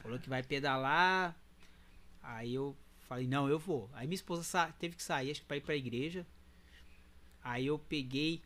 Falou 0.00 0.18
que 0.18 0.28
vai 0.28 0.42
pedalar. 0.42 1.36
Aí 2.22 2.54
eu 2.54 2.76
falei, 3.08 3.26
não, 3.26 3.48
eu 3.48 3.58
vou. 3.58 3.90
Aí 3.92 4.06
minha 4.06 4.14
esposa 4.14 4.42
sa- 4.42 4.72
teve 4.72 4.96
que 4.96 5.02
sair, 5.02 5.30
acho 5.30 5.40
que 5.40 5.46
pra 5.46 5.56
ir 5.56 5.60
pra 5.62 5.74
igreja. 5.76 6.26
Aí 7.42 7.66
eu 7.66 7.78
peguei 7.78 8.42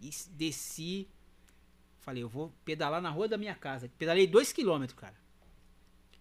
e 0.00 0.10
desci. 0.30 1.08
Falei, 2.00 2.22
eu 2.22 2.28
vou 2.28 2.52
pedalar 2.64 3.00
na 3.00 3.10
rua 3.10 3.26
da 3.28 3.36
minha 3.38 3.54
casa. 3.54 3.90
Pedalei 3.98 4.26
2km, 4.26 4.94
cara. 4.94 5.16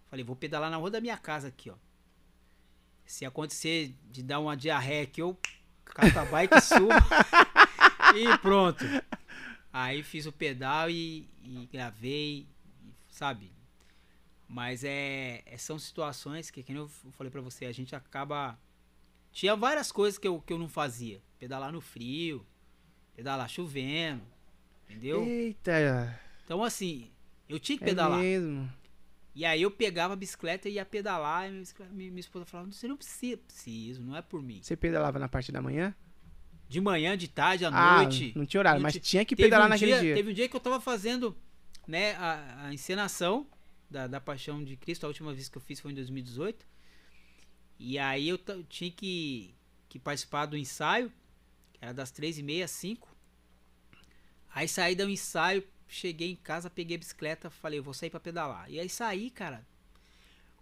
Falei, 0.09 0.23
vou 0.23 0.35
pedalar 0.35 0.71
na 0.71 0.77
rua 0.77 0.89
da 0.89 1.01
minha 1.01 1.17
casa 1.17 1.49
aqui, 1.49 1.69
ó. 1.69 1.75
Se 3.05 3.25
acontecer 3.25 3.93
de 4.11 4.21
dar 4.23 4.39
uma 4.39 4.55
diarreia 4.55 5.03
aqui, 5.03 5.21
eu 5.21 5.37
cato 5.85 6.19
a 6.19 6.25
bike 6.25 6.59
subo. 6.61 6.87
e 8.15 8.37
pronto. 8.39 8.83
Aí 9.71 10.01
fiz 10.03 10.25
o 10.25 10.31
pedal 10.31 10.89
e, 10.89 11.29
e 11.43 11.69
gravei, 11.71 12.47
sabe? 13.09 13.51
Mas 14.47 14.83
é, 14.83 15.43
é- 15.45 15.57
são 15.57 15.77
situações 15.77 16.49
que, 16.49 16.63
nem 16.67 16.77
eu 16.77 16.87
falei 17.11 17.29
pra 17.29 17.41
você, 17.41 17.65
a 17.65 17.71
gente 17.71 17.95
acaba. 17.95 18.57
Tinha 19.31 19.55
várias 19.55 19.91
coisas 19.91 20.17
que 20.17 20.27
eu, 20.27 20.39
que 20.41 20.53
eu 20.53 20.57
não 20.57 20.69
fazia. 20.69 21.21
Pedalar 21.37 21.71
no 21.71 21.81
frio, 21.81 22.45
pedalar 23.15 23.49
chovendo, 23.49 24.23
entendeu? 24.85 25.23
Eita, 25.23 26.19
Então, 26.45 26.63
assim, 26.63 27.11
eu 27.47 27.59
tinha 27.59 27.77
que 27.77 27.83
é 27.83 27.87
pedalar. 27.87 28.19
mesmo. 28.19 28.71
E 29.35 29.45
aí 29.45 29.61
eu 29.61 29.69
pegava 29.69 30.13
a 30.13 30.17
bicicleta 30.17 30.67
e 30.67 30.73
ia 30.73 30.85
pedalar. 30.85 31.47
E 31.47 31.51
minha, 31.91 32.11
minha- 32.11 32.19
esposa 32.19 32.45
falava: 32.45 32.71
Você 32.71 32.87
não 32.87 32.97
precisa, 32.97 33.37
preciso, 33.37 34.01
não 34.01 34.15
é 34.15 34.21
por 34.21 34.41
mim. 34.41 34.59
Você 34.63 34.75
pedalava 34.75 35.19
na 35.19 35.27
parte 35.27 35.51
da 35.51 35.61
manhã? 35.61 35.93
De 36.67 36.81
manhã, 36.81 37.15
de 37.15 37.27
tarde, 37.27 37.63
à 37.63 37.69
ah, 37.69 38.01
noite. 38.01 38.33
não 38.35 38.45
tinha 38.45 38.59
horário, 38.59 38.79
não 38.79 38.83
mas 38.83 38.93
ti- 38.93 38.99
tinha 38.99 39.23
que 39.23 39.35
pedalar 39.35 39.67
um 39.67 39.69
naquele 39.69 39.91
dia, 39.91 40.01
dia. 40.01 40.15
Teve 40.15 40.31
um 40.31 40.33
dia 40.33 40.49
que 40.49 40.55
eu 40.55 40.59
tava 40.59 40.81
fazendo 40.81 41.37
né, 41.87 42.13
a, 42.15 42.65
a 42.65 42.73
encenação 42.73 43.47
da, 43.89 44.07
da 44.07 44.19
Paixão 44.19 44.63
de 44.63 44.75
Cristo. 44.75 45.05
A 45.05 45.07
última 45.07 45.33
vez 45.33 45.49
que 45.49 45.57
eu 45.57 45.61
fiz 45.61 45.79
foi 45.79 45.91
em 45.91 45.95
2018. 45.95 46.65
E 47.79 47.99
aí 47.99 48.27
eu, 48.27 48.39
tinha 48.67 48.91
que, 48.91 49.53
que 49.87 49.99
participar 49.99 50.45
do 50.45 50.57
ensaio, 50.57 51.11
que 51.73 51.79
era 51.83 51.93
das 51.93 52.11
3h30 52.11 52.63
às 52.63 52.71
5 52.71 53.17
Aí 54.57 54.67
saí 54.67 54.95
do 54.95 55.07
ensaio, 55.07 55.63
cheguei 55.87 56.31
em 56.31 56.35
casa, 56.35 56.67
peguei 56.67 56.95
a 56.95 56.99
bicicleta, 56.99 57.47
falei, 57.47 57.79
vou 57.79 57.93
sair 57.93 58.09
pra 58.09 58.19
pedalar. 58.19 58.65
E 58.71 58.79
aí 58.79 58.89
saí, 58.89 59.29
cara. 59.29 59.63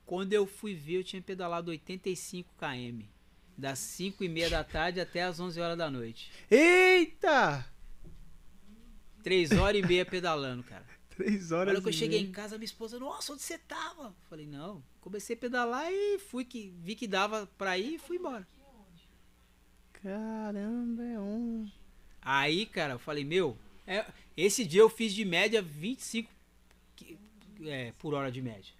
Quando 0.05 0.33
eu 0.33 0.45
fui 0.45 0.75
ver, 0.75 0.97
eu 0.97 1.03
tinha 1.05 1.21
pedalado 1.21 1.71
85 1.71 2.53
km. 2.55 3.05
Das 3.57 3.79
5 3.79 4.21
e 4.21 4.27
meia 4.27 4.49
da 4.49 4.65
tarde 4.65 4.99
até 4.99 5.23
as 5.23 5.39
11 5.39 5.61
horas 5.61 5.77
da 5.77 5.89
noite. 5.89 6.29
Eita! 6.51 7.65
3 9.23 9.53
horas 9.53 9.81
e 9.81 9.87
meia 9.87 10.05
pedalando, 10.05 10.61
cara. 10.63 10.85
Três 11.15 11.51
horas 11.51 11.73
hora 11.75 11.81
que 11.81 11.87
eu 11.89 11.93
cheguei 11.93 12.19
meia. 12.19 12.29
em 12.29 12.31
casa, 12.31 12.57
minha 12.57 12.65
esposa, 12.65 12.99
nossa, 12.99 13.31
onde 13.33 13.41
você 13.41 13.57
tava? 13.57 14.13
Falei, 14.29 14.45
não. 14.45 14.83
Comecei 15.01 15.35
a 15.35 15.39
pedalar 15.39 15.91
e 15.91 16.19
fui 16.19 16.43
que 16.43 16.73
vi 16.83 16.95
que 16.95 17.07
dava 17.07 17.47
pra 17.57 17.77
ir 17.77 17.95
e 17.95 17.97
fui 17.97 18.17
embora. 18.17 18.45
Caramba, 19.93 21.03
é 21.03 21.19
um... 21.19 21.69
Aí, 22.21 22.65
cara, 22.65 22.93
eu 22.93 22.99
falei, 22.99 23.23
meu, 23.23 23.57
é- 23.87 24.05
esse 24.35 24.65
dia 24.65 24.81
eu 24.81 24.89
fiz 24.89 25.13
de 25.13 25.23
média 25.23 25.61
25 25.61 26.29
qui- 26.95 27.17
é, 27.65 27.93
por 27.99 28.13
hora 28.13 28.31
de 28.31 28.41
média. 28.41 28.73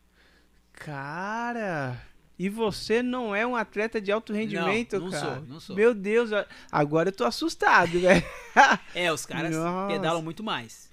Cara... 0.74 2.02
E 2.38 2.50
você 2.50 3.02
não 3.02 3.34
é 3.34 3.48
um 3.48 3.56
atleta 3.56 4.02
de 4.02 4.12
alto 4.12 4.34
rendimento, 4.34 5.00
não 5.00 5.10
cara? 5.10 5.36
sou, 5.38 5.46
não 5.46 5.58
sou. 5.62 5.74
Meu 5.74 5.94
Deus, 5.94 6.32
agora 6.70 7.08
eu 7.08 7.14
tô 7.14 7.24
assustado, 7.24 7.92
velho. 7.98 8.22
É, 8.94 9.10
os 9.10 9.26
caras 9.26 9.56
Nossa. 9.56 9.94
pedalam 9.94 10.22
muito 10.22 10.44
mais. 10.44 10.90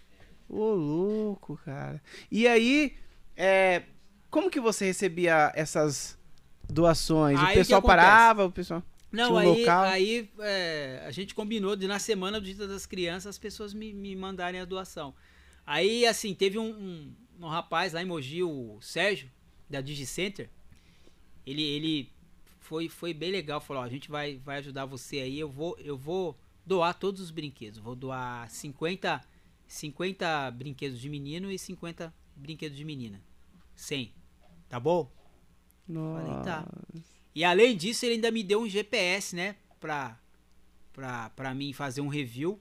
Ô, 0.53 0.75
louco, 0.75 1.59
cara. 1.65 1.99
E 2.31 2.47
aí, 2.47 2.95
é, 3.35 3.85
como 4.31 4.51
que 4.51 4.61
você 4.61 4.85
recebia 4.85 5.51
essas 5.55 6.19
doações? 6.69 7.41
Aí, 7.41 7.47
o 7.47 7.51
o 7.51 7.55
pessoal 7.55 7.79
acontece? 7.79 7.97
parava, 7.97 8.45
o 8.45 8.53
pessoal... 8.53 8.83
Não, 9.11 9.33
um 9.33 9.39
aí, 9.39 9.47
local? 9.47 9.85
aí 9.85 10.31
é, 10.41 11.05
a 11.07 11.11
gente 11.11 11.35
combinou 11.35 11.75
de 11.75 11.87
na 11.87 11.99
semana 11.99 12.39
do 12.39 12.45
Dia 12.45 12.67
das 12.67 12.85
Crianças 12.85 13.29
as 13.29 13.39
pessoas 13.39 13.73
me, 13.73 13.95
me 13.95 14.15
mandarem 14.15 14.61
a 14.61 14.65
doação. 14.67 15.15
Aí, 15.67 16.07
assim, 16.07 16.35
teve 16.35 16.59
um, 16.59 16.71
um, 16.71 17.15
um 17.41 17.49
rapaz 17.49 17.95
lá 17.95 18.03
em 18.03 18.07
Mogi, 18.07 18.43
o 18.43 18.79
Sérgio, 18.83 19.31
da 19.71 19.81
DigiCenter. 19.81 20.51
Ele, 21.47 21.63
ele 21.63 22.13
foi, 22.61 22.91
foi 22.91 23.15
bem 23.15 23.31
legal, 23.31 23.59
falou, 23.59 23.83
ó, 23.83 23.87
a 23.87 23.89
gente 23.89 24.11
vai, 24.11 24.37
vai 24.37 24.59
ajudar 24.59 24.85
você 24.85 25.19
aí, 25.19 25.39
eu 25.39 25.49
vou, 25.49 25.79
eu 25.79 25.97
vou 25.97 26.39
doar 26.65 26.93
todos 26.95 27.23
os 27.23 27.31
brinquedos. 27.31 27.79
Vou 27.79 27.95
doar 27.95 28.51
50, 28.51 29.21
50 29.73 30.51
brinquedos 30.51 31.01
de 31.01 31.09
menino 31.09 31.51
e 31.51 31.59
50 31.59 32.13
brinquedos 32.37 32.77
de 32.77 32.85
menina. 32.85 33.23
100. 33.75 34.13
Tá 34.69 34.79
bom? 34.79 35.11
Falei, 36.15 36.45
tá. 36.45 36.69
E 37.35 37.43
além 37.43 37.75
disso, 37.75 38.05
ele 38.05 38.17
ainda 38.17 38.31
me 38.31 38.43
deu 38.43 38.61
um 38.61 38.69
GPS, 38.69 39.35
né? 39.35 39.57
Pra, 39.81 40.19
pra, 40.93 41.31
pra 41.31 41.55
mim 41.55 41.73
fazer 41.73 42.03
um 42.03 42.09
review 42.09 42.61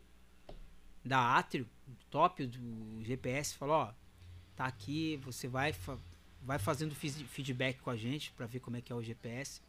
da 1.03 1.37
Atrio, 1.37 1.67
top 2.09 2.45
do 2.45 3.03
GPS. 3.03 3.55
Falou, 3.55 3.75
ó, 3.75 3.93
tá 4.55 4.65
aqui, 4.65 5.17
você 5.17 5.49
vai, 5.49 5.75
vai 6.41 6.59
fazendo 6.59 6.95
feed- 6.95 7.25
feedback 7.27 7.79
com 7.81 7.89
a 7.89 7.97
gente 7.97 8.31
pra 8.31 8.45
ver 8.45 8.61
como 8.61 8.77
é 8.77 8.81
que 8.81 8.89
é 8.91 8.95
o 8.95 9.03
GPS. 9.03 9.61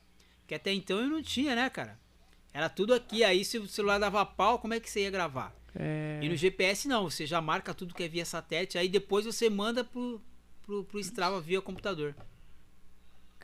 Que 0.47 0.55
até 0.55 0.73
então 0.73 1.01
eu 1.01 1.11
não 1.11 1.21
tinha, 1.21 1.57
né, 1.57 1.69
cara? 1.69 1.99
Era 2.53 2.69
tudo 2.69 2.95
aqui, 2.95 3.25
aí 3.25 3.45
se 3.45 3.59
o 3.59 3.67
celular 3.67 3.99
dava 3.99 4.25
pau, 4.25 4.61
como 4.61 4.75
é 4.75 4.79
que 4.81 4.89
você 4.89 5.01
ia 5.01 5.11
gravar? 5.11 5.53
É, 5.75 6.21
E 6.23 6.29
no 6.29 6.37
GPS 6.37 6.87
não, 6.89 7.05
você 7.11 7.27
já 7.27 7.41
marca 7.41 7.73
tudo 7.73 7.95
que 7.95 8.03
é 8.03 8.09
via 8.09 8.25
satélite, 8.25 8.77
aí 8.79 8.89
depois 8.89 9.25
você 9.25 9.49
manda 9.49 9.83
pro, 9.83 10.21
pro, 10.63 10.85
pro 10.85 11.01
Strava 11.01 11.41
via 11.41 11.61
computador. 11.63 12.15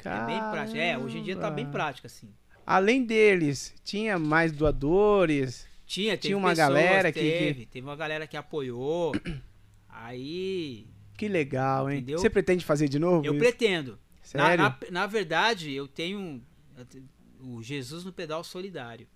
É 0.04 0.26
bem 0.26 0.38
prático. 0.50 0.76
É, 0.78 0.96
hoje 0.96 1.18
em 1.18 1.22
dia 1.22 1.34
tá 1.36 1.50
bem 1.50 1.64
Caramba. 1.64 1.72
prático, 1.72 2.06
assim. 2.06 2.28
Além 2.64 3.04
deles, 3.04 3.74
tinha 3.82 4.18
mais 4.18 4.52
doadores. 4.52 5.66
Tinha, 5.86 6.12
teve 6.12 6.28
Tinha 6.28 6.36
uma 6.36 6.50
pessoas, 6.50 6.68
galera 6.68 7.10
que- 7.12 7.18
teve, 7.18 7.66
teve 7.66 7.86
uma 7.86 7.96
galera 7.96 8.26
que 8.26 8.36
apoiou. 8.36 9.12
Aí 9.88 10.86
Que 11.16 11.28
legal, 11.28 11.90
hein? 11.90 11.98
Entendeu? 11.98 12.18
Você 12.18 12.30
pretende 12.30 12.64
fazer 12.64 12.88
de 12.88 12.98
novo? 12.98 13.24
eu 13.26 13.32
isso? 13.32 13.40
pretendo. 13.42 13.98
Na, 14.34 14.44
Sério? 14.48 14.64
na, 14.64 14.78
na 14.90 15.06
verdade, 15.06 15.72
eu 15.72 15.88
tenho 15.88 16.42
o 17.40 17.62
Jesus 17.62 18.04
no 18.04 18.12
pedal 18.12 18.44
solidário, 18.44 19.06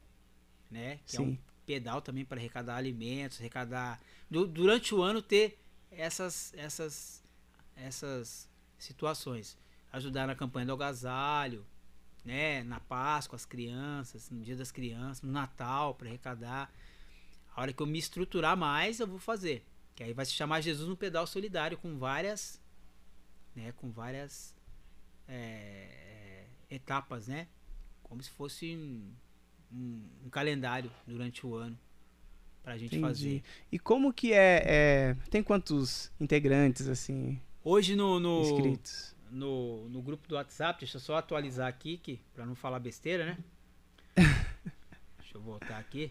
né? 0.70 0.98
Que 1.06 1.16
é 1.16 1.20
um 1.20 1.26
Sim. 1.26 1.38
Pedal 1.66 2.00
também 2.02 2.24
para 2.24 2.38
arrecadar 2.38 2.76
alimentos, 2.76 3.38
arrecadar 3.38 4.00
du- 4.30 4.46
durante 4.46 4.94
o 4.94 5.02
ano 5.02 5.22
ter 5.22 5.58
essas 5.90 6.52
essas 6.56 7.22
essas 7.76 8.48
situações, 8.78 9.56
ajudar 9.92 10.26
na 10.26 10.34
campanha 10.34 10.66
do 10.66 10.72
agasalho, 10.72 11.64
né, 12.24 12.62
na 12.64 12.80
Páscoa 12.80 13.36
as 13.36 13.44
crianças, 13.44 14.30
no 14.30 14.42
Dia 14.42 14.56
das 14.56 14.70
Crianças, 14.70 15.22
no 15.22 15.32
Natal 15.32 15.94
para 15.94 16.08
arrecadar. 16.08 16.72
A 17.54 17.60
hora 17.60 17.72
que 17.72 17.82
eu 17.82 17.86
me 17.86 17.98
estruturar 17.98 18.56
mais, 18.56 19.00
eu 19.00 19.06
vou 19.06 19.18
fazer. 19.18 19.64
Que 19.94 20.02
aí 20.02 20.12
vai 20.12 20.24
se 20.24 20.32
chamar 20.32 20.60
Jesus 20.60 20.88
no 20.88 20.96
pedal 20.96 21.26
solidário 21.26 21.76
com 21.76 21.98
várias 21.98 22.60
né, 23.54 23.72
com 23.72 23.90
várias 23.90 24.54
é, 25.28 26.46
etapas, 26.70 27.26
né? 27.28 27.48
Como 28.02 28.22
se 28.22 28.30
fosse 28.30 28.76
um, 28.76 29.12
um- 29.74 30.02
um 30.26 30.30
calendário 30.30 30.90
durante 31.06 31.46
o 31.46 31.54
ano 31.54 31.78
pra 32.62 32.76
gente 32.78 32.96
Entendi. 32.96 33.02
fazer. 33.02 33.42
E 33.70 33.78
como 33.78 34.12
que 34.12 34.32
é, 34.32 34.62
é- 34.64 35.14
Tem 35.30 35.42
quantos 35.42 36.10
integrantes, 36.20 36.86
assim, 36.88 37.40
Hoje 37.64 37.94
no, 37.96 38.18
no, 38.20 38.40
inscritos? 38.42 39.14
no, 39.30 39.88
no 39.88 40.02
grupo 40.02 40.28
do 40.28 40.34
WhatsApp, 40.34 40.80
deixa 40.80 40.96
eu 40.96 41.00
só 41.00 41.16
atualizar 41.16 41.68
aqui, 41.68 41.96
que, 41.96 42.20
pra 42.34 42.44
não 42.46 42.54
falar 42.54 42.78
besteira, 42.78 43.24
né? 43.26 43.38
deixa 45.18 45.36
eu 45.36 45.40
voltar 45.40 45.78
aqui. 45.78 46.10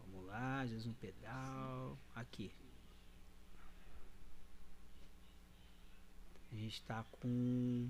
Vamos 0.00 0.26
lá, 0.26 0.64
Jesus 0.66 0.86
no 0.86 0.94
pedal. 0.94 1.98
Aqui. 2.14 2.50
A 6.50 6.56
gente 6.56 6.82
tá 6.82 7.04
com 7.20 7.88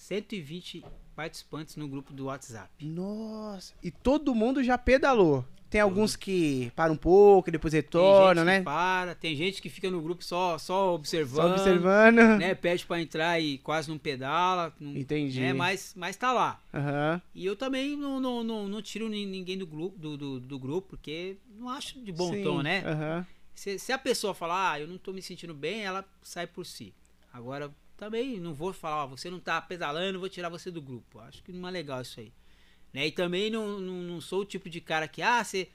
120 0.00 0.82
participantes 1.14 1.76
no 1.76 1.86
grupo 1.86 2.12
do 2.12 2.24
WhatsApp. 2.26 2.70
Nossa. 2.84 3.74
E 3.82 3.90
todo 3.90 4.34
mundo 4.34 4.64
já 4.64 4.78
pedalou. 4.78 5.44
Tem 5.68 5.80
alguns 5.80 6.16
que 6.16 6.72
param 6.74 6.94
um 6.94 6.96
pouco, 6.96 7.48
depois 7.48 7.72
retornam, 7.72 8.44
tem 8.44 8.44
gente 8.44 8.44
né? 8.46 8.58
Que 8.58 8.64
para, 8.64 9.14
tem 9.14 9.36
gente 9.36 9.62
que 9.62 9.68
fica 9.68 9.88
no 9.88 10.00
grupo 10.02 10.24
só, 10.24 10.58
só 10.58 10.94
observando. 10.94 11.46
Só 11.46 11.52
observando. 11.54 12.16
Né, 12.38 12.56
pede 12.56 12.84
pra 12.84 13.00
entrar 13.00 13.38
e 13.40 13.58
quase 13.58 13.88
não 13.88 13.96
pedala. 13.96 14.74
Não, 14.80 14.96
Entendi. 14.96 15.40
É, 15.40 15.52
mas, 15.52 15.94
mas 15.96 16.16
tá 16.16 16.32
lá. 16.32 16.60
Aham. 16.74 17.22
E 17.32 17.46
eu 17.46 17.54
também 17.54 17.94
não, 17.96 18.18
não, 18.18 18.42
não, 18.42 18.66
não 18.68 18.82
tiro 18.82 19.08
ni- 19.08 19.26
ninguém 19.26 19.56
do 19.56 19.66
grupo, 19.66 19.96
do, 19.96 20.16
do, 20.16 20.40
do 20.40 20.58
grupo, 20.58 20.88
porque 20.88 21.36
não 21.56 21.68
acho 21.68 22.00
de 22.00 22.10
bom 22.10 22.32
Sim, 22.32 22.42
tom, 22.42 22.62
né? 22.62 22.82
Aham. 22.84 23.26
Se, 23.54 23.78
se 23.78 23.92
a 23.92 23.98
pessoa 23.98 24.34
falar, 24.34 24.72
ah, 24.72 24.80
eu 24.80 24.88
não 24.88 24.98
tô 24.98 25.12
me 25.12 25.22
sentindo 25.22 25.54
bem, 25.54 25.82
ela 25.82 26.04
sai 26.22 26.48
por 26.48 26.66
si. 26.66 26.92
Agora, 27.32 27.70
também 28.00 28.40
não 28.40 28.54
vou 28.54 28.72
falar, 28.72 29.04
ó, 29.04 29.06
você 29.08 29.28
não 29.28 29.38
tá 29.38 29.60
pedalando, 29.60 30.18
vou 30.18 30.28
tirar 30.28 30.48
você 30.48 30.70
do 30.70 30.80
grupo. 30.80 31.18
Acho 31.20 31.42
que 31.42 31.52
não 31.52 31.68
é 31.68 31.70
legal 31.70 32.00
isso 32.00 32.18
aí. 32.18 32.32
Né? 32.94 33.08
E 33.08 33.12
também 33.12 33.50
não, 33.50 33.78
não, 33.78 34.02
não 34.02 34.20
sou 34.22 34.40
o 34.40 34.44
tipo 34.46 34.70
de 34.70 34.80
cara 34.80 35.06
que, 35.06 35.20
ah, 35.20 35.44
você, 35.44 35.68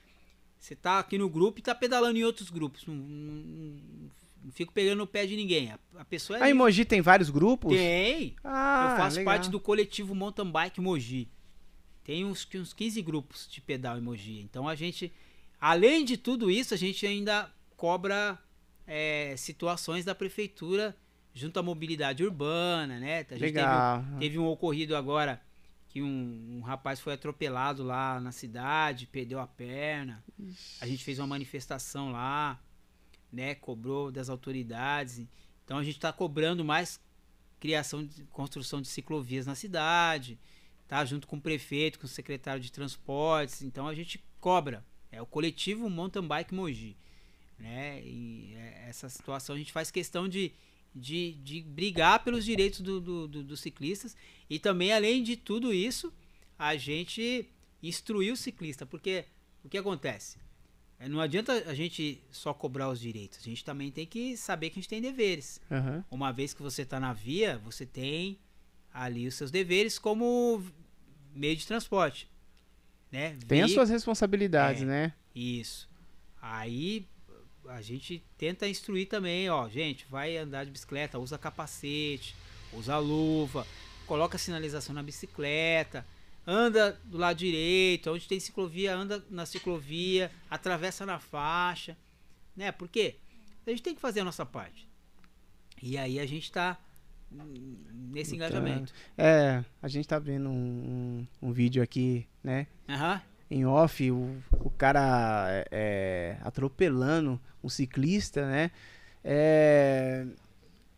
você 0.58 0.74
tá 0.74 0.98
aqui 0.98 1.16
no 1.16 1.28
grupo 1.30 1.60
e 1.60 1.62
tá 1.62 1.72
pedalando 1.72 2.18
em 2.18 2.24
outros 2.24 2.50
grupos. 2.50 2.84
Não, 2.84 2.96
não- 2.96 4.10
não 4.44 4.52
fico 4.52 4.72
pegando 4.72 4.98
no 4.98 5.06
pé 5.06 5.24
de 5.24 5.36
ninguém. 5.36 5.70
A, 5.70 5.78
a 5.98 6.04
pessoa 6.04 6.36
é 6.36 6.42
A 6.42 6.46
livre. 6.46 6.58
Emoji 6.58 6.84
tem 6.84 7.00
vários 7.00 7.30
grupos? 7.30 7.72
Tem. 7.76 8.34
Ah, 8.42 8.90
eu 8.90 8.96
faço 8.96 9.16
legal. 9.18 9.32
parte 9.34 9.48
do 9.48 9.60
coletivo 9.60 10.12
Mountain 10.14 10.50
Bike 10.50 10.80
Mogi. 10.80 11.28
Tem 12.02 12.24
uns, 12.24 12.46
uns 12.56 12.72
15 12.72 13.02
grupos 13.02 13.48
de 13.48 13.60
pedal 13.60 13.98
em 13.98 14.00
Mogi. 14.00 14.40
Então 14.40 14.68
a 14.68 14.74
gente, 14.74 15.12
além 15.60 16.04
de 16.04 16.16
tudo 16.16 16.50
isso, 16.50 16.74
a 16.74 16.76
gente 16.76 17.06
ainda 17.06 17.52
cobra 17.76 18.36
é, 18.86 19.34
situações 19.36 20.04
da 20.04 20.14
prefeitura 20.14 20.96
junto 21.36 21.60
à 21.60 21.62
mobilidade 21.62 22.24
urbana, 22.24 22.98
né? 22.98 23.18
A 23.18 23.34
gente 23.34 23.40
Legal. 23.40 24.02
Teve, 24.02 24.18
teve 24.20 24.38
um 24.38 24.46
ocorrido 24.46 24.96
agora 24.96 25.38
que 25.90 26.00
um, 26.02 26.56
um 26.56 26.60
rapaz 26.62 26.98
foi 26.98 27.12
atropelado 27.12 27.84
lá 27.84 28.18
na 28.18 28.32
cidade, 28.32 29.06
perdeu 29.06 29.38
a 29.38 29.46
perna. 29.46 30.24
A 30.80 30.86
gente 30.86 31.04
fez 31.04 31.18
uma 31.18 31.26
manifestação 31.26 32.10
lá, 32.10 32.58
né? 33.30 33.54
Cobrou 33.54 34.10
das 34.10 34.30
autoridades. 34.30 35.22
Então 35.62 35.76
a 35.76 35.84
gente 35.84 35.96
está 35.96 36.10
cobrando 36.10 36.64
mais 36.64 36.98
criação 37.60 38.02
de 38.02 38.24
construção 38.24 38.80
de 38.80 38.88
ciclovias 38.88 39.44
na 39.44 39.54
cidade, 39.54 40.38
tá? 40.88 41.04
Junto 41.04 41.26
com 41.26 41.36
o 41.36 41.40
prefeito, 41.40 41.98
com 41.98 42.06
o 42.06 42.08
secretário 42.08 42.62
de 42.62 42.72
transportes. 42.72 43.60
Então 43.60 43.86
a 43.86 43.94
gente 43.94 44.24
cobra. 44.40 44.82
É 45.12 45.20
o 45.20 45.26
coletivo 45.26 45.90
Mountain 45.90 46.26
Bike 46.26 46.54
Mogi, 46.54 46.96
né? 47.58 48.00
E 48.02 48.54
é, 48.54 48.86
essa 48.88 49.10
situação 49.10 49.54
a 49.54 49.58
gente 49.58 49.72
faz 49.72 49.90
questão 49.90 50.26
de, 50.26 50.52
de, 50.98 51.32
de 51.42 51.60
brigar 51.62 52.24
pelos 52.24 52.44
direitos 52.44 52.80
do, 52.80 53.00
do- 53.00 53.28
do- 53.28 53.44
dos 53.44 53.60
ciclistas 53.60 54.16
e 54.48 54.58
também 54.58 54.92
além 54.92 55.22
de 55.22 55.36
tudo 55.36 55.72
isso 55.72 56.10
a 56.58 56.74
gente 56.76 57.46
instruir 57.82 58.32
o 58.32 58.36
ciclista, 58.36 58.86
porque 58.86 59.26
o 59.62 59.68
que 59.68 59.76
acontece? 59.76 60.38
É, 60.98 61.06
Não 61.08 61.20
adianta 61.20 61.52
a 61.68 61.74
gente 61.74 62.18
só 62.30 62.54
cobrar 62.54 62.88
os 62.88 62.98
direitos, 62.98 63.38
a 63.38 63.42
gente 63.42 63.62
também 63.62 63.90
tem 63.92 64.06
que 64.06 64.34
saber 64.38 64.70
que 64.70 64.78
a 64.78 64.80
gente 64.82 64.88
tem 64.88 65.02
deveres 65.02 65.60
Aham. 65.70 66.02
uma 66.10 66.32
vez 66.32 66.54
que 66.54 66.62
você 66.62 66.82
está 66.82 66.98
na 66.98 67.12
via, 67.12 67.58
você 67.58 67.84
tem 67.84 68.38
ali 68.92 69.26
os 69.26 69.34
seus 69.34 69.50
deveres 69.50 69.98
como 69.98 70.64
meio 71.34 71.54
de 71.54 71.66
transporte, 71.66 72.26
né? 73.12 73.36
Tem 73.46 73.60
as 73.60 73.72
suas 73.72 73.90
responsabilidades, 73.90 74.82
É. 74.82 74.86
né? 74.86 75.12
Isso. 75.34 75.86
Aí 76.40 77.06
a 77.68 77.82
gente 77.82 78.22
tenta 78.38 78.68
instruir 78.68 79.08
também, 79.08 79.48
ó, 79.50 79.68
gente, 79.68 80.06
vai 80.08 80.36
andar 80.36 80.64
de 80.64 80.70
bicicleta, 80.70 81.18
usa 81.18 81.38
capacete, 81.38 82.34
usa 82.72 82.98
luva, 82.98 83.66
coloca 84.06 84.38
sinalização 84.38 84.94
na 84.94 85.02
bicicleta, 85.02 86.06
anda 86.46 86.98
do 87.04 87.18
lado 87.18 87.36
direito, 87.36 88.10
onde 88.10 88.28
tem 88.28 88.38
ciclovia, 88.38 88.94
anda 88.94 89.24
na 89.28 89.44
ciclovia, 89.44 90.30
atravessa 90.50 91.04
na 91.04 91.18
faixa, 91.18 91.96
né? 92.56 92.70
Por 92.70 92.88
quê? 92.88 93.16
A 93.66 93.70
gente 93.70 93.82
tem 93.82 93.94
que 93.94 94.00
fazer 94.00 94.20
a 94.20 94.24
nossa 94.24 94.46
parte. 94.46 94.88
E 95.82 95.98
aí 95.98 96.20
a 96.20 96.26
gente 96.26 96.50
tá 96.52 96.78
hum, 97.32 97.76
nesse 98.12 98.34
Então, 98.34 98.46
engajamento. 98.46 98.92
É, 99.18 99.64
a 99.82 99.88
gente 99.88 100.06
tá 100.06 100.18
vendo 100.18 100.48
um, 100.48 101.26
um, 101.42 101.48
um 101.48 101.52
vídeo 101.52 101.82
aqui, 101.82 102.26
né? 102.42 102.66
Aham. 102.88 103.20
Em 103.50 103.64
off, 103.64 104.10
o, 104.10 104.36
o 104.60 104.70
cara 104.70 105.46
é, 105.50 105.66
é, 105.70 106.36
atropelando 106.42 107.40
um 107.62 107.68
ciclista, 107.68 108.44
né? 108.46 108.70
É, 109.24 110.24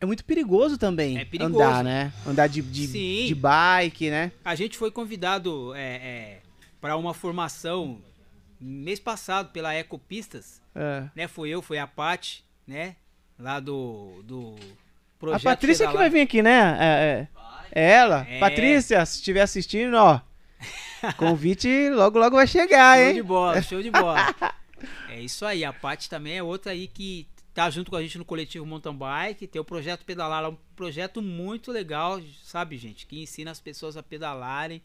é 0.00 0.06
muito 0.06 0.24
perigoso 0.24 0.76
também 0.78 1.18
É 1.18 1.24
perigoso. 1.24 1.54
andar, 1.62 1.84
né? 1.84 2.12
Andar 2.26 2.46
de, 2.46 2.62
de, 2.62 3.26
de 3.26 3.34
bike, 3.34 4.10
né? 4.10 4.32
A 4.44 4.54
gente 4.54 4.78
foi 4.78 4.90
convidado 4.90 5.74
é, 5.74 5.80
é, 5.96 6.38
para 6.80 6.96
uma 6.96 7.12
formação 7.14 7.98
mês 8.60 8.98
passado 9.00 9.50
pela 9.50 9.74
Ecopistas, 9.74 10.60
É. 10.74 11.04
né? 11.14 11.28
Foi 11.28 11.48
eu, 11.50 11.60
foi 11.62 11.78
a 11.78 11.86
Paty, 11.86 12.44
né? 12.66 12.96
Lá 13.38 13.60
do, 13.60 14.22
do 14.24 14.56
A 14.58 15.18
projeto 15.20 15.42
Patrícia 15.44 15.86
que 15.86 15.92
Pedalar. 15.92 16.10
vai 16.10 16.10
vir 16.10 16.20
aqui, 16.24 16.42
né? 16.42 16.76
É, 16.80 17.28
ela. 17.70 18.26
Patrícia, 18.40 19.04
se 19.06 19.16
estiver 19.18 19.42
assistindo, 19.42 19.94
ó. 19.94 20.20
Convite 21.16 21.90
logo, 21.90 22.18
logo 22.18 22.36
vai 22.36 22.46
chegar, 22.46 22.96
Show 22.96 23.06
hein? 23.06 23.14
de 23.14 23.22
bola, 23.22 23.62
show 23.62 23.82
de 23.82 23.90
bola. 23.90 24.34
é 25.08 25.20
isso 25.20 25.44
aí, 25.44 25.64
a 25.64 25.72
Paty 25.72 26.08
também 26.08 26.38
é 26.38 26.42
outra 26.42 26.72
aí 26.72 26.88
que 26.88 27.28
tá 27.54 27.68
junto 27.70 27.90
com 27.90 27.96
a 27.96 28.02
gente 28.02 28.18
no 28.18 28.24
coletivo 28.24 28.64
Mountain 28.64 28.96
Bike, 28.96 29.46
tem 29.46 29.60
o 29.60 29.64
projeto 29.64 30.04
Pedalar, 30.04 30.44
é 30.44 30.48
um 30.48 30.56
projeto 30.76 31.20
muito 31.20 31.72
legal, 31.72 32.20
sabe, 32.44 32.76
gente, 32.76 33.06
que 33.06 33.20
ensina 33.20 33.50
as 33.50 33.60
pessoas 33.60 33.96
a 33.96 34.02
pedalarem. 34.02 34.80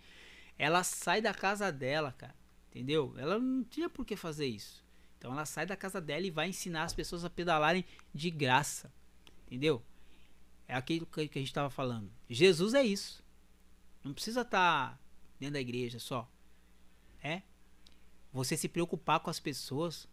Ela 0.58 0.84
sai 0.84 1.22
da 1.22 1.34
casa 1.34 1.72
dela, 1.72 2.14
cara, 2.18 2.34
entendeu? 2.70 3.14
Ela 3.18 3.38
não 3.38 3.64
tinha 3.64 3.90
por 3.90 4.04
que 4.04 4.16
fazer 4.16 4.48
isso. 4.48 4.84
Então 5.18 5.32
ela 5.32 5.46
sai 5.46 5.66
da 5.66 5.76
casa 5.76 6.02
dela 6.02 6.26
e 6.26 6.32
vai 6.32 6.50
ensinar 6.50 6.84
as 6.84 6.94
pessoas 6.94 7.24
a 7.24 7.30
pedalarem 7.30 7.86
de 8.14 8.32
graça, 8.32 8.92
entendeu? 9.46 9.84
É 10.68 10.76
aquilo 10.76 11.06
que 11.06 11.28
que 11.28 11.40
a 11.40 11.42
gente 11.42 11.54
tava 11.54 11.70
falando. 11.70 12.12
Jesus 12.28 12.74
é 12.74 12.84
isso. 12.84 13.24
Não 14.04 14.14
precisa 14.14 14.42
estar 14.42 15.00
dentro 15.44 15.54
da 15.54 15.62
igreja 15.62 16.00
só. 16.00 16.30
É? 17.22 17.42
Você 18.32 18.56
se 18.56 18.68
preocupar 18.68 19.20
com 19.20 19.30
as 19.30 19.40
pessoas. 19.40 20.08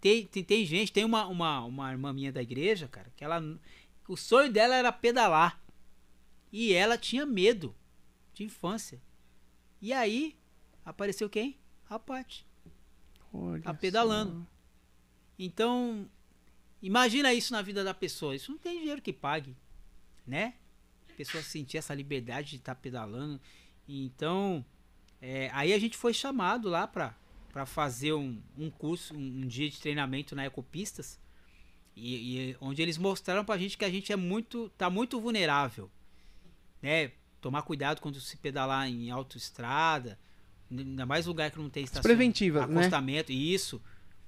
Tem, 0.00 0.26
tem, 0.26 0.44
tem 0.44 0.66
gente, 0.66 0.92
tem 0.92 1.04
uma, 1.04 1.26
uma, 1.26 1.64
uma 1.64 1.90
irmã 1.90 2.12
minha 2.12 2.32
da 2.32 2.42
igreja, 2.42 2.88
cara, 2.88 3.10
que 3.16 3.24
ela. 3.24 3.40
O 4.08 4.16
sonho 4.16 4.52
dela 4.52 4.74
era 4.74 4.92
pedalar. 4.92 5.62
E 6.52 6.72
ela 6.72 6.98
tinha 6.98 7.24
medo 7.24 7.74
de 8.32 8.44
infância. 8.44 9.00
E 9.80 9.92
aí, 9.92 10.36
apareceu 10.84 11.28
quem? 11.28 11.58
A 11.88 11.98
Paty. 11.98 12.46
Tá 13.62 13.74
pedalando. 13.74 14.40
só. 14.40 14.46
Então, 15.38 16.08
imagina 16.80 17.32
isso 17.34 17.52
na 17.52 17.62
vida 17.62 17.82
da 17.82 17.94
pessoa. 17.94 18.36
Isso 18.36 18.52
não 18.52 18.58
tem 18.58 18.78
dinheiro 18.78 19.02
que 19.02 19.12
pague, 19.12 19.56
né? 20.26 20.54
A 21.10 21.14
pessoa 21.14 21.42
sentir 21.42 21.78
essa 21.78 21.94
liberdade 21.94 22.50
de 22.50 22.56
estar 22.56 22.74
pedalando. 22.76 23.40
Então, 23.88 24.64
é, 25.20 25.50
aí 25.52 25.72
a 25.72 25.78
gente 25.78 25.96
foi 25.96 26.12
chamado 26.14 26.68
lá 26.68 26.86
pra, 26.86 27.14
pra 27.52 27.66
fazer 27.66 28.12
um, 28.12 28.40
um 28.58 28.70
curso, 28.70 29.14
um, 29.14 29.18
um 29.42 29.46
dia 29.46 29.68
de 29.68 29.78
treinamento 29.80 30.34
na 30.34 30.44
Ecopistas. 30.46 31.18
E, 31.96 32.50
e 32.50 32.56
onde 32.60 32.82
eles 32.82 32.98
mostraram 32.98 33.44
pra 33.44 33.56
gente 33.56 33.78
que 33.78 33.84
a 33.84 33.90
gente 33.90 34.12
é 34.12 34.16
muito, 34.16 34.68
tá 34.70 34.90
muito 34.90 35.20
vulnerável, 35.20 35.88
né? 36.82 37.12
Tomar 37.40 37.62
cuidado 37.62 38.00
quando 38.00 38.20
se 38.20 38.36
pedalar 38.38 38.88
em 38.88 39.10
autoestrada, 39.10 40.18
ainda 40.70 41.06
mais 41.06 41.26
lugar 41.26 41.50
que 41.50 41.58
não 41.58 41.68
tem 41.70 41.84
estação, 41.84 42.02
preventivas, 42.02 42.66
né? 42.68 42.78
acostamento, 42.80 43.30
isso. 43.30 43.80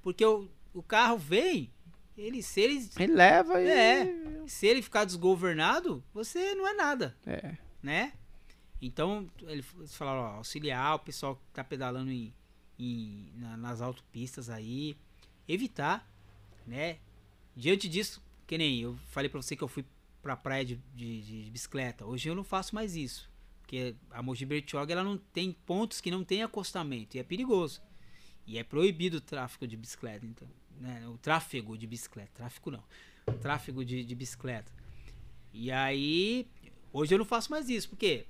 Porque 0.03 0.25
o, 0.25 0.49
o 0.73 0.83
carro 0.83 1.19
vem, 1.19 1.73
ele 2.17 2.41
se 2.43 2.61
ele 2.61 2.89
Ele 3.01 3.13
leva 3.15 3.61
e. 3.61 3.67
É. 3.69 4.15
se 4.47 4.67
ele 4.67 4.81
ficar 4.83 5.05
desgovernado, 5.05 6.05
você 6.15 6.55
não 6.55 6.69
é 6.69 6.75
nada, 6.75 7.17
É. 7.27 7.57
né? 7.83 8.13
Então, 8.81 9.31
ele- 9.43 9.65
eles 9.79 9.95
falaram, 9.95 10.21
ó, 10.21 10.27
auxiliar 10.37 10.95
o 10.97 10.99
pessoal 10.99 11.37
que 11.37 11.43
tá 11.53 11.65
pedalando 11.65 12.11
em, 12.11 12.33
em- 12.79 13.33
na- 13.37 13.57
nas 13.57 13.81
autopistas 13.81 14.51
aí, 14.51 14.97
evitar, 15.49 16.07
né? 16.67 16.99
Diante 17.55 17.89
disso, 17.89 18.23
que 18.47 18.59
nem 18.59 18.81
eu 18.81 18.97
falei 19.09 19.29
pra 19.31 19.41
você 19.41 19.57
que 19.57 19.63
eu 19.65 19.69
fui 19.69 19.85
pra 20.23 20.37
praia 20.37 20.65
de, 20.65 20.77
de- 20.95 21.45
de 21.45 21.51
bicicleta. 21.51 22.05
Hoje 22.05 22.29
eu 22.29 22.35
não 22.35 22.45
faço 22.45 22.75
mais 22.75 22.95
isso. 22.97 23.31
Porque 23.63 23.97
a 24.11 24.23
Mogi 24.23 24.45
Bertioga, 24.45 24.93
ela 24.93 25.03
não 25.03 25.17
tem 25.19 25.53
pontos 25.53 26.01
que 26.01 26.11
não 26.11 26.23
tem 26.25 26.43
acostamento 26.43 27.17
e 27.17 27.21
é 27.21 27.25
perigoso. 27.25 27.81
E 28.47 28.59
é 28.59 28.63
proibido 28.63 29.17
o 29.17 29.21
tráfego 29.21 29.67
de 29.67 29.77
bicicleta, 29.77 30.25
então, 30.25 30.49
né? 30.81 31.05
O 31.09 31.19
tráfego 31.19 31.77
de 31.77 31.87
bicicleta, 31.87 32.31
tráfego 32.35 32.71
não. 32.71 32.85
O 33.27 33.33
tráfego 33.33 33.85
de, 33.85 34.05
de 34.05 34.15
bicicleta. 34.15 34.71
E 35.53 35.73
aí, 35.73 36.47
hoje 36.93 37.13
eu 37.15 37.19
não 37.19 37.25
faço 37.25 37.51
mais 37.51 37.69
isso. 37.69 37.89
Por 37.89 37.97
quê? 37.97 38.27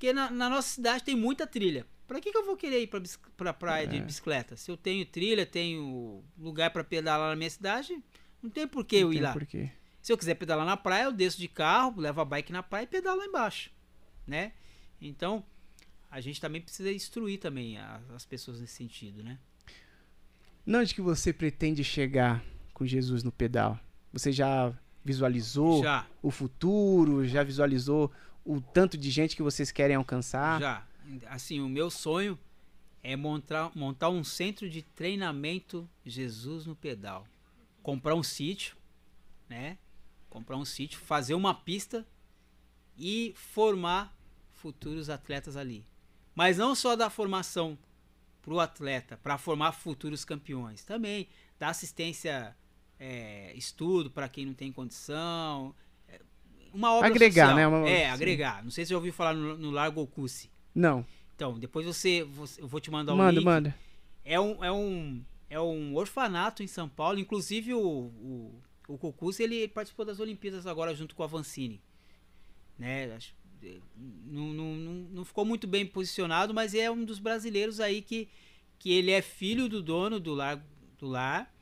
Porque 0.00 0.14
na, 0.14 0.30
na 0.30 0.48
nossa 0.48 0.66
cidade 0.76 1.04
tem 1.04 1.14
muita 1.14 1.46
trilha. 1.46 1.86
Pra 2.08 2.18
que, 2.22 2.32
que 2.32 2.38
eu 2.38 2.46
vou 2.46 2.56
querer 2.56 2.80
ir 2.80 2.86
pra, 2.86 3.02
pra 3.36 3.52
praia 3.52 3.86
de 3.86 3.98
É. 3.98 4.00
bicicleta? 4.00 4.56
Se 4.56 4.70
eu 4.70 4.76
tenho 4.78 5.04
trilha, 5.04 5.44
tenho 5.44 6.24
lugar 6.38 6.70
pra 6.70 6.82
pedalar 6.82 7.28
na 7.28 7.36
minha 7.36 7.50
cidade, 7.50 8.02
não 8.42 8.48
tem 8.48 8.66
por 8.66 8.82
que 8.82 8.96
eu 8.96 9.08
Não 9.08 9.12
ir 9.12 9.20
lá. 9.20 9.34
por 9.34 9.44
quê. 9.44 9.70
Se 10.00 10.10
eu 10.10 10.16
quiser 10.16 10.36
pedalar 10.36 10.64
na 10.64 10.74
praia, 10.74 11.04
eu 11.04 11.12
desço 11.12 11.38
de 11.38 11.46
carro, 11.48 12.00
levo 12.00 12.18
a 12.18 12.24
bike 12.24 12.50
na 12.50 12.62
praia 12.62 12.84
e 12.84 12.86
pedalo 12.86 13.18
lá 13.18 13.26
embaixo, 13.26 13.70
né? 14.26 14.52
Então, 15.02 15.44
a 16.10 16.18
gente 16.22 16.40
também 16.40 16.62
precisa 16.62 16.90
instruir 16.90 17.38
também 17.38 17.76
a- 17.76 18.00
as 18.14 18.24
pessoas 18.24 18.58
nesse 18.58 18.72
sentido, 18.76 19.22
né? 19.22 19.38
Onde 20.66 20.94
que 20.94 21.02
você 21.02 21.30
pretende 21.30 21.84
chegar 21.84 22.42
com 22.72 22.86
Jesus 22.86 23.22
no 23.22 23.30
pedal? 23.30 23.78
Você 24.14 24.32
já 24.32 24.72
visualizou 25.04 25.82
Já, 25.82 26.06
o 26.22 26.30
futuro? 26.30 27.26
Já 27.26 27.42
visualizou 27.42 28.10
o 28.44 28.60
tanto 28.60 28.96
de 28.96 29.10
gente 29.10 29.36
que 29.36 29.42
vocês 29.42 29.70
querem 29.70 29.96
alcançar? 29.96 30.60
já. 30.60 30.86
Assim, 31.26 31.60
o 31.60 31.68
meu 31.68 31.90
sonho 31.90 32.38
é 33.02 33.16
montar, 33.16 33.70
montar 33.74 34.10
um 34.10 34.22
centro 34.22 34.68
de 34.68 34.82
treinamento 34.82 35.88
Jesus 36.04 36.66
no 36.66 36.76
pedal. 36.76 37.26
Comprar 37.82 38.14
um 38.14 38.22
sítio, 38.22 38.76
né? 39.48 39.78
Comprar 40.28 40.56
um 40.56 40.64
sítio, 40.64 41.00
fazer 41.00 41.34
uma 41.34 41.54
pista 41.54 42.06
e 42.96 43.32
formar 43.36 44.16
futuros 44.52 45.08
atletas 45.08 45.56
ali. 45.56 45.84
Mas 46.34 46.58
não 46.58 46.74
só 46.74 46.94
da 46.94 47.10
formação 47.10 47.78
para 48.42 48.54
o 48.54 48.60
atleta, 48.60 49.16
para 49.16 49.38
formar 49.38 49.72
futuros 49.72 50.24
campeões. 50.24 50.84
Também 50.84 51.28
dar 51.58 51.70
assistência, 51.70 52.56
é, 52.98 53.52
estudo 53.54 54.10
para 54.10 54.28
quem 54.28 54.46
não 54.46 54.54
tem 54.54 54.70
condição. 54.70 55.74
É, 56.72 56.76
Uma 56.76 56.94
obra 56.94 57.08
Agregar, 57.08 57.48
social. 57.50 57.56
né? 57.56 57.66
Uma- 57.66 57.88
é, 57.88 58.06
sim. 58.06 58.10
agregar. 58.12 58.62
Não 58.64 58.70
sei 58.70 58.84
se 58.84 58.88
você 58.88 58.92
já 58.94 58.96
ouviu 58.98 59.12
falar 59.12 59.34
no, 59.34 59.56
no 59.58 59.70
Largo 59.70 60.00
Ocussi. 60.02 60.50
Não. 60.74 61.04
Então, 61.34 61.58
depois 61.58 61.86
você, 61.86 62.22
você- 62.24 62.60
eu 62.62 62.68
vou 62.68 62.80
te 62.80 62.90
mandar 62.90 63.14
um 63.14 63.16
manda, 63.16 63.32
link. 63.32 63.44
manda. 63.44 63.74
É 64.24 64.38
um, 64.38 64.64
é 64.64 64.70
um, 64.70 65.24
é 65.48 65.60
um 65.60 65.94
orfanato 65.96 66.62
em 66.62 66.66
São 66.66 66.88
Paulo. 66.88 67.18
Inclusive 67.18 67.72
o, 67.74 67.80
o, 67.80 68.62
o 68.88 68.98
Cocuzzi, 68.98 69.42
ele 69.42 69.66
participou 69.68 70.04
das 70.04 70.20
Olimpíadas 70.20 70.66
agora 70.66 70.94
junto 70.94 71.14
com 71.14 71.22
a 71.22 71.26
Vancini. 71.26 71.80
Né? 72.78 73.18
Eh, 73.62 73.78
Não, 74.26 74.52
não, 74.52 74.74
não, 74.74 74.92
não 75.10 75.24
ficou 75.24 75.44
muito 75.44 75.66
bem 75.66 75.84
posicionado, 75.86 76.54
mas 76.54 76.74
é 76.74 76.90
um 76.90 77.04
dos 77.04 77.18
brasileiros 77.18 77.80
aí 77.80 78.00
que, 78.02 78.28
que 78.78 78.92
ele 78.92 79.10
é 79.10 79.20
filho 79.20 79.68
do 79.68 79.82
dono 79.82 80.18
do 80.20 80.32
lar, 80.34 80.62
do 80.98 81.06
lar 81.08 81.52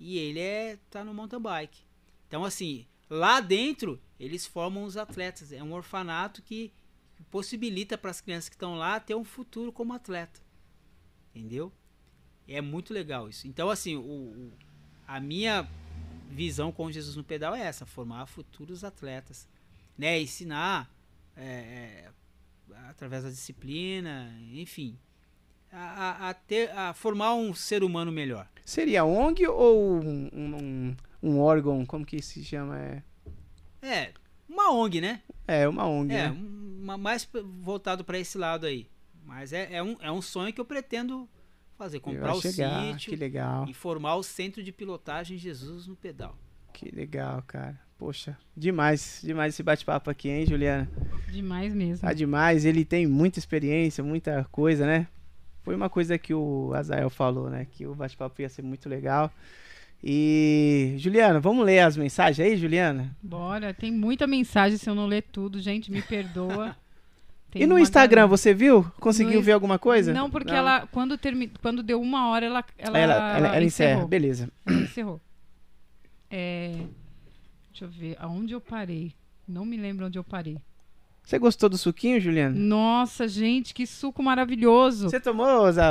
e 0.00 0.18
ele 0.18 0.38
é 0.40 0.78
tá 0.90 1.04
no 1.04 1.14
mountain 1.14 1.40
bike. 1.40 1.78
Então 2.26 2.44
assim, 2.44 2.86
lá 3.08 3.40
dentro 3.40 3.98
eles 4.18 4.46
formam 4.46 4.84
os 4.84 4.96
atletas. 4.96 5.52
É 5.52 5.62
um 5.62 5.72
orfanato 5.72 6.42
que 6.42 6.72
possibilita 7.30 7.96
para 7.98 8.10
as 8.10 8.20
crianças 8.20 8.48
que 8.48 8.54
estão 8.54 8.76
lá 8.76 8.98
ter 9.00 9.14
um 9.14 9.24
futuro 9.24 9.72
como 9.72 9.92
atleta. 9.92 10.40
Entendeu? 11.34 11.72
É 12.46 12.60
muito 12.60 12.92
legal 12.94 13.28
isso. 13.28 13.46
Então, 13.46 13.68
assim, 13.70 13.96
o, 13.96 14.00
o- 14.00 14.52
a 15.06 15.20
minha 15.20 15.68
visão 16.30 16.70
com 16.72 16.90
Jesus 16.90 17.16
no 17.16 17.24
pedal 17.24 17.54
é 17.54 17.60
essa: 17.62 17.84
formar 17.86 18.26
futuros 18.26 18.84
atletas. 18.84 19.48
Né? 19.96 20.20
Ensinar 20.20 20.90
é, 21.36 21.44
é, 21.44 22.10
através 22.88 23.24
da 23.24 23.30
disciplina, 23.30 24.32
enfim. 24.52 24.96
A, 25.70 26.30
a- 26.30 26.34
ter, 26.34 26.70
a 26.70 26.94
formar 26.94 27.34
um 27.34 27.52
ser 27.54 27.84
humano 27.84 28.10
melhor. 28.10 28.48
Seria 28.64 29.04
ONG 29.04 29.46
ou 29.46 30.00
um, 30.02 30.30
um, 30.32 30.96
um 31.22 31.40
órgão, 31.40 31.84
como 31.84 32.06
que 32.06 32.22
se 32.22 32.42
chama? 32.42 32.78
É, 32.78 33.02
É, 33.82 34.10
uma 34.48 34.72
ONG, 34.72 35.00
né? 35.00 35.22
é 35.46 35.68
uma 35.68 35.86
ONG, 35.86 36.12
É, 36.14 36.28
né? 36.28 36.30
um- 36.30 36.78
uma, 36.82 36.96
mais 36.98 37.28
voltado 37.60 38.04
para 38.04 38.18
esse 38.18 38.36
lado 38.38 38.66
aí. 38.66 38.88
Mas 39.24 39.52
é, 39.52 39.68
é, 39.74 39.82
um, 39.82 39.96
é 40.00 40.10
um 40.10 40.22
sonho 40.22 40.52
que 40.52 40.60
eu 40.60 40.64
pretendo 40.64 41.28
fazer: 41.76 42.00
comprar 42.00 42.34
o 42.34 42.40
chegar, 42.40 42.92
sítio 42.92 43.10
Que 43.10 43.16
legal, 43.16 43.66
e 43.68 43.74
formar 43.74 44.14
o 44.16 44.22
centro 44.22 44.62
de 44.62 44.72
pilotagem 44.72 45.36
Jesus 45.36 45.86
no 45.86 45.94
pedal. 45.96 46.36
que 46.72 46.90
legal, 46.94 47.42
cara. 47.46 47.78
Poxa, 47.98 48.38
demais, 48.56 49.20
demais 49.24 49.52
esse 49.54 49.62
bate-papo 49.62 50.08
aqui, 50.08 50.28
hein, 50.28 50.46
Juliana? 50.46 50.88
Demais 51.32 51.74
mesmo. 51.74 52.06
Tá 52.06 52.12
demais, 52.12 52.64
ele 52.64 52.84
tem 52.84 53.06
muita 53.08 53.38
experiência, 53.40 54.04
muita 54.04 54.44
coisa, 54.52 54.86
né? 54.86 55.08
Foi 55.64 55.74
uma 55.74 55.90
coisa 55.90 56.16
que 56.16 56.32
o 56.32 56.72
Azael 56.74 57.10
falou, 57.10 57.50
né? 57.50 57.66
Que 57.72 57.86
o 57.86 57.94
bate-papo 57.96 58.40
ia 58.40 58.48
ser 58.48 58.62
muito 58.62 58.88
legal. 58.88 59.30
E, 60.02 60.94
Juliana, 60.98 61.40
vamos 61.40 61.64
ler 61.64 61.80
as 61.80 61.96
mensagens 61.96 62.46
aí, 62.46 62.56
Juliana? 62.56 63.16
Bora, 63.22 63.74
tem 63.74 63.90
muita 63.90 64.26
mensagem 64.26 64.78
se 64.78 64.88
eu 64.88 64.94
não 64.94 65.06
ler 65.06 65.22
tudo, 65.32 65.60
gente, 65.60 65.90
me 65.90 66.02
perdoa. 66.02 66.76
Tem 67.50 67.62
e 67.62 67.66
no 67.66 67.78
Instagram, 67.78 68.26
você 68.26 68.52
viu? 68.52 68.84
Conseguiu 69.00 69.38
No 69.38 69.42
ver 69.42 69.52
alguma 69.52 69.78
coisa? 69.78 70.12
Não, 70.12 70.30
porque 70.30 70.52
ela, 70.52 70.86
quando, 70.92 71.16
termi... 71.16 71.50
quando 71.62 71.82
deu 71.82 71.98
uma 71.98 72.28
hora, 72.28 72.44
ela, 72.44 72.62
ela, 72.76 72.98
Ela, 72.98 73.14
ela, 73.14 73.48
ela 73.56 73.64
encerra, 73.64 73.92
encerrou. 73.92 74.06
beleza. 74.08 74.50
Ela 74.66 74.80
encerrou. 74.80 75.20
É, 76.30 76.74
Deixa 77.70 77.84
eu 77.84 77.88
ver, 77.88 78.16
aonde 78.18 78.52
eu 78.52 78.60
parei? 78.60 79.14
Não 79.46 79.64
me 79.64 79.76
lembro 79.76 80.04
onde 80.04 80.18
eu 80.18 80.24
parei. 80.24 80.58
Você 81.28 81.38
gostou 81.38 81.68
do 81.68 81.76
suquinho, 81.76 82.18
Juliana? 82.18 82.58
Nossa, 82.58 83.28
gente, 83.28 83.74
que 83.74 83.86
suco 83.86 84.22
maravilhoso. 84.22 85.10
Você 85.10 85.20
tomou, 85.20 85.70
Zé? 85.70 85.82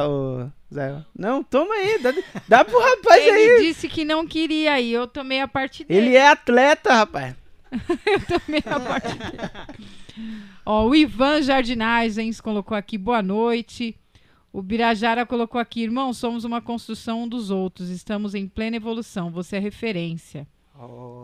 Zé? 0.74 1.06
Não, 1.16 1.44
toma 1.44 1.76
aí. 1.76 2.00
Dá, 2.00 2.12
dá 2.48 2.66
pro 2.66 2.80
rapaz 2.80 3.24
Ele 3.24 3.52
aí. 3.52 3.68
disse 3.68 3.88
que 3.88 4.04
não 4.04 4.26
queria 4.26 4.82
e 4.82 4.92
eu 4.92 5.06
tomei 5.06 5.40
a 5.40 5.48
parte 5.48 5.84
dele. 5.84 6.08
Ele 6.08 6.16
é 6.16 6.28
atleta, 6.28 6.92
rapaz. 6.92 7.36
Tomei 8.28 8.64
a 8.66 8.80
parte 8.80 9.14
dele. 9.16 10.34
Ó, 10.66 10.88
o 10.88 10.96
Ivan 10.96 11.44
Jardinagens 11.44 12.42
colocou 12.42 12.76
aqui, 12.76 12.98
boa 12.98 13.22
noite. 13.22 13.96
O 14.52 14.64
Birajara 14.64 15.24
colocou 15.24 15.62
aqui, 15.62 15.84
irmão, 15.84 16.14
somos 16.14 16.46
uma 16.46 16.64
construção 16.64 17.26
um 17.26 17.28
dos 17.28 17.52
outros. 17.52 17.90
Estamos 17.92 18.34
em 18.34 18.48
plena 18.48 18.78
evolução. 18.78 19.30
Você 19.30 19.58
é 19.58 19.60
referência. 19.60 20.48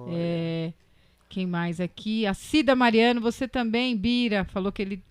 É, 0.10 0.72
quem 1.34 1.48
mais 1.48 1.80
aqui? 1.82 2.26
A 2.28 2.34
Cida 2.34 2.76
Mariano, 2.76 3.20
você 3.20 3.48
também, 3.48 3.96
Bira, 3.98 4.46
falou 4.46 4.72
que 4.72 4.82
ele. 4.82 5.04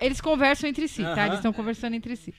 eles 0.00 0.20
conversam 0.20 0.68
entre 0.70 0.88
si, 0.88 1.02
tá? 1.02 1.24
Eles 1.26 1.36
estão 1.36 1.52
conversando 1.52 1.94
entre 1.94 2.16
si. 2.16 2.32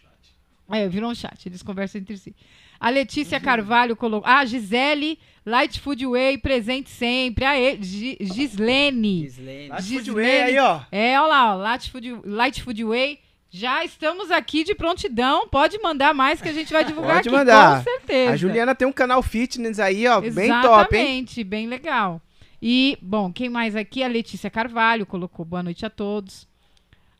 É, 0.69 0.87
virou 0.89 1.11
um 1.11 1.15
chat, 1.15 1.45
eles 1.45 1.61
conversam 1.63 2.01
entre 2.01 2.17
si. 2.17 2.35
A 2.79 2.89
Letícia 2.89 3.39
Carvalho 3.39 3.95
colocou. 3.95 4.29
Ah, 4.29 4.43
Gisele, 4.45 5.17
Light 5.45 5.79
Food 5.79 6.05
Way, 6.05 6.37
presente 6.39 6.89
sempre. 6.89 7.45
Aê, 7.45 7.77
Gi- 7.81 8.17
Gislene. 8.19 9.21
Gislene. 9.29 9.69
De 9.77 9.81
Gislene. 9.83 10.03
Foodway 10.05 10.41
aí, 10.43 10.59
ó. 10.59 10.81
É, 10.91 11.19
olha 11.19 11.27
lá, 11.27 11.53
ó, 11.53 11.57
Light 11.57 11.89
Food, 11.89 12.21
Light 12.25 12.61
Food 12.61 12.83
Way. 12.83 13.19
Já 13.49 13.83
estamos 13.85 14.29
aqui 14.29 14.63
de 14.65 14.75
prontidão. 14.75 15.47
Pode 15.47 15.79
mandar 15.79 16.13
mais 16.13 16.41
que 16.41 16.49
a 16.49 16.53
gente 16.53 16.71
vai 16.73 16.83
divulgar 16.83 17.15
Pode 17.15 17.29
aqui, 17.29 17.37
mandar. 17.37 17.77
com 17.77 17.83
certeza. 17.83 18.31
A 18.33 18.35
Juliana 18.35 18.75
tem 18.75 18.87
um 18.87 18.91
canal 18.91 19.23
fitness 19.23 19.79
aí, 19.79 20.05
ó, 20.05 20.19
bem 20.19 20.49
top, 20.61 20.95
hein? 20.95 21.01
Exatamente, 21.01 21.43
bem 21.45 21.65
legal. 21.67 22.21
E, 22.61 22.97
bom, 23.01 23.31
quem 23.31 23.49
mais 23.49 23.75
aqui? 23.75 24.03
A 24.03 24.07
Letícia 24.07 24.49
Carvalho 24.49 25.05
colocou 25.05 25.45
boa 25.45 25.61
noite 25.61 25.85
a 25.85 25.89
todos. 25.89 26.47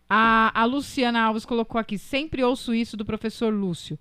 A, 0.10 0.52
a 0.60 0.66
Luciana 0.66 1.22
Alves 1.22 1.46
colocou 1.46 1.80
aqui, 1.80 1.98
sempre 1.98 2.44
ouço 2.44 2.74
isso 2.74 2.98
do 2.98 3.06
professor 3.06 3.54
Lúcio. 3.54 4.00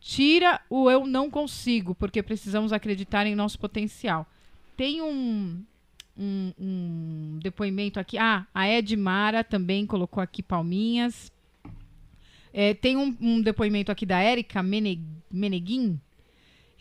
Tira 0.00 0.60
o 0.68 0.90
eu 0.90 1.06
não 1.06 1.30
consigo, 1.30 1.94
porque 1.94 2.22
precisamos 2.22 2.72
acreditar 2.72 3.26
em 3.26 3.34
nosso 3.34 3.58
potencial. 3.58 4.26
Tem 4.76 5.00
um, 5.00 5.62
um, 6.18 6.52
um 6.58 7.38
depoimento 7.42 7.98
aqui. 7.98 8.18
Ah, 8.18 8.46
a 8.54 8.68
Edmara 8.68 9.42
também 9.42 9.86
colocou 9.86 10.22
aqui 10.22 10.42
palminhas. 10.42 11.32
É, 12.52 12.74
tem 12.74 12.96
um, 12.96 13.16
um 13.20 13.40
depoimento 13.40 13.90
aqui 13.90 14.04
da 14.04 14.20
Érica 14.20 14.62
Mene- 14.62 15.02
Meneguin. 15.30 15.98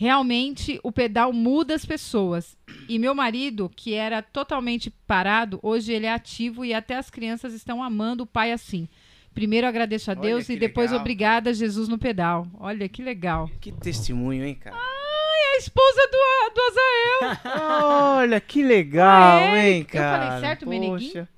Realmente, 0.08 0.82
o 0.84 0.92
pedal 0.92 1.32
muda 1.32 1.74
as 1.74 1.86
pessoas. 1.86 2.58
E 2.90 3.00
meu 3.00 3.16
marido, 3.16 3.72
que 3.74 3.94
era 3.94 4.22
totalmente 4.22 4.90
parado, 5.08 5.62
hoje 5.64 5.94
ele 5.94 6.06
é 6.06 6.12
ativo 6.12 6.66
e 6.66 6.74
até 6.74 6.98
as 6.98 7.10
crianças 7.10 7.54
estão 7.54 7.82
amando 7.82 8.24
o 8.24 8.28
pai 8.28 8.52
assim. 8.52 8.90
Primeiro 9.34 9.66
agradeço 9.66 10.12
a 10.12 10.14
Deus 10.14 10.50
e 10.50 10.58
depois 10.58 10.88
legal. 10.92 11.00
obrigada 11.00 11.54
Jesus 11.54 11.88
no 11.88 11.98
pedal. 11.98 12.46
Olha 12.60 12.90
que 12.90 13.02
legal. 13.02 13.50
Que 13.62 13.72
testemunho, 13.72 14.44
hein, 14.44 14.56
cara? 14.56 14.76
É 14.76 15.56
a 15.56 15.58
esposa 15.58 16.02
do, 16.12 16.54
do 16.54 16.62
Azael. 16.68 18.18
Olha, 18.18 18.42
que 18.42 18.62
legal, 18.62 19.38
Ah, 19.38 19.56
é? 19.58 19.70
hein, 19.72 19.80
Eu 19.80 19.86
cara? 19.86 20.26
falei 20.26 20.40
certo? 20.42 20.66
Poxa, 20.66 21.30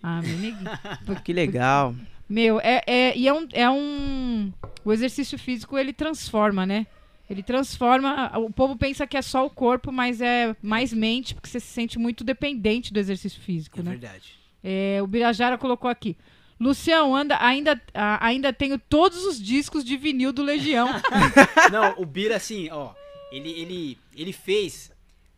Ah, 0.00 0.22
Meneguin. 0.22 0.64
que 1.24 1.32
legal. 1.32 1.92
Meu, 2.28 2.60
é, 2.60 2.82
é, 2.86 3.16
e 3.18 3.26
é 3.26 3.34
um, 3.34 3.48
é 3.52 3.68
um. 3.68 4.52
O 4.84 4.92
exercício 4.92 5.36
físico 5.36 5.76
ele 5.76 5.92
transforma, 5.92 6.64
né? 6.64 6.86
Ele 7.28 7.42
transforma. 7.42 8.30
O 8.38 8.52
povo 8.52 8.76
pensa 8.76 9.06
que 9.06 9.16
é 9.16 9.22
só 9.22 9.44
o 9.44 9.50
corpo, 9.50 9.90
mas 9.90 10.20
é 10.20 10.54
mais 10.62 10.92
mente, 10.92 11.34
porque 11.34 11.48
você 11.48 11.58
se 11.60 11.66
sente 11.66 11.98
muito 11.98 12.22
dependente 12.22 12.92
do 12.92 12.98
exercício 13.00 13.40
físico, 13.40 13.80
É 13.80 13.82
né? 13.82 13.90
verdade. 13.90 14.34
É, 14.62 15.00
o 15.02 15.06
Birajara 15.06 15.58
colocou 15.58 15.90
aqui. 15.90 16.16
Lucião, 16.58 17.14
anda, 17.14 17.36
ainda, 17.44 17.80
a- 17.92 18.24
ainda 18.26 18.52
tenho 18.52 18.78
todos 18.78 19.24
os 19.26 19.40
discos 19.40 19.84
de 19.84 19.96
vinil 19.96 20.32
do 20.32 20.42
Legião. 20.42 20.88
Não, 21.70 21.94
o 22.00 22.06
Bira, 22.06 22.36
assim, 22.36 22.70
ó, 22.70 22.94
ele, 23.30 23.50
ele, 23.50 23.98
ele 24.14 24.32
fez, 24.32 24.90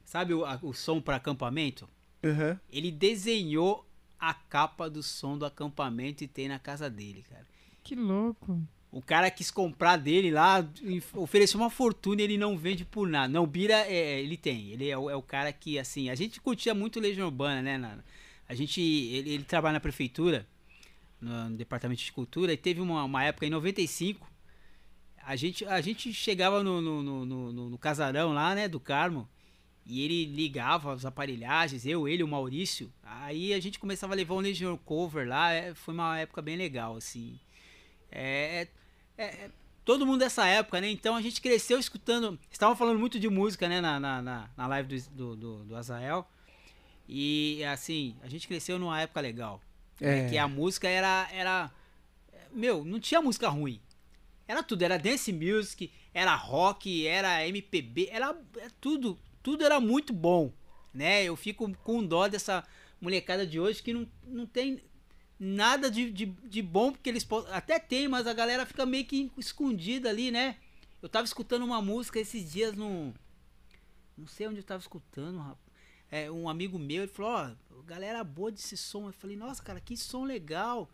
sabe 0.04 0.32
o, 0.34 0.44
a- 0.44 0.58
o 0.62 0.72
som 0.72 1.00
para 1.00 1.16
acampamento? 1.16 1.88
Uhum. 2.22 2.56
Ele 2.70 2.90
desenhou 2.92 3.84
a 4.18 4.32
capa 4.34 4.88
do 4.90 5.02
som 5.02 5.36
do 5.38 5.44
acampamento 5.46 6.22
e 6.22 6.28
tem 6.28 6.48
na 6.48 6.58
casa 6.58 6.88
dele, 6.90 7.24
cara. 7.28 7.46
que 7.82 7.94
louco. 7.94 8.60
O 8.90 9.02
cara 9.02 9.30
quis 9.30 9.50
comprar 9.50 9.96
dele 9.96 10.30
lá, 10.30 10.66
ofereceu 11.14 11.60
uma 11.60 11.68
fortuna 11.70 12.20
e 12.22 12.24
ele 12.24 12.38
não 12.38 12.56
vende 12.56 12.84
por 12.84 13.06
nada. 13.08 13.28
Não, 13.32 13.46
Bira, 13.46 13.74
é, 13.86 14.20
ele 14.20 14.36
tem. 14.36 14.70
Ele 14.70 14.88
é 14.88 14.96
o, 14.96 15.10
é 15.10 15.14
o 15.16 15.22
cara 15.22 15.52
que, 15.52 15.78
assim, 15.78 16.08
a 16.08 16.14
gente 16.14 16.40
curtia 16.40 16.74
muito 16.74 16.98
Legião 17.00 17.26
Urbana, 17.26 17.60
né? 17.62 17.76
na- 17.78 17.98
a 18.48 18.54
gente, 18.54 18.80
ele, 18.80 19.30
ele 19.34 19.44
trabalha 19.44 19.74
na 19.74 19.80
prefeitura, 19.80 20.46
no, 21.20 21.50
no 21.50 21.56
departamento 21.56 22.02
de 22.02 22.12
cultura, 22.12 22.52
e 22.52 22.56
teve 22.56 22.80
uma, 22.80 23.04
uma 23.04 23.22
época 23.24 23.44
em 23.46 23.50
95, 23.50 24.26
a 25.22 25.36
gente, 25.36 25.66
a 25.66 25.80
gente 25.82 26.10
chegava 26.14 26.64
no- 26.64 26.80
no- 26.80 27.52
no 27.70 27.76
casarão 27.78 28.32
lá, 28.32 28.54
né, 28.54 28.66
do 28.68 28.80
Carmo, 28.80 29.28
e 29.84 30.02
ele 30.02 30.24
ligava 30.24 30.92
as 30.94 31.04
aparelhagens, 31.04 31.84
eu, 31.84 32.08
ele, 32.08 32.22
o 32.22 32.28
Maurício. 32.28 32.90
Aí 33.02 33.52
a 33.52 33.60
gente 33.60 33.78
começava 33.78 34.14
a 34.14 34.16
levar 34.16 34.34
um 34.34 34.40
Legion 34.40 34.76
Cover 34.78 35.28
lá. 35.28 35.52
é, 35.52 35.74
foi 35.74 35.92
uma 35.94 36.18
época 36.18 36.40
bem 36.40 36.56
legal, 36.56 36.96
assim. 36.96 37.38
É, 38.10 38.68
é- 39.16 39.24
é- 39.24 39.50
todo 39.84 40.04
mundo 40.06 40.20
dessa 40.20 40.46
época, 40.46 40.80
né? 40.80 40.90
Então 40.90 41.16
a 41.16 41.22
gente 41.22 41.40
cresceu 41.40 41.78
escutando. 41.78 42.38
Estavam 42.50 42.76
falando 42.76 42.98
muito 42.98 43.18
de 43.18 43.28
música, 43.28 43.68
né? 43.68 43.80
Na, 43.80 43.98
na, 43.98 44.22
na, 44.22 44.50
na 44.56 44.66
live 44.66 45.00
do, 45.10 45.36
do, 45.36 45.64
do, 45.64 45.76
Azael. 45.76 46.28
E 47.08 47.64
assim, 47.64 48.16
a 48.22 48.28
gente 48.28 48.46
cresceu 48.46 48.78
numa 48.78 49.00
época 49.00 49.20
legal. 49.20 49.60
né, 50.00 50.26
É. 50.26 50.28
Que 50.28 50.38
a 50.38 50.46
música 50.46 50.88
era, 50.88 51.28
era. 51.32 51.70
Meu, 52.52 52.84
não 52.84 53.00
tinha 53.00 53.20
música 53.20 53.48
ruim. 53.48 53.80
Era 54.46 54.62
tudo, 54.62 54.82
era 54.82 54.98
dance 54.98 55.30
music, 55.30 55.92
era 56.14 56.34
rock, 56.34 57.06
era 57.06 57.46
MPB, 57.46 58.08
era 58.10 58.34
é 58.56 58.68
tudo, 58.80 59.18
tudo 59.42 59.62
era 59.62 59.78
muito 59.78 60.10
bom, 60.12 60.50
né? 60.92 61.22
Eu 61.22 61.36
fico 61.36 61.70
com 61.84 62.02
dó 62.02 62.28
dessa 62.28 62.64
molecada 62.98 63.46
de 63.46 63.60
hoje 63.60 63.82
que 63.82 63.92
não, 63.92 64.08
não 64.26 64.46
tem 64.46 64.82
nada 65.38 65.90
de, 65.90 66.10
de, 66.10 66.26
de 66.26 66.62
bom, 66.62 66.92
porque 66.92 67.08
eles 67.08 67.26
até 67.52 67.78
tem, 67.78 68.08
mas 68.08 68.26
a 68.26 68.32
galera 68.32 68.66
fica 68.66 68.84
meio 68.84 69.04
que 69.04 69.30
escondida 69.36 70.08
ali, 70.08 70.30
né? 70.30 70.56
Eu 71.00 71.08
tava 71.08 71.24
escutando 71.24 71.64
uma 71.64 71.80
música 71.80 72.18
esses 72.18 72.50
dias 72.50 72.74
no. 72.74 73.14
Não 74.16 74.26
sei 74.26 74.48
onde 74.48 74.58
eu 74.58 74.64
tava 74.64 74.80
escutando, 74.80 75.38
rapaz. 75.38 75.68
É, 76.10 76.30
um 76.30 76.48
amigo 76.48 76.78
meu, 76.78 77.02
ele 77.02 77.12
falou, 77.12 77.32
ó, 77.32 77.82
galera 77.84 78.24
boa 78.24 78.50
desse 78.50 78.76
som. 78.76 79.08
Eu 79.08 79.12
falei, 79.12 79.36
nossa, 79.36 79.62
cara, 79.62 79.80
que 79.80 79.96
som 79.96 80.24
legal. 80.24 80.88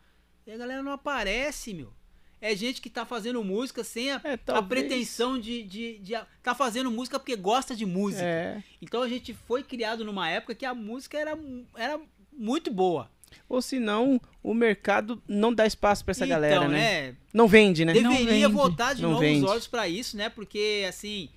E 0.47 0.53
a 0.53 0.57
galera 0.57 0.83
não 0.83 0.93
aparece, 0.93 1.73
meu. 1.73 1.93
É 2.41 2.55
gente 2.55 2.83
que 2.83 2.91
tá 2.91 3.07
fazendo 3.07 3.43
música 3.43 3.83
sem 3.83 4.11
a, 4.13 4.21
É, 4.23 4.39
a 4.53 4.63
pretensão 4.63 5.39
de, 5.39 5.63
de, 5.63 5.99
de. 6.01 6.13
Tá 6.43 6.55
fazendo 6.55 6.91
música 6.91 7.19
porque 7.19 7.37
gosta 7.37 7.75
de 7.75 7.87
música. 7.87 8.23
É. 8.23 8.63
Então 8.83 9.01
a 9.01 9.09
gente 9.09 9.33
foi 9.33 9.63
criado 9.63 10.05
numa 10.05 10.29
época 10.29 10.55
que 10.55 10.67
a 10.67 10.75
música 10.75 11.17
era, 11.17 11.39
era 11.75 11.99
muito 12.31 12.71
boa. 12.71 13.11
Ou 13.49 13.61
senão, 13.63 14.21
o 14.43 14.53
mercado 14.55 15.23
não 15.29 15.53
dá 15.53 15.67
espaço 15.67 16.05
pra 16.05 16.13
essa 16.13 16.25
então, 16.25 16.37
galera, 16.37 16.69
né? 16.69 16.79
né? 17.11 17.17
Não 17.33 17.47
vende, 17.49 17.85
né? 17.85 17.95
Não 17.95 18.13
Deveria 18.13 18.49
vende. 18.49 18.55
voltar 18.55 18.95
de 18.95 19.03
Não 19.03 19.11
novo 19.11 19.21
vende. 19.23 19.45
os 19.45 19.51
olhos 19.51 19.67
pra 19.67 19.89
isso, 19.89 20.17
né? 20.17 20.29
Porque, 20.29 20.85
assim, 20.89 21.29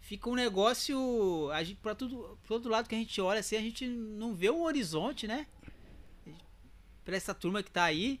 fica 0.00 0.28
um 0.30 0.34
negócio. 0.34 1.50
A 1.52 1.62
gente, 1.62 1.78
tudo, 1.96 2.38
pro 2.44 2.54
outro 2.54 2.70
lado 2.70 2.88
que 2.88 2.94
a 2.94 2.98
gente 2.98 3.20
olha, 3.20 3.40
assim, 3.40 3.56
a 3.56 3.60
gente 3.60 3.86
não 3.86 4.34
vê 4.34 4.50
um 4.50 4.62
horizonte, 4.62 5.26
né? 5.26 5.46
Pra 7.04 7.16
essa 7.16 7.32
turma 7.34 7.62
que 7.62 7.70
tá 7.70 7.84
aí, 7.84 8.20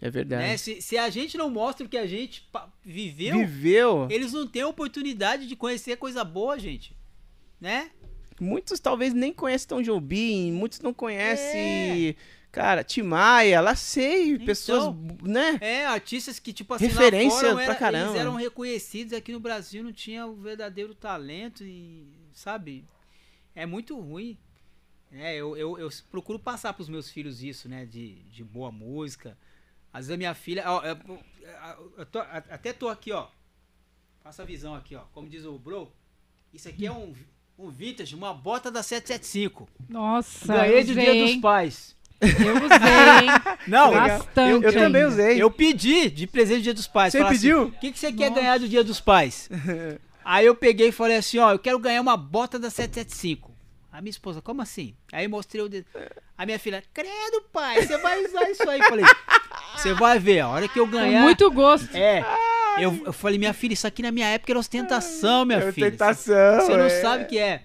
É 0.00 0.10
verdade. 0.10 0.42
né? 0.42 0.56
Se, 0.56 0.82
se 0.82 0.98
a 0.98 1.08
gente 1.08 1.38
não 1.38 1.48
mostra 1.48 1.86
o 1.86 1.88
que 1.88 1.96
a 1.96 2.06
gente 2.06 2.46
viveu, 2.84 3.38
Viveu. 3.38 4.06
eles 4.10 4.32
não 4.32 4.46
têm 4.46 4.64
oportunidade 4.64 5.46
de 5.46 5.56
conhecer 5.56 5.96
coisa 5.96 6.22
boa, 6.24 6.58
gente. 6.58 6.94
Né? 7.60 7.90
Muitos 8.40 8.78
talvez 8.78 9.12
nem 9.12 9.32
conhecem 9.32 9.66
Tom 9.66 9.82
Jobim, 9.82 10.52
muitos 10.52 10.78
não 10.80 10.90
É. 10.90 12.14
cara, 12.50 12.82
Timaya, 12.84 13.60
lá 13.60 13.74
sei, 13.74 14.32
Então. 14.32 14.46
pessoas, 14.46 14.94
né? 15.22 15.58
É, 15.60 15.86
artistas 15.86 16.38
que, 16.38 16.52
tipo 16.52 16.74
assim, 16.74 16.86
Referência 16.86 17.34
lá 17.34 17.40
fora 17.52 17.54
pra 17.54 17.64
era- 17.64 17.74
caramba. 17.74 18.10
eles 18.10 18.20
eram 18.20 18.34
reconhecidos, 18.34 19.12
aqui 19.12 19.32
no 19.32 19.40
Brasil 19.40 19.82
não 19.84 19.92
tinha 19.92 20.26
o 20.26 20.34
verdadeiro 20.34 20.94
talento 20.94 21.64
e, 21.64 22.06
sabe, 22.32 22.84
é 23.54 23.64
muito 23.66 23.98
ruim. 23.98 24.36
É, 25.12 25.34
eu, 25.36 25.56
eu, 25.56 25.78
eu 25.78 25.88
procuro 26.10 26.38
passar 26.38 26.72
pros 26.74 26.88
meus 26.88 27.10
filhos 27.10 27.42
isso, 27.42 27.68
né, 27.68 27.86
de, 27.86 28.16
de 28.24 28.44
boa 28.44 28.70
música. 28.70 29.36
Às 29.92 30.00
vezes 30.06 30.12
a 30.14 30.16
minha 30.18 30.34
filha, 30.34 30.64
ó, 30.70 30.82
eu, 30.84 30.98
eu- 31.08 31.92
eu 31.98 32.06
tô- 32.06 32.18
até 32.20 32.72
tô 32.74 32.88
aqui, 32.90 33.10
ó, 33.12 33.26
passa 34.22 34.42
a 34.42 34.46
visão 34.46 34.74
aqui, 34.74 34.94
ó, 34.94 35.02
como 35.12 35.28
diz 35.28 35.44
o 35.46 35.58
bro, 35.58 35.90
isso 36.52 36.68
aqui 36.68 36.84
é 36.86 36.92
um, 36.92 37.14
um 37.58 37.70
vintage, 37.70 38.14
uma 38.14 38.34
bota 38.34 38.70
da 38.70 38.82
775. 38.82 39.66
Nossa, 39.88 40.54
Ganhei 40.54 40.82
usei, 40.82 40.94
Dia 40.94 41.14
dos? 41.26 41.36
Pais. 41.36 41.96
Eu 42.20 42.56
usei, 42.56 43.24
hein? 43.24 43.30
Não, 43.68 43.92
Bastante. 43.92 44.50
Eu, 44.50 44.62
eu 44.62 44.72
também 44.72 45.04
usei. 45.04 45.40
Eu 45.42 45.50
pedi 45.50 46.10
de 46.10 46.26
presente 46.26 46.58
do 46.58 46.62
Dia 46.64 46.74
dos 46.74 46.86
Pais. 46.86 47.12
Você 47.12 47.18
Falar 47.18 47.30
pediu? 47.30 47.62
assim, 47.62 47.68
O 47.70 47.80
que, 47.80 47.92
que 47.92 47.98
você 47.98 48.12
quer 48.12 48.28
Nossa. 48.30 48.40
ganhar 48.40 48.58
do 48.58 48.68
Dia 48.68 48.82
dos 48.84 49.00
Pais? 49.00 49.48
Aí 50.24 50.44
eu 50.46 50.54
peguei 50.54 50.88
e 50.88 50.92
falei 50.92 51.16
assim, 51.16 51.38
ó, 51.38 51.52
eu 51.52 51.58
quero 51.58 51.78
ganhar 51.78 52.00
uma 52.02 52.16
bota 52.16 52.58
da 52.58 52.68
775. 52.70 53.50
A 53.90 54.00
minha 54.02 54.10
esposa, 54.10 54.42
como 54.42 54.60
assim? 54.60 54.94
Aí 55.12 55.24
eu 55.24 55.30
mostrei 55.30 55.62
o 55.64 55.68
dedo. 55.68 55.86
A 56.36 56.44
minha 56.44 56.58
filha, 56.58 56.82
credo, 56.92 57.42
pai, 57.52 57.82
você 57.86 57.96
vai 57.98 58.22
usar 58.24 58.48
isso 58.50 58.68
aí. 58.68 58.78
Falei, 58.82 59.04
você 59.74 59.94
vai 59.94 60.18
ver, 60.18 60.40
a 60.40 60.48
hora 60.48 60.68
que 60.68 60.78
eu 60.78 60.84
Com 60.86 60.92
ganhar. 60.92 61.22
muito 61.22 61.50
gosto. 61.50 61.96
É. 61.96 62.22
Eu, 62.78 63.00
eu 63.06 63.12
falei, 63.12 63.38
minha 63.38 63.52
filha, 63.54 63.72
isso 63.72 63.86
aqui 63.86 64.02
na 64.02 64.12
minha 64.12 64.26
época 64.28 64.52
era 64.52 64.58
ostentação, 64.58 65.44
minha 65.46 65.58
É 65.60 65.72
filha. 65.72 65.90
tentação. 65.90 66.60
Você 66.60 66.76
não 66.76 66.84
é. 66.84 67.00
sabe 67.00 67.24
o 67.24 67.26
que 67.26 67.38
é. 67.38 67.62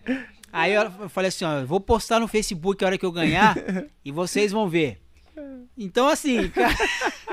Aí 0.54 0.72
eu 0.74 1.10
falei 1.10 1.30
assim, 1.30 1.44
ó, 1.46 1.66
vou 1.66 1.80
postar 1.80 2.20
no 2.20 2.28
Facebook 2.28 2.84
a 2.84 2.88
hora 2.88 2.98
que 2.98 3.06
eu 3.06 3.12
ganhar 3.12 3.56
e 4.06 4.12
vocês 4.12 4.52
vão 4.52 4.70
ver. 4.70 5.00
Então 5.76 6.08
assim, 6.08 6.48
cara, 6.50 6.76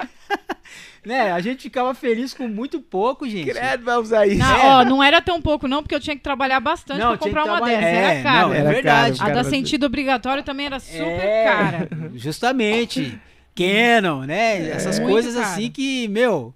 né, 1.05 1.31
a 1.32 1.40
gente 1.40 1.62
ficava 1.65 1.92
feliz 1.94 2.32
com 2.32 2.49
muito 2.49 2.81
pouco, 2.81 3.28
gente. 3.28 3.50
Credo, 3.50 3.84
vai 3.84 3.97
usar 3.99 4.26
isso. 4.26 4.39
Não, 4.39 4.57
É. 4.57 4.66
ó, 4.66 4.84
não 4.86 5.02
era 5.02 5.20
tão 5.20 5.40
pouco 5.42 5.68
não, 5.68 5.82
porque 5.82 5.94
eu 5.94 6.00
tinha 6.00 6.16
que 6.16 6.23
trabalhar 6.23 6.60
bastante 6.60 6.99
Não, 6.99 7.10
pra 7.10 7.18
comprar 7.18 7.44
uma 7.44 7.60
dessas. 7.60 7.84
É, 7.84 7.94
Era 8.15 8.23
cara. 8.23 8.47
não, 8.47 8.55
é 8.55 8.58
Era 8.58 8.70
verdade. 8.70 9.18
caro, 9.18 9.31
A 9.31 9.34
da 9.34 9.44
sentido 9.44 9.84
obrigatório 9.84 10.42
também 10.42 10.66
era 10.66 10.81
super 10.81 11.02
É, 11.02 11.44
cara. 11.44 11.89
Justamente. 12.15 13.20
Canon, 13.55 14.23
né? 14.24 14.70
Essas 14.70 14.99
Muito 14.99 15.10
coisas 15.12 15.36
assim 15.36 15.70
que, 15.70 16.08
meu, 16.08 16.55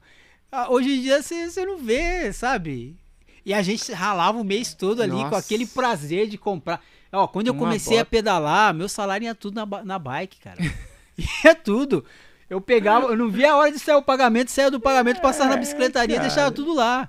hoje 0.70 0.96
em 0.96 1.02
dia 1.02 1.20
você 1.20 1.66
não 1.66 1.76
vê, 1.76 2.32
sabe? 2.32 2.96
E 3.44 3.52
a 3.52 3.62
gente 3.62 3.92
ralava 3.92 4.38
o 4.38 4.44
mês 4.44 4.74
todo 4.74 5.02
ali 5.02 5.12
com 5.12 5.22
Nossa. 5.22 5.38
aquele 5.38 5.66
prazer 5.66 6.28
de 6.28 6.38
comprar. 6.38 6.80
Ó, 7.12 7.26
quando 7.28 7.48
eu 7.48 7.52
Uma 7.52 7.60
comecei 7.60 7.98
a 7.98 8.00
bota. 8.00 8.10
pedalar, 8.10 8.74
meu 8.74 8.88
salário 8.88 9.24
ia 9.26 9.34
tudo 9.34 9.54
na, 9.54 9.84
na 9.84 9.98
bike, 9.98 10.38
cara. 10.40 10.58
ia 11.44 11.54
tudo. 11.54 12.04
Eu 12.48 12.60
pegava, 12.60 13.06
eu 13.08 13.16
não 13.16 13.30
via 13.30 13.52
a 13.52 13.56
hora 13.56 13.70
de 13.72 13.78
sair 13.78 13.96
o 13.96 14.02
pagamento, 14.02 14.50
saia 14.50 14.70
do 14.70 14.80
pagamento, 14.80 15.20
passava 15.20 15.50
na 15.50 15.56
bicicletaria 15.56 16.16
e 16.16 16.18
cara. 16.18 16.28
deixava 16.28 16.50
tudo 16.52 16.74
lá. 16.74 17.08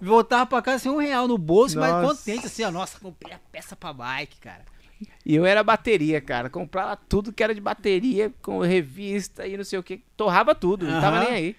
Voltava 0.00 0.44
pra 0.44 0.60
casa 0.60 0.80
sem 0.80 0.92
um 0.92 0.98
real 0.98 1.26
no 1.26 1.38
bolso, 1.38 1.78
mas 1.78 1.90
Nossa. 1.90 2.14
contente, 2.18 2.46
assim, 2.46 2.62
ó, 2.64 2.70
nossa, 2.70 3.00
comprei 3.00 3.32
a 3.32 3.40
peça 3.50 3.74
pra 3.74 3.92
bike, 3.92 4.38
cara. 4.38 4.64
E 5.24 5.34
eu 5.34 5.44
era 5.44 5.62
bateria, 5.62 6.20
cara. 6.20 6.48
Comprava 6.50 6.96
tudo 6.96 7.32
que 7.32 7.42
era 7.42 7.54
de 7.54 7.60
bateria, 7.60 8.32
com 8.42 8.60
revista 8.60 9.46
e 9.46 9.56
não 9.56 9.64
sei 9.64 9.78
o 9.78 9.82
que. 9.82 10.02
Torrava 10.16 10.54
tudo, 10.54 10.86
não 10.86 11.00
tava 11.00 11.20
nem 11.20 11.28
aí. 11.28 11.56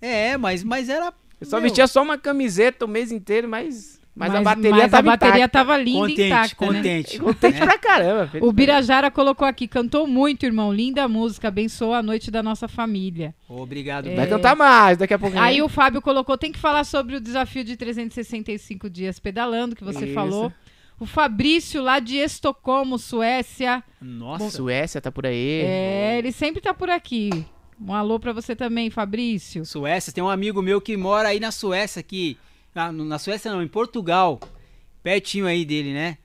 É, 0.00 0.36
mas, 0.36 0.62
mas 0.62 0.88
era. 0.88 1.12
Eu 1.40 1.46
só 1.46 1.56
meu, 1.56 1.62
vestia 1.64 1.86
só 1.86 2.02
uma 2.02 2.16
camiseta 2.18 2.84
o 2.84 2.88
mês 2.88 3.10
inteiro, 3.12 3.48
mas, 3.48 4.00
mas, 4.14 4.30
a 4.30 4.34
Mas- 4.34 4.44
bateria 4.44 4.70
mas 4.70 4.90
tava 4.90 5.08
a 5.08 5.12
bateria 5.12 5.36
intacta. 5.44 5.58
tava 5.58 5.76
linda 5.76 5.98
contente, 6.00 6.22
intacta, 6.22 6.66
né? 6.66 6.72
contente. 6.78 7.18
Contente 7.18 7.60
né? 7.60 7.66
pra 7.66 7.78
caramba. 7.78 8.30
O 8.40 8.52
Birajara 8.52 9.10
colocou 9.10 9.46
aqui, 9.46 9.66
cantou 9.68 10.06
muito, 10.06 10.46
irmão. 10.46 10.72
Linda 10.72 11.06
música, 11.08 11.48
abençoa 11.48 11.98
a 11.98 12.02
noite 12.02 12.30
da 12.30 12.42
nossa 12.42 12.68
família. 12.68 13.34
Obrigado. 13.48 14.04
Vai 14.14 14.24
É. 14.24 14.28
cantar 14.28 14.54
mais 14.56 14.96
daqui 14.98 15.12
a 15.14 15.18
pouco. 15.18 15.36
Aí 15.38 15.60
o 15.60 15.68
Fábio 15.68 16.00
colocou, 16.00 16.38
tem 16.38 16.52
que 16.52 16.58
falar 16.58 16.84
sobre 16.84 17.16
o 17.16 17.20
desafio 17.20 17.64
de 17.64 17.76
365 17.76 18.88
dias 18.88 19.18
pedalando, 19.18 19.74
que 19.76 19.84
você 19.84 20.04
Isso. 20.06 20.14
falou. 20.14 20.52
O 21.00 21.06
Fabrício, 21.06 21.82
lá 21.82 21.98
de 21.98 22.16
Estocolmo, 22.18 22.98
Suécia. 22.98 23.82
Nossa. 24.00 24.48
Suécia 24.48 25.00
tá 25.00 25.10
por 25.10 25.26
aí. 25.26 25.62
É, 25.64 26.18
ele 26.18 26.30
sempre 26.30 26.62
tá 26.62 26.72
por 26.72 26.88
aqui. 26.88 27.44
Um 27.80 27.92
alô 27.94 28.18
pra 28.18 28.32
você 28.32 28.54
também, 28.54 28.90
Fabrício. 28.90 29.64
Suécia, 29.64 30.12
tem 30.12 30.22
um 30.22 30.28
amigo 30.28 30.62
meu 30.62 30.80
que 30.80 30.96
mora 30.96 31.28
aí 31.28 31.40
na 31.40 31.50
Suécia, 31.50 32.00
aqui. 32.00 32.36
Na, 32.74 32.92
na 32.92 33.18
Suécia 33.18 33.52
não, 33.52 33.62
em 33.62 33.68
Portugal. 33.68 34.40
Pertinho 35.02 35.46
aí 35.46 35.64
dele, 35.64 35.92
né? 35.92 36.18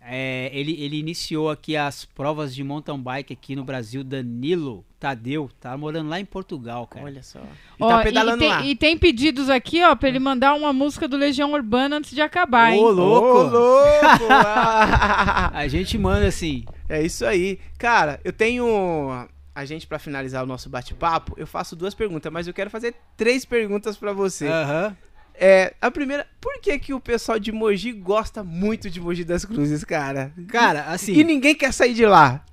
É, 0.00 0.50
ele, 0.54 0.72
ele 0.82 0.98
iniciou 0.98 1.50
aqui 1.50 1.76
as 1.76 2.06
provas 2.06 2.54
de 2.54 2.64
mountain 2.64 2.98
bike 2.98 3.34
aqui 3.34 3.54
no 3.54 3.62
Brasil, 3.62 4.02
Danilo 4.02 4.84
Tadeu, 4.98 5.50
tá 5.60 5.76
morando 5.76 6.08
lá 6.08 6.18
em 6.18 6.24
Portugal, 6.24 6.86
cara. 6.86 7.04
Olha 7.04 7.22
só. 7.22 7.38
E 7.38 7.44
Ó, 7.82 7.88
tá 7.88 8.00
e, 8.00 8.04
pedalando 8.04 8.38
tem, 8.38 8.48
lá. 8.48 8.64
e 8.64 8.74
tem 8.74 8.98
pedidos 8.98 9.50
aqui, 9.50 9.82
ó, 9.84 9.94
pra 9.94 10.08
ele 10.08 10.18
mandar 10.18 10.54
uma 10.54 10.72
música 10.72 11.06
do 11.06 11.18
Legião 11.18 11.52
Urbana 11.52 11.96
antes 11.96 12.12
de 12.12 12.20
acabar, 12.22 12.72
hein? 12.72 12.82
Ô, 12.82 12.90
louco! 12.90 13.26
Ô, 13.26 13.42
louco! 13.42 14.24
A 15.52 15.66
gente 15.68 15.98
manda 15.98 16.26
assim. 16.26 16.64
é 16.88 17.02
isso 17.02 17.24
aí. 17.26 17.58
Cara, 17.78 18.20
eu 18.24 18.32
tenho... 18.32 19.28
A 19.54 19.64
gente, 19.64 19.86
pra 19.86 19.98
finalizar 19.98 20.44
o 20.44 20.46
nosso 20.46 20.68
bate-papo, 20.70 21.34
eu 21.36 21.46
faço 21.46 21.74
duas 21.74 21.94
perguntas, 21.94 22.32
mas 22.32 22.46
eu 22.46 22.54
quero 22.54 22.70
fazer 22.70 22.94
três 23.16 23.44
perguntas 23.44 23.96
pra 23.96 24.12
você. 24.12 24.46
Aham. 24.46 24.96
É, 25.34 25.74
a 25.80 25.90
primeira, 25.90 26.26
por 26.40 26.60
que 26.60 26.78
que 26.78 26.92
o 26.92 27.00
pessoal 27.00 27.38
de 27.38 27.50
Mogi 27.50 27.92
gosta 27.92 28.44
muito 28.44 28.90
de 28.90 29.00
Mogi 29.00 29.24
das 29.24 29.44
Cruzes, 29.44 29.82
cara? 29.84 30.32
Cara, 30.48 30.84
assim. 30.84 31.14
E 31.14 31.24
ninguém 31.24 31.54
quer 31.54 31.72
sair 31.72 31.94
de 31.94 32.04
lá. 32.04 32.44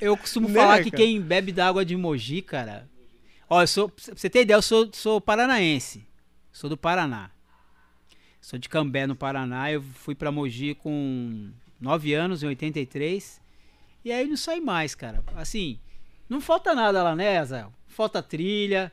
Eu 0.00 0.16
costumo 0.16 0.48
Né, 0.48 0.60
falar 0.60 0.82
que 0.82 0.90
quem 0.90 1.20
bebe 1.20 1.52
da 1.52 1.68
água 1.68 1.84
de 1.84 1.96
Mogi, 1.96 2.42
cara. 2.42 2.88
Ó, 3.48 3.62
eu 3.62 3.66
sou, 3.66 3.88
pra 3.88 4.14
você 4.14 4.28
ter 4.28 4.42
ideia, 4.42 4.56
eu 4.56 4.62
sou, 4.62 4.90
sou 4.92 5.20
paranaense. 5.20 6.04
Sou 6.52 6.68
do 6.68 6.76
Paraná. 6.76 7.30
Sou 8.40 8.58
de 8.58 8.68
Cambé, 8.68 9.06
no 9.06 9.16
Paraná. 9.16 9.70
Eu 9.72 9.82
fui 9.82 10.14
pra 10.14 10.30
Mogi 10.32 10.74
com 10.74 11.50
9 11.80 12.12
anos, 12.14 12.42
em 12.42 12.46
83. 12.46 13.40
E 14.04 14.10
aí 14.12 14.26
não 14.26 14.36
saí 14.36 14.60
mais, 14.60 14.94
cara. 14.94 15.22
Assim, 15.36 15.78
não 16.28 16.40
falta 16.40 16.74
nada 16.74 17.02
lá, 17.02 17.14
né, 17.14 17.44
Zé? 17.44 17.66
Falta 17.86 18.22
trilha. 18.22 18.90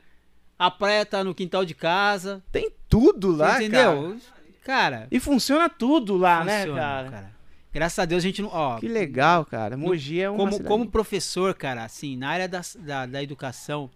A 0.57 0.69
praia 0.69 1.05
tá 1.05 1.23
no 1.23 1.33
quintal 1.33 1.63
de 1.65 1.73
casa. 1.73 2.43
Tem 2.51 2.71
tudo 2.87 3.31
lá, 3.31 3.57
entendeu? 3.63 4.17
Cara, 4.63 5.07
E 5.09 5.19
funciona 5.19 5.67
tudo 5.69 6.15
lá, 6.17 6.43
né, 6.43 6.59
funciona, 6.59 7.09
cara? 7.09 7.39
Graças 7.71 7.99
a 7.99 8.05
Deus 8.05 8.23
a 8.23 8.27
gente 8.27 8.41
não. 8.41 8.49
Ó, 8.49 8.79
Que 8.79 8.87
legal, 8.87 9.45
cara. 9.45 9.77
Mogi 9.77 10.19
é 10.21 10.29
uma 10.29 10.37
como, 10.37 10.51
cidade- 10.51 10.67
como 10.67 10.89
professor, 10.89 11.53
cara, 11.53 11.83
assim, 11.83 12.17
na 12.17 12.29
área 12.29 12.47
da, 12.47 12.61
da, 12.79 13.05
da 13.05 13.23
educação, 13.23 13.89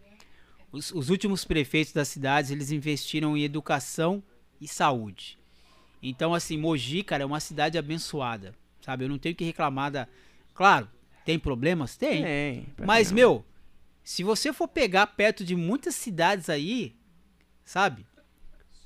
os, 0.71 0.91
os 0.91 1.09
últimos 1.09 1.43
prefeitos 1.43 1.91
das 1.93 2.07
cidades, 2.07 2.49
eles 2.49 2.71
investiram 2.71 3.35
em 3.35 3.43
educação 3.43 4.23
e 4.61 4.67
saúde. 4.67 5.37
Então, 6.01 6.33
assim, 6.33 6.57
Mogi, 6.57 7.03
cara, 7.03 7.23
é 7.23 7.25
uma 7.25 7.39
cidade 7.39 7.77
abençoada, 7.77 8.53
sabe? 8.81 9.05
Eu 9.05 9.09
não 9.09 9.17
tenho 9.17 9.35
que 9.35 9.43
reclamar 9.43 9.91
da... 9.91 10.07
Claro, 10.53 10.87
tem 11.25 11.39
problemas? 11.39 11.95
Tem. 11.95 12.23
Tem. 12.23 12.67
Mas, 12.85 13.07
caramba. 13.07 13.15
meu, 13.15 13.45
se 14.03 14.23
você 14.23 14.51
for 14.51 14.67
pegar 14.67 15.07
perto 15.07 15.43
de 15.43 15.55
muitas 15.55 15.95
cidades 15.95 16.49
aí, 16.49 16.95
sabe? 17.63 18.05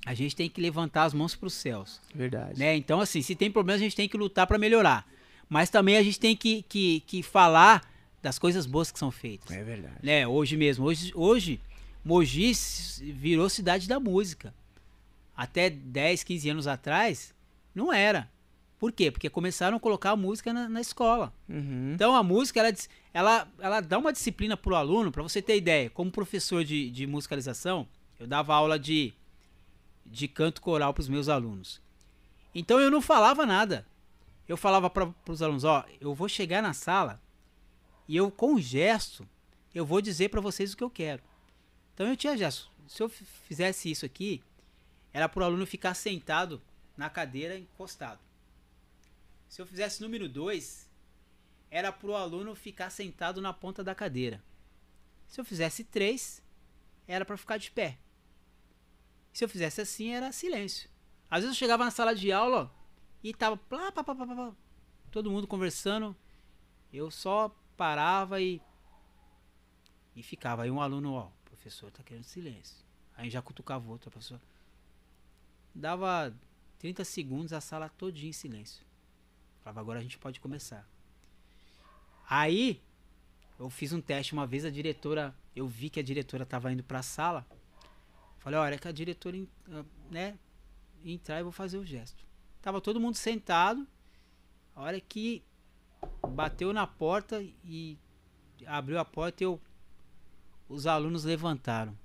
A 0.06 0.14
gente 0.14 0.36
tem 0.36 0.50
que 0.50 0.62
levantar 0.62 1.04
as 1.04 1.14
mãos 1.14 1.36
para 1.36 1.48
os 1.48 1.54
céus. 1.54 2.00
Verdade. 2.14 2.58
Né? 2.58 2.76
Então, 2.76 3.02
assim, 3.02 3.22
se 3.22 3.36
tem 3.36 3.52
problema, 3.52 3.76
a 3.76 3.80
gente 3.80 3.96
tem 3.96 4.08
que 4.08 4.16
lutar 4.16 4.48
para 4.48 4.58
melhorar. 4.58 5.06
Mas 5.50 5.70
também 5.70 5.98
a 5.98 6.04
gente 6.04 6.20
tem 6.20 6.36
que, 6.36 6.62
que, 6.64 7.02
que 7.02 7.24
falar 7.24 7.82
das 8.22 8.40
coisas 8.40 8.66
boas 8.66 8.92
que 8.92 9.00
são 9.00 9.12
feitas. 9.12 9.52
É 9.52 9.64
verdade. 9.64 9.98
Né? 10.02 10.28
Hoje 10.28 10.56
mesmo. 10.56 10.86
Hoje, 10.86 11.12
hoje, 11.16 11.60
Mogi 12.04 12.54
virou 13.14 13.50
cidade 13.50 13.88
da 13.88 14.00
música. 14.00 14.54
Até 15.36 15.70
10, 15.70 16.24
15 16.24 16.50
anos 16.50 16.68
atrás, 16.68 17.34
não 17.76 17.92
era. 17.92 18.30
Por 18.80 18.92
quê? 18.92 19.10
Porque 19.10 19.30
começaram 19.30 19.78
a 19.78 19.80
colocar 19.80 20.12
a 20.12 20.16
música 20.16 20.54
na, 20.54 20.70
na 20.70 20.80
escola. 20.80 21.34
Uhum. 21.50 21.94
Então 21.94 22.16
a 22.16 22.22
música, 22.22 22.60
ela, 22.60 22.74
ela, 23.14 23.48
ela 23.60 23.80
dá 23.82 23.98
uma 23.98 24.14
disciplina 24.14 24.56
pro 24.56 24.76
aluno, 24.76 25.12
para 25.12 25.24
você 25.24 25.42
ter 25.42 25.58
ideia. 25.58 25.90
Como 25.90 26.12
professor 26.12 26.64
de, 26.64 26.92
de 26.92 27.08
musicalização, 27.08 27.88
eu 28.20 28.28
dava 28.28 28.54
aula 28.54 28.78
de, 28.78 29.14
de 30.06 30.28
canto 30.28 30.62
coral 30.62 30.94
pros 30.94 31.10
meus 31.10 31.28
alunos. 31.28 31.82
Então 32.54 32.80
eu 32.80 32.92
não 32.92 33.02
falava 33.02 33.46
nada. 33.46 33.86
Eu 34.48 34.56
falava 34.56 34.90
para 34.90 35.12
os 35.28 35.42
alunos, 35.42 35.64
ó, 35.64 35.84
eu 36.00 36.14
vou 36.14 36.30
chegar 36.30 36.62
na 36.62 36.72
sala 36.72 37.22
e 38.08 38.16
eu 38.16 38.32
com 38.32 38.54
um 38.54 38.60
gesto, 38.60 39.28
eu 39.76 39.86
vou 39.86 40.02
dizer 40.02 40.30
para 40.30 40.40
vocês 40.40 40.72
o 40.72 40.78
que 40.78 40.84
eu 40.84 40.90
quero. 40.90 41.22
Então 41.94 42.08
eu 42.08 42.16
tinha 42.16 42.38
gesto. 42.38 42.72
Se 42.88 43.04
eu 43.04 43.10
fizesse 43.10 43.92
isso 43.92 44.06
aqui, 44.06 44.42
era 45.12 45.28
pro 45.28 45.44
aluno 45.44 45.66
ficar 45.66 45.94
sentado 45.94 46.62
na 46.96 47.10
cadeira 47.10 47.58
encostado. 47.58 48.20
Se 49.48 49.62
eu 49.62 49.66
fizesse 49.66 50.02
número 50.02 50.28
2, 50.28 50.90
era 51.70 51.92
pro 51.92 52.16
aluno 52.16 52.56
ficar 52.56 52.90
sentado 52.90 53.42
na 53.42 53.54
ponta 53.54 53.84
da 53.84 53.96
cadeira. 53.96 54.44
Se 55.28 55.40
eu 55.40 55.46
fizesse 55.46 55.84
três, 55.84 56.42
era 57.08 57.26
para 57.26 57.38
ficar 57.38 57.58
de 57.58 57.72
pé. 57.72 57.98
Se 59.34 59.44
eu 59.44 59.50
fizesse 59.50 59.82
assim, 59.82 60.14
era 60.14 60.32
silêncio. 60.32 60.90
Às 61.30 61.42
vezes 61.42 61.56
eu 61.56 61.60
chegava 61.60 61.86
na 61.86 61.92
sala 61.92 62.16
de 62.16 62.32
aula 62.32 62.74
e 63.24 63.34
tava 63.34 63.58
plá, 63.58 63.92
pá, 63.92 64.04
pá, 64.04 64.16
pá, 64.16 64.26
pá, 64.26 64.56
todo 65.12 65.32
mundo 65.32 65.48
conversando. 65.48 66.16
Eu 66.92 67.12
só 67.12 67.56
parava 67.76 68.42
e 68.42 68.62
e 70.18 70.24
ficava. 70.24 70.64
Aí 70.64 70.72
um 70.72 70.82
aluno, 70.82 71.14
ó, 71.14 71.28
o 71.28 71.46
professor 71.46 71.92
tá 71.92 72.04
querendo 72.04 72.24
silêncio. 72.24 72.84
Aí 73.16 73.30
já 73.30 73.42
cutucava 73.42 73.88
o 73.88 73.92
outro, 73.92 74.10
professor. 74.10 74.42
Dava 75.74 76.36
30 76.80 77.04
segundos 77.06 77.54
a 77.54 77.62
sala 77.62 77.88
todinha 77.88 78.30
em 78.30 78.34
silêncio. 78.34 78.87
Falava, 79.68 79.82
agora 79.82 80.00
a 80.00 80.02
gente 80.02 80.18
pode 80.18 80.40
começar. 80.40 80.88
Aí, 82.30 82.82
eu 83.60 83.70
fiz 83.70 83.92
um 83.92 84.00
teste 84.00 84.32
uma 84.32 84.48
vez, 84.48 84.64
a 84.64 84.70
diretora, 84.70 85.36
eu 85.54 85.68
vi 85.68 85.90
que 85.90 86.00
a 86.00 86.04
diretora 86.04 86.46
tava 86.46 86.72
indo 86.72 86.84
pra 86.84 87.04
sala. 87.04 87.46
Falei, 88.40 88.58
olha, 88.58 88.78
que 88.78 88.88
a 88.88 88.94
diretora, 88.94 89.38
ah, 89.70 89.84
né, 90.10 90.40
entrar, 91.04 91.40
eu 91.40 91.44
vou 91.44 91.52
fazer 91.52 91.78
o 91.78 91.86
gesto. 91.86 92.26
Tava 92.62 92.80
todo 92.80 92.98
mundo 92.98 93.16
sentado. 93.16 93.86
A 94.74 94.84
hora 94.84 95.02
que 95.02 95.44
bateu 96.30 96.72
na 96.72 96.88
porta 96.88 97.44
e 97.66 97.98
abriu 98.66 98.98
a 98.98 99.04
porta, 99.04 99.44
eu 99.44 99.60
os 100.70 100.88
alunos 100.88 101.26
levantaram. 101.26 101.98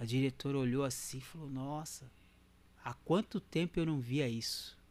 A 0.00 0.04
diretora 0.04 0.58
olhou 0.58 0.82
assim 0.84 1.18
e 1.18 1.20
falou: 1.20 1.48
"Nossa, 1.48 2.10
há 2.82 2.92
quanto 2.92 3.38
tempo 3.38 3.78
eu 3.78 3.86
não 3.86 4.00
via 4.00 4.28
isso?" 4.28 4.81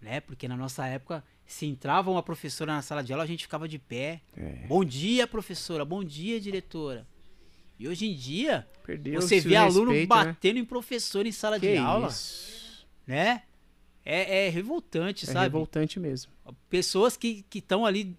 Né? 0.00 0.20
Porque 0.20 0.48
na 0.48 0.56
nossa 0.56 0.86
época, 0.86 1.22
se 1.44 1.66
entrava 1.66 2.10
uma 2.10 2.22
professora 2.22 2.72
na 2.72 2.80
sala 2.80 3.02
de 3.02 3.12
aula, 3.12 3.24
a 3.24 3.26
gente 3.26 3.42
ficava 3.44 3.68
de 3.68 3.78
pé. 3.78 4.22
É. 4.36 4.66
Bom 4.66 4.82
dia, 4.84 5.26
professora. 5.26 5.84
Bom 5.84 6.02
dia, 6.02 6.40
diretora. 6.40 7.06
E 7.78 7.86
hoje 7.88 8.06
em 8.06 8.14
dia, 8.14 8.66
Perdeu 8.84 9.20
você 9.20 9.40
vê 9.40 9.56
aluno 9.56 9.90
respeito, 9.90 10.14
né? 10.14 10.24
batendo 10.26 10.58
em 10.58 10.64
professor 10.64 11.26
em 11.26 11.32
sala 11.32 11.58
Que 11.58 11.72
de 11.72 11.76
aula, 11.78 12.08
isso. 12.08 12.86
né? 13.06 13.42
É, 14.04 14.46
é 14.46 14.48
revoltante, 14.48 15.24
É 15.28 15.32
sabe? 15.32 15.44
revoltante 15.46 16.00
mesmo. 16.00 16.32
Pessoas 16.68 17.16
que 17.16 17.44
estão 17.54 17.84
ali 17.84 18.16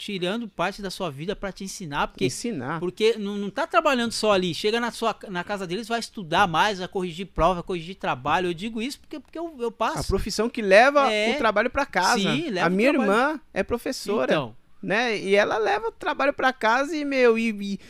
tirando 0.00 0.48
parte 0.48 0.80
da 0.80 0.88
sua 0.90 1.10
vida 1.10 1.36
pra 1.36 1.52
te 1.52 1.62
ensinar, 1.62 2.08
porque 2.08 2.24
Ensinar. 2.24 2.80
porque 2.80 3.16
não, 3.18 3.36
não 3.36 3.50
tá 3.50 3.66
trabalhando 3.66 4.12
só 4.12 4.32
ali. 4.32 4.54
Chega 4.54 4.80
na, 4.80 4.90
sua, 4.90 5.14
na 5.28 5.44
casa 5.44 5.66
deles, 5.66 5.86
vai 5.86 6.00
estudar 6.00 6.48
mais, 6.48 6.78
vai 6.78 6.88
corrigir 6.88 7.26
prova, 7.26 7.54
vai 7.56 7.62
corrigir 7.62 7.94
trabalho. 7.96 8.48
Eu 8.48 8.54
digo 8.54 8.80
isso 8.80 8.98
porque, 8.98 9.20
porque 9.20 9.38
eu, 9.38 9.54
eu 9.58 9.68
A 9.68 9.72
passo. 9.72 10.08
profissão 10.08 10.48
que 10.48 10.62
leva 10.62 11.12
É. 11.12 11.34
o 11.34 11.38
trabalho 11.38 11.68
pra 11.68 11.84
casa. 11.84 12.18
Sim, 12.18 12.48
leva 12.48 12.66
a 12.66 12.70
minha 12.70 12.90
trabalho. 12.94 13.12
irmã 13.12 13.40
é 13.52 13.62
professora, 13.62 14.32
Então, 14.32 14.56
né? 14.82 15.18
E 15.18 15.34
ela 15.34 15.58
leva 15.58 15.88
o 15.88 15.92
trabalho 15.92 16.32
pra 16.32 16.50
casa 16.50 16.96
e, 16.96 17.04
meu, 17.04 17.38
e, 17.38 17.50
e- 17.50 17.80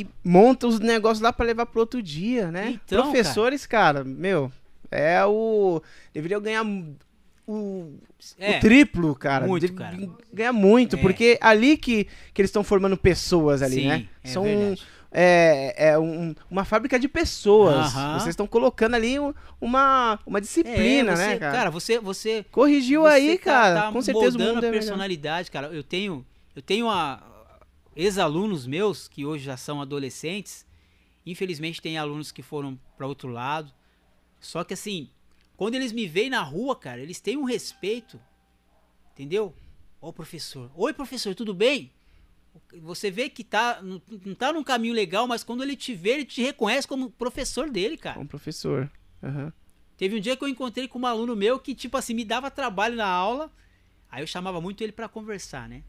e 0.00 0.06
monta 0.24 0.66
os 0.68 0.78
negócios 0.78 1.20
lá 1.20 1.32
pra 1.32 1.44
levar 1.44 1.66
pro 1.66 1.80
outro 1.80 2.00
dia, 2.00 2.52
né? 2.52 2.78
Então, 2.84 3.02
Professores, 3.02 3.66
cara. 3.66 4.04
meu, 4.04 4.52
é 4.92 5.24
o. 5.26 5.82
Deveriam 6.14 6.40
ganhar 6.40 6.64
o, 7.48 7.98
É, 8.38 8.58
o 8.58 8.60
triplo, 8.60 9.14
cara. 9.14 9.46
muito, 9.46 9.62
Deve 9.62 9.74
cara. 9.74 9.96
Ganhar 10.32 10.52
muito, 10.52 10.96
É. 10.96 10.98
porque 11.00 11.38
ali 11.40 11.76
que, 11.78 12.04
que 12.34 12.40
eles 12.42 12.50
estão 12.50 12.62
formando 12.62 12.96
pessoas 12.96 13.62
ali, 13.62 13.76
sim, 13.76 13.88
né? 13.88 14.06
é 14.22 14.28
São 14.28 14.42
verdade. 14.42 14.82
é, 15.10 15.90
é 15.92 15.98
um- 15.98 16.34
uma 16.50 16.64
fábrica 16.66 16.98
de 16.98 17.08
pessoas. 17.08 17.86
Aham. 17.94 18.18
Vocês 18.18 18.28
estão 18.30 18.46
colocando 18.46 18.94
ali 18.94 19.18
um- 19.18 19.32
uma, 19.60 20.18
uma 20.26 20.40
disciplina, 20.40 21.12
É, 21.12 21.16
você- 21.16 21.26
né, 21.26 21.38
cara? 21.38 21.70
você, 21.70 21.98
você 21.98 22.44
Corrigiu 22.50 23.02
você 23.02 23.08
aí, 23.14 23.38
tá- 23.38 23.44
cara. 23.44 23.82
tá 23.84 23.92
Com 23.92 24.02
certeza 24.02 24.36
o 24.36 24.40
mundo 24.40 24.64
é 24.64 24.68
a 24.68 24.72
personalidade, 24.72 25.50
cara. 25.50 25.68
Eu 25.68 25.82
tenho, 25.82 26.26
eu 26.54 26.60
tenho 26.60 26.90
a, 26.90 27.22
ex-alunos 27.96 28.66
meus 28.66 29.08
que 29.08 29.24
hoje 29.24 29.44
já 29.44 29.56
são 29.56 29.80
adolescentes. 29.80 30.66
Infelizmente 31.24 31.80
tem 31.82 31.96
alunos 31.98 32.30
que 32.30 32.42
foram 32.42 32.78
para 32.96 33.06
outro 33.06 33.28
lado. 33.30 33.72
Só 34.38 34.62
que 34.64 34.74
assim, 34.74 35.08
quando 35.58 35.74
eles 35.74 35.90
me 35.90 36.06
veem 36.06 36.30
na 36.30 36.40
rua, 36.40 36.76
cara, 36.76 37.02
eles 37.02 37.20
têm 37.20 37.36
um 37.36 37.42
respeito. 37.42 38.18
Entendeu? 39.12 39.52
Ô 40.00 40.12
professor. 40.12 40.70
Oi, 40.76 40.94
professor, 40.94 41.34
tudo 41.34 41.52
bem? 41.52 41.92
Você 42.80 43.10
vê 43.10 43.28
que 43.28 43.42
tá, 43.42 43.82
não, 43.82 44.00
tá 44.36 44.52
num 44.52 44.62
caminho 44.62 44.94
legal, 44.94 45.26
mas 45.26 45.42
quando 45.42 45.64
ele 45.64 45.74
te 45.74 45.96
vê, 45.96 46.10
ele 46.10 46.24
te 46.24 46.40
reconhece 46.40 46.86
como 46.86 47.10
professor 47.10 47.68
dele, 47.68 47.96
cara. 47.96 48.20
Um 48.20 48.26
professor. 48.26 48.88
Aham. 49.20 49.52
Teve 49.96 50.16
um 50.16 50.20
dia 50.20 50.36
que 50.36 50.44
eu 50.44 50.48
encontrei 50.48 50.86
com 50.86 51.00
um 51.00 51.06
aluno 51.06 51.34
meu 51.34 51.58
que, 51.58 51.74
tipo 51.74 51.96
assim, 51.96 52.14
me 52.14 52.24
dava 52.24 52.52
trabalho 52.52 52.94
na 52.94 53.08
aula. 53.08 53.50
Aí 54.08 54.22
eu 54.22 54.28
chamava 54.28 54.60
muito 54.60 54.84
ele 54.84 54.92
pra 54.92 55.08
conversar, 55.08 55.68
né? 55.68 55.82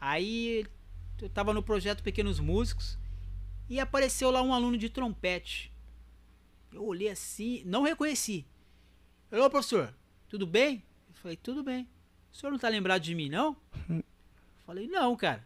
Aí 0.00 0.64
eu 1.20 1.28
tava 1.28 1.52
no 1.52 1.60
projeto 1.60 2.04
Pequenos 2.04 2.38
Músicos 2.38 2.96
e 3.68 3.80
apareceu 3.80 4.30
lá 4.30 4.40
um 4.42 4.54
aluno 4.54 4.78
de 4.78 4.88
trompete. 4.88 5.72
Eu 6.72 6.84
olhei 6.84 7.08
assim, 7.08 7.64
não 7.66 7.82
reconheci. 7.82 8.46
Ô 9.32 9.48
professor, 9.48 9.94
tudo 10.28 10.46
bem? 10.46 10.84
Eu 11.08 11.14
falei, 11.14 11.36
tudo 11.38 11.62
bem. 11.62 11.88
O 12.30 12.36
senhor 12.36 12.52
não 12.52 12.58
tá 12.58 12.68
lembrado 12.68 13.00
de 13.00 13.14
mim, 13.14 13.30
não? 13.30 13.56
Eu 13.88 14.04
falei, 14.66 14.86
não, 14.86 15.16
cara. 15.16 15.42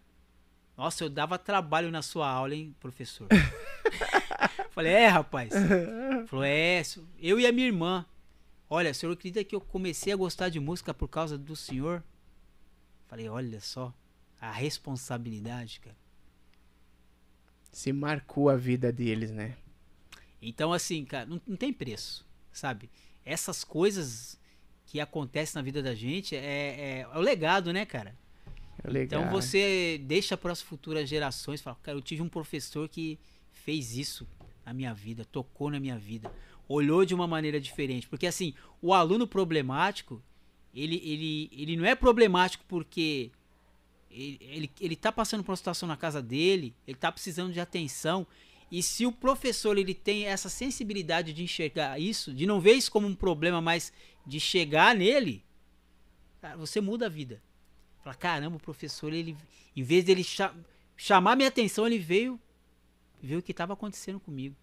Nossa, 0.77 1.05
eu 1.05 1.09
dava 1.09 1.39
trabalho 1.39 1.89
na 1.89 2.03
sua 2.03 2.29
aula, 2.29 2.53
hein, 2.53 2.75
professor? 2.81 3.29
Falei, 4.73 4.93
é, 4.93 5.07
rapaz. 5.07 5.53
Falou, 6.27 6.45
é, 6.45 6.83
eu 7.19 7.39
e 7.39 7.47
a 7.47 7.53
minha 7.53 7.69
irmã. 7.69 8.05
Olha, 8.69 8.91
o 8.91 8.95
senhor 8.95 9.13
acredita 9.13 9.43
que 9.45 9.55
eu 9.55 9.61
comecei 9.61 10.13
a 10.13 10.17
gostar 10.17 10.49
de 10.49 10.59
música 10.59 10.93
por 10.93 11.09
causa 11.09 11.39
do 11.39 11.55
senhor? 11.55 12.03
Falei, 13.07 13.29
olha 13.29 13.61
só, 13.61 13.95
a 14.41 14.51
responsabilidade, 14.51 15.81
cara. 15.81 15.97
Se 17.73 17.93
marcou 17.93 18.51
a 18.51 18.57
vida 18.57 18.93
deles, 18.93 19.31
né? 19.31 19.57
Então, 20.43 20.73
assim, 20.73 21.05
cara, 21.05 21.25
não, 21.25 21.41
não 21.47 21.57
tem 21.57 21.73
preço, 21.73 22.27
sabe? 22.53 22.91
Essas 23.27 23.65
coisas 23.65 24.41
que 24.87 25.01
acontecem 25.01 25.57
na 25.57 25.63
vida 25.63 25.83
da 25.83 25.95
gente 25.95 26.35
é, 26.35 26.39
é, 26.39 27.01
é 27.01 27.19
o 27.19 27.21
legado, 27.21 27.73
né, 27.73 27.85
cara? 27.85 28.17
É 28.83 28.89
legal. 28.89 29.21
Então 29.21 29.31
você 29.31 30.01
deixa 30.05 30.37
para 30.37 30.53
as 30.53 30.63
futuras 30.63 31.07
gerações, 31.09 31.61
fala, 31.61 31.77
cara, 31.83 31.99
eu 31.99 32.03
tive 32.03 32.23
um 32.23 32.29
professor 32.29 32.89
que, 32.89 33.19
fez 33.67 33.97
isso 33.97 34.29
na 34.65 34.73
minha 34.73 34.95
vida, 34.95 35.25
tocou 35.25 35.73
na 35.73 35.81
minha 35.81 35.99
vida, 35.99 36.33
olhou 36.69 37.05
de 37.05 37.13
uma 37.13 37.27
maneira 37.27 37.61
diferente. 37.61 38.07
Porque 38.07 38.29
assim, 38.29 38.55
o 38.81 38.95
aluno 38.95 39.27
problemático, 39.27 40.23
ele, 40.73 41.03
ele, 41.05 41.51
ele 41.53 41.77
não 41.77 41.85
é 41.85 41.97
problemático 41.97 42.65
porque 42.69 43.33
ele, 44.09 44.39
ele, 44.41 44.71
ele 44.81 44.95
tá 44.95 45.11
passando 45.11 45.43
por 45.43 45.51
uma 45.51 45.57
situação 45.57 45.89
na 45.89 45.97
casa 45.97 46.23
dele, 46.23 46.73
ele 46.87 46.97
tá 46.97 47.11
precisando 47.11 47.53
de 47.53 47.59
atenção. 47.59 48.25
E 48.71 48.83
se 48.83 49.07
o 49.07 49.13
professor 49.13 49.79
ele 49.79 49.95
tem 49.95 50.27
essa 50.27 50.49
sensibilidade 50.49 51.33
de 51.33 51.43
enxergar 51.43 52.01
isso, 52.01 52.35
de 52.35 52.47
não 52.47 52.61
ver 52.61 52.73
isso 52.73 52.91
como 52.91 53.07
um 53.07 53.15
problema, 53.15 53.61
mas 53.61 53.93
de 54.27 54.41
chegar 54.41 54.95
nele, 54.95 55.45
cara, 56.41 56.57
você 56.57 56.81
muda 56.81 57.07
a 57.07 57.09
vida. 57.09 57.41
Fala, 58.03 58.17
caramba, 58.17 58.57
o 58.57 58.61
professor, 58.61 59.13
ele, 59.13 59.37
em 59.75 59.83
vez 59.83 60.05
dele 60.05 60.25
cha 60.25 60.55
chamar 60.97 61.37
minha 61.37 61.49
atenção, 61.49 61.87
ele 61.87 61.99
veio 61.99 62.41
ver 63.23 63.37
o 63.37 63.43
que 63.43 63.51
estava 63.51 63.75
acontecendo 63.75 64.19
comigo. 64.19 64.57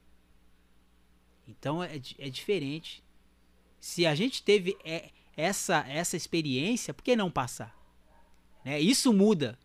Então 1.48 1.84
é, 1.84 1.96
é 2.18 2.30
diferente. 2.30 3.04
Se 3.80 4.06
a 4.06 4.16
gente 4.16 4.42
teve 4.42 4.78
é, 4.84 5.12
essa, 5.36 5.86
essa 5.88 6.18
experiência, 6.18 6.94
por 6.94 7.04
que 7.04 7.16
não 7.16 7.30
passar? 7.30 7.78
Né? 8.64 8.80
Isso 8.80 9.14
muda. 9.14 9.58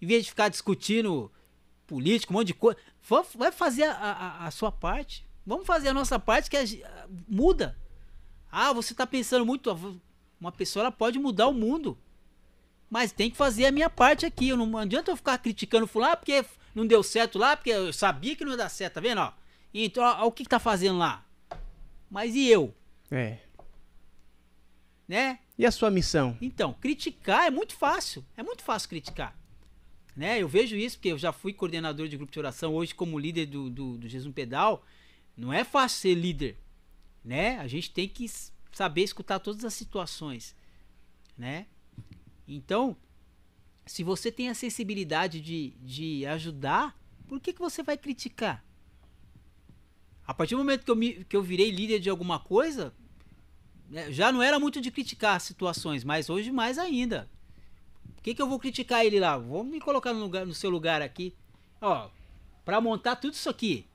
Em 0.00 0.06
vez 0.06 0.24
de 0.24 0.30
ficar 0.30 0.48
discutindo 0.48 1.30
político, 1.86 2.32
um 2.32 2.36
monte 2.36 2.48
de 2.48 2.54
coisa, 2.54 2.78
vai 3.34 3.50
fazer 3.50 3.84
a, 3.84 3.92
a, 3.92 4.46
a, 4.46 4.50
sua 4.50 4.70
parte. 4.70 5.26
Vamos 5.44 5.66
fazer 5.66 5.88
a 5.88 5.94
nossa 5.94 6.18
parte 6.18 6.50
que 6.50 6.56
a, 6.56 6.64
muda. 7.28 7.76
Ah, 8.50 8.72
você 8.72 8.92
está 8.92 9.06
pensando 9.06 9.44
muito. 9.44 9.70
Uma 10.40 10.52
pessoa 10.52 10.84
ela 10.84 10.92
pode 10.92 11.18
mudar 11.18 11.48
o 11.48 11.54
mundo. 11.54 11.98
Mas 12.88 13.12
tem 13.12 13.30
que 13.30 13.36
fazer 13.36 13.66
a 13.66 13.72
minha 13.72 13.88
parte 13.88 14.26
aqui. 14.26 14.48
Eu 14.48 14.56
não 14.56 14.76
adianta 14.76 15.10
eu 15.10 15.16
ficar 15.16 15.38
criticando 15.38 15.86
fulano, 15.86 16.12
ah, 16.12 16.16
porque 16.16 16.44
não 16.74 16.86
deu 16.86 17.02
certo 17.02 17.38
lá, 17.38 17.56
porque 17.56 17.70
eu 17.70 17.92
sabia 17.92 18.34
que 18.34 18.44
não 18.44 18.52
ia 18.52 18.58
dar 18.58 18.68
certo, 18.68 18.94
tá 18.94 19.00
vendo? 19.00 19.20
Ó? 19.20 19.32
Então, 19.72 20.02
ó, 20.02 20.24
ó, 20.24 20.26
o 20.26 20.32
que, 20.32 20.42
que 20.42 20.48
tá 20.48 20.58
fazendo 20.58 20.98
lá? 20.98 21.24
Mas 22.10 22.34
e 22.34 22.48
eu? 22.48 22.74
É. 23.10 23.38
Né? 25.06 25.38
E 25.56 25.64
a 25.64 25.70
sua 25.70 25.90
missão? 25.90 26.36
Então, 26.40 26.72
criticar 26.74 27.46
é 27.46 27.50
muito 27.50 27.74
fácil. 27.74 28.24
É 28.36 28.42
muito 28.42 28.62
fácil 28.62 28.88
criticar. 28.88 29.36
Né? 30.16 30.42
Eu 30.42 30.48
vejo 30.48 30.76
isso 30.76 30.96
porque 30.96 31.08
eu 31.12 31.18
já 31.18 31.32
fui 31.32 31.52
coordenador 31.52 32.08
de 32.08 32.16
grupo 32.16 32.32
de 32.32 32.38
oração, 32.38 32.74
hoje 32.74 32.94
como 32.94 33.18
líder 33.18 33.46
do, 33.46 33.70
do, 33.70 33.98
do 33.98 34.08
Jesus 34.08 34.32
Pedal. 34.34 34.84
Não 35.36 35.52
é 35.52 35.64
fácil 35.64 36.00
ser 36.00 36.14
líder. 36.14 36.56
Né? 37.24 37.58
A 37.58 37.66
gente 37.66 37.90
tem 37.90 38.08
que 38.08 38.26
saber 38.72 39.02
escutar 39.02 39.38
todas 39.38 39.64
as 39.64 39.74
situações. 39.74 40.54
Né? 41.36 41.66
Então, 42.46 42.96
se 43.86 44.02
você 44.02 44.30
tem 44.30 44.48
a 44.48 44.54
sensibilidade 44.54 45.40
de, 45.40 45.70
de 45.80 46.26
ajudar, 46.26 46.96
por 47.26 47.40
que, 47.40 47.52
que 47.52 47.60
você 47.60 47.82
vai 47.82 47.96
criticar? 47.96 48.64
A 50.26 50.34
partir 50.34 50.54
do 50.54 50.58
momento 50.58 50.84
que 50.84 50.90
eu, 50.90 50.96
me, 50.96 51.24
que 51.24 51.36
eu 51.36 51.42
virei 51.42 51.70
líder 51.70 51.98
de 51.98 52.08
alguma 52.08 52.38
coisa, 52.38 52.94
né, 53.88 54.12
já 54.12 54.30
não 54.30 54.42
era 54.42 54.60
muito 54.60 54.80
de 54.80 54.90
criticar 54.90 55.40
situações, 55.40 56.04
mas 56.04 56.30
hoje 56.30 56.52
mais 56.52 56.78
ainda. 56.78 57.28
Por 58.20 58.24
que, 58.24 58.34
que 58.34 58.42
eu 58.42 58.46
vou 58.46 58.58
criticar 58.58 59.02
ele 59.02 59.18
lá? 59.18 59.38
Vou 59.38 59.64
me 59.64 59.80
colocar 59.80 60.12
no, 60.12 60.20
lugar, 60.20 60.44
no 60.44 60.52
seu 60.52 60.68
lugar 60.68 61.00
aqui. 61.00 61.34
Ó, 61.80 62.10
para 62.66 62.78
montar 62.78 63.16
tudo 63.16 63.32
isso 63.32 63.48
aqui. 63.48 63.86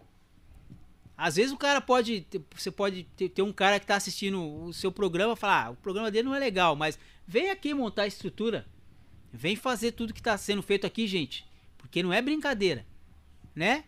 Às 1.15 1.35
vezes 1.35 1.51
o 1.51 1.57
cara 1.57 1.79
pode. 1.79 2.25
Você 2.55 2.71
pode 2.71 3.03
ter, 3.15 3.29
ter 3.29 3.43
um 3.43 3.53
cara 3.53 3.79
que 3.79 3.85
tá 3.85 3.95
assistindo 3.95 4.63
o 4.63 4.73
seu 4.73 4.91
programa 4.91 5.33
e 5.33 5.35
falar: 5.35 5.67
ah, 5.67 5.69
o 5.69 5.75
programa 5.75 6.09
dele 6.09 6.27
não 6.27 6.33
é 6.33 6.39
legal, 6.39 6.75
mas 6.75 6.97
vem 7.27 7.51
aqui 7.51 7.71
montar 7.71 8.01
a 8.01 8.07
estrutura. 8.07 8.65
Vem 9.31 9.55
fazer 9.55 9.91
tudo 9.91 10.11
que 10.11 10.19
está 10.19 10.35
sendo 10.39 10.63
feito 10.63 10.87
aqui, 10.87 11.05
gente. 11.05 11.45
Porque 11.77 12.01
não 12.01 12.11
é 12.11 12.19
brincadeira. 12.19 12.83
Né? 13.53 13.83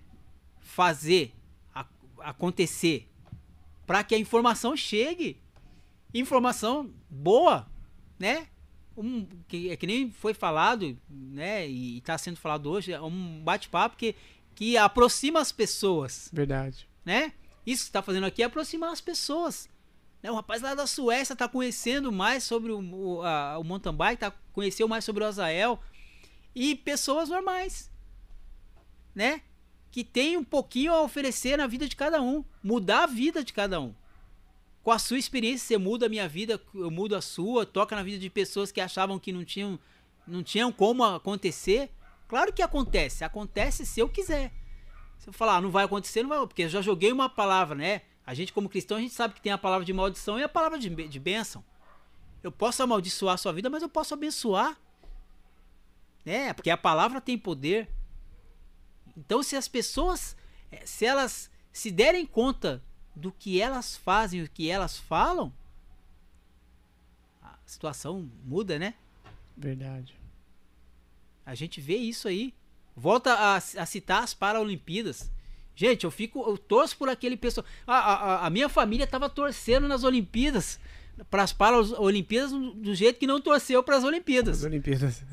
Fazer 0.59 1.33
a, 1.73 1.83
acontecer 2.19 3.09
para 3.87 4.03
que 4.03 4.13
a 4.13 4.19
informação 4.19 4.77
chegue. 4.77 5.41
Informação 6.13 6.93
boa, 7.09 7.67
né? 8.19 8.47
Um, 8.97 9.27
que, 9.47 9.69
é 9.69 9.77
que 9.77 9.85
nem 9.85 10.09
foi 10.11 10.33
falado, 10.33 10.97
né? 11.07 11.67
E 11.67 11.99
está 11.99 12.17
sendo 12.17 12.37
falado 12.37 12.67
hoje, 12.67 12.91
é 12.91 12.99
um 12.99 13.39
bate-papo 13.43 13.95
que, 13.95 14.15
que 14.55 14.75
aproxima 14.75 15.39
as 15.39 15.51
pessoas. 15.51 16.29
Verdade. 16.33 16.89
Né? 17.05 17.31
Isso 17.65 17.83
que 17.83 17.89
está 17.89 18.01
fazendo 18.01 18.25
aqui 18.25 18.41
é 18.41 18.45
aproximar 18.45 18.91
as 18.91 18.99
pessoas. 18.99 19.69
Né? 20.23 20.31
O 20.31 20.35
rapaz 20.35 20.63
lá 20.63 20.73
da 20.73 20.87
Suécia 20.87 21.33
está 21.33 21.47
conhecendo 21.47 22.11
mais 22.11 22.43
sobre 22.43 22.71
o, 22.71 22.79
o, 22.79 23.21
a, 23.21 23.59
o 23.59 23.63
mountain 23.63 23.93
bike, 23.93 24.19
tá, 24.19 24.33
conheceu 24.51 24.87
mais 24.87 25.05
sobre 25.05 25.23
o 25.23 25.27
Azael. 25.27 25.79
E 26.55 26.75
pessoas 26.75 27.29
normais, 27.29 27.91
né? 29.13 29.41
Que 29.91 30.03
tem 30.03 30.37
um 30.37 30.43
pouquinho 30.43 30.91
a 30.91 31.01
oferecer 31.03 31.55
na 31.55 31.67
vida 31.67 31.87
de 31.87 31.95
cada 31.95 32.19
um. 32.19 32.43
Mudar 32.63 33.03
a 33.03 33.07
vida 33.07 33.43
de 33.43 33.53
cada 33.53 33.79
um. 33.79 33.93
Com 34.87 34.93
a 34.93 34.99
sua 34.99 35.17
experiência, 35.17 35.67
você 35.67 35.77
muda 35.77 36.05
a 36.05 36.09
minha 36.09 36.29
vida, 36.29 36.61
eu 36.73 36.89
mudo 36.89 37.13
a 37.13 37.19
sua, 37.19 37.65
toca 37.65 37.93
na 37.93 38.01
vida 38.01 38.19
de 38.19 38.29
pessoas 38.29 38.71
que 38.71 38.79
achavam 38.79 39.19
que 39.19 39.33
não 39.33 39.43
tinham, 39.43 39.77
não 40.25 40.41
tinham 40.41 40.71
como 40.71 41.03
acontecer. 41.03 41.91
Claro 42.25 42.53
que 42.53 42.61
acontece, 42.61 43.25
acontece 43.25 43.85
se 43.85 43.99
eu 43.99 44.07
quiser. 44.07 44.53
Se 45.17 45.27
eu 45.27 45.33
falar, 45.33 45.57
ah, 45.57 45.61
não 45.61 45.69
vai 45.69 45.83
acontecer, 45.83 46.21
não 46.23 46.29
vai, 46.29 46.39
porque 46.47 46.61
eu 46.61 46.69
já 46.69 46.81
joguei 46.81 47.11
uma 47.11 47.27
palavra, 47.27 47.75
né? 47.75 48.03
A 48.25 48.33
gente, 48.33 48.53
como 48.53 48.69
cristão, 48.69 48.95
a 48.95 49.01
gente 49.01 49.13
sabe 49.13 49.33
que 49.33 49.41
tem 49.41 49.51
a 49.51 49.57
palavra 49.57 49.85
de 49.85 49.91
maldição 49.91 50.39
e 50.39 50.43
a 50.43 50.47
palavra 50.47 50.79
de, 50.79 50.89
de 50.89 51.19
bênção. 51.19 51.61
Eu 52.41 52.49
posso 52.49 52.81
amaldiçoar 52.81 53.33
a 53.33 53.37
sua 53.37 53.51
vida, 53.51 53.69
mas 53.69 53.83
eu 53.83 53.89
posso 53.89 54.13
abençoar. 54.13 54.79
Né? 56.23 56.53
Porque 56.53 56.69
a 56.69 56.77
palavra 56.77 57.19
tem 57.19 57.37
poder. 57.37 57.89
Então, 59.17 59.43
se 59.43 59.57
as 59.57 59.67
pessoas, 59.67 60.37
eh, 60.71 60.85
se 60.85 61.05
elas 61.05 61.51
se 61.73 61.91
derem 61.91 62.25
conta 62.25 62.81
do 63.17 63.31
que 63.31 63.59
elas 63.59 63.97
fazem, 63.97 64.41
o 64.43 64.49
que 64.49 64.69
elas 64.69 64.97
falam, 64.97 65.51
a 67.41 67.55
situação 67.65 68.29
muda, 68.45 68.77
né? 68.77 68.93
Verdade. 69.55 70.15
A 71.45 71.55
gente 71.55 71.81
vê 71.81 71.95
isso 71.95 72.27
aí. 72.27 72.53
Volta 72.95 73.33
a, 73.33 73.55
a 73.55 73.85
citar 73.85 74.23
as 74.23 74.33
Paralimpíadas. 74.33 75.31
Gente, 75.75 76.03
eu 76.03 76.11
fico, 76.11 76.39
eu 76.47 76.57
torço 76.57 76.97
por 76.97 77.09
aquele 77.09 77.37
pessoal. 77.37 77.65
A, 77.85 77.95
a, 77.95 78.47
a 78.47 78.49
minha 78.49 78.67
família 78.67 79.05
tava 79.05 79.29
torcendo 79.29 79.87
nas 79.87 80.03
Olimpíadas, 80.03 80.79
para 81.29 81.43
as 81.43 81.53
Paralimpíadas, 81.53 82.51
do 82.51 82.95
jeito 82.95 83.19
que 83.19 83.27
não 83.27 83.39
torceu 83.39 83.83
para 83.83 83.97
as 83.97 84.03
Olimpíadas. 84.03 84.59
As 84.59 84.63
Olimpíadas. 84.63 85.23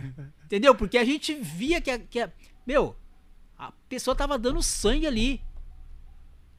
Entendeu? 0.45 0.75
Porque 0.75 0.99
a 0.99 1.05
gente 1.05 1.35
via 1.35 1.81
que 1.81 1.91
a, 1.91 1.99
que 1.99 2.29
meu, 2.67 2.95
a 3.59 3.73
pessoa 3.89 4.15
tava 4.15 4.39
dando 4.39 4.63
sangue 4.63 5.07
ali. 5.07 5.41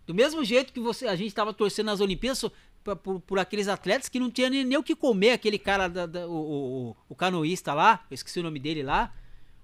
Do 0.06 0.14
mesmo 0.14 0.44
jeito 0.44 0.72
que 0.72 0.80
você, 0.80 1.08
a 1.08 1.16
gente 1.16 1.34
tava 1.34 1.54
torcendo 1.54 1.88
nas 1.88 2.00
Olimpíadas 2.00 2.46
por, 2.84 2.96
por, 2.96 3.20
por 3.20 3.40
aqueles 3.40 3.68
atletas 3.68 4.08
que 4.08 4.20
não 4.20 4.30
tinha 4.30 4.50
nem, 4.50 4.64
nem, 4.64 4.78
o 4.78 4.84
que 4.84 4.96
comer, 4.96 5.32
aquele 5.32 5.58
cara, 5.58 5.88
da, 5.88 6.06
da, 6.06 6.28
o, 6.28 6.90
o, 6.92 6.98
o, 7.10 7.16
canoísta 7.16 7.74
lá, 7.74 8.06
eu 8.10 8.16
esqueci 8.16 8.40
o 8.40 8.44
nome 8.44 8.60
dele 8.60 8.84
lá. 8.84 9.12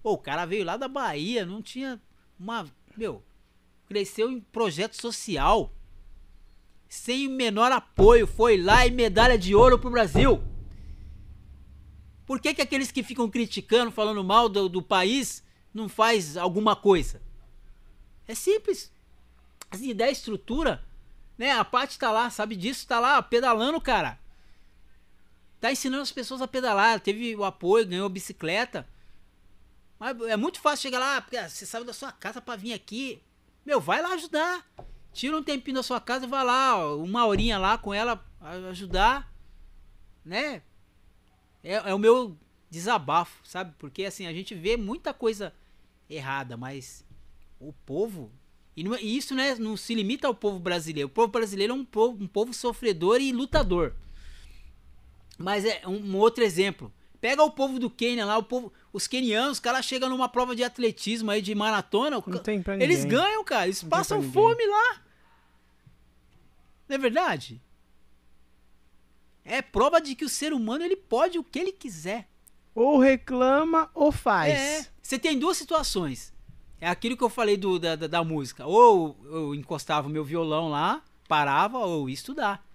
Pô, 0.01 0.13
o 0.13 0.17
cara 0.17 0.45
veio 0.45 0.65
lá 0.65 0.77
da 0.77 0.87
Bahia, 0.87 1.45
não 1.45 1.61
tinha 1.61 2.01
uma. 2.39 2.65
Meu, 2.97 3.23
cresceu 3.87 4.31
em 4.31 4.39
projeto 4.39 4.99
social. 4.99 5.71
Sem 6.89 7.27
o 7.27 7.31
menor 7.31 7.71
apoio, 7.71 8.25
foi 8.25 8.57
lá 8.57 8.85
e 8.85 8.91
medalha 8.91 9.37
de 9.37 9.53
ouro 9.55 9.77
pro 9.77 9.91
Brasil. 9.91 10.41
Por 12.25 12.39
que, 12.39 12.53
que 12.53 12.61
aqueles 12.61 12.91
que 12.91 13.03
ficam 13.03 13.29
criticando, 13.29 13.91
falando 13.91 14.23
mal 14.23 14.49
do, 14.49 14.67
do 14.67 14.81
país, 14.81 15.43
não 15.73 15.87
faz 15.87 16.35
alguma 16.35 16.75
coisa? 16.75 17.21
É 18.27 18.33
simples. 18.33 18.91
Assim, 19.71 19.89
ideia 19.89 20.11
estrutura, 20.11 20.83
né? 21.37 21.51
A 21.51 21.65
parte 21.65 21.97
tá 21.97 22.11
lá, 22.11 22.29
sabe 22.29 22.55
disso, 22.55 22.85
tá 22.85 22.99
lá 22.99 23.21
pedalando, 23.21 23.79
cara. 23.81 24.19
Tá 25.59 25.71
ensinando 25.71 26.03
as 26.03 26.11
pessoas 26.11 26.41
a 26.41 26.47
pedalar, 26.47 26.99
teve 26.99 27.35
o 27.35 27.43
apoio, 27.43 27.87
ganhou 27.87 28.09
bicicleta. 28.09 28.87
Mas 29.97 30.19
é 30.21 30.35
muito 30.35 30.59
fácil 30.59 30.83
chegar 30.83 30.99
lá, 30.99 31.21
porque 31.21 31.41
você 31.47 31.65
saiu 31.65 31.85
da 31.85 31.93
sua 31.93 32.11
casa 32.11 32.41
para 32.41 32.59
vir 32.59 32.73
aqui. 32.73 33.23
Meu, 33.65 33.79
vai 33.79 34.01
lá 34.01 34.13
ajudar. 34.13 34.65
Tira 35.13 35.37
um 35.37 35.43
tempinho 35.43 35.75
da 35.75 35.83
sua 35.83 36.01
casa 36.01 36.25
e 36.25 36.29
vai 36.29 36.43
lá, 36.43 36.95
uma 36.95 37.25
horinha 37.25 37.57
lá 37.57 37.77
com 37.77 37.93
ela 37.93 38.25
ajudar, 38.69 39.31
né? 40.25 40.63
É, 41.63 41.73
é 41.73 41.93
o 41.93 41.99
meu 41.99 42.37
desabafo, 42.69 43.45
sabe? 43.47 43.75
Porque 43.77 44.05
assim, 44.05 44.25
a 44.25 44.33
gente 44.33 44.55
vê 44.55 44.77
muita 44.77 45.13
coisa 45.13 45.53
errada, 46.09 46.57
mas 46.57 47.05
o 47.59 47.73
povo. 47.85 48.31
E, 48.75 48.83
não, 48.83 48.95
é, 48.95 49.01
e 49.01 49.17
isso 49.17 49.35
né, 49.35 49.55
não 49.55 49.75
se 49.75 49.93
limita 49.93 50.27
ao 50.27 50.35
povo 50.35 50.59
brasileiro. 50.59 51.07
O 51.07 51.11
povo 51.11 51.27
brasileiro 51.27 51.73
é 51.73 51.75
um 51.75 51.85
povo, 51.85 52.23
um 52.23 52.27
povo 52.27 52.53
sofredor 52.53 53.19
e 53.19 53.31
lutador. 53.31 53.93
Mas 55.37 55.65
é 55.65 55.81
um, 55.85 55.97
um 55.97 56.17
outro 56.17 56.43
exemplo. 56.43 56.91
Pega 57.19 57.43
o 57.43 57.51
povo 57.51 57.77
do 57.77 57.89
Quênia 57.89 58.25
lá, 58.25 58.37
o 58.37 58.43
povo, 58.43 58.73
os 58.91 59.05
quenianos, 59.05 59.53
os 59.53 59.59
caras 59.59 59.85
chegam 59.85 60.09
numa 60.09 60.27
prova 60.27 60.55
de 60.55 60.63
atletismo 60.63 61.29
aí, 61.29 61.41
de 61.41 61.53
maratona, 61.53 62.23
não 62.25 62.37
tem 62.39 62.63
pra 62.63 62.75
eles 62.75 63.05
ganham, 63.05 63.43
cara, 63.43 63.65
eles 63.65 63.83
não 63.83 63.89
passam 63.89 64.23
fome 64.23 64.65
lá. 64.65 65.01
Não 66.89 66.95
é 66.95 66.97
verdade? 66.97 67.61
É 69.45 69.61
prova 69.61 70.01
de 70.01 70.15
que 70.15 70.25
o 70.25 70.29
ser 70.29 70.51
humano 70.51 70.83
ele 70.83 70.95
pode 70.95 71.37
o 71.37 71.43
que 71.43 71.59
ele 71.59 71.71
quiser. 71.71 72.27
Ou 72.73 72.97
reclama 72.99 73.89
ou 73.93 74.11
faz. 74.11 74.53
É. 74.53 74.87
Você 75.01 75.19
tem 75.19 75.37
duas 75.37 75.57
situações. 75.57 76.30
É 76.81 76.89
aquilo 76.89 77.15
que 77.15 77.23
eu 77.23 77.29
falei 77.29 77.55
do, 77.55 77.77
da, 77.77 77.95
da, 77.95 78.07
da 78.07 78.23
música. 78.23 78.65
Ou 78.65 79.15
eu 79.25 79.53
encostava 79.53 80.07
o 80.07 80.11
meu 80.11 80.25
violão 80.25 80.67
lá, 80.67 81.03
parava, 81.27 81.77
ou 81.77 82.09
ia 82.09 82.13
estudar. 82.13 82.67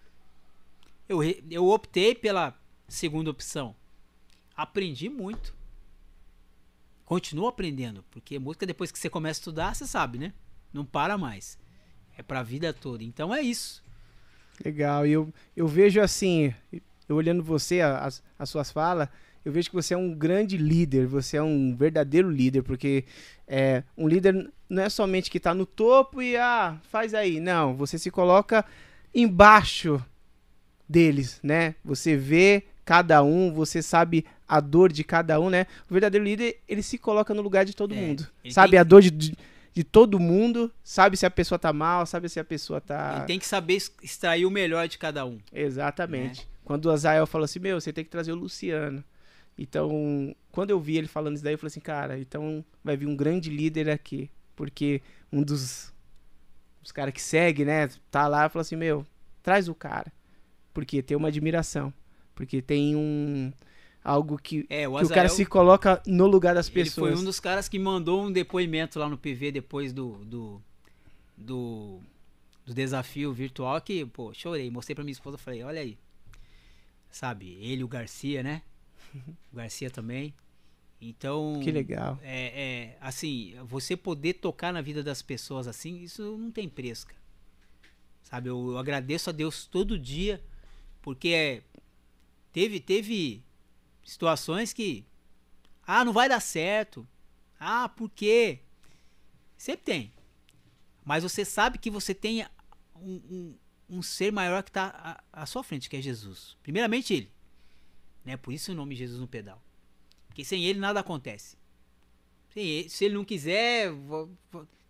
Eu, 1.08 1.20
eu 1.50 1.68
optei 1.68 2.14
pela 2.14 2.56
segunda 2.88 3.30
opção. 3.30 3.74
Aprendi 4.56 5.08
muito. 5.08 5.52
Continuo 7.04 7.48
aprendendo, 7.48 8.04
porque 8.10 8.38
música 8.38 8.64
depois 8.64 8.90
que 8.92 8.98
você 8.98 9.10
começa 9.10 9.38
a 9.38 9.42
estudar, 9.42 9.74
você 9.74 9.86
sabe, 9.86 10.18
né? 10.18 10.32
Não 10.72 10.84
para 10.84 11.18
mais. 11.18 11.58
É 12.16 12.22
pra 12.22 12.42
vida 12.42 12.72
toda. 12.72 13.02
Então 13.02 13.34
é 13.34 13.42
isso. 13.42 13.82
Legal. 14.64 15.04
Eu, 15.04 15.32
eu 15.56 15.66
vejo 15.66 16.00
assim, 16.00 16.54
eu 17.08 17.16
olhando 17.16 17.42
você, 17.42 17.80
as, 17.80 18.22
as 18.38 18.48
suas 18.48 18.70
falas, 18.70 19.08
eu 19.46 19.52
vejo 19.52 19.68
que 19.70 19.76
você 19.76 19.94
é 19.94 19.96
um 19.96 20.12
grande 20.12 20.56
líder, 20.56 21.06
você 21.06 21.36
é 21.36 21.42
um 21.42 21.72
verdadeiro 21.76 22.28
líder, 22.28 22.62
porque 22.62 23.04
é, 23.46 23.84
um 23.96 24.08
líder 24.08 24.50
não 24.68 24.82
é 24.82 24.88
somente 24.88 25.30
que 25.30 25.38
tá 25.38 25.54
no 25.54 25.64
topo 25.64 26.20
e 26.20 26.36
ah, 26.36 26.76
faz 26.90 27.14
aí. 27.14 27.38
Não, 27.38 27.76
você 27.76 27.96
se 27.96 28.10
coloca 28.10 28.64
embaixo 29.14 30.04
deles, 30.88 31.38
né? 31.44 31.76
Você 31.84 32.16
vê 32.16 32.64
cada 32.84 33.22
um, 33.22 33.52
você 33.52 33.80
sabe 33.80 34.26
a 34.48 34.58
dor 34.58 34.90
de 34.90 35.04
cada 35.04 35.38
um, 35.38 35.48
né? 35.48 35.68
O 35.88 35.92
verdadeiro 35.94 36.24
líder, 36.24 36.58
ele 36.66 36.82
se 36.82 36.98
coloca 36.98 37.32
no 37.32 37.40
lugar 37.40 37.64
de 37.64 37.72
todo 37.72 37.94
É, 37.94 38.00
mundo. 38.00 38.26
Sabe 38.50 38.72
tem 38.72 38.80
a 38.80 38.82
dor 38.82 39.00
de, 39.00 39.12
de, 39.12 39.36
de 39.72 39.84
todo 39.84 40.18
mundo, 40.18 40.72
sabe 40.82 41.16
se 41.16 41.24
a 41.24 41.30
pessoa 41.30 41.56
tá 41.56 41.72
mal, 41.72 42.04
sabe 42.04 42.28
se 42.28 42.40
a 42.40 42.44
pessoa 42.44 42.80
tá. 42.80 43.18
Ele 43.18 43.26
tem 43.26 43.38
que 43.38 43.46
saber 43.46 43.80
extrair 44.02 44.44
o 44.44 44.50
melhor 44.50 44.88
de 44.88 44.98
cada 44.98 45.24
um. 45.24 45.38
Exatamente. 45.52 46.48
Quando 46.64 46.86
o 46.86 46.90
Azael 46.90 47.28
falou 47.28 47.44
assim, 47.44 47.60
meu, 47.60 47.80
você 47.80 47.92
tem 47.92 48.02
que 48.02 48.10
trazer 48.10 48.32
o 48.32 48.34
Luciano. 48.34 49.04
Então, 49.58 50.34
quando 50.52 50.70
eu 50.70 50.78
vi 50.78 50.98
ele 50.98 51.08
falando 51.08 51.34
isso 51.36 51.44
daí, 51.44 51.54
eu 51.54 51.58
falei 51.58 51.68
assim, 51.68 51.80
cara, 51.80 52.18
então 52.18 52.64
vai 52.84 52.96
vir 52.96 53.06
um 53.06 53.16
grande 53.16 53.50
líder 53.50 53.88
aqui. 53.88 54.30
Porque 54.54 55.02
um 55.32 55.42
dos, 55.42 55.92
dos 56.82 56.92
caras 56.92 57.12
que 57.14 57.22
segue, 57.22 57.64
né, 57.64 57.88
tá 58.10 58.26
lá 58.28 58.46
e 58.46 58.48
falou 58.48 58.62
assim, 58.62 58.76
meu, 58.76 59.06
traz 59.42 59.68
o 59.68 59.74
cara. 59.74 60.12
Porque 60.74 61.02
tem 61.02 61.16
uma 61.16 61.28
admiração. 61.28 61.92
Porque 62.34 62.60
tem 62.60 62.94
um... 62.94 63.52
Algo 64.04 64.38
que, 64.38 64.64
É, 64.68 64.86
o 64.86 64.96
que 64.98 65.04
o 65.04 65.08
cara 65.08 65.22
Azael, 65.22 65.30
se 65.30 65.44
coloca 65.44 66.00
no 66.06 66.28
lugar 66.28 66.54
das 66.54 66.68
ele 66.68 66.84
pessoas. 66.84 67.12
foi 67.14 67.20
um 67.20 67.24
dos 67.24 67.40
caras 67.40 67.68
que 67.68 67.76
mandou 67.76 68.24
um 68.24 68.30
depoimento 68.30 69.00
lá 69.00 69.08
no 69.08 69.18
PV 69.18 69.50
depois 69.50 69.92
do 69.92 70.24
do, 70.24 70.62
do, 71.36 72.00
do 72.64 72.72
desafio 72.72 73.32
virtual 73.32 73.80
que, 73.80 74.06
pô, 74.06 74.32
chorei. 74.32 74.70
Mostrei 74.70 74.94
pra 74.94 75.02
minha 75.02 75.12
esposa, 75.12 75.36
falei, 75.36 75.64
olha 75.64 75.80
aí. 75.80 75.98
Sabe, 77.10 77.58
ele, 77.60 77.82
o 77.82 77.88
Garcia, 77.88 78.44
né? 78.44 78.62
O 79.52 79.56
Garcia 79.56 79.90
também. 79.90 80.34
Então, 81.00 81.60
Que 81.62 81.70
legal. 81.70 82.18
é, 82.22 82.46
é, 82.92 82.98
assim, 83.00 83.54
você 83.64 83.96
poder 83.96 84.34
tocar 84.34 84.72
na 84.72 84.80
vida 84.80 85.02
das 85.02 85.20
pessoas 85.20 85.66
assim, 85.66 86.00
isso 86.02 86.36
não 86.38 86.50
tem 86.50 86.68
preço, 86.68 87.06
cara. 87.06 87.20
Sabe, 88.22 88.48
eu, 88.48 88.70
eu 88.70 88.78
agradeço 88.78 89.30
a 89.30 89.32
Deus 89.32 89.66
todo 89.66 89.98
dia, 89.98 90.42
porque 91.02 91.28
é, 91.28 91.62
teve, 92.52 92.80
teve 92.80 93.44
situações 94.02 94.72
que, 94.72 95.04
ah, 95.86 96.04
não 96.04 96.12
vai 96.12 96.28
dar 96.28 96.40
certo. 96.40 97.06
Ah, 97.60 97.88
por 97.88 98.10
quê? 98.10 98.60
Sempre 99.56 99.84
tem. 99.84 100.12
Mas 101.04 101.22
você 101.22 101.44
sabe 101.44 101.78
que 101.78 101.90
você 101.90 102.12
tem 102.14 102.44
um, 102.96 103.14
um, 103.30 103.58
um 103.98 104.02
ser 104.02 104.32
maior 104.32 104.62
que 104.62 104.70
está 104.70 105.22
à, 105.32 105.42
à 105.42 105.46
sua 105.46 105.62
frente, 105.62 105.88
que 105.88 105.96
é 105.96 106.02
Jesus. 106.02 106.56
Primeiramente 106.62 107.14
ele. 107.14 107.35
Né? 108.26 108.36
Por 108.36 108.52
isso 108.52 108.72
o 108.72 108.74
nome 108.74 108.96
Jesus 108.96 109.20
no 109.20 109.28
pedal. 109.28 109.62
Porque 110.26 110.44
sem 110.44 110.64
ele 110.64 110.80
nada 110.80 111.00
acontece. 111.00 111.56
Ele- 112.54 112.88
se 112.88 113.04
ele 113.04 113.14
não 113.14 113.24
quiser, 113.24 113.90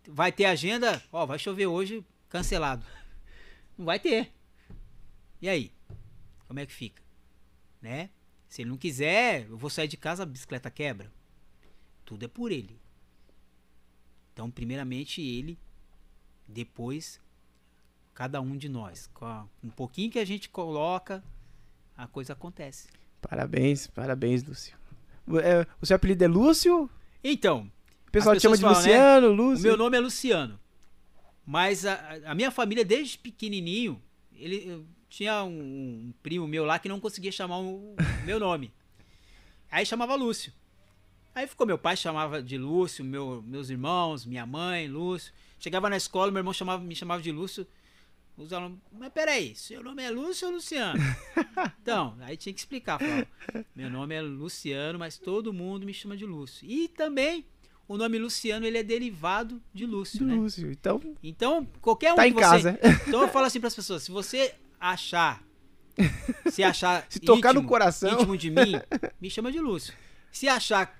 vai 0.07 0.31
ter 0.31 0.45
agenda, 0.45 1.01
ó, 1.11 1.25
vai 1.25 1.37
chover 1.37 1.67
hoje, 1.67 2.03
cancelado. 2.27 2.85
Não 3.77 3.85
vai 3.85 3.99
ter. 3.99 4.33
E 5.39 5.47
aí? 5.47 5.71
Como 6.47 6.59
é 6.59 6.65
que 6.65 6.73
fica? 6.73 7.03
Né? 7.79 8.09
Se 8.49 8.63
ele 8.63 8.71
não 8.71 8.77
quiser, 8.77 9.45
eu 9.47 9.55
vou 9.55 9.69
sair 9.69 9.87
de 9.87 9.97
casa, 9.97 10.23
a 10.23 10.25
bicicleta 10.25 10.71
quebra. 10.71 11.11
Tudo 12.03 12.25
é 12.25 12.27
por 12.27 12.51
ele. 12.51 12.79
Então, 14.33 14.49
primeiramente 14.49 15.21
ele, 15.21 15.59
depois 16.47 17.21
cada 18.15 18.41
um 18.41 18.57
de 18.57 18.67
nós. 18.67 19.05
Com 19.13 19.47
um 19.63 19.69
pouquinho 19.69 20.09
que 20.09 20.17
a 20.17 20.25
gente 20.25 20.49
coloca, 20.49 21.23
a 21.95 22.07
coisa 22.07 22.33
acontece. 22.33 22.87
Parabéns, 23.21 23.87
parabéns, 23.87 24.43
Lúcio. 24.43 24.77
É, 25.43 25.65
o 25.81 25.85
seu 25.85 25.95
apelido 25.95 26.23
é 26.23 26.27
Lúcio? 26.27 26.89
Então, 27.23 27.69
O 28.07 28.11
pessoal 28.11 28.35
te 28.35 28.41
chama 28.41 28.55
de 28.55 28.61
falam, 28.61 28.75
né? 28.75 28.87
Luciano, 28.87 29.27
O 29.27 29.33
Lúcio. 29.33 29.63
meu 29.63 29.77
nome 29.77 29.97
é 29.97 29.99
Luciano. 29.99 30.59
Mas 31.45 31.85
a, 31.85 31.99
a 32.25 32.35
minha 32.35 32.51
família, 32.51 32.83
desde 32.85 33.17
pequenininho, 33.17 34.01
ele 34.35 34.85
tinha 35.09 35.43
um, 35.43 35.49
um 35.49 36.13
primo 36.21 36.47
meu 36.47 36.65
lá 36.65 36.77
que 36.79 36.89
não 36.89 36.99
conseguia 36.99 37.31
chamar 37.31 37.59
o 37.59 37.95
meu 38.25 38.39
nome. 38.39 38.73
Aí 39.71 39.85
chamava 39.85 40.15
Lúcio. 40.15 40.53
Aí 41.35 41.45
ficou 41.45 41.67
meu 41.67 41.77
pai 41.77 41.95
chamava 41.95 42.41
de 42.41 42.57
Lúcio, 42.57 43.03
meu, 43.05 43.43
meus 43.45 43.69
irmãos, 43.69 44.25
minha 44.25 44.45
mãe, 44.45 44.87
Lúcio. 44.87 45.31
Chegava 45.59 45.89
na 45.89 45.97
escola, 45.97 46.31
meu 46.31 46.39
irmão 46.39 46.53
chamava, 46.53 46.83
me 46.83 46.95
chamava 46.95 47.21
de 47.21 47.31
Lúcio. 47.31 47.67
Os 48.37 48.53
alunos, 48.53 48.77
mas 48.91 49.11
peraí, 49.11 49.55
seu 49.55 49.81
nome 49.83 50.03
é 50.03 50.11
Lúcio 50.11 50.47
ou 50.47 50.53
Luciano? 50.53 50.99
então, 51.81 52.15
aí 52.21 52.37
tinha 52.37 52.53
que 52.53 52.59
explicar. 52.59 52.99
Falava, 52.99 53.27
meu 53.75 53.89
nome 53.89 54.13
é 54.13 54.21
Luciano, 54.21 54.99
mas 54.99 55.17
todo 55.17 55.51
mundo 55.51 55.85
me 55.87 55.93
chama 55.93 56.15
de 56.15 56.23
Lúcio. 56.25 56.69
E 56.69 56.87
também 56.87 57.43
o 57.87 57.97
nome 57.97 58.19
Luciano 58.19 58.65
ele 58.65 58.77
é 58.77 58.83
derivado 58.83 59.59
de 59.73 59.87
Lúcio, 59.87 60.19
De 60.19 60.25
né? 60.25 60.35
Lúcio. 60.35 60.71
Então, 60.71 61.01
Então, 61.23 61.67
qualquer 61.81 62.13
um 62.13 62.15
tá 62.15 62.27
em 62.27 62.31
você... 62.33 62.39
casa. 62.41 62.79
Então 63.07 63.21
eu 63.23 63.27
falo 63.27 63.47
assim 63.47 63.59
pras 63.59 63.73
pessoas, 63.75 64.03
se 64.03 64.11
você 64.11 64.53
achar 64.79 65.43
se 66.51 66.61
achar 66.61 67.07
Se 67.09 67.19
tocar 67.19 67.53
no 67.55 67.59
íntimo- 67.61 67.69
coração. 67.69 68.11
íntimo 68.13 68.37
de 68.37 68.51
mim, 68.51 68.73
me 69.19 69.31
chama 69.31 69.51
de 69.51 69.59
Lúcio. 69.59 69.95
Se 70.31 70.47
achar 70.47 70.95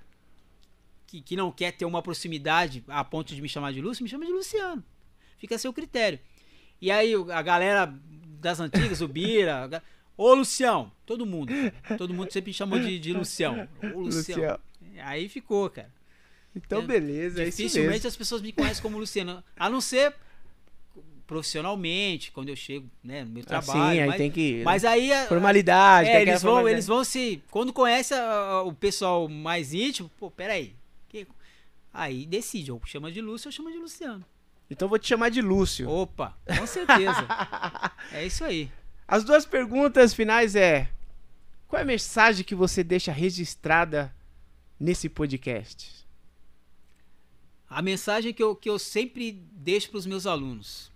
que, 1.06 1.22
que 1.22 1.35
não 1.35 1.51
quer 1.51 1.72
ter 1.72 1.85
uma 1.85 2.01
proximidade 2.01 2.83
a 2.88 3.03
ponto 3.03 3.35
de 3.35 3.41
me 3.43 3.48
chamar 3.48 3.72
de 3.74 3.80
Lúcio, 3.80 4.01
me 4.03 4.09
chama 4.09 4.25
de 4.25 4.32
Luciano. 4.32 4.83
Fica 5.38 5.53
a 5.53 5.59
seu 5.59 5.72
critério. 5.72 6.19
E 6.81 6.91
aí 6.91 7.14
a 7.31 7.41
galera 7.41 7.93
das 8.39 8.59
antigas, 8.59 9.01
o 9.01 9.07
Bira, 9.07 9.81
ô 10.15 10.33
Lucião, 10.33 10.91
todo 11.06 11.25
mundo. 11.25 11.51
Todo 11.97 12.14
mundo 12.14 12.31
sempre 12.31 12.49
me 12.49 12.53
chamou 12.53 12.80
de, 12.80 12.99
de 12.99 13.14
Lucião. 13.14 13.67
Ô 13.93 14.01
Lucião. 14.01 14.38
Luciano. 14.38 14.59
Aí 15.03 15.27
ficou, 15.30 15.69
cara. 15.69 15.91
Então, 16.56 16.80
É, 16.80 16.85
beleza, 16.85 17.41
é 17.41 17.45
Dificilmente 17.45 17.91
mesmo. 17.93 18.07
as 18.07 18.15
pessoas 18.15 18.41
me 18.41 18.51
conhecem 18.51 18.81
como 18.81 18.97
Luciano. 18.97 19.43
A 19.56 19.69
não 19.69 19.80
ser 19.81 20.14
profissionalmente, 21.25 22.31
quando 22.31 22.49
eu 22.49 22.56
chego 22.56 22.89
né, 23.03 23.23
no 23.23 23.31
meu 23.31 23.43
trabalho. 23.43 23.72
Sim, 23.95 23.99
aí 24.01 24.07
mas, 24.07 24.17
tem 24.17 24.31
que... 24.31 24.61
mas 24.64 24.85
aí 24.85 25.09
Formalidade. 25.27 26.09
é, 26.09 26.22
eles 26.22 26.41
vão, 26.41 26.67
eles 26.67 26.88
vão 26.88 27.03
se. 27.03 27.41
Quando 27.51 27.73
conhece 27.73 28.14
a- 28.14 28.19
a- 28.23 28.64
o 28.64 28.72
pessoal 28.73 29.27
mais 29.27 29.73
íntimo, 29.73 30.09
pô, 30.17 30.31
peraí. 30.31 30.73
que- 31.09 31.27
Aí 31.93 32.25
decide, 32.25 32.72
ou 32.72 32.80
chama 32.85 33.11
de 33.11 33.22
Lúcio 33.22 33.47
ou 33.49 33.51
chama 33.51 33.72
de 33.72 33.77
Luciano. 33.77 34.23
Então 34.69 34.87
vou 34.87 34.99
te 34.99 35.07
chamar 35.07 35.29
de 35.29 35.41
Lúcio. 35.41 35.89
Opa, 35.89 36.37
com 36.57 36.67
certeza. 36.67 37.27
é 38.11 38.25
isso 38.25 38.43
aí. 38.43 38.71
As 39.07 39.23
duas 39.23 39.45
perguntas 39.45 40.13
finais 40.13 40.55
é: 40.55 40.89
qual 41.67 41.79
é 41.79 41.83
a 41.83 41.85
mensagem 41.85 42.43
que 42.43 42.55
você 42.55 42.83
deixa 42.83 43.11
registrada 43.11 44.13
nesse 44.79 45.07
podcast? 45.07 46.05
A 47.69 47.81
mensagem 47.81 48.33
que 48.33 48.43
eu, 48.43 48.55
que 48.55 48.69
eu 48.69 48.79
sempre 48.79 49.31
deixo 49.31 49.89
para 49.89 49.97
os 49.97 50.05
meus 50.05 50.25
alunos 50.25 50.91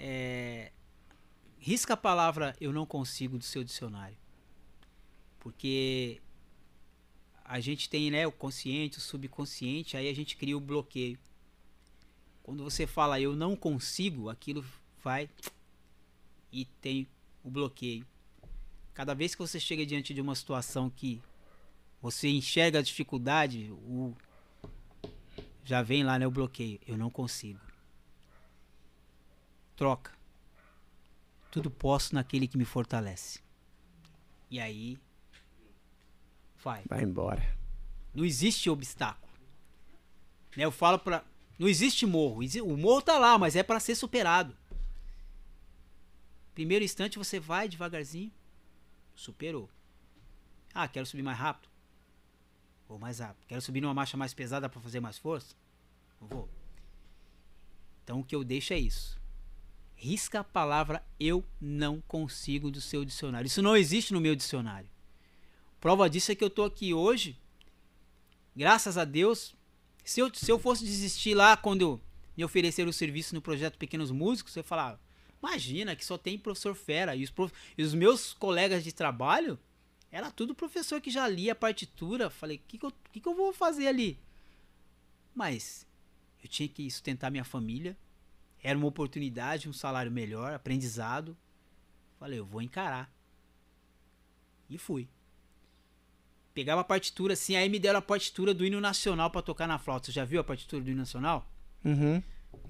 é. 0.00 0.72
Risca 1.58 1.92
a 1.92 1.96
palavra 1.96 2.56
eu 2.58 2.72
não 2.72 2.86
consigo 2.86 3.36
do 3.36 3.44
seu 3.44 3.62
dicionário. 3.62 4.16
Porque 5.38 6.20
a 7.44 7.60
gente 7.60 7.88
tem 7.88 8.10
né, 8.10 8.26
o 8.26 8.32
consciente, 8.32 8.96
o 8.96 9.00
subconsciente, 9.00 9.94
aí 9.94 10.08
a 10.08 10.14
gente 10.14 10.38
cria 10.38 10.56
o 10.56 10.60
bloqueio. 10.60 11.18
Quando 12.42 12.64
você 12.64 12.86
fala 12.86 13.20
eu 13.20 13.34
não 13.36 13.54
consigo, 13.54 14.28
aquilo 14.28 14.64
vai 15.02 15.28
e 16.52 16.64
tem 16.64 17.06
o 17.44 17.50
bloqueio. 17.50 18.06
Cada 18.94 19.14
vez 19.14 19.34
que 19.34 19.40
você 19.40 19.60
chega 19.60 19.86
diante 19.86 20.12
de 20.12 20.20
uma 20.20 20.34
situação 20.34 20.90
que 20.90 21.22
você 22.02 22.28
enxerga 22.28 22.78
a 22.78 22.82
dificuldade, 22.82 23.70
o 23.70 24.14
já 25.64 25.82
vem 25.82 26.02
lá 26.02 26.18
né, 26.18 26.26
o 26.26 26.30
bloqueio. 26.30 26.80
Eu 26.84 26.96
não 26.96 27.08
consigo. 27.08 27.60
Troca. 29.76 30.12
Tudo 31.50 31.70
posso 31.70 32.14
naquele 32.14 32.48
que 32.48 32.58
me 32.58 32.64
fortalece. 32.64 33.40
E 34.50 34.58
aí 34.58 34.98
vai. 36.58 36.82
Vai 36.88 37.04
embora. 37.04 37.56
Não 38.12 38.24
existe 38.24 38.68
obstáculo. 38.68 39.32
Né, 40.56 40.64
eu 40.64 40.72
falo 40.72 40.98
pra. 40.98 41.24
Não 41.60 41.68
existe 41.68 42.06
morro. 42.06 42.40
O 42.64 42.76
morro 42.78 43.02
tá 43.02 43.18
lá, 43.18 43.36
mas 43.36 43.54
é 43.54 43.62
para 43.62 43.78
ser 43.78 43.94
superado. 43.94 44.56
Primeiro 46.54 46.82
instante 46.82 47.18
você 47.18 47.38
vai 47.38 47.68
devagarzinho, 47.68 48.32
superou. 49.14 49.68
Ah, 50.72 50.88
quero 50.88 51.04
subir 51.04 51.22
mais 51.22 51.36
rápido. 51.36 51.68
Vou 52.88 52.98
mais 52.98 53.18
rápido. 53.18 53.44
Quero 53.46 53.60
subir 53.60 53.82
numa 53.82 53.92
marcha 53.92 54.16
mais 54.16 54.32
pesada 54.32 54.70
para 54.70 54.80
fazer 54.80 55.00
mais 55.00 55.18
força. 55.18 55.54
Vou. 56.18 56.48
Então 58.04 58.20
o 58.20 58.24
que 58.24 58.34
eu 58.34 58.42
deixo 58.42 58.72
é 58.72 58.78
isso. 58.78 59.20
Risca 59.94 60.40
a 60.40 60.44
palavra 60.44 61.04
eu 61.20 61.44
não 61.60 62.00
consigo 62.08 62.70
do 62.70 62.80
seu 62.80 63.04
dicionário. 63.04 63.46
Isso 63.46 63.60
não 63.60 63.76
existe 63.76 64.14
no 64.14 64.20
meu 64.20 64.34
dicionário. 64.34 64.88
Prova 65.78 66.08
disso 66.08 66.32
é 66.32 66.34
que 66.34 66.42
eu 66.42 66.48
tô 66.48 66.64
aqui 66.64 66.94
hoje. 66.94 67.38
Graças 68.56 68.96
a 68.96 69.04
Deus. 69.04 69.54
Se 70.04 70.20
eu, 70.20 70.32
se 70.34 70.50
eu 70.50 70.58
fosse 70.58 70.84
desistir 70.84 71.34
lá 71.34 71.56
quando 71.56 71.82
eu 71.82 72.00
me 72.36 72.44
oferecer 72.44 72.86
o 72.86 72.92
serviço 72.92 73.34
no 73.34 73.42
projeto 73.42 73.78
Pequenos 73.78 74.10
Músicos, 74.10 74.56
eu 74.56 74.64
falava, 74.64 75.00
imagina 75.42 75.94
que 75.94 76.04
só 76.04 76.16
tem 76.16 76.38
professor 76.38 76.74
fera. 76.74 77.14
E 77.14 77.24
os, 77.24 77.30
prof... 77.30 77.52
e 77.76 77.82
os 77.82 77.94
meus 77.94 78.32
colegas 78.32 78.82
de 78.82 78.92
trabalho 78.92 79.58
era 80.10 80.30
tudo 80.30 80.54
professor 80.54 81.00
que 81.00 81.10
já 81.10 81.28
lia 81.28 81.52
a 81.52 81.56
partitura. 81.56 82.30
Falei, 82.30 82.56
o 82.56 82.60
que, 82.66 82.78
que, 82.78 82.86
que, 83.12 83.20
que 83.20 83.28
eu 83.28 83.34
vou 83.34 83.52
fazer 83.52 83.86
ali? 83.86 84.18
Mas 85.34 85.86
eu 86.42 86.48
tinha 86.48 86.68
que 86.68 86.90
sustentar 86.90 87.30
minha 87.30 87.44
família. 87.44 87.96
Era 88.62 88.76
uma 88.76 88.88
oportunidade, 88.88 89.68
um 89.68 89.72
salário 89.72 90.10
melhor, 90.10 90.52
aprendizado. 90.52 91.36
Falei, 92.18 92.38
eu 92.38 92.44
vou 92.44 92.60
encarar. 92.60 93.10
E 94.68 94.76
fui. 94.76 95.08
Pegava 96.54 96.80
a 96.80 96.84
partitura 96.84 97.34
assim, 97.34 97.56
aí 97.56 97.68
me 97.68 97.78
deram 97.78 97.98
a 97.98 98.02
partitura 98.02 98.52
do 98.52 98.64
hino 98.64 98.80
nacional 98.80 99.30
para 99.30 99.42
tocar 99.42 99.66
na 99.66 99.78
flauta. 99.78 100.06
Você 100.06 100.12
já 100.12 100.24
viu 100.24 100.40
a 100.40 100.44
partitura 100.44 100.82
do 100.82 100.90
hino 100.90 100.98
nacional? 100.98 101.48
Uhum. 101.84 102.22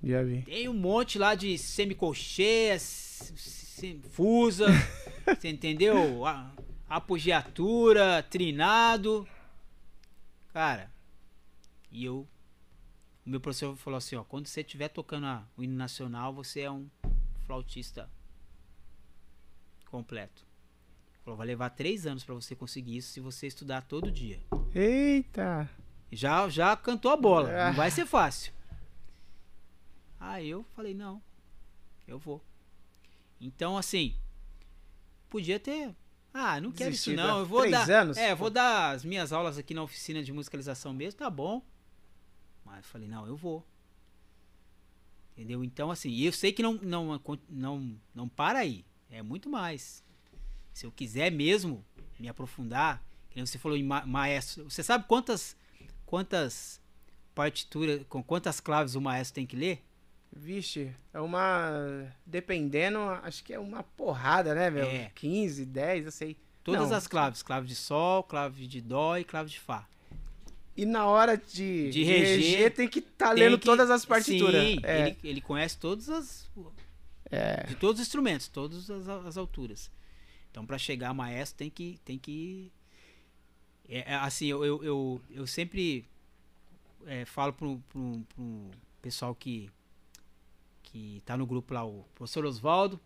Já 0.03 0.23
vi. 0.23 0.43
Tem 0.43 0.69
um 0.69 0.75
monte 0.75 1.19
lá 1.19 1.35
de 1.35 1.57
semicolcheia, 1.57 2.79
fusa, 4.11 4.67
você 5.39 5.49
entendeu? 5.49 6.27
A, 6.27 6.53
apogiatura, 6.89 8.23
trinado. 8.25 9.27
Cara, 10.53 10.93
e 11.91 12.05
eu. 12.05 12.27
O 13.25 13.31
meu 13.31 13.41
professor 13.41 13.77
falou 13.77 13.99
assim: 13.99 14.17
ó, 14.17 14.25
quando 14.25 14.47
você 14.47 14.61
estiver 14.61 14.89
tocando 14.89 15.27
a, 15.27 15.47
o 15.57 15.63
hino 15.63 15.77
nacional, 15.77 16.35
você 16.35 16.63
é 16.63 16.71
um 16.71 16.89
flautista 17.47 18.11
completo. 19.91 20.50
Falou, 21.31 21.39
vai 21.39 21.47
levar 21.47 21.71
três 21.71 22.09
anos 22.09 22.25
para 22.25 22.35
você 22.35 22.57
conseguir 22.57 22.97
isso 22.97 23.13
se 23.13 23.21
você 23.21 23.47
estudar 23.47 23.83
todo 23.83 24.11
dia. 24.11 24.41
Eita! 24.75 25.71
Já, 26.11 26.49
já 26.49 26.77
cantou 26.77 27.13
a 27.13 27.17
bola. 27.17 27.67
Não 27.67 27.75
vai 27.75 27.89
ser 27.89 28.05
fácil. 28.05 28.53
Aí 30.19 30.49
eu 30.49 30.65
falei, 30.75 30.93
não, 30.93 31.23
eu 32.05 32.19
vou. 32.19 32.45
Então, 33.41 33.79
assim, 33.79 34.17
podia 35.29 35.61
ter. 35.61 35.95
Ah, 36.35 36.61
não 36.61 36.73
quero 36.73 36.91
isso 36.91 37.15
não. 37.15 37.39
Eu 37.39 37.47
vou 37.47 37.61
três 37.61 37.87
dar. 37.87 38.03
Anos? 38.03 38.17
É, 38.17 38.35
vou 38.35 38.51
dar 38.51 38.91
as 38.91 39.05
minhas 39.05 39.33
aulas 39.33 39.57
aqui 39.57 39.73
na 39.73 39.85
oficina 39.85 40.25
de 40.25 40.33
musicalização 40.33 40.93
mesmo, 40.93 41.21
tá 41.21 41.31
bom. 41.31 41.63
Mas 42.65 42.79
eu 42.79 42.83
falei, 42.83 43.07
não, 43.07 43.25
eu 43.29 43.37
vou. 43.37 43.65
Entendeu? 45.37 45.63
Então, 45.63 45.93
assim, 45.93 46.13
eu 46.19 46.33
sei 46.33 46.53
que 46.53 46.61
não, 46.61 46.73
não, 46.83 47.21
não, 47.49 47.97
não 48.13 48.29
para 48.29 48.59
aí. 48.59 48.85
É 49.09 49.23
muito 49.23 49.49
mais. 49.49 50.03
Se 50.73 50.87
eu 50.87 50.93
quiser 50.93 51.31
mesmo 51.31 51.85
me 52.19 52.29
aprofundar, 52.29 53.03
você 53.35 53.59
falou 53.59 53.77
em 53.77 53.83
ma 53.83 54.05
maestro. 54.05 54.69
Você 54.69 54.83
sabe 54.83 55.05
quantas 55.07 55.57
quantas 56.11 56.81
partituras, 57.35 58.03
com 58.09 58.23
quantas 58.23 58.59
claves 58.59 58.97
o 58.97 59.01
maestro 59.01 59.37
tem 59.37 59.47
que 59.47 59.57
ler? 59.57 59.83
Vixe, 60.33 60.93
é 61.13 61.21
uma. 61.21 62.07
Dependendo, 62.25 62.99
acho 63.23 63.43
que 63.43 63.53
é 63.53 63.59
uma 63.59 63.83
porrada, 63.83 64.55
né, 64.55 64.71
velho? 64.71 64.89
É. 64.89 65.11
15, 65.15 65.65
10, 65.65 66.05
eu 66.05 66.11
sei. 66.13 66.37
Todas 66.63 66.91
Não. 66.91 66.97
as 66.97 67.07
claves: 67.07 67.43
clave 67.43 67.67
de 67.67 67.75
Sol, 67.75 68.23
clave 68.23 68.67
de 68.67 68.81
Dó 68.81 69.17
e 69.17 69.25
clave 69.25 69.51
de 69.51 69.59
Fá. 69.59 69.89
E 70.77 70.87
na 70.87 71.07
hora 71.07 71.37
de, 71.37 71.91
de, 71.91 72.05
reger, 72.05 72.39
de 72.39 72.45
reger 72.49 72.75
tem 72.75 72.89
que 72.89 73.01
estar 73.01 73.29
tá 73.29 73.33
lendo 73.33 73.59
que, 73.59 73.67
todas 73.67 73.91
as 73.91 74.05
partituras. 74.05 74.63
Sim, 74.63 74.79
é. 74.83 75.09
ele, 75.09 75.19
ele 75.25 75.41
conhece 75.41 75.77
todas 75.77 76.09
as. 76.09 76.49
É. 77.29 77.65
De 77.65 77.75
todos 77.75 78.01
os 78.01 78.07
instrumentos, 78.07 78.47
todas 78.49 78.89
as, 78.89 79.09
as 79.09 79.37
alturas. 79.37 79.91
Então, 80.51 80.67
para 80.67 80.79
chegar 80.79 81.11
a 81.11 81.15
maestro, 81.15 81.59
tem 81.59 81.71
que. 81.71 81.99
Tem 82.05 82.19
que 82.19 82.73
é, 83.89 84.13
é 84.13 84.15
assim, 84.15 84.47
eu, 84.47 84.65
eu, 84.65 84.85
eu, 84.85 85.21
eu 85.31 85.47
sempre 85.47 86.07
é, 87.07 87.25
falo 87.25 87.53
para 87.53 87.67
o 87.67 88.71
pessoal 89.01 89.35
que 89.35 89.71
que 90.91 91.23
tá 91.25 91.37
no 91.37 91.47
grupo 91.47 91.73
lá, 91.73 91.85
o 91.85 92.05
professor 92.15 92.45
Oswaldo, 92.45 92.99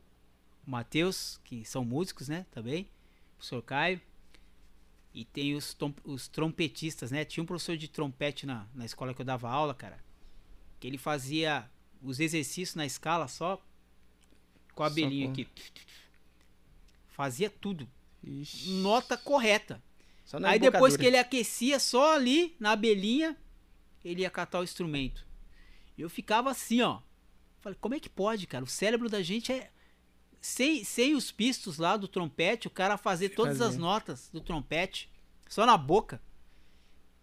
o 0.67 0.71
Matheus, 0.71 1.39
que 1.45 1.65
são 1.65 1.85
músicos, 1.85 2.29
né, 2.29 2.47
também, 2.51 2.85
o 3.35 3.37
professor 3.37 3.63
Caio, 3.63 4.01
e 5.13 5.25
tem 5.25 5.55
os, 5.55 5.77
os 6.03 6.27
trompetistas, 6.27 7.11
né, 7.11 7.25
tinha 7.25 7.45
um 7.45 7.47
professor 7.47 7.77
de 7.77 7.87
trompete 7.87 8.47
na, 8.47 8.67
na 8.75 8.87
escola 8.87 9.13
que 9.13 9.21
eu 9.21 9.27
dava 9.27 9.51
aula, 9.51 9.75
cara, 9.75 10.03
que 10.81 10.87
ele 10.87 10.97
fazia 10.97 11.71
os 12.03 12.21
exercícios 12.21 12.75
na 12.75 12.87
escala 12.87 13.29
só 13.29 13.63
com 14.75 14.83
a 14.83 14.87
abelhinha 14.87 15.29
aqui. 15.29 15.47
Fazia 17.15 17.49
tudo. 17.49 17.89
Ixi. 18.23 18.71
Nota 18.71 19.17
correta. 19.17 19.81
Aí 20.43 20.59
depois 20.59 20.97
que 20.97 21.07
ele 21.07 21.17
aquecia 21.17 21.79
só 21.79 22.17
ali 22.17 22.57
na 22.59 22.73
abelhinha, 22.73 23.37
ele 24.05 24.23
ia 24.23 24.31
catar 24.31 24.59
o 24.61 24.65
instrumento. 24.65 25.25
Eu 25.97 26.11
ficava 26.11 26.51
assim, 26.51 26.83
ó. 26.83 27.01
Falei, 27.61 27.79
como 27.81 27.95
é 27.95 28.01
que 28.01 28.09
pode, 28.09 28.49
cara? 28.49 28.65
O 28.65 28.69
cérebro 28.69 29.09
da 29.09 29.23
gente 29.23 29.53
é. 29.53 29.71
Sem, 30.41 30.85
sem 30.85 31.15
os 31.15 31.33
pistos 31.33 31.79
lá 31.79 31.97
do 31.97 32.07
trompete, 32.09 32.67
o 32.67 32.71
cara 32.71 32.99
fazer 32.99 33.31
todas 33.31 33.59
fazer. 33.59 33.71
as 33.71 33.79
notas 33.79 34.29
do 34.31 34.41
trompete, 34.41 35.11
só 35.49 35.65
na 35.65 35.77
boca. 35.77 36.21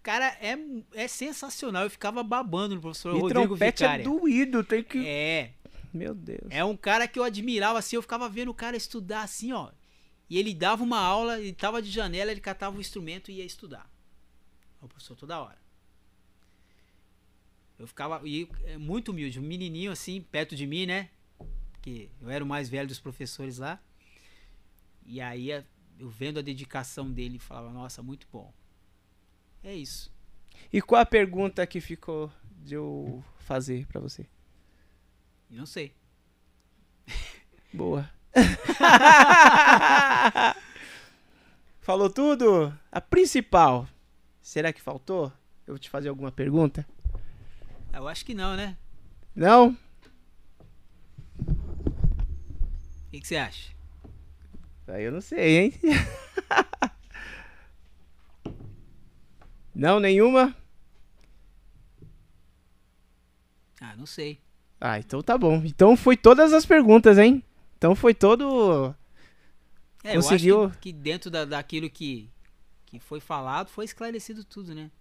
Cara, 0.02 0.36
é, 0.42 0.58
é 0.94 1.08
sensacional. 1.08 1.84
Eu 1.84 1.90
ficava 1.90 2.24
babando 2.24 2.76
no 2.76 2.82
professor 2.82 3.16
e 3.16 3.20
Rodrigo 3.20 3.50
trompete 3.50 3.84
Vicária. 3.84 4.02
é 4.02 4.06
doído, 4.06 4.64
tem 4.64 4.84
que. 4.84 5.06
É. 5.06 5.54
Meu 5.94 6.16
Deus. 6.16 6.48
É 6.50 6.64
um 6.64 6.76
cara 6.78 7.08
que 7.08 7.20
eu 7.20 7.24
admirava 7.24 7.78
assim, 7.78 7.98
eu 7.98 8.02
ficava 8.02 8.30
vendo 8.30 8.50
o 8.50 8.56
cara 8.56 8.78
estudar 8.78 9.24
assim, 9.24 9.52
ó. 9.52 9.70
E 10.32 10.38
ele 10.38 10.54
dava 10.54 10.82
uma 10.82 10.98
aula, 10.98 11.42
ele 11.42 11.52
tava 11.52 11.82
de 11.82 11.92
janela, 11.92 12.32
ele 12.32 12.40
catava 12.40 12.78
o 12.78 12.80
instrumento 12.80 13.30
e 13.30 13.40
ia 13.40 13.46
estudar. 13.46 13.92
O 14.82 14.88
professor 14.88 15.14
toda 15.14 15.38
hora. 15.38 15.58
Eu 17.78 17.86
ficava 17.86 18.26
e, 18.26 18.48
é, 18.64 18.78
muito 18.78 19.12
humilde, 19.12 19.42
um 19.42 19.44
menininho 19.44 19.92
assim, 19.92 20.22
perto 20.22 20.56
de 20.56 20.66
mim, 20.66 20.86
né? 20.86 21.10
Que 21.82 22.10
eu 22.22 22.30
era 22.30 22.42
o 22.46 22.48
mais 22.48 22.70
velho 22.70 22.88
dos 22.88 22.98
professores 22.98 23.58
lá. 23.58 23.78
E 25.06 25.20
aí 25.20 25.50
eu 26.00 26.10
vendo 26.10 26.40
a 26.40 26.42
dedicação 26.42 27.12
dele, 27.12 27.38
falava: 27.38 27.74
"Nossa, 27.74 28.02
muito 28.02 28.26
bom". 28.32 28.54
É 29.62 29.76
isso. 29.76 30.10
E 30.72 30.82
qual 30.82 31.02
a 31.02 31.06
pergunta 31.06 31.68
que 31.68 31.82
ficou 31.82 32.32
de 32.64 32.76
eu 32.76 33.22
fazer 33.40 33.86
para 33.86 34.00
você? 34.00 34.26
Não 35.50 35.66
sei. 35.66 35.94
Boa. 37.74 38.10
Falou 41.82 42.10
tudo? 42.10 42.74
A 42.92 43.00
principal. 43.02 43.88
Será 44.42 44.74
que 44.74 44.82
faltou? 44.82 45.32
Eu 45.68 45.74
vou 45.74 45.80
te 45.80 45.90
fazer 45.90 46.10
alguma 46.10 46.32
pergunta? 46.32 46.86
Eu 47.94 48.08
acho 48.08 48.26
que 48.26 48.34
não, 48.34 48.56
né? 48.56 48.78
Não? 49.36 49.78
O 51.40 53.12
que, 53.12 53.20
que 53.20 53.28
você 53.28 53.36
acha? 53.38 53.72
Aí 54.88 55.04
eu 55.04 55.12
não 55.12 55.22
sei, 55.22 55.58
hein? 55.58 55.74
não, 59.76 60.00
nenhuma? 60.00 60.56
Ah, 63.80 63.96
não 63.96 64.06
sei. 64.06 64.40
Ah, 64.80 65.00
então 65.00 65.22
tá 65.22 65.38
bom. 65.38 65.62
Então 65.66 65.98
foi 65.98 66.18
todas 66.18 66.54
as 66.54 66.66
perguntas, 66.66 67.18
hein? 67.18 67.44
Então 67.82 67.96
foi 67.96 68.14
todo. 68.14 68.94
É, 70.04 70.14
Conseguiu... 70.14 70.56
eu 70.56 70.66
acho 70.66 70.74
que, 70.78 70.94
que 70.94 70.94
dentro 70.94 71.32
da, 71.32 71.46
daquilo 71.46 71.90
que, 71.90 72.30
que 72.86 73.00
foi 73.00 73.20
falado, 73.20 73.70
foi 73.70 73.86
esclarecido 73.86 74.44
tudo, 74.44 74.76
né? 74.76 74.92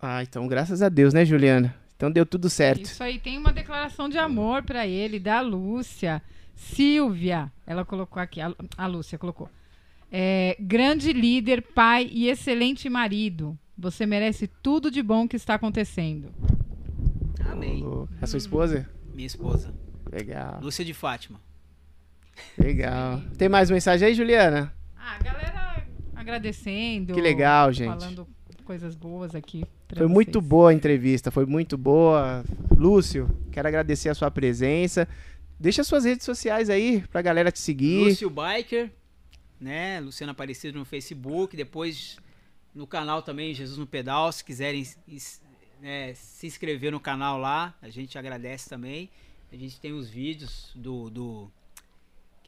Ah, 0.00 0.22
então 0.22 0.48
graças 0.48 0.80
a 0.80 0.88
Deus, 0.88 1.12
né, 1.12 1.22
Juliana? 1.26 1.76
Então 1.94 2.10
deu 2.10 2.24
tudo 2.24 2.48
certo. 2.48 2.86
Isso 2.86 3.02
aí 3.02 3.18
tem 3.18 3.36
uma 3.36 3.52
declaração 3.52 4.08
de 4.08 4.16
amor 4.16 4.62
para 4.62 4.86
ele 4.86 5.20
da 5.20 5.42
Lúcia. 5.42 6.22
Silvia, 6.54 7.52
ela 7.66 7.84
colocou 7.84 8.22
aqui, 8.22 8.40
a, 8.40 8.54
a 8.78 8.86
Lúcia 8.86 9.18
colocou. 9.18 9.50
É, 10.10 10.56
grande 10.58 11.12
líder, 11.12 11.60
pai 11.60 12.08
e 12.10 12.30
excelente 12.30 12.88
marido. 12.88 13.58
Você 13.76 14.06
merece 14.06 14.46
tudo 14.46 14.90
de 14.90 15.02
bom 15.02 15.28
que 15.28 15.36
está 15.36 15.56
acontecendo. 15.56 16.32
Amém. 17.52 17.84
A 18.22 18.26
sua 18.26 18.38
esposa? 18.38 18.88
Minha 19.12 19.26
esposa. 19.26 19.74
Legal. 20.10 20.60
Lúcia 20.62 20.86
de 20.86 20.94
Fátima. 20.94 21.38
Legal. 22.58 23.20
Tem 23.36 23.48
mais 23.48 23.70
mensagem 23.70 24.08
aí, 24.08 24.14
Juliana? 24.14 24.72
Ah, 24.96 25.18
galera 25.22 25.86
agradecendo. 26.14 27.14
Que 27.14 27.20
legal, 27.20 27.72
gente. 27.72 28.00
Falando 28.00 28.26
coisas 28.64 28.94
boas 28.94 29.34
aqui. 29.34 29.64
Foi 29.88 29.98
vocês. 29.98 30.10
muito 30.10 30.40
boa 30.40 30.70
a 30.70 30.74
entrevista, 30.74 31.30
foi 31.30 31.46
muito 31.46 31.76
boa. 31.76 32.44
Lúcio, 32.76 33.28
quero 33.52 33.68
agradecer 33.68 34.08
a 34.08 34.14
sua 34.14 34.30
presença. 34.30 35.06
Deixa 35.60 35.84
suas 35.84 36.04
redes 36.04 36.24
sociais 36.24 36.68
aí 36.70 37.04
pra 37.12 37.22
galera 37.22 37.52
te 37.52 37.60
seguir. 37.60 38.08
Lúcio 38.08 38.30
Biker, 38.30 38.90
né? 39.60 40.00
Luciano 40.00 40.32
Aparecido 40.32 40.78
no 40.78 40.84
Facebook, 40.84 41.56
depois 41.56 42.16
no 42.74 42.86
canal 42.86 43.22
também 43.22 43.54
Jesus 43.54 43.78
no 43.78 43.86
Pedal, 43.86 44.32
se 44.32 44.42
quiserem 44.42 44.84
né, 45.80 46.14
se 46.14 46.46
inscrever 46.46 46.90
no 46.90 46.98
canal 46.98 47.38
lá, 47.38 47.76
a 47.80 47.88
gente 47.88 48.18
agradece 48.18 48.68
também. 48.68 49.10
A 49.52 49.56
gente 49.56 49.78
tem 49.78 49.92
os 49.92 50.08
vídeos 50.08 50.72
do, 50.74 51.08
do 51.08 51.52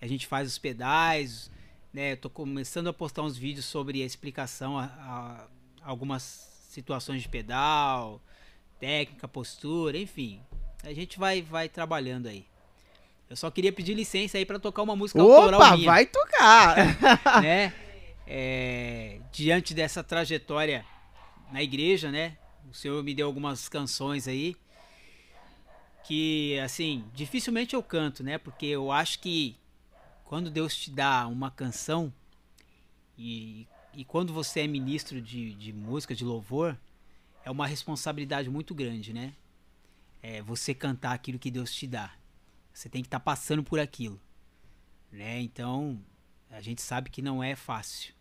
a 0.07 0.09
gente 0.09 0.27
faz 0.27 0.49
os 0.49 0.57
pedais, 0.57 1.51
né? 1.93 2.13
Eu 2.13 2.17
tô 2.17 2.31
começando 2.31 2.87
a 2.87 2.93
postar 2.93 3.23
uns 3.23 3.37
vídeos 3.37 3.67
sobre 3.67 4.03
a 4.03 4.07
explicação 4.07 4.79
a, 4.79 4.85
a 4.85 5.47
algumas 5.83 6.23
situações 6.71 7.23
de 7.23 7.29
pedal, 7.29 8.23
técnica, 8.79 9.27
postura, 9.27 9.99
enfim. 9.99 10.41
A 10.85 10.93
gente 10.93 11.19
vai 11.19 11.43
vai 11.43 11.69
trabalhando 11.69 12.29
aí. 12.29 12.47
Eu 13.29 13.37
só 13.37 13.51
queria 13.51 13.73
pedir 13.73 13.95
licença 13.95 14.39
aí 14.39 14.47
para 14.47 14.61
tocar 14.61 14.83
uma 14.83 14.95
música 14.95 15.21
autoral 15.21 15.61
Opa, 15.61 15.77
minha. 15.77 15.91
vai 15.91 16.07
tocar! 16.07 16.77
né? 17.43 17.75
É, 18.25 19.19
diante 19.33 19.75
dessa 19.75 20.05
trajetória 20.05 20.87
na 21.51 21.63
igreja, 21.63 22.13
né? 22.13 22.37
O 22.71 22.75
Senhor 22.75 23.03
me 23.03 23.13
deu 23.13 23.27
algumas 23.27 23.69
canções 23.69 24.29
aí 24.29 24.57
que, 26.05 26.57
assim, 26.61 27.05
dificilmente 27.13 27.75
eu 27.75 27.83
canto, 27.83 28.23
né? 28.23 28.39
Porque 28.39 28.67
eu 28.67 28.93
acho 28.93 29.19
que 29.19 29.57
quando 30.27 30.51
Deus 30.51 30.77
te 30.77 30.91
dá 30.91 31.27
uma 31.29 31.51
canção 31.53 32.13
e, 33.17 33.67
e 33.95 34.05
quando 34.05 34.33
você 34.33 34.61
é 34.61 34.67
ministro 34.67 35.23
de, 35.23 35.55
de 35.55 35.73
música, 35.73 36.15
de 36.15 36.25
louvor, 36.25 36.77
é 37.45 37.51
uma 37.51 37.67
responsabilidade 37.67 38.51
muito 38.51 38.75
grande, 38.75 39.13
né? 39.13 39.33
É 40.21 40.43
você 40.43 40.75
cantar 40.75 41.13
aquilo 41.13 41.39
que 41.39 41.51
Deus 41.51 41.73
te 41.73 41.87
dá. 41.87 42.13
Você 42.75 42.89
tem 42.89 43.03
que 43.03 43.07
estar 43.07 43.21
tá 43.21 43.25
passando 43.25 43.63
por 43.63 43.79
aquilo, 43.79 44.21
né? 45.13 45.41
Então, 45.41 46.03
a 46.51 46.61
gente 46.61 46.83
sabe 46.83 47.09
que 47.09 47.23
não 47.23 47.43
é 47.43 47.55
fácil, 47.55 48.13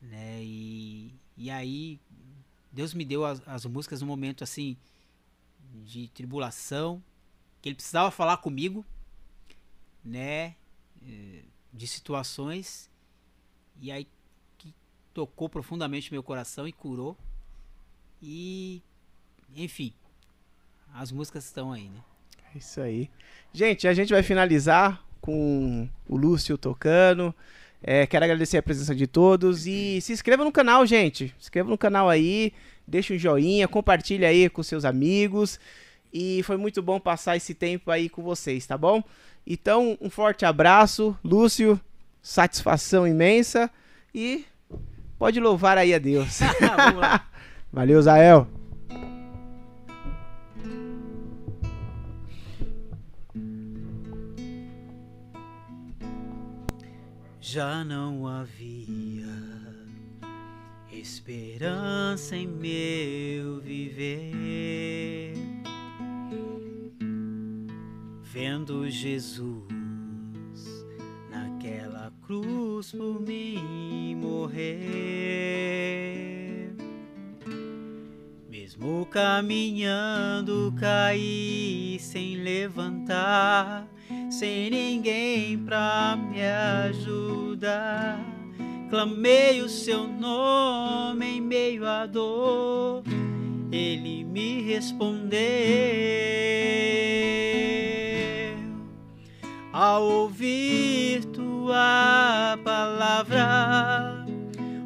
né? 0.00 0.42
E, 0.42 1.14
e 1.36 1.50
aí, 1.50 2.00
Deus 2.72 2.94
me 2.94 3.04
deu 3.04 3.26
as, 3.26 3.46
as 3.46 3.66
músicas 3.66 4.00
num 4.00 4.08
momento 4.08 4.42
assim 4.42 4.78
de 5.84 6.08
tribulação, 6.08 7.04
que 7.60 7.68
Ele 7.68 7.76
precisava 7.76 8.10
falar 8.10 8.38
comigo, 8.38 8.84
né? 10.02 10.56
De 11.72 11.86
situações 11.86 12.90
e 13.80 13.90
aí 13.92 14.06
que 14.56 14.74
tocou 15.12 15.48
profundamente 15.48 16.12
meu 16.12 16.22
coração 16.22 16.66
e 16.66 16.72
curou. 16.72 17.16
E 18.22 18.82
enfim, 19.54 19.92
as 20.94 21.12
músicas 21.12 21.44
estão 21.44 21.72
aí, 21.72 21.88
né? 21.88 22.00
É 22.54 22.58
isso 22.58 22.80
aí. 22.80 23.10
Gente, 23.52 23.86
a 23.86 23.94
gente 23.94 24.12
vai 24.12 24.22
finalizar 24.22 25.04
com 25.20 25.88
o 26.08 26.16
Lúcio 26.16 26.56
tocando. 26.56 27.34
É, 27.82 28.06
quero 28.06 28.24
agradecer 28.24 28.56
a 28.56 28.62
presença 28.62 28.94
de 28.94 29.06
todos 29.06 29.66
e 29.66 30.00
se 30.00 30.12
inscreva 30.12 30.44
no 30.44 30.50
canal, 30.50 30.84
gente. 30.86 31.28
Se 31.38 31.44
inscreva 31.44 31.68
no 31.68 31.78
canal 31.78 32.08
aí, 32.08 32.52
deixa 32.86 33.14
um 33.14 33.18
joinha, 33.18 33.68
compartilha 33.68 34.28
aí 34.28 34.48
com 34.48 34.62
seus 34.62 34.84
amigos. 34.84 35.60
E 36.12 36.42
foi 36.44 36.56
muito 36.56 36.82
bom 36.82 36.98
passar 36.98 37.36
esse 37.36 37.54
tempo 37.54 37.90
aí 37.90 38.08
com 38.08 38.22
vocês, 38.22 38.66
tá 38.66 38.78
bom? 38.78 39.02
Então, 39.46 39.96
um 40.00 40.10
forte 40.10 40.44
abraço, 40.44 41.16
Lúcio, 41.22 41.80
satisfação 42.20 43.06
imensa 43.06 43.70
e 44.12 44.44
pode 45.16 45.38
louvar 45.38 45.78
aí 45.78 45.94
a 45.94 45.98
Deus. 45.98 46.40
Vamos 46.60 47.00
lá. 47.00 47.28
Valeu, 47.72 48.02
Zael. 48.02 48.48
Já 57.40 57.84
não 57.84 58.26
havia 58.26 59.46
esperança 60.90 62.34
em 62.34 62.48
meu 62.48 63.60
viver 63.60 65.35
vendo 68.36 68.86
Jesus 68.90 69.64
naquela 71.30 72.12
cruz 72.26 72.92
por 72.92 73.18
mim 73.18 74.14
morrer. 74.14 74.76
Mesmo 78.46 79.06
caminhando, 79.06 80.74
caí 80.78 81.96
sem 81.98 82.36
levantar, 82.36 83.88
sem 84.30 84.68
ninguém 84.68 85.56
pra 85.56 86.14
me 86.14 86.42
ajudar. 86.90 88.20
Clamei 88.90 89.62
o 89.62 89.68
seu 89.70 90.06
nome 90.06 91.38
em 91.38 91.40
meio 91.40 91.86
à 91.88 92.04
dor, 92.04 93.02
ele 93.72 94.24
me 94.24 94.60
respondeu 94.60 95.36
ao 99.78 100.02
ouvir 100.04 101.22
tua 101.26 102.58
palavra, 102.64 104.24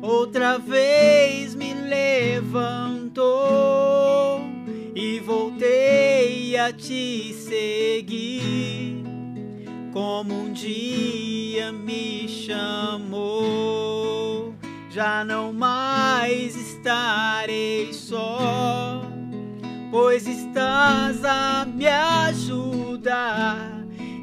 outra 0.02 0.58
vez 0.58 1.54
me 1.54 1.72
levantou 1.72 3.20
e 4.92 5.20
voltei 5.20 6.56
a 6.58 6.72
te 6.72 7.32
seguir, 7.32 9.04
como 9.92 10.34
um 10.34 10.52
dia 10.52 11.70
me 11.70 12.28
chamou. 12.28 13.30
Já 14.90 15.24
não 15.24 15.52
mais 15.52 16.56
estarei 16.56 17.92
só, 17.92 19.02
pois 19.92 20.26
estás 20.26 21.24
a 21.24 21.64
me 21.64 21.86
ajudar 21.86 23.69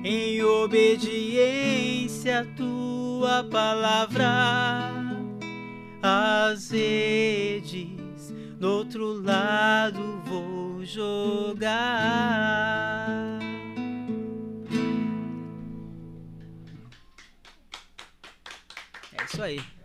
em 0.07 0.41
obediência 0.41 2.39
à 2.39 2.45
tua 2.45 3.43
palavra. 3.43 4.93
As 6.01 6.71
redes 6.71 8.33
do 8.57 8.71
outro 8.71 9.21
lado 9.21 10.21
vou 10.23 10.85
jogar. 10.85 11.67
É 19.11 19.23
isso 19.25 19.43
aí. 19.43 19.76